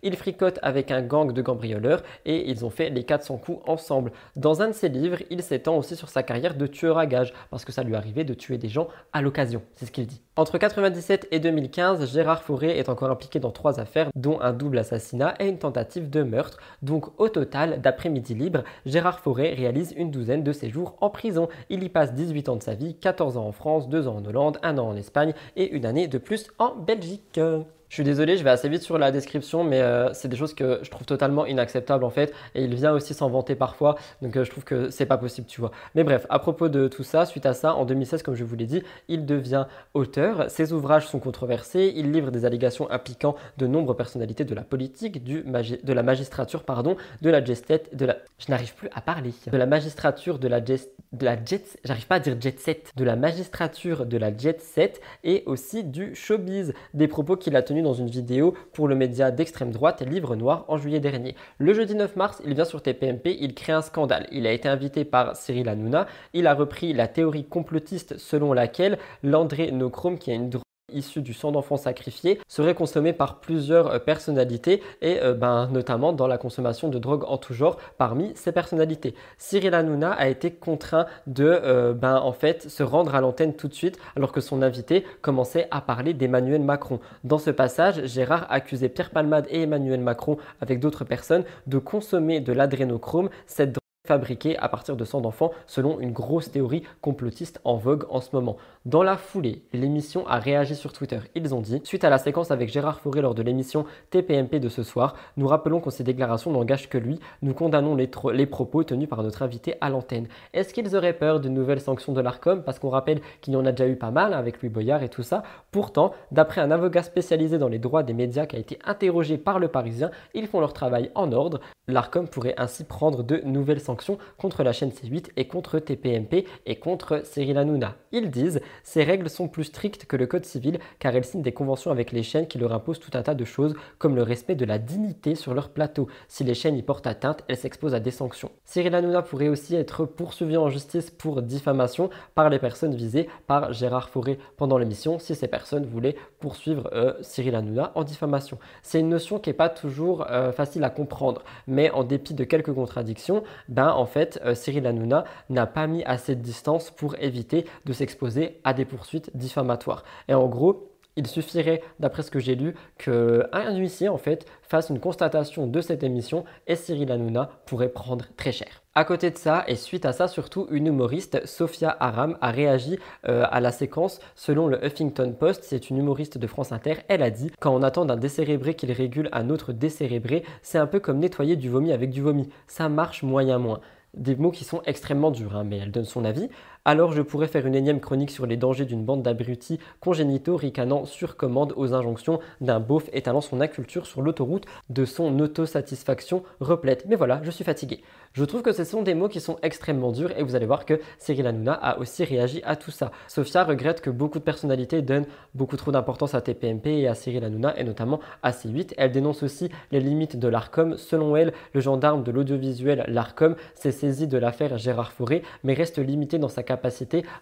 il 0.02 0.16
fricote 0.16 0.58
avec 0.62 0.90
un 0.90 1.02
gang 1.02 1.32
de 1.32 1.42
cambrioleurs 1.42 2.02
et 2.24 2.50
ils 2.50 2.64
ont 2.64 2.70
fait 2.70 2.90
les 2.90 3.04
400 3.04 3.38
coups 3.38 3.60
ensemble. 3.66 4.12
Dans 4.36 4.62
un 4.62 4.68
de 4.68 4.72
ses 4.72 4.88
livres, 4.88 5.18
il 5.30 5.42
s'étend 5.42 5.76
aussi 5.76 5.96
sur 5.96 6.08
sa 6.08 6.22
carrière 6.22 6.54
de 6.54 6.66
tueur 6.66 6.98
à 6.98 7.06
gages 7.06 7.32
parce 7.50 7.64
que 7.64 7.72
ça 7.72 7.82
lui 7.82 7.94
arrivait 7.94 8.24
de 8.24 8.34
tuer 8.34 8.58
des 8.58 8.68
gens 8.68 8.88
à 9.12 9.20
l'occasion, 9.20 9.62
c'est 9.74 9.86
ce 9.86 9.92
qu'il 9.92 10.06
dit. 10.06 10.22
Entre 10.36 10.52
1997 10.54 11.28
et 11.30 11.40
2015, 11.40 12.12
Gérard 12.12 12.42
Fauré 12.42 12.78
est 12.78 12.88
encore 12.88 13.10
impliqué 13.10 13.40
dans 13.40 13.50
trois 13.50 13.80
affaires, 13.80 14.10
dont 14.14 14.38
un 14.40 14.52
double 14.52 14.78
assassinat 14.78 15.34
et 15.40 15.48
une 15.48 15.58
tentative 15.58 16.10
de 16.10 16.22
meurtre. 16.22 16.58
Donc 16.82 17.18
au 17.18 17.28
total, 17.28 17.80
d'après 17.80 18.10
Midi 18.10 18.34
Libre, 18.34 18.62
Gérard 18.84 19.20
Fauré 19.20 19.54
réalise 19.54 19.94
une 19.96 20.10
douzaine 20.10 20.44
de 20.44 20.52
séjours 20.52 20.96
en 21.00 21.10
prison. 21.10 21.48
Il 21.70 21.82
y 21.82 21.88
passe 21.88 22.12
18 22.12 22.48
ans 22.48 22.56
de 22.56 22.62
sa 22.62 22.74
vie, 22.74 22.94
14 22.94 23.38
ans 23.38 23.46
en 23.46 23.52
France, 23.52 23.88
2 23.88 24.08
ans 24.08 24.16
en 24.16 24.24
Hollande, 24.24 24.58
1 24.62 24.78
an 24.78 24.88
en 24.88 24.96
Espagne 24.96 25.32
et 25.56 25.70
une 25.70 25.86
année 25.86 26.06
de 26.06 26.18
plus 26.18 26.48
en 26.58 26.74
Belgique. 26.74 27.40
Je 27.88 27.94
suis 27.94 28.04
désolé, 28.04 28.36
je 28.36 28.44
vais 28.44 28.50
assez 28.50 28.68
vite 28.68 28.82
sur 28.82 28.98
la 28.98 29.12
description, 29.12 29.62
mais 29.62 29.80
euh, 29.80 30.12
c'est 30.12 30.28
des 30.28 30.36
choses 30.36 30.54
que 30.54 30.80
je 30.82 30.90
trouve 30.90 31.06
totalement 31.06 31.46
inacceptables 31.46 32.04
en 32.04 32.10
fait. 32.10 32.32
Et 32.54 32.64
il 32.64 32.74
vient 32.74 32.92
aussi 32.92 33.14
s'en 33.14 33.28
vanter 33.28 33.54
parfois, 33.54 33.96
donc 34.22 34.36
euh, 34.36 34.44
je 34.44 34.50
trouve 34.50 34.64
que 34.64 34.90
c'est 34.90 35.06
pas 35.06 35.18
possible, 35.18 35.46
tu 35.46 35.60
vois. 35.60 35.70
Mais 35.94 36.04
bref, 36.04 36.26
à 36.28 36.38
propos 36.38 36.68
de 36.68 36.88
tout 36.88 37.04
ça, 37.04 37.26
suite 37.26 37.46
à 37.46 37.54
ça, 37.54 37.74
en 37.74 37.84
2016, 37.84 38.22
comme 38.22 38.34
je 38.34 38.44
vous 38.44 38.56
l'ai 38.56 38.66
dit, 38.66 38.82
il 39.08 39.24
devient 39.24 39.66
auteur. 39.94 40.50
Ses 40.50 40.72
ouvrages 40.72 41.06
sont 41.06 41.20
controversés. 41.20 41.92
Il 41.96 42.12
livre 42.12 42.30
des 42.30 42.44
allégations 42.44 42.90
impliquant 42.90 43.36
de 43.58 43.66
nombreuses 43.66 43.96
personnalités 43.96 44.44
de 44.44 44.54
la 44.54 44.62
politique, 44.62 45.22
de 45.24 45.92
la 45.92 46.02
magistrature, 46.02 46.64
pardon, 46.64 46.96
de 47.22 47.30
la 47.30 47.44
jet 47.44 47.56
de 47.92 48.06
la. 48.06 48.16
Je 48.38 48.50
n'arrive 48.50 48.74
plus 48.74 48.88
à 48.94 49.00
parler. 49.00 49.32
De 49.50 49.56
la 49.56 49.66
magistrature, 49.66 50.38
de 50.38 50.48
la 50.48 50.64
jet, 50.64 50.90
de 51.12 51.24
la 51.24 51.42
jet, 51.42 51.78
j'arrive 51.84 52.06
pas 52.06 52.16
à 52.16 52.20
dire 52.20 52.36
jet 52.40 52.58
set, 52.58 52.92
de 52.96 53.04
la 53.04 53.16
magistrature, 53.16 54.06
de 54.06 54.16
la 54.16 54.36
jet 54.36 54.60
set 54.60 55.00
et 55.24 55.42
aussi 55.46 55.84
du 55.84 56.14
showbiz. 56.14 56.72
Des 56.94 57.08
propos 57.08 57.36
qu'il 57.36 57.56
a 57.56 57.62
tenus 57.62 57.75
dans 57.82 57.94
une 57.94 58.08
vidéo 58.08 58.54
pour 58.72 58.88
le 58.88 58.94
média 58.94 59.30
d'extrême 59.30 59.70
droite 59.70 60.02
Livre 60.02 60.36
Noir 60.36 60.64
en 60.68 60.76
juillet 60.76 61.00
dernier. 61.00 61.34
Le 61.58 61.74
jeudi 61.74 61.94
9 61.94 62.16
mars, 62.16 62.42
il 62.44 62.54
vient 62.54 62.64
sur 62.64 62.82
TPMP, 62.82 63.36
il 63.40 63.54
crée 63.54 63.72
un 63.72 63.82
scandale. 63.82 64.26
Il 64.32 64.46
a 64.46 64.52
été 64.52 64.68
invité 64.68 65.04
par 65.04 65.36
Cyril 65.36 65.68
Hanouna, 65.68 66.06
il 66.32 66.46
a 66.46 66.54
repris 66.54 66.92
la 66.92 67.08
théorie 67.08 67.44
complotiste 67.44 68.18
selon 68.18 68.52
laquelle 68.52 68.98
l'andrénochrome, 69.22 70.18
qui 70.18 70.30
est 70.30 70.36
une 70.36 70.50
drogue 70.88 70.98
issu 70.98 71.22
du 71.22 71.32
sang 71.32 71.52
d'enfant 71.52 71.76
sacrifié 71.76 72.38
serait 72.48 72.74
consommé 72.74 73.12
par 73.12 73.40
plusieurs 73.40 73.88
euh, 73.88 73.98
personnalités 73.98 74.82
et 75.02 75.20
euh, 75.20 75.34
ben, 75.34 75.68
notamment 75.72 76.12
dans 76.12 76.26
la 76.26 76.38
consommation 76.38 76.88
de 76.88 76.98
drogue 76.98 77.24
en 77.26 77.38
tout 77.38 77.54
genre 77.54 77.76
parmi 77.98 78.32
ces 78.34 78.52
personnalités. 78.52 79.14
Cyril 79.38 79.74
Hanouna 79.74 80.12
a 80.12 80.28
été 80.28 80.52
contraint 80.52 81.06
de 81.26 81.44
euh, 81.44 81.92
ben, 81.92 82.16
en 82.16 82.32
fait 82.32 82.68
se 82.68 82.82
rendre 82.82 83.14
à 83.14 83.20
l'antenne 83.20 83.54
tout 83.54 83.68
de 83.68 83.74
suite 83.74 83.98
alors 84.16 84.32
que 84.32 84.40
son 84.40 84.62
invité 84.62 85.04
commençait 85.22 85.68
à 85.70 85.80
parler 85.80 86.14
d'Emmanuel 86.14 86.62
Macron. 86.62 87.00
Dans 87.24 87.38
ce 87.38 87.50
passage, 87.50 88.04
Gérard 88.06 88.46
accusait 88.48 88.88
Pierre 88.88 89.10
Palmade 89.10 89.46
et 89.50 89.62
Emmanuel 89.62 90.00
Macron 90.00 90.38
avec 90.60 90.80
d'autres 90.80 91.04
personnes 91.04 91.44
de 91.66 91.78
consommer 91.78 92.40
de 92.40 92.52
l'adrénochrome, 92.52 93.30
cette 93.46 93.76
fabriquée 94.06 94.56
à 94.58 94.68
partir 94.68 94.96
de 94.96 95.04
sang 95.04 95.20
d'enfants 95.20 95.52
selon 95.66 96.00
une 96.00 96.12
grosse 96.12 96.50
théorie 96.50 96.82
complotiste 97.00 97.60
en 97.64 97.76
vogue 97.76 98.06
en 98.08 98.20
ce 98.20 98.30
moment. 98.32 98.56
Dans 98.84 99.02
la 99.02 99.16
foulée, 99.16 99.62
l'émission 99.72 100.26
a 100.28 100.38
réagi 100.38 100.76
sur 100.76 100.92
Twitter. 100.92 101.18
Ils 101.34 101.54
ont 101.54 101.60
dit, 101.60 101.80
suite 101.84 102.04
à 102.04 102.10
la 102.10 102.18
séquence 102.18 102.52
avec 102.52 102.70
Gérard 102.70 103.00
Fauré 103.00 103.20
lors 103.20 103.34
de 103.34 103.42
l'émission 103.42 103.84
TPMP 104.10 104.60
de 104.60 104.68
ce 104.68 104.84
soir, 104.84 105.16
nous 105.36 105.48
rappelons 105.48 105.80
que 105.80 105.90
ces 105.90 106.04
déclarations 106.04 106.52
n'engagent 106.52 106.88
que 106.88 106.98
lui, 106.98 107.18
nous 107.42 107.52
condamnons 107.52 107.96
les, 107.96 108.08
les, 108.32 108.46
propos 108.46 108.84
tenus 108.84 109.08
par 109.08 109.24
notre 109.24 109.42
invité 109.42 109.74
à 109.80 109.90
l'antenne. 109.90 110.28
Est-ce 110.54 110.72
qu'ils 110.72 110.94
auraient 110.94 111.12
peur 111.12 111.40
d'une 111.40 111.54
nouvelle 111.54 111.80
sanction 111.80 112.12
de 112.12 112.20
l'ARCOM? 112.20 112.62
Parce 112.62 112.78
qu'on 112.78 112.90
rappelle 112.90 113.20
qu'il 113.40 113.54
y 113.54 113.56
en 113.56 113.66
a 113.66 113.72
déjà 113.72 113.88
eu 113.88 113.96
pas 113.96 114.12
mal 114.12 114.34
avec 114.34 114.62
Louis 114.62 114.68
Boyard 114.68 115.02
et 115.02 115.08
tout 115.08 115.24
ça. 115.24 115.42
Pourtant, 115.72 116.12
d'après 116.30 116.60
un 116.60 116.70
avocat 116.70 117.02
spécialisé 117.02 117.58
dans 117.58 117.68
les 117.68 117.80
droits 117.80 118.04
des 118.04 118.14
médias 118.14 118.46
qui 118.46 118.54
a 118.54 118.60
été 118.60 118.78
interrogé 118.84 119.36
par 119.36 119.58
le 119.58 119.66
Parisien, 119.66 120.12
ils 120.32 120.46
font 120.46 120.60
leur 120.60 120.72
travail 120.72 121.10
en 121.16 121.32
ordre. 121.32 121.60
L'ARCOM 121.88 122.28
pourrait 122.28 122.54
ainsi 122.56 122.84
prendre 122.84 123.22
de 123.22 123.40
nouvelles 123.44 123.80
sanctions 123.80 123.95
contre 124.36 124.62
la 124.62 124.72
chaîne 124.72 124.90
C8 124.90 125.30
et 125.36 125.46
contre 125.46 125.78
TPMP 125.78 126.46
et 126.66 126.76
contre 126.76 127.22
Cyril 127.24 127.58
Hanouna. 127.58 127.94
Ils 128.12 128.30
disent 128.30 128.60
ces 128.82 129.04
règles 129.04 129.30
sont 129.30 129.48
plus 129.48 129.64
strictes 129.64 130.06
que 130.06 130.16
le 130.16 130.26
code 130.26 130.44
civil 130.44 130.78
car 130.98 131.14
elles 131.14 131.24
signent 131.24 131.42
des 131.42 131.52
conventions 131.52 131.90
avec 131.90 132.12
les 132.12 132.22
chaînes 132.22 132.46
qui 132.46 132.58
leur 132.58 132.72
imposent 132.72 133.00
tout 133.00 133.10
un 133.14 133.22
tas 133.22 133.34
de 133.34 133.44
choses 133.44 133.74
comme 133.98 134.16
le 134.16 134.22
respect 134.22 134.54
de 134.54 134.64
la 134.64 134.78
dignité 134.78 135.34
sur 135.34 135.54
leur 135.54 135.70
plateau. 135.70 136.08
Si 136.28 136.44
les 136.44 136.54
chaînes 136.54 136.76
y 136.76 136.82
portent 136.82 137.06
atteinte, 137.06 137.44
elles 137.48 137.56
s'exposent 137.56 137.94
à 137.94 138.00
des 138.00 138.10
sanctions. 138.10 138.50
Cyril 138.64 138.94
Hanouna 138.94 139.22
pourrait 139.22 139.48
aussi 139.48 139.74
être 139.74 140.04
poursuivi 140.04 140.56
en 140.56 140.68
justice 140.68 141.10
pour 141.10 141.42
diffamation 141.42 142.10
par 142.34 142.50
les 142.50 142.58
personnes 142.58 142.94
visées 142.94 143.28
par 143.46 143.72
Gérard 143.72 144.08
Fauré 144.08 144.38
pendant 144.56 144.78
l'émission 144.78 145.18
si 145.18 145.34
ces 145.34 145.48
personnes 145.48 145.86
voulaient 145.86 146.16
poursuivre 146.40 146.90
euh, 146.92 147.14
Cyril 147.20 147.54
Hanouna 147.54 147.92
en 147.94 148.04
diffamation. 148.04 148.58
C'est 148.82 149.00
une 149.00 149.08
notion 149.08 149.38
qui 149.38 149.50
n'est 149.50 149.54
pas 149.54 149.68
toujours 149.68 150.26
euh, 150.30 150.52
facile 150.52 150.84
à 150.84 150.90
comprendre, 150.90 151.42
mais 151.66 151.90
en 151.90 152.04
dépit 152.04 152.34
de 152.34 152.44
quelques 152.44 152.72
contradictions, 152.72 153.42
ben 153.68 153.85
en 153.94 154.06
fait 154.06 154.40
euh, 154.44 154.54
Cyril 154.54 154.86
Hanouna 154.86 155.24
n'a 155.50 155.66
pas 155.66 155.86
mis 155.86 156.04
assez 156.04 156.34
de 156.34 156.40
distance 156.40 156.90
pour 156.90 157.14
éviter 157.18 157.66
de 157.84 157.92
s'exposer 157.92 158.60
à 158.64 158.74
des 158.74 158.84
poursuites 158.84 159.36
diffamatoires. 159.36 160.04
Et 160.28 160.34
en 160.34 160.46
gros, 160.46 160.95
il 161.16 161.26
suffirait, 161.26 161.82
d'après 161.98 162.22
ce 162.22 162.30
que 162.30 162.38
j'ai 162.38 162.54
lu, 162.54 162.74
qu'un 162.98 163.76
huissier 163.76 164.08
en 164.08 164.18
fait 164.18 164.46
fasse 164.62 164.90
une 164.90 165.00
constatation 165.00 165.66
de 165.66 165.80
cette 165.80 166.02
émission 166.02 166.44
et 166.66 166.76
Cyril 166.76 167.10
Hanouna 167.10 167.50
pourrait 167.64 167.88
prendre 167.88 168.26
très 168.36 168.52
cher. 168.52 168.82
À 168.94 169.04
côté 169.04 169.30
de 169.30 169.36
ça, 169.36 169.64
et 169.66 169.76
suite 169.76 170.06
à 170.06 170.12
ça 170.12 170.28
surtout, 170.28 170.66
une 170.70 170.86
humoriste, 170.86 171.44
Sophia 171.46 171.94
Aram, 172.00 172.38
a 172.40 172.50
réagi 172.50 172.98
euh, 173.28 173.44
à 173.50 173.60
la 173.60 173.72
séquence 173.72 174.20
selon 174.34 174.68
le 174.68 174.82
Huffington 174.84 175.34
Post. 175.38 175.64
C'est 175.64 175.90
une 175.90 175.98
humoriste 175.98 176.38
de 176.38 176.46
France 176.46 176.72
Inter. 176.72 176.96
Elle 177.08 177.22
a 177.22 177.30
dit 177.30 177.50
Quand 177.60 177.74
on 177.74 177.82
attend 177.82 178.06
d'un 178.06 178.16
décérébré 178.16 178.74
qu'il 178.74 178.92
régule 178.92 179.28
un 179.32 179.50
autre 179.50 179.72
décérébré, 179.72 180.44
c'est 180.62 180.78
un 180.78 180.86
peu 180.86 181.00
comme 181.00 181.18
nettoyer 181.18 181.56
du 181.56 181.68
vomi 181.68 181.92
avec 181.92 182.10
du 182.10 182.22
vomi. 182.22 182.48
Ça 182.66 182.88
marche 182.88 183.22
moyen 183.22 183.58
moins 183.58 183.80
des 184.16 184.34
mots 184.34 184.50
qui 184.50 184.64
sont 184.64 184.82
extrêmement 184.86 185.30
durs, 185.30 185.56
hein, 185.56 185.64
mais 185.64 185.78
elle 185.78 185.90
donne 185.90 186.04
son 186.04 186.24
avis. 186.24 186.48
Alors 186.86 187.12
je 187.12 187.20
pourrais 187.20 187.48
faire 187.48 187.66
une 187.66 187.74
énième 187.74 187.98
chronique 187.98 188.30
sur 188.30 188.46
les 188.46 188.56
dangers 188.56 188.84
d'une 188.84 189.04
bande 189.04 189.20
d'abrutis 189.20 189.80
congénitaux 189.98 190.56
ricanant 190.56 191.04
sur 191.04 191.36
commande 191.36 191.72
aux 191.74 191.94
injonctions 191.94 192.38
d'un 192.60 192.78
beauf 192.78 193.10
étalant 193.12 193.40
son 193.40 193.60
inculture 193.60 194.06
sur 194.06 194.22
l'autoroute 194.22 194.66
de 194.88 195.04
son 195.04 195.40
autosatisfaction 195.40 196.44
replète. 196.60 197.04
Mais 197.08 197.16
voilà, 197.16 197.40
je 197.42 197.50
suis 197.50 197.64
fatigué. 197.64 198.02
Je 198.34 198.44
trouve 198.44 198.62
que 198.62 198.70
ce 198.70 198.84
sont 198.84 199.02
des 199.02 199.14
mots 199.14 199.28
qui 199.28 199.40
sont 199.40 199.56
extrêmement 199.62 200.12
durs 200.12 200.30
et 200.38 200.44
vous 200.44 200.54
allez 200.54 200.66
voir 200.66 200.84
que 200.84 201.00
Cyril 201.18 201.48
Hanouna 201.48 201.72
a 201.72 201.98
aussi 201.98 202.22
réagi 202.22 202.62
à 202.64 202.76
tout 202.76 202.92
ça. 202.92 203.10
Sophia 203.26 203.64
regrette 203.64 204.00
que 204.00 204.10
beaucoup 204.10 204.38
de 204.38 204.44
personnalités 204.44 205.02
donnent 205.02 205.26
beaucoup 205.54 205.76
trop 205.76 205.90
d'importance 205.90 206.34
à 206.34 206.40
TPMP 206.40 207.00
et 207.00 207.08
à 207.08 207.16
Cyril 207.16 207.42
Hanouna 207.42 207.76
et 207.80 207.82
notamment 207.82 208.20
à 208.44 208.52
C8. 208.52 208.94
Elle 208.96 209.10
dénonce 209.10 209.42
aussi 209.42 209.70
les 209.90 210.00
limites 210.00 210.38
de 210.38 210.46
l'ARCOM. 210.46 210.96
Selon 210.98 211.34
elle, 211.34 211.52
le 211.72 211.80
gendarme 211.80 212.22
de 212.22 212.30
l'audiovisuel, 212.30 213.06
l'ARCOM, 213.08 213.56
s'est 213.74 213.90
saisi 213.90 214.28
de 214.28 214.38
l'affaire 214.38 214.78
Gérard 214.78 215.10
Fauré 215.10 215.42
mais 215.64 215.74
reste 215.74 215.98
limité 215.98 216.38
dans 216.38 216.48
sa 216.48 216.62
capacité 216.62 216.75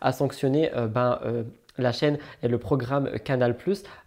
à 0.00 0.12
sanctionner 0.12 0.72
euh, 0.74 0.86
ben, 0.86 1.18
euh, 1.24 1.42
la 1.78 1.92
chaîne 1.92 2.18
et 2.42 2.48
le 2.48 2.58
programme 2.58 3.10
Canal+, 3.24 3.56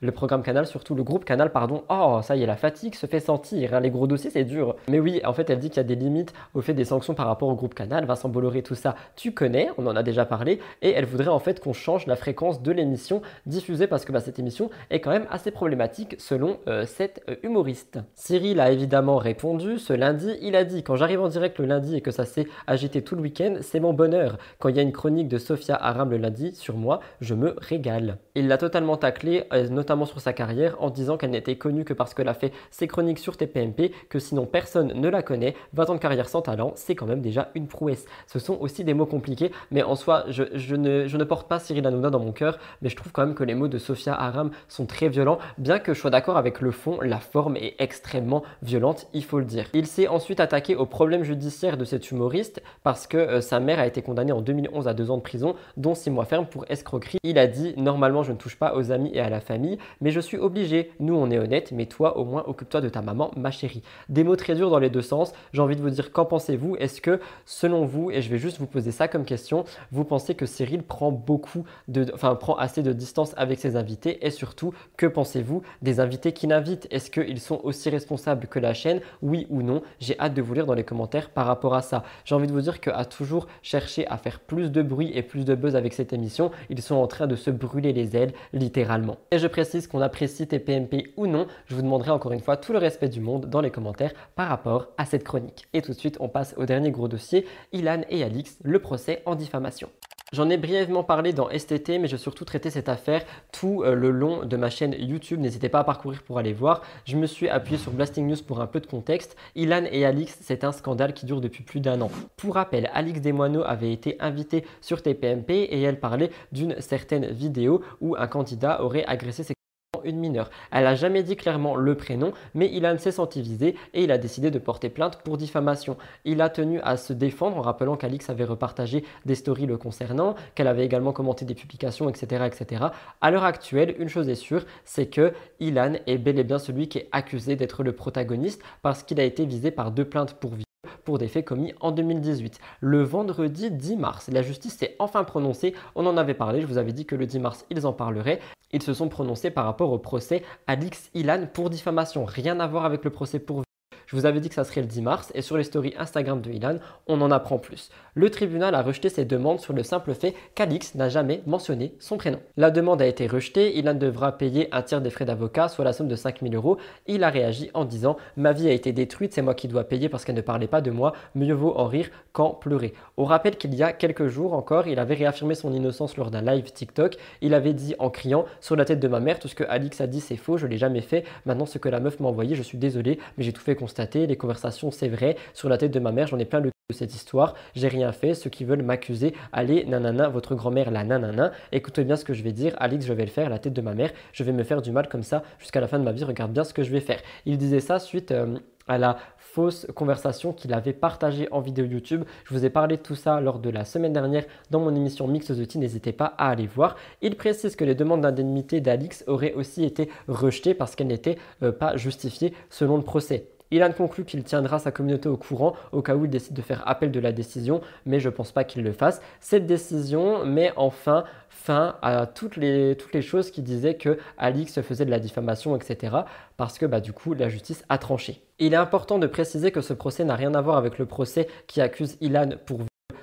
le 0.02 0.11
programme 0.11 0.44
Canal, 0.44 0.68
surtout 0.68 0.95
le 0.95 1.03
groupe 1.03 1.26
Canal, 1.26 1.52
pardon. 1.52 1.84
Oh, 1.89 2.19
ça 2.23 2.35
y 2.35 2.44
est, 2.44 2.45
la 2.45 2.56
fatigue 2.56 2.95
se 2.95 3.06
fait 3.06 3.19
sentir. 3.19 3.73
Hein, 3.73 3.80
les 3.80 3.89
gros 3.89 4.07
dossiers, 4.07 4.30
c'est 4.30 4.44
dur. 4.44 4.76
Mais 4.89 4.99
oui, 4.99 5.22
en 5.26 5.34
fait, 5.34 5.49
elle 5.49 5.60
dit 5.60 5.69
qu'il 5.69 5.77
y 5.77 5.80
a 5.81 5.84
des 5.84 5.95
limites 5.95 6.34
au 6.53 6.61
fait 6.61 6.73
des 6.73 6.85
sanctions 6.85 7.14
par 7.14 7.27
rapport 7.27 7.49
au 7.49 7.56
groupe 7.56 7.73
Canal. 7.73 8.06
Vincent 8.06 8.30
Bolloré, 8.30 8.64
tout 8.64 8.76
ça, 8.76 8.95
tu 9.15 9.34
connais, 9.34 9.69
on 9.77 9.88
en 9.88 9.95
a 9.95 10.03
déjà 10.03 10.26
parlé. 10.26 10.60
Et 10.81 10.91
elle 10.91 11.06
voudrait 11.06 11.27
en 11.27 11.39
fait 11.39 11.60
qu'on 11.60 11.73
change 11.73 12.07
la 12.07 12.15
fréquence 12.15 12.61
de 12.61 12.72
l'émission 12.72 13.22
diffusée 13.45 13.88
parce 13.88 14.06
que 14.06 14.11
bah, 14.11 14.19
cette 14.19 14.39
émission 14.39 14.69
est 14.89 14.99
quand 14.99 15.11
même 15.11 15.27
assez 15.30 15.52
problématique 15.52 16.15
selon 16.19 16.57
euh, 16.68 16.85
cette 16.85 17.23
euh, 17.30 17.35
humoriste. 17.44 17.99
Cyril 18.15 18.60
a 18.60 18.72
évidemment 18.72 19.18
répondu 19.18 19.80
ce 19.80 19.94
lundi. 19.94 20.35
Il 20.41 20.56
a 20.56 20.64
dit 20.64 20.84
Quand 20.84 20.95
j'arrive 20.95 21.22
en 21.22 21.27
direct 21.27 21.60
le 21.60 21.65
lundi 21.65 21.95
et 21.95 22.02
que 22.02 22.11
ça 22.11 22.26
s'est 22.26 22.48
agité 22.65 23.02
tout 23.02 23.15
le 23.15 23.22
week-end, 23.22 23.56
c'est 23.61 23.80
mon 23.80 23.94
bonheur. 23.94 24.38
Quand 24.60 24.69
il 24.69 24.76
y 24.76 24.80
a 24.80 24.84
une 24.84 24.91
chronique 24.91 25.27
de 25.27 25.38
Sophia 25.38 25.76
Aram 25.76 26.11
le 26.11 26.18
lundi 26.18 26.56
sur 26.56 26.77
moi, 26.77 26.99
je 27.22 27.34
me 27.34 27.56
régale. 27.57 28.17
Il 28.35 28.47
l'a 28.47 28.57
totalement 28.57 28.97
taclé, 28.97 29.45
euh, 29.53 29.67
notamment 29.69 30.05
sur 30.05 30.19
sa 30.19 30.34
carrière, 30.34 30.75
en 30.79 30.89
disant 30.89 31.17
qu'elle 31.17 31.31
n'était 31.31 31.55
connue 31.55 31.85
que 31.85 31.93
parce 31.93 32.13
qu'elle 32.13 32.27
a 32.27 32.34
fait 32.34 32.53
ses 32.71 32.88
chroniques 32.88 33.19
sur 33.19 33.38
TPMP, 33.38 33.91
que 34.09 34.19
sinon 34.19 34.45
personne 34.45 34.93
ne 34.93 35.09
la 35.09 35.21
connaît. 35.21 35.55
20 35.73 35.89
ans 35.89 35.95
de 35.95 35.99
carrière 35.99 36.29
sans 36.29 36.41
talent, 36.41 36.73
c'est 36.75 36.95
quand 36.95 37.05
même 37.05 37.21
déjà 37.21 37.49
une 37.55 37.67
prouesse. 37.67 38.05
Ce 38.27 38.39
sont 38.39 38.57
aussi 38.59 38.84
des 38.84 38.93
mots 38.93 39.05
compliqués, 39.05 39.51
mais 39.71 39.84
en 39.84 39.95
soi, 39.95 40.25
je, 40.29 40.43
ne, 40.75 41.07
je 41.07 41.17
ne, 41.17 41.23
porte 41.23 41.47
pas 41.47 41.59
Cyril 41.59 41.85
Hanouna 41.85 42.09
dans 42.09 42.19
mon 42.19 42.31
cœur, 42.31 42.59
mais 42.81 42.89
je 42.89 42.95
trouve 42.95 43.11
quand 43.11 43.25
même 43.25 43.35
que 43.35 43.43
les 43.43 43.55
mots 43.55 43.67
de 43.67 43.77
Sophia 43.77 44.13
Aram 44.13 44.51
sont 44.67 44.85
très 44.85 45.09
violents, 45.09 45.39
bien 45.57 45.79
que 45.79 45.93
je 45.93 45.99
sois 45.99 46.09
d'accord 46.11 46.38
avec 46.38 46.61
le 46.61 46.71
fond, 46.71 46.99
la 47.01 47.19
forme 47.19 47.57
est 47.57 47.75
extrêmement 47.79 48.43
violente, 48.61 49.07
il 49.13 49.23
faut 49.23 49.39
le 49.39 49.45
dire. 49.45 49.65
Il 49.73 49.88
s'est 49.88 50.07
ensuite 50.07 50.39
attaqué 50.39 50.75
au 50.75 50.85
problème 50.85 51.23
judiciaire 51.23 51.77
de 51.77 51.85
cet 51.85 52.11
humoriste, 52.11 52.61
parce 52.84 53.07
que 53.07 53.17
euh, 53.17 53.41
sa 53.41 53.59
mère 53.59 53.79
a 53.79 53.88
été 53.88 54.01
condamnée 54.01 54.31
en 54.31 54.41
2011 54.41 54.88
à 54.88 54.93
deux 54.93 55.11
ans 55.11 55.17
de 55.17 55.21
prison, 55.21 55.55
dont 55.75 55.95
six 55.95 56.09
mois 56.09 56.25
ferme 56.25 56.45
pour 56.45 56.65
escroquerie. 56.69 57.17
Il 57.23 57.38
a 57.38 57.47
dit 57.48 57.74
Normalement, 57.78 58.24
je 58.24 58.32
ne 58.32 58.38
touche 58.38 58.57
pas 58.57 58.76
aux 58.76 58.91
amis 58.91 59.11
et 59.14 59.19
à 59.19 59.30
la 59.30 59.40
famille, 59.40 59.78
mais 60.02 60.11
je 60.11 60.19
suis 60.19 60.38
obligé. 60.38 60.91
Nous, 60.99 61.15
on 61.15 61.32
est 61.32 61.40
honnête, 61.40 61.72
mais 61.72 61.86
toi, 61.86 62.18
au 62.18 62.26
moins, 62.26 62.44
occupe-toi 62.45 62.82
de 62.82 62.90
ta 62.90 63.02
maman, 63.02 63.32
ma 63.36 63.52
chérie. 63.52 63.82
Des 64.10 64.24
mots 64.24 64.36
très 64.36 64.56
durs 64.56 64.69
dans 64.69 64.80
les 64.80 64.90
deux 64.90 65.02
sens. 65.02 65.34
J'ai 65.53 65.61
envie 65.61 65.76
de 65.76 65.82
vous 65.82 65.90
dire, 65.90 66.11
qu'en 66.11 66.26
pensez-vous? 66.26 66.76
Est-ce 66.78 67.02
que, 67.02 67.19
selon 67.45 67.86
vous, 67.86 68.11
et 68.11 68.22
je 68.22 68.30
vais 68.30 68.38
juste 68.38 68.60
vous 68.60 68.68
poser 68.68 68.91
ça 68.91 69.07
comme 69.07 69.26
question, 69.26 69.64
vous 69.91 70.03
pensez 70.03 70.36
que 70.36 70.45
Cyril 70.45 70.84
prend 70.84 71.11
beaucoup 71.11 71.65
de, 71.88 72.06
enfin, 72.14 72.36
prend 72.36 72.56
assez 72.56 72.84
de 72.84 72.94
distance 72.94 73.34
avec 73.38 73.60
ses 73.60 73.76
invités? 73.76 74.26
Et 74.26 74.32
surtout, 74.32 74.74
que 74.98 75.06
pensez-vous 75.06 75.61
des 75.82 75.99
invités 75.99 76.34
qui 76.34 76.48
l'invitent? 76.48 76.88
Est-ce 76.91 77.10
qu'ils 77.10 77.40
sont 77.40 77.61
aussi 77.64 77.90
responsables 77.90 78.48
que 78.48 78.60
la 78.60 78.74
chaîne? 78.74 79.02
Oui 79.22 79.48
ou 79.49 79.61
non? 79.61 79.82
J'ai 79.99 80.19
hâte 80.19 80.34
de 80.34 80.41
vous 80.41 80.53
lire 80.53 80.65
dans 80.65 80.74
les 80.74 80.84
commentaires 80.84 81.30
par 81.30 81.45
rapport 81.45 81.76
à 81.76 81.82
ça. 81.82 82.03
J'ai 82.26 82.36
envie 82.36 82.48
de 82.48 82.52
vous 82.52 82.61
dire 82.61 82.80
qu'à 82.80 83.06
toujours 83.06 83.48
chercher 83.61 84.07
à 84.07 84.18
faire 84.18 84.40
plus 84.40 84.72
de 84.72 84.82
bruit 84.82 85.11
et 85.14 85.24
plus 85.24 85.45
de 85.45 85.56
buzz 85.56 85.76
avec 85.76 85.94
cette 85.94 86.14
émission, 86.14 86.52
ils 86.69 86.82
sont 86.82 86.95
en 86.95 87.07
train 87.07 87.28
de 87.28 87.36
se 87.38 87.49
brûler 87.49 87.93
les 87.93 88.18
ailes, 88.18 88.34
littéralement. 88.51 89.18
Et 89.31 89.39
je 89.39 89.47
précise 89.47 89.88
qu'on 89.88 90.01
apprécie 90.01 90.47
tes 90.47 90.59
PMP 90.59 91.14
ou 91.15 91.27
non, 91.27 91.47
je 91.68 91.76
vous 91.76 91.81
demanderai 91.81 92.11
encore 92.11 92.34
une 92.34 92.41
fois 92.41 92.57
tout 92.57 92.73
le 92.73 92.80
respect 92.80 93.09
du 93.09 93.22
monde 93.22 93.45
dans 93.45 93.61
les 93.61 93.72
commentaires 93.72 94.14
par 94.35 94.49
rapport 94.49 94.89
à 94.97 95.05
cette 95.05 95.23
chronique. 95.23 95.68
Et 95.73 95.81
tout 95.81 95.93
de 95.93 95.97
suite, 95.97 96.18
on 96.19 96.27
passe 96.27 96.53
au 96.57 96.65
dernier 96.65 96.91
gros 96.91 97.07
dossier, 97.07 97.45
Ilan 97.72 98.01
et 98.09 98.23
Alix, 98.23 98.57
le 98.64 98.80
procès 98.80 99.22
en 99.26 99.35
diffamation. 99.35 99.89
J'en 100.34 100.49
ai 100.49 100.58
brièvement 100.58 101.06
parlé 101.06 101.32
dans 101.32 101.48
STT, 101.49 101.99
mais 101.99 102.10
j'ai 102.10 102.18
surtout 102.18 102.44
traité 102.44 102.70
cette 102.70 102.90
affaire 102.90 103.24
tout 103.54 103.84
euh, 103.84 103.95
le 103.95 104.12
long 104.12 104.44
de 104.44 104.58
ma 104.58 104.70
chaîne 104.70 104.94
YouTube. 104.99 105.40
N'hésitez 105.40 105.70
pas 105.70 105.80
à 105.80 105.84
parcourir 105.86 106.22
pour 106.22 106.38
aller 106.38 106.52
voir. 106.52 106.82
Je 107.06 107.16
me 107.16 107.26
suis 107.26 107.48
appuyé 107.48 107.78
sur 107.78 107.94
Blasting 107.94 108.28
News 108.28 108.44
pour 108.45 108.60
un 108.60 108.68
peu 108.68 108.82
de 108.82 108.88
contexte. 108.88 109.38
Ilan 109.56 109.86
et 109.90 110.06
Alix, 110.06 110.38
c'est 110.41 110.66
un 110.66 110.74
scandale 110.74 111.14
qui 111.14 111.26
dure 111.26 111.40
depuis 111.40 111.64
plus 111.64 111.80
d'un 111.80 112.02
an. 112.02 112.12
Pour 112.36 112.56
rappel, 112.56 112.90
Alix 112.94 113.22
Desmoineaux 113.22 113.64
avait 113.64 113.94
été 113.94 114.18
invitée 114.20 114.66
sur 114.82 115.02
TPMP 115.02 115.49
et 115.49 115.82
elle 115.82 116.02
parlait 116.02 116.32
d'une 116.52 116.82
certaine 116.82 117.28
vidéo 117.28 117.82
où 118.02 118.18
un 118.18 118.28
candidat 118.28 118.84
aurait 118.84 119.06
agressé 119.06 119.44
ses 119.44 119.56
une 120.03 120.19
mineure. 120.19 120.49
Elle 120.72 120.84
n'a 120.84 120.95
jamais 120.95 121.24
dit 121.24 121.36
clairement 121.36 121.76
le 121.76 121.95
prénom, 121.95 122.34
mais 122.53 122.68
Ilan 122.68 122.98
s'est 122.98 123.11
senti 123.11 123.41
visé 123.41 123.76
et 123.94 124.03
il 124.03 124.11
a 124.11 124.18
décidé 124.18 124.52
de 124.52 124.60
porter 124.60 124.90
plainte 124.90 125.18
pour 125.24 125.38
diffamation. 125.38 125.98
Il 126.26 126.41
a 126.41 126.49
tenu 126.49 126.80
à 126.82 126.98
se 126.98 127.14
défendre 127.14 127.57
en 127.57 127.61
rappelant 127.61 127.98
qu'Alix 127.98 128.30
avait 128.30 128.44
repartagé 128.44 129.03
des 129.26 129.36
stories 129.36 129.65
le 129.65 129.78
concernant, 129.78 130.36
qu'elle 130.56 130.68
avait 130.68 130.86
également 130.86 131.14
commenté 131.14 131.45
des 131.45 131.56
publications, 131.56 132.10
etc. 132.10 132.45
etc. 132.45 132.86
À 133.22 133.32
l'heure 133.32 133.44
actuelle, 133.44 133.95
une 133.99 134.10
chose 134.10 134.30
est 134.30 134.36
sûre, 134.36 134.65
c'est 134.86 135.07
que 135.07 135.34
Ilan 135.60 135.94
est 136.06 136.18
bel 136.18 136.40
et 136.40 136.44
bien 136.44 136.60
celui 136.60 136.88
qui 136.88 136.99
est 136.99 137.10
accusé 137.11 137.56
d'être 137.56 137.84
le 137.84 137.94
protagoniste 137.94 138.61
parce 138.82 139.03
qu'il 139.03 139.19
a 139.19 139.24
été 139.24 139.45
visé 139.45 139.72
par 139.72 139.91
deux 139.91 140.06
plaintes 140.06 140.34
pour 140.34 140.52
viol 140.52 140.66
pour 141.03 141.18
des 141.18 141.27
faits 141.27 141.45
commis 141.45 141.73
en 141.80 141.91
2018. 141.91 142.59
Le 142.80 143.03
vendredi 143.03 143.72
10 143.72 143.97
mars, 143.97 144.30
la 144.31 144.41
justice 144.41 144.77
s'est 144.77 144.95
enfin 144.99 145.23
prononcée. 145.23 145.73
On 145.95 146.05
en 146.05 146.18
avait 146.18 146.34
parlé, 146.34 146.61
je 146.61 146.68
vous 146.68 146.77
avais 146.77 146.93
dit 146.93 147.05
que 147.05 147.15
le 147.15 147.26
10 147.26 147.39
mars, 147.39 147.65
ils 147.69 147.85
en 147.85 147.93
parleraient. 147.93 148.39
Ils 148.72 148.84
se 148.84 148.93
sont 148.93 149.09
prononcés 149.09 149.49
par 149.49 149.65
rapport 149.65 149.91
au 149.91 149.97
procès 149.97 150.43
Alix 150.68 151.09
Ilan 151.14 151.47
pour 151.51 151.69
diffamation. 151.69 152.26
Rien 152.26 152.59
à 152.59 152.68
voir 152.68 152.85
avec 152.85 153.03
le 153.03 153.09
procès 153.09 153.39
pour 153.39 153.64
je 154.07 154.15
vous 154.15 154.25
avais 154.25 154.39
dit 154.39 154.47
que 154.47 154.55
ça 154.55 154.63
serait 154.63 154.79
le 154.79 154.88
10 154.88 155.01
mars 155.01 155.31
et 155.35 155.41
sur 155.41 155.57
les 155.57 155.65
stories 155.65 155.93
Instagram 155.99 156.39
de 156.39 156.49
Ilan, 156.49 156.77
on 157.07 157.19
en 157.19 157.29
apprend 157.29 157.57
plus. 157.57 157.89
Le 158.15 158.29
tribunal 158.29 158.73
a 158.73 158.81
rejeté 158.81 159.09
ces 159.09 159.25
demandes 159.25 159.59
sur 159.59 159.73
le 159.73 159.84
simple 159.84 160.13
fait 160.13 160.34
qu'Alix 160.55 160.95
n'a 160.95 161.09
jamais 161.09 161.43
mentionné 161.45 161.93
son 161.99 162.15
prénom. 162.15 162.39
La 162.55 162.71
demande 162.71 163.01
a 163.01 163.05
été 163.05 163.27
rejetée, 163.27 163.77
Ilan 163.77 163.95
devra 163.95 164.38
payer 164.38 164.69
un 164.71 164.81
tiers 164.81 165.01
des 165.01 165.09
frais 165.09 165.25
d'avocat, 165.25 165.67
soit 165.67 165.84
la 165.84 165.91
somme 165.91 166.07
de 166.07 166.15
5000 166.15 166.55
euros. 166.55 166.77
Il 167.05 167.25
a 167.25 167.29
réagi 167.29 167.69
en 167.73 167.84
disant 167.84 168.15
Ma 168.38 168.53
vie 168.53 168.69
a 168.69 168.71
été 168.71 168.93
détruite, 168.93 169.34
c'est 169.34 169.41
moi 169.41 169.53
qui 169.53 169.67
dois 169.67 169.84
payer 169.84 170.07
parce 170.07 170.23
qu'elle 170.23 170.35
ne 170.35 170.41
parlait 170.41 170.67
pas 170.67 170.79
de 170.79 170.89
moi, 170.89 171.11
mieux 171.35 171.53
vaut 171.53 171.77
en 171.77 171.88
rire 171.88 172.09
qu'en 172.31 172.51
pleurer. 172.51 172.93
Au 173.17 173.25
rappel 173.25 173.57
qu'il 173.57 173.75
y 173.75 173.84
a 173.84 173.91
quelques 173.91 174.27
jours 174.27 174.53
encore, 174.53 174.88
il 174.88 174.99
avait 174.99 175.15
réaffirmé 175.15 175.53
son 175.53 175.73
innocence 175.73 176.15
lors 176.15 176.31
d'un 176.31 176.41
live 176.41 176.71
TikTok. 176.71 177.17
Il 177.41 177.53
avait 177.53 177.73
dit 177.73 177.93
en 177.99 178.09
criant 178.09 178.45
Sur 178.61 178.77
la 178.77 178.85
tête 178.85 179.01
de 179.01 179.07
ma 179.09 179.19
mère, 179.19 179.38
tout 179.38 179.49
ce 179.49 179.55
que 179.55 179.65
Alix 179.65 179.99
a 179.99 180.07
dit 180.07 180.21
c'est 180.21 180.38
faux, 180.38 180.55
je 180.55 180.65
l'ai 180.65 180.77
jamais 180.77 181.01
fait. 181.01 181.25
Maintenant, 181.45 181.65
ce 181.65 181.77
que 181.77 181.89
la 181.89 181.99
meuf 181.99 182.21
m'a 182.21 182.29
envoyé, 182.29 182.55
je 182.55 182.63
suis 182.63 182.77
désolé, 182.77 183.19
mais 183.38 183.43
j'ai 183.43 183.51
tout 183.51 183.61
fait 183.61 183.75
constater 183.75 183.97
les 184.14 184.38
conversations, 184.38 184.91
c'est 184.91 185.10
vrai, 185.10 185.36
sur 185.53 185.69
la 185.69 185.78
tête 185.78 185.91
de 185.91 185.99
ma 185.99 186.11
mère, 186.11 186.28
j'en 186.28 186.40
ai 186.40 186.45
plein 186.45 186.60
le 186.60 186.72
de 186.90 186.95
cette 186.95 187.15
histoire, 187.15 187.53
j'ai 187.76 187.90
rien 187.90 188.14
fait, 188.14 188.34
ceux 188.34 188.49
qui 188.49 188.64
veulent 188.64 188.82
m'accuser, 188.82 189.34
allez, 189.52 189.84
nanana, 189.84 190.30
votre 190.30 190.56
grand-mère, 190.56 190.90
la 190.90 191.03
nanana, 191.03 191.52
écoutez 191.74 192.06
bien 192.06 192.15
ce 192.15 192.24
que 192.24 192.34
je 192.34 192.44
vais 192.44 192.53
dire, 192.53 192.76
Alix, 192.78 193.06
je 193.06 193.11
vais 193.11 193.26
le 193.26 193.30
faire, 193.30 193.49
la 193.49 193.60
tête 193.60 193.74
de 193.74 193.82
ma 193.82 193.94
mère, 193.94 194.11
je 194.32 194.41
vais 194.45 194.53
me 194.53 194.64
faire 194.64 194.82
du 194.82 194.94
mal 194.94 195.10
comme 195.10 195.24
ça 195.24 195.44
jusqu'à 195.60 195.82
la 195.82 195.88
fin 195.88 195.99
de 195.99 196.06
ma 196.06 196.14
vie, 196.14 196.24
regarde 196.24 196.53
bien 196.53 196.64
ce 196.64 196.74
que 196.74 196.84
je 196.84 196.91
vais 196.91 197.02
faire. 197.02 197.19
Il 197.45 197.57
disait 197.57 197.82
ça 197.82 197.99
suite 197.99 198.32
euh, 198.32 198.57
à 198.88 198.98
la 198.98 199.18
fausse 199.38 199.86
conversation 199.95 200.53
qu'il 200.53 200.74
avait 200.74 200.94
partagée 200.94 201.49
en 201.52 201.60
vidéo 201.60 201.84
YouTube. 201.84 202.24
Je 202.45 202.53
vous 202.53 202.64
ai 202.64 202.69
parlé 202.69 202.95
de 202.95 203.02
tout 203.02 203.15
ça 203.15 203.41
lors 203.41 203.60
de 203.60 203.69
la 203.69 203.84
semaine 203.84 204.14
dernière 204.14 204.45
dans 204.72 204.80
mon 204.80 204.95
émission 204.95 205.28
Mix 205.28 205.48
the 205.48 205.68
Tea, 205.68 205.80
n'hésitez 205.80 206.14
pas 206.14 206.36
à 206.38 206.52
aller 206.52 206.68
voir. 206.68 206.95
Il 207.22 207.36
précise 207.36 207.76
que 207.76 207.84
les 207.84 207.95
demandes 207.95 208.22
d'indemnité 208.22 208.80
d'Alix 208.80 209.26
auraient 209.28 209.56
aussi 209.56 209.84
été 209.84 210.10
rejetées 210.30 210.74
parce 210.74 210.95
qu'elles 210.95 211.07
n'étaient 211.07 211.38
euh, 211.64 211.74
pas 211.74 211.98
justifiées 211.98 212.53
selon 212.69 212.95
le 212.95 213.03
procès. 213.03 213.49
Ilan 213.72 213.91
conclut 213.91 214.26
qu'il 214.26 214.44
tiendra 214.44 214.80
sa 214.80 214.91
communauté 214.91 215.30
au 215.30 215.38
courant 215.38 215.76
au 215.91 216.02
cas 216.02 216.15
où 216.15 216.26
il 216.26 216.31
décide 216.31 216.53
de 216.53 216.61
faire 216.61 216.88
appel 216.88 217.11
de 217.11 217.19
la 217.19 217.31
décision, 217.31 217.81
mais 218.06 218.19
je 218.19 218.30
pense 218.30 218.52
pas 218.52 218.64
qu'il 218.64 218.84
le 218.84 218.94
fasse. 218.94 219.22
Cette 219.39 219.65
décision 219.65 220.45
met 220.45 220.72
enfin 220.76 221.26
fin 221.49 221.95
à 222.02 222.26
toutes 222.26 222.56
les, 222.56 222.95
toutes 222.95 223.14
les 223.14 223.22
choses 223.22 223.52
qui 223.52 223.61
disaient 223.61 223.95
que 223.95 224.18
Alix 224.38 224.81
faisait 224.81 225.06
de 225.06 225.11
la 225.11 225.19
diffamation, 225.19 225.76
etc. 225.76 226.15
Parce 226.56 226.77
que 226.77 226.85
bah, 226.85 227.02
du 227.02 227.14
coup, 227.14 227.34
la 227.34 227.49
justice 227.49 227.84
a 227.89 227.98
tranché. 227.98 228.41
Il 228.60 228.73
est 228.73 228.77
important 228.77 229.19
de 229.19 229.27
préciser 229.27 229.72
que 229.72 229.81
ce 229.81 229.94
procès 229.94 230.23
n'a 230.23 230.35
rien 230.35 230.53
à 230.56 230.61
voir 230.61 230.77
avec 230.77 230.98
le 230.98 231.06
procès 231.06 231.48
qui 231.68 231.81
accuse 231.81 232.18
Ilan 232.22 232.52
pour 232.65 232.80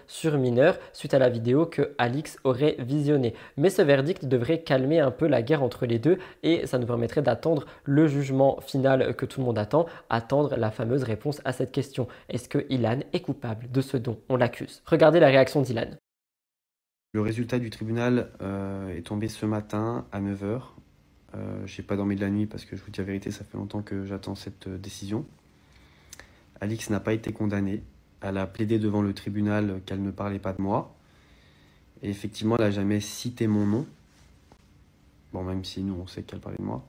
sur 0.06 0.38
mineur 0.38 0.78
suite 0.92 1.14
à 1.14 1.18
la 1.18 1.28
vidéo 1.28 1.66
que 1.66 1.94
Alix 1.98 2.38
aurait 2.44 2.76
visionnée. 2.78 3.34
Mais 3.56 3.70
ce 3.70 3.82
verdict 3.82 4.24
devrait 4.24 4.62
calmer 4.62 5.00
un 5.00 5.10
peu 5.10 5.26
la 5.26 5.42
guerre 5.42 5.62
entre 5.62 5.86
les 5.86 5.98
deux 5.98 6.18
et 6.42 6.66
ça 6.66 6.78
nous 6.78 6.86
permettrait 6.86 7.22
d'attendre 7.22 7.66
le 7.84 8.06
jugement 8.06 8.60
final 8.60 9.14
que 9.16 9.26
tout 9.26 9.40
le 9.40 9.46
monde 9.46 9.58
attend, 9.58 9.86
attendre 10.10 10.56
la 10.56 10.70
fameuse 10.70 11.02
réponse 11.02 11.40
à 11.44 11.52
cette 11.52 11.72
question. 11.72 12.08
Est-ce 12.28 12.48
que 12.48 12.66
Ilan 12.70 13.00
est 13.12 13.20
coupable 13.20 13.70
de 13.70 13.80
ce 13.80 13.96
dont 13.96 14.18
on 14.28 14.36
l'accuse? 14.36 14.82
Regardez 14.86 15.20
la 15.20 15.28
réaction 15.28 15.62
d'Ilan. 15.62 15.90
Le 17.12 17.20
résultat 17.20 17.60
du 17.60 17.70
tribunal 17.70 18.28
euh, 18.42 18.96
est 18.96 19.02
tombé 19.02 19.28
ce 19.28 19.46
matin 19.46 20.04
à 20.10 20.20
9h. 20.20 20.62
Euh, 21.36 21.66
j'ai 21.66 21.82
pas 21.82 21.96
dormi 21.96 22.16
de 22.16 22.20
la 22.20 22.28
nuit 22.28 22.46
parce 22.46 22.64
que 22.64 22.76
je 22.76 22.82
vous 22.82 22.90
dis 22.90 22.98
la 22.98 23.04
vérité, 23.04 23.30
ça 23.30 23.44
fait 23.44 23.56
longtemps 23.56 23.82
que 23.82 24.04
j'attends 24.04 24.34
cette 24.34 24.66
euh, 24.66 24.78
décision. 24.78 25.24
Alix 26.60 26.90
n'a 26.90 26.98
pas 26.98 27.12
été 27.12 27.32
condamnée. 27.32 27.82
Elle 28.26 28.38
a 28.38 28.46
plaidé 28.46 28.78
devant 28.78 29.02
le 29.02 29.12
tribunal 29.12 29.82
qu'elle 29.84 30.02
ne 30.02 30.10
parlait 30.10 30.38
pas 30.38 30.54
de 30.54 30.62
moi. 30.62 30.94
Et 32.02 32.08
effectivement, 32.08 32.56
elle 32.56 32.64
n'a 32.64 32.70
jamais 32.70 33.00
cité 33.00 33.46
mon 33.46 33.66
nom. 33.66 33.86
Bon, 35.34 35.42
même 35.42 35.62
si 35.62 35.82
nous, 35.82 35.94
on 36.00 36.06
sait 36.06 36.22
qu'elle 36.22 36.40
parlait 36.40 36.58
de 36.58 36.64
moi. 36.64 36.82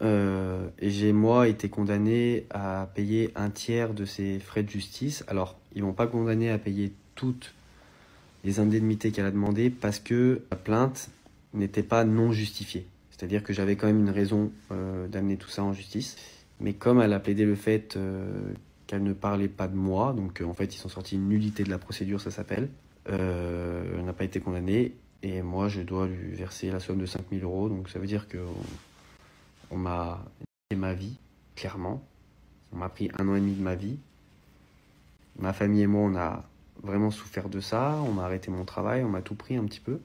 Euh, 0.00 0.68
et 0.78 0.88
j'ai, 0.88 1.12
moi, 1.12 1.48
été 1.48 1.68
condamné 1.68 2.46
à 2.48 2.88
payer 2.94 3.30
un 3.34 3.50
tiers 3.50 3.92
de 3.92 4.06
ses 4.06 4.38
frais 4.38 4.62
de 4.62 4.70
justice. 4.70 5.22
Alors, 5.28 5.58
ils 5.74 5.82
m'ont 5.82 5.92
pas 5.92 6.06
condamné 6.06 6.50
à 6.50 6.56
payer 6.56 6.94
toutes 7.14 7.52
les 8.42 8.58
indemnités 8.58 9.12
qu'elle 9.12 9.26
a 9.26 9.30
demandées 9.30 9.68
parce 9.68 9.98
que 9.98 10.40
la 10.50 10.56
plainte 10.56 11.10
n'était 11.52 11.82
pas 11.82 12.04
non 12.04 12.32
justifiée. 12.32 12.86
C'est-à-dire 13.10 13.42
que 13.42 13.52
j'avais 13.52 13.76
quand 13.76 13.86
même 13.86 14.00
une 14.00 14.10
raison 14.10 14.50
euh, 14.72 15.06
d'amener 15.08 15.36
tout 15.36 15.50
ça 15.50 15.62
en 15.62 15.74
justice. 15.74 16.16
Mais 16.58 16.72
comme 16.72 17.02
elle 17.02 17.12
a 17.12 17.20
plaidé 17.20 17.44
le 17.44 17.54
fait 17.54 17.96
euh, 17.98 18.54
qu'elle 18.90 19.04
ne 19.04 19.12
parlait 19.12 19.46
pas 19.46 19.68
de 19.68 19.76
moi, 19.76 20.12
donc 20.12 20.40
euh, 20.40 20.44
en 20.44 20.52
fait 20.52 20.74
ils 20.74 20.78
sont 20.78 20.88
sortis 20.88 21.14
une 21.14 21.28
nullité 21.28 21.62
de 21.62 21.70
la 21.70 21.78
procédure, 21.78 22.20
ça 22.20 22.32
s'appelle, 22.32 22.68
euh, 23.08 23.84
elle 23.96 24.04
n'a 24.04 24.12
pas 24.12 24.24
été 24.24 24.40
condamnée. 24.40 24.96
Et 25.22 25.42
moi 25.42 25.68
je 25.68 25.82
dois 25.82 26.08
lui 26.08 26.34
verser 26.34 26.72
la 26.72 26.80
somme 26.80 26.98
de 26.98 27.06
5000 27.06 27.44
euros. 27.44 27.68
Donc 27.68 27.88
ça 27.88 28.00
veut 28.00 28.08
dire 28.08 28.26
que 28.26 28.38
on, 28.38 29.76
on 29.76 29.78
m'a 29.78 30.24
niqué 30.40 30.80
ma 30.80 30.92
vie, 30.92 31.16
clairement. 31.54 32.02
On 32.72 32.78
m'a 32.78 32.88
pris 32.88 33.12
un 33.16 33.28
an 33.28 33.36
et 33.36 33.40
demi 33.40 33.52
de 33.52 33.62
ma 33.62 33.76
vie. 33.76 33.96
Ma 35.38 35.52
famille 35.52 35.82
et 35.82 35.86
moi, 35.86 36.02
on 36.02 36.16
a 36.16 36.44
vraiment 36.82 37.12
souffert 37.12 37.48
de 37.48 37.60
ça. 37.60 37.96
On 38.08 38.12
m'a 38.12 38.24
arrêté 38.24 38.50
mon 38.50 38.64
travail, 38.64 39.04
on 39.04 39.08
m'a 39.08 39.22
tout 39.22 39.36
pris 39.36 39.54
un 39.56 39.66
petit 39.66 39.80
peu. 39.80 40.00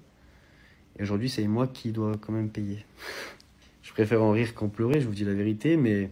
Et 0.99 1.01
aujourd'hui, 1.01 1.29
c'est 1.29 1.47
moi 1.47 1.65
qui 1.65 1.91
dois 1.91 2.17
quand 2.21 2.33
même 2.33 2.49
payer. 2.49 2.85
je 3.81 3.91
préfère 3.93 4.21
en 4.21 4.29
rire 4.29 4.53
qu'en 4.53 4.69
pleurer, 4.69 5.01
je 5.01 5.07
vous 5.07 5.15
dis 5.15 5.25
la 5.25 5.33
vérité, 5.33 5.75
mais 5.75 6.11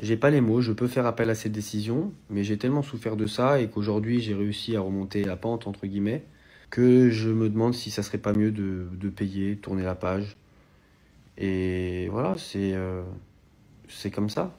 j'ai 0.00 0.16
pas 0.16 0.30
les 0.30 0.40
mots. 0.40 0.60
Je 0.60 0.72
peux 0.72 0.88
faire 0.88 1.06
appel 1.06 1.30
à 1.30 1.34
cette 1.34 1.52
décision, 1.52 2.12
mais 2.30 2.44
j'ai 2.44 2.58
tellement 2.58 2.82
souffert 2.82 3.16
de 3.16 3.26
ça 3.26 3.60
et 3.60 3.68
qu'aujourd'hui, 3.68 4.20
j'ai 4.20 4.34
réussi 4.34 4.76
à 4.76 4.80
remonter 4.80 5.24
la 5.24 5.36
pente, 5.36 5.66
entre 5.66 5.86
guillemets, 5.86 6.24
que 6.70 7.10
je 7.10 7.30
me 7.30 7.48
demande 7.48 7.74
si 7.74 7.90
ça 7.90 8.02
serait 8.02 8.18
pas 8.18 8.32
mieux 8.32 8.50
de, 8.50 9.08
payer, 9.08 9.56
tourner 9.56 9.82
la 9.84 9.94
page. 9.94 10.36
Et 11.38 12.08
voilà, 12.10 12.34
c'est 12.38 12.72
euh, 12.74 13.02
c'est 13.88 14.10
comme 14.10 14.30
ça. 14.30 14.56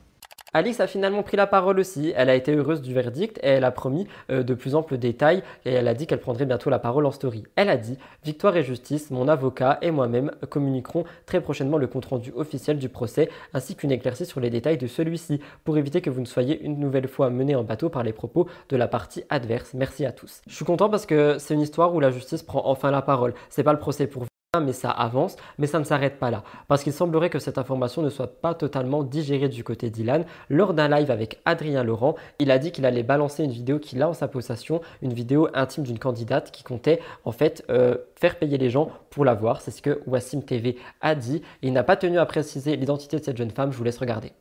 Alix 0.57 0.79
a 0.79 0.87
finalement 0.87 1.21
pris 1.21 1.37
la 1.37 1.45
parole 1.45 1.79
aussi. 1.79 2.13
Elle 2.15 2.31
a 2.31 2.35
été 2.35 2.51
heureuse 2.51 2.81
du 2.81 2.91
verdict 2.91 3.37
et 3.43 3.49
elle 3.49 3.63
a 3.63 3.69
promis 3.69 4.07
euh, 4.31 4.41
de 4.41 4.55
plus 4.55 4.73
amples 4.73 4.97
détails 4.97 5.43
et 5.65 5.71
elle 5.71 5.87
a 5.87 5.93
dit 5.93 6.07
qu'elle 6.07 6.19
prendrait 6.19 6.47
bientôt 6.47 6.71
la 6.71 6.79
parole 6.79 7.05
en 7.05 7.11
story. 7.11 7.43
Elle 7.55 7.69
a 7.69 7.77
dit 7.77 7.99
Victoire 8.25 8.57
et 8.57 8.63
justice, 8.63 9.11
mon 9.11 9.27
avocat 9.27 9.77
et 9.83 9.91
moi-même 9.91 10.31
communiquerons 10.49 11.03
très 11.27 11.41
prochainement 11.41 11.77
le 11.77 11.85
compte-rendu 11.85 12.33
officiel 12.35 12.79
du 12.79 12.89
procès 12.89 13.29
ainsi 13.53 13.75
qu'une 13.75 13.91
éclaircie 13.91 14.25
sur 14.25 14.39
les 14.39 14.49
détails 14.49 14.79
de 14.79 14.87
celui-ci 14.87 15.41
pour 15.63 15.77
éviter 15.77 16.01
que 16.01 16.09
vous 16.09 16.21
ne 16.21 16.25
soyez 16.25 16.59
une 16.59 16.79
nouvelle 16.79 17.07
fois 17.07 17.29
mené 17.29 17.53
en 17.53 17.63
bateau 17.63 17.89
par 17.89 18.01
les 18.01 18.13
propos 18.13 18.47
de 18.69 18.77
la 18.77 18.87
partie 18.87 19.25
adverse. 19.29 19.75
Merci 19.75 20.07
à 20.07 20.11
tous. 20.11 20.41
Je 20.47 20.55
suis 20.55 20.65
content 20.65 20.89
parce 20.89 21.05
que 21.05 21.37
c'est 21.37 21.53
une 21.53 21.61
histoire 21.61 21.93
où 21.93 21.99
la 21.99 22.09
justice 22.09 22.41
prend 22.41 22.63
enfin 22.65 22.89
la 22.89 23.03
parole. 23.03 23.35
C'est 23.49 23.63
pas 23.63 23.73
le 23.73 23.79
procès 23.79 24.07
pour 24.07 24.25
mais 24.59 24.73
ça 24.73 24.89
avance, 24.91 25.35
mais 25.57 25.67
ça 25.67 25.79
ne 25.79 25.83
s'arrête 25.83 26.19
pas 26.19 26.31
là. 26.31 26.43
Parce 26.67 26.83
qu'il 26.83 26.93
semblerait 26.93 27.29
que 27.29 27.39
cette 27.39 27.57
information 27.57 28.01
ne 28.01 28.09
soit 28.09 28.39
pas 28.41 28.53
totalement 28.53 29.03
digérée 29.03 29.49
du 29.49 29.63
côté 29.63 29.89
d'Ilan. 29.89 30.21
Lors 30.49 30.73
d'un 30.73 30.87
live 30.87 31.11
avec 31.11 31.39
Adrien 31.45 31.83
Laurent, 31.83 32.15
il 32.39 32.51
a 32.51 32.59
dit 32.59 32.71
qu'il 32.71 32.85
allait 32.85 33.03
balancer 33.03 33.43
une 33.43 33.51
vidéo 33.51 33.79
qu'il 33.79 34.01
a 34.01 34.09
en 34.09 34.13
sa 34.13 34.27
possession, 34.27 34.81
une 35.01 35.13
vidéo 35.13 35.47
intime 35.53 35.83
d'une 35.83 35.99
candidate 35.99 36.51
qui 36.51 36.63
comptait 36.63 36.99
en 37.25 37.31
fait 37.31 37.63
euh, 37.69 37.95
faire 38.15 38.37
payer 38.39 38.57
les 38.57 38.69
gens 38.69 38.89
pour 39.09 39.25
la 39.25 39.33
voir. 39.33 39.61
C'est 39.61 39.71
ce 39.71 39.81
que 39.81 40.01
Wassim 40.07 40.41
TV 40.41 40.77
a 41.01 41.15
dit. 41.15 41.41
Il 41.61 41.73
n'a 41.73 41.83
pas 41.83 41.95
tenu 41.95 42.19
à 42.19 42.25
préciser 42.25 42.75
l'identité 42.75 43.17
de 43.19 43.23
cette 43.23 43.37
jeune 43.37 43.51
femme. 43.51 43.71
Je 43.71 43.77
vous 43.77 43.83
laisse 43.83 43.97
regarder. 43.97 44.31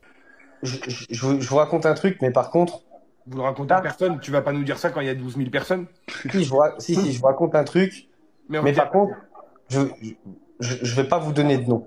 Je, 0.62 0.76
je- 0.88 1.06
je 1.40 1.48
vous, 1.48 1.56
raconte 1.56 1.86
un 1.86 1.94
truc, 1.94 2.18
mais 2.22 2.30
par 2.30 2.50
contre, 2.50 2.80
Vous 3.26 3.36
le 3.38 3.42
racontez 3.42 3.74
à 3.74 3.80
personne, 3.80 4.20
tu 4.20 4.30
vas 4.30 4.40
pas 4.40 4.52
nous 4.52 4.64
dire 4.64 4.78
ça 4.78 4.90
quand 4.90 5.00
il 5.00 5.06
y 5.06 5.10
a 5.10 5.14
12 5.14 5.36
000 5.36 5.50
personnes 5.50 5.86
si, 6.30 6.44
je 6.44 6.54
si, 6.78 6.94
si, 6.94 7.12
je 7.12 7.18
vous 7.20 7.26
raconte 7.26 7.54
un 7.54 7.64
truc, 7.64 8.08
Mais 8.48 8.62
mais, 8.62 8.72
par 8.72 8.90
contre, 8.90 9.14
je, 9.68 9.80
je, 10.60 10.76
je 10.82 10.94
vais 10.94 11.08
pas 11.08 11.18
vous 11.18 11.32
donner 11.32 11.58
de 11.58 11.68
nom. 11.68 11.86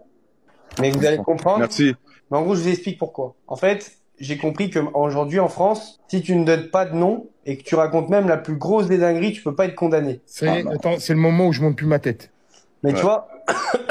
Mais 0.79 0.91
vous 0.91 1.05
allez 1.05 1.17
comprendre. 1.17 1.59
Merci. 1.59 1.95
Mais 2.31 2.37
en 2.37 2.43
gros, 2.43 2.55
je 2.55 2.61
vous 2.61 2.69
explique 2.69 2.97
pourquoi. 2.97 3.35
En 3.47 3.55
fait, 3.55 3.97
j'ai 4.19 4.37
compris 4.37 4.69
que 4.69 4.79
aujourd'hui 4.93 5.39
en 5.39 5.47
France, 5.47 5.99
si 6.07 6.21
tu 6.21 6.35
ne 6.35 6.45
donnes 6.45 6.69
pas 6.69 6.85
de 6.85 6.95
nom 6.95 7.27
et 7.45 7.57
que 7.57 7.63
tu 7.63 7.75
racontes 7.75 8.09
même 8.09 8.27
la 8.27 8.37
plus 8.37 8.55
grosse 8.55 8.87
des 8.87 8.97
dingueries, 8.97 9.33
tu 9.33 9.41
peux 9.41 9.55
pas 9.55 9.65
être 9.65 9.75
condamné. 9.75 10.21
C'est 10.25 10.67
attends, 10.67 10.99
c'est 10.99 11.13
le 11.13 11.19
moment 11.19 11.47
où 11.47 11.53
je 11.53 11.61
monte 11.61 11.75
plus 11.75 11.87
ma 11.87 11.99
tête. 11.99 12.31
Mais 12.83 12.93
tu 12.93 13.01
vois, 13.01 13.29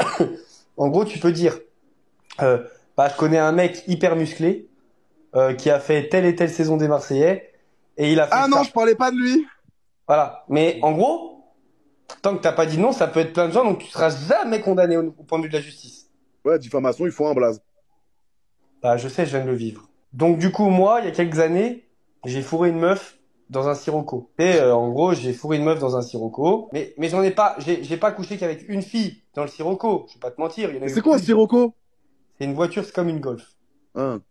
en 0.77 0.87
gros, 0.87 1.05
tu 1.05 1.19
peux 1.19 1.31
dire, 1.31 1.59
euh, 2.41 2.63
bah, 2.97 3.09
je 3.11 3.17
connais 3.17 3.37
un 3.37 3.51
mec 3.51 3.83
hyper 3.87 4.15
musclé 4.15 4.67
euh, 5.35 5.53
qui 5.53 5.69
a 5.69 5.79
fait 5.79 6.09
telle 6.09 6.25
et 6.25 6.35
telle 6.35 6.49
saison 6.49 6.77
des 6.77 6.87
Marseillais 6.87 7.51
et 7.97 8.11
il 8.11 8.19
a 8.19 8.25
fait 8.25 8.33
Ah 8.33 8.47
non, 8.47 8.63
je 8.63 8.71
parlais 8.71 8.95
pas 8.95 9.11
de 9.11 9.17
lui. 9.17 9.45
Voilà. 10.07 10.43
Mais 10.47 10.79
en 10.81 10.93
gros, 10.93 11.38
tant 12.21 12.35
que 12.35 12.41
t'as 12.41 12.51
pas 12.51 12.65
dit 12.65 12.77
non, 12.77 12.91
ça 12.91 13.07
peut 13.07 13.19
être 13.19 13.33
plein 13.33 13.47
de 13.47 13.53
gens, 13.53 13.63
donc 13.63 13.79
tu 13.79 13.87
seras 13.87 14.09
jamais 14.09 14.61
condamné 14.61 14.97
au, 14.97 15.03
au 15.17 15.23
point 15.23 15.39
de 15.39 15.43
vue 15.43 15.49
de 15.49 15.55
la 15.55 15.61
justice. 15.61 16.09
Ouais, 16.45 16.57
diffamation, 16.59 17.05
il 17.05 17.11
faut 17.11 17.27
un 17.27 17.33
blaze. 17.33 17.61
Bah, 18.81 18.97
je 18.97 19.07
sais, 19.07 19.25
je 19.25 19.31
viens 19.31 19.45
de 19.45 19.49
le 19.49 19.55
vivre. 19.55 19.89
Donc 20.13 20.37
du 20.37 20.51
coup, 20.51 20.69
moi, 20.69 20.99
il 21.01 21.05
y 21.05 21.07
a 21.07 21.11
quelques 21.11 21.39
années, 21.39 21.85
j'ai 22.25 22.41
fourré 22.41 22.69
une 22.69 22.79
meuf 22.79 23.17
dans 23.49 23.67
un 23.67 23.75
sirocco. 23.75 24.31
Et 24.37 24.55
euh, 24.55 24.75
en 24.75 24.89
gros, 24.89 25.13
j'ai 25.13 25.33
fourré 25.33 25.57
une 25.57 25.63
meuf 25.63 25.79
dans 25.79 25.97
un 25.97 26.01
sirocco. 26.01 26.69
Mais 26.71 26.93
mais 26.97 27.09
j'en 27.09 27.21
ai 27.23 27.31
pas, 27.31 27.55
j'ai 27.59 27.83
j'ai 27.83 27.97
pas 27.97 28.11
couché 28.11 28.37
qu'avec 28.37 28.67
une 28.69 28.81
fille 28.81 29.21
dans 29.33 29.41
le 29.43 29.47
sirocco. 29.47 30.05
Je 30.07 30.13
vais 30.15 30.19
pas 30.19 30.31
te 30.31 30.39
mentir. 30.39 30.71
il 30.71 30.89
c'est 30.89 31.01
quoi 31.01 31.15
un 31.15 31.19
sirocco? 31.19 31.73
C'est 32.37 32.45
une 32.45 32.53
voiture, 32.53 32.85
c'est 32.85 32.93
comme 32.93 33.09
une 33.09 33.19
Golf. 33.19 33.55
Hein. 33.95 34.21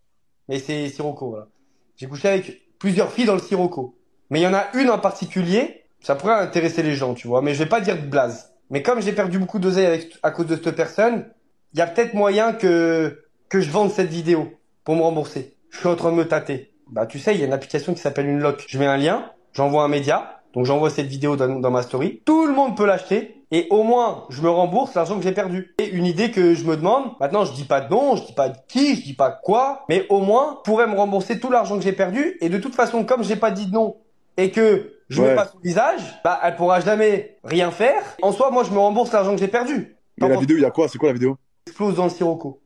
Mais 0.48 0.59
c'est 0.59 0.88
sirocco, 0.88 1.28
voilà. 1.30 1.48
J'ai 1.96 2.06
couché 2.06 2.28
avec 2.28 2.78
plusieurs 2.78 3.12
filles 3.12 3.26
dans 3.26 3.34
le 3.34 3.40
sirocco. 3.40 3.96
Mais 4.30 4.40
il 4.40 4.42
y 4.42 4.46
en 4.46 4.55
a 4.55 4.66
une 4.74 4.88
en 4.88 4.98
particulier, 4.98 5.77
ça 6.00 6.14
pourrait 6.14 6.34
intéresser 6.34 6.82
les 6.82 6.94
gens, 6.94 7.14
tu 7.14 7.28
vois. 7.28 7.42
Mais 7.42 7.54
je 7.54 7.58
vais 7.62 7.68
pas 7.68 7.80
dire 7.80 7.96
de 7.96 8.06
blaze. 8.06 8.52
Mais 8.70 8.82
comme 8.82 9.00
j'ai 9.00 9.12
perdu 9.12 9.38
beaucoup 9.38 9.58
d'oseille 9.58 9.86
avec, 9.86 10.18
à 10.22 10.30
cause 10.30 10.46
de 10.46 10.56
cette 10.56 10.76
personne, 10.76 11.26
il 11.72 11.78
y 11.78 11.82
a 11.82 11.86
peut-être 11.86 12.14
moyen 12.14 12.52
que, 12.52 13.24
que 13.48 13.60
je 13.60 13.70
vende 13.70 13.90
cette 13.90 14.08
vidéo 14.08 14.52
pour 14.84 14.96
me 14.96 15.02
rembourser. 15.02 15.56
Je 15.70 15.78
suis 15.78 15.88
en 15.88 15.96
train 15.96 16.10
de 16.10 16.16
me 16.16 16.26
tâter. 16.26 16.72
Bah, 16.90 17.06
tu 17.06 17.18
sais, 17.18 17.34
il 17.34 17.40
y 17.40 17.42
a 17.42 17.46
une 17.46 17.52
application 17.52 17.94
qui 17.94 18.00
s'appelle 18.00 18.26
une 18.26 18.40
lock. 18.40 18.64
Je 18.66 18.78
mets 18.78 18.86
un 18.86 18.96
lien, 18.96 19.30
j'envoie 19.52 19.82
un 19.82 19.88
média, 19.88 20.40
donc 20.54 20.64
j'envoie 20.64 20.90
cette 20.90 21.06
vidéo 21.06 21.36
dans, 21.36 21.60
dans 21.60 21.70
ma 21.70 21.82
story. 21.82 22.22
Tout 22.24 22.46
le 22.46 22.52
monde 22.52 22.76
peut 22.76 22.86
l'acheter. 22.86 23.34
Et 23.50 23.66
au 23.70 23.82
moins, 23.82 24.26
je 24.28 24.42
me 24.42 24.50
rembourse 24.50 24.94
l'argent 24.94 25.16
que 25.16 25.22
j'ai 25.22 25.32
perdu. 25.32 25.74
Et 25.78 25.88
une 25.88 26.04
idée 26.04 26.30
que 26.30 26.54
je 26.54 26.64
me 26.64 26.76
demande, 26.76 27.12
maintenant 27.18 27.46
je 27.46 27.52
dis 27.54 27.64
pas 27.64 27.80
de 27.80 27.90
nom, 27.90 28.14
je 28.14 28.24
dis 28.24 28.34
pas 28.34 28.50
de 28.50 28.58
qui, 28.68 28.96
je 28.96 29.02
dis 29.02 29.14
pas 29.14 29.30
quoi, 29.30 29.86
mais 29.88 30.04
au 30.10 30.20
moins, 30.20 30.60
pourrait 30.64 30.86
me 30.86 30.94
rembourser 30.94 31.40
tout 31.40 31.50
l'argent 31.50 31.76
que 31.76 31.82
j'ai 31.82 31.92
perdu. 31.92 32.36
Et 32.42 32.50
de 32.50 32.58
toute 32.58 32.74
façon, 32.74 33.04
comme 33.04 33.24
j'ai 33.24 33.36
pas 33.36 33.50
dit 33.50 33.66
de 33.66 33.72
nom 33.72 33.96
et 34.36 34.50
que 34.50 34.97
je 35.09 35.20
Ouais. 35.22 35.28
mets 35.28 35.35
pas 35.35 35.47
son 35.47 35.59
visage, 35.60 36.01
bah 36.24 36.40
elle 36.43 36.56
pourra 36.56 36.80
jamais 36.80 37.39
rien 37.44 37.70
faire. 37.70 38.02
En 38.22 38.32
soi, 38.32 38.51
moi 38.51 38.64
je 38.64 38.70
me 38.70 38.78
rembourse 38.78 39.12
l'argent 39.12 39.32
que 39.35 39.40
j'ai 39.40 39.48
perdu. 39.48 39.97
Mais 40.20 40.28
la 40.28 40.36
vidéo, 40.36 40.56
il 40.56 40.62
y 40.62 40.66
a 40.66 40.70
quoi? 40.70 40.89
C'est 40.89 40.98
quoi 40.98 41.09
la 41.09 41.12
vidéo? 41.14 41.36
Explose 41.66 41.94
dans 41.97 42.05
le 42.05 42.10
sirocco. 42.10 42.60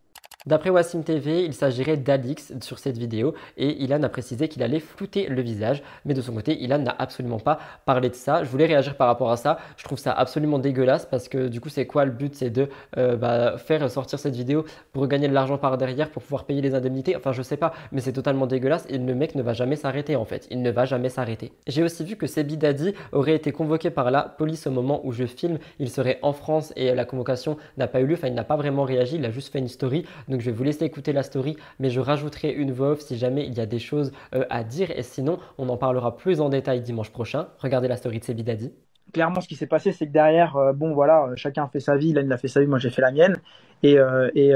D'après 0.44 0.70
Wassim 0.70 1.04
TV, 1.04 1.44
il 1.44 1.54
s'agirait 1.54 1.96
d'Alix 1.96 2.52
sur 2.62 2.80
cette 2.80 2.98
vidéo 2.98 3.34
et 3.56 3.80
Ilan 3.80 4.02
a 4.02 4.08
précisé 4.08 4.48
qu'il 4.48 4.64
allait 4.64 4.80
flouter 4.80 5.28
le 5.28 5.40
visage. 5.40 5.84
Mais 6.04 6.14
de 6.14 6.20
son 6.20 6.34
côté, 6.34 6.60
Ilan 6.60 6.80
n'a 6.80 6.96
absolument 6.98 7.38
pas 7.38 7.60
parlé 7.86 8.08
de 8.08 8.14
ça. 8.14 8.42
Je 8.42 8.48
voulais 8.48 8.66
réagir 8.66 8.96
par 8.96 9.06
rapport 9.06 9.30
à 9.30 9.36
ça. 9.36 9.58
Je 9.76 9.84
trouve 9.84 10.00
ça 10.00 10.10
absolument 10.12 10.58
dégueulasse 10.58 11.06
parce 11.06 11.28
que 11.28 11.46
du 11.46 11.60
coup, 11.60 11.68
c'est 11.68 11.86
quoi 11.86 12.04
le 12.04 12.10
but? 12.10 12.34
C'est 12.34 12.50
de 12.50 12.68
euh, 12.96 13.14
bah, 13.14 13.56
faire 13.56 13.88
sortir 13.88 14.18
cette 14.18 14.34
vidéo 14.34 14.64
pour 14.92 15.06
gagner 15.06 15.28
de 15.28 15.32
l'argent 15.32 15.58
par 15.58 15.78
derrière 15.78 16.10
pour 16.10 16.22
pouvoir 16.22 16.44
payer 16.44 16.60
les 16.60 16.74
indemnités? 16.74 17.14
Enfin, 17.14 17.30
je 17.30 17.42
sais 17.42 17.56
pas, 17.56 17.72
mais 17.92 18.00
c'est 18.00 18.12
totalement 18.12 18.48
dégueulasse 18.48 18.86
et 18.88 18.98
le 18.98 19.14
mec 19.14 19.36
ne 19.36 19.42
va 19.42 19.52
jamais 19.52 19.76
s'arrêter 19.76 20.16
en 20.16 20.24
fait. 20.24 20.48
Il 20.50 20.60
ne 20.60 20.70
va 20.72 20.86
jamais 20.86 21.08
s'arrêter. 21.08 21.52
J'ai 21.68 21.84
aussi 21.84 22.04
vu 22.04 22.16
que 22.16 22.26
Sebi 22.26 22.56
Dadi 22.56 22.94
aurait 23.12 23.36
été 23.36 23.52
convoqué 23.52 23.90
par 23.90 24.10
la 24.10 24.22
police 24.22 24.66
au 24.66 24.72
moment 24.72 25.02
où 25.04 25.12
je 25.12 25.24
filme. 25.24 25.58
Il 25.78 25.88
serait 25.88 26.18
en 26.22 26.32
France 26.32 26.72
et 26.74 26.92
la 26.96 27.04
convocation 27.04 27.58
n'a 27.76 27.86
pas 27.86 28.00
eu 28.00 28.06
lieu. 28.06 28.14
Enfin, 28.14 28.26
il 28.26 28.34
n'a 28.34 28.44
pas 28.44 28.56
vraiment 28.56 28.82
réagi. 28.82 29.16
Il 29.16 29.24
a 29.24 29.30
juste 29.30 29.52
fait 29.52 29.60
une 29.60 29.68
story. 29.68 30.04
Donc, 30.32 30.40
je 30.40 30.46
vais 30.46 30.56
vous 30.56 30.64
laisser 30.64 30.86
écouter 30.86 31.12
la 31.12 31.22
story, 31.22 31.58
mais 31.78 31.90
je 31.90 32.00
rajouterai 32.00 32.50
une 32.52 32.72
voix 32.72 32.92
off 32.92 33.00
si 33.00 33.18
jamais 33.18 33.46
il 33.46 33.52
y 33.52 33.60
a 33.60 33.66
des 33.66 33.78
choses 33.78 34.12
euh, 34.34 34.46
à 34.48 34.64
dire. 34.64 34.90
Et 34.90 35.02
sinon, 35.02 35.38
on 35.58 35.68
en 35.68 35.76
parlera 35.76 36.16
plus 36.16 36.40
en 36.40 36.48
détail 36.48 36.80
dimanche 36.80 37.10
prochain. 37.10 37.48
Regardez 37.58 37.86
la 37.86 37.98
story 37.98 38.18
de 38.18 38.24
Sebi 38.24 38.42
Dadi. 38.42 38.72
clairement, 39.12 39.42
ce 39.42 39.48
qui 39.48 39.56
s'est 39.56 39.66
passé, 39.66 39.92
c'est 39.92 40.06
que 40.06 40.12
derrière, 40.12 40.56
euh, 40.56 40.72
bon, 40.72 40.94
voilà, 40.94 41.26
euh, 41.26 41.32
chacun 41.36 41.68
fait 41.68 41.80
sa 41.80 41.96
vie. 41.96 42.08
Ilan, 42.08 42.22
il 42.24 42.32
a 42.32 42.38
fait 42.38 42.48
sa 42.48 42.60
vie, 42.60 42.66
moi, 42.66 42.78
j'ai 42.78 42.88
fait 42.88 43.02
la 43.02 43.12
mienne. 43.12 43.36
Et, 43.82 43.98
et, 44.34 44.52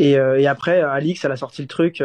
et, 0.00 0.46
après, 0.46 0.80
Alix, 0.80 1.24
elle 1.24 1.32
a 1.32 1.36
sorti 1.36 1.62
le 1.62 1.68
truc 1.68 2.02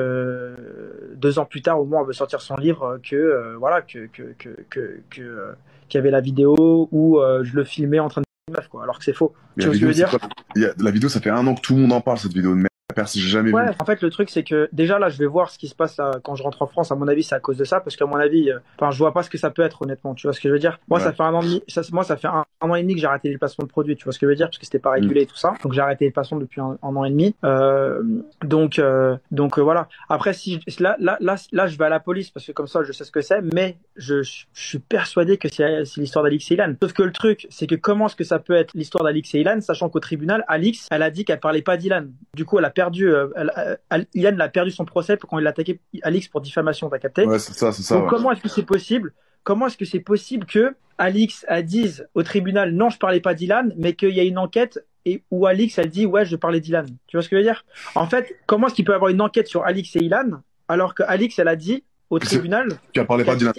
deux 1.15 1.39
ans 1.39 1.45
plus 1.45 1.63
tard, 1.63 1.81
au 1.81 1.83
où 1.83 1.99
elle 1.99 2.05
veut 2.05 2.13
sortir 2.13 2.41
son 2.41 2.55
livre, 2.55 2.99
que, 3.03 3.55
voilà, 3.55 3.81
que, 3.81 4.05
que, 4.05 4.33
que, 4.37 4.49
que, 4.69 5.01
que, 5.09 5.55
qu'il 5.89 5.97
y 5.97 5.97
avait 5.97 6.11
la 6.11 6.21
vidéo 6.21 6.87
où 6.91 7.19
je 7.41 7.55
le 7.55 7.63
filmais 7.63 7.99
en 7.99 8.07
train 8.07 8.21
de 8.21 8.32
meuf, 8.51 8.67
quoi, 8.67 8.83
alors 8.83 8.99
que 8.99 9.05
c'est 9.05 9.13
faux. 9.13 9.33
Tu 9.57 9.65
vois 9.65 9.73
ce 9.75 9.79
que 9.79 9.81
je 9.81 9.87
veux 9.87 9.93
dire 9.93 10.09
quoi? 10.09 10.19
A- 10.57 10.73
La 10.83 10.91
vidéo, 10.91 11.09
ça 11.09 11.21
fait 11.21 11.29
un 11.29 11.45
an 11.47 11.55
que 11.55 11.61
tout 11.61 11.75
le 11.75 11.81
monde 11.81 11.93
en 11.93 12.01
parle, 12.01 12.17
cette 12.17 12.33
vidéo 12.33 12.51
de 12.51 12.55
merde. 12.55 12.67
Perse, 12.93 13.17
j'ai 13.17 13.27
jamais 13.27 13.51
Ouais, 13.51 13.65
vu. 13.67 13.75
en 13.79 13.85
fait, 13.85 14.01
le 14.01 14.09
truc, 14.09 14.29
c'est 14.29 14.43
que 14.43 14.69
déjà 14.71 14.99
là, 14.99 15.09
je 15.09 15.17
vais 15.17 15.25
voir 15.25 15.49
ce 15.49 15.57
qui 15.57 15.67
se 15.67 15.75
passe 15.75 15.97
là, 15.97 16.11
quand 16.23 16.35
je 16.35 16.43
rentre 16.43 16.61
en 16.61 16.67
France. 16.67 16.91
À 16.91 16.95
mon 16.95 17.07
avis, 17.07 17.23
c'est 17.23 17.35
à 17.35 17.39
cause 17.39 17.57
de 17.57 17.63
ça, 17.63 17.79
parce 17.79 17.95
qu'à 17.95 18.05
mon 18.05 18.15
avis, 18.15 18.49
euh, 18.51 18.59
enfin, 18.79 18.91
je 18.91 18.97
vois 18.97 19.13
pas 19.13 19.23
ce 19.23 19.29
que 19.29 19.37
ça 19.37 19.49
peut 19.49 19.61
être, 19.63 19.81
honnêtement. 19.81 20.13
Tu 20.13 20.27
vois 20.27 20.33
ce 20.33 20.39
que 20.39 20.47
je 20.47 20.53
veux 20.53 20.59
dire? 20.59 20.79
Moi, 20.87 20.99
ça 20.99 21.11
fait 21.13 21.23
un 21.23 21.33
an 21.33 21.41
et 21.41 21.45
demi, 21.45 21.63
ça, 21.67 21.81
moi, 21.91 22.03
ça 22.03 22.17
fait 22.17 22.27
un, 22.27 22.45
un 22.61 22.69
an 22.69 22.75
et 22.75 22.81
demi 22.81 22.95
que 22.95 23.01
j'ai 23.01 23.07
arrêté 23.07 23.29
les 23.29 23.37
placements 23.37 23.65
de 23.65 23.69
produits. 23.69 23.95
Tu 23.95 24.03
vois 24.03 24.13
ce 24.13 24.19
que 24.19 24.25
je 24.25 24.29
veux 24.29 24.35
dire? 24.35 24.47
Parce 24.47 24.57
que 24.57 24.65
c'était 24.65 24.79
pas 24.79 24.91
régulé 24.91 25.21
et 25.21 25.25
tout 25.25 25.35
ça. 25.35 25.53
Donc, 25.63 25.73
j'ai 25.73 25.81
arrêté 25.81 26.05
les 26.05 26.11
placements 26.11 26.39
depuis 26.39 26.61
un, 26.61 26.77
un 26.81 26.95
an 26.95 27.03
et 27.05 27.09
demi. 27.09 27.35
Euh, 27.43 28.01
donc, 28.43 28.79
euh, 28.79 29.15
donc, 29.31 29.57
euh, 29.57 29.61
voilà. 29.61 29.87
Après, 30.09 30.33
si, 30.33 30.59
là, 30.79 30.95
là, 30.99 31.17
là, 31.19 31.35
là, 31.51 31.67
je 31.67 31.77
vais 31.77 31.85
à 31.85 31.89
la 31.89 31.99
police, 31.99 32.29
parce 32.29 32.45
que 32.45 32.51
comme 32.51 32.67
ça, 32.67 32.83
je 32.83 32.91
sais 32.91 33.03
ce 33.03 33.11
que 33.11 33.21
c'est, 33.21 33.41
mais 33.53 33.77
je, 33.95 34.21
je, 34.23 34.45
je 34.53 34.67
suis 34.67 34.79
persuadé 34.79 35.37
que 35.37 35.47
c'est 35.49 35.85
c'est 35.85 36.01
l'histoire 36.01 36.23
d'Alix 36.23 36.49
et 36.51 36.55
Ilan. 36.55 36.73
Sauf 36.81 36.93
que 36.93 37.03
le 37.03 37.11
truc, 37.11 37.47
c'est 37.49 37.67
que 37.67 37.75
comment 37.75 38.07
est-ce 38.07 38.15
que 38.15 38.23
ça 38.23 38.39
peut 38.39 38.53
être 38.55 38.71
l'histoire 38.75 39.03
d'Alix 39.03 39.33
et 39.35 39.39
Ilan, 39.39 39.61
sachant 39.61 39.89
qu'au 39.89 39.99
tribunal, 39.99 40.43
Alix, 40.47 40.87
elle 40.91 41.03
a 41.03 41.09
dit 41.09 41.25
qu'elle 41.25 41.39
parlait 41.39 41.61
pas 41.61 41.77
d'Ilan. 41.77 42.05
Du 42.35 42.45
coup, 42.45 42.59
elle 42.59 42.65
a 42.65 42.69
perdu, 42.69 42.82
euh, 42.91 43.31
elle, 43.35 43.51
elle- 43.55 43.77
elle- 43.89 44.07
Ilan 44.13 44.39
a 44.39 44.49
perdu 44.49 44.71
son 44.71 44.85
procès 44.85 45.17
quand 45.17 45.39
il 45.39 45.47
a 45.47 45.51
attaqué 45.51 45.79
Alix 46.03 46.27
pour 46.27 46.41
diffamation, 46.41 46.89
t'as 46.89 46.99
capté? 46.99 47.25
Ouais, 47.25 47.39
c'est 47.39 47.53
ça, 47.53 47.71
c'est 47.71 47.83
ça. 47.83 47.95
Donc 47.95 48.03
ouais. 48.05 48.09
comment 48.09 48.31
est-ce 48.31 48.41
que 48.41 48.49
c'est 48.49 48.63
possible 48.65 49.13
Comment 49.43 49.67
est-ce 49.67 49.77
que 49.77 49.85
c'est 49.85 49.99
possible 49.99 50.45
que 50.45 50.75
Alix 50.97 51.45
a 51.49 51.61
dise 51.61 52.07
au 52.13 52.23
tribunal 52.23 52.71
non 52.71 52.89
je 52.89 52.97
parlais 52.97 53.19
pas 53.19 53.33
d'Ilan 53.33 53.69
mais 53.77 53.93
qu'il 53.93 54.11
y 54.11 54.19
a 54.19 54.23
une 54.23 54.37
enquête 54.37 54.85
et 55.05 55.23
où 55.31 55.45
Alix 55.47 55.77
elle 55.79 55.89
dit 55.89 56.05
ouais 56.05 56.23
je 56.25 56.35
parlais 56.35 56.59
d'Ilan. 56.61 56.85
Tu 57.07 57.17
vois 57.17 57.23
ce 57.23 57.29
que 57.29 57.35
je 57.35 57.41
veux 57.41 57.45
dire? 57.45 57.65
En 57.95 58.05
fait 58.07 58.35
comment 58.45 58.67
est-ce 58.67 58.75
qu'il 58.75 58.85
peut 58.85 58.91
y 58.93 58.95
avoir 58.95 59.09
une 59.11 59.21
enquête 59.21 59.47
sur 59.47 59.63
Alix 59.65 59.95
et 59.95 59.99
Ilan 60.03 60.41
alors 60.69 60.95
que 60.95 61.03
Alix 61.03 61.37
elle 61.39 61.47
a 61.49 61.55
dit 61.55 61.83
au 62.09 62.19
tribunal 62.19 62.69
Tu 62.93 62.99
as 63.01 63.05
parlé 63.05 63.23
pas 63.25 63.35
d'Ilan. 63.35 63.51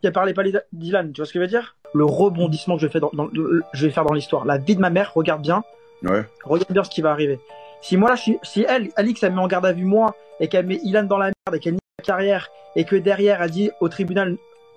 qu'elle 0.00 0.12
parlait 0.12 0.32
pas 0.32 0.42
d'Ilan. 0.72 1.10
Tu 1.12 1.20
vois 1.20 1.26
ce 1.26 1.32
que 1.32 1.38
je 1.38 1.44
veux 1.44 1.48
dire? 1.50 1.76
Le 1.92 2.04
rebondissement 2.04 2.76
que 2.76 2.82
je, 2.82 2.88
fais 2.88 3.00
dans, 3.00 3.10
dans- 3.12 3.28
le- 3.32 3.62
je 3.74 3.86
vais 3.86 3.92
faire 3.92 4.04
dans 4.04 4.14
l'histoire. 4.14 4.44
La 4.44 4.56
vie 4.58 4.76
de 4.76 4.80
ma 4.80 4.90
mère 4.90 5.12
regarde 5.14 5.42
bien 5.42 5.64
Ouais. 6.02 6.24
regarde 6.44 6.70
bien 6.72 6.84
ce 6.84 6.90
qui 6.90 7.00
va 7.02 7.10
arriver. 7.10 7.38
Si 7.80 7.96
moi 7.96 8.10
là, 8.10 8.16
je 8.16 8.32
si 8.42 8.64
elle, 8.68 8.90
Alix, 8.96 9.22
elle 9.22 9.32
me 9.32 9.36
met 9.36 9.42
en 9.42 9.46
garde 9.46 9.66
à 9.66 9.72
vue 9.72 9.84
moi, 9.84 10.14
et 10.40 10.48
qu'elle 10.48 10.66
met 10.66 10.80
Ilan 10.82 11.04
dans 11.04 11.18
la 11.18 11.26
merde, 11.26 11.54
et 11.54 11.60
qu'elle 11.60 11.74
nie 11.74 11.80
la 11.98 12.04
carrière, 12.04 12.50
et 12.74 12.84
que 12.84 12.96
derrière, 12.96 13.42
elle 13.42 13.50
dit 13.50 13.70
au 13.80 13.88
tribunal, 13.88 14.36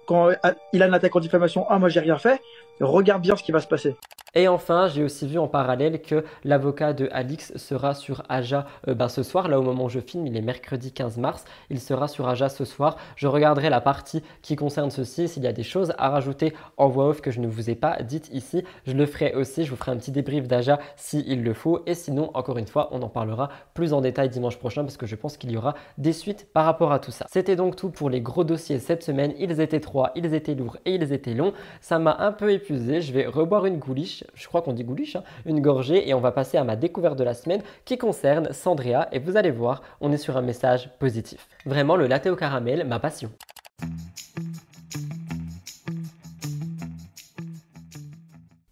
quand 0.10 0.30
euh, 0.30 0.54
Ilan 0.74 0.92
attaque 0.94 1.16
en 1.16 1.20
diffamation, 1.20 1.68
ah, 1.70 1.78
moi 1.78 1.88
j'ai 1.88 2.00
rien 2.00 2.18
fait, 2.18 2.42
regarde 2.82 3.22
bien 3.22 3.36
ce 3.36 3.44
qui 3.44 3.52
va 3.52 3.60
se 3.60 3.68
passer. 3.68 3.96
Et 4.36 4.48
enfin, 4.48 4.88
j'ai 4.88 5.04
aussi 5.04 5.28
vu 5.28 5.40
en 5.40 5.48
parallèle 5.48 6.02
que 6.02 6.24
l'avocat 6.44 6.94
de 6.94 7.10
Alix 7.12 7.52
sera 7.58 7.96
sur 7.96 8.22
Aja 8.30 8.68
euh, 8.88 8.94
ben, 8.94 9.08
ce 9.10 9.24
soir. 9.24 9.48
Là, 9.48 9.60
au 9.60 9.64
moment 9.64 9.86
où 9.86 9.90
je 9.90 10.00
filme, 10.00 10.28
il 10.28 10.38
est 10.38 10.42
mercredi 10.42 10.92
15 10.92 11.18
mars. 11.18 11.46
Il 11.72 11.80
sera 11.80 12.08
sur 12.08 12.28
Aja 12.30 12.48
ce 12.48 12.64
soir. 12.64 12.98
Je 13.16 13.28
regarderai 13.28 13.72
la 13.72 13.82
partie 13.82 14.22
qui 14.44 14.56
concerne 14.56 14.92
ceci. 14.92 15.28
S'il 15.28 15.44
y 15.44 15.48
a 15.48 15.54
des 15.54 15.64
choses 15.64 15.94
à 15.98 16.10
rajouter 16.10 16.54
en 16.78 16.90
voix 16.90 17.08
off 17.08 17.22
que 17.22 17.32
je 17.32 17.40
ne 17.40 17.48
vous 17.48 17.72
ai 17.72 17.76
pas 17.76 17.98
dites 18.04 18.30
ici, 18.32 18.64
je 18.86 18.94
le 18.94 19.08
ferai 19.08 19.34
aussi. 19.34 19.66
Je 19.66 19.72
vous 19.72 19.78
ferai 19.78 19.92
un 19.92 19.98
petit 19.98 20.12
débrief 20.12 20.48
d'Aja 20.48 20.80
s'il 20.96 21.44
le 21.44 21.54
faut. 21.56 21.82
Et 21.88 21.96
sinon, 21.96 22.30
encore 22.36 22.60
une 22.60 22.68
fois, 22.68 22.90
on 22.92 23.02
en 23.02 23.10
parlera 23.10 23.50
plus 23.74 23.94
en 23.94 24.02
détail 24.02 24.30
dimanche 24.30 24.58
prochain 24.58 24.84
parce 24.84 24.98
que 24.98 25.08
je 25.08 25.16
pense 25.16 25.38
qu'il 25.38 25.52
y 25.52 25.58
aura 25.58 25.74
des 25.98 26.14
suites 26.14 26.48
par 26.54 26.66
rapport 26.66 26.92
à 26.92 27.00
tout 27.00 27.12
ça. 27.12 27.26
C'était 27.32 27.56
donc 27.56 27.76
tout 27.76 27.90
pour 27.90 28.12
les 28.12 28.22
gros 28.22 28.44
dossiers 28.44 28.78
cette 28.78 29.04
semaine. 29.04 29.34
Ils 29.40 29.60
étaient 29.60 29.80
trois, 29.80 29.99
ils 30.16 30.34
étaient 30.34 30.56
lourds 30.56 30.78
et 30.86 30.96
ils 30.96 31.14
étaient 31.14 31.34
longs. 31.34 31.54
Ça 31.82 32.00
m'a 32.00 32.18
un 32.20 32.32
peu 32.32 32.52
épuisé. 32.52 33.02
Je 33.02 33.14
vais 33.14 33.26
reboire 33.26 33.66
une 33.66 33.78
gouliche. 33.78 34.24
Je 34.34 34.48
crois 34.48 34.62
qu'on 34.62 34.74
dit 34.74 34.84
gouliche, 34.84 35.16
hein, 35.16 35.24
une 35.46 35.62
gorgée. 35.62 36.08
Et 36.08 36.14
on 36.14 36.20
va 36.20 36.32
passer 36.32 36.58
à 36.58 36.64
ma 36.64 36.76
découverte 36.76 37.18
de 37.18 37.24
la 37.24 37.34
semaine 37.34 37.62
qui 37.86 37.98
concerne 37.98 38.52
Sandrea. 38.54 39.08
Et 39.12 39.20
vous 39.20 39.38
allez 39.38 39.52
voir, 39.52 39.82
on 40.02 40.12
est 40.12 40.18
sur 40.18 40.38
un 40.38 40.42
message 40.42 40.90
positif. 41.00 41.48
Vraiment, 41.66 41.96
le 41.96 42.08
latte 42.08 42.28
au 42.28 42.36
caramel, 42.36 42.86
ma 42.86 43.00
passion. 43.00 43.32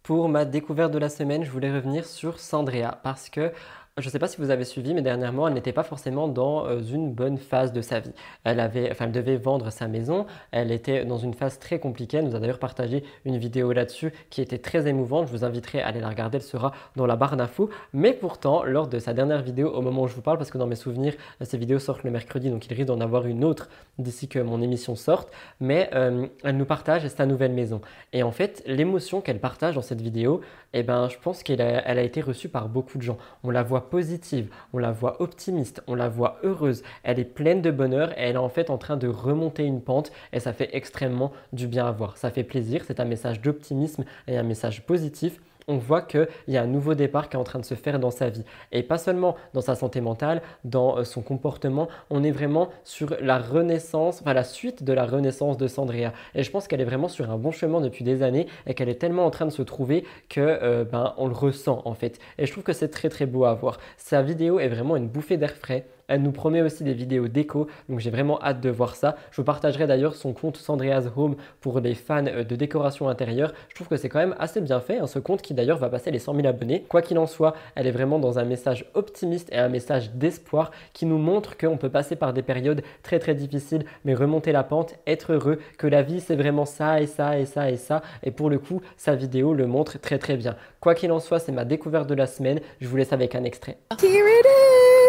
Pour 0.02 0.30
ma 0.30 0.46
découverte 0.46 0.90
de 0.90 0.98
la 0.98 1.10
semaine, 1.10 1.44
je 1.44 1.50
voulais 1.50 1.70
revenir 1.70 2.06
sur 2.06 2.40
Sandrea 2.40 2.98
parce 3.02 3.28
que 3.28 3.52
je 4.00 4.06
ne 4.06 4.10
sais 4.10 4.18
pas 4.18 4.28
si 4.28 4.38
vous 4.38 4.50
avez 4.50 4.64
suivi, 4.64 4.94
mais 4.94 5.02
dernièrement, 5.02 5.48
elle 5.48 5.54
n'était 5.54 5.72
pas 5.72 5.82
forcément 5.82 6.28
dans 6.28 6.66
euh, 6.66 6.80
une 6.80 7.12
bonne 7.12 7.38
phase 7.38 7.72
de 7.72 7.80
sa 7.80 8.00
vie. 8.00 8.12
Elle, 8.44 8.60
avait, 8.60 8.90
enfin, 8.90 9.06
elle 9.06 9.12
devait 9.12 9.36
vendre 9.36 9.70
sa 9.70 9.88
maison, 9.88 10.26
elle 10.52 10.70
était 10.70 11.04
dans 11.04 11.18
une 11.18 11.34
phase 11.34 11.58
très 11.58 11.78
compliquée. 11.78 12.18
Elle 12.18 12.26
nous 12.26 12.36
a 12.36 12.40
d'ailleurs 12.40 12.58
partagé 12.58 13.02
une 13.24 13.38
vidéo 13.38 13.72
là-dessus 13.72 14.12
qui 14.30 14.40
était 14.40 14.58
très 14.58 14.86
émouvante. 14.86 15.26
Je 15.26 15.32
vous 15.32 15.44
inviterai 15.44 15.80
à 15.80 15.88
aller 15.88 16.00
la 16.00 16.08
regarder, 16.08 16.36
elle 16.36 16.42
sera 16.42 16.72
dans 16.96 17.06
la 17.06 17.16
barre 17.16 17.36
d'infos. 17.36 17.70
Mais 17.92 18.12
pourtant, 18.12 18.62
lors 18.64 18.88
de 18.88 18.98
sa 18.98 19.14
dernière 19.14 19.42
vidéo, 19.42 19.70
au 19.70 19.82
moment 19.82 20.02
où 20.02 20.08
je 20.08 20.14
vous 20.14 20.22
parle, 20.22 20.38
parce 20.38 20.50
que 20.50 20.58
dans 20.58 20.66
mes 20.66 20.76
souvenirs, 20.76 21.14
euh, 21.40 21.44
ces 21.44 21.58
vidéos 21.58 21.78
sortent 21.78 22.04
le 22.04 22.10
mercredi, 22.10 22.50
donc 22.50 22.66
il 22.66 22.74
risque 22.74 22.88
d'en 22.88 23.00
avoir 23.00 23.26
une 23.26 23.44
autre 23.44 23.68
d'ici 23.98 24.28
que 24.28 24.38
mon 24.38 24.62
émission 24.62 24.94
sorte. 24.94 25.30
Mais 25.60 25.90
euh, 25.94 26.26
elle 26.44 26.56
nous 26.56 26.66
partage 26.66 27.06
sa 27.08 27.26
nouvelle 27.26 27.52
maison. 27.52 27.80
Et 28.12 28.22
en 28.22 28.32
fait, 28.32 28.62
l'émotion 28.66 29.20
qu'elle 29.20 29.40
partage 29.40 29.74
dans 29.74 29.82
cette 29.82 30.00
vidéo, 30.00 30.40
eh 30.72 30.82
ben, 30.82 31.08
je 31.08 31.18
pense 31.18 31.42
qu'elle 31.42 31.62
a, 31.62 31.78
a 31.78 32.00
été 32.00 32.20
reçue 32.20 32.48
par 32.48 32.68
beaucoup 32.68 32.98
de 32.98 33.02
gens. 33.02 33.18
On 33.42 33.50
la 33.50 33.62
voit 33.62 33.87
positive, 33.90 34.48
on 34.72 34.78
la 34.78 34.92
voit 34.92 35.20
optimiste, 35.20 35.82
on 35.86 35.94
la 35.94 36.08
voit 36.08 36.38
heureuse. 36.42 36.82
Elle 37.02 37.18
est 37.18 37.24
pleine 37.24 37.62
de 37.62 37.70
bonheur 37.70 38.12
et 38.12 38.22
elle 38.22 38.34
est 38.34 38.38
en 38.38 38.48
fait 38.48 38.70
en 38.70 38.78
train 38.78 38.96
de 38.96 39.08
remonter 39.08 39.64
une 39.64 39.80
pente 39.80 40.12
et 40.32 40.40
ça 40.40 40.52
fait 40.52 40.70
extrêmement 40.72 41.32
du 41.52 41.66
bien 41.66 41.86
à 41.86 41.92
voir. 41.92 42.16
Ça 42.16 42.30
fait 42.30 42.44
plaisir, 42.44 42.84
c'est 42.86 43.00
un 43.00 43.04
message 43.04 43.40
d'optimisme 43.40 44.04
et 44.26 44.36
un 44.36 44.42
message 44.42 44.84
positif 44.86 45.40
on 45.68 45.76
voit 45.76 46.02
qu'il 46.02 46.26
y 46.48 46.56
a 46.56 46.62
un 46.62 46.66
nouveau 46.66 46.94
départ 46.94 47.28
qui 47.28 47.36
est 47.36 47.40
en 47.40 47.44
train 47.44 47.58
de 47.58 47.64
se 47.64 47.74
faire 47.74 48.00
dans 48.00 48.10
sa 48.10 48.30
vie. 48.30 48.44
Et 48.72 48.82
pas 48.82 48.98
seulement 48.98 49.36
dans 49.54 49.60
sa 49.60 49.74
santé 49.74 50.00
mentale, 50.00 50.42
dans 50.64 50.98
euh, 50.98 51.04
son 51.04 51.22
comportement, 51.22 51.88
on 52.10 52.24
est 52.24 52.30
vraiment 52.30 52.70
sur 52.84 53.14
la 53.20 53.38
renaissance, 53.38 54.20
enfin 54.20 54.32
la 54.32 54.44
suite 54.44 54.82
de 54.82 54.92
la 54.92 55.04
renaissance 55.04 55.56
de 55.56 55.68
Sandrea. 55.68 56.12
Et 56.34 56.42
je 56.42 56.50
pense 56.50 56.66
qu'elle 56.66 56.80
est 56.80 56.86
vraiment 56.86 57.08
sur 57.08 57.30
un 57.30 57.36
bon 57.36 57.52
chemin 57.52 57.80
depuis 57.80 58.04
des 58.04 58.22
années 58.22 58.46
et 58.66 58.74
qu'elle 58.74 58.88
est 58.88 59.00
tellement 59.00 59.26
en 59.26 59.30
train 59.30 59.46
de 59.46 59.50
se 59.50 59.62
trouver 59.62 60.04
que 60.28 60.40
euh, 60.40 60.84
ben, 60.84 61.14
on 61.18 61.28
le 61.28 61.34
ressent 61.34 61.82
en 61.84 61.94
fait. 61.94 62.18
Et 62.38 62.46
je 62.46 62.52
trouve 62.52 62.64
que 62.64 62.72
c'est 62.72 62.88
très 62.88 63.08
très 63.08 63.26
beau 63.26 63.44
à 63.44 63.54
voir. 63.54 63.78
Sa 63.96 64.22
vidéo 64.22 64.58
est 64.58 64.68
vraiment 64.68 64.96
une 64.96 65.08
bouffée 65.08 65.36
d'air 65.36 65.52
frais. 65.52 65.86
Elle 66.08 66.22
nous 66.22 66.32
promet 66.32 66.62
aussi 66.62 66.84
des 66.84 66.94
vidéos 66.94 67.28
déco, 67.28 67.68
donc 67.88 68.00
j'ai 68.00 68.10
vraiment 68.10 68.42
hâte 68.42 68.62
de 68.62 68.70
voir 68.70 68.96
ça. 68.96 69.16
Je 69.30 69.36
vous 69.36 69.44
partagerai 69.44 69.86
d'ailleurs 69.86 70.16
son 70.16 70.32
compte 70.32 70.56
Sandrea's 70.56 71.04
Home 71.16 71.36
pour 71.60 71.80
les 71.80 71.94
fans 71.94 72.24
euh, 72.26 72.44
de 72.44 72.56
décoration 72.56 73.08
intérieure. 73.08 73.52
Je 73.68 73.74
trouve 73.74 73.88
que 73.88 73.96
c'est 73.96 74.08
quand 74.08 74.18
même 74.18 74.34
assez 74.38 74.62
bien 74.62 74.80
fait, 74.80 74.98
hein, 74.98 75.06
ce 75.06 75.18
compte 75.18 75.42
qui 75.42 75.52
d'ailleurs 75.52 75.76
va 75.76 75.90
passer 75.90 76.10
les 76.10 76.18
100 76.18 76.34
000 76.34 76.46
abonnés. 76.48 76.84
Quoi 76.88 77.02
qu'il 77.02 77.18
en 77.18 77.26
soit, 77.26 77.54
elle 77.74 77.86
est 77.86 77.92
vraiment 77.92 78.18
dans 78.18 78.38
un 78.38 78.44
message 78.44 78.86
optimiste 78.94 79.50
et 79.52 79.58
un 79.58 79.68
message 79.68 80.12
d'espoir 80.12 80.70
qui 80.94 81.04
nous 81.04 81.18
montre 81.18 81.58
qu'on 81.58 81.76
peut 81.76 81.90
passer 81.90 82.16
par 82.16 82.32
des 82.32 82.42
périodes 82.42 82.82
très 83.02 83.18
très 83.18 83.34
difficiles, 83.34 83.84
mais 84.06 84.14
remonter 84.14 84.50
la 84.52 84.64
pente, 84.64 84.94
être 85.06 85.34
heureux, 85.34 85.58
que 85.76 85.86
la 85.86 86.02
vie 86.02 86.20
c'est 86.20 86.36
vraiment 86.36 86.64
ça 86.64 87.02
et 87.02 87.06
ça 87.06 87.38
et 87.38 87.44
ça 87.44 87.70
et 87.70 87.76
ça. 87.76 88.00
Et 88.22 88.30
pour 88.30 88.48
le 88.48 88.58
coup, 88.58 88.80
sa 88.96 89.14
vidéo 89.14 89.52
le 89.52 89.66
montre 89.66 90.00
très 90.00 90.18
très 90.18 90.38
bien. 90.38 90.56
Quoi 90.80 90.94
qu'il 90.94 91.12
en 91.12 91.20
soit, 91.20 91.38
c'est 91.38 91.52
ma 91.52 91.66
découverte 91.66 92.08
de 92.08 92.14
la 92.14 92.26
semaine. 92.26 92.60
Je 92.80 92.88
vous 92.88 92.96
laisse 92.96 93.12
avec 93.12 93.34
un 93.34 93.44
extrait. 93.44 93.76
Here 94.00 94.26
it 94.26 94.46
is 94.46 95.07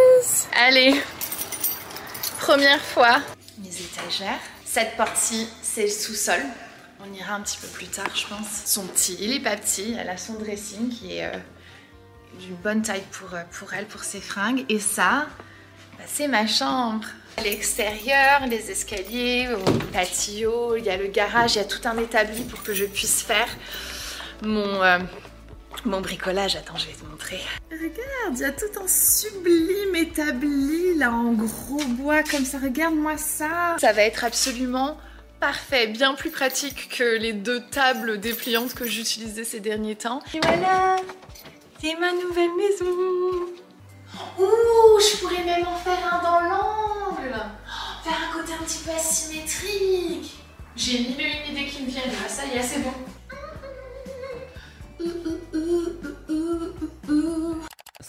Allez, 0.56 0.96
première 2.40 2.82
fois. 2.82 3.20
Mes 3.58 3.70
étagères. 3.70 4.40
Cette 4.66 4.98
partie, 4.98 5.48
c'est 5.62 5.84
le 5.84 5.90
sous-sol. 5.90 6.40
On 7.00 7.14
ira 7.14 7.36
un 7.36 7.42
petit 7.42 7.58
peu 7.58 7.68
plus 7.68 7.88
tard, 7.88 8.14
je 8.16 8.28
pense. 8.28 8.64
Son 8.66 8.84
petit, 8.84 9.18
il 9.22 9.34
est 9.34 9.40
pas 9.40 9.56
petit. 9.56 9.96
Elle 9.98 10.10
a 10.10 10.18
son 10.18 10.34
dressing 10.34 10.90
qui 10.90 11.18
est 11.18 11.26
euh, 11.26 11.38
d'une 12.40 12.56
bonne 12.56 12.82
taille 12.82 13.04
pour, 13.12 13.34
euh, 13.34 13.44
pour 13.58 13.74
elle, 13.74 13.86
pour 13.86 14.04
ses 14.04 14.20
fringues. 14.20 14.66
Et 14.68 14.80
ça, 14.80 15.28
bah, 15.98 16.04
c'est 16.06 16.28
ma 16.28 16.46
chambre. 16.48 17.06
L'extérieur, 17.44 18.46
les 18.48 18.70
escaliers, 18.72 19.48
au 19.54 19.72
patio, 19.94 20.76
il 20.76 20.84
y 20.84 20.90
a 20.90 20.98
le 20.98 21.08
garage, 21.08 21.56
il 21.56 21.60
y 21.60 21.62
a 21.62 21.66
tout 21.66 21.88
un 21.88 21.98
établi 21.98 22.44
pour 22.44 22.62
que 22.64 22.74
je 22.74 22.86
puisse 22.86 23.22
faire 23.22 23.48
mon, 24.42 24.84
euh, 24.84 25.00
mon 25.86 26.02
bricolage. 26.02 26.56
Attends, 26.56 26.78
je 26.78 26.88
vais 26.88 26.94
te 26.94 27.06
montrer. 27.06 27.40
Regarde, 27.72 28.36
il 28.36 28.40
y 28.40 28.44
a 28.46 28.52
tout 28.52 28.80
un 28.84 28.88
sublime 28.88 29.96
établi 29.96 30.96
là 30.96 31.12
en 31.12 31.34
gros 31.34 31.84
bois 31.88 32.24
comme 32.24 32.46
ça. 32.46 32.58
Regarde-moi 32.60 33.18
ça. 33.18 33.78
Ça 33.80 33.94
va 33.94 34.02
être 34.04 34.24
absolument 34.24 34.98
parfait, 35.40 35.88
bien 35.88 36.16
plus 36.16 36.32
pratique 36.32 36.90
que 36.98 37.18
les 37.18 37.34
deux 37.34 37.62
tables 37.72 38.20
dépliantes 38.20 38.74
que 38.74 38.86
j'utilisais 38.86 39.44
ces 39.44 39.60
derniers 39.60 39.96
temps. 39.96 40.22
Et 40.34 40.40
voilà, 40.44 40.98
c'est 41.82 41.96
ma 41.96 42.12
nouvelle 42.12 42.56
maison. 42.58 42.86
Ouh, 44.38 45.00
je 45.00 45.18
pourrais 45.18 45.44
même 45.44 45.68
en 45.68 45.78
faire 45.78 46.14
un 46.14 46.24
dans 46.24 46.40
l'angle. 46.42 47.36
Faire 48.04 48.30
un 48.30 48.38
côté 48.38 48.54
un 48.54 48.64
petit 48.64 48.84
peu 48.84 48.92
asymétrique. 48.92 50.36
J'ai 50.76 51.00
mille 51.00 51.20
et 51.20 51.50
une 51.50 51.58
idées 51.58 51.70
qui 51.70 51.84
me 51.84 51.90
viennent 51.90 52.12
là, 52.12 52.28
ça 52.28 52.46
y 52.46 52.58
est, 52.58 52.64
c'est 52.64 52.80
bon. 52.80 52.94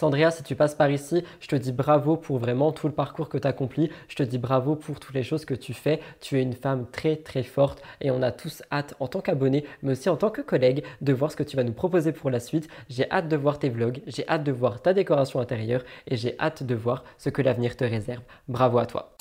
Sandria, 0.01 0.31
si 0.31 0.43
tu 0.43 0.57
passes 0.57 0.75
par 0.75 0.91
ici, 0.91 1.25
je 1.41 1.47
te 1.47 1.57
dis 1.57 1.73
bravo 1.73 2.17
pour 2.17 2.39
vraiment 2.39 2.73
tout 2.73 2.87
le 2.87 2.95
parcours 2.95 3.29
que 3.29 3.37
tu 3.37 3.47
as 3.47 3.51
accompli. 3.51 3.91
Je 4.09 4.17
te 4.17 4.23
dis 4.23 4.39
bravo 4.39 4.75
pour 4.75 4.99
toutes 4.99 5.15
les 5.15 5.23
choses 5.23 5.45
que 5.45 5.53
tu 5.53 5.75
fais. 5.75 6.01
Tu 6.23 6.39
es 6.39 6.43
une 6.43 6.55
femme 6.55 6.87
très 6.91 7.17
très 7.17 7.43
forte 7.43 7.83
et 8.01 8.11
on 8.11 8.23
a 8.23 8.33
tous 8.33 8.63
hâte 8.73 8.95
en 8.99 9.09
tant 9.09 9.21
qu'abonné, 9.21 9.67
mais 9.83 9.93
aussi 9.93 10.09
en 10.09 10.17
tant 10.17 10.31
que 10.31 10.41
collègue, 10.41 10.85
de 11.03 11.13
voir 11.13 11.31
ce 11.31 11.37
que 11.37 11.43
tu 11.43 11.55
vas 11.55 11.65
nous 11.65 11.75
proposer 11.75 12.13
pour 12.13 12.31
la 12.31 12.41
suite. 12.41 12.67
J'ai 12.89 13.11
hâte 13.11 13.29
de 13.29 13.37
voir 13.37 13.59
tes 13.59 13.69
vlogs, 13.69 14.01
j'ai 14.07 14.27
hâte 14.27 14.43
de 14.43 14.53
voir 14.53 14.81
ta 14.81 14.95
décoration 14.95 15.39
intérieure 15.39 15.85
et 16.07 16.17
j'ai 16.17 16.35
hâte 16.41 16.63
de 16.63 16.75
voir 16.75 17.05
ce 17.19 17.29
que 17.29 17.43
l'avenir 17.43 17.77
te 17.77 17.85
réserve. 17.85 18.23
Bravo 18.49 18.79
à 18.79 18.87
toi. 18.87 19.13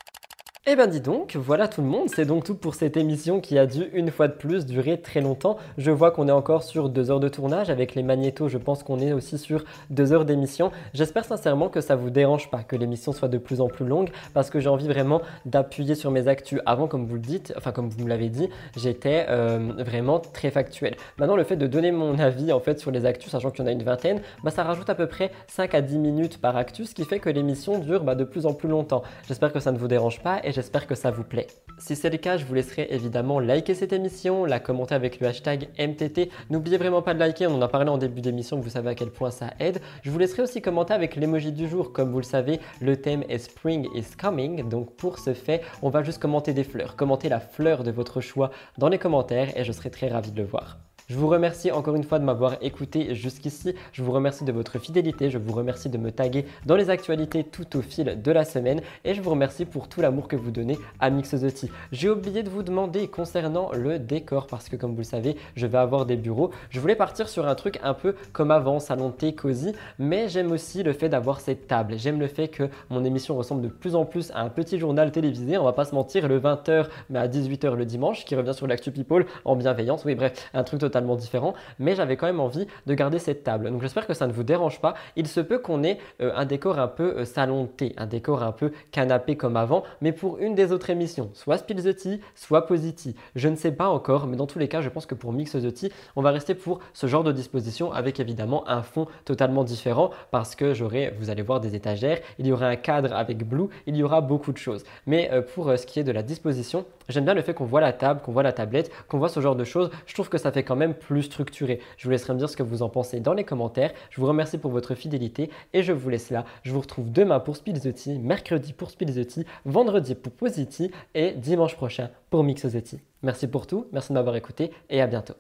Eh 0.68 0.76
ben 0.76 0.88
dis 0.88 1.00
donc, 1.00 1.38
voilà 1.38 1.70
tout 1.70 1.82
le 1.82 1.88
monde, 1.88 2.10
c'est 2.14 2.26
donc 2.26 2.44
tout 2.44 2.54
pour 2.54 2.76
cette 2.76 2.98
émission 2.98 3.40
qui 3.40 3.58
a 3.58 3.66
dû 3.66 3.86
une 3.94 4.12
fois 4.12 4.28
de 4.28 4.34
plus 4.34 4.66
durer 4.66 5.00
très 5.00 5.22
longtemps. 5.22 5.56
Je 5.78 5.90
vois 5.90 6.12
qu'on 6.12 6.28
est 6.28 6.34
encore 6.34 6.64
sur 6.64 6.90
deux 6.90 7.12
heures 7.12 7.22
de 7.22 7.30
tournage, 7.30 7.70
avec 7.70 7.96
les 7.96 8.04
magnétos 8.04 8.50
je 8.50 8.58
pense 8.58 8.84
qu'on 8.84 9.00
est 9.00 9.14
aussi 9.14 9.38
sur 9.38 9.64
deux 9.90 10.12
heures 10.12 10.26
d'émission. 10.26 10.70
J'espère 10.94 11.24
sincèrement 11.24 11.70
que 11.70 11.80
ça 11.80 11.96
vous 11.96 12.10
dérange 12.10 12.52
pas, 12.52 12.62
que 12.62 12.76
l'émission 12.76 13.14
soit 13.14 13.30
de 13.30 13.38
plus 13.38 13.62
en 13.62 13.68
plus 13.68 13.86
longue, 13.86 14.10
parce 14.34 14.50
que 14.50 14.60
j'ai 14.60 14.68
envie 14.68 14.90
vraiment 14.90 15.22
d'appuyer 15.46 15.96
sur 15.96 16.12
mes 16.12 16.28
actus. 16.28 16.60
Avant, 16.66 16.88
comme 16.88 17.06
vous 17.06 17.16
le 17.16 17.22
dites, 17.22 17.54
enfin 17.56 17.72
comme 17.72 17.88
vous 17.88 18.04
me 18.04 18.10
l'avez 18.10 18.28
dit, 18.28 18.50
j'étais 18.76 19.28
euh, 19.30 19.72
vraiment 19.78 20.20
très 20.20 20.52
factuel. 20.52 20.98
Maintenant, 21.18 21.38
le 21.38 21.46
fait 21.46 21.56
de 21.56 21.68
donner 21.68 21.94
mon 21.94 22.20
avis 22.20 22.52
en 22.52 22.60
fait 22.60 22.82
sur 22.82 22.92
les 22.92 23.06
actus, 23.06 23.32
sachant 23.32 23.50
qu'il 23.50 23.64
y 23.64 23.64
en 23.64 23.70
a 23.70 23.72
une 23.72 23.84
vingtaine, 23.84 24.22
bah, 24.44 24.52
ça 24.52 24.64
rajoute 24.64 24.90
à 24.90 24.96
peu 24.96 25.08
près 25.08 25.32
5 25.48 25.74
à 25.74 25.82
10 25.82 25.98
minutes 26.00 26.42
par 26.42 26.58
actus, 26.58 26.90
ce 26.90 26.96
qui 26.96 27.06
fait 27.06 27.20
que 27.20 27.30
l'émission 27.30 27.80
dure 27.80 28.04
bah, 28.04 28.16
de 28.16 28.26
plus 28.26 28.46
en 28.46 28.54
plus 28.54 28.68
longtemps. 28.68 29.04
J'espère 29.26 29.54
que 29.54 29.62
ça 29.62 29.72
ne 29.72 29.78
vous 29.78 29.88
dérange 29.88 30.20
pas 30.20 30.42
et 30.50 30.52
j'espère 30.60 30.88
que 30.88 30.96
ça 30.96 31.10
vous 31.10 31.24
plaît. 31.24 31.48
Si 31.78 31.96
c'est 31.96 32.10
le 32.10 32.18
cas, 32.18 32.36
je 32.36 32.44
vous 32.44 32.54
laisserai 32.54 32.88
évidemment 32.90 33.40
liker 33.40 33.74
cette 33.74 33.94
émission, 33.94 34.44
la 34.44 34.60
commenter 34.60 34.94
avec 34.94 35.22
le 35.22 35.28
hashtag 35.28 35.70
MTT. 35.80 36.30
N'oubliez 36.50 36.78
vraiment 36.78 37.02
pas 37.02 37.14
de 37.14 37.20
liker, 37.20 37.48
on 37.48 37.56
en 37.56 37.62
a 37.62 37.70
parlé 37.70 37.90
en 37.90 37.98
début 37.98 38.20
d'émission, 38.20 38.60
vous 38.60 38.70
savez 38.70 38.90
à 38.90 38.96
quel 38.96 39.10
point 39.10 39.32
ça 39.32 39.54
aide. 39.62 39.80
Je 40.04 40.12
vous 40.12 40.20
laisserai 40.20 40.42
aussi 40.42 40.62
commenter 40.62 40.94
avec 40.94 41.16
l'emoji 41.16 41.54
du 41.54 41.70
jour. 41.70 41.94
Comme 41.94 42.12
vous 42.12 42.20
le 42.20 42.26
savez, 42.26 42.60
le 42.82 42.98
thème 42.98 43.24
est 43.30 43.38
Spring 43.38 43.88
is 43.96 44.18
coming, 44.18 44.68
donc 44.68 44.98
pour 44.98 45.18
ce 45.18 45.34
fait, 45.34 45.62
on 45.82 45.90
va 45.90 46.04
juste 46.04 46.20
commenter 46.20 46.52
des 46.52 46.66
fleurs. 46.66 46.98
Commentez 46.98 47.30
la 47.30 47.40
fleur 47.40 47.86
de 47.86 47.92
votre 47.92 48.20
choix 48.20 48.52
dans 48.78 48.90
les 48.90 49.00
commentaires 49.00 49.58
et 49.58 49.64
je 49.64 49.72
serai 49.72 49.90
très 49.92 50.10
ravi 50.10 50.32
de 50.34 50.42
le 50.42 50.46
voir. 50.46 50.89
Je 51.10 51.16
vous 51.16 51.28
remercie 51.28 51.72
encore 51.72 51.96
une 51.96 52.04
fois 52.04 52.20
de 52.20 52.24
m'avoir 52.24 52.58
écouté 52.62 53.16
jusqu'ici. 53.16 53.74
Je 53.94 54.04
vous 54.04 54.12
remercie 54.12 54.44
de 54.44 54.52
votre 54.52 54.78
fidélité. 54.78 55.32
Je 55.32 55.40
vous 55.40 55.54
remercie 55.54 55.90
de 55.90 55.98
me 55.98 56.12
taguer 56.12 56.46
dans 56.68 56.76
les 56.76 56.92
actualités 56.92 57.44
tout 57.44 57.78
au 57.78 57.82
fil 57.82 58.22
de 58.22 58.32
la 58.32 58.46
semaine. 58.46 58.82
Et 59.06 59.16
je 59.16 59.22
vous 59.24 59.32
remercie 59.32 59.66
pour 59.66 59.90
tout 59.90 60.02
l'amour 60.02 60.28
que 60.28 60.36
vous 60.36 60.52
donnez 60.52 60.78
à 61.00 61.10
Mix 61.10 61.32
the 61.32 61.52
Tea. 61.52 61.72
J'ai 61.92 62.12
oublié 62.12 62.44
de 62.44 62.50
vous 62.52 62.62
demander 62.62 63.08
concernant 63.08 63.72
le 63.74 63.98
décor 63.98 64.46
parce 64.46 64.70
que 64.70 64.76
comme 64.76 64.92
vous 64.92 65.00
le 65.00 65.04
savez, 65.04 65.36
je 65.56 65.66
vais 65.66 65.80
avoir 65.80 66.06
des 66.06 66.16
bureaux. 66.16 66.52
Je 66.70 66.80
voulais 66.80 66.96
partir 66.96 67.28
sur 67.28 67.48
un 67.48 67.56
truc 67.56 67.80
un 67.82 67.96
peu 67.96 68.14
comme 68.32 68.52
avant, 68.52 68.78
salon 68.80 69.10
thé, 69.10 69.34
cosy. 69.34 69.74
Mais 69.98 70.30
j'aime 70.30 70.52
aussi 70.52 70.84
le 70.84 70.94
fait 70.94 71.10
d'avoir 71.10 71.40
cette 71.40 71.66
table. 71.66 71.96
J'aime 71.98 72.20
le 72.20 72.28
fait 72.28 72.50
que 72.50 72.70
mon 72.92 73.04
émission 73.04 73.36
ressemble 73.36 73.64
de 73.64 73.70
plus 73.70 73.96
en 73.96 74.06
plus 74.06 74.30
à 74.36 74.42
un 74.42 74.50
petit 74.50 74.78
journal 74.78 75.12
télévisé. 75.12 75.58
On 75.58 75.64
va 75.64 75.74
pas 75.74 75.86
se 75.86 75.96
mentir, 75.96 76.28
le 76.28 76.40
20h 76.40 76.86
mais 77.10 77.18
à 77.18 77.28
18h 77.28 77.74
le 77.74 77.86
dimanche 77.86 78.26
qui 78.26 78.36
revient 78.36 78.54
sur 78.54 78.68
l'actu 78.68 78.92
people 78.92 79.26
en 79.44 79.56
bienveillance. 79.56 80.06
Oui 80.06 80.14
bref, 80.14 80.52
un 80.54 80.64
truc 80.64 80.80
totalement 80.80 80.99
différent, 81.16 81.54
mais 81.80 81.96
j'avais 81.96 82.18
quand 82.18 82.28
même 82.28 82.40
envie 82.40 82.68
de 82.86 82.94
garder 82.94 83.20
cette 83.20 83.44
table. 83.44 83.70
Donc 83.70 83.82
j'espère 83.82 84.08
que 84.08 84.14
ça 84.14 84.28
ne 84.28 84.34
vous 84.34 84.44
dérange 84.44 84.80
pas. 84.80 84.94
Il 85.16 85.28
se 85.28 85.40
peut 85.40 85.60
qu'on 85.60 85.84
ait 85.84 85.98
euh, 86.22 86.32
un 86.36 86.46
décor 86.46 86.80
un 86.80 86.88
peu 86.88 87.18
euh, 87.18 87.26
salon 87.26 87.64
de 87.64 87.68
thé, 87.68 87.94
un 87.98 88.06
décor 88.06 88.44
un 88.44 88.52
peu 88.52 88.72
canapé 88.92 89.36
comme 89.36 89.58
avant, 89.58 89.84
mais 90.02 90.12
pour 90.12 90.38
une 90.40 90.56
des 90.56 90.72
autres 90.72 90.90
émissions, 90.90 91.30
soit 91.34 91.58
Spill 91.58 91.84
the 91.84 91.96
Tea, 91.96 92.22
soit 92.36 92.66
Positi. 92.66 93.16
Je 93.36 93.48
ne 93.50 93.56
sais 93.56 93.72
pas 93.72 93.90
encore, 93.90 94.28
mais 94.28 94.38
dans 94.38 94.48
tous 94.48 94.60
les 94.60 94.68
cas, 94.68 94.82
je 94.82 94.90
pense 94.90 95.06
que 95.06 95.16
pour 95.16 95.34
Mix 95.34 95.52
the 95.52 95.74
Tea, 95.74 95.92
on 96.16 96.22
va 96.22 96.32
rester 96.32 96.56
pour 96.56 96.80
ce 96.94 97.08
genre 97.08 97.24
de 97.24 97.32
disposition 97.32 97.92
avec 97.92 98.20
évidemment 98.20 98.68
un 98.68 98.82
fond 98.82 99.08
totalement 99.26 99.64
différent 99.64 100.12
parce 100.32 100.56
que 100.56 100.74
j'aurai, 100.74 101.14
vous 101.20 101.30
allez 101.30 101.42
voir, 101.42 101.60
des 101.60 101.76
étagères, 101.76 102.20
il 102.38 102.48
y 102.48 102.52
aura 102.52 102.68
un 102.68 102.76
cadre 102.76 103.14
avec 103.14 103.48
Blue, 103.48 103.68
il 103.88 103.96
y 103.96 104.04
aura 104.04 104.22
beaucoup 104.22 104.52
de 104.52 104.58
choses. 104.58 104.84
Mais 105.06 105.30
euh, 105.32 105.42
pour 105.42 105.72
ce 105.78 105.86
qui 105.86 106.00
est 106.00 106.04
de 106.04 106.12
la 106.12 106.24
disposition, 106.24 106.86
j'aime 107.10 107.26
bien 107.26 107.34
le 107.34 107.42
fait 107.42 107.54
qu'on 107.54 107.66
voit 107.66 107.82
la 107.82 107.94
table, 107.94 108.22
qu'on 108.22 108.32
voit 108.32 108.44
la 108.44 108.54
tablette, 108.54 108.92
qu'on 109.08 109.18
voit 109.18 109.30
ce 109.30 109.40
genre 109.40 109.56
de 109.56 109.64
choses. 109.64 109.90
Je 110.06 110.14
trouve 110.14 110.30
que 110.30 110.38
ça 110.38 110.52
fait 110.52 110.64
quand 110.64 110.76
même 110.76 110.94
plus 110.94 111.24
structuré. 111.24 111.80
Je 111.98 112.06
vous 112.06 112.12
laisserai 112.12 112.34
me 112.34 112.40
dire 112.40 112.50
ce 112.50 112.58
que 112.58 112.64
vous 112.64 112.82
en 112.82 112.90
pensez 112.90 113.20
dans 113.20 113.34
les 113.34 113.44
commentaires. 113.44 113.92
Je 114.10 114.22
vous 114.22 114.28
remercie 114.28 114.58
pour 114.58 114.72
votre 114.72 114.96
fidélité 114.96 115.50
et 115.74 115.84
je 115.84 115.92
vous 115.92 116.10
laisse 116.10 116.30
là. 116.30 116.46
Je 116.64 116.72
vous 116.72 116.82
retrouve 116.82 117.12
demain 117.12 117.40
pour 117.40 117.56
Spill 117.56 117.80
the 117.80 118.08
mercredi 118.20 118.74
pour 118.74 118.90
Spill 118.90 119.14
the 119.14 119.46
vendredi 119.66 120.16
pour 120.16 120.32
Positi 120.34 120.92
et 121.14 121.32
dimanche 121.32 121.76
prochain 121.76 122.10
pour 122.30 122.44
Mix 122.44 122.62
the. 122.62 122.96
Merci 123.24 123.48
pour 123.48 123.68
tout, 123.68 123.88
merci 123.92 124.10
de 124.10 124.14
m'avoir 124.14 124.36
écouté 124.36 124.72
et 124.90 125.02
à 125.02 125.08
bientôt. 125.08 125.36